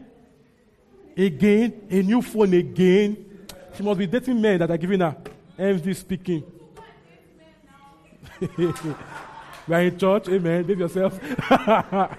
Again, 1.17 1.81
a 1.89 2.01
new 2.01 2.21
phone 2.21 2.53
again. 2.53 3.25
She 3.75 3.83
must 3.83 3.97
be 3.97 4.07
dating 4.07 4.41
men 4.41 4.59
that 4.59 4.71
are 4.71 4.77
giving 4.77 4.99
her 4.99 5.15
envy 5.57 5.93
speaking. 5.93 6.43
we 8.57 9.75
are 9.75 9.81
in 9.81 9.97
church, 9.97 10.27
amen. 10.29 10.65
Give 10.65 10.79
yourself. 10.79 11.19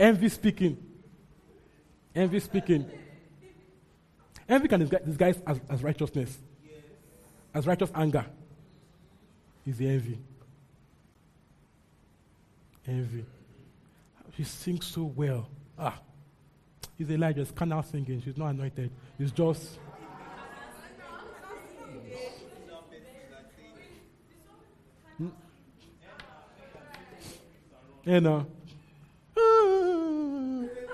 envy 0.00 0.28
speaking. 0.28 0.76
Envy 2.14 2.40
speaking. 2.40 2.90
Envy 4.48 4.68
can 4.68 4.80
disguise 4.80 5.40
as, 5.46 5.60
as 5.68 5.82
righteousness, 5.82 6.36
as 7.52 7.66
righteous 7.66 7.90
anger. 7.94 8.26
Is 9.66 9.78
the 9.78 9.88
envy. 9.88 10.18
Envy. 12.86 13.24
She 14.36 14.44
sings 14.44 14.86
so 14.86 15.04
well. 15.04 15.48
Ah. 15.78 15.98
It's 16.98 17.50
canal 17.52 17.82
singing. 17.82 18.22
She's 18.22 18.36
not 18.36 18.48
anointed. 18.48 18.90
It's 19.18 19.32
just. 19.32 19.78
You 28.04 28.20
know. 28.20 28.46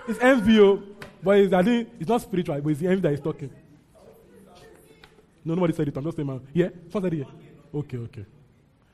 It's 0.09 0.19
envy, 0.21 0.59
oh. 0.61 0.83
but 1.23 1.39
it's, 1.39 1.53
I 1.53 1.63
think 1.63 1.89
it's 2.01 2.09
not 2.09 2.21
spiritual, 2.21 2.61
but 2.61 2.71
it's 2.71 2.81
the 2.81 2.89
envy 2.89 3.01
that 3.03 3.13
is 3.13 3.21
talking. 3.21 3.51
No, 5.45 5.55
nobody 5.55 5.73
said 5.73 5.89
it. 5.89 5.97
I'm 5.97 6.05
just 6.05 6.17
saying, 6.17 6.27
man. 6.27 6.41
Yeah? 6.53 6.69
Someone 6.91 7.11
said 7.11 7.21
it. 7.21 7.27
Okay, 7.75 7.97
okay. 7.97 8.27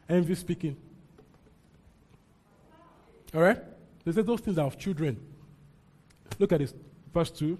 Envy 0.09 0.35
speaking. 0.35 0.77
All 3.35 3.41
right? 3.41 3.59
They 4.05 4.13
say 4.13 4.23
those 4.23 4.41
things 4.41 4.59
are 4.59 4.67
of 4.67 4.79
children. 4.79 5.19
Look 6.39 6.53
at 6.53 6.61
this. 6.61 6.75
Verse 7.13 7.31
2. 7.31 7.59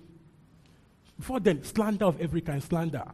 Before 1.19 1.41
then, 1.41 1.65
slander 1.65 2.05
of 2.05 2.21
every 2.21 2.41
kind, 2.41 2.63
slander. 2.63 3.05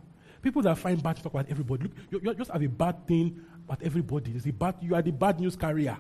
People 0.42 0.60
that 0.62 0.76
find 0.76 1.00
bad 1.02 1.16
talk 1.16 1.32
about 1.32 1.46
everybody. 1.48 1.84
Look, 1.84 1.92
you, 2.10 2.20
you 2.22 2.34
just 2.34 2.50
have 2.50 2.62
a 2.62 2.68
bad 2.68 3.06
thing 3.06 3.40
about 3.64 3.82
everybody. 3.82 4.32
There's 4.32 4.46
a 4.46 4.52
bad, 4.52 4.74
you 4.82 4.94
are 4.94 5.02
the 5.02 5.12
bad 5.12 5.38
news 5.38 5.54
carrier. 5.54 5.96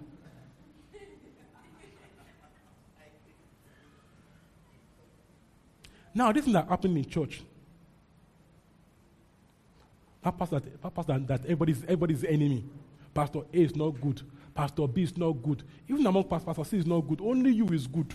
Now, 6.14 6.32
this 6.32 6.46
is 6.46 6.52
not 6.52 6.68
happening 6.68 6.98
in 6.98 7.08
church. 7.08 7.42
That 10.22 10.38
pastor, 10.38 10.60
that, 10.60 10.94
pastor 10.94 11.18
that 11.18 11.40
everybody's, 11.42 11.82
everybody's 11.82 12.24
enemy. 12.24 12.64
Pastor 13.14 13.40
A 13.52 13.56
is 13.56 13.74
not 13.74 14.00
good. 14.00 14.22
Pastor 14.54 14.86
B 14.86 15.02
is 15.02 15.16
not 15.16 15.32
good. 15.32 15.62
Even 15.88 16.06
among 16.06 16.24
pastors, 16.24 16.46
Pastor 16.46 16.64
C 16.64 16.78
is 16.78 16.86
not 16.86 17.00
good. 17.00 17.20
Only 17.20 17.52
you 17.52 17.66
is 17.68 17.86
good. 17.86 18.14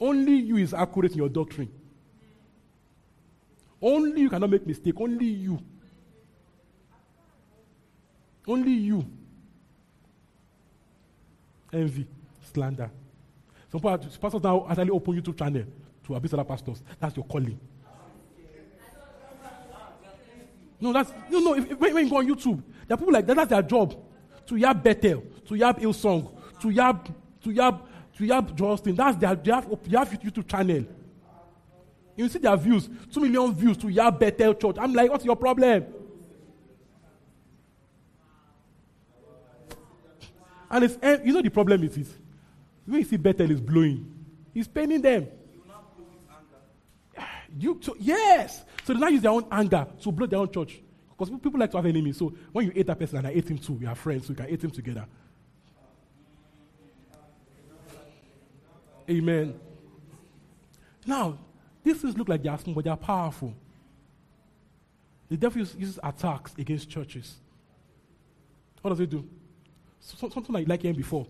Only 0.00 0.32
you 0.32 0.56
is 0.56 0.72
accurate 0.72 1.12
in 1.12 1.18
your 1.18 1.28
doctrine. 1.28 1.70
Only 3.80 4.22
you 4.22 4.30
cannot 4.30 4.50
make 4.50 4.66
mistake. 4.66 4.98
Only 4.98 5.26
you. 5.26 5.58
Only 8.46 8.72
you. 8.72 9.06
Envy, 11.72 12.06
slander. 12.52 12.90
Some 13.70 13.80
pastors 13.80 14.42
now 14.42 14.66
actually 14.68 14.90
open 14.90 15.20
YouTube 15.20 15.38
channel 15.38 15.64
to 16.04 16.14
abuse 16.14 16.34
other 16.34 16.44
pastors. 16.44 16.82
That's 16.98 17.16
your 17.16 17.24
calling. 17.26 17.58
No, 20.80 20.92
that's 20.92 21.12
no, 21.30 21.38
no. 21.40 21.54
If, 21.54 21.78
when, 21.78 21.94
when 21.94 22.04
you 22.04 22.10
go 22.10 22.16
on 22.18 22.26
YouTube, 22.26 22.62
there 22.86 22.94
are 22.94 22.98
people 22.98 23.12
like 23.12 23.26
that. 23.26 23.36
That's 23.36 23.50
their 23.50 23.62
job 23.62 23.94
to 24.46 24.54
yab 24.54 24.82
Bethel, 24.82 25.22
to 25.46 25.54
yab 25.54 25.78
Hillsong, 25.78 26.32
to 26.60 26.68
yab, 26.68 27.14
to 27.42 27.50
yab, 27.50 27.80
to 28.16 28.24
yab 28.24 28.54
Justin. 28.56 28.94
That's 28.96 29.16
their. 29.18 29.34
They 29.36 29.52
have, 29.52 29.68
they 29.84 29.96
have 29.96 30.10
YouTube 30.10 30.48
channel. 30.48 30.84
You 32.16 32.28
see 32.28 32.38
their 32.38 32.56
views, 32.56 32.88
two 33.12 33.20
million 33.20 33.54
views 33.54 33.76
to 33.78 33.86
yab 33.86 34.18
Bethel 34.18 34.54
Church. 34.54 34.76
I'm 34.80 34.92
like, 34.94 35.10
what's 35.10 35.24
your 35.24 35.36
problem? 35.36 35.86
And 40.70 40.84
it's, 40.84 40.98
eh, 41.02 41.18
you 41.24 41.32
know 41.32 41.42
the 41.42 41.50
problem 41.50 41.82
is 41.84 41.94
this. 41.94 42.08
You 42.90 43.04
see 43.04 43.16
Bethel 43.16 43.50
is 43.50 43.60
blowing, 43.60 44.10
he's 44.52 44.68
paining 44.68 45.02
them. 45.02 45.28
You 47.58 47.78
so, 47.80 47.96
yes. 48.00 48.64
So 48.84 48.94
they 48.94 49.00
now 49.00 49.08
use 49.08 49.22
their 49.22 49.30
own 49.30 49.46
anger 49.50 49.86
to 50.02 50.12
blow 50.12 50.26
their 50.26 50.38
own 50.38 50.50
church. 50.50 50.80
Because 51.10 51.38
people 51.38 51.60
like 51.60 51.70
to 51.72 51.76
have 51.76 51.86
enemies. 51.86 52.16
So 52.16 52.32
when 52.52 52.66
you 52.66 52.72
hate 52.72 52.86
that 52.86 52.98
person 52.98 53.18
and 53.18 53.26
I 53.26 53.32
hate 53.32 53.48
him 53.48 53.58
too, 53.58 53.74
we 53.74 53.86
are 53.86 53.94
friends, 53.94 54.26
so 54.26 54.30
we 54.30 54.36
can 54.36 54.48
hate 54.48 54.64
him 54.64 54.70
together. 54.70 55.06
Amen. 59.08 59.58
Now, 61.04 61.38
these 61.82 62.00
things 62.00 62.16
look 62.16 62.28
like 62.28 62.42
they 62.42 62.48
are 62.48 62.58
small, 62.58 62.74
but 62.74 62.84
they 62.84 62.90
are 62.90 62.96
powerful. 62.96 63.54
The 65.28 65.36
devil 65.36 65.58
uses 65.58 65.98
attacks 66.02 66.54
against 66.56 66.88
churches. 66.88 67.36
What 68.80 68.90
does 68.90 68.98
he 68.98 69.06
do? 69.06 69.28
So, 70.00 70.28
something 70.28 70.54
like, 70.54 70.68
like 70.68 70.82
him 70.82 70.96
before. 70.96 71.26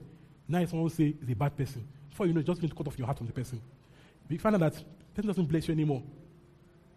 Now 0.51 0.65
someone 0.67 0.91
say 0.91 1.15
he's 1.20 1.31
a 1.31 1.37
bad 1.37 1.57
person. 1.57 1.87
Before 2.09 2.27
you 2.27 2.33
know, 2.33 2.43
just 2.43 2.61
going 2.61 2.69
to 2.70 2.75
cut 2.75 2.89
off 2.89 2.99
your 2.99 3.07
heart 3.07 3.19
from 3.19 3.29
the 3.29 3.33
person. 3.33 3.61
You 4.29 4.39
find 4.39 4.57
out 4.57 4.61
that 4.61 4.75
person 5.15 5.29
doesn't 5.29 5.47
bless 5.47 5.69
you 5.69 5.75
anymore. 5.75 6.03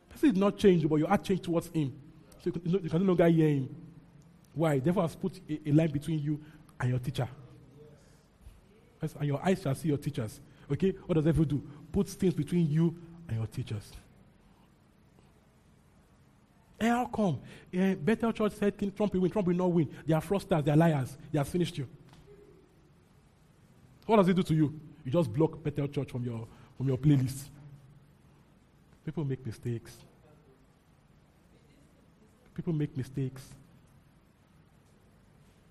Person 0.09 0.30
did 0.30 0.38
not 0.38 0.57
change, 0.57 0.90
but 0.90 0.95
your 0.95 1.07
heart 1.07 1.23
changed 1.23 1.43
towards 1.43 1.67
him. 1.67 1.93
So 2.43 2.45
you 2.45 2.51
can, 2.51 2.83
you 2.83 2.90
can 2.90 2.99
no 2.99 3.06
longer 3.06 3.27
hear 3.27 3.48
him. 3.49 3.75
Why? 4.56 4.80
Therefore, 4.80 5.03
has 5.03 5.15
put 5.15 5.40
a, 5.48 5.69
a, 5.69 5.72
line 5.72 5.91
between 5.91 6.19
you 6.19 6.41
and 6.80 6.90
your 6.90 6.99
teacher. 6.99 7.27
Yes, 9.01 9.14
and 9.19 9.27
your 9.27 9.45
eyes 9.45 9.61
shall 9.61 9.75
see 9.75 9.90
your 9.90 9.98
teachers. 9.98 10.41
Okay? 10.72 10.91
What 11.06 11.14
does 11.15 11.25
devil 11.25 11.45
do? 11.45 11.61
Puts 11.91 12.15
things 12.15 12.33
between 12.33 12.69
you 12.72 12.95
and 13.27 13.38
your 13.38 13.48
teachers. 13.48 13.91
And 16.80 16.90
how 16.90 17.06
come? 17.06 17.40
Uh, 17.77 17.93
Bethel 17.93 18.33
Church 18.33 18.53
said 18.53 18.75
King 18.75 18.91
Trump 18.91 19.14
will 19.14 19.22
win. 19.22 19.32
Trump 19.32 19.48
will 19.48 19.56
not 19.56 19.72
win. 19.72 19.90
They 20.07 20.14
are 20.15 20.22
fraudsters. 20.22 20.65
They 20.65 20.72
are 20.72 20.77
liars. 20.77 21.15
They 21.32 21.38
have 21.38 21.48
finished 21.48 21.77
you. 21.77 21.88
What 24.06 24.17
does 24.17 24.27
it 24.27 24.35
do 24.35 24.43
to 24.43 24.53
you? 24.53 24.80
You 25.06 25.11
just 25.11 25.33
block 25.33 25.64
Bethel 25.64 25.88
Church 25.88 26.11
from 26.11 26.23
your, 26.23 26.48
from 26.77 26.88
your 26.88 26.98
playlist. 26.98 27.49
People 29.06 29.25
make 29.25 29.45
mistakes. 29.45 29.98
People 32.53 32.73
make 32.73 32.95
mistakes. 32.95 33.41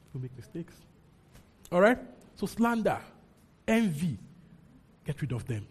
People 0.06 0.22
make 0.22 0.36
mistakes. 0.36 0.74
All 1.70 1.80
right? 1.80 1.98
So 2.36 2.46
slander, 2.46 2.98
envy, 3.66 4.18
get 5.06 5.20
rid 5.20 5.32
of 5.32 5.46
them. 5.46 5.66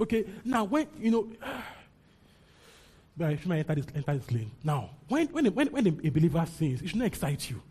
Okay, 0.00 0.24
now 0.44 0.64
when, 0.64 0.86
you 1.00 1.10
know, 1.10 1.28
but 3.16 3.28
I 3.28 3.36
should 3.36 3.50
enter 3.50 3.74
this, 3.74 3.86
enter 3.94 4.16
this 4.16 4.30
lane. 4.30 4.50
Now, 4.62 4.90
when, 5.08 5.28
when, 5.28 5.46
when, 5.46 5.68
when 5.68 5.86
a 5.86 6.10
believer 6.10 6.46
sins, 6.46 6.82
it 6.82 6.88
should 6.88 6.98
not 6.98 7.06
excite 7.06 7.50
you. 7.50 7.62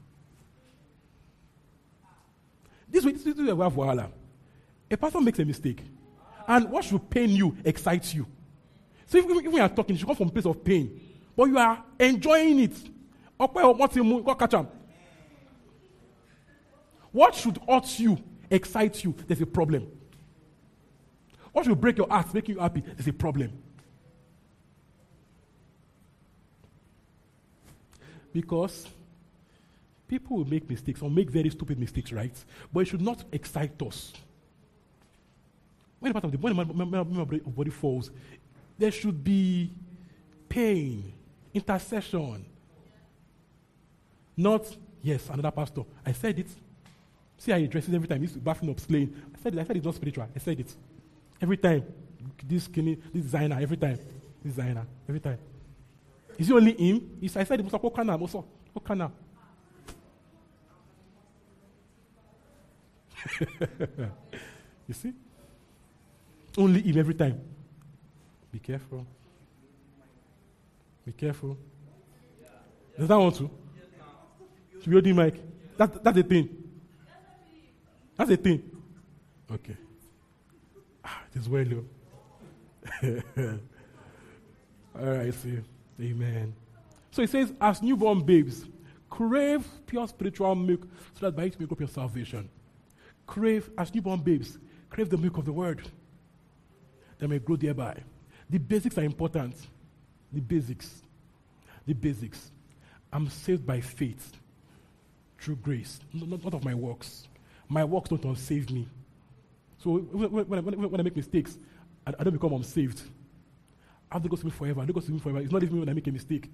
This 2.89 3.03
way, 3.03 3.11
this 3.11 3.25
is 3.25 3.35
where 3.35 3.55
we 3.55 3.63
have 3.63 3.73
Wahala. 3.73 4.09
A 4.89 4.97
person 4.97 5.23
makes 5.23 5.39
a 5.39 5.45
mistake. 5.45 5.81
And 6.47 6.69
what 6.69 6.83
should 6.85 7.09
pain 7.09 7.29
you 7.31 7.57
excites 7.63 8.13
you. 8.13 8.27
So 9.07 9.17
if, 9.17 9.25
if 9.25 9.51
we 9.51 9.59
are 9.59 9.69
talking, 9.69 9.95
you 9.95 9.99
should 9.99 10.07
come 10.07 10.15
from 10.15 10.27
a 10.27 10.31
place 10.31 10.45
of 10.45 10.63
pain. 10.63 11.01
But 11.35 11.45
you 11.45 11.57
are 11.57 11.83
enjoying 11.99 12.59
it. 12.59 12.77
What? 13.37 13.53
What 17.11 17.35
should 17.35 17.59
hurt 17.67 17.99
you, 17.99 18.17
excite 18.49 19.03
you? 19.03 19.15
There's 19.27 19.41
a 19.41 19.45
problem. 19.45 19.87
What 21.51 21.65
should 21.65 21.79
break 21.79 21.97
your 21.97 22.07
heart, 22.09 22.33
make 22.33 22.49
you 22.49 22.59
happy? 22.59 22.81
There's 22.81 23.07
a 23.07 23.13
problem. 23.13 23.51
Because 28.33 28.87
People 30.07 30.37
will 30.37 30.45
make 30.45 30.69
mistakes 30.69 31.01
or 31.01 31.09
make 31.09 31.29
very 31.29 31.49
stupid 31.49 31.79
mistakes, 31.79 32.11
right? 32.11 32.35
But 32.71 32.81
it 32.81 32.85
should 32.85 33.01
not 33.01 33.23
excite 33.31 33.81
us. 33.81 34.13
When 35.99 36.13
part 36.13 36.25
of 36.25 36.31
the 36.31 36.37
when 36.37 36.55
the 36.55 37.41
body 37.47 37.71
falls, 37.71 38.11
there 38.77 38.91
should 38.91 39.23
be 39.23 39.71
pain, 40.47 41.13
intercession. 41.53 42.45
Not, 44.37 44.65
yes, 45.01 45.29
another 45.29 45.51
pastor. 45.51 45.83
I 46.05 46.11
said 46.11 46.37
it. 46.39 46.49
See 47.37 47.51
how 47.51 47.57
he 47.57 47.67
dresses 47.67 47.93
every 47.93 48.07
time. 48.07 48.21
He's 48.21 48.33
bathing 48.33 48.69
up, 48.69 48.79
slaying. 48.79 49.15
I 49.33 49.41
said 49.41 49.53
it. 49.55 49.59
I 49.59 49.63
said 49.63 49.77
it's 49.77 49.85
not 49.85 49.95
spiritual. 49.95 50.27
I 50.35 50.39
said 50.39 50.59
it. 50.59 50.75
Every 51.41 51.57
time. 51.57 51.83
This 52.47 52.65
skinny, 52.65 52.95
this 53.13 53.23
designer, 53.23 53.57
every 53.61 53.77
time. 53.77 53.97
This 54.43 54.55
designer, 54.55 54.85
every 55.07 55.19
time. 55.19 55.37
Is 56.37 56.49
it 56.49 56.53
only 56.53 56.73
him? 56.73 57.17
Said, 57.27 57.41
I 57.41 57.43
said, 57.45 57.61
Musa, 57.61 57.77
what 57.77 57.93
can 57.95 58.09
I? 58.09 58.17
Musa, 58.17 58.43
what 58.73 58.85
can 58.85 59.01
I? 59.01 59.09
you 64.87 64.93
see? 64.93 65.13
Only 66.57 66.81
him 66.81 66.97
every 66.97 67.13
time. 67.13 67.41
Be 68.51 68.59
careful. 68.59 69.05
Be 71.05 71.11
careful. 71.11 71.57
Does 72.97 73.07
that 73.07 73.17
want 73.17 73.35
to? 73.35 73.49
Should 74.79 74.89
be 74.89 74.91
holding 74.91 75.15
mic. 75.15 75.35
That, 75.77 76.03
that's 76.03 76.15
the 76.15 76.23
thing. 76.23 76.49
That's 78.15 78.29
the 78.29 78.37
thing. 78.37 78.63
Okay. 79.51 79.75
Ah, 81.03 81.21
it 81.33 81.39
is 81.39 81.49
well, 81.49 81.65
though. 81.65 81.85
All 84.97 85.05
right, 85.05 85.33
see. 85.33 85.59
Amen. 86.01 86.53
So 87.11 87.21
it 87.21 87.29
says, 87.29 87.53
as 87.59 87.81
newborn 87.81 88.21
babes, 88.21 88.65
crave 89.09 89.65
pure 89.85 90.07
spiritual 90.07 90.55
milk 90.55 90.87
so 91.13 91.25
that 91.25 91.35
by 91.35 91.43
it 91.43 91.53
you 91.53 91.59
may 91.59 91.65
grow 91.65 91.77
your 91.79 91.89
salvation. 91.89 92.49
Crave, 93.27 93.69
as 93.77 93.93
newborn 93.93 94.19
babes, 94.19 94.57
crave 94.89 95.09
the 95.09 95.17
milk 95.17 95.37
of 95.37 95.45
the 95.45 95.53
word 95.53 95.81
that 97.17 97.27
may 97.27 97.39
grow 97.39 97.55
thereby. 97.55 97.97
The 98.49 98.57
basics 98.57 98.97
are 98.97 99.03
important. 99.03 99.55
The 100.31 100.41
basics. 100.41 101.01
The 101.85 101.93
basics. 101.93 102.51
I'm 103.11 103.29
saved 103.29 103.65
by 103.65 103.81
faith 103.81 104.33
through 105.39 105.57
grace, 105.57 105.99
not, 106.13 106.43
not 106.43 106.53
of 106.53 106.63
my 106.63 106.73
works. 106.73 107.27
My 107.67 107.83
works 107.83 108.09
don't 108.09 108.21
unsave 108.23 108.69
me. 108.71 108.87
So 109.77 109.97
when, 109.97 110.31
when, 110.31 110.65
when, 110.65 110.91
when 110.91 110.99
I 110.99 111.03
make 111.03 111.15
mistakes, 111.15 111.57
I, 112.05 112.13
I, 112.19 112.23
don't 112.23 112.33
become 112.33 112.53
unsaved. 112.53 113.01
I 114.11 114.15
have 114.15 114.23
to 114.23 114.29
go 114.29 114.35
to 114.35 114.45
me 114.45 114.51
forever. 114.51 114.81
I 114.81 114.85
don't 114.85 114.93
go 114.93 115.01
to 115.01 115.11
me 115.11 115.19
forever. 115.19 115.39
It's 115.39 115.51
not 115.51 115.63
even 115.63 115.79
when 115.79 115.89
I 115.89 115.93
make 115.93 116.07
a 116.07 116.11
mistake. 116.11 116.49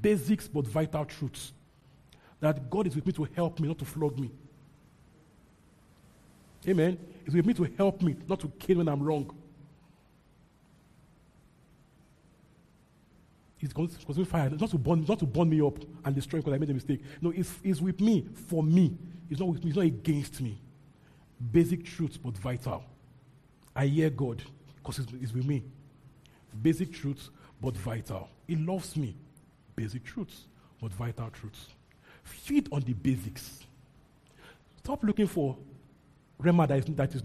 Basics 0.00 0.48
but 0.48 0.66
vital 0.66 1.04
truths. 1.04 1.52
That 2.40 2.68
God 2.70 2.86
is 2.86 2.94
with 2.94 3.06
me 3.06 3.12
to 3.12 3.24
help 3.34 3.60
me, 3.60 3.68
not 3.68 3.78
to 3.78 3.84
flog 3.84 4.18
me. 4.18 4.30
Amen. 6.66 6.98
It's 7.24 7.34
with 7.34 7.46
me 7.46 7.54
to 7.54 7.64
help 7.76 8.02
me, 8.02 8.16
not 8.28 8.40
to 8.40 8.48
kill 8.58 8.78
when 8.78 8.88
I'm 8.88 9.02
wrong. 9.02 9.30
He's 13.58 13.72
consuming 13.72 14.24
fire, 14.24 14.50
not 14.50 14.70
to 14.70 14.78
burn, 14.78 15.04
not 15.08 15.20
to 15.20 15.26
burn 15.26 15.48
me 15.48 15.60
up 15.60 15.78
and 16.04 16.14
destroy 16.14 16.40
because 16.40 16.52
I 16.52 16.58
made 16.58 16.70
a 16.70 16.74
mistake. 16.74 17.00
No, 17.20 17.30
it's, 17.30 17.54
he's 17.62 17.80
with 17.80 18.00
me 18.00 18.26
for 18.48 18.60
me. 18.62 18.96
It's 19.30 19.38
not 19.38 19.48
with 19.48 19.60
me, 19.62 19.70
he's 19.70 19.76
not 19.76 19.84
against 19.84 20.40
me. 20.40 20.60
Basic 21.52 21.84
truths, 21.84 22.16
but 22.16 22.36
vital. 22.36 22.84
I 23.74 23.86
hear 23.86 24.10
God 24.10 24.42
because 24.76 24.96
he's, 24.96 25.06
he's 25.20 25.32
with 25.32 25.46
me. 25.46 25.62
Basic 26.60 26.92
truths, 26.92 27.30
but 27.60 27.76
vital. 27.76 28.28
He 28.48 28.56
loves 28.56 28.96
me. 28.96 29.14
Basic 29.76 30.04
truths, 30.04 30.46
but 30.80 30.92
vital 30.92 31.30
truths. 31.30 31.68
Feed 32.24 32.68
on 32.72 32.80
the 32.80 32.94
basics. 32.94 33.60
Stop 34.78 35.04
looking 35.04 35.28
for 35.28 35.56
Rhema 36.42 36.66
that 36.68 36.78
is, 36.78 36.84
that 36.96 37.14
is 37.14 37.22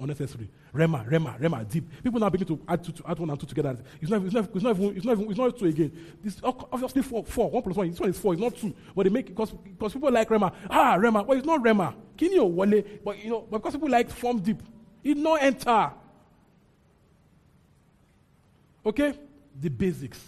unnecessary. 0.00 0.48
Rhema, 0.74 1.08
Rhema, 1.08 1.38
Rhema, 1.38 1.68
deep. 1.68 1.84
People 2.02 2.20
now 2.20 2.30
begin 2.30 2.46
to 2.46 2.60
add, 2.66 2.82
to 2.82 3.02
add 3.06 3.18
one 3.18 3.30
and 3.30 3.38
two 3.38 3.46
together. 3.46 3.76
It's 4.00 4.10
not, 4.10 4.22
it's 4.22 4.34
not, 4.34 4.48
it's 4.54 4.64
not, 4.64 4.76
even, 4.76 4.96
it's 4.96 5.04
not, 5.04 5.12
even, 5.12 5.30
it's 5.30 5.38
not 5.38 5.58
two 5.58 5.66
again. 5.66 6.16
This 6.22 6.40
obviously 6.42 7.02
four, 7.02 7.24
four. 7.24 7.50
One 7.50 7.62
plus 7.62 7.76
one. 7.76 7.90
This 7.90 8.00
one 8.00 8.10
is 8.10 8.18
four. 8.18 8.32
It's 8.32 8.42
not 8.42 8.56
two. 8.56 8.74
But 8.94 9.04
they 9.04 9.10
make 9.10 9.26
because 9.26 9.50
because 9.50 9.92
people 9.92 10.10
like 10.10 10.28
Rhema. 10.28 10.52
Ah, 10.70 10.96
Rhema. 10.98 11.26
Well, 11.26 11.36
it's 11.36 11.46
not 11.46 11.62
Rema. 11.62 11.94
Kini 12.16 12.38
or 12.38 12.50
Wale. 12.50 12.82
But 13.04 13.22
you 13.22 13.30
know, 13.30 13.40
because 13.42 13.74
people 13.74 13.90
like 13.90 14.10
form 14.10 14.40
deep, 14.40 14.62
it 15.04 15.16
not 15.16 15.42
enter. 15.42 15.92
Okay, 18.84 19.18
the 19.60 19.68
basics. 19.68 20.20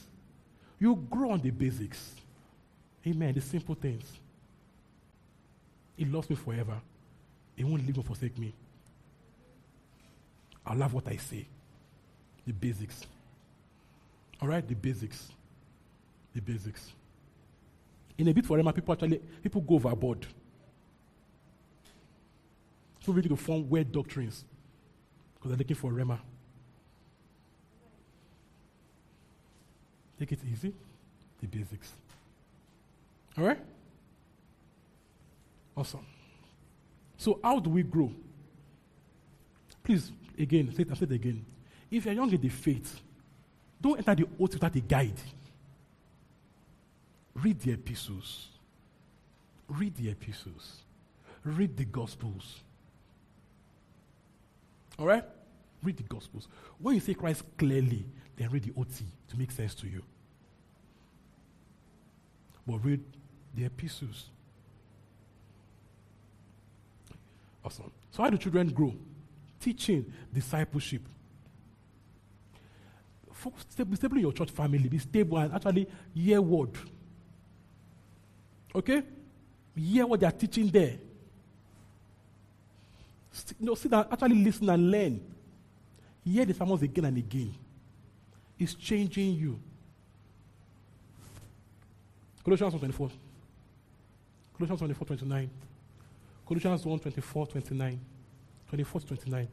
You 0.79 0.97
grow 1.11 1.31
on 1.31 1.41
the 1.41 1.51
basics. 1.51 2.15
Amen. 3.07 3.35
The 3.35 3.41
simple 3.41 3.75
things. 3.75 4.05
It 5.97 6.11
loves 6.13 6.29
me 6.29 6.37
forever. 6.37 6.81
He 7.59 7.65
won't 7.65 7.85
leave 7.85 7.99
or 7.99 8.05
forsake 8.05 8.39
me. 8.39 8.55
I 10.65 10.75
love 10.75 10.95
what 10.95 11.09
I 11.09 11.17
say. 11.17 11.45
The 12.47 12.53
basics. 12.53 13.05
All 14.41 14.47
right, 14.47 14.67
the 14.67 14.77
basics. 14.77 15.33
The 16.35 16.41
basics. 16.41 16.93
In 18.17 18.29
a 18.29 18.33
bit 18.33 18.47
for 18.47 18.57
Rhema, 18.57 18.73
people 18.73 18.93
actually 18.93 19.19
people 19.43 19.61
go 19.61 19.75
overboard. 19.75 20.25
People 23.01 23.15
begin 23.15 23.31
to 23.31 23.37
form 23.37 23.69
weird 23.69 23.91
doctrines 23.91 24.45
because 25.35 25.51
they're 25.51 25.59
looking 25.59 25.75
for 25.75 25.91
Rhema. 25.91 26.21
Take 30.21 30.31
it 30.31 30.41
easy. 30.53 30.73
The 31.41 31.49
basics. 31.49 31.91
All 33.37 33.45
right? 33.45 33.59
Awesome. 35.77 36.07
So, 37.19 37.41
how 37.43 37.59
do 37.59 37.69
we 37.69 37.83
grow? 37.83 38.13
Please, 39.83 40.13
again, 40.39 40.73
say 40.75 40.83
it, 40.83 40.97
say 40.97 41.05
it 41.05 41.13
again. 41.13 41.45
If 41.91 42.05
you're 42.05 42.15
young 42.15 42.33
in 42.33 42.41
the 42.41 42.49
faith, 42.49 43.01
don't 43.81 43.99
enter 43.99 44.15
the 44.15 44.29
oath 44.41 44.53
without 44.55 44.75
a 44.77 44.81
guide. 44.81 45.21
Read 47.35 47.61
the 47.61 47.73
epistles. 47.73 48.49
Read 49.69 49.97
the 49.97 50.11
epistles. 50.11 50.83
Read 51.45 51.77
the 51.77 51.85
gospels. 51.85 52.61
All 54.99 55.07
right? 55.07 55.25
Read 55.83 55.97
the 55.97 56.03
gospels. 56.05 56.49
When 56.79 56.95
you 56.95 57.01
say 57.01 57.15
Christ 57.15 57.43
clearly, 57.57 58.05
then 58.37 58.51
read 58.51 58.65
the 58.65 58.73
OT 58.79 59.05
to 59.29 59.39
make 59.39 59.51
sense 59.51 59.75
to 59.77 59.89
you. 59.89 60.03
But 62.67 62.85
read 62.85 63.03
the 63.55 63.65
epistles. 63.65 64.27
Awesome. 67.69 67.91
So, 68.11 68.23
how 68.23 68.31
do 68.31 68.39
children 68.39 68.71
grow? 68.71 68.95
Teaching, 69.61 70.11
discipleship. 70.33 71.03
Be 73.77 73.97
stable 73.97 74.17
in 74.17 74.23
your 74.23 74.33
church 74.33 74.51
family. 74.51 74.89
Be 74.89 74.97
stable 74.97 75.37
and 75.37 75.53
actually 75.53 75.87
hear 76.15 76.41
word. 76.41 76.71
Okay? 78.75 79.03
Hear 79.77 80.07
what 80.07 80.19
they 80.19 80.27
are 80.27 80.33
teaching 80.33 80.69
there. 80.69 80.95
St- 83.33 83.61
no, 83.61 83.75
sit 83.75 83.91
down, 83.91 84.07
actually 84.11 84.43
listen 84.43 84.71
and 84.71 84.91
learn. 84.91 85.21
Hear 86.25 86.47
the 86.47 86.55
sermons 86.55 86.81
again 86.81 87.05
and 87.05 87.19
again. 87.19 87.55
It's 88.59 88.73
changing 88.73 89.35
you. 89.35 89.61
Colossians 92.43 92.73
24. 92.73 93.11
Colossians 94.57 94.81
24, 94.81 95.07
29. 95.07 95.51
Colossians 96.49 96.87
1 96.87 96.99
24, 97.01 97.47
29. 97.47 98.01
24 98.71 99.01
to 99.03 99.07
29. 99.07 99.49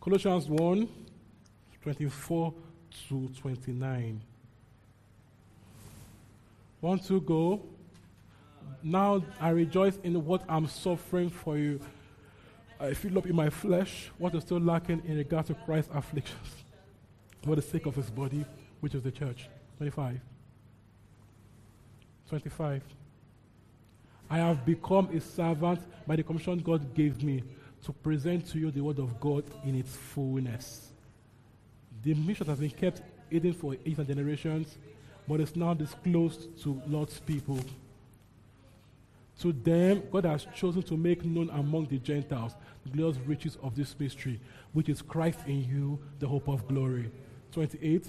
Colossians 0.00 0.48
1 0.48 0.88
24 1.80 2.54
to 3.08 3.28
29. 3.40 4.20
Want 6.80 7.04
to 7.06 7.20
go? 7.20 7.62
Now 8.82 9.22
I 9.40 9.50
rejoice 9.50 9.96
in 10.02 10.24
what 10.24 10.42
I'm 10.48 10.66
suffering 10.66 11.30
for 11.30 11.56
you. 11.56 11.80
I 12.80 12.94
feel 12.94 13.16
up 13.16 13.26
in 13.26 13.36
my 13.36 13.48
flesh 13.48 14.10
what 14.18 14.34
is 14.34 14.42
still 14.42 14.58
lacking 14.58 15.02
in 15.06 15.18
regard 15.18 15.46
to 15.46 15.54
Christ's 15.54 15.94
afflictions 15.94 16.64
for 17.44 17.54
the 17.54 17.62
sake 17.62 17.86
of 17.86 17.94
his 17.94 18.10
body, 18.10 18.44
which 18.80 18.96
is 18.96 19.02
the 19.02 19.12
church. 19.12 19.48
25. 19.76 20.20
25. 22.28 22.82
I 24.30 24.38
have 24.38 24.64
become 24.64 25.08
a 25.14 25.20
servant 25.20 25.80
by 26.06 26.16
the 26.16 26.22
commission 26.22 26.58
God 26.58 26.94
gave 26.94 27.22
me 27.22 27.42
to 27.84 27.92
present 27.92 28.46
to 28.50 28.58
you 28.58 28.70
the 28.70 28.80
word 28.80 28.98
of 28.98 29.18
God 29.20 29.44
in 29.64 29.74
its 29.74 29.94
fullness. 29.94 30.90
The 32.02 32.14
mission 32.14 32.46
has 32.46 32.58
been 32.58 32.70
kept 32.70 33.02
hidden 33.30 33.52
for 33.52 33.74
ages 33.84 33.98
and 33.98 34.08
generations, 34.08 34.76
but 35.26 35.40
is 35.40 35.56
now 35.56 35.74
disclosed 35.74 36.60
to 36.62 36.80
Lord's 36.86 37.18
people. 37.20 37.60
To 39.40 39.52
them, 39.52 40.02
God 40.10 40.24
has 40.24 40.46
chosen 40.54 40.82
to 40.82 40.96
make 40.96 41.24
known 41.24 41.48
among 41.50 41.86
the 41.86 41.98
Gentiles 41.98 42.54
the 42.84 42.90
glorious 42.90 43.18
riches 43.26 43.56
of 43.62 43.76
this 43.76 43.94
mystery, 43.98 44.40
which 44.72 44.88
is 44.88 45.00
Christ 45.00 45.38
in 45.46 45.64
you, 45.64 45.98
the 46.18 46.26
hope 46.26 46.48
of 46.48 46.66
glory. 46.66 47.10
28. 47.52 48.06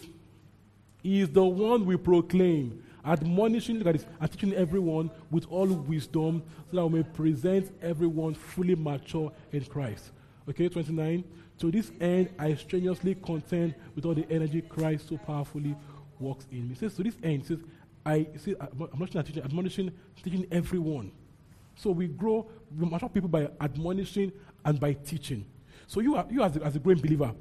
He 1.04 1.22
is 1.22 1.30
the 1.30 1.44
one 1.44 1.86
we 1.86 1.98
proclaim, 1.98 2.84
admonishing, 3.06 3.78
look 3.78 3.88
at 3.88 3.94
this, 3.94 4.06
and 4.20 4.32
teaching 4.32 4.54
everyone 4.54 5.10
with 5.32 5.46
all 5.50 5.68
wisdom, 5.68 6.44
so 6.70 6.78
that 6.78 6.86
we 6.88 7.00
may 7.00 7.04
present 7.04 7.72
everyone 7.82 8.34
fully 8.34 8.76
mature 8.76 9.32
in 9.52 9.66
Christ. 9.66 10.12
Okay, 10.50 10.70
29. 10.70 11.24
To 11.60 11.72
this 11.72 11.92
end, 12.00 12.30
I 12.40 12.56
strenuously 12.56 13.16
contend 13.16 13.76
with 13.96 14.06
all 14.06 14.14
the 14.14 14.26
energy 14.30 14.62
Christ 14.62 15.10
so 15.10 15.18
powerfully 15.18 15.76
works 16.20 16.48
in 16.52 16.70
me. 16.70 16.76
Says, 16.76 16.96
to 16.96 17.04
this 17.04 17.16
end, 17.22 17.46
says, 17.46 17.60
I 18.06 18.28
see, 18.38 18.56
admonishing, 18.60 19.24
teaching, 19.24 19.44
admonishing, 19.44 19.92
teaching 20.24 20.48
everyone. 20.52 21.12
So 21.76 21.92
we 21.92 22.08
grow, 22.08 22.48
we 22.78 22.90
mature 22.90 23.10
people 23.10 23.30
by 23.30 23.50
admonishing 23.62 24.32
and 24.66 24.80
by 24.80 24.94
teaching. 24.94 25.46
So 25.88 26.00
you, 26.02 26.16
are, 26.16 26.26
you 26.30 26.44
as, 26.44 26.56
a, 26.56 26.64
as 26.64 26.76
a 26.76 26.80
growing 26.80 27.00
believer, 27.00 27.34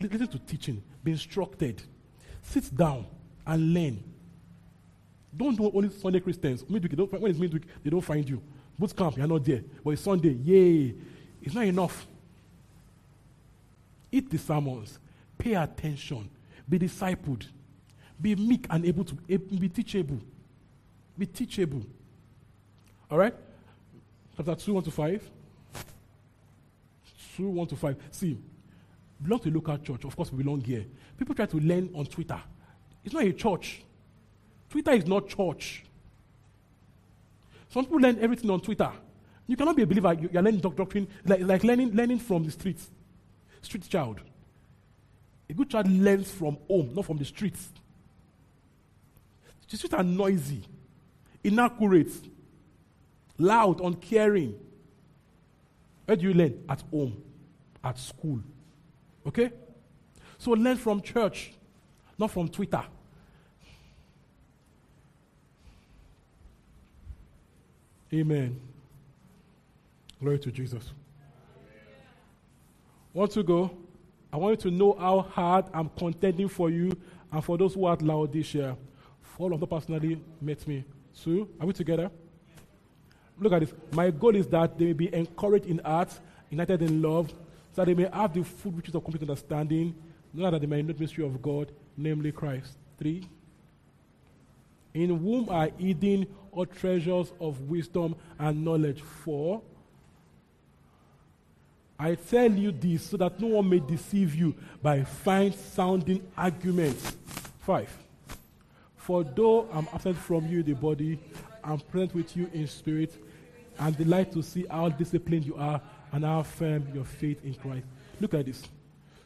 listen 0.00 0.28
to 0.28 0.38
teaching, 0.40 0.82
be 1.02 1.12
instructed, 1.12 1.82
sit 2.42 2.74
down 2.76 3.06
and 3.46 3.74
learn. 3.74 4.02
Don't 5.36 5.56
do 5.56 5.70
only 5.74 5.90
Sunday 5.90 6.20
Christians. 6.20 6.68
Midweek, 6.68 6.96
don't, 6.96 7.12
when 7.12 7.30
it's 7.30 7.40
midweek, 7.40 7.64
they 7.82 7.90
don't 7.90 8.00
find 8.00 8.28
you. 8.28 8.40
Boot 8.78 8.94
camp, 8.96 9.16
you're 9.16 9.26
not 9.26 9.44
there. 9.44 9.62
But 9.82 9.90
it's 9.90 10.02
Sunday, 10.02 10.32
yay. 10.32 10.94
It's 11.42 11.54
not 11.54 11.64
enough. 11.64 12.06
Eat 14.10 14.30
the 14.30 14.38
sermons. 14.38 14.98
Pay 15.36 15.54
attention. 15.54 16.30
Be 16.68 16.78
discipled. 16.78 17.46
Be 18.20 18.36
meek 18.36 18.66
and 18.70 18.84
able 18.84 19.04
to 19.04 19.14
be 19.14 19.68
teachable. 19.68 20.20
Be 21.18 21.26
teachable. 21.26 21.82
All 23.10 23.18
right? 23.18 23.34
Chapter 24.36 24.54
2, 24.54 24.74
1 24.74 24.84
to 24.84 24.90
5. 24.90 25.30
2, 27.36 27.48
1 27.48 27.66
to 27.66 27.76
5. 27.76 27.96
See, 28.12 28.38
belong 29.22 29.40
to 29.40 29.48
a 29.48 29.52
local 29.52 29.78
church. 29.78 30.04
Of 30.04 30.16
course, 30.16 30.32
we 30.32 30.42
belong 30.42 30.60
here. 30.60 30.84
People 31.16 31.34
try 31.34 31.46
to 31.46 31.56
learn 31.58 31.90
on 31.94 32.06
Twitter. 32.06 32.40
It's 33.04 33.12
not 33.12 33.24
a 33.24 33.32
church. 33.32 33.82
Twitter 34.74 34.90
is 34.90 35.06
not 35.06 35.28
church. 35.28 35.84
Some 37.68 37.84
people 37.84 38.00
learn 38.00 38.18
everything 38.20 38.50
on 38.50 38.58
Twitter. 38.60 38.90
You 39.46 39.56
cannot 39.56 39.76
be 39.76 39.82
a 39.82 39.86
believer. 39.86 40.12
You, 40.14 40.28
are 40.36 40.42
learning 40.42 40.58
doctrine 40.58 41.06
like, 41.24 41.42
like 41.42 41.62
learning, 41.62 41.92
learning 41.92 42.18
from 42.18 42.42
the 42.42 42.50
streets. 42.50 42.90
Street 43.62 43.88
child. 43.88 44.20
A 45.48 45.54
good 45.54 45.70
child 45.70 45.88
learns 45.88 46.28
from 46.28 46.58
home, 46.66 46.90
not 46.92 47.04
from 47.04 47.18
the 47.18 47.24
streets. 47.24 47.68
The 49.70 49.76
streets 49.76 49.94
are 49.94 50.02
noisy, 50.02 50.64
inaccurate, 51.44 52.10
loud, 53.38 53.80
uncaring. 53.80 54.58
Where 56.04 56.16
do 56.16 56.24
you 56.26 56.34
learn? 56.34 56.64
At 56.68 56.82
home, 56.90 57.22
at 57.84 57.96
school. 57.96 58.40
Okay? 59.24 59.52
So 60.36 60.50
learn 60.50 60.78
from 60.78 61.00
church, 61.00 61.52
not 62.18 62.32
from 62.32 62.48
Twitter. 62.48 62.82
Amen. 68.14 68.60
Glory 70.20 70.38
to 70.38 70.52
Jesus. 70.52 70.92
Want 73.12 73.32
to 73.32 73.42
go? 73.42 73.76
I 74.32 74.36
want 74.36 74.64
you 74.64 74.70
to 74.70 74.76
know 74.76 74.96
how 74.98 75.20
hard 75.20 75.64
I'm 75.74 75.88
contending 75.88 76.48
for 76.48 76.70
you 76.70 76.92
and 77.32 77.44
for 77.44 77.58
those 77.58 77.74
who 77.74 77.86
are 77.86 77.94
at 77.94 78.02
Laodicea. 78.02 78.76
For 79.20 79.42
all 79.44 79.54
of 79.54 79.60
them 79.60 79.68
personally 79.68 80.20
met 80.40 80.66
me. 80.68 80.84
Sue, 81.12 81.48
are 81.60 81.66
we 81.66 81.72
together? 81.72 82.08
Look 83.40 83.52
at 83.52 83.60
this. 83.60 83.72
My 83.90 84.10
goal 84.10 84.36
is 84.36 84.46
that 84.48 84.78
they 84.78 84.86
may 84.86 84.92
be 84.92 85.12
encouraged 85.12 85.66
in 85.66 85.80
art, 85.80 86.16
united 86.50 86.82
in 86.82 87.02
love, 87.02 87.30
so 87.72 87.82
that 87.82 87.86
they 87.86 87.94
may 87.94 88.08
have 88.12 88.32
the 88.32 88.44
food 88.44 88.76
which 88.76 88.88
is 88.88 88.94
of 88.94 89.02
complete 89.02 89.28
understanding, 89.28 89.92
know 90.32 90.50
that 90.52 90.60
they 90.60 90.68
may 90.68 90.82
know 90.82 90.92
the 90.92 91.00
mystery 91.00 91.24
of 91.24 91.42
God, 91.42 91.72
namely 91.96 92.30
Christ. 92.30 92.78
Three. 92.96 93.26
In 94.92 95.18
whom 95.18 95.48
are 95.48 95.68
hidden 95.76 96.26
all 96.54 96.66
treasures 96.66 97.32
of 97.40 97.60
wisdom 97.62 98.16
and 98.38 98.64
knowledge. 98.64 99.00
Four. 99.00 99.62
I 101.98 102.16
tell 102.16 102.50
you 102.50 102.72
this 102.72 103.04
so 103.04 103.16
that 103.18 103.38
no 103.40 103.48
one 103.48 103.68
may 103.68 103.78
deceive 103.78 104.34
you 104.34 104.54
by 104.82 105.04
fine 105.04 105.52
sounding 105.52 106.26
arguments. 106.36 107.16
Five. 107.60 107.96
For 108.96 109.22
though 109.22 109.68
I'm 109.72 109.88
absent 109.92 110.16
from 110.16 110.46
you 110.48 110.60
in 110.60 110.66
the 110.66 110.74
body, 110.74 111.18
I'm 111.62 111.78
present 111.78 112.14
with 112.14 112.36
you 112.36 112.50
in 112.52 112.66
spirit, 112.66 113.16
and 113.78 113.96
delight 113.96 114.32
to 114.32 114.42
see 114.42 114.66
how 114.70 114.88
disciplined 114.88 115.44
you 115.44 115.56
are 115.56 115.80
and 116.12 116.24
how 116.24 116.42
firm 116.42 116.86
your 116.94 117.04
faith 117.04 117.44
in 117.44 117.54
Christ. 117.54 117.84
Look 118.20 118.34
at 118.34 118.46
this. 118.46 118.62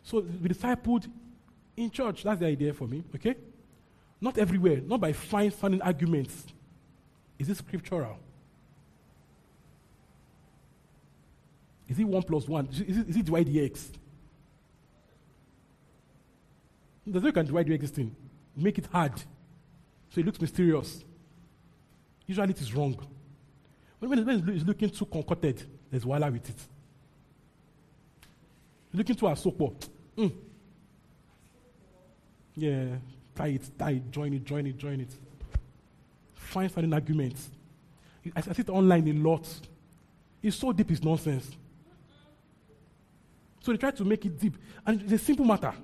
So 0.02 0.20
be 0.22 0.48
discipled 0.48 1.06
in 1.76 1.90
church. 1.90 2.22
That's 2.22 2.40
the 2.40 2.46
idea 2.46 2.72
for 2.72 2.86
me, 2.86 3.04
okay? 3.14 3.36
Not 4.20 4.38
everywhere, 4.38 4.80
not 4.80 5.00
by 5.00 5.12
fine 5.12 5.50
sounding 5.50 5.82
arguments. 5.82 6.46
Is 7.38 7.48
it 7.48 7.56
scriptural? 7.56 8.18
Is 11.88 11.98
it 11.98 12.04
one 12.04 12.22
plus 12.22 12.46
one? 12.48 12.68
Is 12.70 12.80
it, 12.80 13.08
is 13.08 13.16
it 13.16 13.24
divide 13.24 13.46
the 13.46 13.64
x? 13.64 13.90
There's 17.06 17.22
no 17.22 17.28
you 17.28 17.32
can 17.32 17.46
divide 17.46 17.66
the 17.66 17.86
thing. 17.86 18.14
Make 18.56 18.78
it 18.78 18.86
hard. 18.92 19.18
So 20.10 20.20
it 20.20 20.26
looks 20.26 20.40
mysterious. 20.40 21.04
Usually 22.26 22.50
it 22.50 22.60
is 22.60 22.74
wrong. 22.74 22.98
When, 24.00 24.24
when 24.24 24.48
it's 24.50 24.64
looking 24.64 24.90
too 24.90 25.06
concocted, 25.06 25.64
there's 25.90 26.04
wala 26.04 26.30
with 26.30 26.48
it. 26.48 26.66
Looking 28.92 29.16
too 29.16 29.26
asopo. 29.26 29.74
Mm. 30.16 30.32
Yeah, 32.56 32.84
tie 33.34 33.48
it, 33.48 33.70
tie 33.78 33.90
it, 33.92 34.10
join 34.10 34.34
it, 34.34 34.44
join 34.44 34.66
it, 34.66 34.76
join 34.76 35.00
it. 35.00 35.14
Find 36.48 36.72
finding 36.72 36.94
arguments. 36.94 37.50
I, 38.34 38.38
I 38.38 38.40
see 38.40 38.62
it 38.62 38.70
online 38.70 39.06
a 39.08 39.12
lot. 39.12 39.46
It's 40.42 40.56
so 40.56 40.72
deep, 40.72 40.90
it's 40.90 41.02
nonsense. 41.02 41.50
So 43.60 43.72
they 43.72 43.78
try 43.78 43.90
to 43.90 44.04
make 44.04 44.24
it 44.24 44.38
deep. 44.38 44.56
And 44.86 45.02
it's 45.02 45.12
a 45.12 45.18
simple 45.18 45.44
matter. 45.44 45.74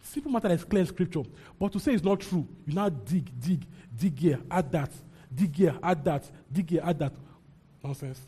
Simple 0.00 0.30
matter 0.30 0.48
that's 0.48 0.62
clear 0.62 0.82
in 0.82 0.86
scripture. 0.86 1.22
But 1.58 1.72
to 1.72 1.80
say 1.80 1.94
it's 1.94 2.04
not 2.04 2.20
true, 2.20 2.46
you 2.64 2.74
now 2.74 2.88
dig, 2.88 3.28
dig, 3.40 3.66
dig 3.98 4.16
here, 4.16 4.38
add 4.48 4.70
that, 4.70 4.90
dig 5.34 5.56
here, 5.56 5.76
add 5.82 6.04
that, 6.04 6.30
dig 6.52 6.70
here, 6.70 6.82
add 6.84 6.98
that. 7.00 7.12
Nonsense. 7.82 8.20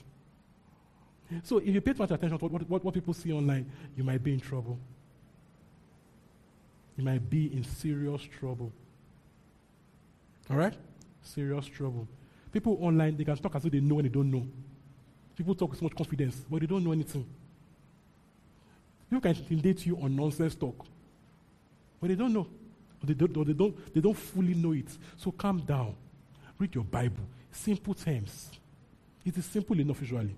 So 1.45 1.59
if 1.59 1.69
you 1.69 1.81
pay 1.81 1.93
too 1.93 1.99
much 1.99 2.11
attention 2.11 2.37
to 2.37 2.47
what, 2.47 2.69
what, 2.69 2.85
what 2.85 2.95
people 2.95 3.15
see 3.15 3.33
online, 3.33 3.71
you 3.97 4.03
might 4.03 4.25
be 4.25 4.33
in 4.33 4.41
trouble. 4.41 4.77
You 6.97 7.05
might 7.05 7.31
be 7.31 7.47
in 7.55 7.63
serious 7.63 8.23
trouble. 8.23 8.73
All 10.51 10.57
right? 10.57 10.75
Serious 11.23 11.67
trouble. 11.67 12.07
People 12.53 12.79
online, 12.81 13.17
they 13.17 13.25
can 13.25 13.37
talk 13.37 13.55
as 13.55 13.63
though 13.63 13.69
they 13.69 13.81
know 13.81 13.99
and 13.99 14.07
they 14.07 14.13
don't 14.13 14.31
know. 14.31 14.47
People 15.37 15.55
talk 15.55 15.71
with 15.71 15.79
so 15.79 15.85
much 15.85 15.95
confidence, 15.95 16.43
but 16.51 16.61
they 16.61 16.67
don't 16.67 16.83
know 16.83 16.93
anything. 16.93 17.25
People 19.09 19.21
can 19.21 19.37
intimidate 19.37 19.87
you 19.87 19.97
on 19.97 20.15
nonsense 20.15 20.55
talk, 20.55 20.85
but 22.01 22.09
they 22.09 22.15
don't 22.15 22.33
know. 22.33 22.47
Or 23.03 23.07
they 23.07 23.15
don't, 23.15 23.37
or 23.37 23.45
they 23.45 23.53
don't, 23.53 23.95
they 23.95 24.01
don't 24.01 24.17
fully 24.17 24.55
know 24.55 24.73
it. 24.73 24.89
So 25.17 25.31
calm 25.31 25.61
down. 25.61 25.95
Read 26.59 26.75
your 26.75 26.85
Bible. 26.85 27.25
Simple 27.53 27.95
terms. 27.95 28.51
It 29.25 29.37
is 29.37 29.45
simple 29.45 29.79
enough 29.79 30.01
usually. 30.01 30.37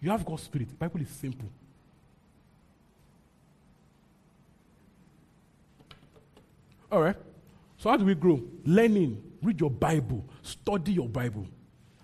You 0.00 0.10
have 0.10 0.24
God's 0.24 0.44
Spirit. 0.44 0.78
Bible 0.78 1.00
is 1.00 1.08
simple. 1.08 1.48
All 6.90 7.02
right. 7.02 7.16
So 7.78 7.90
how 7.90 7.96
do 7.96 8.04
we 8.04 8.14
grow? 8.14 8.40
Learning. 8.64 9.22
Read 9.42 9.60
your 9.60 9.70
Bible. 9.70 10.24
Study 10.42 10.92
your 10.92 11.08
Bible. 11.08 11.46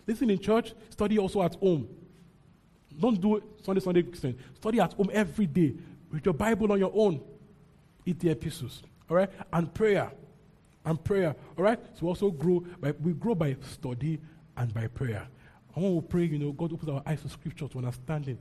Listen 0.06 0.30
in 0.30 0.38
church. 0.38 0.74
Study 0.90 1.18
also 1.18 1.42
at 1.42 1.54
home. 1.56 1.88
Don't 2.98 3.20
do 3.20 3.42
Sunday, 3.62 3.80
Sunday, 3.80 4.02
Christian. 4.02 4.38
Study 4.54 4.80
at 4.80 4.92
home 4.92 5.10
every 5.12 5.46
day. 5.46 5.74
Read 6.10 6.24
your 6.24 6.34
Bible 6.34 6.70
on 6.72 6.78
your 6.78 6.92
own. 6.94 7.22
Eat 8.04 8.20
the 8.20 8.30
epistles. 8.30 8.82
All 9.08 9.16
right? 9.16 9.30
And 9.52 9.72
prayer. 9.72 10.10
And 10.84 11.02
prayer. 11.02 11.34
All 11.56 11.64
right? 11.64 11.78
So 11.94 12.06
we 12.06 12.08
also 12.08 12.30
grow 12.30 12.60
by 12.80 12.92
we 12.92 13.12
grow 13.12 13.34
by 13.34 13.56
study 13.60 14.20
and 14.56 14.74
by 14.74 14.88
prayer. 14.88 15.26
And 15.74 15.84
when 15.84 15.94
we 15.94 16.00
pray, 16.02 16.24
you 16.24 16.38
know, 16.38 16.52
God 16.52 16.72
opens 16.72 16.90
our 16.90 17.02
eyes 17.06 17.22
to 17.22 17.28
scripture 17.28 17.68
to 17.68 17.78
understanding. 17.78 18.38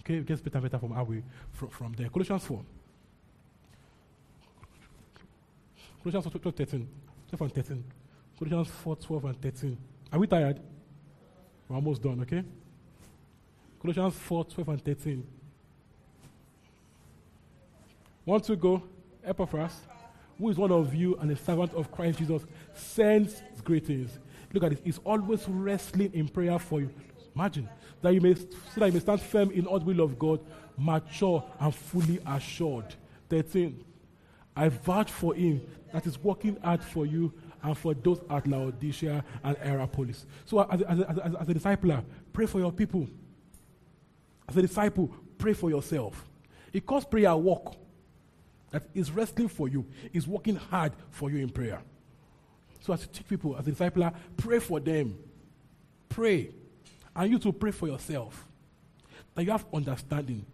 Okay, 0.00 0.16
it 0.16 0.26
gets 0.26 0.40
better 0.40 0.58
and 0.58 0.70
better 0.70 0.78
from 0.78 0.92
how 0.92 1.04
we 1.04 1.22
from, 1.52 1.68
from 1.68 1.92
there. 1.92 2.08
Colossians 2.08 2.44
4. 2.44 2.64
Colossians 6.02 6.24
4, 6.32 6.40
12, 6.40 6.56
13. 6.56 6.88
12 7.30 7.40
and 7.40 7.64
13. 7.66 7.84
Colossians 8.38 8.68
4, 8.68 8.96
12 8.96 9.24
and 9.24 9.42
13. 9.42 9.78
Are 10.12 10.18
we 10.18 10.26
tired? 10.26 10.60
We're 11.68 11.76
almost 11.76 12.02
done, 12.02 12.20
okay? 12.22 12.44
Colossians 13.80 14.14
4, 14.14 14.44
12 14.44 14.68
and 14.68 14.84
13. 14.84 15.26
Want 18.26 18.44
to 18.44 18.56
go? 18.56 18.82
Epaphras, 19.24 19.72
who 20.38 20.50
is 20.50 20.56
one 20.56 20.72
of 20.72 20.94
you 20.94 21.16
and 21.16 21.30
a 21.30 21.36
servant 21.36 21.72
of 21.74 21.90
Christ 21.92 22.18
Jesus, 22.18 22.42
sends 22.74 23.42
greetings. 23.62 24.18
Look 24.52 24.62
at 24.64 24.70
this. 24.70 24.80
He's 24.84 24.98
always 25.04 25.48
wrestling 25.48 26.12
in 26.12 26.28
prayer 26.28 26.58
for 26.58 26.80
you. 26.80 26.90
Imagine 27.34 27.68
that 28.02 28.14
you 28.14 28.20
may 28.20 28.34
so 28.34 28.46
that 28.76 28.86
you 28.86 28.92
may 28.92 29.00
stand 29.00 29.20
firm 29.20 29.50
in 29.50 29.66
all 29.66 29.78
the 29.78 29.84
will 29.84 30.00
of 30.00 30.18
God, 30.18 30.40
mature 30.76 31.44
and 31.58 31.74
fully 31.74 32.20
assured. 32.26 32.94
13. 33.28 33.84
I 34.56 34.68
vouch 34.68 35.10
for 35.10 35.34
him 35.34 35.60
that 35.92 36.06
is 36.06 36.18
working 36.22 36.56
hard 36.62 36.82
for 36.82 37.06
you 37.06 37.32
and 37.64 37.76
for 37.76 37.94
those 37.94 38.20
at 38.28 38.46
Laodicea 38.46 39.24
and 39.42 39.56
Hierapolis. 39.56 40.26
So, 40.44 40.60
as 40.70 40.82
a, 40.82 40.90
as, 40.90 41.00
as, 41.00 41.34
as 41.34 41.48
a 41.48 41.54
discipler, 41.54 42.04
pray 42.32 42.44
for 42.44 42.58
your 42.58 42.70
people. 42.70 43.08
As 44.46 44.56
a 44.58 44.62
disciple, 44.62 45.10
pray 45.38 45.54
for 45.54 45.70
yourself. 45.70 46.28
It 46.72 46.84
calls 46.84 47.06
prayer 47.06 47.34
work. 47.34 47.74
That 48.70 48.84
is 48.92 49.10
wrestling 49.10 49.48
for 49.48 49.68
you, 49.68 49.86
is 50.12 50.28
working 50.28 50.56
hard 50.56 50.92
for 51.10 51.30
you 51.30 51.38
in 51.38 51.48
prayer. 51.48 51.80
So, 52.80 52.92
as 52.92 53.00
you 53.02 53.08
teach 53.10 53.26
people, 53.26 53.56
as 53.56 53.66
a 53.66 53.72
discipler, 53.72 54.14
pray 54.36 54.58
for 54.58 54.78
them. 54.78 55.16
Pray. 56.10 56.50
And 57.16 57.30
you 57.30 57.38
to 57.38 57.52
pray 57.52 57.70
for 57.70 57.88
yourself. 57.88 58.46
That 59.34 59.44
you 59.44 59.52
have 59.52 59.64
understanding. 59.72 60.44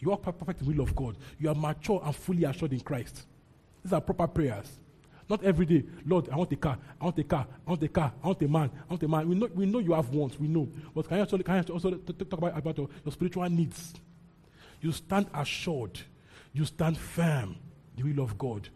You 0.00 0.10
are 0.10 0.18
perfect 0.18 0.60
in 0.60 0.66
the 0.66 0.72
will 0.72 0.82
of 0.82 0.96
God. 0.96 1.16
You 1.38 1.50
are 1.50 1.54
mature 1.54 2.02
and 2.04 2.14
fully 2.16 2.44
assured 2.44 2.72
in 2.72 2.80
Christ. 2.80 3.24
These 3.84 3.92
are 3.92 4.00
proper 4.00 4.26
prayers. 4.26 4.80
Not 5.28 5.42
every 5.42 5.66
day, 5.66 5.84
Lord, 6.06 6.28
I 6.30 6.36
want 6.36 6.52
a 6.52 6.56
car, 6.56 6.78
I 7.00 7.04
want 7.04 7.18
a 7.18 7.24
car, 7.24 7.46
I 7.66 7.70
want 7.70 7.82
a 7.82 7.88
car, 7.88 8.12
I 8.22 8.26
want 8.28 8.42
a 8.42 8.48
man, 8.48 8.70
I 8.88 8.92
want 8.92 9.02
a 9.02 9.08
man. 9.08 9.28
We 9.28 9.34
know, 9.34 9.48
we 9.52 9.66
know 9.66 9.78
you 9.80 9.92
have 9.92 10.08
wants, 10.10 10.38
we 10.38 10.46
know. 10.46 10.68
But 10.94 11.08
can 11.08 11.16
you 11.16 11.22
also, 11.24 11.38
can 11.38 11.64
you 11.66 11.74
also 11.74 11.90
talk 11.90 12.38
about, 12.38 12.56
about 12.56 12.78
your, 12.78 12.88
your 13.04 13.12
spiritual 13.12 13.50
needs? 13.50 13.94
You 14.80 14.92
stand 14.92 15.26
assured, 15.34 15.98
you 16.52 16.64
stand 16.64 16.96
firm, 16.96 17.56
the 17.96 18.04
will 18.04 18.22
of 18.22 18.38
God. 18.38 18.68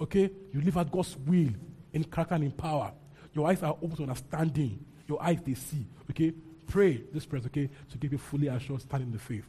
Okay? 0.00 0.30
You 0.52 0.62
live 0.62 0.78
at 0.78 0.90
God's 0.90 1.16
will 1.26 1.50
in 1.92 2.04
character 2.04 2.36
and 2.36 2.44
in 2.44 2.52
power. 2.52 2.92
Your 3.34 3.48
eyes 3.48 3.62
are 3.62 3.76
open 3.82 3.96
to 3.96 4.02
understanding. 4.04 4.82
Your 5.06 5.22
eyes 5.22 5.40
they 5.44 5.54
see. 5.54 5.84
Okay? 6.10 6.32
Pray 6.66 7.02
this 7.12 7.26
prayer, 7.26 7.42
okay, 7.46 7.68
to 7.90 7.98
give 7.98 8.12
you 8.12 8.18
fully 8.18 8.48
assured 8.48 8.80
standing 8.82 9.08
in 9.08 9.12
the 9.12 9.18
faith. 9.18 9.46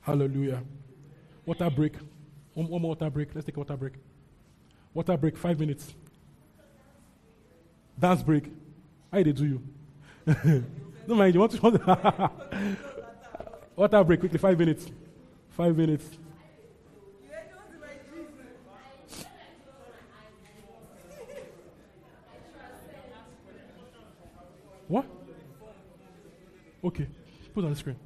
Hallelujah. 0.00 0.62
Water 1.44 1.70
break. 1.70 1.94
One, 2.54 2.68
one 2.68 2.82
more 2.82 2.90
water 2.90 3.10
break. 3.10 3.34
Let's 3.34 3.46
take 3.46 3.56
a 3.56 3.60
water 3.60 3.76
break. 3.76 3.94
Water 4.94 5.16
break, 5.16 5.36
five 5.38 5.58
minutes. 5.58 5.94
Dance 7.98 8.22
break. 8.22 8.44
How 9.10 9.22
they 9.22 9.32
do 9.32 9.44
you? 9.44 9.62
no 11.06 11.14
mind, 11.14 11.34
you 11.34 11.40
want 11.40 11.52
to 11.52 11.60
water 13.76 14.04
break 14.04 14.20
quickly, 14.20 14.38
five 14.38 14.58
minutes. 14.58 14.86
Five 15.50 15.76
minutes. 15.76 16.06
What? 24.88 25.06
Okay, 26.84 27.06
put 27.54 27.64
on 27.64 27.70
the 27.70 27.76
screen. 27.76 27.96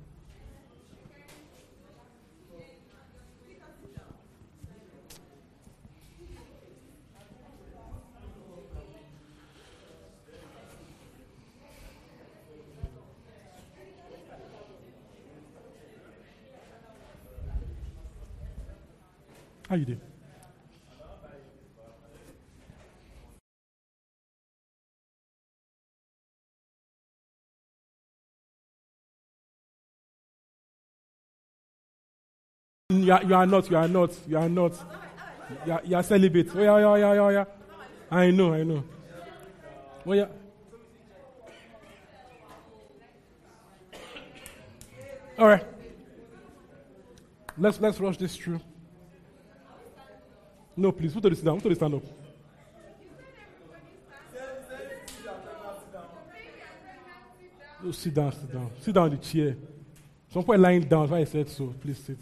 How 19.69 19.75
you 19.75 19.85
doing? 19.85 20.01
You 32.91 33.13
are, 33.13 33.25
you 33.25 33.35
are 33.35 33.47
not, 33.47 33.69
you 33.69 33.77
are 33.77 33.89
not, 33.89 34.11
you 34.29 34.39
are 34.39 34.49
not. 34.49 34.73
You 35.67 35.73
are, 35.73 35.81
you 35.85 35.97
are 35.97 36.03
celibate. 36.05 36.49
Oh, 36.55 36.63
yeah, 36.63 36.79
yeah, 36.79 36.97
yeah, 36.97 37.15
yeah, 37.15 37.31
yeah. 37.31 37.45
I 38.09 38.31
know, 38.31 38.55
I 38.55 38.63
know. 38.63 38.85
Oh, 40.07 40.13
yeah. 40.13 40.27
All 45.37 45.49
right. 45.49 45.65
Let's, 47.59 47.81
let's 47.81 47.99
rush 47.99 48.17
this 48.19 48.37
through. 48.37 48.61
No, 50.77 50.93
please, 50.93 51.13
put 51.13 51.23
the 51.23 51.35
sit 51.35 51.45
down. 51.45 51.61
Put 51.61 51.71
the 51.71 51.75
stand 51.75 51.95
up. 51.95 52.03
Oh, 57.85 57.91
sit 57.93 58.15
down, 58.15 58.33
sit 58.33 58.53
down. 58.53 58.71
Sit 58.81 58.95
down 58.95 59.13
in 59.13 59.19
the 59.19 59.25
chair. 59.25 59.57
Some 60.33 60.45
point 60.45 60.61
lying 60.61 60.83
down, 60.83 61.09
why 61.09 61.19
I 61.19 61.25
said 61.25 61.49
so. 61.49 61.75
Please 61.81 61.99
sit. 61.99 62.19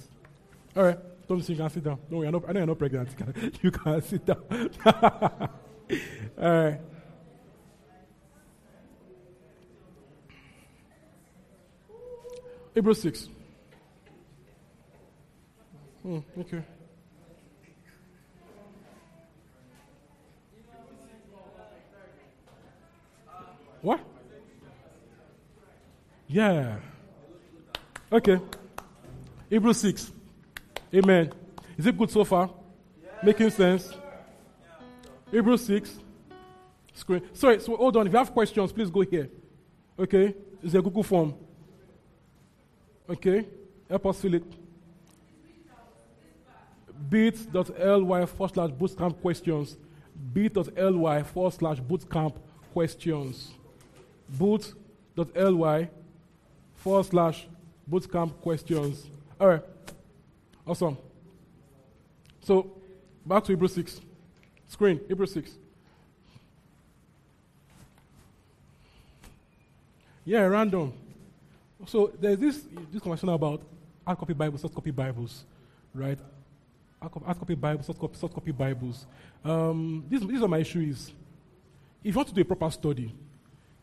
All 0.76 0.84
right. 0.84 0.98
Don't 1.26 1.48
you 1.48 1.68
sit 1.68 1.82
down. 1.82 1.98
No, 2.10 2.22
you're 2.22 2.30
not, 2.30 2.48
I 2.48 2.52
know 2.52 2.60
you're 2.60 2.66
not 2.66 2.78
pregnant. 2.78 3.08
You 3.18 3.24
can, 3.32 3.52
you 3.62 3.70
can 3.70 4.02
sit 4.02 4.26
down. 4.26 4.42
All 6.38 6.64
right. 6.64 6.80
April 12.76 12.94
6. 12.94 13.28
Hmm, 16.02 16.18
okay. 16.38 16.62
What? 23.84 24.00
Yeah. 26.26 26.78
Okay. 28.10 28.40
Hebrew 29.50 29.74
6. 29.74 30.10
Amen. 30.94 31.30
Is 31.76 31.86
it 31.86 31.98
good 31.98 32.10
so 32.10 32.24
far? 32.24 32.48
Making 33.22 33.50
sense? 33.50 33.92
Hebrew 35.30 35.58
6. 35.58 35.98
Screen. 36.94 37.28
Sorry, 37.34 37.60
so 37.60 37.76
hold 37.76 37.98
on. 37.98 38.06
If 38.06 38.12
you 38.14 38.18
have 38.18 38.32
questions, 38.32 38.72
please 38.72 38.88
go 38.88 39.02
here. 39.02 39.28
Okay? 39.98 40.34
It's 40.62 40.72
a 40.72 40.80
Google 40.80 41.02
form. 41.02 41.34
Okay? 43.10 43.46
Help 43.90 44.06
us 44.06 44.18
fill 44.18 44.32
it. 44.32 44.44
bit.ly 47.10 48.24
forward 48.24 48.54
slash 48.54 48.70
bootcamp 48.70 49.20
questions. 49.20 49.76
bit.ly 50.32 51.22
forward 51.22 51.52
slash 51.52 51.80
bootcamp 51.82 52.34
questions 52.72 53.52
boot.ly 54.28 55.88
forward 56.76 57.06
slash 57.06 57.46
bootcamp 57.90 58.40
questions. 58.40 59.06
All 59.40 59.48
right. 59.48 59.62
Awesome. 60.66 60.96
So, 62.40 62.70
back 63.24 63.44
to 63.44 63.52
Hebrew 63.52 63.68
6. 63.68 64.00
Screen, 64.68 65.00
Hebrew 65.08 65.26
6. 65.26 65.50
Yeah, 70.24 70.40
random. 70.40 70.92
So, 71.86 72.12
there's 72.18 72.38
this, 72.38 72.64
this 72.92 73.02
conversation 73.02 73.28
about 73.28 73.62
hard 74.06 74.18
copy 74.18 74.32
Bibles, 74.32 74.62
soft 74.62 74.74
copy 74.74 74.90
Bibles, 74.90 75.44
right? 75.94 76.18
Hard 77.00 77.38
copy 77.38 77.54
Bibles, 77.54 77.86
soft 77.86 77.98
copy, 77.98 78.16
soft 78.16 78.34
copy 78.34 78.52
Bibles. 78.52 79.06
Um, 79.44 80.04
this, 80.08 80.22
this 80.22 80.40
is 80.40 80.48
my 80.48 80.58
issue 80.58 80.80
is, 80.80 81.12
if 82.02 82.14
you 82.14 82.16
want 82.16 82.28
to 82.28 82.34
do 82.34 82.40
a 82.40 82.44
proper 82.44 82.70
study, 82.70 83.14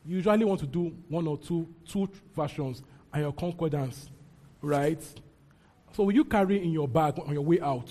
you 0.06 0.16
usually 0.18 0.46
want 0.46 0.60
to 0.62 0.68
do 0.68 0.96
one 1.08 1.28
or 1.28 1.38
two, 1.38 1.68
two 1.88 2.10
versions 2.36 2.82
and 3.14 3.24
your 3.24 3.34
concordance, 3.34 4.10
right? 4.62 5.02
So 5.94 6.04
will 6.04 6.14
you 6.14 6.24
carry 6.26 6.64
in 6.64 6.72
your 6.72 6.88
bag 6.88 7.20
on 7.20 7.34
your 7.34 7.44
way 7.44 7.60
out 7.60 7.90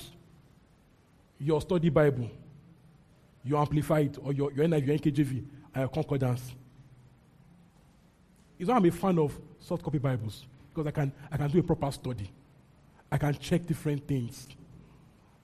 your 1.39 1.61
study 1.61 1.89
Bible, 1.89 2.31
your 3.43 3.61
amplified, 3.61 4.19
or 4.23 4.33
your, 4.33 4.53
your 4.53 4.67
NIV, 4.67 4.87
your 4.87 4.99
NKJV, 4.99 5.31
and 5.75 5.77
your 5.77 5.89
concordance? 5.89 6.53
It's 8.59 8.69
why 8.69 8.77
I'm 8.77 8.85
a 8.85 8.91
fan 8.91 9.19
of 9.19 9.39
soft 9.59 9.83
copy 9.83 9.99
Bibles 9.99 10.47
because 10.69 10.87
I 10.87 10.91
can, 10.91 11.13
I 11.31 11.37
can 11.37 11.51
do 11.51 11.61
a 11.61 11.63
proper 11.63 11.91
study. 11.91 12.31
I 13.11 13.19
can 13.19 13.35
check 13.35 13.67
different 13.67 14.07
things. 14.07 14.49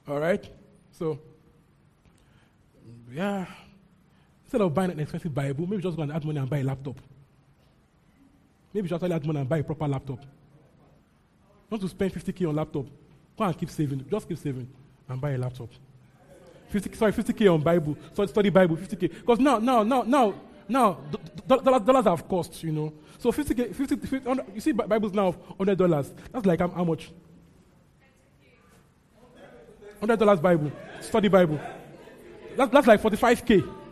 All 0.07 0.21
right? 0.21 0.49
So, 0.93 1.19
yeah. 3.11 3.47
Instead 4.47 4.61
of 4.61 4.73
buying 4.73 4.93
an 4.93 5.01
expensive 5.01 5.35
Bible, 5.35 5.67
maybe 5.67 5.83
just 5.83 5.97
go 5.97 6.05
and 6.05 6.13
add 6.13 6.25
money 6.25 6.39
and 6.39 6.49
buy 6.49 6.59
a 6.59 6.63
laptop. 6.63 7.01
Maybe 8.73 8.89
just 8.89 9.03
add 9.03 9.27
money 9.27 9.41
and 9.41 9.49
buy 9.49 9.59
a 9.59 9.65
proper 9.65 9.89
laptop. 9.89 10.21
Not 11.69 11.81
to 11.81 11.89
spend 11.89 12.15
50k 12.15 12.49
on 12.49 12.55
laptop. 12.55 12.87
Go 13.37 13.45
and 13.45 13.59
keep 13.59 13.71
saving. 13.71 14.07
Just 14.09 14.29
keep 14.29 14.39
saving 14.39 14.69
and 15.09 15.21
buy 15.21 15.33
a 15.33 15.39
laptop. 15.39 15.69
50, 16.69 16.95
sorry, 16.95 17.13
50k 17.13 17.53
on 17.53 17.61
Bible. 17.61 17.99
So 18.15 18.25
study 18.27 18.51
Bible, 18.51 18.77
50k. 18.77 19.01
Because 19.21 19.41
now, 19.41 19.59
now, 19.59 19.83
now, 19.83 20.03
now, 20.03 20.35
now, 20.69 21.01
dollars, 21.49 21.83
dollars 21.83 22.05
have 22.05 22.29
cost, 22.29 22.63
you 22.63 22.71
know. 22.71 22.93
So 23.19 23.33
50k, 23.33 23.75
50, 23.75 23.97
50 23.97 24.31
you 24.55 24.61
see 24.61 24.71
Bibles 24.71 25.13
now 25.13 25.35
hundred 25.59 25.77
dollars. 25.77 26.13
That's 26.31 26.47
like 26.47 26.61
how 26.61 26.85
much? 26.85 27.11
Hundred 29.99 30.21
dollars 30.21 30.39
Bible, 30.39 30.71
study 31.01 31.27
Bible. 31.27 31.59
That's, 32.57 32.71
that's 32.71 32.87
like 32.87 33.03
45k. 33.03 33.86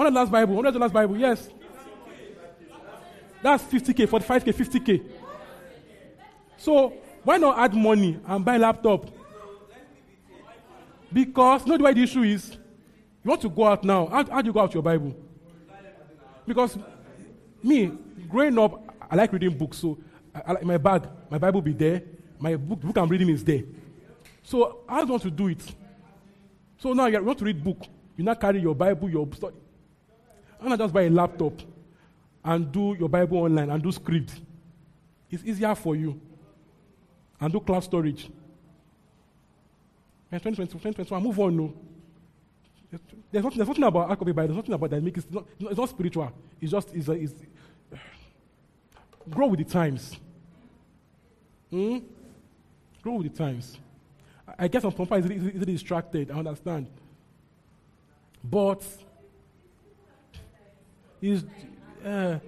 Hundred 0.00 0.14
dollars 0.14 0.30
Bible, 0.30 0.54
hundred 0.54 0.72
dollars 0.72 0.92
Bible, 0.92 1.16
yes. 1.18 1.50
That's 3.42 3.62
50k, 3.64 4.06
45k, 4.06 4.54
50k. 4.54 5.02
So 6.56 6.94
Why 7.22 7.36
not 7.36 7.58
add 7.58 7.74
money 7.74 8.18
and 8.26 8.44
buy 8.44 8.56
laptop? 8.56 9.10
Because, 11.12 11.66
know 11.66 11.76
why 11.76 11.92
the 11.92 12.02
issue 12.02 12.22
is? 12.22 12.52
You 13.22 13.28
want 13.28 13.42
to 13.42 13.50
go 13.50 13.66
out 13.66 13.84
now. 13.84 14.06
How, 14.06 14.24
how 14.24 14.40
do 14.40 14.46
you 14.46 14.52
go 14.52 14.60
out 14.60 14.72
your 14.72 14.82
Bible? 14.82 15.14
Because 16.46 16.78
me, 17.62 17.92
growing 18.28 18.58
up, 18.58 18.82
I 19.10 19.16
like 19.16 19.32
reading 19.32 19.56
books. 19.56 19.78
So 19.78 19.98
I, 20.34 20.54
I 20.54 20.62
my 20.62 20.78
bag, 20.78 21.08
my 21.28 21.36
Bible 21.36 21.60
be 21.60 21.72
there. 21.72 22.02
My 22.38 22.56
book, 22.56 22.80
book 22.80 22.96
I'm 22.96 23.08
reading 23.08 23.28
is 23.28 23.44
there. 23.44 23.64
So 24.42 24.78
I 24.88 25.04
want 25.04 25.22
to 25.24 25.30
do 25.30 25.48
it. 25.48 25.62
So 26.78 26.94
now 26.94 27.04
you 27.06 27.22
want 27.22 27.38
to 27.40 27.44
read 27.44 27.62
book. 27.62 27.82
You 28.16 28.24
now 28.24 28.34
carry 28.34 28.60
your 28.60 28.74
Bible, 28.74 29.10
your 29.10 29.28
study. 29.34 29.56
Why 30.60 30.68
not 30.68 30.78
just 30.78 30.92
buy 30.92 31.02
a 31.02 31.10
laptop 31.10 31.54
and 32.44 32.70
do 32.70 32.94
your 32.98 33.08
Bible 33.08 33.38
online 33.38 33.70
and 33.70 33.82
do 33.82 33.90
script? 33.90 34.38
It's 35.30 35.42
easier 35.44 35.74
for 35.74 35.96
you. 35.96 36.20
And 37.40 37.52
do 37.52 37.60
cloud 37.60 37.80
storage. 37.80 38.28
And 40.30 40.40
2020, 40.42 40.72
2021, 40.72 41.22
move 41.22 41.40
on, 41.40 41.56
no. 41.56 41.74
There's 43.32 43.44
nothing, 43.44 43.58
there's 43.58 43.68
nothing 43.68 43.84
about 43.84 44.08
copy 44.18 44.32
Bible. 44.32 44.48
There's 44.48 44.56
nothing 44.56 44.74
about 44.74 44.90
that. 44.90 45.02
Make 45.02 45.16
it, 45.16 45.32
not, 45.32 45.46
it's 45.60 45.78
not 45.78 45.88
spiritual. 45.88 46.32
It's 46.60 46.72
just, 46.72 46.94
it's, 46.94 47.08
it's, 47.08 47.34
grow 49.28 49.46
with 49.46 49.60
the 49.60 49.64
times. 49.64 50.16
Hmm? 51.70 51.98
Grow 53.02 53.14
with 53.14 53.32
the 53.32 53.38
times. 53.38 53.78
I, 54.58 54.68
guess 54.68 54.82
some 54.82 54.92
people 54.92 55.16
is 55.16 55.30
easily 55.30 55.72
distracted. 55.72 56.30
I 56.30 56.38
understand. 56.38 56.88
But, 58.42 58.84
is, 61.20 61.44
uh, 62.04 62.38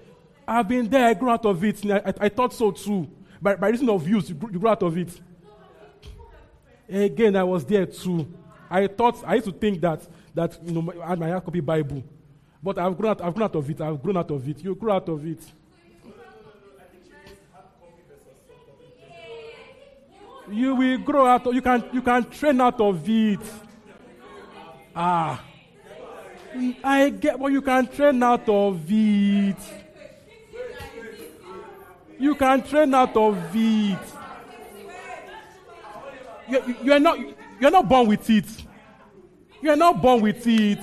I've 0.47 0.69
been 0.69 0.89
there. 0.89 1.07
I 1.07 1.15
grew 1.15 1.31
out 1.31 1.45
of 1.47 1.63
it. 1.65 1.85
I, 1.91 2.15
I, 2.21 2.29
thought 2.29 2.53
so 2.53 2.71
too. 2.71 3.09
By, 3.41 3.57
by 3.57 3.69
reason 3.69 3.89
of 3.89 4.07
use, 4.09 4.29
you 4.29 4.35
grew, 4.35 4.51
you 4.53 4.59
grew 4.59 4.69
out 4.69 4.83
of 4.83 4.97
it. 4.97 5.21
Again, 6.89 7.37
I 7.37 7.45
was 7.45 7.65
there 7.65 7.87
too. 7.87 8.27
I 8.71 8.87
thought 8.87 9.23
I 9.27 9.35
used 9.35 9.47
to 9.47 9.53
think 9.53 9.81
that 9.81 10.01
that 10.35 10.59
you 10.65 10.73
know 10.73 10.93
I 11.03 11.09
had 11.11 11.19
my 11.19 11.31
copy 11.41 11.61
Bible, 11.61 12.03
but 12.63 12.79
I've 12.79 12.97
grown 12.97 13.11
out. 13.11 13.23
I've 13.23 13.35
grown 13.35 13.45
out 13.45 13.57
of 13.57 13.71
it. 13.71 13.81
I've 13.81 14.03
grown 14.03 14.17
out 14.17 14.31
of 14.31 14.49
it. 14.49 14.65
You 14.65 14.75
grew 14.75 14.91
out 14.91 15.09
of 15.09 15.27
it. 15.27 15.41
You 20.51 20.75
will 20.75 20.99
grow 20.99 21.27
out. 21.27 21.47
Of, 21.47 21.55
you 21.55 21.63
can 21.63 21.85
you 21.93 22.03
can 22.03 22.25
train 22.31 22.61
out 22.61 22.81
of 22.81 23.09
it. 23.09 23.41
Ah, 24.95 25.43
I 26.85 27.11
get 27.11 27.39
what 27.39 27.53
you 27.53 27.63
can 27.63 27.87
train 27.87 28.23
out 28.23 28.49
of 28.49 28.81
it. 28.89 29.57
You 32.19 32.35
can 32.35 32.63
train 32.63 32.95
out 32.95 33.17
of 33.17 33.39
it. 33.55 33.99
You, 36.49 36.77
you, 36.83 36.93
are 36.93 37.01
not 37.01 37.19
you're 37.61 37.71
not 37.71 37.89
born 37.89 38.09
with 38.09 38.29
it. 38.29 38.47
You 39.61 39.71
are 39.71 39.77
not 39.77 40.03
born 40.03 40.21
with 40.21 40.47
it. 40.47 40.79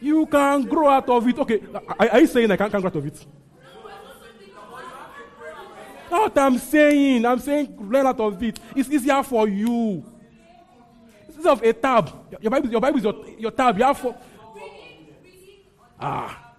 You 0.00 0.24
can 0.26 0.62
grow 0.62 0.88
out 0.88 1.08
of 1.08 1.28
it. 1.28 1.38
Okay, 1.38 1.60
are, 1.98 2.08
are 2.08 2.20
you 2.20 2.26
saying 2.26 2.50
I 2.50 2.56
can't, 2.56 2.72
can't 2.72 2.82
grow 2.82 2.88
out 2.88 2.96
of 2.96 3.06
it? 3.06 3.26
What 6.08 6.36
I'm 6.38 6.58
saying. 6.58 7.24
I'm 7.24 7.38
saying 7.38 7.76
learn 7.78 8.06
out 8.06 8.18
of 8.18 8.42
it. 8.42 8.58
It's 8.74 8.88
easier 8.88 9.22
for 9.22 9.46
you. 9.46 10.04
Instead 11.40 11.52
of 11.52 11.62
a 11.62 11.72
tab, 11.72 12.12
your 12.38 12.50
Bible, 12.50 12.68
your 12.68 12.80
Bible 12.82 12.98
is 12.98 13.04
your, 13.04 13.26
your 13.38 13.50
tab. 13.50 13.78
You 13.78 13.84
have 13.84 13.96
for, 13.96 14.14
ah. 15.98 16.52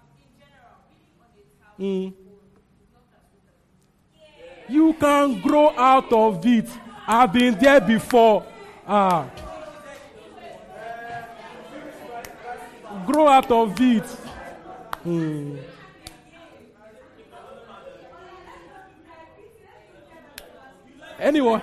Mm. 1.80 2.12
You 4.68 4.94
can 4.94 5.40
grow 5.40 5.70
out 5.78 6.12
of 6.12 6.44
it. 6.48 6.68
I've 7.06 7.32
been 7.32 7.60
there 7.60 7.80
before. 7.80 8.44
Ah. 8.88 9.30
Grow 13.06 13.28
out 13.28 13.52
of 13.52 13.80
it. 13.80 14.18
Mm. 15.06 15.60
Anyone? 21.20 21.62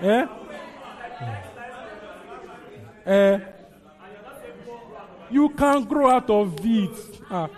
Eh? 0.00 0.26
Eh? 3.06 3.38
You 5.30 5.48
can't 5.50 5.88
grow 5.88 6.10
out 6.10 6.28
of 6.28 6.58
it. 6.64 6.90
Ah. 7.30 7.48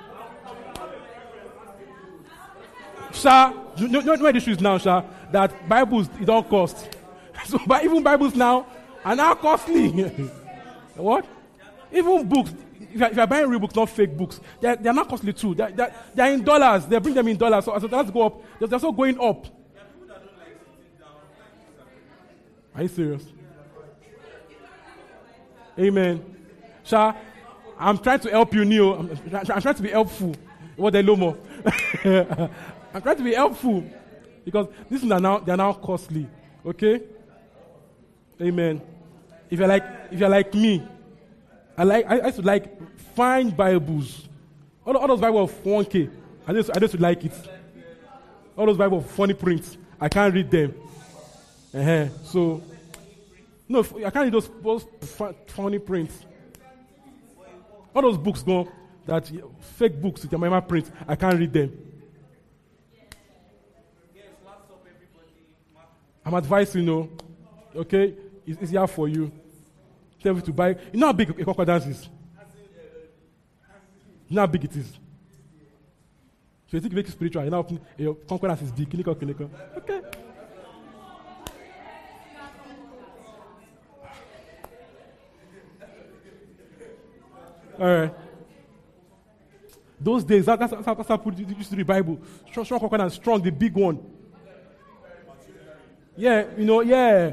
Sha, 3.12 3.53
you 3.77 3.89
know, 3.89 4.01
you 4.01 4.05
know 4.05 4.23
where 4.23 4.33
the 4.33 4.39
issue 4.39 4.53
is 4.53 4.61
now, 4.61 4.79
sir? 4.79 5.05
That 5.31 5.69
Bibles, 5.69 6.09
it 6.21 6.27
don't 6.27 6.49
cost. 6.49 6.89
So, 7.45 7.59
but 7.67 7.85
even 7.85 8.05
Bibles 8.05 8.37
now 8.37 8.67
are 9.05 9.17
now 9.17 9.35
costly. 9.35 9.91
what? 10.95 11.27
Even 11.91 12.29
books, 12.29 12.53
if 12.81 13.01
you're, 13.01 13.09
if 13.09 13.17
you're, 13.17 13.27
buying 13.27 13.49
real 13.49 13.59
books, 13.59 13.75
not 13.75 13.91
fake 13.91 14.17
books, 14.17 14.39
they're, 14.61 14.77
they're 14.77 14.93
not 14.93 15.09
costly 15.09 15.33
too. 15.33 15.53
They're, 15.53 15.73
they're, 15.73 15.95
they're, 16.15 16.33
in 16.33 16.45
dollars. 16.45 16.87
They 16.87 16.99
bring 16.99 17.15
them 17.15 17.27
in 17.27 17.37
dollars. 17.37 17.65
So, 17.65 17.77
so 17.81 17.89
that's 17.89 18.12
go 18.12 18.27
up. 18.27 18.43
They're, 18.61 18.69
they're 18.69 18.77
also 18.77 18.93
going 18.93 19.19
up. 19.19 19.47
Are 22.77 22.83
you 22.83 22.89
serious? 22.89 23.25
Amen. 25.78 26.25
Sha, 26.84 27.15
I'm 27.78 27.99
trying 27.99 28.20
to 28.20 28.31
help 28.31 28.55
you, 28.55 28.65
Neil. 28.65 28.94
I'm, 28.94 29.10
I'm 29.34 29.62
trying 29.62 29.75
to 29.75 29.83
be 29.83 29.91
helpful. 29.91 30.34
What 30.76 30.92
they 30.92 31.02
more. 31.02 31.36
I'm 32.05 33.02
trying 33.02 33.17
to 33.17 33.25
be 33.25 33.34
helpful 33.34 33.84
because 34.44 34.68
these 34.91 35.10
are 35.10 35.20
now 35.20 35.39
they 35.39 35.52
are 35.52 35.57
now 35.57 35.73
costly. 35.73 36.26
Okay? 36.65 37.02
Amen. 38.41 38.81
If 39.51 39.59
you're 39.59 39.68
like 39.68 39.84
if 40.10 40.18
you're 40.18 40.28
like 40.28 40.55
me, 40.55 40.86
I 41.76 41.84
like 41.84 42.07
I, 42.07 42.18
I 42.18 42.26
used 42.26 42.36
to 42.36 42.42
like 42.42 42.99
fine 43.15 43.51
Bibles. 43.51 44.28
All, 44.84 44.97
all 44.97 45.09
those 45.09 45.20
Bibles 45.20 45.51
of 45.51 45.62
1K. 45.65 46.10
I 46.47 46.52
just 46.52 46.70
I 46.75 46.81
just 46.81 46.99
like 46.99 47.25
it. 47.25 47.34
All 48.57 48.67
those 48.67 48.78
Bibles 48.78 49.10
funny 49.12 49.34
prints. 49.34 49.76
I 50.01 50.09
can't 50.09 50.34
read 50.34 50.51
them. 50.51 50.75
Uh-huh. 51.75 52.09
So 52.25 52.62
no, 53.68 53.81
I 53.81 54.10
can't 54.10 54.24
read 54.24 54.32
those, 54.32 54.50
those 54.62 54.86
funny 55.47 55.78
prints. 55.78 56.26
All 57.94 58.02
those 58.02 58.18
books 58.18 58.42
go 58.42 58.68
that 59.07 59.31
fake 59.76 60.00
books 60.00 60.23
with 60.23 60.32
your 60.32 60.39
mama 60.39 60.62
print. 60.62 60.91
I 61.07 61.16
can't 61.16 61.39
read 61.39 61.52
them. 61.52 61.78
I'm 66.24 66.34
advising 66.34 66.82
you, 66.82 66.86
know, 66.86 67.10
okay? 67.74 68.15
It's 68.47 68.62
easier 68.62 68.86
for 68.86 69.08
you. 69.08 69.32
Tell 70.23 70.34
me 70.34 70.41
to 70.42 70.52
buy. 70.52 70.68
You 70.92 71.00
know 71.00 71.07
how 71.07 71.12
big 71.12 71.31
a 71.31 71.44
concordance 71.44 71.86
is? 71.86 72.08
You 74.28 74.36
know 74.36 74.42
how 74.42 74.47
big 74.47 74.65
it 74.65 74.76
is? 74.76 74.92
So 76.68 76.76
you 76.76 76.81
think 76.81 76.92
you 76.92 76.97
make 76.97 77.08
it 77.08 77.12
spiritual. 77.12 77.44
You 77.44 77.50
know, 77.50 77.66
eh, 77.68 77.76
your 77.99 78.15
concordance 78.15 78.62
is 78.62 78.73
big. 78.73 78.89
Okay. 79.76 80.00
All 87.83 87.89
right. 87.89 88.15
Those 90.01 90.23
days, 90.23 90.47
that, 90.47 90.57
that's, 90.57 90.73
that's, 90.73 91.09
how 91.09 91.17
people 91.17 91.35
used 91.35 91.70
to 91.70 91.75
the 91.77 91.83
Bible. 91.83 92.20
Strong, 92.49 92.65
strong 92.65 92.81
concordance, 92.81 93.15
strong, 93.15 93.43
the 93.43 93.51
big 93.51 93.75
one. 93.75 93.99
Yeah, 96.17 96.44
you 96.57 96.65
know, 96.65 96.81
yeah. 96.81 97.33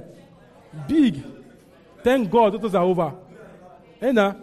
Big. 0.88 1.24
Thank 2.04 2.32
God 2.32 2.60
those 2.60 2.74
are 2.74 2.84
over. 2.84 3.14
Hey, 4.00 4.12
now, 4.12 4.38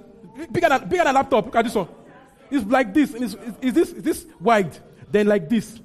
bigger 0.52 0.68
than, 0.68 0.88
bigger 0.88 1.02
than 1.02 1.14
laptop. 1.14 1.46
Look 1.46 1.56
at 1.56 1.64
this 1.64 1.74
one. 1.74 1.88
It's 2.52 2.64
like 2.66 2.94
this. 2.94 3.12
It's, 3.12 3.36
is 3.60 3.74
this, 3.74 3.90
is 3.90 4.02
this 4.04 4.26
wide? 4.38 4.78
Then 5.10 5.26
like 5.26 5.48
this. 5.48 5.80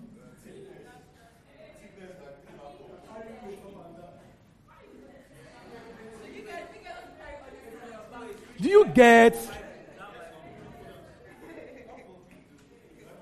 Do 8.59 8.69
you 8.69 8.85
get? 8.85 9.60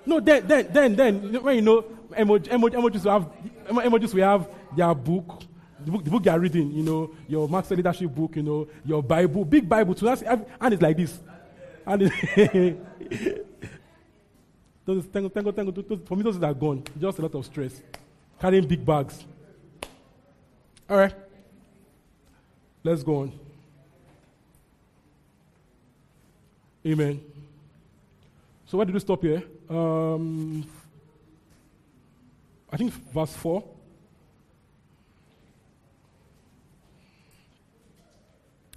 No, 0.09 0.19
then, 0.19 0.47
then, 0.47 0.73
then, 0.73 0.95
then, 0.95 1.43
when 1.43 1.55
you 1.57 1.61
know, 1.61 1.83
emojis, 2.13 2.47
emojis 2.47 3.03
will 3.03 3.11
have, 3.11 3.31
emojis 3.67 4.11
will 4.11 4.23
have 4.23 4.49
their 4.75 4.95
book, 4.95 5.43
the 5.85 5.91
book, 5.91 6.03
the 6.03 6.09
book 6.09 6.25
you 6.25 6.31
are 6.31 6.39
reading, 6.39 6.71
you 6.71 6.81
know, 6.81 7.11
your 7.27 7.47
master 7.47 7.75
leadership 7.75 8.09
book, 8.09 8.35
you 8.35 8.41
know, 8.41 8.67
your 8.83 9.03
Bible, 9.03 9.45
big 9.45 9.69
Bible, 9.69 9.93
too. 9.93 10.05
That's, 10.05 10.23
and 10.23 10.73
it's 10.73 10.81
like 10.81 10.97
this. 10.97 11.19
And 11.85 12.11
it, 12.11 13.45
those, 14.85 15.05
thank, 15.05 15.31
thank, 15.31 15.55
thank, 15.55 15.75
those, 15.75 15.99
for 16.07 16.15
me, 16.15 16.23
those 16.23 16.41
are 16.41 16.55
gone. 16.55 16.83
Just 16.99 17.19
a 17.19 17.21
lot 17.21 17.35
of 17.35 17.45
stress. 17.45 17.79
Carrying 18.41 18.67
big 18.67 18.83
bags. 18.83 19.23
All 20.89 20.97
right. 20.97 21.13
Let's 22.83 23.03
go 23.03 23.17
on. 23.17 23.39
Amen. 26.83 27.21
So 28.65 28.79
why 28.79 28.85
did 28.85 28.95
we 28.95 28.99
stop 28.99 29.21
here? 29.21 29.43
Um, 29.69 30.67
I 32.71 32.77
think 32.77 32.91
verse 33.13 33.35
4. 33.35 33.63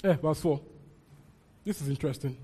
Yeah, 0.05 0.15
verse 0.15 0.41
4. 0.41 0.61
This 1.65 1.81
is 1.81 1.89
interesting. 1.89 2.37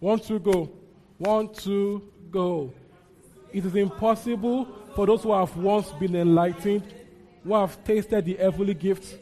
One, 0.00 0.20
two, 0.20 0.38
go. 0.38 0.70
One, 1.18 1.52
two, 1.52 2.10
go. 2.30 2.72
It 3.52 3.66
is 3.66 3.74
impossible 3.74 4.68
for 4.94 5.06
those 5.06 5.24
who 5.24 5.32
have 5.32 5.56
once 5.56 5.90
been 5.92 6.14
enlightened, 6.14 6.84
who 7.42 7.54
have 7.54 7.82
tasted 7.84 8.24
the 8.24 8.34
heavenly 8.34 8.74
gifts, 8.74 9.14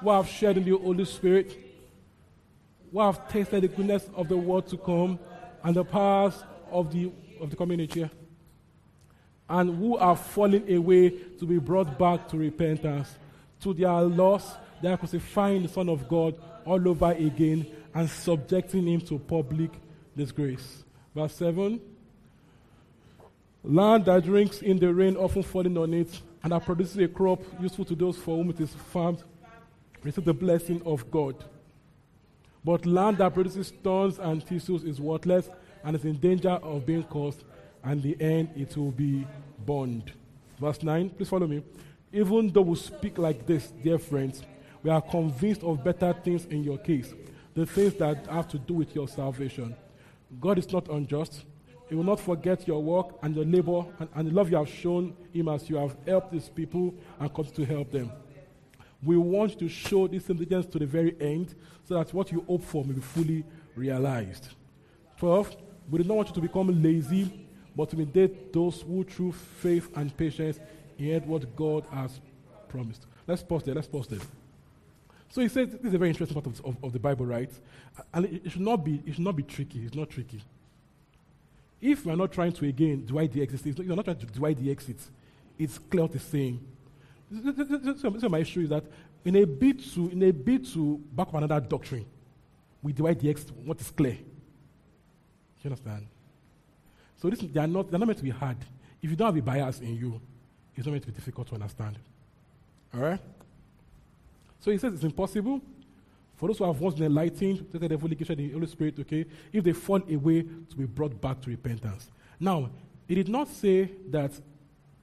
who 0.00 0.10
have 0.10 0.28
shared 0.28 0.56
in 0.56 0.64
the 0.64 0.76
Holy 0.78 1.04
Spirit, 1.04 1.58
who 2.92 3.00
have 3.00 3.28
tasted 3.28 3.62
the 3.62 3.68
goodness 3.68 4.08
of 4.14 4.28
the 4.28 4.36
world 4.36 4.68
to 4.68 4.76
come 4.76 5.18
and 5.64 5.74
the 5.74 5.84
powers 5.84 6.34
of 6.70 6.92
the, 6.92 7.10
of 7.40 7.50
the 7.50 7.56
community, 7.56 8.08
and 9.48 9.76
who 9.76 9.96
are 9.96 10.16
falling 10.16 10.72
away 10.72 11.10
to 11.10 11.44
be 11.44 11.58
brought 11.58 11.98
back 11.98 12.28
to 12.28 12.36
repentance. 12.36 13.16
To 13.62 13.74
their 13.74 14.00
loss, 14.00 14.54
they 14.80 14.88
are 14.88 14.96
crucifying 14.96 15.62
the 15.62 15.68
Son 15.68 15.88
of 15.88 16.08
God 16.08 16.34
all 16.64 16.88
over 16.88 17.12
again 17.12 17.66
and 17.94 18.08
subjecting 18.08 18.86
him 18.86 19.00
to 19.02 19.18
public 19.18 19.70
disgrace. 20.16 20.84
Verse 21.14 21.34
7 21.34 21.80
Land 23.62 24.06
that 24.06 24.24
drinks 24.24 24.62
in 24.62 24.78
the 24.78 24.92
rain, 24.92 25.16
often 25.16 25.42
falling 25.42 25.76
on 25.76 25.92
it, 25.92 26.20
and 26.42 26.52
that 26.52 26.64
produces 26.64 26.96
a 26.96 27.08
crop 27.08 27.42
useful 27.60 27.84
to 27.84 27.94
those 27.94 28.16
for 28.16 28.36
whom 28.36 28.50
it 28.50 28.60
is 28.60 28.72
farmed, 28.92 29.22
receive 30.02 30.24
the 30.24 30.32
blessing 30.32 30.80
of 30.86 31.10
God. 31.10 31.44
But 32.64 32.86
land 32.86 33.18
that 33.18 33.34
produces 33.34 33.70
thorns 33.82 34.18
and 34.18 34.42
thistles 34.42 34.84
is 34.84 35.00
worthless 35.00 35.48
and 35.84 35.96
is 35.96 36.04
in 36.04 36.16
danger 36.16 36.50
of 36.50 36.86
being 36.86 37.04
cursed, 37.04 37.44
and 37.84 38.02
the 38.02 38.16
end 38.20 38.50
it 38.56 38.76
will 38.76 38.90
be 38.90 39.26
burned. 39.66 40.12
Verse 40.58 40.82
9, 40.82 41.10
please 41.10 41.28
follow 41.28 41.46
me. 41.46 41.62
Even 42.12 42.48
though 42.48 42.62
we 42.62 42.76
speak 42.76 43.18
like 43.18 43.46
this, 43.46 43.72
dear 43.82 43.98
friends, 43.98 44.42
we 44.82 44.90
are 44.90 45.00
convinced 45.00 45.62
of 45.62 45.84
better 45.84 46.12
things 46.12 46.46
in 46.46 46.64
your 46.64 46.78
case, 46.78 47.14
the 47.54 47.66
things 47.66 47.94
that 47.94 48.26
have 48.26 48.48
to 48.48 48.58
do 48.58 48.74
with 48.74 48.94
your 48.94 49.08
salvation. 49.08 49.74
God 50.40 50.58
is 50.58 50.70
not 50.72 50.88
unjust. 50.88 51.44
He 51.88 51.94
will 51.94 52.04
not 52.04 52.20
forget 52.20 52.68
your 52.68 52.82
work 52.82 53.18
and 53.22 53.34
your 53.34 53.44
labor 53.44 53.84
and, 53.98 54.08
and 54.14 54.28
the 54.28 54.34
love 54.34 54.50
you 54.50 54.56
have 54.56 54.68
shown 54.68 55.16
Him 55.32 55.48
as 55.48 55.68
you 55.68 55.76
have 55.76 55.96
helped 56.06 56.32
these 56.32 56.48
people 56.48 56.94
and 57.18 57.34
come 57.34 57.46
to 57.46 57.64
help 57.64 57.90
them. 57.90 58.12
We 59.02 59.16
want 59.16 59.58
to 59.58 59.68
show 59.68 60.06
this 60.06 60.28
intelligence 60.28 60.66
to 60.66 60.78
the 60.78 60.86
very 60.86 61.16
end 61.20 61.54
so 61.84 61.94
that 61.94 62.12
what 62.12 62.30
you 62.30 62.44
hope 62.46 62.62
for 62.62 62.84
may 62.84 62.92
be 62.92 63.00
fully 63.00 63.44
realized. 63.74 64.50
12. 65.18 65.56
We 65.90 66.02
do 66.02 66.08
not 66.08 66.16
want 66.16 66.28
you 66.28 66.34
to 66.34 66.40
become 66.40 66.82
lazy, 66.82 67.46
but 67.74 67.90
to 67.90 67.96
imitate 67.96 68.52
those 68.52 68.82
who, 68.82 69.04
through 69.04 69.32
faith 69.32 69.88
and 69.96 70.16
patience, 70.16 70.60
inherit 70.98 71.26
what 71.26 71.56
God 71.56 71.84
has 71.92 72.20
promised. 72.68 73.06
Let's 73.26 73.42
pause 73.42 73.64
there. 73.64 73.74
Let's 73.74 73.88
pause 73.88 74.06
there. 74.06 74.20
So 75.30 75.40
he 75.40 75.48
says 75.48 75.68
this 75.70 75.84
is 75.84 75.94
a 75.94 75.98
very 75.98 76.10
interesting 76.10 76.40
part 76.40 76.46
of, 76.46 76.64
of, 76.64 76.76
of 76.82 76.92
the 76.92 76.98
Bible, 76.98 77.24
right? 77.24 77.50
And 78.12 78.26
it, 78.26 78.46
it, 78.46 78.52
should 78.52 78.60
not 78.60 78.84
be 78.84 79.02
it 79.06 79.14
should 79.14 79.24
not 79.24 79.36
be 79.36 79.44
tricky. 79.44 79.80
It's 79.80 79.94
not 79.94 80.10
tricky. 80.10 80.42
If 81.80 82.04
we're 82.04 82.16
not 82.16 82.32
trying 82.32 82.52
to 82.52 82.66
again 82.66 83.06
divide 83.06 83.32
the 83.32 83.42
exit, 83.42 83.78
you're 83.78 83.96
not 83.96 84.04
trying 84.04 84.18
to 84.18 84.26
divide 84.26 84.58
the 84.58 84.70
exit. 84.70 84.98
It's 85.58 85.78
clear 85.78 86.02
what 86.02 86.14
it's 86.14 86.24
saying. 86.24 86.60
So, 88.00 88.18
so 88.18 88.28
my 88.28 88.38
issue 88.38 88.62
is 88.62 88.70
that 88.70 88.84
in 89.24 89.36
a 89.36 89.44
bit 89.44 89.78
to 89.94 90.08
in 90.10 90.22
a 90.24 90.32
bit 90.32 90.66
to 90.72 91.00
back 91.12 91.28
up 91.28 91.34
another 91.34 91.60
doctrine, 91.60 92.06
we 92.82 92.92
divide 92.92 93.20
the 93.20 93.30
exit. 93.30 93.52
What 93.64 93.80
is 93.80 93.90
clear? 93.90 94.18
You 95.62 95.70
understand? 95.70 96.06
So 97.20 97.28
this, 97.28 97.40
they 97.40 97.60
are 97.60 97.66
not 97.66 97.90
they're 97.90 97.98
not 97.98 98.06
meant 98.06 98.18
to 98.18 98.24
be 98.24 98.30
hard. 98.30 98.56
If 99.02 99.10
you 99.10 99.16
don't 99.16 99.26
have 99.26 99.36
a 99.36 99.42
bias 99.42 99.80
in 99.80 99.96
you, 99.96 100.20
it's 100.74 100.86
not 100.86 100.92
meant 100.92 101.04
to 101.04 101.10
be 101.10 101.14
difficult 101.14 101.48
to 101.48 101.54
understand. 101.54 101.98
All 102.94 103.00
right. 103.00 103.20
So 104.60 104.70
he 104.70 104.78
says 104.78 104.94
it's 104.94 105.04
impossible 105.04 105.60
for 106.40 106.46
those 106.46 106.56
who 106.56 106.64
have 106.64 106.80
once 106.80 106.94
been 106.94 107.04
enlightened, 107.04 107.66
the 107.70 107.86
devil, 107.86 108.08
the 108.08 108.50
Holy 108.50 108.66
Spirit, 108.66 108.98
okay, 109.00 109.26
if 109.52 109.62
they 109.62 109.74
fall 109.74 110.00
away, 110.10 110.40
to 110.40 110.74
be 110.74 110.86
brought 110.86 111.20
back 111.20 111.38
to 111.42 111.50
repentance. 111.50 112.10
Now, 112.40 112.70
it 113.06 113.16
did 113.16 113.28
not 113.28 113.46
say 113.48 113.90
that 114.08 114.32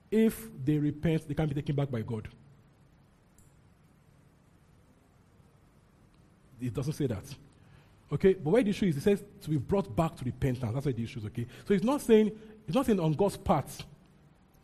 if 0.09 0.47
they 0.65 0.79
repent, 0.79 1.27
they 1.27 1.35
can't 1.35 1.47
be 1.47 1.53
taken 1.53 1.75
back 1.75 1.91
by 1.91 2.01
God. 2.01 2.27
It 6.59 6.73
doesn't 6.73 6.93
say 6.93 7.05
that. 7.05 7.23
Okay, 8.11 8.33
but 8.33 8.51
where 8.51 8.63
the 8.63 8.69
issue 8.69 8.85
is, 8.85 8.97
it 8.97 9.03
says 9.03 9.23
to 9.41 9.49
be 9.49 9.57
brought 9.57 9.93
back 9.95 10.15
to 10.15 10.23
repentance. 10.23 10.71
That's 10.73 10.85
why 10.85 10.91
the 10.93 11.03
issue 11.03 11.19
is, 11.19 11.25
okay? 11.25 11.45
So 11.67 11.73
it's 11.73 11.83
not 11.83 12.01
saying, 12.01 12.31
it's 12.65 12.75
not 12.75 12.85
saying 12.85 12.99
on 12.99 13.13
God's 13.13 13.37
part 13.37 13.69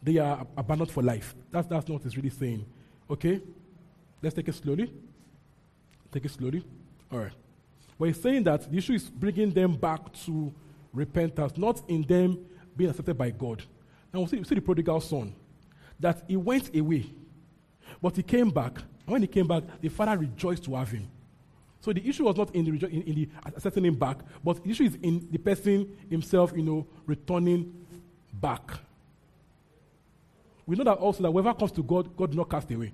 they 0.01 0.17
are 0.17 0.45
abandoned 0.57 0.91
for 0.91 1.01
life. 1.01 1.35
That's, 1.51 1.67
that's 1.67 1.87
not 1.87 1.95
what 1.95 2.05
it's 2.05 2.15
really 2.15 2.29
saying. 2.29 2.65
Okay? 3.09 3.41
Let's 4.21 4.35
take 4.35 4.47
it 4.47 4.55
slowly. 4.55 4.91
Take 6.11 6.25
it 6.25 6.31
slowly. 6.31 6.63
All 7.11 7.19
right. 7.19 7.31
But 7.97 8.05
he's 8.05 8.21
saying 8.21 8.43
that 8.43 8.69
the 8.69 8.77
issue 8.77 8.93
is 8.93 9.09
bringing 9.09 9.51
them 9.51 9.75
back 9.75 10.13
to 10.25 10.53
repentance, 10.93 11.57
not 11.57 11.81
in 11.87 12.01
them 12.03 12.45
being 12.75 12.89
accepted 12.89 13.17
by 13.17 13.29
God. 13.29 13.63
Now, 14.13 14.21
we 14.21 14.27
see, 14.27 14.43
see 14.43 14.55
the 14.55 14.61
prodigal 14.61 15.01
son, 15.01 15.33
that 15.99 16.23
he 16.27 16.35
went 16.35 16.75
away, 16.75 17.05
but 18.01 18.15
he 18.15 18.23
came 18.23 18.49
back. 18.49 18.77
And 18.77 19.13
when 19.13 19.21
he 19.21 19.27
came 19.27 19.47
back, 19.47 19.63
the 19.81 19.89
father 19.89 20.17
rejoiced 20.17 20.63
to 20.65 20.75
have 20.75 20.91
him. 20.91 21.07
So 21.83 21.91
the 21.91 22.07
issue 22.07 22.23
was 22.23 22.37
not 22.37 22.55
in 22.55 22.63
the, 22.63 22.87
in, 22.87 23.01
in 23.01 23.15
the 23.15 23.29
accepting 23.45 23.83
him 23.83 23.95
back, 23.95 24.19
but 24.41 24.63
the 24.63 24.71
issue 24.71 24.85
is 24.85 24.95
in 25.01 25.27
the 25.29 25.37
person 25.37 25.93
himself, 26.09 26.53
you 26.55 26.63
know, 26.63 26.87
returning 27.05 27.85
back. 28.31 28.71
We 30.65 30.77
know 30.77 30.85
that 30.85 30.93
also 30.93 31.23
that 31.23 31.29
whoever 31.29 31.53
comes 31.53 31.73
to 31.73 31.83
God, 31.83 32.15
God 32.15 32.29
will 32.29 32.37
not 32.37 32.49
cast 32.49 32.71
away. 32.71 32.93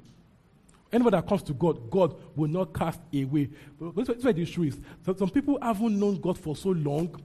Anyone 0.92 1.11
that 1.11 1.27
comes 1.27 1.43
to 1.43 1.53
God, 1.53 1.88
God 1.92 2.16
will 2.35 2.50
not 2.50 2.74
cast 2.74 3.00
away. 3.14 3.50
But 3.80 3.95
this 3.95 4.09
is 4.09 4.24
where 4.24 4.34
the 4.34 4.42
issue 4.42 4.64
is. 4.64 4.80
So 5.06 5.16
some 5.16 5.30
people 5.30 5.59
haven't 5.61 6.00
known 6.00 6.19
God 6.19 6.40
for 6.40 6.56
so 6.56 6.69
long, 6.69 7.16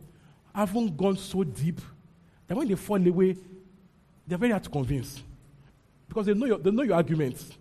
haven't 0.55 0.95
gone 0.99 1.17
so 1.17 1.45
deep, 1.45 1.81
that 2.47 2.59
when 2.59 2.69
they 2.69 2.75
fall 2.75 3.09
away, 3.09 3.39
they're 4.27 4.37
very 4.37 4.51
hard 4.51 4.65
to 4.65 4.69
convince. 4.69 5.23
Because 6.11 6.27
they 6.27 6.35
know 6.35 6.45
your, 6.45 6.59
they 6.59 6.71
know 6.71 6.83
your 6.83 6.97
arguments. 6.97 7.57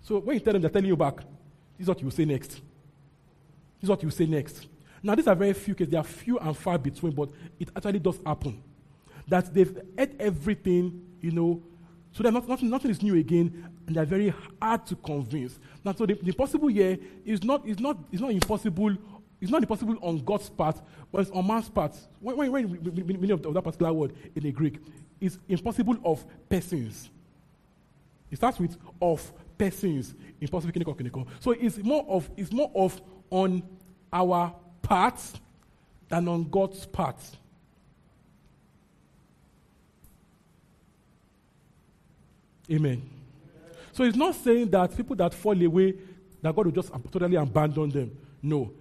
So 0.00 0.20
when 0.20 0.36
you 0.36 0.40
tell 0.40 0.54
them, 0.54 0.62
they're 0.62 0.70
telling 0.70 0.88
you 0.88 0.96
back, 0.96 1.16
this 1.16 1.80
is 1.80 1.88
what 1.88 2.00
you 2.00 2.10
say 2.10 2.24
next. 2.24 2.62
This 3.80 3.84
is 3.84 3.88
what 3.88 4.02
you 4.02 4.10
say 4.10 4.26
next. 4.26 4.66
Now, 5.02 5.14
these 5.14 5.26
are 5.26 5.34
very 5.34 5.54
few 5.54 5.74
cases. 5.74 5.90
They 5.90 5.96
are 5.96 6.04
few 6.04 6.38
and 6.38 6.56
far 6.56 6.78
between, 6.78 7.12
but 7.12 7.30
it 7.58 7.70
actually 7.74 7.98
does 7.98 8.18
happen. 8.24 8.62
That 9.26 9.52
they've 9.54 9.78
had 9.96 10.14
everything, 10.18 11.00
you 11.20 11.30
know, 11.30 11.62
so 12.12 12.22
that 12.22 12.32
nothing, 12.32 12.68
nothing 12.68 12.90
is 12.90 13.02
new 13.02 13.16
again, 13.16 13.68
and 13.86 13.96
they're 13.96 14.04
very 14.04 14.34
hard 14.60 14.84
to 14.86 14.96
convince. 14.96 15.58
Now, 15.84 15.92
so 15.92 16.04
the, 16.04 16.14
the 16.14 16.28
impossible 16.28 16.68
here 16.68 16.98
is 17.24 17.42
not, 17.42 17.66
is, 17.66 17.78
not, 17.78 17.96
is 18.12 18.20
not 18.20 18.32
impossible. 18.32 18.96
It's 19.40 19.50
not 19.50 19.62
impossible 19.62 19.96
on 20.02 20.18
God's 20.18 20.50
part, 20.50 20.80
but 21.10 21.22
it's 21.22 21.30
on 21.30 21.46
man's 21.46 21.70
part. 21.70 21.96
When, 22.20 22.52
when, 22.52 22.68
when 22.68 23.30
of, 23.30 23.46
of 23.46 23.54
that 23.54 23.62
particular 23.62 23.92
word 23.92 24.12
in 24.34 24.42
the 24.42 24.52
Greek, 24.52 24.78
it's 25.20 25.38
impossible 25.48 25.96
of 26.04 26.24
persons. 26.48 27.08
It 28.30 28.36
starts 28.36 28.58
with 28.58 28.76
of 29.00 29.32
persons, 29.56 30.14
impossible 30.40 30.72
clinical 30.72 30.94
clinical. 30.94 31.26
So 31.40 31.52
it's 31.52 31.78
more 31.78 32.04
of 32.08 32.30
it's 32.36 32.52
more 32.52 32.70
of 32.74 33.00
on 33.30 33.62
our 34.12 34.54
part 34.82 35.20
than 36.08 36.28
on 36.28 36.48
God's 36.50 36.84
part. 36.86 37.16
Amen. 42.70 43.02
So 43.92 44.04
it's 44.04 44.16
not 44.16 44.34
saying 44.36 44.70
that 44.70 44.96
people 44.96 45.16
that 45.16 45.34
fall 45.34 45.60
away, 45.60 45.94
that 46.42 46.54
God 46.54 46.66
will 46.66 46.72
just 46.72 46.92
totally 47.10 47.36
abandon 47.36 47.90
them. 47.90 48.16
No. 48.42 48.72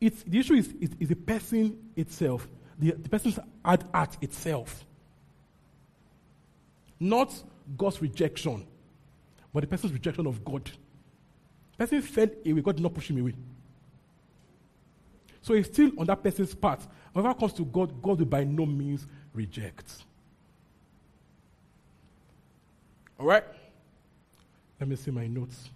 It's, 0.00 0.22
the 0.22 0.38
issue 0.38 0.54
is, 0.54 0.68
is, 0.80 0.90
is 1.00 1.08
the 1.08 1.16
person 1.16 1.90
itself, 1.96 2.46
the, 2.78 2.92
the 2.92 3.08
person's 3.08 3.38
at, 3.64 3.82
at 3.94 4.16
itself. 4.20 4.84
Not 7.00 7.32
God's 7.76 8.00
rejection, 8.00 8.66
but 9.52 9.62
the 9.62 9.66
person's 9.66 9.92
rejection 9.92 10.26
of 10.26 10.44
God. 10.44 10.70
The 11.72 11.86
person 11.86 12.02
fell 12.02 12.28
away, 12.44 12.60
God 12.60 12.76
did 12.76 12.82
not 12.82 12.94
push 12.94 13.10
him 13.10 13.18
away. 13.18 13.34
So 15.46 15.54
it's 15.54 15.68
still 15.68 15.92
on 15.96 16.06
that 16.06 16.24
person's 16.24 16.56
part. 16.56 16.80
Whenever 17.12 17.30
it 17.30 17.38
comes 17.38 17.52
to 17.52 17.64
God, 17.64 18.02
God 18.02 18.18
will 18.18 18.26
by 18.26 18.42
no 18.42 18.66
means 18.66 19.06
reject. 19.32 20.02
All 23.16 23.26
right? 23.26 23.44
Let 24.80 24.88
me 24.88 24.96
see 24.96 25.12
my 25.12 25.28
notes. 25.28 25.70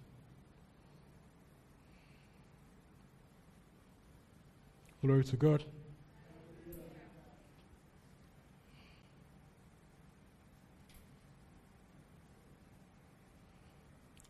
Glory 5.03 5.23
to 5.23 5.37
God. 5.37 5.63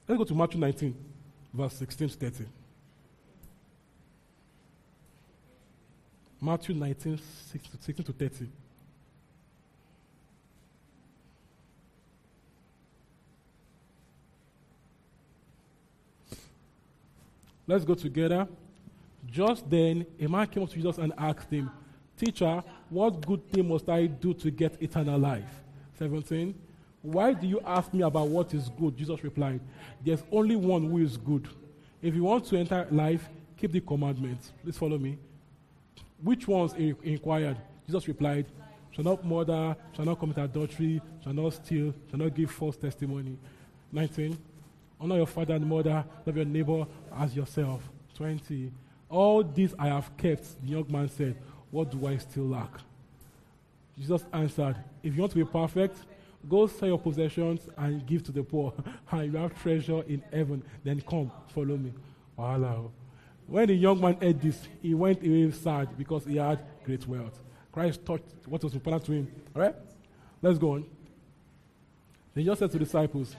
Let's 0.06 0.18
go 0.18 0.24
to 0.24 0.34
Matthew 0.34 0.60
19, 0.60 0.94
verse 1.54 1.72
16 1.76 2.08
to 2.10 2.16
30. 2.30 2.59
Matthew 6.40 6.74
19, 6.74 7.20
16 7.52 8.04
to 8.04 8.12
30. 8.12 8.48
Let's 17.66 17.84
go 17.84 17.94
together. 17.94 18.48
Just 19.30 19.68
then, 19.70 20.04
a 20.18 20.26
man 20.26 20.46
came 20.46 20.62
up 20.62 20.70
to 20.70 20.74
Jesus 20.74 20.98
and 20.98 21.12
asked 21.16 21.50
him, 21.50 21.70
Teacher, 22.16 22.64
what 22.88 23.24
good 23.24 23.48
thing 23.50 23.68
must 23.68 23.88
I 23.88 24.06
do 24.06 24.34
to 24.34 24.50
get 24.50 24.82
eternal 24.82 25.18
life? 25.18 25.62
17. 25.98 26.54
Why 27.02 27.32
do 27.32 27.46
you 27.46 27.60
ask 27.64 27.94
me 27.94 28.02
about 28.02 28.28
what 28.28 28.52
is 28.54 28.68
good? 28.70 28.96
Jesus 28.96 29.22
replied, 29.22 29.60
There's 30.04 30.22
only 30.32 30.56
one 30.56 30.90
who 30.90 30.98
is 30.98 31.16
good. 31.16 31.48
If 32.02 32.14
you 32.14 32.24
want 32.24 32.46
to 32.46 32.56
enter 32.56 32.86
life, 32.90 33.28
keep 33.56 33.72
the 33.72 33.80
commandments. 33.80 34.52
Please 34.62 34.76
follow 34.76 34.98
me. 34.98 35.18
Which 36.22 36.46
ones? 36.46 36.74
Inquired. 36.74 37.56
Jesus 37.86 38.06
replied, 38.08 38.46
Shall 38.92 39.04
not 39.04 39.24
murder, 39.24 39.76
shall 39.94 40.04
not 40.04 40.18
commit 40.18 40.38
adultery, 40.38 41.00
shall 41.22 41.32
not 41.32 41.54
steal, 41.54 41.94
shall 42.10 42.18
not 42.18 42.34
give 42.34 42.50
false 42.50 42.76
testimony. 42.76 43.38
19. 43.92 44.36
Honor 45.00 45.16
your 45.16 45.26
father 45.26 45.54
and 45.54 45.66
mother, 45.66 46.04
love 46.26 46.36
your 46.36 46.44
neighbor 46.44 46.86
as 47.16 47.34
yourself. 47.34 47.82
20. 48.14 48.70
All 49.08 49.42
this 49.42 49.74
I 49.78 49.88
have 49.88 50.14
kept, 50.16 50.60
the 50.62 50.72
young 50.72 50.86
man 50.90 51.08
said. 51.08 51.36
What 51.70 51.90
do 51.90 52.06
I 52.06 52.16
still 52.18 52.48
lack? 52.48 52.70
Jesus 53.96 54.24
answered, 54.32 54.76
If 55.02 55.14
you 55.14 55.20
want 55.20 55.32
to 55.32 55.38
be 55.38 55.44
perfect, 55.44 55.98
go 56.48 56.66
sell 56.66 56.88
your 56.88 56.98
possessions 56.98 57.68
and 57.76 58.04
give 58.06 58.22
to 58.24 58.32
the 58.32 58.42
poor, 58.42 58.72
and 59.12 59.32
you 59.32 59.38
have 59.38 59.60
treasure 59.62 60.02
in 60.02 60.22
heaven. 60.32 60.62
Then 60.84 61.00
come, 61.00 61.30
follow 61.54 61.76
me. 61.76 61.92
Wow. 62.36 62.90
When 63.50 63.66
the 63.66 63.74
young 63.74 64.00
man 64.00 64.16
heard 64.22 64.40
this, 64.40 64.68
he 64.80 64.94
went 64.94 65.26
away 65.26 65.50
sad 65.50 65.98
because 65.98 66.24
he 66.24 66.36
had 66.36 66.64
great 66.84 67.04
wealth. 67.08 67.36
Christ 67.72 68.06
taught 68.06 68.22
what 68.46 68.62
was 68.62 68.74
important 68.74 69.04
to 69.06 69.12
him. 69.12 69.32
All 69.56 69.62
right? 69.62 69.74
Let's 70.40 70.56
go 70.56 70.74
on. 70.74 70.86
Then 72.32 72.44
Jesus 72.44 72.60
said 72.60 72.70
to 72.70 72.78
the 72.78 72.84
disciples, 72.84 73.34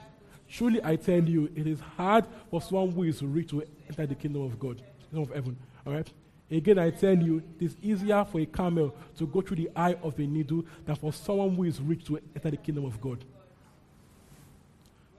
Truly 0.50 0.84
I 0.84 0.96
tell 0.96 1.22
you, 1.22 1.50
it 1.56 1.66
is 1.66 1.80
hard 1.96 2.26
for 2.50 2.60
someone 2.60 2.92
who 2.92 3.04
is 3.04 3.22
rich 3.22 3.48
to 3.50 3.64
enter 3.88 4.04
the 4.04 4.14
kingdom 4.14 4.42
of 4.42 4.60
God, 4.60 4.82
the 5.00 5.16
kingdom 5.16 5.30
of 5.30 5.34
heaven. 5.34 5.56
All 5.86 5.94
right? 5.94 6.10
Again, 6.50 6.78
I 6.78 6.90
tell 6.90 7.16
you, 7.16 7.42
it 7.58 7.64
is 7.64 7.76
easier 7.80 8.22
for 8.26 8.38
a 8.38 8.44
camel 8.44 8.94
to 9.16 9.26
go 9.26 9.40
through 9.40 9.56
the 9.56 9.70
eye 9.74 9.96
of 10.02 10.18
a 10.18 10.26
needle 10.26 10.62
than 10.84 10.94
for 10.94 11.10
someone 11.10 11.54
who 11.54 11.64
is 11.64 11.80
rich 11.80 12.04
to 12.04 12.20
enter 12.36 12.50
the 12.50 12.58
kingdom 12.58 12.84
of 12.84 13.00
God. 13.00 13.24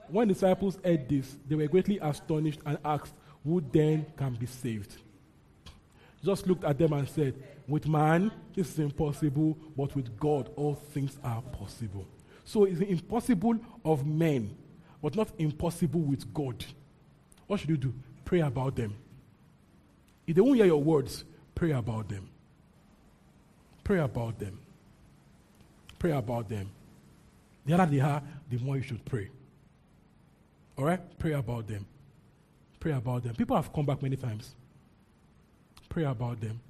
When 0.06 0.28
the 0.28 0.34
disciples 0.34 0.78
heard 0.84 1.08
this, 1.08 1.36
they 1.48 1.56
were 1.56 1.66
greatly 1.66 1.98
astonished 2.00 2.60
and 2.64 2.78
asked, 2.84 3.12
Who 3.44 3.62
then 3.72 4.06
can 4.16 4.34
be 4.34 4.46
saved? 4.46 4.96
Just 6.24 6.46
looked 6.46 6.64
at 6.64 6.78
them 6.78 6.94
and 6.94 7.08
said, 7.08 7.34
With 7.68 7.86
man, 7.86 8.32
this 8.54 8.70
is 8.70 8.78
impossible, 8.78 9.58
but 9.76 9.94
with 9.94 10.18
God, 10.18 10.50
all 10.56 10.74
things 10.74 11.18
are 11.22 11.42
possible. 11.42 12.06
So 12.44 12.64
it's 12.64 12.80
impossible 12.80 13.58
of 13.84 14.06
men, 14.06 14.56
but 15.02 15.14
not 15.14 15.28
impossible 15.38 16.00
with 16.00 16.32
God. 16.32 16.64
What 17.46 17.60
should 17.60 17.68
you 17.70 17.76
do? 17.76 17.94
Pray 18.24 18.40
about 18.40 18.76
them. 18.76 18.94
If 20.26 20.36
they 20.36 20.40
won't 20.40 20.56
hear 20.56 20.66
your 20.66 20.82
words, 20.82 21.24
pray 21.54 21.72
about 21.72 22.08
them. 22.08 22.28
Pray 23.82 23.98
about 23.98 24.38
them. 24.38 24.58
Pray 25.98 26.12
about 26.12 26.48
them. 26.48 26.70
The 27.66 27.74
other 27.74 27.86
they 27.86 28.00
are, 28.00 28.22
the 28.50 28.58
more 28.58 28.76
you 28.76 28.82
should 28.82 29.04
pray. 29.04 29.28
All 30.76 30.84
right? 30.84 31.00
Pray 31.18 31.32
about 31.32 31.66
them. 31.66 31.86
Pray 32.84 32.92
about 32.92 33.22
them. 33.22 33.34
People 33.34 33.56
have 33.56 33.72
come 33.72 33.86
back 33.86 34.02
many 34.02 34.14
times. 34.14 34.54
Pray 35.88 36.04
about 36.04 36.38
them. 36.38 36.60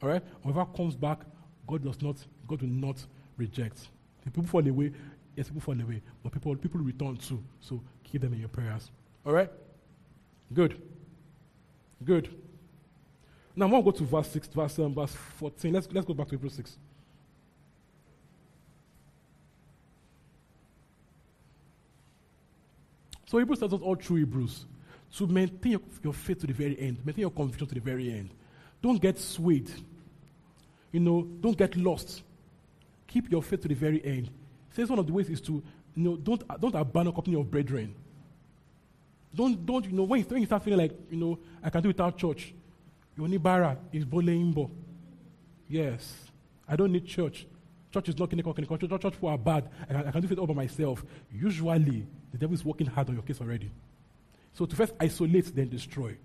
All 0.00 0.08
right? 0.08 0.22
Whoever 0.44 0.64
comes 0.64 0.94
back, 0.94 1.22
God 1.66 1.82
does 1.82 2.00
not, 2.00 2.24
God 2.46 2.62
will 2.62 2.68
not 2.68 3.04
reject. 3.36 3.88
If 4.24 4.32
people 4.32 4.44
fall 4.44 4.64
away, 4.64 4.92
yes, 5.34 5.48
people 5.48 5.60
fall 5.60 5.74
away, 5.74 6.02
but 6.22 6.30
people, 6.30 6.54
people 6.54 6.80
return 6.80 7.16
too. 7.16 7.42
So 7.60 7.82
keep 8.04 8.20
them 8.20 8.32
in 8.34 8.38
your 8.38 8.48
prayers. 8.48 8.92
All 9.26 9.32
right? 9.32 9.50
Good. 10.54 10.80
Good. 12.04 12.32
Now 13.56 13.66
I 13.66 13.68
want 13.68 13.86
to 13.86 13.90
go 13.90 13.98
to 13.98 14.04
verse 14.04 14.30
6, 14.30 14.46
verse, 14.46 14.74
7, 14.74 14.94
verse 14.94 15.16
14. 15.40 15.72
Let's, 15.72 15.88
let's 15.90 16.06
go 16.06 16.14
back 16.14 16.28
to 16.28 16.36
Hebrews 16.36 16.54
6. 16.54 16.76
So 23.26 23.38
Hebrews 23.38 23.58
tells 23.58 23.74
us 23.74 23.80
all 23.82 23.96
through 23.96 24.18
Hebrews 24.18 24.66
to 25.16 25.26
maintain 25.26 25.72
your, 25.72 25.80
your 26.02 26.12
faith 26.12 26.40
to 26.40 26.46
the 26.46 26.52
very 26.52 26.78
end, 26.78 26.98
maintain 27.04 27.22
your 27.22 27.30
conviction 27.30 27.66
to 27.66 27.74
the 27.74 27.80
very 27.80 28.12
end. 28.12 28.30
Don't 28.82 29.00
get 29.00 29.18
swayed. 29.18 29.70
You 30.92 31.00
know, 31.00 31.22
don't 31.40 31.56
get 31.56 31.76
lost. 31.76 32.22
Keep 33.06 33.30
your 33.30 33.42
faith 33.42 33.62
to 33.62 33.68
the 33.68 33.74
very 33.74 34.04
end. 34.04 34.30
Says 34.70 34.90
one 34.90 34.98
of 34.98 35.06
the 35.06 35.12
ways 35.12 35.30
is 35.30 35.40
to, 35.42 35.62
you 35.94 36.02
know, 36.02 36.16
don't, 36.16 36.42
don't 36.60 36.74
abandon 36.74 37.14
company 37.14 37.36
of 37.40 37.50
brethren. 37.50 37.94
Don't, 39.34 39.64
don't, 39.64 39.84
you 39.86 39.92
know, 39.92 40.04
when 40.04 40.20
you, 40.20 40.26
when 40.26 40.40
you 40.40 40.46
start 40.46 40.62
feeling 40.62 40.80
like, 40.80 40.92
you 41.10 41.16
know, 41.16 41.38
I 41.62 41.70
can 41.70 41.82
do 41.82 41.88
without 41.88 42.16
church, 42.18 42.54
your 43.16 43.26
nibara 43.26 43.76
is 43.92 44.04
boleimbo. 44.04 44.70
Yes. 45.68 46.14
I 46.68 46.76
don't 46.76 46.92
need 46.92 47.06
church. 47.06 47.46
Church 47.92 48.10
is 48.10 48.18
not 48.18 48.28
clinical, 48.28 48.52
clinical. 48.52 48.76
Church, 48.76 49.00
church 49.00 49.14
for 49.14 49.30
are 49.30 49.38
bad. 49.38 49.68
I 49.88 50.08
I 50.08 50.10
can 50.10 50.20
do 50.20 50.28
it 50.32 50.38
all 50.38 50.46
by 50.46 50.54
myself. 50.54 51.04
Usually, 51.32 52.06
the 52.32 52.38
devil 52.38 52.54
is 52.54 52.64
working 52.64 52.86
hard 52.86 53.08
on 53.08 53.14
your 53.14 53.22
case 53.22 53.40
already. 53.40 53.70
So 54.56 54.64
to 54.64 54.74
first 54.74 54.94
isolate, 54.98 55.54
then 55.54 55.68
destroy. 55.68 56.16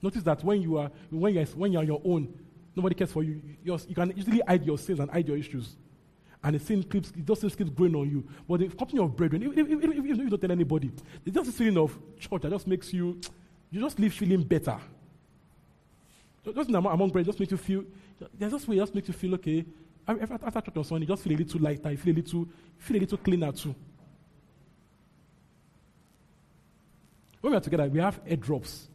Notice 0.00 0.22
that 0.22 0.42
when 0.42 0.62
you 0.62 0.78
are 0.78 0.90
when 1.10 1.34
you're, 1.34 1.44
when 1.44 1.72
you're 1.72 1.82
on 1.82 1.86
your 1.86 2.00
own, 2.02 2.32
nobody 2.74 2.94
cares 2.94 3.12
for 3.12 3.22
you. 3.22 3.42
You're, 3.62 3.78
you 3.86 3.94
can 3.94 4.18
easily 4.18 4.40
hide 4.46 4.64
your 4.64 4.78
sins 4.78 5.00
and 5.00 5.10
hide 5.10 5.28
your 5.28 5.36
issues. 5.36 5.76
And 6.42 6.56
the 6.56 6.60
sin 6.60 6.82
keeps, 6.82 7.10
it 7.10 7.26
just 7.26 7.58
keeps 7.58 7.68
growing 7.68 7.94
on 7.94 8.08
you. 8.08 8.24
But 8.48 8.60
the 8.60 8.68
company 8.68 9.02
of 9.02 9.14
brethren, 9.14 9.42
even, 9.42 9.58
even, 9.58 9.82
even, 9.82 9.98
if 9.98 10.18
you 10.18 10.30
don't 10.30 10.40
tell 10.40 10.50
anybody, 10.50 10.90
it's 11.26 11.34
just 11.34 11.50
a 11.50 11.52
feeling 11.52 11.76
of 11.76 11.98
church 12.18 12.40
that 12.40 12.50
just 12.50 12.66
makes 12.66 12.90
you, 12.92 13.20
you 13.70 13.82
just 13.82 13.98
leave 13.98 14.14
feeling 14.14 14.42
better. 14.42 14.78
Just 16.54 16.70
in 16.70 16.74
among 16.74 17.10
brethren, 17.10 17.24
just 17.26 17.38
makes 17.38 17.52
you 17.52 17.58
feel, 17.58 17.84
there's 18.38 18.52
just 18.52 18.66
way, 18.66 18.76
just 18.76 18.94
makes 18.94 19.08
you 19.08 19.14
feel 19.14 19.34
okay. 19.34 19.64
After, 20.08 20.60
church 20.62 20.76
on 20.76 20.84
Sunday, 20.84 21.06
you 21.06 21.08
just 21.08 21.22
feel 21.22 21.34
a 21.34 21.36
little 21.36 21.60
lighter, 21.60 21.90
you 21.90 21.96
feel 21.98 22.14
a 22.14 22.16
little, 22.16 22.48
feel 22.78 22.96
a 22.96 23.00
little 23.00 23.18
cleaner 23.18 23.52
too. 23.52 23.74
When 27.44 27.50
we 27.50 27.58
are 27.58 27.60
together, 27.60 27.86
we 27.88 28.00
have 28.00 28.24
airdrops 28.24 28.86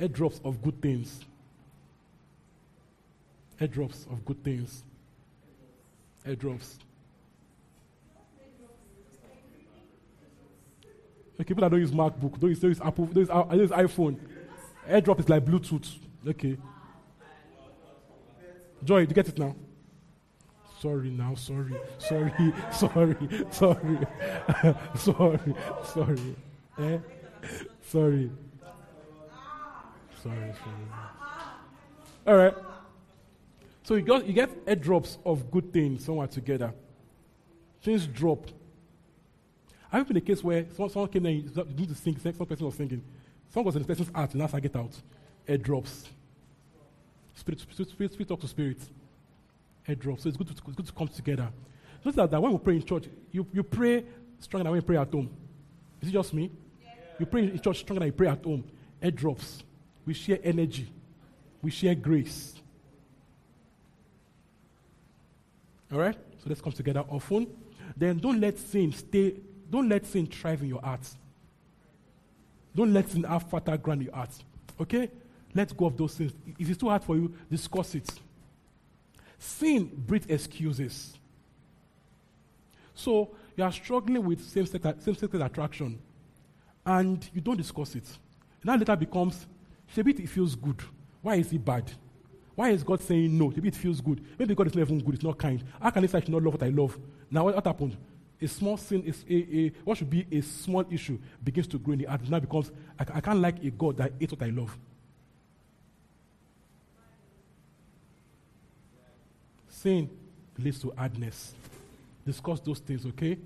airdrops 0.00 0.42
of 0.42 0.62
good 0.62 0.80
things. 0.80 1.20
Airdrops 3.60 4.10
of 4.10 4.24
good 4.24 4.42
things. 4.42 4.82
Airdrops. 6.26 6.78
Okay, 11.34 11.48
people 11.48 11.60
that 11.60 11.70
don't 11.70 11.80
use 11.80 11.90
MacBook, 11.90 12.40
don't 12.40 12.48
use, 12.48 12.60
don't 12.60 12.70
use 12.70 12.80
Apple, 12.80 13.04
don't 13.04 13.16
use, 13.18 13.28
uh, 13.28 13.42
don't 13.42 13.58
use 13.58 13.70
iPhone. 13.70 14.16
Airdrop 14.88 15.20
is 15.20 15.28
like 15.28 15.44
Bluetooth. 15.44 15.98
Okay. 16.26 16.56
Joy, 18.82 19.04
do 19.04 19.10
you 19.10 19.14
get 19.14 19.28
it 19.28 19.38
now? 19.38 19.54
Sorry 20.80 21.10
now, 21.10 21.34
sorry, 21.34 21.74
sorry, 21.98 22.32
sorry, 22.72 23.16
sorry, 23.50 23.98
sorry, 24.96 25.54
sorry, 25.84 26.36
eh? 26.78 26.98
sorry. 27.82 28.30
Sorry, 30.22 30.52
sorry. 30.52 30.88
All 32.26 32.36
right. 32.36 32.54
So 33.82 33.94
you 33.94 34.02
got 34.02 34.26
you 34.26 34.32
get 34.32 34.66
airdrops 34.66 35.18
of 35.24 35.50
good 35.50 35.72
things 35.72 36.04
somewhere 36.04 36.26
together. 36.26 36.72
Things 37.82 38.06
drop. 38.06 38.46
I've 39.90 40.06
been 40.06 40.18
a 40.18 40.20
case 40.20 40.44
where 40.44 40.66
someone, 40.76 40.90
someone 40.90 41.10
came 41.10 41.22
there, 41.22 41.32
you 41.32 41.44
need 41.76 41.88
to 41.88 41.94
sing, 41.94 42.18
some 42.18 42.34
person 42.34 42.66
was 42.66 42.74
singing. 42.74 43.02
Someone 43.48 43.66
was 43.66 43.76
in 43.76 43.82
the 43.82 43.88
person's 43.88 44.14
heart, 44.14 44.32
and 44.32 44.40
that's 44.42 44.52
I 44.52 44.60
get 44.60 44.76
out. 44.76 44.92
Airdrops. 45.48 46.08
Spirit, 47.34 47.60
spirit, 47.60 47.90
spirit, 47.90 48.12
spirit 48.12 48.28
talk 48.28 48.40
to 48.40 48.48
spirit. 48.48 48.78
Airdrops. 49.88 50.20
So 50.20 50.28
it's 50.28 50.36
good 50.36 50.48
to, 50.48 50.52
it's 50.52 50.76
good 50.76 50.86
to 50.86 50.92
come 50.92 51.08
together. 51.08 51.48
Just 52.04 52.16
like 52.16 52.30
that 52.30 52.40
when 52.40 52.52
we 52.52 52.58
pray 52.58 52.76
in 52.76 52.84
church, 52.84 53.04
you, 53.32 53.46
you 53.52 53.62
pray 53.62 54.04
stronger 54.38 54.64
than 54.64 54.72
when 54.72 54.80
you 54.80 54.86
pray 54.86 54.96
at 54.96 55.10
home. 55.10 55.30
Is 56.00 56.08
it 56.08 56.12
just 56.12 56.32
me? 56.34 56.50
Yeah. 56.82 56.90
You 57.18 57.26
pray 57.26 57.44
in 57.44 57.60
church 57.60 57.80
stronger 57.80 58.00
than 58.00 58.06
you 58.08 58.12
pray 58.12 58.28
at 58.28 58.44
home. 58.44 58.64
Airdrops. 59.02 59.62
We 60.04 60.14
share 60.14 60.38
energy. 60.42 60.92
We 61.62 61.70
share 61.70 61.94
grace. 61.94 62.54
All 65.92 65.98
right? 65.98 66.14
So 66.38 66.44
let's 66.46 66.60
come 66.60 66.72
together 66.72 67.04
often. 67.08 67.46
Then 67.96 68.18
don't 68.18 68.40
let 68.40 68.58
sin 68.58 68.92
stay, 68.92 69.34
don't 69.70 69.88
let 69.88 70.06
sin 70.06 70.26
thrive 70.26 70.62
in 70.62 70.68
your 70.68 70.82
heart. 70.82 71.00
Don't 72.74 72.92
let 72.92 73.08
sin 73.10 73.24
have 73.24 73.48
fertile 73.50 73.76
ground 73.78 74.02
in 74.02 74.06
your 74.06 74.14
heart. 74.14 74.30
Okay? 74.80 75.10
Let 75.54 75.76
go 75.76 75.86
of 75.86 75.96
those 75.96 76.14
things. 76.14 76.32
If 76.58 76.68
it's 76.68 76.78
too 76.78 76.90
hard 76.90 77.02
for 77.02 77.16
you, 77.16 77.34
discuss 77.50 77.94
it. 77.94 78.08
Sin 79.38 79.90
breeds 80.06 80.26
excuses. 80.26 81.16
So 82.94 83.30
you 83.56 83.64
are 83.64 83.72
struggling 83.72 84.24
with 84.24 84.44
same-sex, 84.44 85.06
attraction, 85.34 85.98
and 86.84 87.28
you 87.32 87.40
don't 87.40 87.56
discuss 87.56 87.94
it. 87.94 88.04
That 88.64 88.78
later 88.78 88.96
becomes 88.96 89.46
Maybe 89.96 90.12
it 90.22 90.28
feels 90.28 90.54
good. 90.54 90.82
Why 91.22 91.36
is 91.36 91.52
it 91.52 91.64
bad? 91.64 91.90
Why 92.54 92.70
is 92.70 92.82
God 92.82 93.00
saying 93.00 93.36
no? 93.36 93.48
Maybe 93.48 93.68
it 93.68 93.76
feels 93.76 94.00
good. 94.00 94.24
Maybe 94.38 94.54
God 94.54 94.66
is 94.66 94.74
not 94.74 94.82
even 94.82 94.98
good, 94.98 95.14
it's 95.14 95.24
not 95.24 95.38
kind. 95.38 95.62
How 95.80 95.90
can 95.90 96.04
I 96.04 96.06
say 96.06 96.18
I 96.18 96.20
should 96.20 96.30
not 96.30 96.42
love 96.42 96.54
what 96.54 96.62
I 96.62 96.68
love? 96.68 96.98
Now, 97.30 97.44
what, 97.44 97.54
what 97.54 97.66
happened? 97.66 97.96
a 98.40 98.46
small 98.46 98.76
sin 98.76 99.02
is 99.02 99.24
a, 99.28 99.34
a 99.34 99.72
what 99.82 99.98
should 99.98 100.10
be 100.10 100.24
a 100.30 100.40
small 100.40 100.84
issue 100.92 101.18
begins 101.42 101.66
to 101.66 101.76
grow 101.76 101.94
in 101.94 101.98
the 101.98 102.04
heart. 102.04 102.28
Now 102.28 102.38
becomes 102.38 102.70
I, 102.98 103.04
I 103.14 103.20
can't 103.20 103.40
like 103.40 103.62
a 103.64 103.70
God 103.70 103.96
that 103.96 104.12
hates 104.18 104.32
what 104.32 104.42
I 104.42 104.50
love. 104.50 104.78
Sin 109.82 110.10
leads 110.58 110.80
to 110.80 110.92
hardness. 110.96 111.54
Discuss 112.26 112.58
those 112.60 112.80
things, 112.80 113.06
okay? 113.06 113.38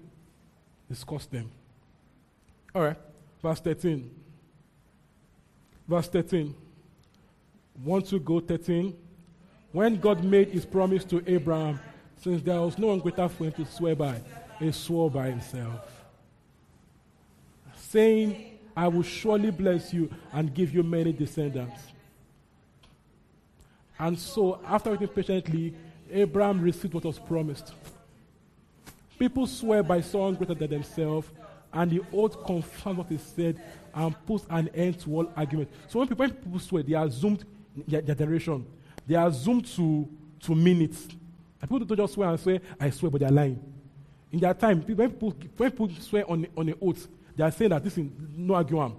Discuss 0.89 1.27
them. 1.27 1.51
All 2.75 2.83
right, 2.83 2.97
verse 3.43 3.61
13. 3.61 4.11
Verse 5.87 6.09
13. 6.09 6.55
Want 7.85 8.07
to 8.07 8.19
go 8.19 8.41
13? 8.41 8.97
When 9.73 10.01
God 10.01 10.25
made 10.25 10.49
his 10.49 10.65
promise 10.65 11.05
to 11.05 11.23
Abraham, 11.27 11.79
since 12.17 12.41
there 12.43 12.61
was 12.61 12.79
no 12.79 12.87
one 12.89 13.01
greater 13.01 13.29
for 13.29 13.45
him 13.45 13.53
to 13.53 13.67
swear 13.67 13.95
by, 13.95 14.19
he 14.59 14.73
swore 14.73 15.11
by 15.11 15.29
himself, 15.29 15.81
saying, 17.77 18.59
I 18.75 18.89
will 18.89 19.03
surely 19.03 19.51
bless 19.51 19.93
you 19.93 20.11
and 20.33 20.55
give 20.55 20.73
you 20.73 20.83
many 20.83 21.13
descendants. 21.13 21.81
And 23.99 24.19
so, 24.19 24.61
after 24.67 24.91
waiting 24.93 25.09
patiently, 25.09 25.75
Abraham 26.13 26.61
received 26.61 26.95
what 26.95 27.05
was 27.05 27.19
promised. 27.19 27.73
People 29.19 29.47
swear 29.47 29.83
by 29.83 30.01
someone 30.01 30.35
greater 30.35 30.55
than 30.55 30.71
themselves, 30.71 31.29
and 31.73 31.91
the 31.91 32.03
oath 32.13 32.45
confirms 32.45 32.99
what 32.99 33.13
is 33.13 33.23
said 33.23 33.61
and 33.95 34.27
puts 34.27 34.45
an 34.51 34.69
end 34.75 34.99
to 35.01 35.11
all 35.15 35.33
argument. 35.37 35.71
So 35.89 35.99
when 35.99 36.09
people, 36.09 36.27
when 36.27 36.35
people 36.35 36.59
swear, 36.59 36.83
they 36.83 36.95
are 36.95 37.09
zoomed 37.09 37.45
their, 37.87 38.01
their 38.01 38.15
generation. 38.15 38.67
They 39.07 39.15
are 39.15 39.31
zoomed 39.31 39.67
to, 39.77 40.09
to 40.41 40.55
minutes. 40.55 41.09
And 41.61 41.71
people 41.71 41.81
don't 41.81 41.97
just 41.97 42.15
swear 42.15 42.31
and 42.31 42.41
say, 42.41 42.61
I 42.81 42.91
swear, 42.91 43.11
but 43.11 43.21
they're 43.21 43.31
lying. 43.31 43.63
In 44.31 44.41
their 44.41 44.55
time, 44.55 44.83
people, 44.83 45.05
when, 45.05 45.11
people, 45.11 45.35
when 45.57 45.71
people 45.71 45.91
swear 46.01 46.31
on, 46.31 46.47
on 46.57 46.69
an 46.69 46.75
oath, 46.81 47.07
they 47.37 47.45
are 47.45 47.51
saying 47.51 47.71
that 47.71 47.85
this 47.85 47.97
is 47.97 48.07
no 48.37 48.55
argument. 48.55 48.95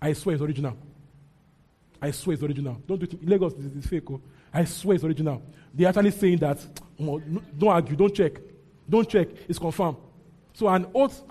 I 0.00 0.12
swear 0.12 0.34
it's 0.34 0.42
original. 0.42 0.76
I 2.00 2.10
swear 2.10 2.34
it's 2.34 2.42
original. 2.42 2.76
Don't 2.86 2.98
do 2.98 3.04
it 3.04 3.26
Lagos, 3.26 3.54
this 3.54 3.84
is 3.84 3.86
fake. 3.86 4.10
Oh. 4.10 4.20
I 4.54 4.64
swear 4.64 4.94
it's 4.94 5.04
original. 5.04 5.42
They're 5.74 5.88
actually 5.88 6.12
saying 6.12 6.38
that, 6.38 6.58
mm, 6.98 7.08
"Oh, 7.08 7.20
don't 7.58 7.68
argue, 7.68 7.96
don't 7.96 8.14
check. 8.14 8.40
Don't 8.88 9.08
check, 9.08 9.28
it's 9.48 9.58
confirmed. 9.58 9.96
So 10.52 10.68
an 10.68 10.86
oath 10.94 11.22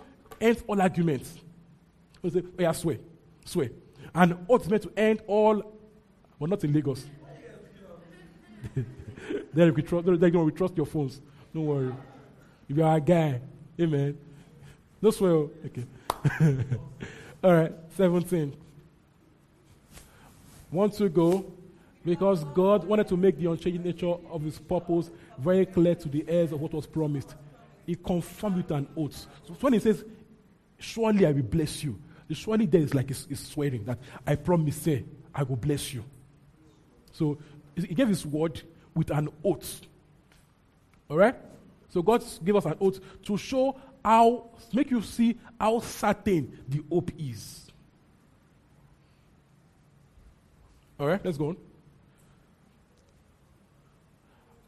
ends 0.42 0.64
all 0.68 0.82
arguments. 0.82 1.38
You 2.22 2.30
say, 2.30 2.42
oh, 2.44 2.62
yeah, 2.62 2.72
swear, 2.72 2.98
swear. 3.46 3.70
An 4.14 4.46
oath 4.50 4.70
meant 4.70 4.84
to 4.84 4.92
end 4.98 5.22
all, 5.28 5.64
but 6.40 6.50
not 6.50 6.64
in 6.64 6.74
Lagos. 6.74 7.06
then 9.54 9.74
we 9.74 9.82
trust, 9.82 10.06
then 10.06 10.46
we 10.46 10.52
trust 10.52 10.76
your 10.76 10.86
phones. 10.86 11.22
Don't 11.54 11.66
worry. 11.66 11.94
If 12.68 12.78
you 12.78 12.84
are 12.84 12.98
a 12.98 13.02
guy, 13.02 13.40
amen. 13.80 14.18
No 15.02 15.12
swear. 15.12 15.32
oh. 15.32 15.52
Okay. 15.66 15.86
all 17.44 17.54
right, 17.54 17.74
17. 17.98 18.56
Want 20.72 20.94
to 20.94 21.10
go 21.10 21.52
because 22.06 22.44
God 22.54 22.84
wanted 22.84 23.08
to 23.08 23.18
make 23.18 23.38
the 23.38 23.50
unchanging 23.50 23.84
nature 23.84 24.14
of 24.30 24.42
his 24.42 24.60
purpose 24.60 25.10
very 25.38 25.66
clear 25.66 25.96
to 25.96 26.10
the 26.10 26.26
heirs 26.28 26.52
of 26.52 26.62
what 26.62 26.74
was 26.74 26.86
promised. 26.86 27.36
He 27.86 27.96
confirmed 27.96 28.58
with 28.58 28.72
an 28.72 28.88
oath. 28.96 29.26
So 29.48 29.54
when 29.60 29.74
he 29.74 29.80
says, 29.80 30.04
Surely 30.78 31.26
I 31.26 31.32
will 31.32 31.44
bless 31.44 31.82
you, 31.82 31.98
the 32.28 32.36
surely 32.36 32.66
there 32.66 32.82
is 32.82 32.94
like 32.94 33.08
he's, 33.08 33.26
he's 33.28 33.40
swearing 33.40 33.86
that 33.86 34.00
I 34.28 34.36
promise, 34.36 34.76
say, 34.76 35.06
I 35.34 35.44
will 35.44 35.56
bless 35.56 35.94
you. 35.94 36.04
So 37.14 37.38
he 37.76 37.96
gave 37.96 38.10
his 38.10 38.26
word 38.26 38.62
with 38.94 39.10
an 39.12 39.30
oath. 39.46 39.82
All 41.10 41.18
right? 41.18 41.36
So 41.90 42.02
God 42.02 42.24
gave 42.44 42.56
us 42.56 42.66
an 42.66 42.76
oath 42.82 43.00
to 43.24 43.38
show 43.38 43.80
how, 44.04 44.50
make 44.74 44.92
you 44.92 45.02
see 45.02 45.38
how 45.60 45.80
certain 45.80 46.60
the 46.68 46.84
hope 46.92 47.12
is. 47.18 47.72
All 51.00 51.08
right, 51.08 51.24
let's 51.24 51.38
go 51.38 51.50
on. 51.50 51.58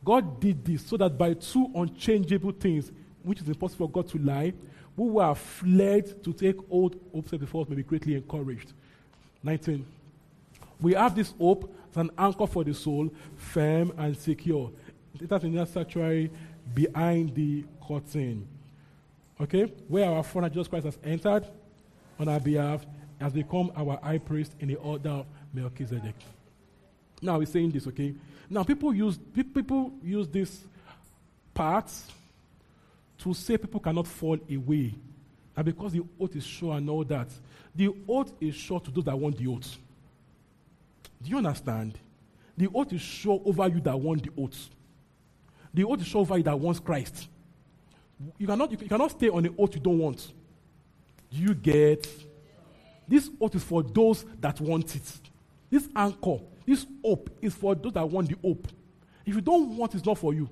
God 0.05 0.39
did 0.39 0.63
this 0.63 0.85
so 0.85 0.97
that 0.97 1.17
by 1.17 1.33
two 1.33 1.69
unchangeable 1.75 2.51
things, 2.51 2.91
which 3.23 3.41
is 3.41 3.47
impossible 3.47 3.87
for 3.87 3.91
God 3.91 4.07
to 4.11 4.19
lie, 4.19 4.53
we 4.95 5.09
were 5.09 5.35
fled 5.35 6.23
to 6.23 6.31
take 6.31 6.57
hold 6.69 6.97
hope 7.11 7.27
set 7.27 7.39
before 7.39 7.63
us 7.63 7.69
may 7.69 7.75
be 7.75 7.83
greatly 7.83 8.15
encouraged. 8.15 8.71
19. 9.43 9.85
We 10.79 10.93
have 10.93 11.15
this 11.15 11.33
hope 11.39 11.73
as 11.91 11.97
an 11.97 12.11
anchor 12.17 12.47
for 12.47 12.63
the 12.63 12.73
soul, 12.73 13.09
firm 13.35 13.91
and 13.97 14.15
secure. 14.17 14.71
That's 15.19 15.43
in 15.43 15.55
the 15.55 15.65
sanctuary 15.65 16.31
behind 16.73 17.35
the 17.35 17.65
curtain. 17.85 18.47
Okay? 19.41 19.71
Where 19.87 20.09
our 20.09 20.23
Father 20.23 20.49
Jesus 20.49 20.67
Christ 20.67 20.85
has 20.85 20.99
entered 21.03 21.45
on 22.19 22.27
our 22.27 22.39
behalf, 22.39 22.85
has 23.19 23.33
become 23.33 23.71
our 23.75 23.99
high 24.01 24.19
priest 24.19 24.53
in 24.59 24.67
the 24.67 24.75
order 24.75 25.09
of 25.09 25.25
Melchizedek. 25.53 26.15
Now 27.21 27.37
we're 27.39 27.45
saying 27.45 27.71
this, 27.71 27.87
okay? 27.87 28.13
Now 28.49 28.63
people 28.63 28.93
use 28.93 29.17
people 29.33 29.91
use 30.03 30.27
this 30.27 30.63
part 31.53 31.91
to 33.19 33.33
say 33.33 33.57
people 33.57 33.79
cannot 33.79 34.07
fall 34.07 34.37
away. 34.51 34.93
And 35.55 35.65
because 35.65 35.93
the 35.93 36.03
oath 36.19 36.35
is 36.35 36.45
sure 36.45 36.75
and 36.75 36.89
all 36.89 37.03
that. 37.05 37.27
The 37.73 37.89
oath 38.07 38.31
is 38.41 38.55
sure 38.55 38.79
to 38.81 38.91
those 38.91 39.05
that 39.05 39.17
want 39.17 39.37
the 39.37 39.47
oath. 39.47 39.77
Do 41.21 41.29
you 41.29 41.37
understand? 41.37 41.97
The 42.57 42.67
oath 42.73 42.91
is 42.93 43.01
sure 43.01 43.41
over 43.45 43.67
you 43.67 43.79
that 43.81 43.99
want 43.99 44.23
the 44.23 44.31
oath. 44.41 44.69
The 45.73 45.83
oath 45.83 46.01
is 46.01 46.07
sure 46.07 46.21
over 46.21 46.37
you 46.37 46.43
that 46.43 46.59
wants 46.59 46.79
Christ. 46.79 47.27
You 48.37 48.47
cannot, 48.47 48.71
you 48.71 48.77
cannot 48.77 49.11
stay 49.11 49.29
on 49.29 49.43
the 49.43 49.53
oath 49.57 49.75
you 49.75 49.81
don't 49.81 49.99
want. 49.99 50.31
Do 51.31 51.37
you 51.37 51.53
get? 51.53 52.07
This 53.07 53.29
oath 53.39 53.55
is 53.55 53.63
for 53.63 53.83
those 53.83 54.25
that 54.39 54.59
want 54.61 54.95
it. 54.95 55.11
This 55.69 55.87
anchor, 55.95 56.39
this 56.65 56.85
hope 57.03 57.29
is 57.41 57.53
for 57.53 57.75
those 57.75 57.93
that 57.93 58.09
want 58.09 58.29
the 58.29 58.35
hope. 58.41 58.67
If 59.25 59.35
you 59.35 59.41
don't 59.41 59.75
want 59.77 59.95
it's 59.95 60.05
not 60.05 60.17
for 60.17 60.33
you. 60.33 60.49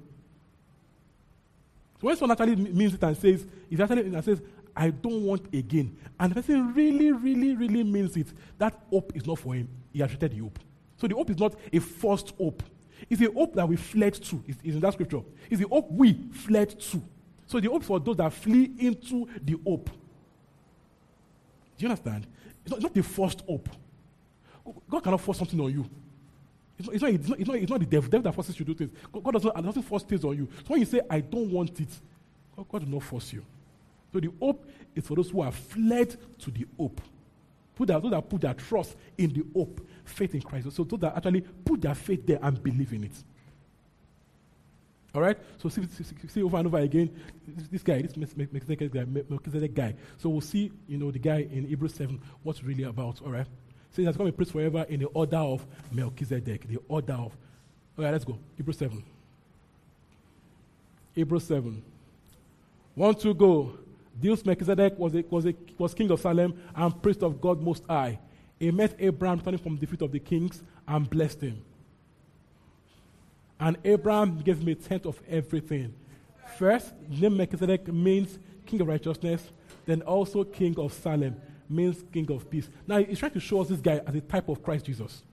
So 1.99 2.07
when 2.07 2.17
someone 2.17 2.37
actually 2.37 2.55
means 2.55 2.93
it 2.93 3.03
and 3.03 3.17
says, 3.17 3.45
if 3.69 3.79
actually 3.79 4.01
and 4.01 4.23
says, 4.23 4.41
I 4.75 4.89
don't 4.89 5.23
want 5.23 5.53
again, 5.53 5.95
and 6.19 6.31
the 6.31 6.35
person 6.35 6.73
really, 6.73 7.11
really, 7.11 7.55
really 7.55 7.83
means 7.83 8.17
it, 8.17 8.27
that 8.57 8.77
hope 8.89 9.15
is 9.15 9.25
not 9.25 9.39
for 9.39 9.53
him. 9.53 9.69
He 9.91 9.99
has 9.99 10.09
rejected 10.09 10.37
the 10.37 10.43
hope. 10.43 10.59
So 10.97 11.07
the 11.07 11.15
hope 11.15 11.29
is 11.29 11.37
not 11.37 11.55
a 11.71 11.79
forced 11.79 12.33
hope. 12.37 12.63
It's 13.09 13.21
a 13.21 13.31
hope 13.31 13.55
that 13.55 13.67
we 13.67 13.75
fled 13.75 14.13
to. 14.13 14.43
It's, 14.47 14.57
it's 14.63 14.75
in 14.75 14.79
that 14.79 14.93
scripture. 14.93 15.21
It's 15.49 15.61
the 15.61 15.67
hope 15.67 15.91
we 15.91 16.13
fled 16.31 16.79
to. 16.79 17.01
So 17.45 17.59
the 17.59 17.69
hope 17.69 17.83
for 17.83 17.99
those 17.99 18.17
that 18.17 18.33
flee 18.33 18.71
into 18.79 19.27
the 19.41 19.57
hope. 19.65 19.89
Do 21.77 21.85
you 21.85 21.89
understand? 21.89 22.25
It's 22.61 22.71
not, 22.71 22.77
it's 22.77 22.83
not 22.83 22.97
a 22.97 23.03
forced 23.03 23.41
hope. 23.41 23.69
God 24.89 25.03
cannot 25.03 25.21
force 25.21 25.37
something 25.37 25.59
on 25.59 25.71
you. 25.71 25.85
It's 26.77 26.87
not, 26.87 26.95
it's 26.95 27.01
not, 27.03 27.11
it's 27.13 27.29
not, 27.29 27.39
it's 27.39 27.47
not, 27.47 27.57
it's 27.57 27.69
not 27.71 27.79
the 27.79 27.85
devil, 27.85 28.09
devil 28.09 28.23
that 28.23 28.33
forces 28.33 28.59
you 28.59 28.65
to 28.65 28.73
do 28.73 28.85
things. 28.87 28.99
God, 29.11 29.23
God 29.23 29.31
doesn't, 29.33 29.63
doesn't 29.63 29.83
force 29.83 30.03
things 30.03 30.23
on 30.25 30.35
you. 30.35 30.47
So 30.59 30.69
when 30.69 30.79
you 30.79 30.85
say, 30.85 31.01
I 31.09 31.19
don't 31.19 31.51
want 31.51 31.79
it, 31.79 31.89
God, 32.55 32.67
God 32.69 32.83
will 32.83 32.93
not 32.93 33.03
force 33.03 33.31
you. 33.33 33.45
So 34.11 34.19
the 34.19 34.31
hope 34.39 34.65
is 34.95 35.05
for 35.07 35.15
those 35.15 35.29
who 35.29 35.41
have 35.41 35.55
fled 35.55 36.15
to 36.39 36.51
the 36.51 36.65
hope. 36.77 37.01
Put 37.75 37.87
that, 37.87 38.01
those 38.01 38.11
that 38.11 38.29
put 38.29 38.41
their 38.41 38.53
trust 38.53 38.95
in 39.17 39.33
the 39.33 39.43
hope, 39.55 39.85
faith 40.05 40.35
in 40.35 40.41
Christ. 40.41 40.71
So 40.71 40.83
those 40.83 40.99
that 40.99 41.15
actually 41.15 41.41
put 41.41 41.81
their 41.81 41.95
faith 41.95 42.25
there 42.25 42.39
and 42.41 42.61
believe 42.61 42.93
in 42.93 43.05
it. 43.05 43.23
All 45.15 45.21
right? 45.21 45.37
So 45.57 45.69
see, 45.69 45.83
see, 45.87 46.03
see- 46.27 46.43
over 46.43 46.57
and 46.57 46.67
over 46.67 46.79
again, 46.79 47.09
this, 47.47 47.67
this 47.67 47.83
guy, 47.83 48.01
this 48.01 48.17
Mel- 48.17 48.47
Melchizedek 48.51 48.91
guy, 48.91 49.05
Mel- 49.05 49.23
Melchizedek 49.29 49.73
guy. 49.73 49.93
So 50.17 50.29
we'll 50.29 50.41
see, 50.41 50.71
you 50.87 50.97
know, 50.97 51.11
the 51.11 51.19
guy 51.19 51.47
in 51.51 51.67
Hebrews 51.67 51.93
7, 51.93 52.19
what's 52.41 52.63
really 52.63 52.83
about. 52.83 53.21
All 53.21 53.31
right? 53.31 53.45
He 53.95 54.05
has 54.05 54.17
come 54.17 54.27
a 54.27 54.31
priest 54.31 54.51
forever 54.51 54.85
in 54.89 54.99
the 54.99 55.07
order 55.07 55.37
of 55.37 55.65
Melchizedek, 55.91 56.67
the 56.67 56.79
order 56.87 57.13
of. 57.13 57.37
All 57.97 58.03
right, 58.03 58.11
let's 58.11 58.25
go. 58.25 58.39
Hebrews 58.57 58.77
7. 58.77 59.03
Hebrews 61.13 61.43
7. 61.43 61.83
One 62.95 63.15
to 63.15 63.33
go. 63.33 63.77
Deus 64.19 64.45
Melchizedek 64.45 64.97
was, 64.97 65.15
a, 65.15 65.23
was, 65.29 65.45
a, 65.45 65.55
was 65.77 65.93
king 65.93 66.09
of 66.11 66.19
Salem 66.19 66.59
and 66.75 67.01
priest 67.01 67.23
of 67.23 67.39
God 67.39 67.61
Most 67.61 67.83
High. 67.87 68.19
He 68.59 68.71
met 68.71 68.95
Abraham 68.99 69.41
turning 69.41 69.59
from 69.59 69.77
the 69.77 70.03
of 70.03 70.11
the 70.11 70.19
kings 70.19 70.63
and 70.87 71.09
blessed 71.09 71.41
him. 71.41 71.61
And 73.59 73.77
Abraham 73.83 74.39
gave 74.39 74.59
him 74.59 74.67
a 74.67 74.75
tenth 74.75 75.05
of 75.05 75.19
everything. 75.27 75.93
First, 76.57 76.93
name 77.09 77.37
Melchizedek 77.37 77.87
means 77.87 78.37
king 78.65 78.81
of 78.81 78.87
righteousness, 78.87 79.51
then 79.85 80.01
also 80.01 80.43
king 80.43 80.77
of 80.79 80.93
Salem 80.93 81.35
means 81.73 82.03
king 82.11 82.29
of 82.31 82.49
peace. 82.49 82.69
Now, 82.87 83.03
he's 83.03 83.19
trying 83.19 83.31
to 83.31 83.39
show 83.39 83.61
us 83.61 83.69
this 83.69 83.79
guy 83.79 84.01
as 84.05 84.15
a 84.15 84.21
type 84.21 84.49
of 84.49 84.63
Christ 84.63 84.85
Jesus. 84.85 85.23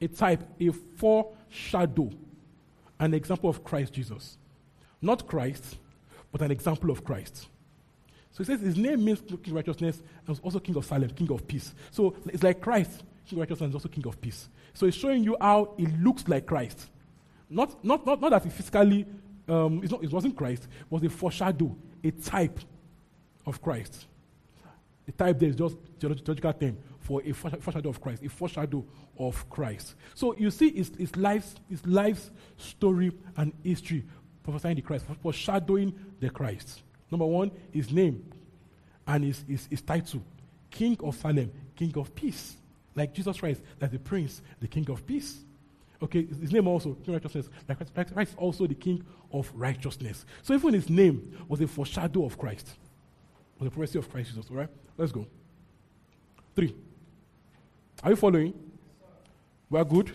A 0.00 0.08
type, 0.08 0.42
a 0.60 0.70
foreshadow, 0.70 2.10
an 2.98 3.14
example 3.14 3.50
of 3.50 3.64
Christ 3.64 3.92
Jesus. 3.92 4.38
Not 5.00 5.26
Christ, 5.26 5.76
but 6.32 6.42
an 6.42 6.50
example 6.50 6.90
of 6.90 7.04
Christ. 7.04 7.48
So 8.32 8.38
he 8.38 8.44
says 8.44 8.60
his 8.60 8.76
name 8.76 9.04
means 9.04 9.20
king 9.20 9.40
of 9.46 9.52
righteousness 9.52 10.02
and 10.20 10.28
was 10.28 10.40
also 10.40 10.58
king 10.58 10.76
of 10.76 10.84
Salem, 10.84 11.10
king 11.10 11.30
of 11.30 11.46
peace. 11.46 11.74
So 11.90 12.14
it's 12.26 12.42
like 12.42 12.60
Christ, 12.60 13.02
king 13.26 13.38
of 13.38 13.40
righteousness, 13.40 13.66
and 13.66 13.74
also 13.74 13.88
king 13.88 14.06
of 14.06 14.20
peace. 14.20 14.48
So 14.74 14.86
he's 14.86 14.94
showing 14.94 15.24
you 15.24 15.36
how 15.40 15.72
he 15.78 15.86
looks 15.86 16.28
like 16.28 16.46
Christ. 16.46 16.90
Not, 17.48 17.82
not, 17.84 18.04
not, 18.04 18.20
not 18.20 18.30
that 18.30 18.44
he 18.44 18.50
physically 18.50 19.06
um, 19.48 19.80
it's 19.82 19.92
not, 19.92 20.02
it 20.02 20.12
wasn't 20.12 20.36
Christ, 20.36 20.64
it 20.64 20.90
was 20.90 21.02
a 21.02 21.10
foreshadow, 21.10 21.74
a 22.02 22.10
type 22.10 22.60
of 23.44 23.62
Christ. 23.62 24.06
The 25.06 25.12
type 25.12 25.38
there 25.38 25.48
is 25.48 25.56
just 25.56 25.76
theological 26.00 26.52
term 26.52 26.76
for 27.00 27.22
a 27.24 27.32
foreshadow 27.32 27.88
of 27.88 28.00
Christ, 28.00 28.24
a 28.24 28.28
foreshadow 28.28 28.84
of 29.18 29.48
Christ. 29.48 29.94
So 30.14 30.34
you 30.36 30.50
see 30.50 30.72
his, 30.72 30.90
his, 30.98 31.16
life's, 31.16 31.54
his 31.70 31.86
life's 31.86 32.30
story 32.56 33.12
and 33.36 33.52
history 33.62 34.04
prophesying 34.42 34.76
the 34.76 34.82
Christ, 34.82 35.04
foreshadowing 35.22 35.94
the 36.18 36.30
Christ. 36.30 36.82
Number 37.10 37.26
one, 37.26 37.52
his 37.72 37.92
name 37.92 38.24
and 39.06 39.24
his, 39.24 39.44
his, 39.48 39.66
his 39.66 39.80
title 39.80 40.22
King 40.70 40.96
of 41.02 41.16
Salem, 41.16 41.52
King 41.76 41.92
of 41.96 42.14
Peace. 42.14 42.56
Like 42.94 43.12
Jesus 43.12 43.38
Christ, 43.38 43.60
like 43.80 43.92
the 43.92 43.98
Prince, 43.98 44.42
the 44.60 44.66
King 44.66 44.90
of 44.90 45.06
Peace. 45.06 45.38
Okay, 46.02 46.26
his 46.26 46.52
name 46.52 46.66
also, 46.66 46.94
King 46.94 47.14
of 47.14 47.24
Righteousness, 47.24 47.48
like 47.68 48.12
Christ 48.12 48.34
also 48.36 48.66
the 48.66 48.74
King 48.74 49.04
of 49.32 49.50
Righteousness. 49.54 50.26
So 50.42 50.54
even 50.54 50.74
his 50.74 50.90
name 50.90 51.38
was 51.48 51.60
a 51.60 51.66
foreshadow 51.66 52.24
of 52.24 52.36
Christ. 52.36 52.68
A 53.60 53.70
prophecy 53.70 53.98
of 53.98 54.10
Christ 54.10 54.30
Jesus. 54.30 54.46
All 54.50 54.56
right, 54.56 54.68
let's 54.98 55.12
go. 55.12 55.26
Three. 56.54 56.74
Are 58.02 58.10
you 58.10 58.16
following? 58.16 58.52
We 59.70 59.78
are 59.78 59.84
good. 59.84 60.12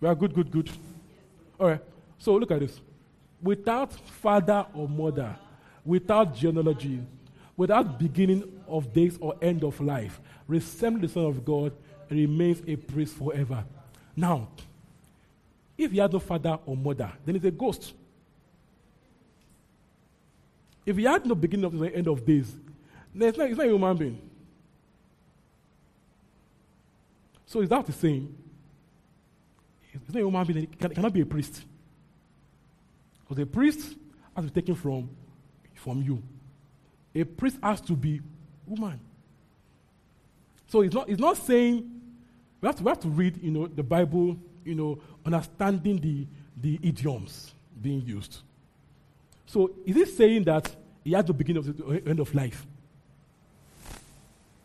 We 0.00 0.08
are 0.08 0.14
good, 0.14 0.34
good, 0.34 0.50
good. 0.50 0.70
All 1.58 1.68
right. 1.68 1.80
So 2.18 2.34
look 2.34 2.50
at 2.50 2.60
this. 2.60 2.80
Without 3.40 3.92
father 3.92 4.66
or 4.74 4.88
mother, 4.88 5.36
without 5.84 6.34
genealogy, 6.34 7.00
without 7.56 7.98
beginning 7.98 8.60
of 8.66 8.92
days 8.92 9.16
or 9.20 9.36
end 9.40 9.62
of 9.62 9.80
life, 9.80 10.20
resembling 10.46 11.02
the 11.02 11.08
Son 11.08 11.24
of 11.24 11.44
God, 11.44 11.72
remains 12.10 12.62
a 12.66 12.76
priest 12.76 13.14
forever. 13.14 13.64
Now, 14.16 14.48
if 15.76 15.92
he 15.92 15.98
had 15.98 16.12
no 16.12 16.18
father 16.18 16.58
or 16.66 16.76
mother, 16.76 17.12
then 17.24 17.36
he's 17.36 17.44
a 17.44 17.50
ghost. 17.50 17.94
If 20.88 20.96
he 20.96 21.04
had 21.04 21.26
no 21.26 21.34
beginning 21.34 21.66
of 21.66 21.78
the 21.78 21.94
end 21.94 22.08
of 22.08 22.24
days, 22.24 22.50
then 23.14 23.28
it's 23.28 23.36
not, 23.36 23.50
it's 23.50 23.58
not 23.58 23.66
a 23.66 23.70
human 23.70 23.94
being. 23.94 24.30
So 27.44 27.60
is 27.60 27.68
that 27.68 27.84
the 27.84 27.92
same? 27.92 28.34
It's 29.92 30.14
not 30.14 30.22
a 30.22 30.24
human 30.24 30.46
being, 30.46 30.62
it 30.62 30.94
cannot 30.94 31.12
be 31.12 31.20
a 31.20 31.26
priest. 31.26 31.62
Because 33.20 33.42
a 33.42 33.44
priest 33.44 33.96
has 34.34 34.46
to 34.46 34.50
be 34.50 34.60
taken 34.62 34.74
from, 34.74 35.10
from 35.74 36.00
you. 36.00 36.22
A 37.14 37.24
priest 37.24 37.58
has 37.62 37.82
to 37.82 37.92
be 37.92 38.22
woman. 38.66 38.98
So 40.68 40.80
it's 40.80 40.94
not, 40.94 41.10
it's 41.10 41.20
not 41.20 41.36
saying 41.36 42.00
we 42.62 42.66
have, 42.66 42.76
to, 42.76 42.82
we 42.82 42.88
have 42.88 43.00
to 43.00 43.08
read, 43.08 43.42
you 43.42 43.50
know, 43.50 43.66
the 43.66 43.82
Bible, 43.82 44.38
you 44.64 44.74
know, 44.74 44.98
understanding 45.26 46.00
the, 46.00 46.26
the 46.58 46.80
idioms 46.82 47.52
being 47.82 48.00
used. 48.06 48.38
So 49.48 49.70
is 49.86 49.96
it 49.96 50.08
saying 50.10 50.44
that 50.44 50.70
he 51.02 51.12
had 51.12 51.26
no 51.26 51.32
beginning 51.32 51.66
of 51.66 51.76
the 51.76 52.02
end 52.06 52.20
of 52.20 52.34
life? 52.34 52.66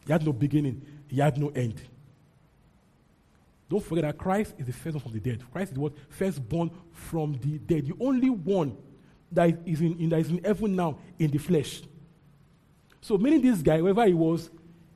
He 0.05 0.11
had 0.11 0.25
no 0.25 0.33
beginning, 0.33 0.85
he 1.07 1.21
had 1.21 1.37
no 1.37 1.47
end. 1.49 1.81
Don't 3.69 3.83
forget 3.83 4.03
that 4.03 4.17
Christ 4.17 4.53
is 4.57 4.65
the 4.65 4.73
first 4.73 4.99
from 4.99 5.13
the 5.13 5.21
dead. 5.21 5.41
Christ 5.51 5.71
is 5.71 5.77
what? 5.77 5.93
Firstborn 6.09 6.69
from 6.91 7.33
the 7.41 7.59
dead. 7.59 7.87
The 7.87 7.95
only 7.99 8.29
one 8.29 8.75
that 9.31 9.57
is 9.65 9.79
in, 9.79 9.97
in, 9.99 10.09
that 10.09 10.19
is 10.19 10.29
in 10.29 10.43
heaven 10.43 10.75
now 10.75 10.99
in 11.17 11.31
the 11.31 11.37
flesh. 11.37 11.81
So 12.99 13.17
meaning 13.17 13.41
this 13.41 13.61
guy, 13.61 13.81
wherever 13.81 14.05
he 14.05 14.13
was, 14.13 14.49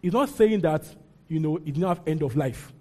is 0.03 0.11
not 0.11 0.27
saying 0.29 0.61
that, 0.61 0.83
you 1.29 1.39
know, 1.39 1.55
he 1.55 1.71
didn't 1.71 1.87
have 1.87 2.01
end 2.05 2.21
of 2.23 2.35
life. 2.35 2.73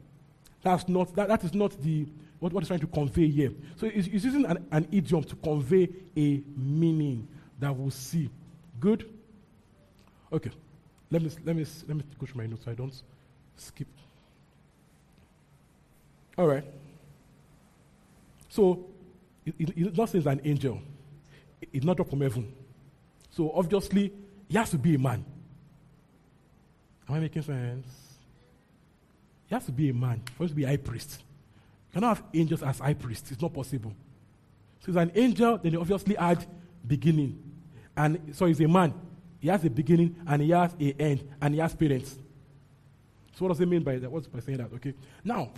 That's 0.61 0.89
not, 0.89 1.15
that, 1.15 1.29
that 1.29 1.45
is 1.45 1.55
not 1.55 1.81
the, 1.81 2.07
what, 2.39 2.53
what 2.53 2.63
he's 2.63 2.69
trying 2.69 2.81
to 2.81 2.87
convey 2.87 3.29
here. 3.29 3.53
So 3.77 3.89
he's, 3.89 4.07
he's 4.07 4.25
using 4.25 4.45
an, 4.45 4.67
an 4.71 4.89
idiom 4.93 5.25
to 5.25 5.37
convey 5.37 5.89
a 6.17 6.43
meaning 6.57 7.29
that 7.59 7.75
we'll 7.75 7.91
see. 7.91 8.31
Good? 8.79 9.09
Okay. 10.33 10.51
Let 11.11 11.23
me, 11.23 11.31
let 11.45 11.57
me, 11.57 11.67
let 11.87 11.97
me 11.97 12.03
go 12.19 12.27
through 12.27 12.43
my 12.43 12.47
notes 12.47 12.65
so 12.65 12.71
I 12.71 12.75
don't 12.75 13.03
skip 13.57 13.89
all 16.39 16.47
right. 16.47 16.65
So, 18.49 18.87
it, 19.45 19.55
it, 19.59 19.73
it's 19.77 19.97
not 19.97 20.09
saying 20.09 20.27
an 20.27 20.41
angel. 20.45 20.81
It, 21.61 21.69
it's 21.73 21.85
not 21.85 21.97
from 22.09 22.21
heaven. 22.21 22.53
So, 23.31 23.51
obviously, 23.55 24.13
he 24.49 24.57
has 24.57 24.71
to 24.71 24.79
be 24.79 24.95
a 24.95 24.99
man. 24.99 25.25
Am 27.09 27.15
I 27.15 27.21
making 27.21 27.43
sense? 27.43 27.87
He 29.49 29.55
has 29.55 29.65
to 29.67 29.73
be 29.73 29.91
a 29.91 29.95
man 29.95 30.23
for 30.37 30.43
him 30.45 30.49
to 30.49 30.55
be 30.55 30.65
a 30.65 30.69
high 30.69 30.77
priest. 30.77 31.23
Cannot 31.97 32.19
have 32.19 32.25
angels 32.35 32.63
as 32.63 32.79
high 32.79 32.93
priests. 32.93 33.31
It's 33.31 33.41
not 33.41 33.55
possible. 33.55 33.91
So, 34.81 34.89
he's 34.89 34.97
an 34.97 35.13
angel, 35.15 35.57
then 35.57 35.73
he 35.73 35.79
obviously 35.79 36.15
had 36.15 36.45
beginning. 36.87 37.43
And 37.97 38.35
so, 38.37 38.45
he's 38.45 38.61
a 38.61 38.69
man. 38.69 38.93
He 39.41 39.49
has 39.49 39.65
a 39.65 39.71
beginning 39.71 40.15
and 40.27 40.43
he 40.43 40.51
has 40.51 40.75
a 40.79 40.93
end 41.01 41.27
and 41.41 41.55
he 41.55 41.61
has 41.61 41.75
parents. 41.75 42.19
So, 43.35 43.47
what 43.47 43.49
does 43.49 43.63
it 43.63 43.67
mean 43.69 43.83
by 43.83 43.97
that? 43.97 44.13
What's 44.13 44.27
by 44.27 44.41
saying 44.41 44.59
that? 44.59 44.75
Okay. 44.75 44.93
Now, 45.25 45.53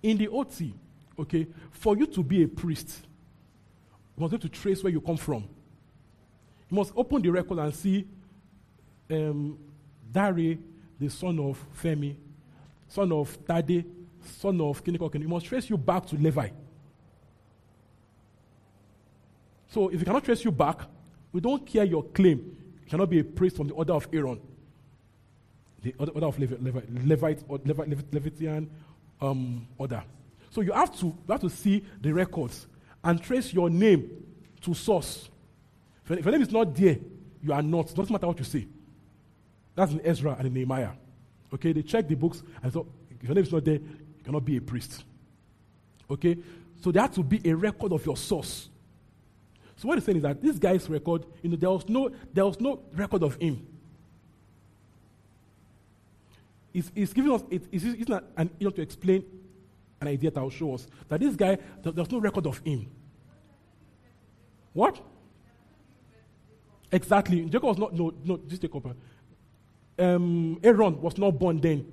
in 0.00 0.16
the 0.16 0.28
OT, 0.28 0.72
okay, 1.18 1.48
for 1.72 1.96
you 1.96 2.06
to 2.06 2.22
be 2.22 2.44
a 2.44 2.46
priest, 2.46 3.04
you 4.16 4.20
must 4.20 4.30
have 4.30 4.42
to 4.42 4.48
trace 4.48 4.84
where 4.84 4.92
you 4.92 5.00
come 5.00 5.16
from. 5.16 5.42
You 6.70 6.76
must 6.76 6.92
open 6.94 7.20
the 7.20 7.30
record 7.30 7.58
and 7.58 7.74
see 7.74 8.06
um, 9.10 9.58
Dari, 10.12 10.56
the 11.00 11.10
son 11.10 11.40
of 11.40 11.66
Femi, 11.82 12.14
son 12.86 13.10
of 13.10 13.36
Tade, 13.44 13.95
son 14.26 14.60
of 14.60 14.82
Kiniko. 14.84 15.12
You 15.20 15.28
must 15.28 15.46
trace 15.46 15.70
you 15.70 15.76
back 15.76 16.06
to 16.06 16.16
Levi. 16.16 16.48
So 19.68 19.88
if 19.88 20.00
you 20.00 20.04
cannot 20.04 20.24
trace 20.24 20.44
you 20.44 20.50
back, 20.50 20.80
we 21.32 21.40
don't 21.40 21.66
care 21.66 21.84
your 21.84 22.02
claim. 22.02 22.38
You 22.84 22.90
cannot 22.90 23.10
be 23.10 23.18
a 23.18 23.24
priest 23.24 23.56
from 23.56 23.68
the 23.68 23.74
order 23.74 23.92
of 23.92 24.08
Aaron, 24.12 24.40
the 25.82 25.94
order 25.98 26.26
of 26.26 26.38
Levi, 26.38 26.56
Levi, 26.60 26.80
Levite, 27.04 27.44
or 27.48 27.58
Levi, 27.64 27.84
Levitian 28.12 28.68
um, 29.20 29.66
order. 29.76 30.02
So 30.50 30.60
you 30.60 30.72
have 30.72 30.96
to 31.00 31.06
you 31.06 31.16
have 31.28 31.40
to 31.40 31.50
see 31.50 31.84
the 32.00 32.14
records 32.14 32.66
and 33.04 33.22
trace 33.22 33.52
your 33.52 33.68
name 33.68 34.10
to 34.62 34.72
source. 34.74 35.28
If 36.08 36.24
your 36.24 36.32
name 36.32 36.42
is 36.42 36.50
not 36.50 36.74
there, 36.74 36.98
you 37.42 37.52
are 37.52 37.62
not. 37.62 37.90
It 37.90 37.96
doesn't 37.96 38.12
matter 38.12 38.26
what 38.28 38.38
you 38.38 38.44
say. 38.44 38.66
That's 39.74 39.92
in 39.92 40.00
Ezra 40.06 40.36
and 40.38 40.46
in 40.46 40.54
Nehemiah. 40.54 40.92
Okay, 41.52 41.72
they 41.72 41.82
check 41.82 42.08
the 42.08 42.14
books 42.14 42.42
and 42.62 42.72
so 42.72 42.86
if 43.10 43.28
your 43.28 43.34
name 43.34 43.44
is 43.44 43.52
not 43.52 43.64
there, 43.64 43.80
cannot 44.26 44.44
be 44.44 44.56
a 44.56 44.60
priest. 44.60 45.04
Okay, 46.10 46.36
so 46.82 46.90
there 46.90 47.02
has 47.02 47.14
to 47.14 47.22
be 47.22 47.40
a 47.48 47.54
record 47.54 47.92
of 47.92 48.04
your 48.04 48.16
source. 48.16 48.68
So 49.76 49.88
what 49.88 49.96
he's 49.96 50.04
saying 50.04 50.18
is 50.18 50.22
that 50.24 50.42
this 50.42 50.58
guy's 50.58 50.90
record, 50.90 51.24
you 51.42 51.50
know, 51.50 51.56
there 51.56 51.70
was 51.70 51.88
no 51.88 52.10
there 52.32 52.44
was 52.44 52.60
no 52.60 52.82
record 52.92 53.22
of 53.22 53.36
him. 53.36 53.64
It's, 56.74 56.92
it's 56.94 57.12
giving 57.12 57.32
us, 57.32 57.42
it, 57.50 57.62
it's, 57.72 57.84
it's 57.84 58.08
not 58.08 58.24
an 58.36 58.50
you 58.58 58.66
know, 58.66 58.70
to 58.70 58.82
explain 58.82 59.24
an 60.00 60.08
idea 60.08 60.30
that 60.30 60.42
will 60.42 60.50
show 60.50 60.74
us 60.74 60.86
that 61.08 61.20
this 61.20 61.34
guy, 61.34 61.56
there's 61.82 62.10
no 62.10 62.18
record 62.18 62.46
of 62.46 62.58
him. 62.58 62.86
What? 64.74 65.00
Exactly. 66.92 67.44
Jacob 67.44 67.64
was 67.64 67.78
not, 67.78 67.94
no, 67.94 68.12
no, 68.24 68.38
just 68.46 68.60
Jacob. 68.60 68.94
Um, 69.98 70.60
Aaron 70.62 71.00
was 71.00 71.16
not 71.16 71.38
born 71.38 71.58
then. 71.58 71.86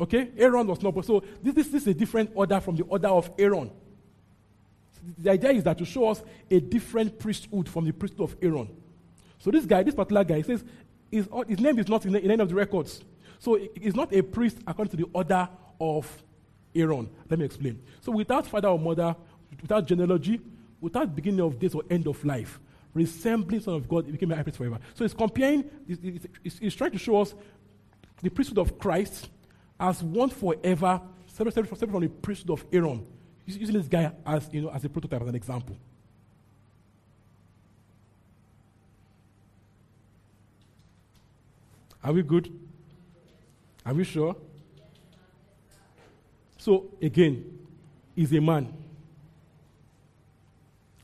Okay? 0.00 0.30
Aaron 0.36 0.66
was 0.66 0.82
not. 0.82 1.04
So 1.04 1.22
this, 1.42 1.54
this, 1.54 1.68
this 1.68 1.82
is 1.82 1.88
a 1.88 1.94
different 1.94 2.30
order 2.34 2.60
from 2.60 2.76
the 2.76 2.84
order 2.84 3.08
of 3.08 3.30
Aaron. 3.38 3.70
The 5.18 5.30
idea 5.30 5.50
is 5.50 5.64
that 5.64 5.78
to 5.78 5.84
show 5.84 6.08
us 6.08 6.22
a 6.50 6.60
different 6.60 7.18
priesthood 7.18 7.68
from 7.68 7.84
the 7.84 7.92
priesthood 7.92 8.30
of 8.30 8.36
Aaron. 8.42 8.68
So 9.38 9.50
this 9.50 9.66
guy, 9.66 9.82
this 9.82 9.94
particular 9.94 10.24
guy, 10.24 10.42
says 10.42 10.64
his, 11.10 11.28
his 11.48 11.58
name 11.58 11.78
is 11.78 11.88
not 11.88 12.06
in, 12.06 12.14
in 12.14 12.30
any 12.30 12.42
of 12.42 12.48
the 12.48 12.54
records. 12.54 13.02
So 13.38 13.58
he's 13.74 13.96
not 13.96 14.14
a 14.14 14.22
priest 14.22 14.58
according 14.66 14.92
to 14.92 14.96
the 14.96 15.10
order 15.12 15.48
of 15.80 16.22
Aaron. 16.74 17.10
Let 17.28 17.38
me 17.40 17.44
explain. 17.44 17.82
So 18.00 18.12
without 18.12 18.46
father 18.46 18.68
or 18.68 18.78
mother, 18.78 19.16
without 19.60 19.86
genealogy, 19.86 20.40
without 20.80 21.14
beginning 21.14 21.40
of 21.40 21.58
days 21.58 21.74
or 21.74 21.82
end 21.90 22.06
of 22.06 22.24
life, 22.24 22.60
resembling 22.94 23.60
Son 23.60 23.74
of 23.74 23.88
God, 23.88 24.06
he 24.06 24.12
became 24.12 24.30
a 24.30 24.36
high 24.36 24.42
priest 24.42 24.58
forever. 24.58 24.78
So 24.94 25.04
he's 25.04 25.14
comparing, 25.14 25.64
he's, 25.86 26.58
he's, 26.60 26.74
trying 26.74 26.92
to 26.92 26.98
show 26.98 27.20
us 27.20 27.34
the 28.22 28.30
priesthood 28.30 28.58
of 28.58 28.78
Christ 28.78 29.28
as 29.82 30.00
one 30.00 30.30
forever, 30.30 31.00
separate, 31.26 31.54
separate 31.54 31.90
from 31.90 32.00
the 32.00 32.08
priesthood 32.08 32.50
of 32.50 32.64
Aaron. 32.72 33.04
He's 33.44 33.58
using 33.58 33.76
this 33.76 33.88
guy 33.88 34.12
as, 34.24 34.48
you 34.52 34.62
know, 34.62 34.70
as 34.70 34.84
a 34.84 34.88
prototype, 34.88 35.20
as 35.20 35.28
an 35.28 35.34
example. 35.34 35.76
Are 42.04 42.12
we 42.12 42.22
good? 42.22 42.56
Are 43.84 43.92
we 43.92 44.04
sure? 44.04 44.36
So, 46.58 46.86
again, 47.02 47.58
he's 48.14 48.32
a 48.32 48.40
man. 48.40 48.72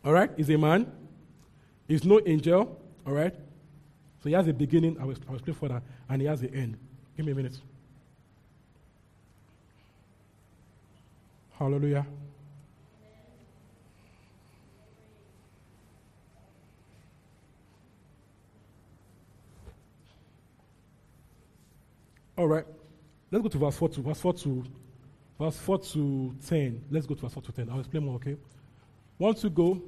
All 0.05 0.13
right? 0.13 0.31
He's 0.37 0.51
a 0.51 0.57
man. 0.57 0.91
He's 1.89 2.05
no 2.05 2.21
angel. 2.25 2.81
All 3.05 3.13
right? 3.13 3.35
So 4.23 4.29
he 4.29 4.33
has 4.35 4.47
a 4.47 4.53
beginning. 4.53 4.97
I 5.01 5.05
will, 5.05 5.17
I 5.27 5.31
will 5.31 5.39
explain 5.39 5.57
further. 5.57 5.83
And 6.09 6.23
he 6.23 6.29
has 6.29 6.43
an 6.43 6.55
end. 6.55 6.77
Give 7.17 7.27
me 7.27 7.33
a 7.33 7.35
minute. 7.35 7.59
Hallelujah. 11.59 12.07
All 22.37 22.47
right. 22.47 22.65
Let's 23.33 23.43
go 23.43 23.49
to 23.49 23.59
verse 23.59 23.77
4 23.77 23.89
to 23.89 24.01
verse 24.03 24.21
4 24.21 24.33
to 24.35 24.65
verse 25.41 25.57
4 25.59 25.79
to 25.81 26.35
10. 26.47 26.85
Let's 26.93 27.07
go 27.07 27.17
to 27.17 27.23
verse 27.23 27.33
4 27.33 27.43
to 27.43 27.53
10. 27.53 27.71
I'll 27.71 27.81
explain 27.81 28.05
more, 28.05 28.15
okay? 28.15 28.37
Once 29.19 29.43
you 29.43 29.51
go, 29.51 29.83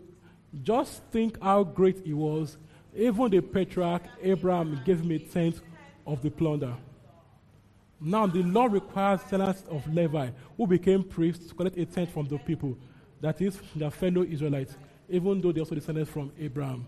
just 0.65 1.05
think 1.13 1.41
how 1.41 1.63
great 1.63 2.05
it 2.05 2.13
was. 2.13 2.59
Even 2.97 3.31
the 3.31 3.41
patriarch 3.41 4.03
Abraham 4.21 4.81
gave 4.85 5.05
me 5.05 5.15
a 5.15 5.19
tenth 5.21 5.61
of 6.05 6.21
the 6.23 6.31
plunder. 6.31 6.75
Now 8.01 8.27
the 8.27 8.43
law 8.43 8.65
requires 8.65 9.23
descendants 9.23 9.65
of 9.71 9.87
Levi, 9.93 10.31
who 10.57 10.67
became 10.67 11.05
priests, 11.05 11.49
to 11.49 11.55
collect 11.55 11.77
a 11.77 11.85
tenth 11.85 12.11
from 12.11 12.27
the 12.27 12.39
people, 12.39 12.77
that 13.21 13.41
is, 13.43 13.59
their 13.77 13.91
fellow 13.91 14.23
Israelites, 14.23 14.77
even 15.09 15.41
though 15.41 15.53
they 15.53 15.61
also 15.61 15.75
descended 15.75 16.09
from 16.09 16.33
Abraham. 16.41 16.87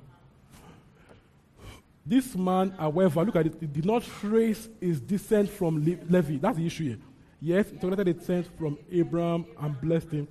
This 2.05 2.35
man, 2.35 2.71
however, 2.71 3.25
look 3.25 3.37
at 3.37 3.47
it, 3.47 3.73
did 3.73 3.85
not 3.85 4.03
trace 4.03 4.69
his 4.81 5.01
descent 5.01 5.51
from 5.51 5.85
Le- 5.85 5.99
Levi. 6.09 6.39
That's 6.39 6.57
the 6.57 6.67
issue 6.67 6.85
here. 6.89 6.99
Yes, 7.41 7.71
he 7.71 7.77
collected 7.77 8.09
a 8.09 8.15
descent 8.15 8.47
from 8.59 8.79
Abraham 8.91 9.45
and 9.61 9.81
blessed 9.81 10.11
him. 10.11 10.29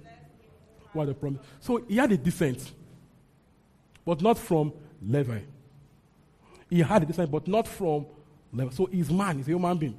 What 0.93 1.05
the 1.05 1.13
promise. 1.13 1.41
So 1.61 1.77
he 1.87 1.95
had 1.95 2.11
a 2.11 2.17
descent, 2.17 2.71
but 4.05 4.21
not 4.21 4.37
from 4.37 4.73
Levi. 5.01 5.39
He 6.69 6.79
had 6.79 7.03
a 7.03 7.05
descent, 7.05 7.31
but 7.31 7.47
not 7.47 7.67
from 7.67 8.05
Levi. 8.51 8.73
So 8.73 8.87
he's 8.87 9.09
man, 9.09 9.37
he's 9.37 9.47
a 9.47 9.51
human 9.51 9.77
being. 9.77 9.97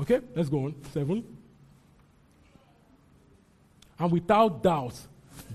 Okay, 0.00 0.20
let's 0.34 0.48
go 0.48 0.64
on. 0.66 0.74
Seven. 0.92 1.24
And 3.98 4.12
without 4.12 4.62
doubt, 4.62 4.94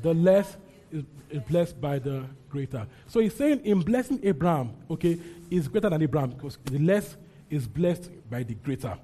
the 0.01 0.13
less 0.13 0.57
is, 0.91 1.03
is 1.29 1.41
blessed 1.43 1.79
by 1.79 1.99
the 1.99 2.25
greater. 2.49 2.87
So 3.07 3.19
he's 3.19 3.35
saying 3.35 3.61
in 3.63 3.81
blessing 3.81 4.19
Abraham, 4.23 4.73
okay, 4.89 5.19
is 5.49 5.67
greater 5.67 5.89
than 5.89 6.01
Abraham 6.01 6.31
because 6.31 6.57
the 6.65 6.79
less 6.79 7.15
is 7.49 7.67
blessed 7.67 8.09
by 8.29 8.43
the 8.43 8.55
greater. 8.55 8.97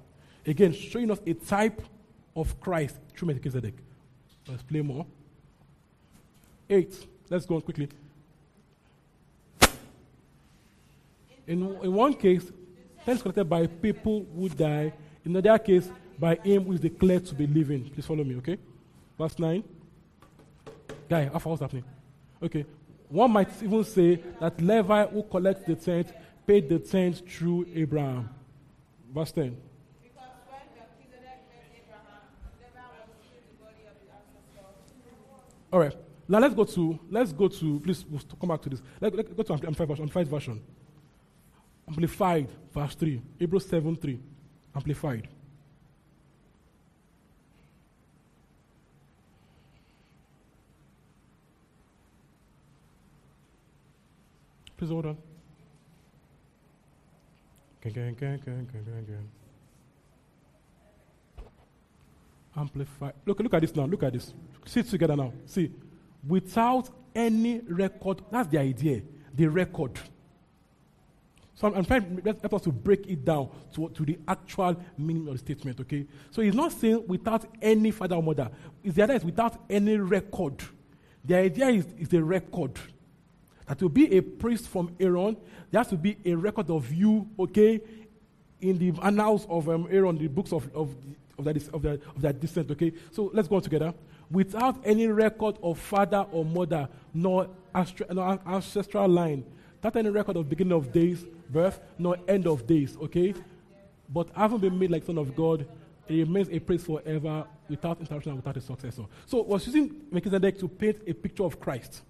Again, 0.46 0.72
showing 0.72 1.10
us 1.10 1.20
a 1.26 1.34
type 1.34 1.82
of 2.34 2.58
Christ 2.60 2.96
through 3.14 3.28
Melchizedek. 3.28 3.74
Let's 4.48 4.62
play 4.62 4.80
more. 4.80 5.06
Eight. 6.70 7.06
Let's 7.28 7.44
go 7.44 7.56
on 7.56 7.60
quickly. 7.60 7.88
In, 11.46 11.62
in 11.82 11.92
one 11.92 12.14
case, 12.14 12.50
thanks 13.04 13.22
collected 13.22 13.44
by 13.44 13.66
people 13.66 14.26
who 14.34 14.48
die. 14.48 14.92
In 15.24 15.36
another 15.36 15.58
case, 15.58 15.90
by 16.18 16.36
him 16.36 16.64
who 16.64 16.72
is 16.72 16.80
declared 16.80 17.26
to 17.26 17.34
be 17.34 17.46
living. 17.46 17.88
Please 17.90 18.06
follow 18.06 18.24
me, 18.24 18.36
okay? 18.36 18.58
Verse 19.18 19.38
9. 19.38 19.62
Guy, 21.08 21.30
how 21.32 21.38
far 21.38 21.52
was 21.52 21.60
happening? 21.60 21.84
Okay. 22.42 22.64
One 23.08 23.30
might 23.30 23.50
even 23.62 23.84
say 23.84 24.16
that 24.40 24.60
Levi, 24.60 25.06
who 25.06 25.22
collects 25.22 25.66
the 25.66 25.74
tenth, 25.74 26.12
paid 26.46 26.68
the 26.68 26.78
tenth 26.78 27.28
through 27.28 27.66
Abraham. 27.74 28.28
Verse 29.14 29.32
10. 29.32 29.56
All 35.70 35.80
right. 35.80 35.94
Now 36.26 36.38
let's 36.38 36.54
go 36.54 36.64
to 36.64 36.98
let's 37.10 37.32
go 37.32 37.48
to 37.48 37.80
please 37.80 38.04
we'll 38.08 38.20
come 38.40 38.48
back 38.48 38.62
to 38.62 38.68
this. 38.68 38.82
Let, 39.00 39.14
us 39.14 39.26
go 39.36 39.42
to 39.42 39.52
amplified 39.52 39.88
version. 39.88 40.04
Amplified 40.04 40.28
version. 40.28 40.62
Amplified 41.88 42.48
verse 42.72 42.94
three. 42.94 43.22
Hebrews 43.38 43.66
seven 43.66 43.96
three. 43.96 44.18
Amplified. 44.78 45.26
Please 54.76 54.90
hold 54.90 55.06
on. 55.06 55.16
Amplify. 62.56 63.10
Look, 63.26 63.40
look 63.40 63.54
at 63.54 63.60
this 63.62 63.74
now. 63.74 63.84
Look 63.86 64.04
at 64.04 64.12
this. 64.12 64.32
Sit 64.64 64.88
together 64.88 65.16
now. 65.16 65.32
See, 65.46 65.72
without 66.24 66.88
any 67.16 67.62
record. 67.66 68.22
That's 68.30 68.48
the 68.48 68.58
idea. 68.58 69.02
The 69.34 69.48
record. 69.48 69.98
So 71.58 71.66
I'm, 71.66 71.74
I'm 71.74 71.84
trying 71.84 72.22
to 72.22 72.22
help 72.22 72.54
us 72.54 72.62
to 72.62 72.70
break 72.70 73.08
it 73.08 73.24
down 73.24 73.48
to, 73.74 73.88
to 73.88 74.04
the 74.04 74.16
actual 74.28 74.76
meaning 74.96 75.26
of 75.26 75.32
the 75.32 75.38
statement. 75.38 75.80
Okay. 75.80 76.06
So 76.30 76.40
he's 76.40 76.54
not 76.54 76.70
saying 76.70 77.02
without 77.08 77.46
any 77.60 77.90
father 77.90 78.14
or 78.14 78.22
mother. 78.22 78.48
It's 78.84 78.94
the 78.94 79.02
idea 79.02 79.16
is 79.16 79.24
without 79.24 79.60
any 79.68 79.96
record. 79.96 80.62
The 81.24 81.34
idea 81.34 81.66
is, 81.70 81.86
is 81.98 82.08
the 82.10 82.22
record. 82.22 82.78
That 83.66 83.76
to 83.80 83.88
be 83.88 84.16
a 84.16 84.22
priest 84.22 84.68
from 84.68 84.94
Aaron, 85.00 85.36
there 85.72 85.80
has 85.80 85.88
to 85.88 85.96
be 85.96 86.16
a 86.24 86.34
record 86.36 86.70
of 86.70 86.92
you, 86.92 87.28
okay, 87.40 87.80
in 88.60 88.78
the 88.78 88.92
annals 89.02 89.44
of 89.50 89.68
um, 89.68 89.88
Aaron, 89.90 90.16
the 90.16 90.28
books 90.28 90.52
of, 90.52 90.72
of, 90.76 90.94
of, 91.38 91.44
that, 91.44 91.56
of, 91.74 91.82
that, 91.82 92.00
of 92.14 92.22
that 92.22 92.40
descent, 92.40 92.70
okay? 92.70 92.92
So 93.10 93.32
let's 93.34 93.48
go 93.48 93.58
together. 93.58 93.92
Without 94.30 94.80
any 94.84 95.08
record 95.08 95.58
of 95.60 95.80
father 95.80 96.24
or 96.30 96.44
mother, 96.44 96.88
nor, 97.12 97.48
nor 98.12 98.40
ancestral 98.46 99.08
line, 99.08 99.44
not 99.82 99.96
any 99.96 100.10
record 100.10 100.36
of 100.36 100.48
beginning 100.48 100.72
of 100.72 100.92
days, 100.92 101.24
birth, 101.50 101.80
nor 101.98 102.16
end 102.26 102.46
of 102.46 102.66
days, 102.66 102.96
okay? 103.02 103.34
But 104.08 104.28
having 104.34 104.58
been 104.58 104.78
made 104.78 104.90
like 104.90 105.04
son 105.04 105.18
of 105.18 105.34
God, 105.36 105.66
he 106.06 106.20
remains 106.20 106.48
a 106.48 106.58
priest 106.58 106.86
forever 106.86 107.46
without 107.68 108.00
interruption 108.00 108.32
and 108.32 108.38
without 108.38 108.56
a 108.56 108.60
successor. 108.60 109.04
So 109.26 109.42
was 109.42 109.66
using 109.66 109.94
Melchizedek 110.10 110.58
to 110.60 110.68
paint 110.68 111.00
a 111.06 111.12
picture 111.12 111.44
of 111.44 111.60
Christ. 111.60 112.02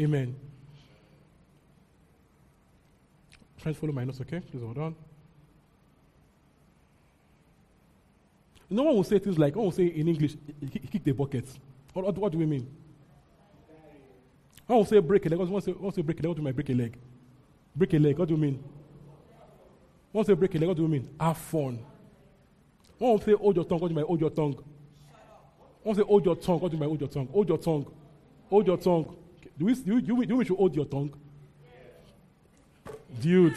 Amen. 0.00 0.34
To 3.62 3.74
follow 3.74 3.92
my 3.92 4.04
notes, 4.04 4.20
okay? 4.22 4.40
Please 4.40 4.62
hold 4.62 4.78
on. 4.78 4.94
No 8.70 8.84
one 8.84 8.94
will 8.94 9.04
say 9.04 9.18
things 9.18 9.36
like, 9.36 9.56
oh, 9.56 9.70
say 9.70 9.86
in 9.86 10.08
English, 10.08 10.36
he 10.60 10.78
kicked 10.78 11.04
the 11.04 11.12
bucket. 11.12 11.44
What, 11.92 12.16
what, 12.16 12.32
do 12.32 12.38
we 12.38 12.46
mean? 12.46 12.68
One 14.70 14.78
will 14.78 14.84
say 14.84 15.00
break 15.00 15.26
a 15.26 15.28
leg. 15.28 15.36
One 15.36 15.50
will 15.50 15.60
say, 15.60 16.00
break 16.00 16.20
a 16.20 16.22
leg. 16.22 16.28
What 16.28 16.36
do 16.36 16.42
you 16.42 16.44
mean 16.44 16.54
break 16.54 16.68
a 16.68 16.74
leg? 16.74 16.98
Break 17.74 17.92
a 17.94 17.98
leg. 17.98 18.16
What 18.16 18.28
do 18.28 18.34
you 18.34 18.40
mean? 18.40 18.62
Will 20.12 20.22
say 20.22 20.32
break 20.34 20.54
a 20.54 20.58
leg. 20.58 20.68
What 20.68 20.76
do 20.76 20.84
you 20.84 20.88
mean? 20.88 21.10
Have 21.18 21.38
fun. 21.38 21.80
One 22.96 23.10
will 23.10 23.20
say 23.20 23.32
hold 23.32 23.56
your 23.56 23.64
tongue. 23.64 23.80
What 23.80 23.88
do 23.88 23.94
you 23.94 23.96
mean 23.96 24.06
hold 24.06 24.20
your 24.20 24.30
tongue? 24.30 24.54
One 24.54 24.62
will 25.82 25.94
say 25.96 26.06
hold 26.06 26.24
your 26.24 26.36
tongue. 26.36 26.60
What 26.60 26.70
do 26.70 26.76
you 26.76 26.80
mean 26.80 26.88
hold 26.88 27.00
your 27.00 27.08
tongue? 27.08 27.26
Hold 27.32 27.48
your 27.48 27.58
tongue. 27.58 27.92
Hold 28.48 28.66
your 28.68 28.76
tongue. 28.76 29.16
Do 29.58 29.64
we, 29.64 29.74
do, 29.74 29.94
you, 29.96 30.26
do 30.26 30.36
we 30.36 30.44
should 30.44 30.56
hold 30.56 30.76
your 30.76 30.84
tongue? 30.84 31.14
Dude. 33.20 33.56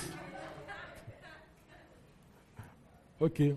Okay. 3.21 3.55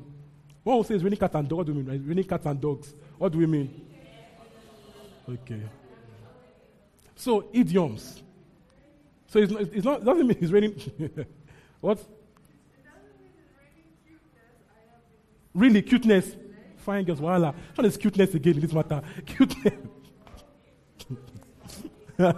One 0.62 0.76
will 0.76 0.84
say 0.84 0.96
it's 0.96 1.02
raining 1.02 1.18
cat 1.18 1.34
and 1.34 1.48
dog. 1.48 1.56
What 1.56 1.66
do 1.66 1.72
we 1.72 1.82
mean? 1.82 2.06
Raining 2.06 2.24
cats 2.24 2.44
and 2.44 2.60
dogs. 2.60 2.92
What 3.16 3.32
do 3.32 3.38
we 3.38 3.46
mean? 3.46 3.80
Okay. 5.26 5.62
So, 7.16 7.48
idioms. 7.52 8.22
So, 9.28 9.40
it's 9.40 9.52
not, 9.52 9.62
it's 9.62 9.84
not, 9.84 10.00
it 10.00 10.04
doesn't 10.04 10.26
mean 10.26 10.38
it's 10.40 10.52
raining. 10.52 11.26
what? 11.80 11.98
Really, 15.54 15.82
cuteness. 15.82 16.36
Fine 16.76 17.04
girls, 17.04 17.18
voila. 17.18 17.52
What 17.74 17.86
is 17.86 17.96
cuteness 17.96 18.34
again 18.34 18.54
in 18.54 18.60
this 18.60 18.72
matter? 18.72 19.02
Cuteness. 19.26 19.74
hey, 22.18 22.30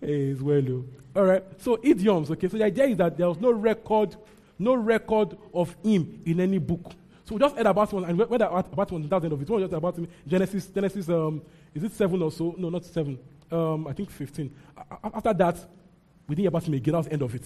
it's 0.00 0.40
well. 0.40 0.84
All 1.14 1.24
right. 1.24 1.44
So 1.58 1.78
idioms. 1.82 2.30
Okay. 2.30 2.48
So 2.48 2.58
the 2.58 2.64
idea 2.64 2.86
is 2.86 2.96
that 2.96 3.16
there 3.16 3.28
was 3.28 3.38
no 3.40 3.50
record, 3.50 4.16
no 4.58 4.74
record 4.74 5.36
of 5.52 5.76
him 5.84 6.22
in 6.24 6.40
any 6.40 6.58
book. 6.58 6.92
So 7.28 7.34
we 7.34 7.40
just 7.42 7.56
heard 7.56 7.66
about 7.66 7.92
one, 7.92 8.04
and 8.06 8.18
whether 8.18 8.46
about 8.46 8.90
one, 8.90 9.02
that's 9.06 9.20
the 9.20 9.26
end 9.26 9.32
of 9.34 9.42
it. 9.42 9.50
We 9.50 9.60
just 9.60 9.74
about. 9.74 9.98
Genesis, 10.26 10.66
Genesis. 10.68 11.10
Um, 11.10 11.42
is 11.74 11.84
it 11.84 11.92
seven 11.92 12.22
or 12.22 12.32
so? 12.32 12.54
No, 12.56 12.70
not 12.70 12.86
seven. 12.86 13.18
Um, 13.52 13.86
I 13.86 13.92
think 13.92 14.08
fifteen. 14.10 14.50
A- 14.74 14.94
a- 15.06 15.16
After 15.16 15.34
that, 15.34 15.56
we 16.26 16.34
didn't 16.34 16.44
hear 16.44 16.48
about 16.48 16.64
him 16.66 16.72
again. 16.72 16.94
That 16.94 17.04
the 17.04 17.12
end 17.12 17.20
of 17.20 17.34
it. 17.34 17.44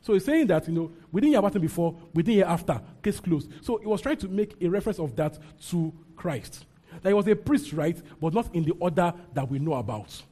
So 0.00 0.12
he's 0.12 0.24
saying 0.24 0.46
that, 0.46 0.68
you 0.68 0.74
know, 0.74 0.92
we 1.10 1.22
didn't 1.22 1.32
hear 1.32 1.40
about 1.40 1.56
him 1.56 1.62
before, 1.62 1.96
we 2.12 2.22
didn't 2.22 2.36
hear 2.36 2.44
after, 2.44 2.80
case 3.02 3.18
closed. 3.18 3.50
So 3.62 3.78
he 3.78 3.86
was 3.86 4.00
trying 4.00 4.18
to 4.18 4.28
make 4.28 4.54
a 4.62 4.68
reference 4.68 5.00
of 5.00 5.16
that 5.16 5.36
to 5.70 5.92
Christ. 6.14 6.66
That 7.02 7.08
he 7.08 7.14
was 7.14 7.26
a 7.26 7.34
priest, 7.34 7.72
right? 7.72 8.00
But 8.20 8.32
not 8.32 8.54
in 8.54 8.62
the 8.64 8.74
order 8.78 9.12
that 9.32 9.50
we 9.50 9.58
know 9.58 9.74
about. 9.74 10.22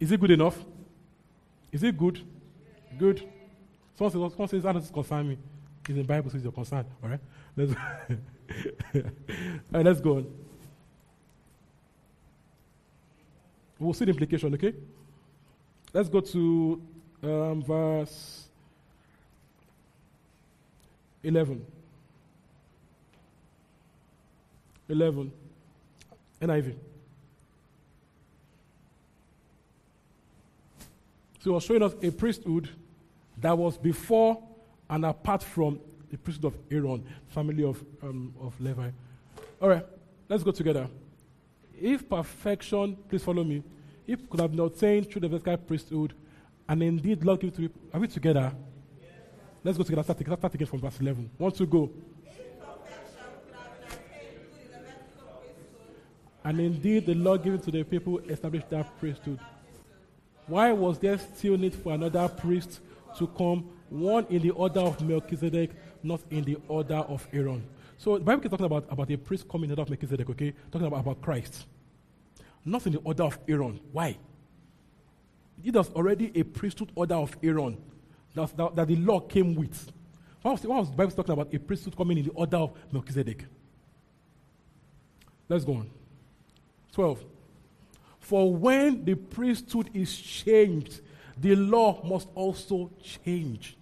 Is 0.00 0.10
it 0.10 0.18
good 0.18 0.32
enough? 0.32 0.58
Is 1.70 1.84
it 1.84 1.96
good? 1.96 2.22
Good. 2.98 3.22
Someone 3.98 4.12
says, 4.12 4.32
someone 4.32 4.48
says 4.48 4.62
that 4.62 4.72
doesn't 4.74 4.94
concern 4.94 5.28
me. 5.28 5.38
It's 5.80 5.90
in 5.90 5.96
the 5.96 6.04
Bible, 6.04 6.30
so 6.30 6.36
it's 6.36 6.44
your 6.44 6.52
concern. 6.52 6.86
All 7.02 7.10
right? 7.10 7.20
Let's, 7.56 7.72
all 8.94 9.02
right, 9.72 9.84
let's 9.84 10.00
go 10.00 10.18
on. 10.18 10.26
We'll 13.76 13.92
see 13.94 14.04
the 14.04 14.12
implication, 14.12 14.54
okay? 14.54 14.72
Let's 15.92 16.08
go 16.08 16.20
to 16.20 16.82
um, 17.24 17.64
verse 17.64 18.44
11. 21.24 21.66
11. 24.88 25.32
NIV. 26.40 26.74
So 31.40 31.44
he 31.44 31.50
was 31.50 31.64
showing 31.64 31.82
us 31.82 31.94
a 32.00 32.12
priesthood 32.12 32.68
that 33.40 33.56
was 33.56 33.76
before 33.78 34.42
and 34.90 35.04
apart 35.04 35.42
from 35.42 35.80
the 36.10 36.16
priesthood 36.16 36.52
of 36.52 36.58
Aaron, 36.70 37.04
family 37.28 37.64
of, 37.64 37.84
um, 38.02 38.34
of 38.40 38.58
Levi. 38.60 38.90
All 39.60 39.68
right, 39.68 39.84
let's 40.28 40.42
go 40.42 40.50
together. 40.50 40.88
If 41.80 42.08
perfection, 42.08 42.96
please 43.08 43.22
follow 43.22 43.44
me, 43.44 43.62
if 44.06 44.28
could 44.28 44.40
have 44.40 44.50
been 44.50 44.60
obtained 44.60 45.10
through 45.10 45.20
the 45.20 45.28
Levitical 45.28 45.56
priesthood, 45.58 46.14
and 46.68 46.82
indeed 46.82 47.24
Lord 47.24 47.40
give 47.40 47.54
to 47.54 47.62
me, 47.62 47.70
are 47.92 48.00
we 48.00 48.08
together? 48.08 48.52
Let's 49.62 49.76
go 49.76 49.84
together. 49.84 50.02
Start, 50.02 50.18
start 50.18 50.54
again 50.54 50.66
from 50.66 50.80
verse 50.80 51.00
11. 51.00 51.30
One 51.36 51.52
to 51.52 51.66
go. 51.66 51.90
And 56.44 56.60
indeed, 56.60 57.04
the 57.04 57.14
Lord 57.14 57.42
given 57.42 57.60
to 57.60 57.70
the 57.70 57.82
people 57.82 58.18
established 58.20 58.70
that 58.70 58.98
priesthood. 58.98 59.38
Why 60.46 60.72
was 60.72 60.98
there 60.98 61.18
still 61.18 61.58
need 61.58 61.74
for 61.74 61.92
another 61.92 62.26
priest 62.28 62.80
to 63.18 63.26
come, 63.26 63.68
one 63.88 64.26
in 64.30 64.42
the 64.42 64.50
order 64.50 64.80
of 64.80 65.00
Melchizedek, 65.00 65.70
not 66.02 66.20
in 66.30 66.44
the 66.44 66.56
order 66.68 66.96
of 66.96 67.26
Aaron? 67.32 67.66
So 67.96 68.16
the 68.18 68.24
Bible 68.24 68.44
is 68.44 68.50
talking 68.50 68.66
about, 68.66 68.86
about 68.90 69.10
a 69.10 69.16
priest 69.16 69.48
coming 69.48 69.70
in 69.70 69.74
the 69.74 69.80
order 69.80 69.82
of 69.82 69.90
Melchizedek, 69.90 70.30
okay? 70.30 70.54
Talking 70.70 70.86
about, 70.86 71.00
about 71.00 71.20
Christ. 71.20 71.66
Not 72.64 72.86
in 72.86 72.92
the 72.92 73.00
order 73.00 73.24
of 73.24 73.38
Aaron. 73.48 73.80
Why? 73.92 74.16
It 75.62 75.74
was 75.74 75.90
already 75.90 76.30
a 76.38 76.44
priesthood 76.44 76.92
order 76.94 77.16
of 77.16 77.36
Aaron 77.42 77.76
that, 78.34 78.56
that, 78.56 78.76
that 78.76 78.88
the 78.88 78.96
law 78.96 79.20
came 79.20 79.54
with. 79.54 79.90
Why 80.42 80.52
was, 80.52 80.62
why 80.62 80.78
was 80.78 80.90
the 80.90 80.96
Bible 80.96 81.12
talking 81.12 81.32
about 81.32 81.52
a 81.52 81.58
priesthood 81.58 81.96
coming 81.96 82.18
in 82.18 82.24
the 82.26 82.32
order 82.32 82.58
of 82.58 82.72
Melchizedek? 82.92 83.44
Let's 85.48 85.64
go 85.64 85.74
on. 85.74 85.90
12. 86.92 87.24
For 88.20 88.54
when 88.54 89.04
the 89.04 89.14
priesthood 89.14 89.90
is 89.94 90.16
changed, 90.16 91.00
the 91.40 91.56
law 91.56 92.02
must 92.04 92.28
also 92.34 92.90
change. 93.02 93.76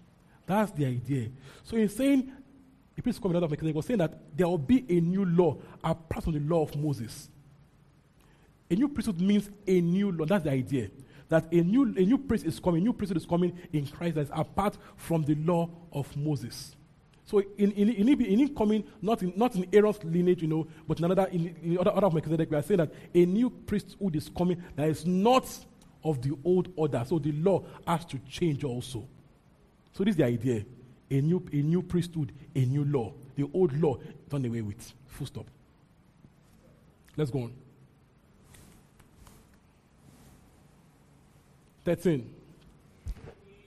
That's 0.46 0.70
the 0.72 0.86
idea. 0.86 1.28
So 1.64 1.76
in 1.76 1.88
saying 1.88 2.32
the 2.94 3.02
priest 3.02 3.20
coming 3.20 3.36
out 3.36 3.42
of 3.42 3.50
Melchizedek 3.50 3.76
was 3.76 3.86
saying 3.86 3.98
that 3.98 4.18
there 4.36 4.48
will 4.48 4.58
be 4.58 4.84
a 4.88 5.00
new 5.00 5.24
law 5.24 5.58
apart 5.84 6.24
from 6.24 6.32
the 6.32 6.40
law 6.40 6.62
of 6.62 6.74
Moses. 6.76 7.28
A 8.70 8.74
new 8.74 8.88
priesthood 8.88 9.20
means 9.20 9.50
a 9.66 9.80
new 9.80 10.10
law. 10.12 10.24
That's 10.24 10.44
the 10.44 10.50
idea. 10.50 10.90
That 11.28 11.52
a 11.52 11.56
new, 11.56 11.82
a 11.82 12.02
new 12.02 12.18
priest 12.18 12.46
is 12.46 12.58
coming, 12.58 12.80
a 12.82 12.84
new 12.84 12.92
priesthood 12.92 13.18
is 13.18 13.26
coming 13.26 13.58
in 13.72 13.86
Christ 13.86 14.14
that 14.14 14.22
is 14.22 14.30
apart 14.32 14.78
from 14.96 15.22
the 15.24 15.34
law 15.34 15.68
of 15.92 16.16
Moses. 16.16 16.74
So 17.24 17.40
in, 17.58 17.72
in, 17.72 17.88
in, 17.90 18.08
in 18.08 18.38
him 18.38 18.54
coming, 18.54 18.84
not 19.02 19.22
in, 19.22 19.32
not 19.36 19.56
in 19.56 19.66
Aaron's 19.72 20.02
lineage, 20.04 20.42
you 20.42 20.48
know, 20.48 20.66
but 20.86 20.98
in 20.98 21.04
another, 21.04 21.26
in, 21.26 21.56
in 21.62 21.76
order, 21.76 21.90
order 21.90 22.06
of 22.06 22.14
Melchizedek, 22.14 22.50
we 22.50 22.56
are 22.56 22.62
saying 22.62 22.78
that 22.78 22.92
a 23.12 23.26
new 23.26 23.50
priesthood 23.50 24.14
is 24.14 24.30
coming 24.30 24.62
that 24.76 24.88
is 24.88 25.04
not 25.04 25.44
of 26.06 26.22
the 26.22 26.32
old 26.44 26.72
order. 26.76 27.02
So 27.06 27.18
the 27.18 27.32
law 27.32 27.64
has 27.86 28.04
to 28.06 28.18
change 28.30 28.62
also. 28.62 29.06
So 29.92 30.04
this 30.04 30.12
is 30.12 30.16
the 30.16 30.24
idea. 30.24 30.64
A 31.10 31.20
new, 31.20 31.44
a 31.52 31.56
new 31.56 31.82
priesthood, 31.82 32.32
a 32.54 32.64
new 32.64 32.84
law. 32.84 33.12
The 33.34 33.48
old 33.52 33.78
law 33.80 33.98
done 34.28 34.44
away 34.44 34.62
with. 34.62 34.92
Full 35.08 35.26
stop. 35.26 35.46
Let's 37.16 37.30
go 37.30 37.40
on. 37.40 37.52
13. 41.84 42.30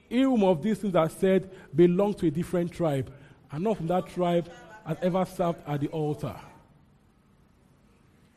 In 0.09 0.23
whom 0.23 0.43
of 0.43 0.61
these 0.61 0.79
things 0.79 0.95
are 0.95 1.09
said 1.09 1.49
belong 1.75 2.13
to 2.15 2.27
a 2.27 2.31
different 2.31 2.71
tribe, 2.71 3.11
and 3.51 3.63
none 3.63 3.75
from 3.75 3.87
that 3.87 4.07
tribe 4.07 4.49
has 4.85 4.97
ever 5.01 5.25
served 5.25 5.59
at 5.67 5.79
the 5.81 5.87
altar. 5.87 6.35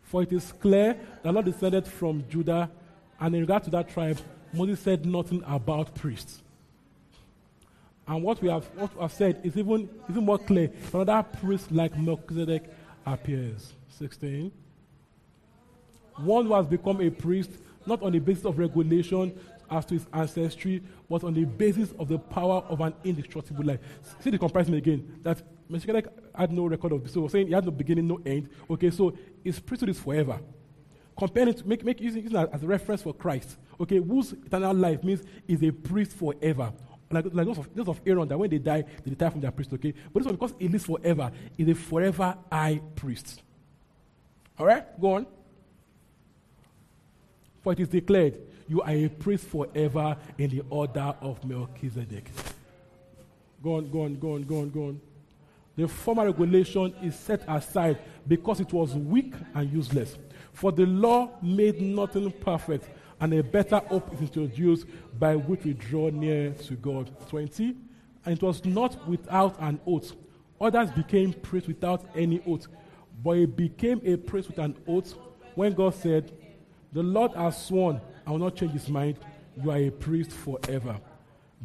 For 0.03 0.23
it 0.23 0.33
is 0.33 0.53
clear 0.53 0.99
that 1.23 1.33
Lord 1.33 1.47
descended 1.47 1.87
from 1.87 2.25
Judah, 2.29 2.71
and 3.23 3.37
in 3.37 3.41
regard 3.43 3.63
to 3.63 3.71
that 3.71 3.89
tribe, 3.89 4.19
Moses 4.53 4.81
said 4.81 5.07
nothing 5.07 5.45
about 5.47 5.95
priests. 5.95 6.43
And 8.09 8.21
what 8.21 8.43
we 8.43 8.49
have, 8.49 8.65
what 8.75 8.91
have 9.01 9.13
said 9.13 9.41
is 9.45 9.57
even, 9.57 9.89
even 10.11 10.25
more 10.25 10.39
clear. 10.39 10.73
Another 10.93 11.23
priest 11.23 11.71
like 11.71 11.97
Melchizedek 11.97 12.65
appears. 13.07 13.75
16. 13.91 14.51
One 16.17 16.47
who 16.47 16.55
has 16.55 16.67
become 16.67 17.01
a 17.01 17.11
priest, 17.11 17.51
not 17.87 18.03
on 18.03 18.11
the 18.11 18.19
basis 18.19 18.45
of 18.45 18.59
regulation 18.59 19.39
as 19.71 19.87
to 19.87 19.95
his 19.95 20.07
ancestry, 20.13 20.83
but 21.09 21.23
on 21.23 21.33
the 21.33 21.45
basis 21.45 21.93
of 22.01 22.09
the 22.09 22.19
power 22.19 22.65
of 22.69 22.81
an 22.81 22.93
indestructible 23.05 23.65
life. 23.65 23.79
See 24.19 24.31
the 24.31 24.39
comparison 24.39 24.75
again. 24.75 25.21
That 25.23 25.41
Melchizedek 25.69 26.09
had 26.35 26.51
no 26.51 26.67
record 26.67 26.91
of 26.91 27.05
this. 27.05 27.13
So 27.13 27.21
we're 27.21 27.29
saying 27.29 27.47
he 27.47 27.53
had 27.53 27.65
no 27.65 27.71
beginning, 27.71 28.09
no 28.09 28.21
end. 28.27 28.49
Okay, 28.69 28.91
so 28.91 29.17
his 29.45 29.61
priesthood 29.61 29.91
is 29.91 30.01
forever. 30.01 30.41
Comparing 31.17 31.49
it, 31.49 31.67
make, 31.67 31.85
make 31.85 32.01
using 32.01 32.25
it 32.25 32.35
as 32.53 32.63
a 32.63 32.67
reference 32.67 33.03
for 33.03 33.13
Christ. 33.13 33.57
Okay, 33.81 33.99
whose 33.99 34.33
eternal 34.33 34.75
life 34.75 35.03
means 35.05 35.23
is 35.47 35.63
a 35.63 35.71
priest 35.71 36.13
forever. 36.13 36.73
Like, 37.11 37.27
like 37.33 37.47
those, 37.47 37.59
of, 37.59 37.75
those 37.75 37.89
of 37.89 38.01
Aaron, 38.07 38.27
that 38.29 38.39
when 38.39 38.49
they 38.49 38.59
die, 38.59 38.85
they 39.05 39.15
die 39.15 39.29
from 39.29 39.41
their 39.41 39.51
priest, 39.51 39.73
okay? 39.75 39.93
But 40.13 40.21
this 40.21 40.27
one, 40.27 40.37
because 40.37 40.55
he 40.59 40.69
lives 40.69 40.87
forever, 40.87 41.31
is 41.59 41.69
a 41.69 41.75
forever 41.75 42.37
high 42.51 42.81
priest. 42.97 43.43
All 44.59 44.67
right, 44.67 45.01
go 45.01 45.17
on. 45.17 45.27
For 47.63 47.73
it 47.73 47.81
is 47.81 47.89
declared, 47.89 48.39
you 48.67 48.81
are 48.81 48.91
a 48.91 49.09
priest 49.09 49.45
forever 49.45 50.17
in 50.39 50.51
the 50.51 50.63
order 50.71 51.15
of 51.21 51.45
Melchizedek. 51.45 52.31
Go 53.63 53.77
on, 53.77 53.91
go 53.91 54.03
on, 54.03 54.19
go 54.19 54.35
on, 54.35 54.43
go 54.45 54.59
on, 54.59 54.71
go 54.71 54.81
on. 54.87 55.01
The 55.77 55.89
former 55.89 56.27
regulation 56.27 56.95
is 57.03 57.15
set 57.15 57.45
aside 57.49 57.99
because 58.27 58.61
it 58.61 58.73
was 58.73 58.95
weak 58.95 59.35
and 59.55 59.73
useless. 59.73 60.17
For 60.53 60.73
the 60.73 60.87
law 60.87 61.31
made 61.43 61.81
nothing 61.81 62.31
perfect, 62.31 62.89
and 63.21 63.33
a 63.33 63.43
better 63.43 63.79
hope 63.79 64.13
is 64.15 64.21
introduced 64.21 64.87
by 65.19 65.37
which 65.37 65.65
we 65.65 65.75
draw 65.75 66.11
near 66.11 66.53
to 66.53 66.75
God. 66.75 67.11
20. 67.29 67.77
And 68.25 68.37
it 68.37 68.43
was 68.43 68.65
not 68.65 69.09
without 69.09 69.57
an 69.61 69.81
oath. 69.87 70.13
Others 70.61 70.93
became 70.93 71.33
priests 71.33 71.69
without 71.69 72.05
any 72.15 72.43
oath. 72.47 72.67
But 73.23 73.39
it 73.39 73.57
became 73.57 74.01
a 74.05 74.17
priest 74.17 74.49
with 74.49 74.59
an 74.59 74.77
oath 74.87 75.15
when 75.55 75.73
God 75.73 75.95
said, 75.95 76.33
The 76.93 77.03
Lord 77.03 77.33
has 77.33 77.65
sworn, 77.67 78.01
I 78.27 78.31
will 78.31 78.39
not 78.39 78.57
change 78.57 78.73
his 78.73 78.89
mind. 78.89 79.19
You 79.63 79.71
are 79.71 79.79
a 79.79 79.91
priest 79.91 80.31
forever. 80.31 80.99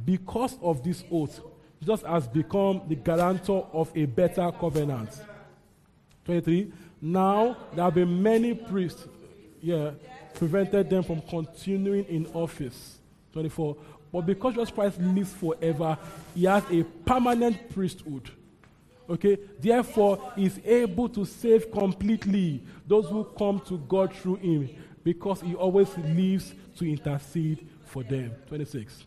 Because 0.05 0.57
of 0.61 0.83
this 0.83 1.03
oath, 1.11 1.39
Jesus 1.79 2.01
has 2.01 2.27
become 2.27 2.81
the 2.87 2.95
guarantor 2.95 3.67
of 3.71 3.91
a 3.95 4.05
better 4.05 4.51
covenant. 4.51 5.09
23. 6.25 6.71
Now 7.01 7.57
there 7.73 7.83
have 7.83 7.95
been 7.95 8.21
many 8.21 8.53
priests, 8.53 9.07
yeah, 9.61 9.91
prevented 10.33 10.89
them 10.89 11.03
from 11.03 11.21
continuing 11.21 12.05
in 12.05 12.27
office. 12.33 12.97
24. 13.33 13.77
But 14.11 14.21
because 14.21 14.53
Jesus 14.53 14.71
Christ 14.71 14.99
lives 14.99 15.33
forever, 15.33 15.97
he 16.33 16.45
has 16.45 16.63
a 16.71 16.83
permanent 16.83 17.69
priesthood. 17.73 18.31
Okay, 19.09 19.37
therefore, 19.59 20.33
he's 20.35 20.59
able 20.65 21.07
to 21.09 21.23
save 21.23 21.71
completely 21.71 22.61
those 22.85 23.07
who 23.07 23.23
come 23.37 23.59
to 23.61 23.77
God 23.87 24.13
through 24.13 24.35
him 24.35 24.69
because 25.03 25.39
he 25.39 25.55
always 25.55 25.95
lives 25.97 26.53
to 26.77 26.89
intercede 26.89 27.67
for 27.85 28.03
them. 28.03 28.31
26. 28.47 29.05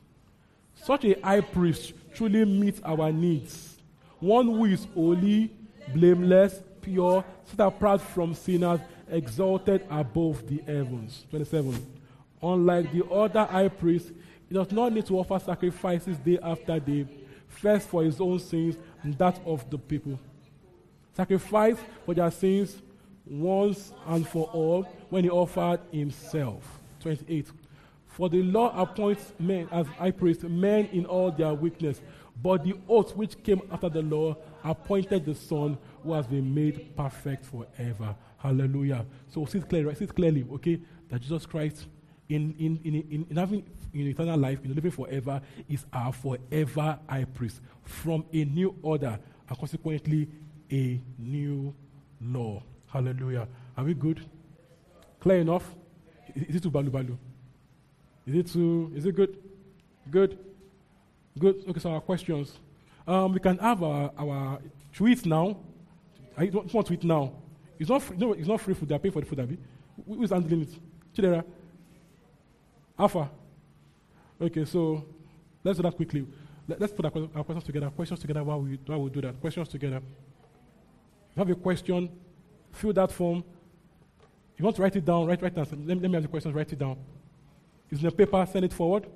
Such 0.74 1.04
a 1.04 1.20
high 1.20 1.42
priest 1.42 1.92
truly 2.14 2.44
meets 2.46 2.80
our 2.82 3.12
needs. 3.12 3.78
One 4.18 4.46
who 4.46 4.64
is 4.64 4.86
holy, 4.94 5.50
blameless, 5.94 6.62
pure, 6.81 7.25
set 7.44 7.60
apart 7.60 8.00
from 8.00 8.34
sinners, 8.34 8.81
exalted 9.09 9.84
above 9.91 10.47
the 10.47 10.59
heavens. 10.67 11.26
27. 11.31 11.86
Unlike 12.42 12.92
the 12.92 13.05
other 13.07 13.44
high 13.44 13.68
priest, 13.68 14.12
he 14.49 14.55
does 14.55 14.73
not 14.73 14.92
need 14.92 15.07
to 15.07 15.18
offer 15.18 15.39
sacrifices 15.39 16.18
day 16.18 16.39
after 16.42 16.81
day, 16.81 17.07
first 17.47 17.89
for 17.89 18.02
his 18.02 18.20
own 18.20 18.39
sins 18.39 18.76
and 19.02 19.17
that 19.18 19.41
of 19.44 19.68
the 19.70 19.78
people. 19.78 20.18
Sacrifice 21.15 21.76
for 22.05 22.15
their 22.15 22.31
sins 22.31 22.81
once 23.26 23.92
and 24.07 24.26
for 24.26 24.47
all 24.52 24.83
when 25.09 25.25
he 25.25 25.31
offered 25.31 25.81
himself. 25.92 26.81
28. 27.00 27.47
For 28.07 28.28
the 28.28 28.42
law 28.42 28.73
appoints 28.81 29.33
men 29.39 29.68
as 29.70 29.86
high 29.86 30.10
priests, 30.10 30.44
men 30.44 30.86
in 30.92 31.07
all 31.07 31.31
their 31.31 31.55
weakness. 31.55 32.00
But 32.42 32.65
the 32.65 32.75
oath 32.89 33.15
which 33.15 33.42
came 33.42 33.60
after 33.70 33.89
the 33.89 34.02
law 34.02 34.36
appointed 34.65 35.25
the 35.25 35.34
Son 35.34 35.78
who 36.02 36.12
has 36.12 36.26
been 36.26 36.54
made 36.54 36.96
perfect 36.96 37.44
forever. 37.44 38.14
Hallelujah. 38.38 39.04
So 39.28 39.44
see 39.44 39.58
it 39.58 39.68
clearly, 39.68 39.94
see 39.94 40.04
it 40.04 40.14
clearly, 40.14 40.46
okay, 40.54 40.80
that 41.08 41.20
Jesus 41.20 41.46
Christ, 41.46 41.86
in, 42.28 42.54
in, 42.58 42.80
in, 42.84 42.94
in, 42.94 43.26
in 43.30 43.36
having 43.36 43.64
in 43.92 44.06
eternal 44.06 44.38
life, 44.38 44.60
in 44.64 44.74
living 44.74 44.90
forever, 44.90 45.40
is 45.68 45.84
our 45.92 46.12
forever 46.12 46.98
high 47.08 47.24
priest 47.24 47.60
from 47.82 48.24
a 48.32 48.44
new 48.44 48.74
order 48.82 49.18
and 49.48 49.58
consequently 49.58 50.28
a 50.70 51.00
new 51.18 51.74
law. 52.20 52.62
Hallelujah. 52.86 53.48
Are 53.76 53.84
we 53.84 53.94
good? 53.94 54.24
Clear 55.18 55.38
enough? 55.40 55.74
Is 56.34 56.56
it 56.56 56.62
too 56.62 56.70
balu 56.70 56.90
balu? 56.90 57.18
Is 58.26 58.34
it 58.34 58.46
too, 58.52 58.92
is 58.94 59.06
it 59.06 59.14
good? 59.16 59.36
Good? 60.10 60.38
Good. 61.38 61.64
Okay, 61.68 61.80
so 61.80 61.90
our 61.90 62.00
questions. 62.00 62.58
Um, 63.06 63.32
we 63.32 63.40
can 63.40 63.58
have 63.58 63.82
our, 63.82 64.12
our 64.16 64.60
tweets 64.94 65.26
now. 65.26 65.56
I 66.40 66.46
don't 66.46 66.72
want 66.72 66.86
to 66.86 66.94
eat 66.94 67.04
now. 67.04 67.32
It's 67.78 67.90
not 67.90 68.02
free, 68.02 68.16
no, 68.16 68.32
it's 68.32 68.48
not 68.48 68.60
free 68.62 68.72
food. 68.72 68.88
They're 68.88 68.98
paying 68.98 69.12
for 69.12 69.20
the 69.20 69.26
food, 69.26 69.40
Abby. 69.40 69.58
Who 70.06 70.22
is 70.22 70.30
handling 70.30 70.62
it? 70.62 70.70
Chidera? 71.14 71.44
Alpha? 72.98 73.30
Okay, 74.40 74.64
so 74.64 75.04
let's 75.62 75.76
do 75.76 75.82
that 75.82 75.94
quickly. 75.94 76.26
Let, 76.66 76.80
us 76.80 76.92
put 76.92 77.04
our, 77.04 77.10
questions 77.10 77.64
together. 77.64 77.90
Questions 77.90 78.20
together 78.20 78.42
while 78.42 78.58
we, 78.58 78.78
while 78.86 79.02
we 79.02 79.10
do 79.10 79.20
that. 79.20 79.38
Questions 79.38 79.68
together. 79.68 79.98
If 79.98 81.36
you 81.36 81.40
have 81.40 81.50
a 81.50 81.54
question, 81.56 82.08
fill 82.72 82.94
that 82.94 83.12
form. 83.12 83.44
If 84.54 84.60
you 84.60 84.64
want 84.64 84.76
to 84.76 84.82
write 84.82 84.96
it 84.96 85.04
down, 85.04 85.26
write, 85.26 85.42
write 85.42 85.54
down. 85.54 85.66
Let, 85.70 86.00
let 86.00 86.10
me 86.10 86.14
have 86.14 86.22
the 86.22 86.28
questions, 86.28 86.54
write 86.54 86.72
it 86.72 86.78
down. 86.78 86.96
It's 87.90 88.00
in 88.00 88.06
the 88.06 88.12
paper, 88.12 88.46
send 88.50 88.64
it 88.64 88.72
forward. 88.72 89.06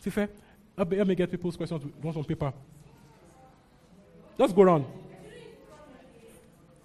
See 0.00 0.10
fair? 0.10 0.28
Help 0.76 0.90
me, 0.90 1.14
get 1.14 1.30
people's 1.30 1.56
questions 1.56 1.84
ones 2.02 2.16
on 2.16 2.24
paper. 2.24 2.52
Just 4.36 4.56
go 4.56 4.62
around. 4.62 4.86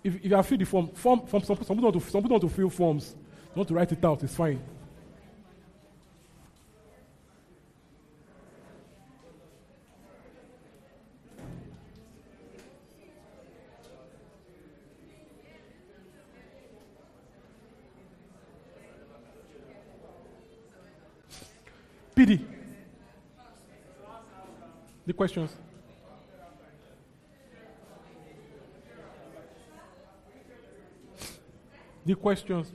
If, 0.04 0.16
if 0.16 0.26
you 0.26 0.36
have 0.36 0.48
filled 0.48 0.62
the 0.62 0.66
form, 0.66 0.88
form, 0.90 1.26
form 1.26 1.44
some, 1.44 1.58
some, 1.58 1.76
people 1.76 1.92
want 1.92 2.04
to, 2.04 2.10
some 2.10 2.22
people 2.22 2.40
to 2.40 2.50
fill 2.50 2.70
forms. 2.70 3.16
Want 3.56 3.68
to 3.68 3.74
write 3.74 3.92
it 3.92 4.04
out, 4.06 4.24
it's 4.24 4.36
fine. 4.36 4.62
PD. 22.16 22.46
The 25.06 25.14
questions. 25.14 25.56
The 32.10 32.16
questions. 32.16 32.74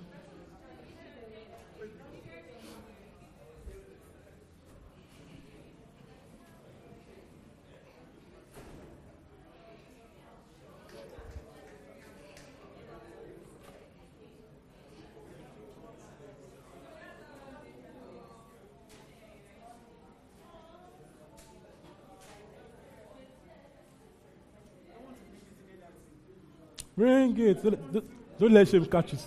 Bring 26.96 27.36
it. 27.40 28.23
Don't, 28.38 28.52
let 28.52 28.68
shame 28.68 28.86
catch 28.86 29.12
you. 29.12 29.18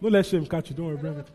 Don't 0.00 0.12
let 0.12 0.26
shame 0.26 0.46
catch 0.46 0.70
you. 0.70 0.76
Don't 0.76 0.86
worry, 0.86 0.96
bring 0.96 1.18
it. 1.18 1.26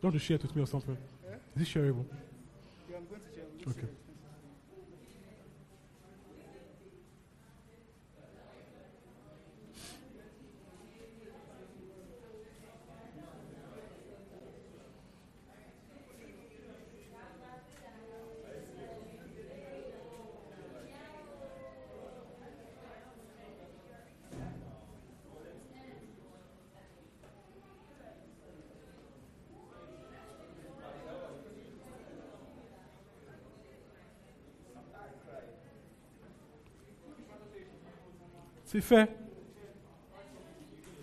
Don't 0.00 0.14
you 0.14 0.20
share 0.20 0.36
it 0.36 0.42
with 0.42 0.56
me 0.56 0.62
or 0.62 0.66
something? 0.66 0.96
Is 1.56 1.62
it 1.62 1.78
shareable? 1.78 2.04
Okay. 3.68 3.88
C'est 38.80 38.86
fait. 38.86 39.10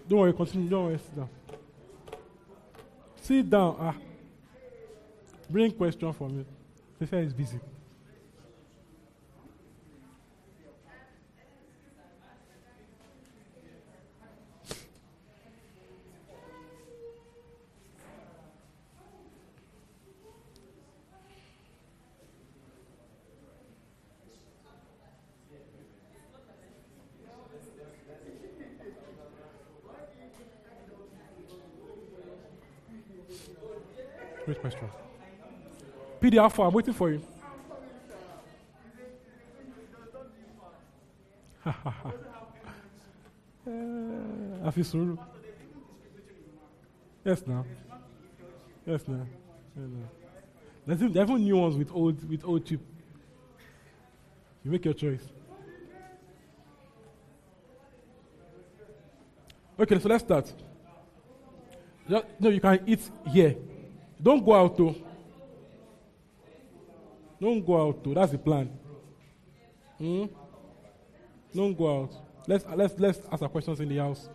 Don't 0.10 0.20
worry, 0.20 0.34
continue. 0.34 0.68
Don't 0.68 0.86
worry, 0.88 0.98
sit 0.98 1.16
down. 1.16 1.30
Sit 3.22 3.50
down. 3.50 3.76
Ah. 3.80 3.94
Bring 5.48 5.72
question 5.72 6.12
for 6.12 6.28
me. 6.28 6.44
Fefe 7.00 7.24
is 7.24 7.34
busy. 7.34 7.60
Great 34.48 34.62
question. 34.62 34.88
Alpha, 36.38 36.62
I'm 36.64 36.74
waiting 36.74 36.94
for 36.94 37.10
you. 37.10 37.22
I 44.66 44.72
feel 44.72 44.84
sorrow. 44.84 45.18
Yes, 47.26 47.46
now. 47.46 47.66
Yes, 48.86 49.08
now. 49.08 49.26
Yes. 49.76 49.86
There's 50.86 51.04
even, 51.04 51.44
new 51.44 51.58
ones 51.58 51.76
with 51.76 51.92
old 51.92 52.30
with 52.30 52.46
old 52.46 52.66
chip. 52.66 52.80
You 54.64 54.72
make 54.72 54.86
your 54.86 54.94
choice. 54.94 55.22
Okay, 59.78 60.00
so 60.00 60.10
let's 60.10 60.24
start. 60.24 60.54
No, 62.08 62.24
you 62.40 62.62
can 62.62 62.80
eat 62.88 63.12
here. 63.30 63.56
Don't 64.22 64.46
go 64.46 64.54
out 64.54 64.78
though. 64.78 64.96
Don't 67.40 67.66
go 67.66 67.88
out 67.88 68.04
too. 68.04 68.14
That's 68.14 68.32
the 68.32 68.38
plan. 68.38 68.70
Hmm? 69.98 70.26
Don't 71.54 71.78
go 71.78 72.02
out. 72.02 72.14
Let's 72.48 72.66
let's 72.76 73.00
let's 73.00 73.20
ask 73.32 73.42
our 73.42 73.50
questions 73.50 73.80
in 73.80 73.90
the 73.90 73.98
house. 73.98 74.30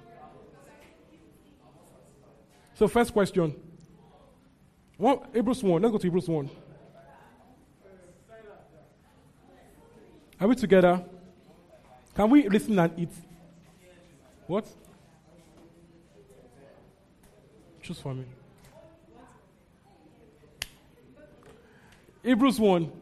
So 2.75 2.89
first 2.89 3.13
question. 3.13 3.55
Well, 4.99 5.27
Hebrews 5.33 5.63
1. 5.63 5.83
Let's 5.83 5.93
go 5.93 5.99
to 5.99 6.07
Hebrews 6.07 6.29
1. 6.29 6.51
Are 10.41 10.49
we 10.49 10.55
together? 10.55 11.05
Can 12.15 12.31
we 12.31 12.49
listen 12.49 12.79
and 12.79 12.93
eat? 12.99 13.11
What? 14.47 14.67
Choose 17.81 18.01
for 18.01 18.15
me. 18.15 18.25
Hebrews 22.23 22.61
1. 22.61 22.93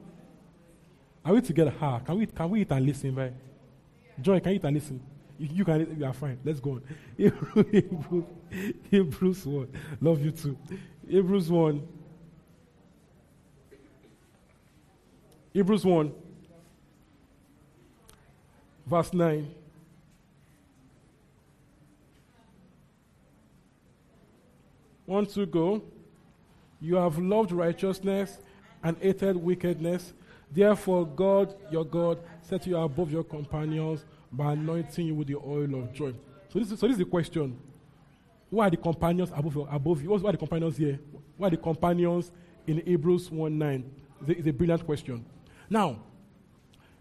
Are 1.24 1.34
we 1.34 1.40
together? 1.42 1.74
Ha. 1.78 2.00
Can 2.00 2.18
we 2.18 2.26
can 2.26 2.50
we 2.50 2.62
eat 2.62 2.70
and 2.70 2.86
listen, 2.86 3.15
right? 3.15 3.32
Joy, 4.20 4.40
can 4.40 4.52
you 4.52 4.57
eat 4.57 4.65
and 4.65 4.74
listen? 4.74 5.00
You 5.39 5.65
can, 5.65 5.97
you 5.99 6.05
are 6.05 6.12
fine. 6.12 6.39
Let's 6.44 6.60
go 6.60 6.73
on. 6.73 6.82
Hebrews, 7.16 8.24
Hebrews 8.90 9.47
1. 9.47 9.68
Love 10.00 10.23
you 10.23 10.32
too. 10.32 10.58
Hebrews 11.08 11.50
1. 11.50 11.89
Hebrews 15.55 15.84
1. 15.84 16.12
Verse 18.86 19.12
9. 19.15 19.55
One, 25.07 25.26
two, 25.26 25.47
go. 25.47 25.82
You 26.81 26.97
have 26.97 27.18
loved 27.18 27.50
righteousness 27.50 28.39
and 28.83 28.97
hated 28.99 29.36
wickedness. 29.36 30.12
Therefore, 30.50 31.07
God, 31.07 31.55
your 31.70 31.84
God, 31.84 32.18
set 32.42 32.67
you 32.67 32.76
above 32.76 33.12
your 33.12 33.25
companions 33.25 34.05
by 34.33 34.52
anointing 34.52 35.07
you 35.07 35.15
with 35.15 35.28
the 35.28 35.36
oil 35.36 35.83
of 35.83 35.92
joy. 35.92 36.12
So 36.52 36.59
this 36.59 36.73
is, 36.73 36.81
so 36.81 36.86
this 36.86 36.94
is 36.94 36.99
the 36.99 37.05
question. 37.05 37.59
Who 38.50 38.60
are 38.60 38.70
the 38.70 38.76
companions 38.76 39.31
above, 39.34 39.55
your, 39.55 39.68
above 39.70 40.02
you? 40.02 40.10
What 40.10 40.25
are 40.25 40.33
the 40.33 40.39
companions 40.39 40.76
here? 40.76 40.99
Who 41.39 41.44
are 41.44 41.50
the 41.50 41.57
companions 41.57 42.33
in 42.67 42.83
Hebrews 42.84 43.31
1 43.31 43.57
9? 43.57 43.91
It's 44.23 44.28
a, 44.28 44.39
it's 44.39 44.49
a 44.49 44.52
brilliant 44.52 44.84
question. 44.84 45.25
Now, 45.68 46.00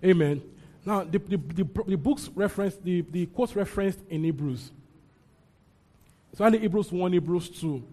amen. 0.03 0.43
Now, 0.85 1.03
the, 1.03 1.17
the, 1.17 1.38
the, 1.38 1.83
the 1.88 1.98
books 1.98 2.30
referenced, 2.33 2.83
the, 2.83 3.01
the 3.01 3.25
quotes 3.25 3.56
referenced 3.56 3.99
in 4.09 4.24
Hebrews. 4.24 4.72
So, 6.35 6.45
only 6.45 6.59
Hebrews 6.59 6.91
1, 6.91 7.14
Hebrews 7.14 7.49
2. 7.49 7.83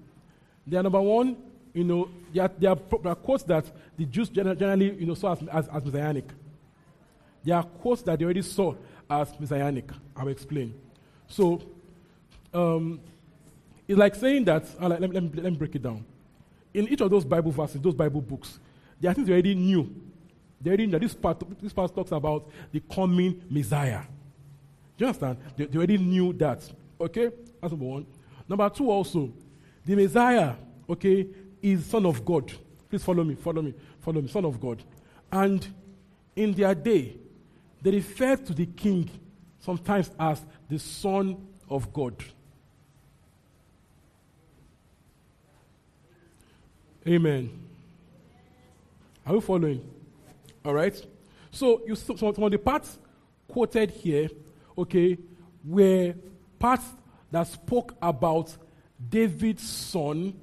They 0.66 0.76
are 0.76 0.82
number 0.82 1.00
one, 1.00 1.36
you 1.76 1.84
know, 1.84 2.08
there 2.32 2.44
are, 2.44 2.50
there 2.58 2.70
are, 3.04 3.14
quotes 3.14 3.42
that 3.44 3.66
the 3.98 4.06
Jews 4.06 4.30
generally, 4.30 4.94
you 4.94 5.04
know, 5.06 5.14
saw 5.14 5.32
as, 5.32 5.42
as, 5.48 5.68
as 5.68 5.84
messianic. 5.84 6.24
There 7.44 7.54
are 7.54 7.62
quotes 7.62 8.00
that 8.02 8.18
they 8.18 8.24
already 8.24 8.42
saw 8.42 8.74
as 9.08 9.38
messianic. 9.38 9.90
I'll 10.16 10.28
explain. 10.28 10.74
So, 11.28 11.60
um, 12.54 13.00
It's 13.86 13.98
like 13.98 14.14
saying 14.14 14.44
that, 14.46 14.64
uh, 14.80 14.88
let, 14.88 15.00
me, 15.00 15.08
let, 15.08 15.22
me, 15.22 15.30
let 15.34 15.52
me 15.52 15.58
break 15.58 15.74
it 15.74 15.82
down. 15.82 16.04
In 16.72 16.88
each 16.88 17.00
of 17.02 17.10
those 17.10 17.24
Bible 17.24 17.52
verses, 17.52 17.80
those 17.80 17.94
Bible 17.94 18.20
books, 18.20 18.58
there 18.98 19.10
are 19.10 19.14
things 19.14 19.26
they 19.26 19.34
already 19.34 19.54
knew. 19.54 19.94
They 20.60 20.70
already 20.70 20.86
knew. 20.86 20.92
that 20.92 21.02
This 21.02 21.14
part, 21.14 21.42
this 21.60 21.72
part 21.72 21.94
talks 21.94 22.10
about 22.10 22.48
the 22.72 22.80
coming 22.80 23.42
Messiah. 23.50 24.00
Do 24.96 25.04
you 25.04 25.06
understand? 25.08 25.38
They, 25.56 25.66
they 25.66 25.76
already 25.76 25.98
knew 25.98 26.32
that. 26.32 26.68
Okay? 26.98 27.30
That's 27.60 27.72
number 27.72 27.84
one. 27.84 28.06
Number 28.48 28.68
two, 28.70 28.90
also, 28.90 29.30
the 29.84 29.94
Messiah, 29.94 30.54
okay, 30.88 31.26
is 31.72 31.84
Son 31.86 32.06
of 32.06 32.24
God. 32.24 32.52
Please 32.88 33.02
follow 33.02 33.24
me, 33.24 33.34
follow 33.34 33.62
me, 33.62 33.74
follow 34.00 34.22
me, 34.22 34.28
Son 34.28 34.44
of 34.44 34.60
God. 34.60 34.82
And 35.32 35.66
in 36.36 36.52
their 36.52 36.74
day, 36.74 37.16
they 37.82 37.90
referred 37.90 38.46
to 38.46 38.54
the 38.54 38.66
king 38.66 39.10
sometimes 39.58 40.10
as 40.18 40.44
the 40.68 40.78
Son 40.78 41.46
of 41.68 41.92
God. 41.92 42.14
Amen. 47.06 47.50
Are 49.26 49.34
you 49.34 49.40
following? 49.40 49.88
All 50.64 50.74
right. 50.74 51.06
So 51.50 51.82
you 51.86 51.96
some 51.96 52.18
of 52.20 52.50
the 52.50 52.58
parts 52.58 52.98
quoted 53.48 53.90
here, 53.90 54.28
okay, 54.78 55.18
were 55.64 56.14
parts 56.58 56.84
that 57.30 57.46
spoke 57.48 57.96
about 58.00 58.56
David's 59.08 59.68
son 59.68 60.34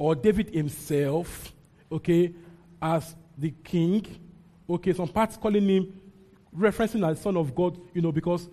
or 0.00 0.14
David 0.14 0.48
himself, 0.54 1.52
okay, 1.92 2.32
as 2.80 3.14
the 3.36 3.52
king. 3.62 4.06
Okay, 4.68 4.94
some 4.94 5.08
parts 5.08 5.36
calling 5.36 5.68
him, 5.68 6.00
referencing 6.56 7.06
as 7.06 7.20
son 7.20 7.36
of 7.36 7.54
God, 7.54 7.78
you 7.92 8.00
know, 8.00 8.10
because 8.10 8.48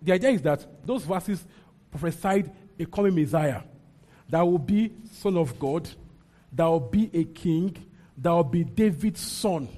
the 0.00 0.12
idea 0.12 0.30
is 0.30 0.42
that 0.42 0.64
those 0.86 1.02
verses 1.02 1.44
prophesied 1.90 2.48
a 2.78 2.86
coming 2.86 3.12
Messiah 3.12 3.62
that 4.28 4.40
will 4.42 4.60
be 4.60 4.92
son 5.10 5.36
of 5.36 5.58
God, 5.58 5.88
that 6.52 6.64
will 6.66 6.78
be 6.78 7.10
a 7.12 7.24
king, 7.24 7.76
that 8.16 8.30
will 8.30 8.44
be 8.44 8.62
David's 8.62 9.20
son. 9.20 9.68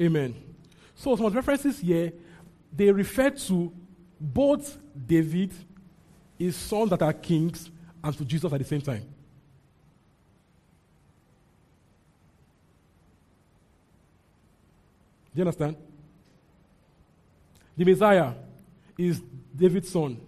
Amen. 0.00 0.34
So 0.94 1.14
some 1.14 1.30
references 1.30 1.78
here, 1.80 2.10
they 2.74 2.90
refer 2.90 3.28
to 3.28 3.70
both 4.20 4.76
David, 5.06 5.52
his 6.38 6.54
sons 6.54 6.90
that 6.90 7.02
are 7.02 7.12
kings, 7.12 7.70
and 8.02 8.16
to 8.16 8.24
Jesus 8.24 8.52
at 8.52 8.58
the 8.58 8.64
same 8.64 8.80
time. 8.80 9.02
Do 15.32 15.38
you 15.38 15.42
understand? 15.42 15.76
The 17.76 17.84
Messiah 17.84 18.32
is 18.98 19.22
David's 19.56 19.90
son. 19.90 20.20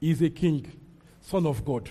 He 0.00 0.10
is 0.10 0.22
a 0.22 0.30
king, 0.30 0.72
son 1.20 1.46
of 1.46 1.64
God. 1.64 1.88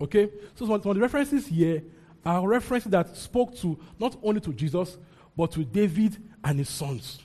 Okay? 0.00 0.30
So 0.54 0.66
some 0.66 0.74
of 0.74 0.82
the 0.82 1.00
references 1.00 1.46
here 1.46 1.82
are 2.24 2.46
references 2.48 2.90
that 2.90 3.16
spoke 3.16 3.56
to 3.58 3.78
not 3.98 4.16
only 4.22 4.40
to 4.40 4.52
Jesus, 4.52 4.96
but 5.36 5.52
to 5.52 5.64
David 5.64 6.16
and 6.42 6.58
his 6.58 6.68
sons 6.68 7.20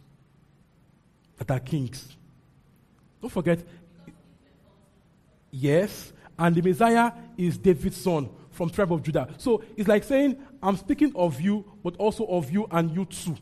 that 1.38 1.50
are 1.50 1.60
kings. 1.60 2.16
Don't 3.22 3.30
forget, 3.30 3.60
yes, 5.52 6.12
and 6.38 6.56
the 6.56 6.62
Messiah 6.62 7.12
is 7.38 7.58
David's 7.58 7.98
son 7.98 8.30
from 8.50 8.70
tribe 8.70 8.92
of 8.92 9.04
Judah. 9.04 9.30
So 9.38 9.64
it's 9.78 9.88
like 9.88 10.04
saying, 10.04 10.38
I'm 10.62 10.76
speaking 10.76 11.14
of 11.16 11.40
you, 11.40 11.66
but 11.84 11.96
also 11.98 12.26
of 12.26 12.52
you 12.52 12.68
and 12.72 12.92
you 12.92 13.06
too. 13.06 13.36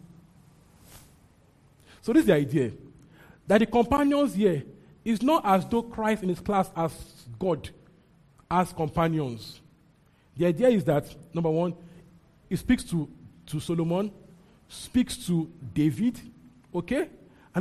So 2.02 2.14
this 2.14 2.22
is 2.22 2.28
the 2.28 2.34
idea. 2.34 2.72
That 3.48 3.60
the 3.60 3.66
companions 3.66 4.36
here 4.36 4.64
is 5.04 5.22
not 5.22 5.46
as 5.46 5.66
though 5.66 5.82
Christ 5.82 6.24
in 6.24 6.30
his 6.30 6.40
class 6.40 6.70
as 6.76 6.94
God, 7.40 7.70
as 8.52 8.72
companions. 8.74 9.62
The 10.38 10.46
idea 10.46 10.70
is 10.70 10.84
that, 10.86 11.06
number 11.34 11.50
one, 11.50 11.74
he 12.48 12.56
speaks 12.56 12.84
to, 12.86 13.10
to 13.48 13.60
Solomon, 13.60 14.12
speaks 14.68 15.18
to 15.28 15.52
David, 15.74 16.20
okay? 16.74 17.10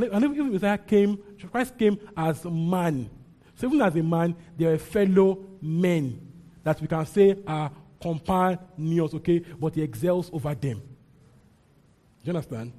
And, 0.03 0.13
and 0.13 0.25
even 0.25 0.53
Messiah 0.53 0.77
came, 0.77 1.17
Christ 1.51 1.77
came 1.77 1.99
as 2.15 2.45
man. 2.45 3.09
So 3.55 3.67
even 3.67 3.81
as 3.81 3.95
a 3.95 4.03
man, 4.03 4.35
they 4.57 4.65
are 4.65 4.77
fellow 4.77 5.45
men 5.61 6.25
that 6.63 6.79
we 6.79 6.87
can 6.87 7.05
say 7.05 7.37
are 7.45 7.69
companions, 8.01 9.13
okay? 9.15 9.39
But 9.39 9.75
he 9.75 9.81
excels 9.81 10.29
over 10.31 10.55
them. 10.55 10.77
Do 10.79 12.31
you 12.31 12.35
understand? 12.35 12.71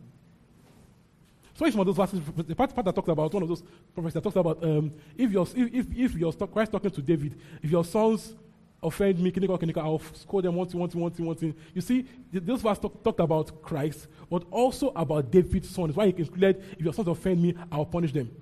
So 1.55 1.66
it's 1.66 1.76
one 1.76 1.86
of 1.86 1.94
those 1.94 2.08
verses, 2.08 2.26
the 2.47 2.55
part, 2.55 2.74
part 2.74 2.86
that 2.86 2.94
talks 2.94 3.08
about, 3.08 3.34
one 3.34 3.42
of 3.42 3.49
those 3.50 3.62
prophets 3.92 4.15
that 4.15 4.23
talks 4.23 4.36
about 4.36 4.65
um, 4.65 4.90
if, 5.18 5.31
your, 5.31 5.47
if, 5.55 5.74
if, 5.74 5.86
if 5.94 6.15
your 6.15 6.32
Christ 6.32 6.73
talking 6.73 6.90
to 6.90 7.02
David, 7.02 7.39
if 7.62 7.70
your 7.70 7.84
sons 7.84 8.34
offend 8.83 9.18
me, 9.18 9.31
kinika, 9.31 9.60
kinika, 9.60 9.78
I'll 9.78 10.00
score 10.15 10.42
them 10.42 10.55
one 10.55 10.67
thing, 10.67 10.81
one 10.81 11.10
thing. 11.36 11.55
You 11.75 11.81
see, 11.81 12.07
those 12.33 12.62
verses 12.62 12.81
talk, 12.81 13.02
talked 13.02 13.20
about 13.20 13.62
Christ, 13.62 14.09
but 14.31 14.44
also 14.50 14.92
about 14.97 15.31
David's 15.31 15.68
sons. 15.68 15.94
Why 15.94 16.07
he 16.07 16.15
included, 16.17 16.62
if 16.73 16.84
your 16.84 16.92
sons 16.92 17.09
offend 17.09 17.42
me, 17.42 17.55
I'll 17.70 17.84
punish 17.84 18.12
them. 18.12 18.26
Do 18.26 18.33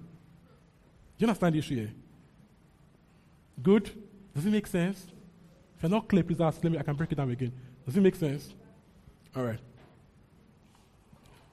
you 1.19 1.27
understand 1.27 1.55
the 1.55 1.59
issue 1.59 1.77
here? 1.77 1.93
Good? 3.63 3.91
Does 4.35 4.47
it 4.47 4.51
make 4.51 4.67
sense? 4.67 5.07
If 5.77 5.83
you're 5.83 5.91
not 5.91 6.09
clear, 6.09 6.23
please 6.23 6.41
ask 6.41 6.63
me. 6.63 6.79
I 6.79 6.83
can 6.83 6.95
break 6.95 7.11
it 7.13 7.17
down 7.17 7.31
again. 7.31 7.53
Does 7.85 7.97
it 7.97 8.01
make 8.01 8.15
sense? 8.15 8.55
All 9.35 9.45
right. 9.45 9.59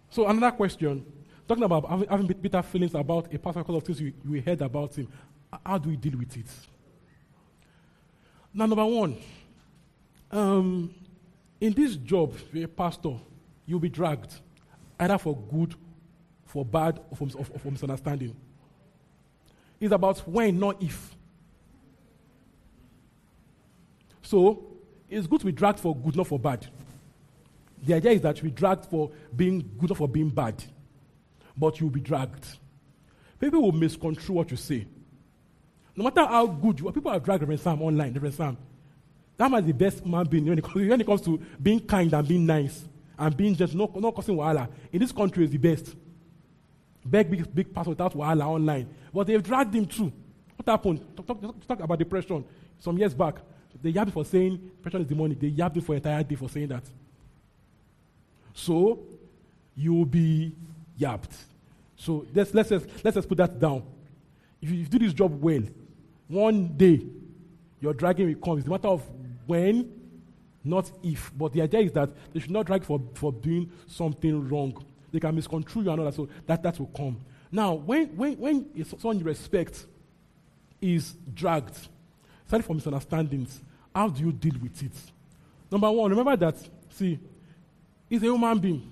So 0.10 0.28
another 0.28 0.56
question 0.56 1.06
Talking 1.48 1.64
about 1.64 1.88
having, 2.10 2.28
bitter 2.28 2.62
feelings 2.64 2.96
about 2.96 3.28
a 3.28 3.38
because 3.38 3.56
of 3.56 3.84
things 3.84 4.02
you, 4.02 4.14
you 4.28 4.42
heard 4.42 4.62
about 4.62 4.96
him. 4.96 5.08
How 5.64 5.78
do 5.78 5.90
we 5.90 5.96
deal 5.96 6.18
with 6.18 6.36
it? 6.36 6.48
Now, 8.56 8.66
number 8.66 8.86
one, 8.86 9.18
um, 10.32 10.96
in 11.62 11.74
this 11.74 11.96
job, 11.98 12.34
you're 12.52 12.66
a 12.66 12.68
pastor, 12.68 13.14
you'll 13.68 13.80
be 13.80 13.90
dragged, 13.90 14.34
either 15.00 15.18
for 15.18 15.36
good, 15.36 15.76
for 16.46 16.66
bad, 16.66 17.00
or 17.12 17.18
for, 17.18 17.38
or 17.38 17.60
for 17.60 17.70
misunderstanding. 17.70 18.36
It's 19.80 19.94
about 19.94 20.20
when, 20.20 20.58
not 20.58 20.82
if. 20.82 21.16
So, 24.24 24.66
it's 25.08 25.28
good 25.28 25.42
to 25.42 25.46
be 25.46 25.52
dragged 25.52 25.80
for 25.80 25.96
good, 25.96 26.16
not 26.16 26.26
for 26.26 26.40
bad. 26.40 26.66
The 27.84 27.94
idea 27.94 28.12
is 28.14 28.22
that 28.22 28.42
we 28.42 28.50
dragged 28.50 28.86
for 28.86 29.12
being 29.36 29.70
good, 29.78 29.90
not 29.90 29.98
for 29.98 30.08
being 30.08 30.30
bad 30.30 30.64
but 31.58 31.80
you'll 31.80 31.90
be 31.90 32.00
dragged. 32.00 32.46
People 33.40 33.62
will 33.62 33.72
misconstrue 33.72 34.36
what 34.36 34.52
you 34.52 34.58
say. 34.58 34.86
No 35.96 36.04
matter 36.04 36.26
how 36.26 36.46
good 36.48 36.80
you 36.80 36.88
are, 36.90 36.92
people 36.92 37.12
have 37.12 37.24
dragged 37.24 37.42
Reverend 37.42 37.62
Sam 37.62 37.82
online, 37.82 38.14
Reverend 38.14 38.36
Sam. 38.36 38.58
That 39.38 39.50
man 39.50 39.62
is 39.62 39.68
the 39.68 39.74
best 39.74 40.06
man 40.06 40.26
being 40.26 40.46
when 40.46 40.58
it, 40.58 40.64
comes, 40.64 40.88
when 40.88 41.02
it 41.02 41.06
comes 41.06 41.22
to 41.22 41.40
being 41.62 41.80
kind 41.80 42.14
and 42.14 42.28
being 42.28 42.46
nice 42.46 42.86
and 43.18 43.36
being 43.36 43.56
just 43.56 43.74
not, 43.74 44.00
not 44.00 44.14
causing 44.16 44.36
wahala. 44.36 44.70
In 44.92 45.00
this 45.00 45.12
country 45.12 45.46
is 45.46 45.52
the 45.52 45.58
best. 45.58 45.96
Big, 47.10 47.30
big, 47.30 47.56
big 47.56 47.74
pass 47.74 47.86
without 47.86 48.14
wahala 48.14 48.46
online. 48.46 48.90
But 49.14 49.28
they've 49.28 49.44
dragged 49.44 49.74
him 49.74 49.86
through. 49.86 50.12
What 50.56 50.68
happened? 50.68 51.06
Talk, 51.16 51.42
talk, 51.42 51.68
talk 51.68 51.80
about 51.82 52.00
depression 52.00 52.44
some 52.80 52.98
years 52.98 53.14
back. 53.14 53.36
They 53.82 53.92
yabbed 53.92 54.14
for 54.14 54.26
saying 54.26 54.58
depression 54.58 55.02
is 55.02 55.08
demonic. 55.08 55.40
They 55.40 55.52
yabbed 55.52 55.76
him 55.76 55.82
for 55.82 55.96
entire 55.96 56.24
day 56.24 56.36
for 56.36 56.50
saying 56.50 56.70
that. 56.70 56.84
So, 58.54 59.00
you 59.76 59.94
will 59.94 60.06
be 60.06 60.56
yapped. 60.98 61.36
So 61.98 62.26
let's, 62.34 62.54
let's, 62.54 62.70
just, 62.70 62.86
let's 63.04 63.16
just 63.16 63.28
put 63.28 63.38
that 63.38 63.60
down. 63.60 63.84
If 64.62 64.72
you, 64.72 64.86
do 64.86 65.00
this 65.00 65.14
job 65.14 65.40
well, 65.42 65.62
one 66.28 66.76
day 66.76 67.02
your 67.80 67.94
dragging 67.94 68.28
will 68.28 68.36
come. 68.36 68.58
It's 68.58 68.68
a 68.68 68.70
matter 68.70 68.88
of 68.88 69.04
when, 69.46 69.92
not 70.64 70.92
if. 71.04 71.32
But 71.38 71.54
the 71.54 71.62
idea 71.62 71.82
is 71.82 71.92
that 71.94 72.10
they 72.34 72.40
should 72.40 72.52
not 72.52 72.66
drag 72.66 72.84
for, 72.84 73.02
for 73.14 73.32
doing 73.32 73.72
something 73.88 74.48
wrong. 74.50 74.84
They 75.12 75.20
can 75.20 75.36
misconstrue 75.36 75.84
you 75.84 75.92
and 75.92 76.00
all 76.00 76.06
that, 76.06 76.16
so 76.16 76.28
that, 76.46 76.64
that 76.64 76.80
will 76.80 76.88
come. 76.88 77.20
Now, 77.52 77.74
when, 77.74 78.08
when, 78.18 78.34
when 78.38 78.86
someone 78.86 79.20
you 79.20 79.26
respect 79.26 79.86
is 80.82 81.16
dragged, 81.34 81.78
starting 82.48 82.66
from 82.66 82.78
misunderstandings, 82.78 83.62
how 83.94 84.10
do 84.10 84.24
you 84.24 84.32
deal 84.32 84.56
with 84.62 84.82
it? 84.84 84.92
Number 85.72 85.90
one, 85.92 86.10
remember 86.10 86.36
that, 86.38 86.58
see, 86.90 87.20
he's 88.10 88.22
a 88.24 88.26
human 88.26 88.60
being 88.60 88.92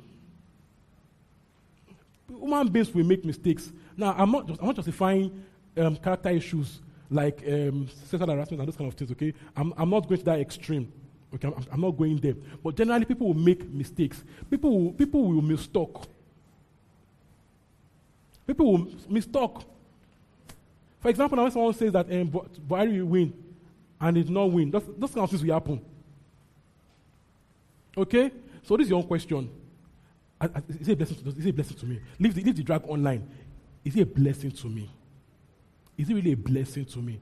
human 2.39 2.67
beings 2.67 2.93
will 2.93 3.05
make 3.05 3.23
mistakes. 3.23 3.71
Now, 3.95 4.15
I'm 4.17 4.31
not, 4.31 4.47
just, 4.47 4.59
I'm 4.59 4.67
not 4.67 4.75
justifying 4.75 5.43
um, 5.77 5.95
character 5.97 6.29
issues 6.29 6.79
like 7.13 7.43
um, 7.47 7.87
sexual 8.09 8.29
harassment 8.29 8.61
and 8.61 8.67
those 8.67 8.75
kind 8.75 8.91
of 8.91 8.97
things, 8.97 9.11
okay? 9.11 9.33
I'm, 9.55 9.73
I'm 9.77 9.89
not 9.89 10.07
going 10.07 10.19
to 10.19 10.25
that 10.25 10.39
extreme. 10.39 10.91
Okay, 11.35 11.47
I'm, 11.47 11.65
I'm, 11.71 11.81
not 11.81 11.91
going 11.91 12.17
there. 12.17 12.35
But 12.63 12.75
generally, 12.75 13.05
people 13.05 13.27
will 13.27 13.33
make 13.33 13.67
mistakes. 13.69 14.23
People 14.49 14.79
will, 14.79 14.91
people 14.91 15.23
will 15.23 15.41
mistalk. 15.41 16.05
People 18.45 18.71
will 18.71 18.85
mistalk. 19.09 19.63
For 20.99 21.09
example, 21.09 21.37
now 21.37 21.49
someone 21.49 21.73
says 21.73 21.91
that 21.93 22.11
um, 22.11 22.29
Buhari 22.29 22.99
will 22.99 23.07
win 23.07 23.33
and 23.99 24.17
it 24.17 24.29
not 24.29 24.51
win, 24.51 24.69
those, 24.69 24.83
those 24.97 25.11
kind 25.11 25.23
of 25.23 25.29
things 25.29 25.43
will 25.43 25.53
happen. 25.53 25.81
Okay? 27.97 28.31
So 28.63 28.75
this 28.75 28.85
is 28.85 28.89
your 28.89 28.99
own 28.99 29.07
question. 29.07 29.49
Is 30.79 30.89
it 30.89 30.93
a 30.93 30.95
blessing 30.95 31.17
to, 31.17 31.29
is 31.29 31.45
it 31.45 31.49
a 31.49 31.53
blessing 31.53 31.77
to 31.77 31.85
me? 31.85 31.99
Leave 32.19 32.35
the, 32.35 32.43
leave 32.43 32.55
the 32.55 32.63
drag 32.63 32.83
online. 32.85 33.25
Is 33.85 33.95
it 33.95 34.01
a 34.01 34.05
blessing 34.05 34.51
to 34.51 34.67
me? 34.67 34.89
Is 35.97 36.09
it 36.09 36.13
really 36.13 36.33
a 36.33 36.37
blessing 36.37 36.85
to 36.85 36.99
me? 36.99 37.19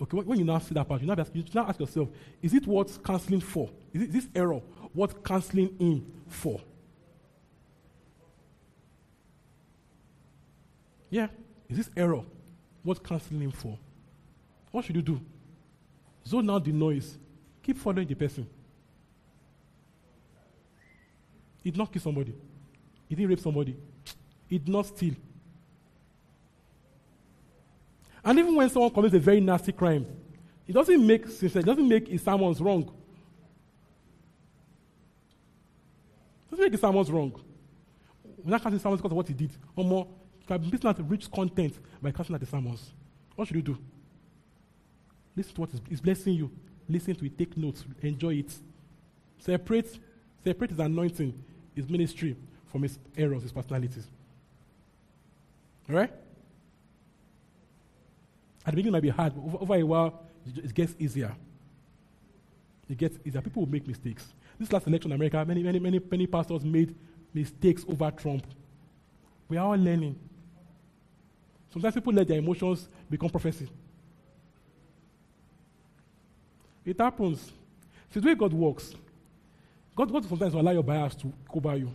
Okay, 0.00 0.16
when, 0.16 0.38
you 0.38 0.44
now 0.44 0.58
see 0.58 0.74
that 0.74 0.88
part, 0.88 1.00
you 1.00 1.06
now, 1.06 1.14
ask, 1.18 1.30
you 1.34 1.44
now 1.54 1.66
ask 1.68 1.78
yourself, 1.78 2.08
is 2.40 2.54
it 2.54 2.66
worth 2.66 3.02
canceling 3.02 3.40
for? 3.40 3.70
Is 3.92 4.08
this 4.08 4.28
error 4.34 4.60
worth 4.94 5.22
canceling 5.22 5.76
in 5.78 6.10
for? 6.26 6.60
Yeah, 11.10 11.28
is 11.68 11.76
this 11.76 11.90
error 11.96 12.22
worth 12.84 13.02
canceling 13.02 13.42
in 13.42 13.50
for? 13.50 13.78
What 14.70 14.84
should 14.84 14.96
you 14.96 15.02
do? 15.02 15.20
Zone 16.26 16.48
out 16.48 16.64
the 16.64 16.72
noise. 16.72 17.18
Keep 17.62 17.78
following 17.78 18.06
the 18.06 18.14
person. 18.14 18.48
He 21.62 21.70
did 21.70 21.78
not 21.78 21.92
kill 21.92 22.00
somebody. 22.00 22.34
He 23.08 23.14
didn't 23.14 23.28
rape 23.28 23.40
somebody. 23.40 23.76
He 24.48 24.58
did 24.58 24.68
not 24.68 24.86
steal. 24.86 25.14
And 28.24 28.38
even 28.38 28.54
when 28.54 28.68
someone 28.68 28.90
commits 28.90 29.14
a 29.14 29.18
very 29.18 29.40
nasty 29.40 29.72
crime, 29.72 30.06
it 30.66 30.72
doesn't 30.72 31.06
make 31.06 31.26
sense. 31.28 31.56
It 31.56 31.64
doesn't 31.64 31.88
make 31.88 32.08
his 32.08 32.22
sermons 32.22 32.60
wrong. 32.60 32.82
It 36.46 36.50
doesn't 36.50 36.64
make 36.64 36.72
his 36.72 36.80
sermons 36.80 37.10
wrong. 37.10 37.32
We're 38.44 38.50
not 38.50 38.62
casting 38.62 38.78
sermons 38.78 39.00
because 39.00 39.12
of 39.12 39.16
what 39.16 39.28
he 39.28 39.34
did. 39.34 39.50
Or 39.74 39.84
more, 39.84 40.06
you 40.40 40.46
can 40.46 40.70
be 40.70 40.78
to 40.78 41.02
rich 41.02 41.30
content 41.30 41.78
by 42.00 42.10
casting 42.10 42.34
at 42.34 42.40
the 42.40 42.46
sermons. 42.46 42.92
What 43.36 43.48
should 43.48 43.56
you 43.56 43.62
do? 43.62 43.78
Listen 45.34 45.54
to 45.54 45.60
what 45.62 45.74
is, 45.74 45.80
is 45.90 46.00
blessing 46.00 46.34
you. 46.34 46.50
Listen 46.88 47.14
to 47.14 47.24
it, 47.24 47.38
take 47.38 47.56
notes, 47.56 47.84
enjoy 48.02 48.34
it. 48.34 48.52
Separate, 49.38 49.98
separate 50.42 50.70
his 50.70 50.78
anointing, 50.80 51.32
his 51.74 51.88
ministry 51.88 52.36
from 52.66 52.82
his 52.82 52.98
errors, 53.16 53.42
his 53.42 53.52
personalities. 53.52 54.06
All 55.88 55.96
right? 55.96 56.12
At 58.66 58.72
the 58.72 58.76
beginning, 58.76 58.88
it 58.88 58.92
might 58.92 59.02
be 59.02 59.08
hard, 59.08 59.34
but 59.34 59.42
over, 59.42 59.58
over 59.60 59.74
a 59.74 59.82
while, 59.82 60.22
it 60.56 60.74
gets 60.74 60.94
easier. 60.98 61.34
It 62.88 62.98
gets 62.98 63.18
easier. 63.24 63.40
People 63.40 63.62
will 63.62 63.72
make 63.72 63.86
mistakes. 63.86 64.32
This 64.58 64.72
last 64.72 64.86
election 64.86 65.12
in 65.12 65.16
America, 65.16 65.44
many, 65.44 65.62
many, 65.62 65.78
many, 65.78 66.00
many 66.10 66.26
pastors 66.26 66.64
made 66.64 66.94
mistakes 67.32 67.84
over 67.88 68.10
Trump. 68.10 68.44
We 69.48 69.56
are 69.56 69.66
all 69.66 69.78
learning. 69.78 70.18
Sometimes 71.72 71.94
people 71.94 72.12
let 72.12 72.26
their 72.28 72.38
emotions 72.38 72.88
become 73.08 73.30
prophecy. 73.30 73.68
It 76.84 77.00
happens. 77.00 77.52
See, 78.12 78.20
the 78.20 78.26
way 78.26 78.34
God 78.34 78.52
works, 78.52 78.92
God, 79.94 80.12
God 80.12 80.24
sometimes 80.28 80.52
will 80.52 80.60
allow 80.60 80.72
your 80.72 80.82
bias 80.82 81.14
to 81.16 81.32
cover 81.52 81.76
you. 81.76 81.90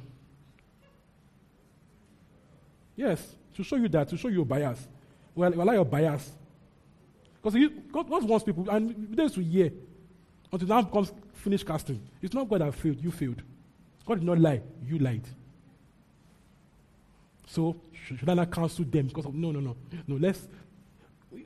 Yes, 2.96 3.36
to 3.56 3.64
show 3.64 3.76
you 3.76 3.90
that, 3.90 4.08
to 4.10 4.18
show 4.18 4.30
you 4.30 4.36
your 4.36 4.46
bias. 4.46 4.88
Well, 5.34 5.54
allow 5.54 5.74
your 5.74 5.86
bias. 5.86 6.32
Because 7.46 7.70
God, 7.92 8.10
God 8.10 8.24
wants 8.28 8.44
people, 8.44 8.68
and 8.72 9.08
there's 9.12 9.34
to 9.34 9.44
hear 9.44 9.72
until 10.52 10.68
now 10.68 10.82
comes, 10.82 11.14
finished 11.32 11.68
casting. 11.68 12.02
It's 12.20 12.34
not 12.34 12.50
God 12.50 12.62
that 12.62 12.74
failed, 12.74 13.00
you 13.04 13.12
failed. 13.12 13.44
God 14.04 14.16
did 14.16 14.24
not 14.24 14.40
lie, 14.40 14.64
you 14.84 14.98
lied. 14.98 15.28
So, 17.46 17.76
should, 17.92 18.28
I 18.28 18.34
not 18.34 18.52
counsel 18.52 18.84
them? 18.86 19.06
Because 19.08 19.28
of, 19.28 19.36
no, 19.36 19.52
no, 19.52 19.60
no. 19.60 19.78
No, 20.08 20.16
let's. 20.16 20.48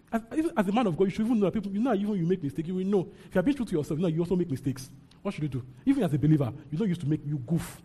As, 0.09 0.21
as 0.55 0.67
a 0.69 0.71
man 0.71 0.87
of 0.87 0.95
God, 0.95 1.03
you 1.03 1.09
should 1.09 1.25
even 1.25 1.37
know 1.37 1.47
that 1.47 1.51
people, 1.51 1.71
you 1.71 1.81
know, 1.81 1.93
even 1.93 2.15
you 2.15 2.25
make 2.25 2.41
mistakes, 2.41 2.69
you 2.69 2.75
will 2.75 2.85
know. 2.85 3.11
If 3.27 3.35
you 3.35 3.39
are 3.39 3.43
been 3.43 3.55
true 3.55 3.65
to 3.65 3.75
yourself, 3.75 3.99
you 3.99 4.03
know, 4.03 4.07
you 4.07 4.21
also 4.21 4.37
make 4.37 4.49
mistakes. 4.49 4.89
What 5.21 5.33
should 5.33 5.43
you 5.43 5.49
do? 5.49 5.65
Even 5.85 6.03
as 6.03 6.13
a 6.13 6.17
believer, 6.17 6.53
you 6.71 6.77
don't 6.77 6.87
used 6.87 7.01
to 7.01 7.09
make 7.09 7.25
you 7.25 7.39
goof. 7.39 7.81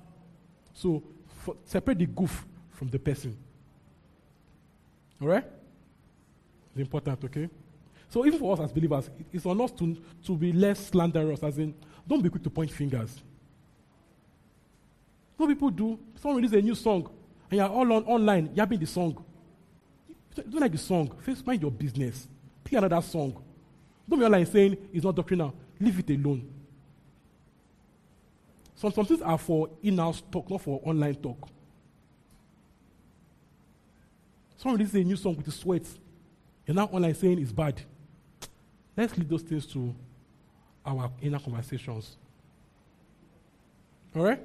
So, 0.72 1.02
for, 1.42 1.56
separate 1.64 1.98
the 1.98 2.06
goof 2.06 2.46
from 2.70 2.90
the 2.90 2.98
person. 3.00 3.36
All 5.20 5.28
right? 5.28 5.44
It's 6.70 6.80
important, 6.80 7.24
okay? 7.24 7.48
So 8.14 8.24
even 8.24 8.38
for 8.38 8.52
us 8.52 8.60
as 8.60 8.72
believers, 8.72 9.10
it's 9.32 9.44
on 9.44 9.60
us 9.60 9.72
to, 9.72 9.96
to 10.24 10.36
be 10.36 10.52
less 10.52 10.86
slanderous, 10.86 11.42
as 11.42 11.58
in, 11.58 11.74
don't 12.06 12.22
be 12.22 12.30
quick 12.30 12.44
to 12.44 12.50
point 12.50 12.70
fingers. 12.70 13.20
Some 15.36 15.48
people 15.48 15.68
do. 15.70 15.98
Someone 16.22 16.36
releases 16.36 16.56
a 16.56 16.62
new 16.62 16.76
song, 16.76 17.10
and 17.50 17.58
you're 17.58 17.68
all 17.68 17.92
on 17.92 18.04
online, 18.04 18.50
yapping 18.54 18.78
the 18.78 18.86
song. 18.86 19.20
Don't- 20.32 20.54
like 20.60 20.70
the 20.70 20.78
song. 20.78 21.12
First, 21.22 21.44
mind 21.44 21.60
your 21.60 21.72
business. 21.72 22.28
Pick 22.62 22.78
another 22.78 23.02
song. 23.02 23.42
Don't 24.08 24.20
be 24.20 24.24
online 24.24 24.46
saying 24.46 24.76
it's 24.92 25.04
not 25.04 25.16
doctrinal. 25.16 25.52
Leave 25.80 25.98
it 25.98 26.10
alone. 26.10 26.48
Some, 28.76 28.92
some 28.92 29.06
things 29.06 29.22
are 29.22 29.38
for 29.38 29.70
in-house 29.82 30.22
talk, 30.30 30.48
not 30.48 30.60
for 30.60 30.80
online 30.84 31.16
talk. 31.16 31.48
Someone 34.56 34.78
releases 34.78 35.00
a 35.00 35.04
new 35.04 35.16
song 35.16 35.34
with 35.34 35.46
the 35.46 35.50
sweat. 35.50 35.82
You're 36.64 36.76
now 36.76 36.84
online 36.92 37.14
saying 37.16 37.40
it's 37.40 37.50
bad. 37.50 37.82
Let's 38.96 39.16
leave 39.16 39.28
those 39.28 39.42
things 39.42 39.66
to 39.66 39.94
our 40.86 41.10
inner 41.20 41.38
conversations. 41.38 42.16
All 44.14 44.22
right? 44.22 44.40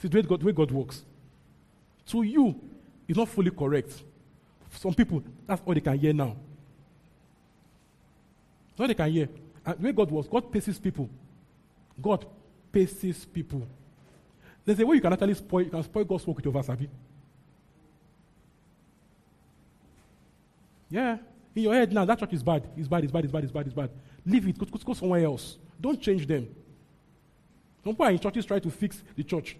See, 0.00 0.08
the 0.08 0.18
way 0.18 0.22
God, 0.22 0.40
the 0.40 0.46
way 0.46 0.52
God 0.52 0.70
works. 0.70 1.04
To 2.06 2.22
you, 2.22 2.60
it's 3.08 3.16
not 3.16 3.28
fully 3.28 3.50
correct. 3.50 4.02
Some 4.70 4.94
people, 4.94 5.22
that's 5.46 5.62
all 5.64 5.74
they 5.74 5.80
can 5.80 5.98
hear 5.98 6.12
now. 6.12 6.36
That's 8.70 8.80
all 8.80 8.88
they 8.88 8.94
can 8.94 9.10
hear. 9.10 9.28
And 9.64 9.78
the 9.78 9.86
way 9.86 9.92
God 9.92 10.10
works, 10.10 10.28
God 10.28 10.52
paces 10.52 10.78
people. 10.78 11.08
God 12.00 12.26
paces 12.72 13.24
people. 13.24 13.66
There's 14.64 14.80
a 14.80 14.86
way 14.86 14.96
you 14.96 15.02
can 15.02 15.12
actually 15.12 15.34
spoil, 15.34 15.62
you 15.62 15.70
can 15.70 15.82
spoil 15.82 16.04
God's 16.04 16.26
work 16.26 16.36
with 16.36 16.44
your 16.44 16.52
verse. 16.52 16.70
Yeah. 20.90 21.18
In 21.56 21.62
your 21.62 21.74
head 21.74 21.90
now, 21.90 22.04
that 22.04 22.18
church 22.18 22.34
is 22.34 22.42
bad. 22.42 22.68
It's 22.76 22.86
bad, 22.86 23.02
it's 23.02 23.12
bad, 23.12 23.24
it's 23.24 23.32
bad, 23.32 23.42
it's 23.44 23.52
bad, 23.52 23.66
it's 23.66 23.74
bad. 23.74 23.90
Leave 24.26 24.46
it. 24.46 24.58
Go, 24.58 24.66
go, 24.66 24.78
go 24.78 24.92
somewhere 24.92 25.24
else. 25.24 25.56
Don't 25.80 26.00
change 26.00 26.26
them. 26.26 26.46
Some 27.82 27.94
people 27.94 28.06
in 28.06 28.18
churches 28.18 28.44
trying 28.44 28.60
to 28.60 28.70
fix 28.70 29.02
the 29.16 29.24
church. 29.24 29.56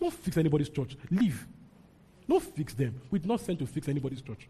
Don't 0.00 0.12
fix 0.12 0.36
anybody's 0.36 0.68
church. 0.68 0.96
Leave. 1.08 1.46
Don't 2.28 2.42
fix 2.42 2.74
them. 2.74 3.00
We're 3.10 3.22
not 3.24 3.40
sent 3.40 3.60
to 3.60 3.66
fix 3.66 3.86
anybody's 3.88 4.22
church. 4.22 4.48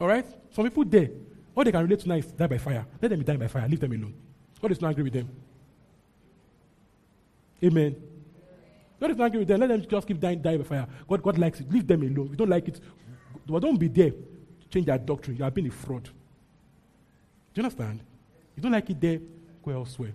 All 0.00 0.08
right? 0.08 0.26
Some 0.52 0.64
people 0.64 0.84
there, 0.84 1.10
all 1.54 1.62
they 1.62 1.70
can 1.70 1.82
relate 1.82 2.00
to 2.00 2.08
now 2.08 2.16
is 2.16 2.26
die 2.26 2.48
by 2.48 2.58
fire. 2.58 2.84
Let 3.00 3.08
them 3.10 3.18
be 3.20 3.24
dying 3.24 3.38
by 3.38 3.46
fire. 3.46 3.68
Leave 3.68 3.80
them 3.80 3.92
alone. 3.92 4.14
God 4.60 4.72
is 4.72 4.80
not 4.80 4.88
angry 4.88 5.04
with 5.04 5.12
them. 5.12 5.28
Amen. 7.62 7.94
God 8.98 9.10
is 9.12 9.16
not 9.16 9.26
angry 9.26 9.38
with 9.40 9.48
them. 9.48 9.60
Let 9.60 9.68
them 9.68 9.86
just 9.88 10.08
keep 10.08 10.18
dying, 10.18 10.42
dying 10.42 10.58
by 10.58 10.64
fire. 10.64 10.86
God, 11.08 11.22
God 11.22 11.38
likes 11.38 11.60
it. 11.60 11.70
Leave 11.70 11.86
them 11.86 12.02
alone. 12.02 12.26
If 12.26 12.30
you 12.32 12.36
don't 12.36 12.50
like 12.50 12.66
it, 12.66 12.80
don't 13.46 13.78
be 13.78 13.88
there. 13.88 14.12
Change 14.70 14.86
their 14.86 14.98
doctrine. 14.98 15.36
You 15.36 15.44
have 15.44 15.54
been 15.54 15.66
a 15.66 15.70
fraud. 15.70 16.04
Do 16.04 16.10
you 17.54 17.62
understand? 17.64 18.00
You 18.56 18.62
don't 18.62 18.72
like 18.72 18.88
it 18.90 19.00
there, 19.00 19.18
go 19.64 19.72
elsewhere. 19.72 20.12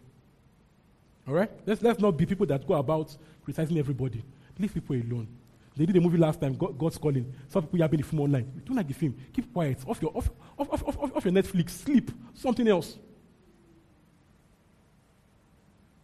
All 1.27 1.34
right? 1.34 1.51
Let's, 1.66 1.82
let's 1.82 2.00
not 2.00 2.11
be 2.11 2.25
people 2.25 2.45
that 2.48 2.66
go 2.66 2.75
about 2.75 3.16
criticizing 3.43 3.77
everybody. 3.77 4.24
Leave 4.58 4.74
people 4.74 4.95
alone. 4.95 5.27
They 5.75 5.85
did 5.85 5.98
a 5.98 6.01
movie 6.01 6.17
last 6.17 6.40
time, 6.40 6.56
God, 6.56 6.77
God's 6.77 6.98
Calling. 6.98 7.34
Some 7.50 7.64
people 7.64 7.80
have 7.80 7.92
been 7.92 8.00
the 8.00 8.08
film 8.08 8.22
online. 8.22 8.50
You 8.56 8.61
don't 8.61 8.77
like 8.77 8.88
the 8.88 8.93
film. 8.93 9.16
Keep 9.34 9.51
quiet. 9.51 9.77
Off 9.85 10.01
your, 10.01 10.16
off, 10.16 10.30
off, 10.58 10.72
off, 10.72 10.88
off, 10.88 11.16
off 11.17 11.25
your 11.25 11.34
Netflix. 11.34 11.72
Sleep. 11.72 12.11
Something 12.34 12.67
else. 12.69 12.98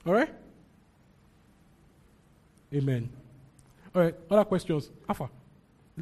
All 0.06 0.14
right? 0.14 0.30
Amen. 2.74 3.10
All 3.96 4.02
right. 4.02 4.16
Other 4.30 4.44
questions? 4.44 4.90
Alpha. 5.08 5.30